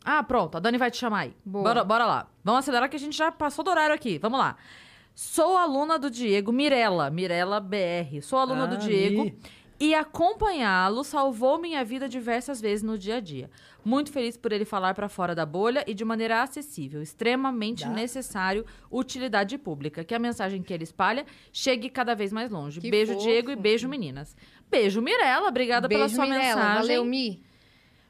Ah, 0.04 0.22
pronto. 0.22 0.56
A 0.58 0.60
Dani 0.60 0.76
vai 0.76 0.90
te 0.90 0.98
chamar 0.98 1.20
aí. 1.20 1.34
Boa. 1.44 1.64
Bora, 1.64 1.84
bora 1.84 2.04
lá. 2.04 2.26
Vamos 2.44 2.58
acelerar 2.60 2.90
que 2.90 2.96
a 2.96 3.00
gente 3.00 3.16
já 3.16 3.32
passou 3.32 3.64
do 3.64 3.70
horário 3.70 3.94
aqui. 3.94 4.18
Vamos 4.18 4.38
lá. 4.38 4.56
Sou 5.14 5.56
aluna 5.56 5.98
do 5.98 6.10
Diego 6.10 6.52
Mirella, 6.52 7.08
Mirella 7.10 7.60
BR. 7.60 8.20
Sou 8.22 8.38
aluna 8.38 8.64
Ah, 8.64 8.66
do 8.66 8.78
Diego 8.78 9.30
e 9.78 9.94
acompanhá-lo 9.94 11.04
salvou 11.04 11.58
minha 11.58 11.84
vida 11.84 12.08
diversas 12.08 12.60
vezes 12.60 12.82
no 12.82 12.98
dia 12.98 13.16
a 13.16 13.20
dia. 13.20 13.50
Muito 13.84 14.10
feliz 14.10 14.36
por 14.36 14.50
ele 14.50 14.64
falar 14.64 14.94
pra 14.94 15.08
fora 15.08 15.34
da 15.34 15.44
bolha 15.44 15.84
e 15.86 15.94
de 15.94 16.04
maneira 16.04 16.42
acessível, 16.42 17.02
extremamente 17.02 17.86
necessário, 17.86 18.64
utilidade 18.90 19.56
pública. 19.58 20.02
Que 20.02 20.14
a 20.14 20.18
mensagem 20.18 20.62
que 20.62 20.72
ele 20.72 20.84
espalha 20.84 21.24
chegue 21.52 21.88
cada 21.90 22.14
vez 22.14 22.32
mais 22.32 22.50
longe. 22.50 22.80
Que 22.80 22.90
beijo, 22.90 23.12
fofo. 23.12 23.24
Diego, 23.26 23.50
e 23.50 23.56
beijo, 23.56 23.88
meninas. 23.88 24.36
Beijo, 24.70 25.00
Mirella. 25.02 25.48
Obrigada 25.48 25.88
pela 25.88 26.06
Beijo, 26.06 26.14
sua 26.16 26.24
Mirella. 26.26 26.44
mensagem. 26.56 26.74
Valeu, 26.80 27.04
Mi. 27.04 27.42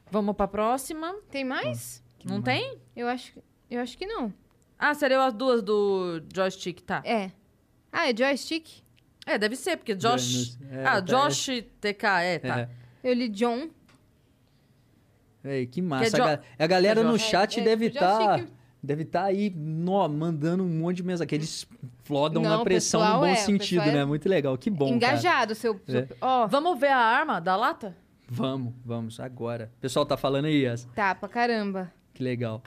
Vamos 0.09 0.35
pra 0.35 0.47
próxima. 0.47 1.13
Tem 1.29 1.43
mais? 1.43 2.03
Não 2.23 2.41
tem? 2.41 2.77
Eu 2.95 3.07
acho, 3.07 3.33
eu 3.69 3.81
acho 3.81 3.97
que 3.97 4.05
não. 4.07 4.33
Ah, 4.77 4.93
seriam 4.93 5.21
as 5.21 5.33
duas 5.33 5.61
do 5.61 6.21
joystick, 6.33 6.81
tá? 6.81 7.01
É. 7.05 7.31
Ah, 7.91 8.09
é 8.09 8.15
joystick? 8.15 8.67
É, 9.25 9.37
deve 9.37 9.55
ser, 9.55 9.77
porque 9.77 9.95
Josh. 9.95 10.57
É, 10.69 10.83
ah, 10.85 10.91
tá, 10.93 10.99
Josh 11.01 11.47
TK, 11.81 12.03
é, 12.21 12.39
tá. 12.39 12.59
É. 12.61 12.69
Eu 13.03 13.13
li 13.13 13.27
John. 13.29 13.69
Véi, 15.43 15.65
que 15.67 15.81
massa. 15.81 16.15
Que 16.15 16.21
é 16.21 16.25
a, 16.25 16.35
jo- 16.35 16.41
a 16.59 16.67
galera 16.67 17.01
é 17.01 17.03
no 17.03 17.17
chat 17.19 17.59
é, 17.59 17.63
deve 17.63 17.87
estar. 17.87 18.23
joystick. 18.37 18.55
Deve 18.83 19.01
estar 19.01 19.23
aí 19.23 19.49
nó, 19.55 20.07
mandando 20.07 20.63
um 20.63 20.67
monte 20.69 20.97
de 20.97 21.03
mensagem. 21.03 21.27
Que 21.27 21.35
eles 21.35 21.67
flodam 22.03 22.43
Não, 22.43 22.57
na 22.59 22.63
pressão 22.63 23.03
no 23.03 23.19
bom 23.21 23.25
é, 23.25 23.35
sentido, 23.35 23.81
é 23.81 23.91
né? 23.91 24.05
Muito 24.05 24.29
legal. 24.29 24.55
Que 24.59 24.69
bom. 24.69 24.85
cara. 24.85 24.95
Engajado, 24.95 25.55
seu. 25.55 25.79
seu- 25.87 26.01
É. 26.01 26.07
Ó, 26.21 26.45
Vamos 26.47 26.79
ver 26.79 26.89
a 26.89 26.97
arma 26.97 27.39
da 27.39 27.55
lata? 27.55 27.95
Vamos, 28.27 28.73
vamos, 28.83 29.19
agora. 29.19 29.71
O 29.77 29.81
pessoal 29.81 30.05
tá 30.05 30.15
falando 30.17 30.45
aí, 30.45 30.65
essa. 30.65 30.87
tá, 30.95 31.15
pra 31.15 31.27
caramba. 31.29 31.91
Que 32.13 32.21
legal. 32.23 32.61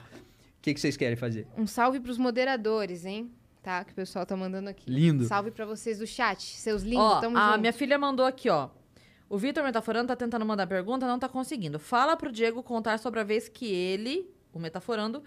O 0.59 0.61
que, 0.61 0.73
que 0.73 0.79
vocês 0.79 0.97
querem 0.97 1.15
fazer? 1.15 1.47
Um 1.57 1.65
salve 1.65 2.01
pros 2.01 2.17
moderadores, 2.17 3.05
hein? 3.05 3.31
Tá, 3.63 3.83
que 3.83 3.91
o 3.93 3.95
pessoal 3.95 4.25
tá 4.25 4.35
mandando 4.35 4.69
aqui. 4.69 4.89
Lindo. 4.89 5.25
Salve 5.25 5.51
pra 5.51 5.65
vocês 5.65 5.99
do 5.99 6.05
chat, 6.07 6.41
seus 6.41 6.83
lindos, 6.83 7.05
ó, 7.05 7.19
tamo 7.21 7.37
a 7.37 7.47
junto. 7.51 7.59
minha 7.61 7.73
filha 7.73 7.97
mandou 7.97 8.25
aqui, 8.25 8.49
ó. 8.49 8.69
O 9.29 9.37
Vitor 9.37 9.63
Metaforando 9.63 10.07
tá 10.07 10.15
tentando 10.15 10.45
mandar 10.45 10.67
pergunta, 10.67 11.07
não 11.07 11.19
tá 11.19 11.29
conseguindo. 11.29 11.79
Fala 11.79 12.17
pro 12.17 12.31
Diego 12.31 12.61
contar 12.61 12.99
sobre 12.99 13.19
a 13.19 13.23
vez 13.23 13.47
que 13.47 13.67
ele, 13.67 14.29
o 14.53 14.59
Metaforando, 14.59 15.23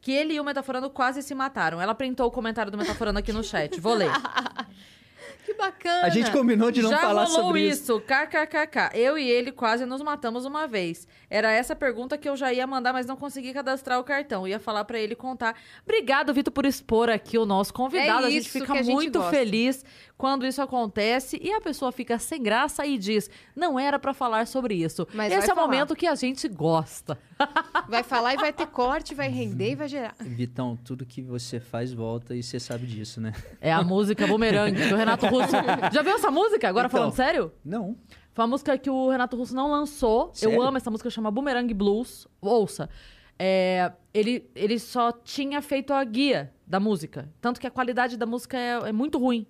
que 0.00 0.10
ele 0.10 0.34
e 0.34 0.40
o 0.40 0.44
Metaforando 0.44 0.90
quase 0.90 1.22
se 1.22 1.34
mataram. 1.34 1.80
Ela 1.80 1.94
printou 1.94 2.26
o 2.26 2.30
comentário 2.30 2.72
do 2.72 2.78
Metaforando 2.78 3.18
aqui 3.18 3.32
no 3.32 3.44
chat. 3.44 3.78
Vou 3.80 3.94
ler. 3.94 4.10
Que 5.44 5.54
bacana. 5.54 6.06
A 6.06 6.08
gente 6.08 6.30
combinou 6.30 6.70
de 6.70 6.82
não 6.82 6.90
Já 6.90 6.98
falar 6.98 7.26
sobre 7.26 7.62
isso. 7.62 7.94
isso. 7.94 8.00
KKKK. 8.00 8.90
Eu 8.94 9.18
e 9.18 9.28
ele 9.28 9.50
quase 9.50 9.84
nos 9.84 10.00
matamos 10.00 10.44
uma 10.44 10.68
vez. 10.68 11.06
Era 11.28 11.50
essa 11.50 11.74
pergunta 11.74 12.16
que 12.16 12.28
eu 12.28 12.36
já 12.36 12.52
ia 12.52 12.66
mandar, 12.66 12.92
mas 12.92 13.06
não 13.06 13.16
consegui 13.16 13.52
cadastrar 13.52 13.98
o 13.98 14.04
cartão. 14.04 14.46
Ia 14.46 14.60
falar 14.60 14.84
pra 14.84 14.98
ele 15.00 15.16
contar. 15.16 15.56
Obrigado, 15.82 16.32
Vitor, 16.32 16.52
por 16.52 16.64
expor 16.64 17.10
aqui 17.10 17.36
o 17.38 17.44
nosso 17.44 17.74
convidado. 17.74 18.24
É 18.24 18.28
a 18.28 18.30
gente 18.30 18.48
fica 18.50 18.72
a 18.72 18.82
gente 18.82 18.92
muito 18.94 19.18
gosta. 19.18 19.36
feliz 19.36 19.84
quando 20.22 20.46
isso 20.46 20.62
acontece 20.62 21.36
e 21.42 21.52
a 21.52 21.60
pessoa 21.60 21.90
fica 21.90 22.16
sem 22.16 22.40
graça 22.40 22.86
e 22.86 22.96
diz: 22.96 23.28
"Não 23.56 23.76
era 23.76 23.98
pra 23.98 24.14
falar 24.14 24.46
sobre 24.46 24.76
isso". 24.76 25.04
Mas 25.12 25.32
Esse 25.32 25.50
é 25.50 25.52
o 25.52 25.56
falar. 25.56 25.66
momento 25.66 25.96
que 25.96 26.06
a 26.06 26.14
gente 26.14 26.46
gosta. 26.46 27.18
Vai 27.88 28.04
falar 28.04 28.34
e 28.34 28.36
vai 28.36 28.52
ter 28.52 28.68
corte, 28.68 29.16
vai 29.16 29.28
render 29.28 29.72
e 29.72 29.74
vai 29.74 29.88
gerar. 29.88 30.14
Vitão, 30.20 30.78
tudo 30.84 31.04
que 31.04 31.20
você 31.20 31.58
faz 31.58 31.92
volta 31.92 32.36
e 32.36 32.40
você 32.42 32.60
sabe 32.60 32.86
disso, 32.86 33.20
né? 33.20 33.32
É 33.60 33.72
a 33.72 33.82
música 33.82 34.24
Boomerang 34.28 34.70
do 34.88 34.94
Renato 34.94 35.26
Russo. 35.26 35.50
Já 35.92 36.02
viu 36.02 36.14
essa 36.14 36.30
música? 36.30 36.68
Agora 36.68 36.86
Então. 36.86 37.00
falando 37.00 37.14
sério? 37.16 37.52
Não. 37.64 37.96
Foi 38.32 38.44
uma 38.44 38.50
música 38.52 38.78
que 38.78 38.88
o 38.88 39.10
Renato 39.10 39.36
Russo 39.36 39.56
não 39.56 39.68
lançou. 39.68 40.30
Sério? 40.32 40.54
Eu 40.54 40.62
amo 40.62 40.76
essa 40.76 40.88
música, 40.88 41.10
chama 41.10 41.32
Boomerang 41.32 41.74
Blues. 41.74 42.28
Ouça. 42.40 42.88
É, 43.36 43.90
ele, 44.14 44.48
ele 44.54 44.78
só 44.78 45.10
tinha 45.10 45.60
feito 45.60 45.92
a 45.92 46.04
guia 46.04 46.52
da 46.64 46.78
música. 46.78 47.28
Tanto 47.40 47.60
que 47.60 47.66
a 47.66 47.70
qualidade 47.72 48.16
da 48.16 48.24
música 48.24 48.56
é, 48.56 48.90
é 48.90 48.92
muito 48.92 49.18
ruim. 49.18 49.44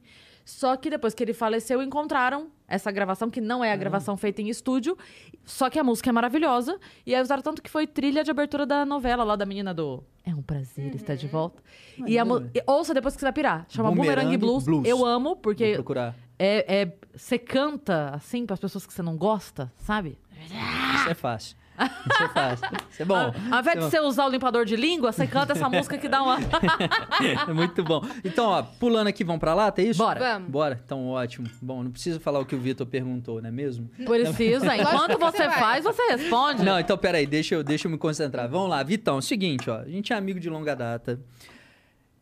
Só 0.45 0.77
que 0.77 0.91
depois 0.91 1.15
que 1.15 1.23
ele 1.23 1.33
faleceu, 1.33 1.81
encontraram 1.83 2.49
essa 2.67 2.91
gravação, 2.91 3.31
que 3.31 3.41
não 3.41 3.63
é 3.63 3.71
a 3.73 3.77
gravação 3.77 4.17
feita 4.17 4.43
em 4.43 4.49
estúdio. 4.49 4.97
Só 5.45 5.71
que 5.71 5.79
a 5.79 5.85
música 5.85 6.11
é 6.11 6.13
maravilhosa. 6.13 6.79
E 7.07 7.15
aí 7.15 7.23
usaram 7.23 7.43
tanto 7.43 7.63
que 7.63 7.71
foi 7.71 7.87
trilha 7.87 8.25
de 8.25 8.31
abertura 8.31 8.65
da 8.67 8.85
novela 8.85 9.23
lá 9.25 9.37
da 9.37 9.47
menina 9.47 9.73
do 9.73 10.03
É 10.25 10.35
um 10.35 10.43
prazer 10.43 10.95
estar 10.95 11.15
de 11.15 11.29
volta. 11.29 11.63
E 12.07 12.19
a 12.19 12.25
mu- 12.25 12.43
ouça 12.67 12.93
depois 12.95 13.15
que 13.15 13.21
você 13.21 13.27
vai 13.27 13.33
pirar. 13.33 13.67
Chama 13.69 13.91
Boomerang, 13.91 14.15
Boomerang 14.23 14.37
Blues. 14.39 14.65
Blues. 14.65 14.89
Eu 14.89 15.05
amo, 15.05 15.37
porque 15.37 15.67
Vou 15.67 15.75
procurar. 15.75 16.15
é, 16.39 16.83
é- 16.83 16.93
você 17.15 17.39
canta 17.39 18.11
assim 18.15 18.45
para 18.47 18.55
as 18.55 18.61
pessoas 18.61 18.87
que 18.87 18.93
você 18.93 19.03
não 19.03 19.17
gosta, 19.17 19.71
sabe? 19.77 20.19
Isso 20.97 21.09
é 21.09 21.15
fácil. 21.15 21.57
Isso 21.79 22.23
é 22.23 22.29
fácil. 22.29 22.69
Isso 22.91 23.03
é 23.03 23.05
bom. 23.05 23.33
Ao 23.51 23.61
invés 23.61 23.79
de 23.79 23.85
é 23.85 23.91
você 23.91 24.01
usar 24.01 24.27
o 24.27 24.29
limpador 24.29 24.65
de 24.65 24.77
língua, 24.77 25.13
você 25.13 25.27
canta 25.27 25.53
essa 25.53 25.69
música 25.69 25.97
que 25.99 26.09
dá 26.09 26.23
uma. 26.23 26.39
É 27.49 27.53
muito 27.53 27.83
bom. 27.83 28.03
Então, 28.25 28.47
ó, 28.47 28.63
pulando 28.63 29.07
aqui, 29.07 29.25
vamos 29.25 29.41
pra 29.41 29.55
lá, 29.55 29.73
é 29.77 29.83
isso? 29.83 29.99
Bora. 29.99 30.21
Vamos. 30.21 30.51
Bora. 30.51 30.81
Então, 30.85 31.09
ótimo. 31.09 31.49
Bom, 31.61 31.83
não 31.83 31.91
precisa 31.91 32.21
falar 32.21 32.41
o 32.41 32.47
que 32.47 32.55
o 32.55 32.59
Vitor 32.59 32.87
perguntou, 32.87 33.41
não 33.41 33.49
é 33.49 33.53
mesmo? 33.53 33.89
Precisa. 34.05 34.77
Enquanto 34.77 35.19
você 35.19 35.51
faz, 35.51 35.85
você 35.85 36.03
responde. 36.11 36.63
Não, 36.63 36.79
então 36.79 36.97
peraí, 36.99 37.27
deixa 37.27 37.55
eu, 37.55 37.65
deixa 37.65 37.87
eu 37.87 37.91
me 37.91 37.99
concentrar. 37.99 38.49
Vamos 38.49 38.69
lá, 38.69 38.83
Vitão, 38.83 39.19
o 39.19 39.23
seguinte, 39.23 39.71
ó. 39.71 39.81
A 39.81 39.89
gente 39.89 40.13
é 40.13 40.17
amigo 40.17 40.39
de 40.39 40.51
longa 40.51 40.75
data. 40.75 41.21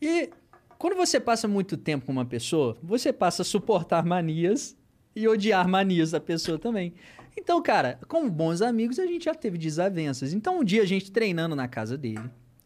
E 0.01 0.31
quando 0.79 0.97
você 0.97 1.21
passa 1.21 1.47
muito 1.47 1.77
tempo 1.77 2.07
com 2.07 2.13
uma 2.13 2.25
pessoa, 2.25 2.77
você 2.83 3.13
passa 3.13 3.43
a 3.43 3.45
suportar 3.45 4.05
manias 4.05 4.77
e 5.15 5.29
odiar 5.29 5.69
manias 5.69 6.13
da 6.13 6.21
pessoa 6.21 6.59
também. 6.59 6.95
Então, 7.37 7.63
cara, 7.63 7.99
como 8.09 8.31
bons 8.31 8.61
amigos, 8.63 8.99
a 8.99 9.07
gente 9.07 9.25
já 9.25 9.35
teve 9.35 9.57
desavenças. 9.59 10.33
Então, 10.33 10.61
um 10.61 10.65
dia 10.65 10.83
a 10.83 10.87
gente 10.87 11.11
treinando 11.11 11.55
na 11.57 11.67
casa 11.69 11.97
dele, 11.97 12.21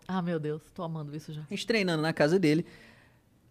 Ah, 0.08 0.20
meu 0.20 0.38
Deus, 0.38 0.62
tô 0.74 0.82
amando 0.82 1.14
isso 1.16 1.32
já. 1.32 1.40
a 1.42 1.46
gente 1.54 1.66
treinando 1.66 2.02
na 2.02 2.12
casa 2.12 2.38
dele, 2.38 2.66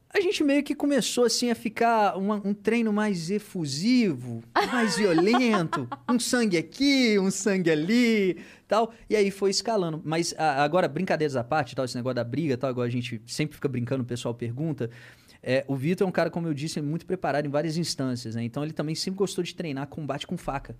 a 0.09 0.19
gente 0.21 0.43
meio 0.43 0.61
que 0.63 0.75
começou 0.75 1.25
assim 1.25 1.49
a 1.49 1.55
ficar 1.55 2.15
uma- 2.17 2.39
um 2.45 2.53
treino 2.53 2.93
mais 2.93 3.31
efusivo, 3.31 4.43
mais 4.71 4.95
violento, 4.95 5.87
um 6.07 6.19
sangue 6.19 6.57
aqui, 6.57 7.17
um 7.17 7.31
sangue 7.31 7.71
ali, 7.71 8.37
tal. 8.67 8.93
E 9.09 9.15
aí 9.15 9.31
foi 9.31 9.49
escalando. 9.49 9.99
Mas 10.05 10.35
a- 10.37 10.63
agora 10.63 10.87
brincadeiras 10.87 11.35
à 11.35 11.43
parte, 11.43 11.75
tal, 11.75 11.85
esse 11.85 11.95
negócio 11.95 12.15
da 12.15 12.23
briga, 12.23 12.55
tal, 12.57 12.69
agora 12.69 12.87
a 12.87 12.91
gente 12.91 13.19
sempre 13.25 13.55
fica 13.55 13.67
brincando, 13.67 14.03
o 14.03 14.05
pessoal 14.05 14.33
pergunta. 14.35 14.89
É, 15.41 15.65
o 15.67 15.75
Vitor 15.75 16.05
é 16.05 16.07
um 16.07 16.11
cara, 16.11 16.29
como 16.29 16.47
eu 16.47 16.53
disse, 16.53 16.79
muito 16.81 17.05
preparado 17.05 17.45
em 17.45 17.49
várias 17.49 17.75
instâncias, 17.77 18.35
né? 18.35 18.43
Então 18.43 18.63
ele 18.63 18.71
também 18.73 18.93
sempre 18.95 19.17
gostou 19.17 19.43
de 19.43 19.53
treinar 19.55 19.87
combate 19.87 20.25
com 20.27 20.37
faca. 20.37 20.75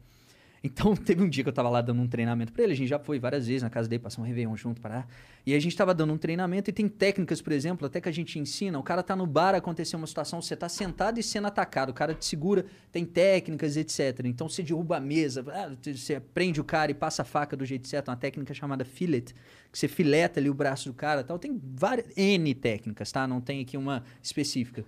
Então, 0.64 0.96
teve 0.98 1.22
um 1.22 1.28
dia 1.28 1.44
que 1.44 1.50
eu 1.50 1.54
tava 1.54 1.70
lá 1.70 1.82
dando 1.82 2.02
um 2.02 2.08
treinamento 2.08 2.54
pra 2.54 2.64
ele, 2.64 2.74
a 2.74 2.76
gente 2.76 2.88
já 2.88 2.98
foi 2.98 3.20
várias 3.20 3.46
vezes 3.46 3.62
na 3.62 3.70
casa 3.70 3.90
dele, 3.90 4.02
passar 4.02 4.22
um 4.22 4.26
Réveillon 4.26 4.56
junto, 4.56 4.80
parar. 4.80 5.08
E 5.46 5.54
a 5.54 5.60
gente 5.60 5.76
tava 5.76 5.94
dando 5.94 6.14
um 6.14 6.18
treinamento 6.18 6.70
e 6.70 6.74
tem 6.74 6.88
técnicas, 6.88 7.42
por 7.42 7.52
exemplo, 7.52 7.86
até 7.86 8.00
que 8.00 8.08
a 8.08 8.12
gente 8.12 8.40
ensina, 8.40 8.80
o 8.80 8.84
cara 8.84 9.04
tá 9.04 9.16
no 9.16 9.28
bar, 9.28 9.54
aconteceu 9.56 9.98
uma 9.98 10.08
situação, 10.08 10.42
você 10.42 10.56
tá 10.56 10.70
sentado 10.70 11.20
e 11.20 11.24
sendo 11.24 11.48
atacado, 11.48 11.90
o 11.90 11.94
cara 11.94 12.14
te 12.14 12.26
segura, 12.26 12.66
tem 12.92 13.04
técnicas, 13.04 13.76
etc. 13.76 14.22
Então, 14.24 14.48
você 14.48 14.64
derruba 14.64 14.98
a 14.98 15.00
mesa, 15.02 15.44
ah, 15.50 15.76
você 15.84 16.20
prende 16.20 16.62
o 16.62 16.64
cara 16.64 16.92
e 16.92 16.94
passa 16.94 17.24
a 17.24 17.26
faca 17.26 17.58
do 17.58 17.66
jeito 17.66 17.88
certo, 17.88 18.08
uma 18.08 18.16
técnica 18.16 18.54
chamada 18.54 18.86
fillet, 18.86 19.34
que 19.72 19.80
você 19.80 19.88
fileta 19.88 20.40
ali 20.40 20.50
o 20.50 20.54
braço 20.54 20.90
do 20.90 20.94
cara 20.94 21.24
tal. 21.24 21.38
Tem 21.40 21.60
várias, 21.76 22.06
N 22.16 22.54
técnicas, 22.54 23.12
tá? 23.12 23.28
Não 23.28 23.42
tem 23.42 23.60
aqui 23.62 23.76
uma 23.76 24.04
específica. 24.22 24.86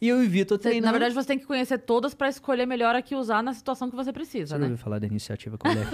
E 0.00 0.08
eu 0.08 0.22
e 0.22 0.26
o 0.26 0.30
Vitor 0.30 0.56
Você- 0.58 0.62
treinando... 0.62 0.86
na 0.86 0.92
verdade, 0.92 1.14
você 1.14 1.26
tem 1.26 1.38
que 1.38 1.44
conhecer 1.46 1.76
todas 1.78 2.14
pra 2.14 2.28
escolher 2.28 2.66
melhor 2.66 2.94
a 2.94 3.02
que 3.02 3.16
usar 3.16 3.42
na 3.42 3.52
situação 3.52 3.90
que 3.90 3.96
você 3.96 4.08
Você 4.08 4.12
precisa, 4.12 4.50
já 4.54 4.58
né? 4.58 4.64
ouviu 4.64 4.78
falar 4.78 4.98
da 5.00 5.06
iniciativa 5.06 5.58
coletiva? 5.58 5.90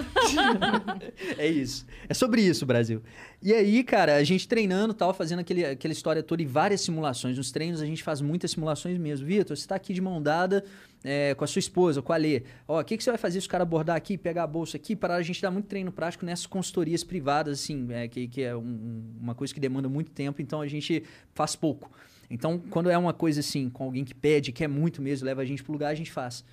é 1.37 1.47
isso. 1.47 1.85
É 2.07 2.13
sobre 2.13 2.41
isso, 2.41 2.65
Brasil. 2.65 3.01
E 3.41 3.53
aí, 3.53 3.83
cara, 3.83 4.15
a 4.15 4.23
gente 4.23 4.47
treinando 4.47 4.93
tal, 4.93 5.13
fazendo 5.13 5.39
aquele, 5.39 5.65
aquela 5.65 5.91
história 5.91 6.21
toda 6.23 6.41
e 6.41 6.45
várias 6.45 6.81
simulações. 6.81 7.37
Nos 7.37 7.51
treinos 7.51 7.81
a 7.81 7.85
gente 7.85 8.03
faz 8.03 8.21
muitas 8.21 8.51
simulações 8.51 8.97
mesmo. 8.97 9.25
Vitor, 9.25 9.55
você 9.57 9.67
tá 9.67 9.75
aqui 9.75 9.93
de 9.93 10.01
mão 10.01 10.21
dada 10.21 10.63
é, 11.03 11.33
com 11.35 11.43
a 11.43 11.47
sua 11.47 11.59
esposa, 11.59 12.01
com 12.01 12.13
a 12.13 12.17
Lê. 12.17 12.43
Ó, 12.67 12.79
o 12.79 12.83
que, 12.83 12.97
que 12.97 13.03
você 13.03 13.09
vai 13.11 13.17
fazer 13.17 13.41
se 13.41 13.47
o 13.47 13.49
cara 13.49 13.63
abordar 13.63 13.95
aqui, 13.95 14.17
pegar 14.17 14.43
a 14.43 14.47
bolsa 14.47 14.77
aqui? 14.77 14.95
Para 14.95 15.15
a 15.15 15.21
gente 15.21 15.41
dar 15.41 15.51
muito 15.51 15.65
treino 15.65 15.91
prático 15.91 16.25
nessas 16.25 16.45
consultorias 16.45 17.03
privadas, 17.03 17.59
assim, 17.59 17.87
é, 17.91 18.07
que, 18.07 18.27
que 18.27 18.41
é 18.43 18.55
um- 18.55 19.03
uma 19.19 19.35
coisa 19.35 19.53
que 19.53 19.59
demanda 19.59 19.89
muito 19.89 20.11
tempo, 20.11 20.41
então 20.41 20.61
a 20.61 20.67
gente 20.67 21.03
faz 21.33 21.55
pouco. 21.55 21.91
Então, 22.29 22.59
quando 22.69 22.89
é 22.89 22.97
uma 22.97 23.13
coisa 23.13 23.39
assim, 23.39 23.69
com 23.69 23.83
alguém 23.83 24.03
que 24.03 24.13
pede, 24.13 24.51
quer 24.51 24.67
muito 24.67 25.01
mesmo, 25.01 25.25
leva 25.25 25.41
a 25.41 25.45
gente 25.45 25.63
pro 25.63 25.73
lugar, 25.73 25.89
a 25.89 25.95
gente 25.95 26.11
faz. 26.11 26.43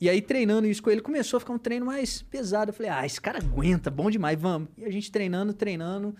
E 0.00 0.08
aí, 0.08 0.20
treinando 0.20 0.66
isso 0.66 0.82
com 0.82 0.90
ele, 0.90 1.00
começou 1.00 1.36
a 1.38 1.40
ficar 1.40 1.52
um 1.52 1.58
treino 1.58 1.86
mais 1.86 2.22
pesado. 2.22 2.70
Eu 2.70 2.74
falei, 2.74 2.90
ah, 2.90 3.06
esse 3.06 3.20
cara 3.20 3.38
aguenta, 3.38 3.90
bom 3.90 4.10
demais, 4.10 4.38
vamos. 4.38 4.68
E 4.76 4.84
a 4.84 4.90
gente 4.90 5.10
treinando, 5.10 5.52
treinando, 5.52 6.14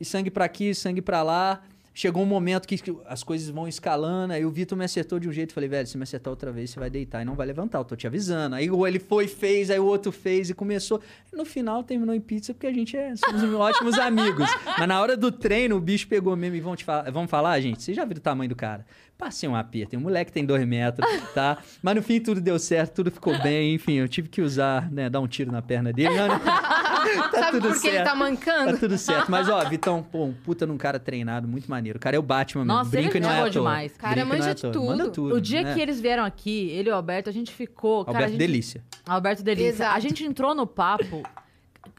e 0.00 0.04
sangue 0.04 0.30
pra 0.30 0.44
aqui, 0.44 0.74
sangue 0.74 1.02
pra 1.02 1.22
lá. 1.22 1.62
Chegou 1.98 2.22
um 2.22 2.26
momento 2.26 2.68
que 2.68 2.78
as 3.06 3.22
coisas 3.22 3.48
vão 3.48 3.66
escalando, 3.66 4.34
aí 4.34 4.44
o 4.44 4.50
Vitor 4.50 4.76
me 4.76 4.84
acertou 4.84 5.18
de 5.18 5.30
um 5.30 5.32
jeito, 5.32 5.54
falei, 5.54 5.66
velho, 5.66 5.86
se 5.86 5.96
me 5.96 6.02
acertar 6.02 6.30
outra 6.30 6.52
vez, 6.52 6.68
você 6.68 6.78
vai 6.78 6.90
deitar 6.90 7.22
e 7.22 7.24
não 7.24 7.34
vai 7.34 7.46
levantar, 7.46 7.78
eu 7.78 7.86
tô 7.86 7.96
te 7.96 8.06
avisando. 8.06 8.54
Aí 8.54 8.68
ele 8.86 8.98
foi, 8.98 9.26
fez, 9.26 9.70
aí 9.70 9.78
o 9.78 9.86
outro 9.86 10.12
fez 10.12 10.50
e 10.50 10.54
começou. 10.54 11.00
No 11.32 11.46
final 11.46 11.82
terminou 11.82 12.14
em 12.14 12.20
pizza 12.20 12.52
porque 12.52 12.66
a 12.66 12.72
gente 12.72 12.94
é, 12.98 13.16
somos 13.16 13.42
ótimos 13.54 13.98
amigos. 13.98 14.46
Mas 14.78 14.86
na 14.86 15.00
hora 15.00 15.16
do 15.16 15.32
treino, 15.32 15.74
o 15.76 15.80
bicho 15.80 16.06
pegou 16.06 16.36
mesmo 16.36 16.56
e 16.56 16.60
vamos, 16.60 16.80
te 16.80 16.84
falar, 16.84 17.10
vamos 17.10 17.30
falar, 17.30 17.58
gente? 17.60 17.82
Você 17.82 17.94
já 17.94 18.04
viu 18.04 18.18
o 18.18 18.20
tamanho 18.20 18.50
do 18.50 18.56
cara? 18.56 18.84
Passei 19.18 19.48
um 19.48 19.56
aperto, 19.56 19.90
tem 19.90 19.98
um 19.98 20.02
moleque 20.02 20.26
que 20.26 20.34
tem 20.34 20.44
dois 20.44 20.66
metros, 20.66 21.06
tá? 21.32 21.56
Mas 21.82 21.94
no 21.94 22.02
fim 22.02 22.20
tudo 22.20 22.38
deu 22.38 22.58
certo, 22.58 22.96
tudo 22.96 23.10
ficou 23.10 23.40
bem, 23.42 23.74
enfim, 23.74 23.94
eu 23.94 24.06
tive 24.06 24.28
que 24.28 24.42
usar, 24.42 24.90
né, 24.90 25.08
dar 25.08 25.20
um 25.20 25.26
tiro 25.26 25.50
na 25.50 25.62
perna 25.62 25.90
dele. 25.90 26.10
Mas, 26.10 26.28
né, 26.36 27.22
tá 27.32 27.38
Sabe 27.38 27.50
tudo 27.52 27.68
por 27.72 27.80
que 27.80 27.88
ele 27.88 28.02
tá 28.02 28.14
mancando? 28.14 28.72
Tá 28.72 28.78
tudo 28.78 28.98
certo. 28.98 29.30
Mas, 29.30 29.48
ó, 29.48 29.64
Vitão, 29.64 30.02
pô, 30.02 30.24
um 30.24 30.34
puta 30.34 30.66
num 30.66 30.76
cara 30.76 30.98
treinado, 30.98 31.48
muito 31.48 31.70
maneiro. 31.70 31.96
O 31.96 32.00
cara 32.00 32.16
é 32.16 32.18
o 32.18 32.22
Batman 32.22 32.64
mesmo. 32.64 32.78
Nossa, 32.78 32.90
Brinca 32.90 33.16
ele 33.16 33.18
e 33.18 33.20
não 33.20 33.30
é 33.30 33.36
é 33.36 33.40
toa. 33.40 33.50
demais. 33.50 33.96
Cara, 33.96 34.12
Brinca 34.12 34.28
não 34.28 34.36
manja 34.36 34.50
é 34.50 34.54
de 34.54 34.62
tudo. 34.62 34.84
Manda 34.84 35.10
tudo. 35.10 35.34
O 35.34 35.40
dia 35.40 35.62
né? 35.62 35.74
que 35.74 35.80
eles 35.80 36.00
vieram 36.00 36.24
aqui, 36.24 36.68
ele 36.70 36.90
e 36.90 36.92
o 36.92 36.94
Alberto, 36.94 37.30
a 37.30 37.32
gente 37.32 37.52
ficou. 37.52 38.04
cara, 38.04 38.18
Alberto 38.18 38.28
a 38.28 38.30
gente, 38.32 38.38
Delícia. 38.38 38.84
Alberto 39.06 39.42
Delícia. 39.42 39.68
Exato. 39.68 39.96
A 39.96 40.00
gente 40.00 40.24
entrou 40.24 40.54
no 40.54 40.66
papo, 40.66 41.22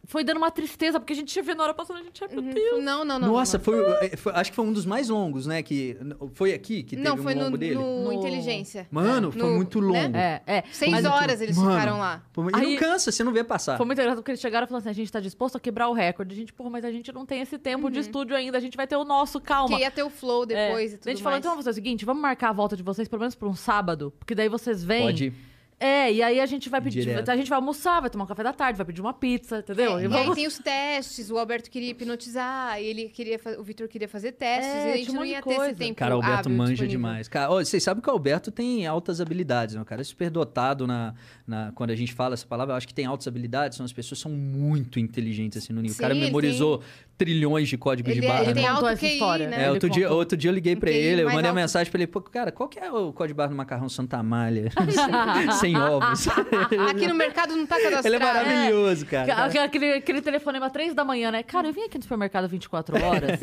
foi 0.08 0.24
dando 0.24 0.38
uma 0.38 0.50
tristeza, 0.50 1.00
porque 1.02 1.12
a 1.12 1.16
gente 1.16 1.36
ia 1.36 1.44
vendo 1.44 1.60
a 1.62 1.66
hora 1.66 1.74
passando, 1.74 1.98
a 2.00 2.02
gente, 2.04 2.24
ai 2.24 2.30
meu 2.32 2.42
Deus. 2.42 2.82
Não, 2.84 3.04
não, 3.04 3.20
não. 3.20 3.28
Nossa, 3.34 3.58
não. 3.58 3.64
Foi, 3.66 3.78
é, 4.02 4.16
foi- 4.16 4.32
Acho 4.34 4.50
que 4.52 4.56
foi 4.56 4.66
um 4.66 4.72
dos 4.72 4.86
mais 4.86 5.10
longos, 5.10 5.46
né? 5.46 5.62
Que, 5.62 5.98
foi 6.34 6.54
aqui 6.54 6.82
que 6.82 6.96
teve 6.96 7.08
Não, 7.08 7.18
foi 7.18 7.34
um 7.34 7.38
no, 7.38 7.44
longo 7.44 7.58
dele? 7.58 7.76
no 7.76 8.06
No- 8.06 8.14
Inteligência. 8.14 8.88
Mano, 8.90 9.32
foi 9.34 9.42
No- 9.42 9.56
muito 9.58 9.82
né? 9.82 10.04
longo. 10.04 10.18
É, 10.18 10.42
é. 10.48 10.64
Seis 10.72 10.92
Mas 10.92 11.06
horas 11.06 11.42
eles 11.42 11.58
Mano, 11.58 11.72
ficaram 11.72 11.98
lá. 12.00 12.24
Pô, 12.32 12.44
E 12.50 12.52
Aí- 12.54 12.72
não 12.72 12.80
cansa, 12.80 13.12
você 13.12 13.22
não 13.24 13.34
vê 13.34 13.44
passar. 13.44 13.76
Foi 13.76 13.86
muito 13.86 14.00
engraçado 14.00 14.20
porque 14.20 14.32
eles 14.32 14.40
chegaram 14.42 14.66
e 14.66 14.68
falaram 14.70 14.80
assim: 14.82 14.90
a 14.90 14.94
gente 14.94 15.12
tá 15.12 15.20
disposto 15.20 15.58
a 15.58 15.60
quebrar 15.60 15.90
o 15.90 15.94
recorde. 15.94 16.34
A 16.34 16.38
gente, 16.38 16.54
porra, 16.54 16.70
mas 16.70 16.86
a 16.86 16.92
gente 16.92 17.12
não 17.12 17.26
tem 17.26 17.42
esse 17.42 17.58
tempo 17.58 17.92
de 17.92 18.00
estúdio 18.00 18.36
ainda, 18.36 18.58
a 18.58 18.62
gente 18.62 18.78
vai 18.78 18.88
ter 18.88 18.96
o 18.96 19.04
nosso, 19.04 19.42
calma. 19.42 19.76
Que 19.76 19.82
ia 19.84 19.92
ter 19.92 20.04
o 20.04 20.10
flow 20.10 20.44
É. 20.44 20.46
depois 20.46 20.94
e 20.94 20.98
tudo 20.98 21.08
a 21.10 21.12
gente 21.12 21.22
falou, 21.22 21.34
mais. 21.34 21.42
então 21.42 21.52
vamos 21.52 21.66
fazer 21.66 21.72
o 21.72 21.84
seguinte, 21.84 22.06
vamos 22.06 22.22
marcar 22.22 22.50
a 22.50 22.54
volta 22.54 22.78
de 22.78 22.84
vocês 22.84 23.10
pelo 23.10 23.20
menos 23.20 23.36
pra 23.36 23.48
um 23.50 23.54
sábado, 23.56 24.14
porque 24.18 24.34
daí 24.34 24.48
vocês 24.48 24.82
vêm. 24.84 25.02
Pode. 25.08 25.34
É, 25.80 26.12
e 26.12 26.24
aí 26.24 26.40
a 26.40 26.46
gente 26.48 26.70
vai 26.70 26.82
pedir, 26.82 27.02
Direto. 27.04 27.30
a 27.30 27.36
gente 27.38 27.50
vai 27.50 27.56
almoçar, 27.58 28.00
vai 28.02 28.10
tomar 28.10 28.24
um 28.24 28.28
café 28.28 28.42
da 28.44 28.52
tarde, 28.52 28.78
vai 28.78 28.86
pedir 28.86 29.00
uma 29.00 29.14
pizza, 29.14 29.60
entendeu? 29.60 29.92
É, 29.98 30.00
E 30.00 30.02
e 30.02 30.06
aí 30.06 30.08
vamos- 30.08 30.36
tem 30.36 30.48
os 30.48 30.58
testes, 30.58 31.30
o 31.30 31.38
Alberto 31.38 31.70
queria 31.70 31.92
hipnotizar, 31.92 32.82
e 32.82 32.86
ele 32.86 33.10
queria 33.10 33.38
fa- 33.38 33.56
o 33.60 33.64
Vitor 33.64 33.88
queria 33.88 34.08
fazer 34.08 34.32
testes, 34.32 34.74
É, 34.74 34.90
e 34.90 34.94
a 34.94 34.98
gente 34.98 35.12
não 35.14 35.24
ia 35.24 35.40
ter 35.42 35.50
esse 35.50 35.58
coisa. 35.60 35.76
tempo 35.78 35.96
Cara, 35.96 36.16
o 36.16 36.18
Alberto 36.18 36.40
hábil 36.48 36.52
manja 36.58 36.72
disponível. 36.72 36.98
demais. 36.98 37.28
Cara, 37.28 37.52
ó, 37.52 37.64
vocês 37.64 37.84
sabem 37.84 38.02
que 38.02 38.10
o 38.10 38.12
Alberto 38.14 38.50
tem 38.52 38.88
altas 38.88 39.22
habilidades, 39.22 39.76
né? 39.76 39.82
O 39.82 39.86
cara 39.86 40.02
é 40.02 40.04
super 40.04 40.32
dotado 40.32 40.88
na, 40.88 41.14
na- 41.46 41.72
Quando 41.76 41.92
a 41.92 41.96
gente 41.96 42.12
fala 42.14 42.34
essa 42.34 42.48
palavra, 42.48 42.74
eu 42.74 42.78
acho 42.78 42.88
que 42.88 42.94
tem 42.94 43.06
altas 43.06 43.28
habilidades, 43.28 43.78
são 43.78 43.86
as 43.86 43.94
pessoas 43.94 44.18
que 44.20 44.24
são 44.24 44.32
muito 44.32 45.00
inteligentes 45.00 45.64
assim 45.64 45.74
no 45.74 45.82
nível. 45.82 45.96
o 45.96 46.00
cara 46.00 46.14
Sim, 46.14 46.20
ele 46.22 46.26
memorizou 46.28 46.82
trilhões 47.18 47.68
de 47.68 47.78
códigos 47.78 48.12
Ele, 48.12 48.22
de 48.22 48.26
é- 48.28 48.30
barra. 48.30 48.42
ele 48.44 48.54
né? 48.54 48.62
tem 48.62 48.68
alto 48.68 48.86
QI, 48.98 49.14
história. 49.14 49.48
né? 49.48 49.58
É, 49.58 49.62
Ele 49.64 49.70
outro 49.72 49.90
dia, 49.90 50.04
contou. 50.06 50.18
outro 50.20 50.38
dia 50.38 50.50
eu 50.52 50.54
liguei 50.54 50.76
pra 50.76 50.90
Um 50.90 50.94
QI 50.94 51.00
ele, 51.00 51.22
eu 51.24 51.30
mandei 51.32 51.50
uma 51.50 51.56
mensagem 51.62 51.90
pra 51.92 52.00
ele, 52.00 52.08
pô, 52.08 52.22
cara, 52.22 52.52
qual 52.52 52.70
que 52.70 52.80
é 52.80 52.92
o 52.92 53.12
código 53.12 53.28
de 53.30 53.34
barra 53.34 53.50
do 53.50 53.56
macarrão 53.56 53.90
Santa 53.90 54.22
Malha? 54.22 54.70
Sem 55.60 55.76
ovos. 55.78 56.28
Aqui 56.90 57.08
no 57.08 57.16
mercado 57.16 57.56
não 57.56 57.66
tá 57.66 57.76
cadastrado. 57.76 58.08
ele 58.08 58.16
é 58.16 58.20
maravilhoso, 58.20 59.06
cara. 59.06 59.46
Aquele, 59.46 59.64
aquele, 59.64 59.94
aquele 59.94 60.22
telefonema 60.22 60.70
três 60.70 60.94
da 60.94 61.04
manhã, 61.04 61.32
né? 61.32 61.44
Cara, 61.44 61.68
eu 61.68 61.74
vim 61.74 61.84
aqui 61.84 61.98
no 61.98 62.04
supermercado 62.04 62.48
24 62.48 62.96
horas 63.04 63.40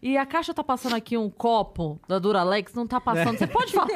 e 0.00 0.16
a 0.16 0.24
caixa 0.26 0.54
tá 0.54 0.62
passando 0.62 0.94
aqui 0.94 1.16
um 1.16 1.28
copo 1.30 2.00
da 2.08 2.18
Duralex, 2.18 2.74
não 2.74 2.86
tá 2.86 3.00
passando. 3.00 3.38
Você 3.38 3.46
pode 3.46 3.72
falar? 3.72 3.88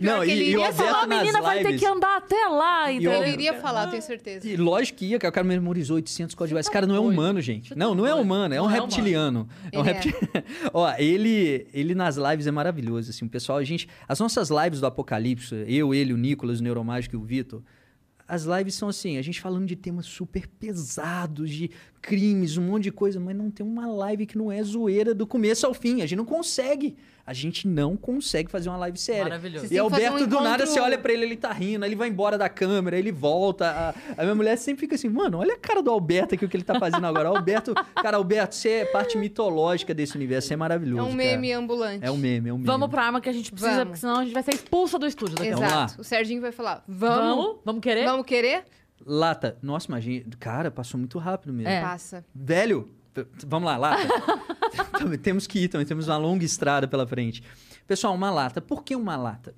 Não, 0.00 0.20
que 0.22 0.30
ele 0.30 0.44
e, 0.44 0.50
e 0.52 0.54
Alberto 0.56 0.82
Essa 0.82 0.92
nas 0.92 1.06
menina 1.08 1.40
vai 1.42 1.62
ter 1.62 1.78
que 1.78 1.86
andar 1.86 2.16
até 2.18 2.46
lá, 2.46 2.90
E 2.92 2.96
o 2.98 3.00
entendeu? 3.00 3.22
Eu 3.22 3.28
iria 3.28 3.54
falar, 3.54 3.84
eu 3.84 3.90
tenho 3.90 4.02
certeza. 4.02 4.46
E 4.48 4.56
lógico 4.56 4.98
que 4.98 5.06
ia, 5.06 5.18
cara. 5.18 5.30
O 5.30 5.34
cara 5.34 5.46
memorizou 5.46 5.96
800 5.96 6.34
códigos 6.34 6.48
de 6.50 6.54
barra. 6.54 6.60
Esse 6.60 6.70
cara 6.70 6.86
não 6.86 6.94
é 6.94 6.98
doido. 6.98 7.15
Humano, 7.16 7.40
gente. 7.40 7.76
Não, 7.76 7.94
não 7.94 8.06
é 8.06 8.14
humano, 8.14 8.54
é 8.54 8.60
um 8.60 8.70
é 8.70 8.74
reptiliano. 8.74 9.48
É 9.72 9.78
um 9.78 9.86
Ele 9.86 9.90
é. 9.90 10.44
Ó, 10.72 10.92
ele, 10.98 11.66
ele 11.72 11.94
nas 11.94 12.16
lives 12.16 12.46
é 12.46 12.50
maravilhoso, 12.50 13.10
assim. 13.10 13.24
O 13.24 13.28
pessoal, 13.28 13.58
a 13.58 13.64
gente... 13.64 13.88
As 14.06 14.20
nossas 14.20 14.50
lives 14.50 14.80
do 14.80 14.86
Apocalipse, 14.86 15.54
eu, 15.66 15.94
ele, 15.94 16.12
o 16.12 16.16
Nicolas, 16.16 16.60
o 16.60 16.62
Neuromágico 16.62 17.14
e 17.14 17.18
o 17.18 17.22
Vitor... 17.22 17.62
As 18.28 18.42
lives 18.42 18.74
são 18.74 18.88
assim, 18.88 19.18
a 19.18 19.22
gente 19.22 19.40
falando 19.40 19.66
de 19.66 19.76
temas 19.76 20.04
super 20.04 20.48
pesados, 20.48 21.48
de 21.48 21.70
crimes, 22.02 22.56
um 22.56 22.62
monte 22.62 22.84
de 22.84 22.90
coisa, 22.90 23.20
mas 23.20 23.36
não 23.36 23.52
tem 23.52 23.64
uma 23.64 23.86
live 23.86 24.26
que 24.26 24.36
não 24.36 24.50
é 24.50 24.60
zoeira 24.64 25.14
do 25.14 25.28
começo 25.28 25.64
ao 25.64 25.72
fim. 25.72 26.02
A 26.02 26.06
gente 26.06 26.16
não 26.16 26.24
consegue. 26.24 26.96
A 27.26 27.32
gente 27.32 27.66
não 27.66 27.96
consegue 27.96 28.48
fazer 28.48 28.68
uma 28.68 28.76
live 28.78 28.96
séria. 28.96 29.24
Maravilhoso. 29.24 29.66
E 29.74 29.76
Alberto, 29.76 30.22
um 30.22 30.28
do 30.28 30.36
nada, 30.36 30.48
encontro- 30.62 30.66
você 30.68 30.78
olha 30.78 30.96
pra 30.96 31.12
ele, 31.12 31.24
ele 31.24 31.36
tá 31.36 31.50
rindo, 31.52 31.84
aí 31.84 31.88
ele 31.88 31.96
vai 31.96 32.08
embora 32.08 32.38
da 32.38 32.48
câmera, 32.48 32.96
ele 32.96 33.10
volta. 33.10 33.68
A, 34.16 34.20
a 34.20 34.22
minha 34.22 34.34
mulher 34.36 34.56
sempre 34.56 34.82
fica 34.82 34.94
assim, 34.94 35.08
mano, 35.08 35.38
olha 35.38 35.54
a 35.54 35.58
cara 35.58 35.82
do 35.82 35.90
Alberto 35.90 36.36
aqui, 36.36 36.44
o 36.44 36.48
que 36.48 36.56
ele 36.56 36.62
tá 36.62 36.78
fazendo 36.78 37.04
agora. 37.04 37.28
Alberto, 37.28 37.74
cara, 38.00 38.16
Alberto, 38.16 38.54
você 38.54 38.68
é 38.70 38.84
parte 38.84 39.18
mitológica 39.18 39.92
desse 39.92 40.14
universo, 40.14 40.46
você 40.46 40.54
é 40.54 40.56
maravilhoso. 40.56 41.00
É 41.00 41.02
um 41.02 41.06
cara. 41.16 41.16
meme 41.16 41.52
ambulante. 41.52 42.04
É 42.06 42.10
um 42.12 42.16
meme, 42.16 42.48
é 42.48 42.52
um 42.52 42.56
meme. 42.58 42.66
Vamos 42.66 42.88
pra 42.88 43.02
arma 43.04 43.20
que 43.20 43.28
a 43.28 43.32
gente 43.32 43.50
precisa, 43.50 43.72
Vamos. 43.72 43.84
porque 43.86 44.00
senão 44.00 44.18
a 44.20 44.24
gente 44.24 44.32
vai 44.34 44.42
ser 44.44 44.54
expulsa 44.54 44.96
do 44.96 45.06
estúdio 45.06 45.34
daqui 45.34 45.48
Exato. 45.50 45.72
lá. 45.74 45.86
O 45.98 46.04
Serginho 46.04 46.40
vai 46.40 46.52
falar, 46.52 46.84
vamos, 46.86 47.16
Vamos? 47.18 47.56
Vamos 47.64 47.80
querer? 47.82 48.04
vamos 48.04 48.24
querer? 48.24 48.64
Lata. 49.04 49.56
Nossa, 49.62 49.88
imagina. 49.88 50.24
Cara, 50.38 50.70
passou 50.70 50.96
muito 50.98 51.18
rápido 51.18 51.52
mesmo. 51.52 51.68
É. 51.70 51.80
Passa. 51.82 52.24
Velho, 52.34 52.88
vamos 53.46 53.66
lá, 53.66 53.76
lata. 53.76 54.08
Também 54.98 55.18
temos 55.18 55.46
que 55.46 55.60
ir, 55.60 55.68
também 55.68 55.86
temos 55.86 56.08
uma 56.08 56.16
longa 56.16 56.44
estrada 56.44 56.88
pela 56.88 57.06
frente. 57.06 57.42
Pessoal, 57.86 58.14
uma 58.14 58.30
lata. 58.30 58.60
Por 58.60 58.82
que 58.82 58.96
uma 58.96 59.16
lata? 59.16 59.54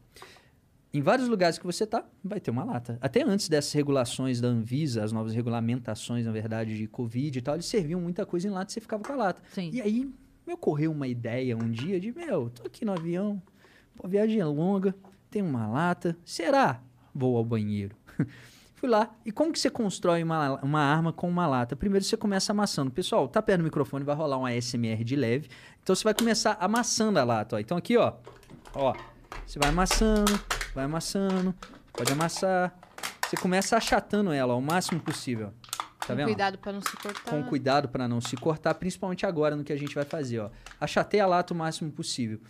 Em 0.92 1.02
vários 1.02 1.28
lugares 1.28 1.58
que 1.58 1.66
você 1.66 1.86
tá, 1.86 2.04
vai 2.24 2.40
ter 2.40 2.50
uma 2.50 2.64
lata. 2.64 2.98
Até 3.00 3.22
antes 3.22 3.48
dessas 3.48 3.72
regulações 3.72 4.40
da 4.40 4.48
Anvisa, 4.48 5.04
as 5.04 5.12
novas 5.12 5.34
regulamentações, 5.34 6.24
na 6.26 6.32
verdade, 6.32 6.76
de 6.76 6.86
Covid 6.86 7.38
e 7.38 7.42
tal, 7.42 7.54
eles 7.54 7.66
serviam 7.66 8.00
muita 8.00 8.24
coisa 8.24 8.48
em 8.48 8.50
lata 8.50 8.70
e 8.70 8.74
você 8.74 8.80
ficava 8.80 9.02
com 9.02 9.12
a 9.12 9.16
lata. 9.16 9.42
Sim. 9.52 9.70
E 9.72 9.82
aí 9.82 10.10
me 10.46 10.54
ocorreu 10.54 10.90
uma 10.90 11.06
ideia 11.06 11.56
um 11.56 11.70
dia 11.70 12.00
de, 12.00 12.10
meu, 12.12 12.48
tô 12.48 12.66
aqui 12.66 12.84
no 12.84 12.92
avião, 12.92 13.40
pô, 13.94 14.06
a 14.06 14.08
viagem 14.08 14.40
é 14.40 14.44
longa, 14.44 14.94
tem 15.30 15.42
uma 15.42 15.66
lata, 15.66 16.16
será? 16.24 16.82
Vou 17.14 17.36
ao 17.36 17.44
banheiro. 17.44 17.94
Fui 18.78 18.88
lá. 18.88 19.10
E 19.24 19.32
como 19.32 19.52
que 19.52 19.58
você 19.58 19.68
constrói 19.68 20.22
uma, 20.22 20.60
uma 20.62 20.80
arma 20.80 21.12
com 21.12 21.28
uma 21.28 21.46
lata? 21.48 21.74
Primeiro 21.74 22.04
você 22.04 22.16
começa 22.16 22.52
amassando. 22.52 22.90
Pessoal, 22.92 23.26
tá 23.26 23.42
perto 23.42 23.58
do 23.60 23.64
microfone, 23.64 24.04
vai 24.04 24.14
rolar 24.14 24.38
um 24.38 24.46
ASMR 24.46 25.02
de 25.02 25.16
leve. 25.16 25.48
Então 25.82 25.96
você 25.96 26.04
vai 26.04 26.14
começar 26.14 26.56
amassando 26.60 27.18
a 27.18 27.24
lata. 27.24 27.56
Ó. 27.56 27.58
Então 27.58 27.76
aqui, 27.76 27.96
ó. 27.96 28.12
Ó. 28.72 28.94
Você 29.44 29.58
vai 29.58 29.70
amassando, 29.70 30.40
vai 30.74 30.84
amassando, 30.84 31.52
pode 31.92 32.12
amassar. 32.12 32.72
Você 33.26 33.36
começa 33.36 33.76
achatando 33.76 34.32
ela 34.32 34.54
ó, 34.54 34.58
o 34.58 34.62
máximo 34.62 35.00
possível. 35.00 35.52
Tá 35.98 36.08
Com 36.08 36.14
vendo? 36.14 36.26
cuidado 36.26 36.58
pra 36.58 36.72
não 36.72 36.80
se 36.80 36.96
cortar. 36.96 37.30
com 37.30 37.42
cuidado 37.42 37.88
para 37.88 38.08
não 38.08 38.20
se 38.20 38.36
cortar, 38.36 38.74
principalmente 38.74 39.26
agora 39.26 39.56
no 39.56 39.64
que 39.64 39.72
a 39.72 39.76
gente 39.76 39.94
vai 39.94 40.04
fazer, 40.04 40.38
ó. 40.38 40.50
Achatei 40.80 41.18
a 41.18 41.26
lata 41.26 41.52
o 41.52 41.56
máximo 41.56 41.90
possível. 41.90 42.40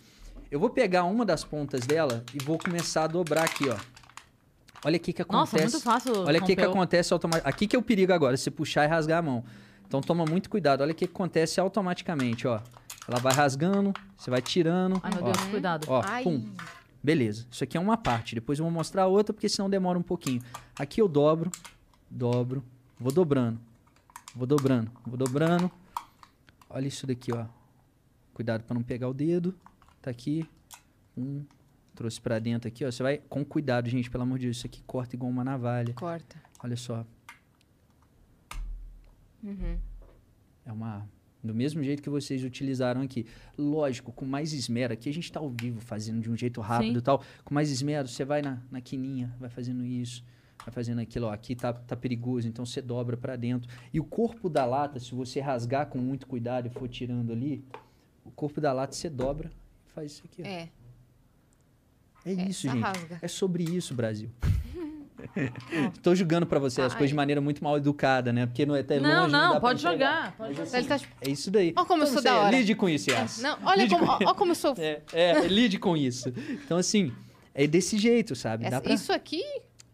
Eu 0.51 0.59
vou 0.59 0.69
pegar 0.69 1.03
uma 1.05 1.25
das 1.25 1.43
pontas 1.43 1.81
dela 1.85 2.23
e 2.33 2.43
vou 2.43 2.57
começar 2.57 3.03
a 3.05 3.07
dobrar 3.07 3.45
aqui, 3.45 3.67
ó. 3.67 3.75
Olha 4.83 4.95
aqui 4.95 5.11
que 5.11 5.21
Nossa, 5.29 5.55
acontece. 5.57 5.73
muito 5.73 5.83
fácil. 5.83 6.23
Olha 6.25 6.39
aqui 6.39 6.55
que 6.55 6.61
acontece 6.61 7.13
automaticamente. 7.13 7.55
Aqui 7.55 7.67
que 7.67 7.75
é 7.75 7.79
o 7.79 7.81
perigo 7.81 8.13
agora, 8.13 8.37
se 8.37 8.49
puxar 8.49 8.85
e 8.85 8.87
rasgar 8.87 9.19
a 9.19 9.21
mão. 9.21 9.43
Então 9.87 10.01
toma 10.01 10.25
muito 10.25 10.49
cuidado. 10.49 10.81
Olha 10.81 10.91
o 10.91 10.95
que 10.95 11.07
que 11.07 11.13
acontece 11.13 11.59
automaticamente, 11.59 12.47
ó. 12.47 12.59
Ela 13.07 13.19
vai 13.19 13.33
rasgando, 13.33 13.91
você 14.15 14.29
vai 14.29 14.41
tirando. 14.41 14.99
Ai, 15.03 15.11
meu 15.11 15.23
ó, 15.23 15.31
Deus, 15.31 15.43
cuidado. 15.47 15.85
Ó, 15.89 16.01
Ai. 16.05 16.23
pum. 16.23 16.45
Beleza. 17.01 17.47
Isso 17.49 17.63
aqui 17.63 17.75
é 17.75 17.79
uma 17.79 17.97
parte. 17.97 18.35
Depois 18.35 18.59
eu 18.59 18.65
vou 18.65 18.71
mostrar 18.71 19.03
a 19.03 19.07
outra, 19.07 19.33
porque 19.33 19.49
senão 19.49 19.69
demora 19.69 19.97
um 19.97 20.03
pouquinho. 20.03 20.41
Aqui 20.77 21.01
eu 21.01 21.07
dobro, 21.07 21.49
dobro, 22.09 22.63
vou 22.99 23.11
dobrando. 23.11 23.59
Vou 24.35 24.45
dobrando, 24.45 24.91
vou 25.05 25.17
dobrando. 25.17 25.71
Olha 26.69 26.87
isso 26.87 27.07
daqui, 27.07 27.33
ó. 27.33 27.45
Cuidado 28.33 28.63
pra 28.63 28.75
não 28.75 28.83
pegar 28.83 29.09
o 29.09 29.13
dedo. 29.13 29.55
Tá 30.01 30.11
aqui. 30.11 30.47
Um. 31.17 31.43
Trouxe 31.99 32.21
pra 32.21 32.39
dentro 32.39 32.65
aqui, 32.65 32.85
ó. 32.85 32.89
Você 32.89 33.03
vai 33.03 33.17
com 33.17 33.43
cuidado, 33.43 33.89
gente, 33.89 34.09
pelo 34.09 34.23
amor 34.23 34.39
de 34.39 34.45
Deus. 34.45 34.55
Isso 34.55 34.65
aqui 34.65 34.81
corta 34.87 35.17
igual 35.17 35.29
uma 35.29 35.43
navalha. 35.43 35.93
Corta. 35.93 36.41
Olha 36.63 36.77
só. 36.77 37.05
Uhum. 39.43 39.77
É 40.65 40.71
uma. 40.71 41.05
Do 41.43 41.53
mesmo 41.53 41.83
jeito 41.83 42.01
que 42.01 42.09
vocês 42.09 42.41
utilizaram 42.41 43.01
aqui. 43.01 43.25
Lógico, 43.57 44.13
com 44.13 44.23
mais 44.23 44.53
esmero. 44.53 44.93
Aqui 44.93 45.09
a 45.09 45.13
gente 45.13 45.29
tá 45.29 45.41
ao 45.41 45.49
vivo 45.49 45.81
fazendo 45.81 46.21
de 46.21 46.31
um 46.31 46.37
jeito 46.37 46.61
rápido 46.61 46.99
e 46.99 47.01
tal. 47.01 47.21
Com 47.43 47.53
mais 47.53 47.69
esmero, 47.69 48.07
você 48.07 48.23
vai 48.23 48.41
na, 48.41 48.61
na 48.71 48.79
quininha, 48.79 49.35
vai 49.37 49.49
fazendo 49.49 49.85
isso, 49.85 50.23
vai 50.63 50.73
fazendo 50.73 50.99
aquilo. 50.99 51.25
Ó, 51.25 51.33
aqui 51.33 51.53
tá, 51.53 51.73
tá 51.73 51.97
perigoso, 51.97 52.47
então 52.47 52.65
você 52.65 52.81
dobra 52.81 53.17
pra 53.17 53.35
dentro. 53.35 53.69
E 53.93 53.99
o 53.99 54.05
corpo 54.05 54.49
da 54.49 54.63
lata, 54.65 55.01
se 55.01 55.13
você 55.13 55.41
rasgar 55.41 55.87
com 55.87 55.97
muito 55.97 56.27
cuidado 56.27 56.67
e 56.67 56.69
for 56.69 56.87
tirando 56.87 57.33
ali, 57.33 57.61
o 58.23 58.31
corpo 58.31 58.61
da 58.61 58.71
lata 58.71 58.95
você 58.95 59.09
dobra 59.09 59.51
e 59.85 59.91
faz 59.91 60.13
isso 60.13 60.23
aqui. 60.23 60.43
ó. 60.43 60.45
É. 60.47 60.69
É, 62.37 62.47
isso, 62.49 62.67
essa 62.67 62.75
gente. 62.75 62.83
rasga. 62.85 63.19
É 63.21 63.27
sobre 63.27 63.63
isso, 63.63 63.93
Brasil. 63.93 64.29
Tô 66.01 66.15
julgando 66.15 66.45
pra 66.45 66.59
você 66.59 66.81
as 66.81 66.93
coisas 66.93 67.09
de 67.09 67.15
maneira 67.15 67.41
muito 67.41 67.63
mal 67.63 67.77
educada, 67.77 68.31
né? 68.31 68.45
Porque 68.45 68.65
não 68.65 68.75
é 68.75 68.79
até 68.79 68.99
Não, 68.99 69.21
longe, 69.23 69.31
não, 69.31 69.51
pra 69.51 69.59
pode 69.59 69.81
jogar. 69.81 70.31
Pode 70.37 70.53
jogar. 70.55 70.77
Ele 70.77 70.87
tá 70.87 70.95
assim, 70.95 71.05
É 71.21 71.29
isso 71.29 71.51
daí. 71.51 71.73
Ó 71.75 71.85
como 71.85 72.03
eu 72.03 72.07
Então, 72.07 72.13
sou 72.13 72.21
você 72.21 72.29
da 72.29 72.39
hora. 72.39 72.55
Lide 72.57 72.75
com 72.75 72.87
isso, 72.89 73.09
Yas. 73.11 73.41
Não, 73.41 73.57
olha 73.65 73.83
Lide 73.83 73.95
como, 73.95 74.17
com- 74.17 74.25
ó 74.25 74.33
como 74.33 74.51
eu 74.51 74.55
sou. 74.55 74.73
É, 74.79 75.01
é, 75.13 75.41
lide 75.47 75.77
com 75.77 75.95
isso. 75.97 76.29
Então, 76.63 76.77
assim, 76.77 77.11
é 77.53 77.67
desse 77.67 77.97
jeito, 77.97 78.35
sabe? 78.35 78.65
Essa- 78.65 78.79
pra... 78.81 78.93
Isso 78.93 79.11
aqui 79.11 79.43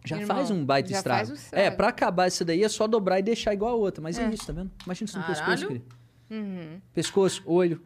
Já 0.05 0.17
irmão, 0.19 0.35
faz 0.37 0.51
um 0.51 0.63
baita 0.63 0.91
estrago. 0.91 1.33
estrago. 1.33 1.65
É, 1.65 1.71
pra 1.71 1.87
acabar 1.89 2.27
isso 2.27 2.45
daí 2.45 2.63
é 2.63 2.69
só 2.69 2.85
dobrar 2.87 3.19
e 3.19 3.23
deixar 3.23 3.53
igual 3.53 3.71
a 3.71 3.75
outra. 3.75 4.01
Mas 4.03 4.17
é, 4.19 4.25
É. 4.25 4.29
isso, 4.33 4.45
tá 4.45 4.53
vendo? 4.53 4.71
Imagina 4.85 5.07
isso 5.09 5.17
no 5.17 5.23
Caralho. 5.23 5.41
pescoço, 5.47 5.67
querido. 5.67 5.85
Uhum. 6.29 6.81
Pescoço, 6.93 7.41
olho. 7.45 7.81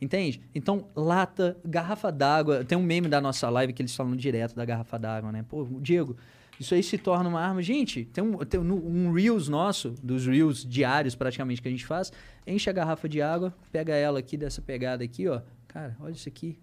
Entende? 0.00 0.40
Então, 0.54 0.86
lata, 0.94 1.56
garrafa 1.64 2.10
d'água. 2.12 2.64
Tem 2.64 2.78
um 2.78 2.82
meme 2.82 3.08
da 3.08 3.20
nossa 3.20 3.48
live 3.50 3.72
que 3.72 3.82
eles 3.82 3.94
falam 3.94 4.14
direto 4.14 4.54
da 4.54 4.64
garrafa 4.64 4.98
d'água, 4.98 5.32
né? 5.32 5.44
Pô, 5.48 5.66
Diego, 5.80 6.16
isso 6.58 6.72
aí 6.74 6.82
se 6.82 6.96
torna 6.98 7.28
uma 7.28 7.40
arma. 7.40 7.60
Gente, 7.62 8.04
tem 8.04 8.22
um, 8.22 8.38
tem 8.38 8.60
um, 8.60 8.72
um 9.08 9.12
Reels 9.12 9.48
nosso, 9.48 9.90
dos 10.02 10.26
Reels 10.26 10.64
diários 10.64 11.14
praticamente 11.16 11.60
que 11.60 11.66
a 11.68 11.70
gente 11.70 11.84
faz. 11.86 12.12
Enche 12.46 12.70
a 12.70 12.72
garrafa 12.72 13.08
de 13.08 13.20
água, 13.20 13.52
pega 13.72 13.94
ela 13.94 14.20
aqui 14.20 14.36
dessa 14.36 14.62
pegada 14.62 15.02
aqui, 15.02 15.26
ó. 15.28 15.40
Cara, 15.66 15.96
olha 16.00 16.12
isso 16.12 16.28
aqui. 16.28 16.58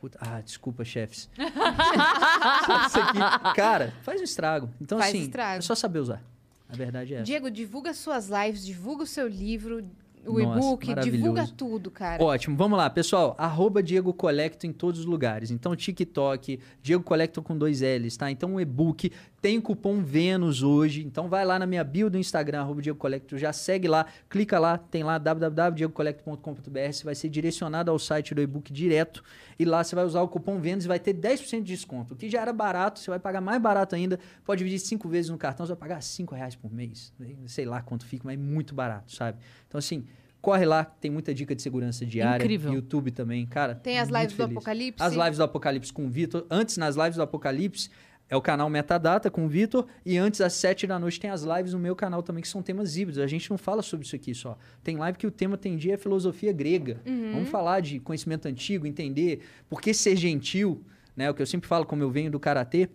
Puta- 0.00 0.18
ah, 0.20 0.40
desculpa, 0.40 0.84
chefes. 0.84 1.28
isso 2.86 2.98
aqui. 3.00 3.18
Cara, 3.56 3.92
faz 4.02 4.20
um 4.20 4.24
estrago. 4.24 4.70
Então, 4.80 4.98
Faz 4.98 5.10
assim, 5.10 5.22
estrago. 5.24 5.58
é 5.58 5.60
só 5.60 5.74
saber 5.74 5.98
usar. 5.98 6.22
A 6.68 6.76
verdade 6.76 7.12
é 7.14 7.16
essa. 7.16 7.24
Diego, 7.24 7.50
divulga 7.50 7.92
suas 7.94 8.28
lives, 8.28 8.64
divulga 8.64 9.02
o 9.02 9.06
seu 9.06 9.26
livro, 9.26 9.84
o 10.28 10.40
e-book, 10.40 10.94
divulga 10.96 11.46
tudo, 11.46 11.90
cara. 11.90 12.22
Ótimo, 12.22 12.56
vamos 12.56 12.78
lá, 12.78 12.88
pessoal. 12.88 13.34
Arroba 13.38 13.82
Diego 13.82 14.12
Colecto 14.12 14.66
em 14.66 14.72
todos 14.72 15.00
os 15.00 15.06
lugares. 15.06 15.50
Então, 15.50 15.74
TikTok, 15.74 16.60
Diego 16.82 17.02
Colecto 17.02 17.42
com 17.42 17.56
dois 17.56 17.80
L's, 17.80 18.16
tá? 18.16 18.30
Então, 18.30 18.54
o 18.54 18.60
e-book 18.60 19.10
tem 19.40 19.60
cupom 19.60 20.02
Vênus 20.02 20.62
hoje. 20.62 21.04
Então, 21.04 21.28
vai 21.28 21.44
lá 21.44 21.58
na 21.58 21.66
minha 21.66 21.84
bio 21.84 22.10
do 22.10 22.18
Instagram, 22.18 22.60
arroba 22.60 22.82
Diego 22.82 22.98
Colecto, 22.98 23.38
já 23.38 23.52
segue 23.52 23.86
lá, 23.88 24.06
clica 24.28 24.58
lá, 24.58 24.78
tem 24.78 25.02
lá 25.02 25.18
www.diegocolecto.com.br. 25.18 26.92
Você 26.92 27.04
vai 27.04 27.14
ser 27.14 27.28
direcionado 27.28 27.90
ao 27.90 27.98
site 27.98 28.34
do 28.34 28.42
e-book 28.42 28.72
direto. 28.72 29.22
E 29.58 29.64
lá 29.64 29.82
você 29.82 29.94
vai 29.94 30.04
usar 30.04 30.22
o 30.22 30.28
cupom 30.28 30.58
Vênus 30.60 30.84
e 30.84 30.88
vai 30.88 30.98
ter 30.98 31.14
10% 31.14 31.62
de 31.62 31.74
desconto. 31.74 32.14
O 32.14 32.16
que 32.16 32.28
já 32.28 32.40
era 32.40 32.52
barato, 32.52 33.00
você 33.00 33.10
vai 33.10 33.18
pagar 33.18 33.40
mais 33.40 33.60
barato 33.60 33.94
ainda. 33.94 34.18
Pode 34.44 34.58
dividir 34.58 34.78
cinco 34.78 35.08
vezes 35.08 35.30
no 35.30 35.38
cartão, 35.38 35.66
você 35.66 35.72
vai 35.72 35.80
pagar 35.80 36.02
5 36.02 36.34
reais 36.34 36.54
por 36.54 36.72
mês. 36.72 37.12
Sei 37.46 37.64
lá 37.64 37.80
quanto 37.82 38.04
fica, 38.04 38.24
mas 38.24 38.34
é 38.34 38.42
muito 38.42 38.74
barato, 38.74 39.12
sabe? 39.12 39.38
Então, 39.66 39.78
assim, 39.78 40.04
corre 40.40 40.64
lá, 40.64 40.84
tem 40.84 41.10
muita 41.10 41.34
dica 41.34 41.54
de 41.54 41.62
segurança 41.62 42.04
diária. 42.06 42.42
Incrível. 42.42 42.72
YouTube 42.72 43.10
também, 43.10 43.46
cara. 43.46 43.74
Tem 43.74 43.98
as 43.98 44.08
lives 44.08 44.32
do 44.32 44.36
feliz. 44.36 44.56
Apocalipse. 44.56 45.02
As 45.02 45.14
lives 45.14 45.38
do 45.38 45.44
Apocalipse 45.44 45.92
com 45.92 46.06
o 46.06 46.08
Vitor. 46.08 46.46
Antes, 46.50 46.76
nas 46.76 46.96
lives 46.96 47.16
do 47.16 47.22
Apocalipse, 47.22 47.90
é 48.30 48.36
o 48.36 48.42
canal 48.42 48.68
Metadata 48.68 49.30
com 49.30 49.46
o 49.46 49.48
Vitor. 49.48 49.86
E 50.04 50.18
antes, 50.18 50.40
às 50.40 50.52
7 50.54 50.86
da 50.86 50.98
noite, 50.98 51.18
tem 51.18 51.30
as 51.30 51.42
lives 51.42 51.72
no 51.72 51.78
meu 51.78 51.96
canal 51.96 52.22
também, 52.22 52.42
que 52.42 52.48
são 52.48 52.62
temas 52.62 52.96
híbridos. 52.96 53.22
A 53.22 53.26
gente 53.26 53.48
não 53.50 53.56
fala 53.56 53.82
sobre 53.82 54.06
isso 54.06 54.14
aqui 54.14 54.34
só. 54.34 54.58
Tem 54.82 54.96
live 54.96 55.18
que 55.18 55.26
o 55.26 55.30
tema 55.30 55.56
tem 55.56 55.76
dia 55.76 55.94
é 55.94 55.96
filosofia 55.96 56.52
grega. 56.52 57.00
Uhum. 57.06 57.32
Vamos 57.32 57.48
falar 57.48 57.80
de 57.80 57.98
conhecimento 58.00 58.46
antigo, 58.46 58.86
entender 58.86 59.40
por 59.68 59.80
que 59.80 59.94
ser 59.94 60.16
gentil, 60.16 60.82
né? 61.16 61.30
O 61.30 61.34
que 61.34 61.40
eu 61.40 61.46
sempre 61.46 61.68
falo, 61.68 61.86
como 61.86 62.02
eu 62.02 62.10
venho 62.10 62.30
do 62.30 62.38
Karatê. 62.38 62.88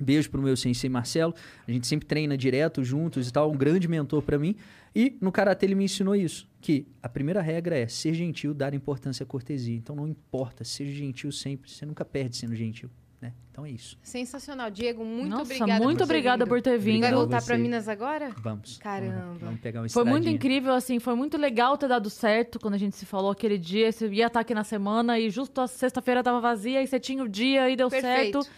Beijo 0.00 0.30
pro 0.30 0.42
meu 0.42 0.56
sensei 0.56 0.90
Marcelo. 0.90 1.34
A 1.66 1.70
gente 1.70 1.86
sempre 1.86 2.06
treina 2.06 2.36
direto 2.36 2.82
juntos 2.82 3.28
e 3.28 3.32
tal, 3.32 3.50
um 3.50 3.56
grande 3.56 3.86
mentor 3.86 4.22
para 4.22 4.38
mim. 4.38 4.56
E 4.94 5.16
no 5.20 5.32
karatê 5.32 5.66
ele 5.66 5.74
me 5.74 5.84
ensinou 5.84 6.14
isso, 6.14 6.46
que 6.60 6.86
a 7.02 7.08
primeira 7.08 7.40
regra 7.40 7.78
é 7.78 7.88
ser 7.88 8.12
gentil, 8.12 8.52
dar 8.52 8.74
importância 8.74 9.24
à 9.24 9.26
cortesia. 9.26 9.76
Então 9.76 9.96
não 9.96 10.06
importa, 10.06 10.64
seja 10.64 10.92
gentil 10.92 11.32
sempre, 11.32 11.70
você 11.70 11.86
nunca 11.86 12.04
perde 12.04 12.36
sendo 12.36 12.54
gentil, 12.54 12.90
né? 13.22 13.32
Então 13.52 13.64
é 13.64 13.70
isso. 13.70 13.96
Sensacional. 14.02 14.70
Diego, 14.70 15.04
muito 15.04 15.30
Nossa, 15.30 15.42
obrigada 15.42 15.84
muito 15.84 15.98
por 15.98 15.98
ter 15.98 16.04
obrigada 16.04 16.44
vindo. 16.44 16.48
por 16.48 16.60
ter 16.62 16.78
vindo. 16.78 17.00
Vai 17.02 17.12
voltar 17.12 17.42
pra 17.42 17.56
Você. 17.56 17.62
Minas 17.62 17.88
agora? 17.88 18.30
Vamos. 18.38 18.78
Caramba. 18.78 19.20
Vamos, 19.20 19.40
vamos 19.40 19.60
pegar 19.60 19.80
uma 19.80 19.88
Foi 19.88 20.04
muito 20.04 20.28
incrível, 20.28 20.74
assim, 20.74 20.98
foi 20.98 21.14
muito 21.14 21.38
legal 21.38 21.78
ter 21.78 21.88
dado 21.88 22.10
certo 22.10 22.58
quando 22.58 22.74
a 22.74 22.78
gente 22.78 22.96
se 22.96 23.06
falou 23.06 23.30
aquele 23.30 23.56
dia. 23.56 23.92
Você 23.92 24.08
ia 24.08 24.26
estar 24.26 24.40
aqui 24.40 24.52
na 24.54 24.64
semana 24.64 25.18
e 25.18 25.30
justo 25.30 25.60
a 25.60 25.66
sexta-feira 25.68 26.22
tava 26.22 26.40
vazia 26.40 26.82
e 26.82 26.86
você 26.86 26.98
tinha 26.98 27.22
o 27.22 27.28
dia 27.28 27.70
e 27.70 27.76
deu 27.76 27.88
Perfeito. 27.88 28.42
certo. 28.42 28.50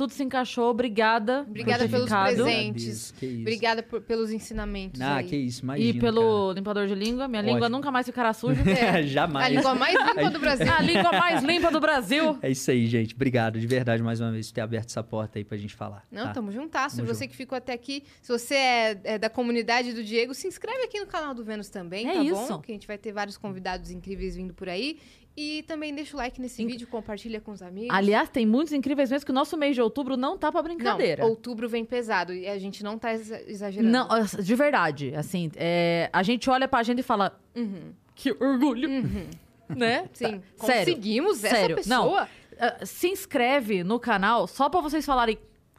Tudo 0.00 0.14
se 0.14 0.22
encaixou. 0.24 0.70
Obrigada. 0.70 1.42
Obrigada 1.46 1.86
pelos 1.86 2.04
ficado. 2.04 2.34
presentes. 2.36 2.82
Agradeço, 2.82 3.14
que 3.14 3.26
isso. 3.26 3.40
Obrigada 3.42 3.82
por- 3.82 4.00
pelos 4.00 4.30
ensinamentos 4.32 4.98
Ah, 4.98 5.16
aí. 5.16 5.26
que 5.26 5.36
isso, 5.36 5.62
imagina, 5.62 5.90
E 5.90 6.00
pelo 6.00 6.52
limpador 6.54 6.86
de 6.86 6.94
língua. 6.94 7.28
Minha 7.28 7.42
língua 7.42 7.60
Ótimo. 7.66 7.76
nunca 7.76 7.90
mais 7.90 8.06
ficará 8.06 8.32
suja. 8.34 8.62
cara. 8.64 8.98
A 8.98 9.02
Jamais. 9.02 9.54
língua 9.54 9.74
mais 9.74 9.94
limpa 9.94 10.30
do 10.30 10.38
Brasil. 10.40 10.72
a 10.72 10.80
língua 10.80 11.12
mais 11.12 11.44
limpa 11.44 11.70
do 11.70 11.80
Brasil. 11.80 12.38
É 12.40 12.50
isso 12.50 12.70
aí, 12.70 12.86
gente. 12.86 13.14
Obrigado 13.14 13.60
de 13.60 13.66
verdade 13.66 14.02
mais 14.02 14.20
uma 14.22 14.32
vez 14.32 14.48
por 14.48 14.54
ter 14.54 14.62
aberto 14.62 14.88
essa 14.88 15.02
porta 15.02 15.38
aí 15.38 15.44
pra 15.44 15.58
gente 15.58 15.74
falar. 15.74 16.02
Não, 16.10 16.28
tá? 16.28 16.32
tamo 16.32 16.50
juntasso. 16.50 16.96
Tamo 16.96 17.06
você 17.06 17.28
que 17.28 17.36
ficou 17.36 17.58
até 17.58 17.74
aqui, 17.74 18.02
se 18.22 18.32
você 18.32 18.54
é, 18.54 19.00
é 19.04 19.18
da 19.18 19.28
comunidade 19.28 19.92
do 19.92 20.02
Diego, 20.02 20.32
se 20.34 20.48
inscreve 20.48 20.84
aqui 20.84 20.98
no 20.98 21.06
canal 21.06 21.34
do 21.34 21.44
Vênus 21.44 21.68
também, 21.68 22.08
É 22.08 22.14
tá 22.14 22.22
isso. 22.22 22.34
bom? 22.48 22.58
Que 22.60 22.72
a 22.72 22.74
gente 22.74 22.86
vai 22.86 22.96
ter 22.96 23.12
vários 23.12 23.36
convidados 23.36 23.90
incríveis 23.90 24.34
vindo 24.34 24.54
por 24.54 24.66
aí. 24.66 24.98
E 25.36 25.62
também 25.62 25.94
deixa 25.94 26.14
o 26.14 26.18
like 26.18 26.40
nesse 26.40 26.62
Inc- 26.62 26.72
vídeo, 26.72 26.86
compartilha 26.88 27.40
com 27.40 27.52
os 27.52 27.62
amigos. 27.62 27.94
Aliás, 27.96 28.28
tem 28.28 28.44
muitos 28.44 28.72
incríveis 28.72 29.10
mesmo 29.10 29.24
que 29.24 29.30
o 29.32 29.34
nosso 29.34 29.56
mês 29.56 29.74
de 29.74 29.80
outubro 29.80 30.16
não 30.16 30.36
tá 30.36 30.50
pra 30.52 30.60
brincadeira. 30.62 31.22
Não, 31.22 31.30
outubro 31.30 31.68
vem 31.68 31.84
pesado 31.84 32.34
e 32.34 32.46
a 32.46 32.58
gente 32.58 32.82
não 32.82 32.98
tá 32.98 33.14
exa- 33.14 33.40
exagerando. 33.46 33.90
Não, 33.90 34.08
de 34.42 34.54
verdade, 34.54 35.14
assim, 35.14 35.50
é, 35.56 36.10
a 36.12 36.22
gente 36.22 36.50
olha 36.50 36.66
pra 36.68 36.80
agenda 36.80 37.00
e 37.00 37.04
fala, 37.04 37.40
Uhum, 37.56 37.92
que 38.14 38.32
orgulho, 38.32 38.88
né? 39.68 40.08
sim. 40.12 40.40
Tá, 40.58 40.66
sério, 40.66 40.84
Conseguimos 40.94 41.44
essa 41.44 41.54
sério. 41.56 41.76
Não, 41.86 42.02
pessoa. 42.10 42.28
Ah, 42.58 42.84
se 42.84 43.08
inscreve 43.08 43.82
no 43.82 43.98
canal 43.98 44.46
só 44.46 44.68
pra 44.68 44.80
vocês 44.82 45.06
falarem, 45.06 45.38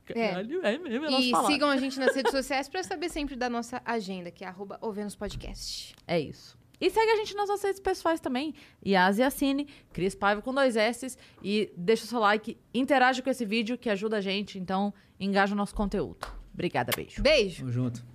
É. 0.09 0.29
caralho, 0.29 0.65
é, 0.65 0.77
mesmo, 0.79 1.05
é 1.05 1.09
nosso 1.11 1.21
E 1.23 1.45
sigam 1.53 1.69
a 1.69 1.77
gente 1.77 1.99
nas 1.99 2.15
redes 2.15 2.31
sociais 2.31 2.67
pra 2.67 2.81
saber 2.83 3.09
sempre 3.09 3.35
da 3.35 3.49
nossa 3.49 3.81
agenda, 3.85 4.31
que 4.31 4.43
é 4.43 4.47
arroba 4.47 4.79
Podcast. 5.19 5.93
É 6.07 6.19
isso. 6.19 6.57
E 6.81 6.89
segue 6.89 7.11
a 7.11 7.15
gente 7.15 7.35
nas 7.35 7.47
nossas 7.47 7.63
redes 7.63 7.79
pessoais 7.79 8.19
também. 8.19 8.55
Yas 8.85 9.19
Yassine, 9.19 9.67
Cris 9.93 10.15
Paiva 10.15 10.41
com 10.41 10.51
dois 10.53 10.75
S. 10.75 11.15
E 11.43 11.71
deixa 11.77 12.03
o 12.03 12.07
seu 12.07 12.19
like, 12.19 12.57
interage 12.73 13.21
com 13.21 13.29
esse 13.29 13.45
vídeo 13.45 13.77
que 13.77 13.89
ajuda 13.89 14.17
a 14.17 14.21
gente. 14.21 14.57
Então, 14.57 14.91
engaja 15.19 15.53
o 15.53 15.57
nosso 15.57 15.75
conteúdo. 15.75 16.27
Obrigada, 16.53 16.91
beijo. 16.95 17.21
Beijo! 17.21 17.59
Tamo 17.59 17.71
junto. 17.71 18.10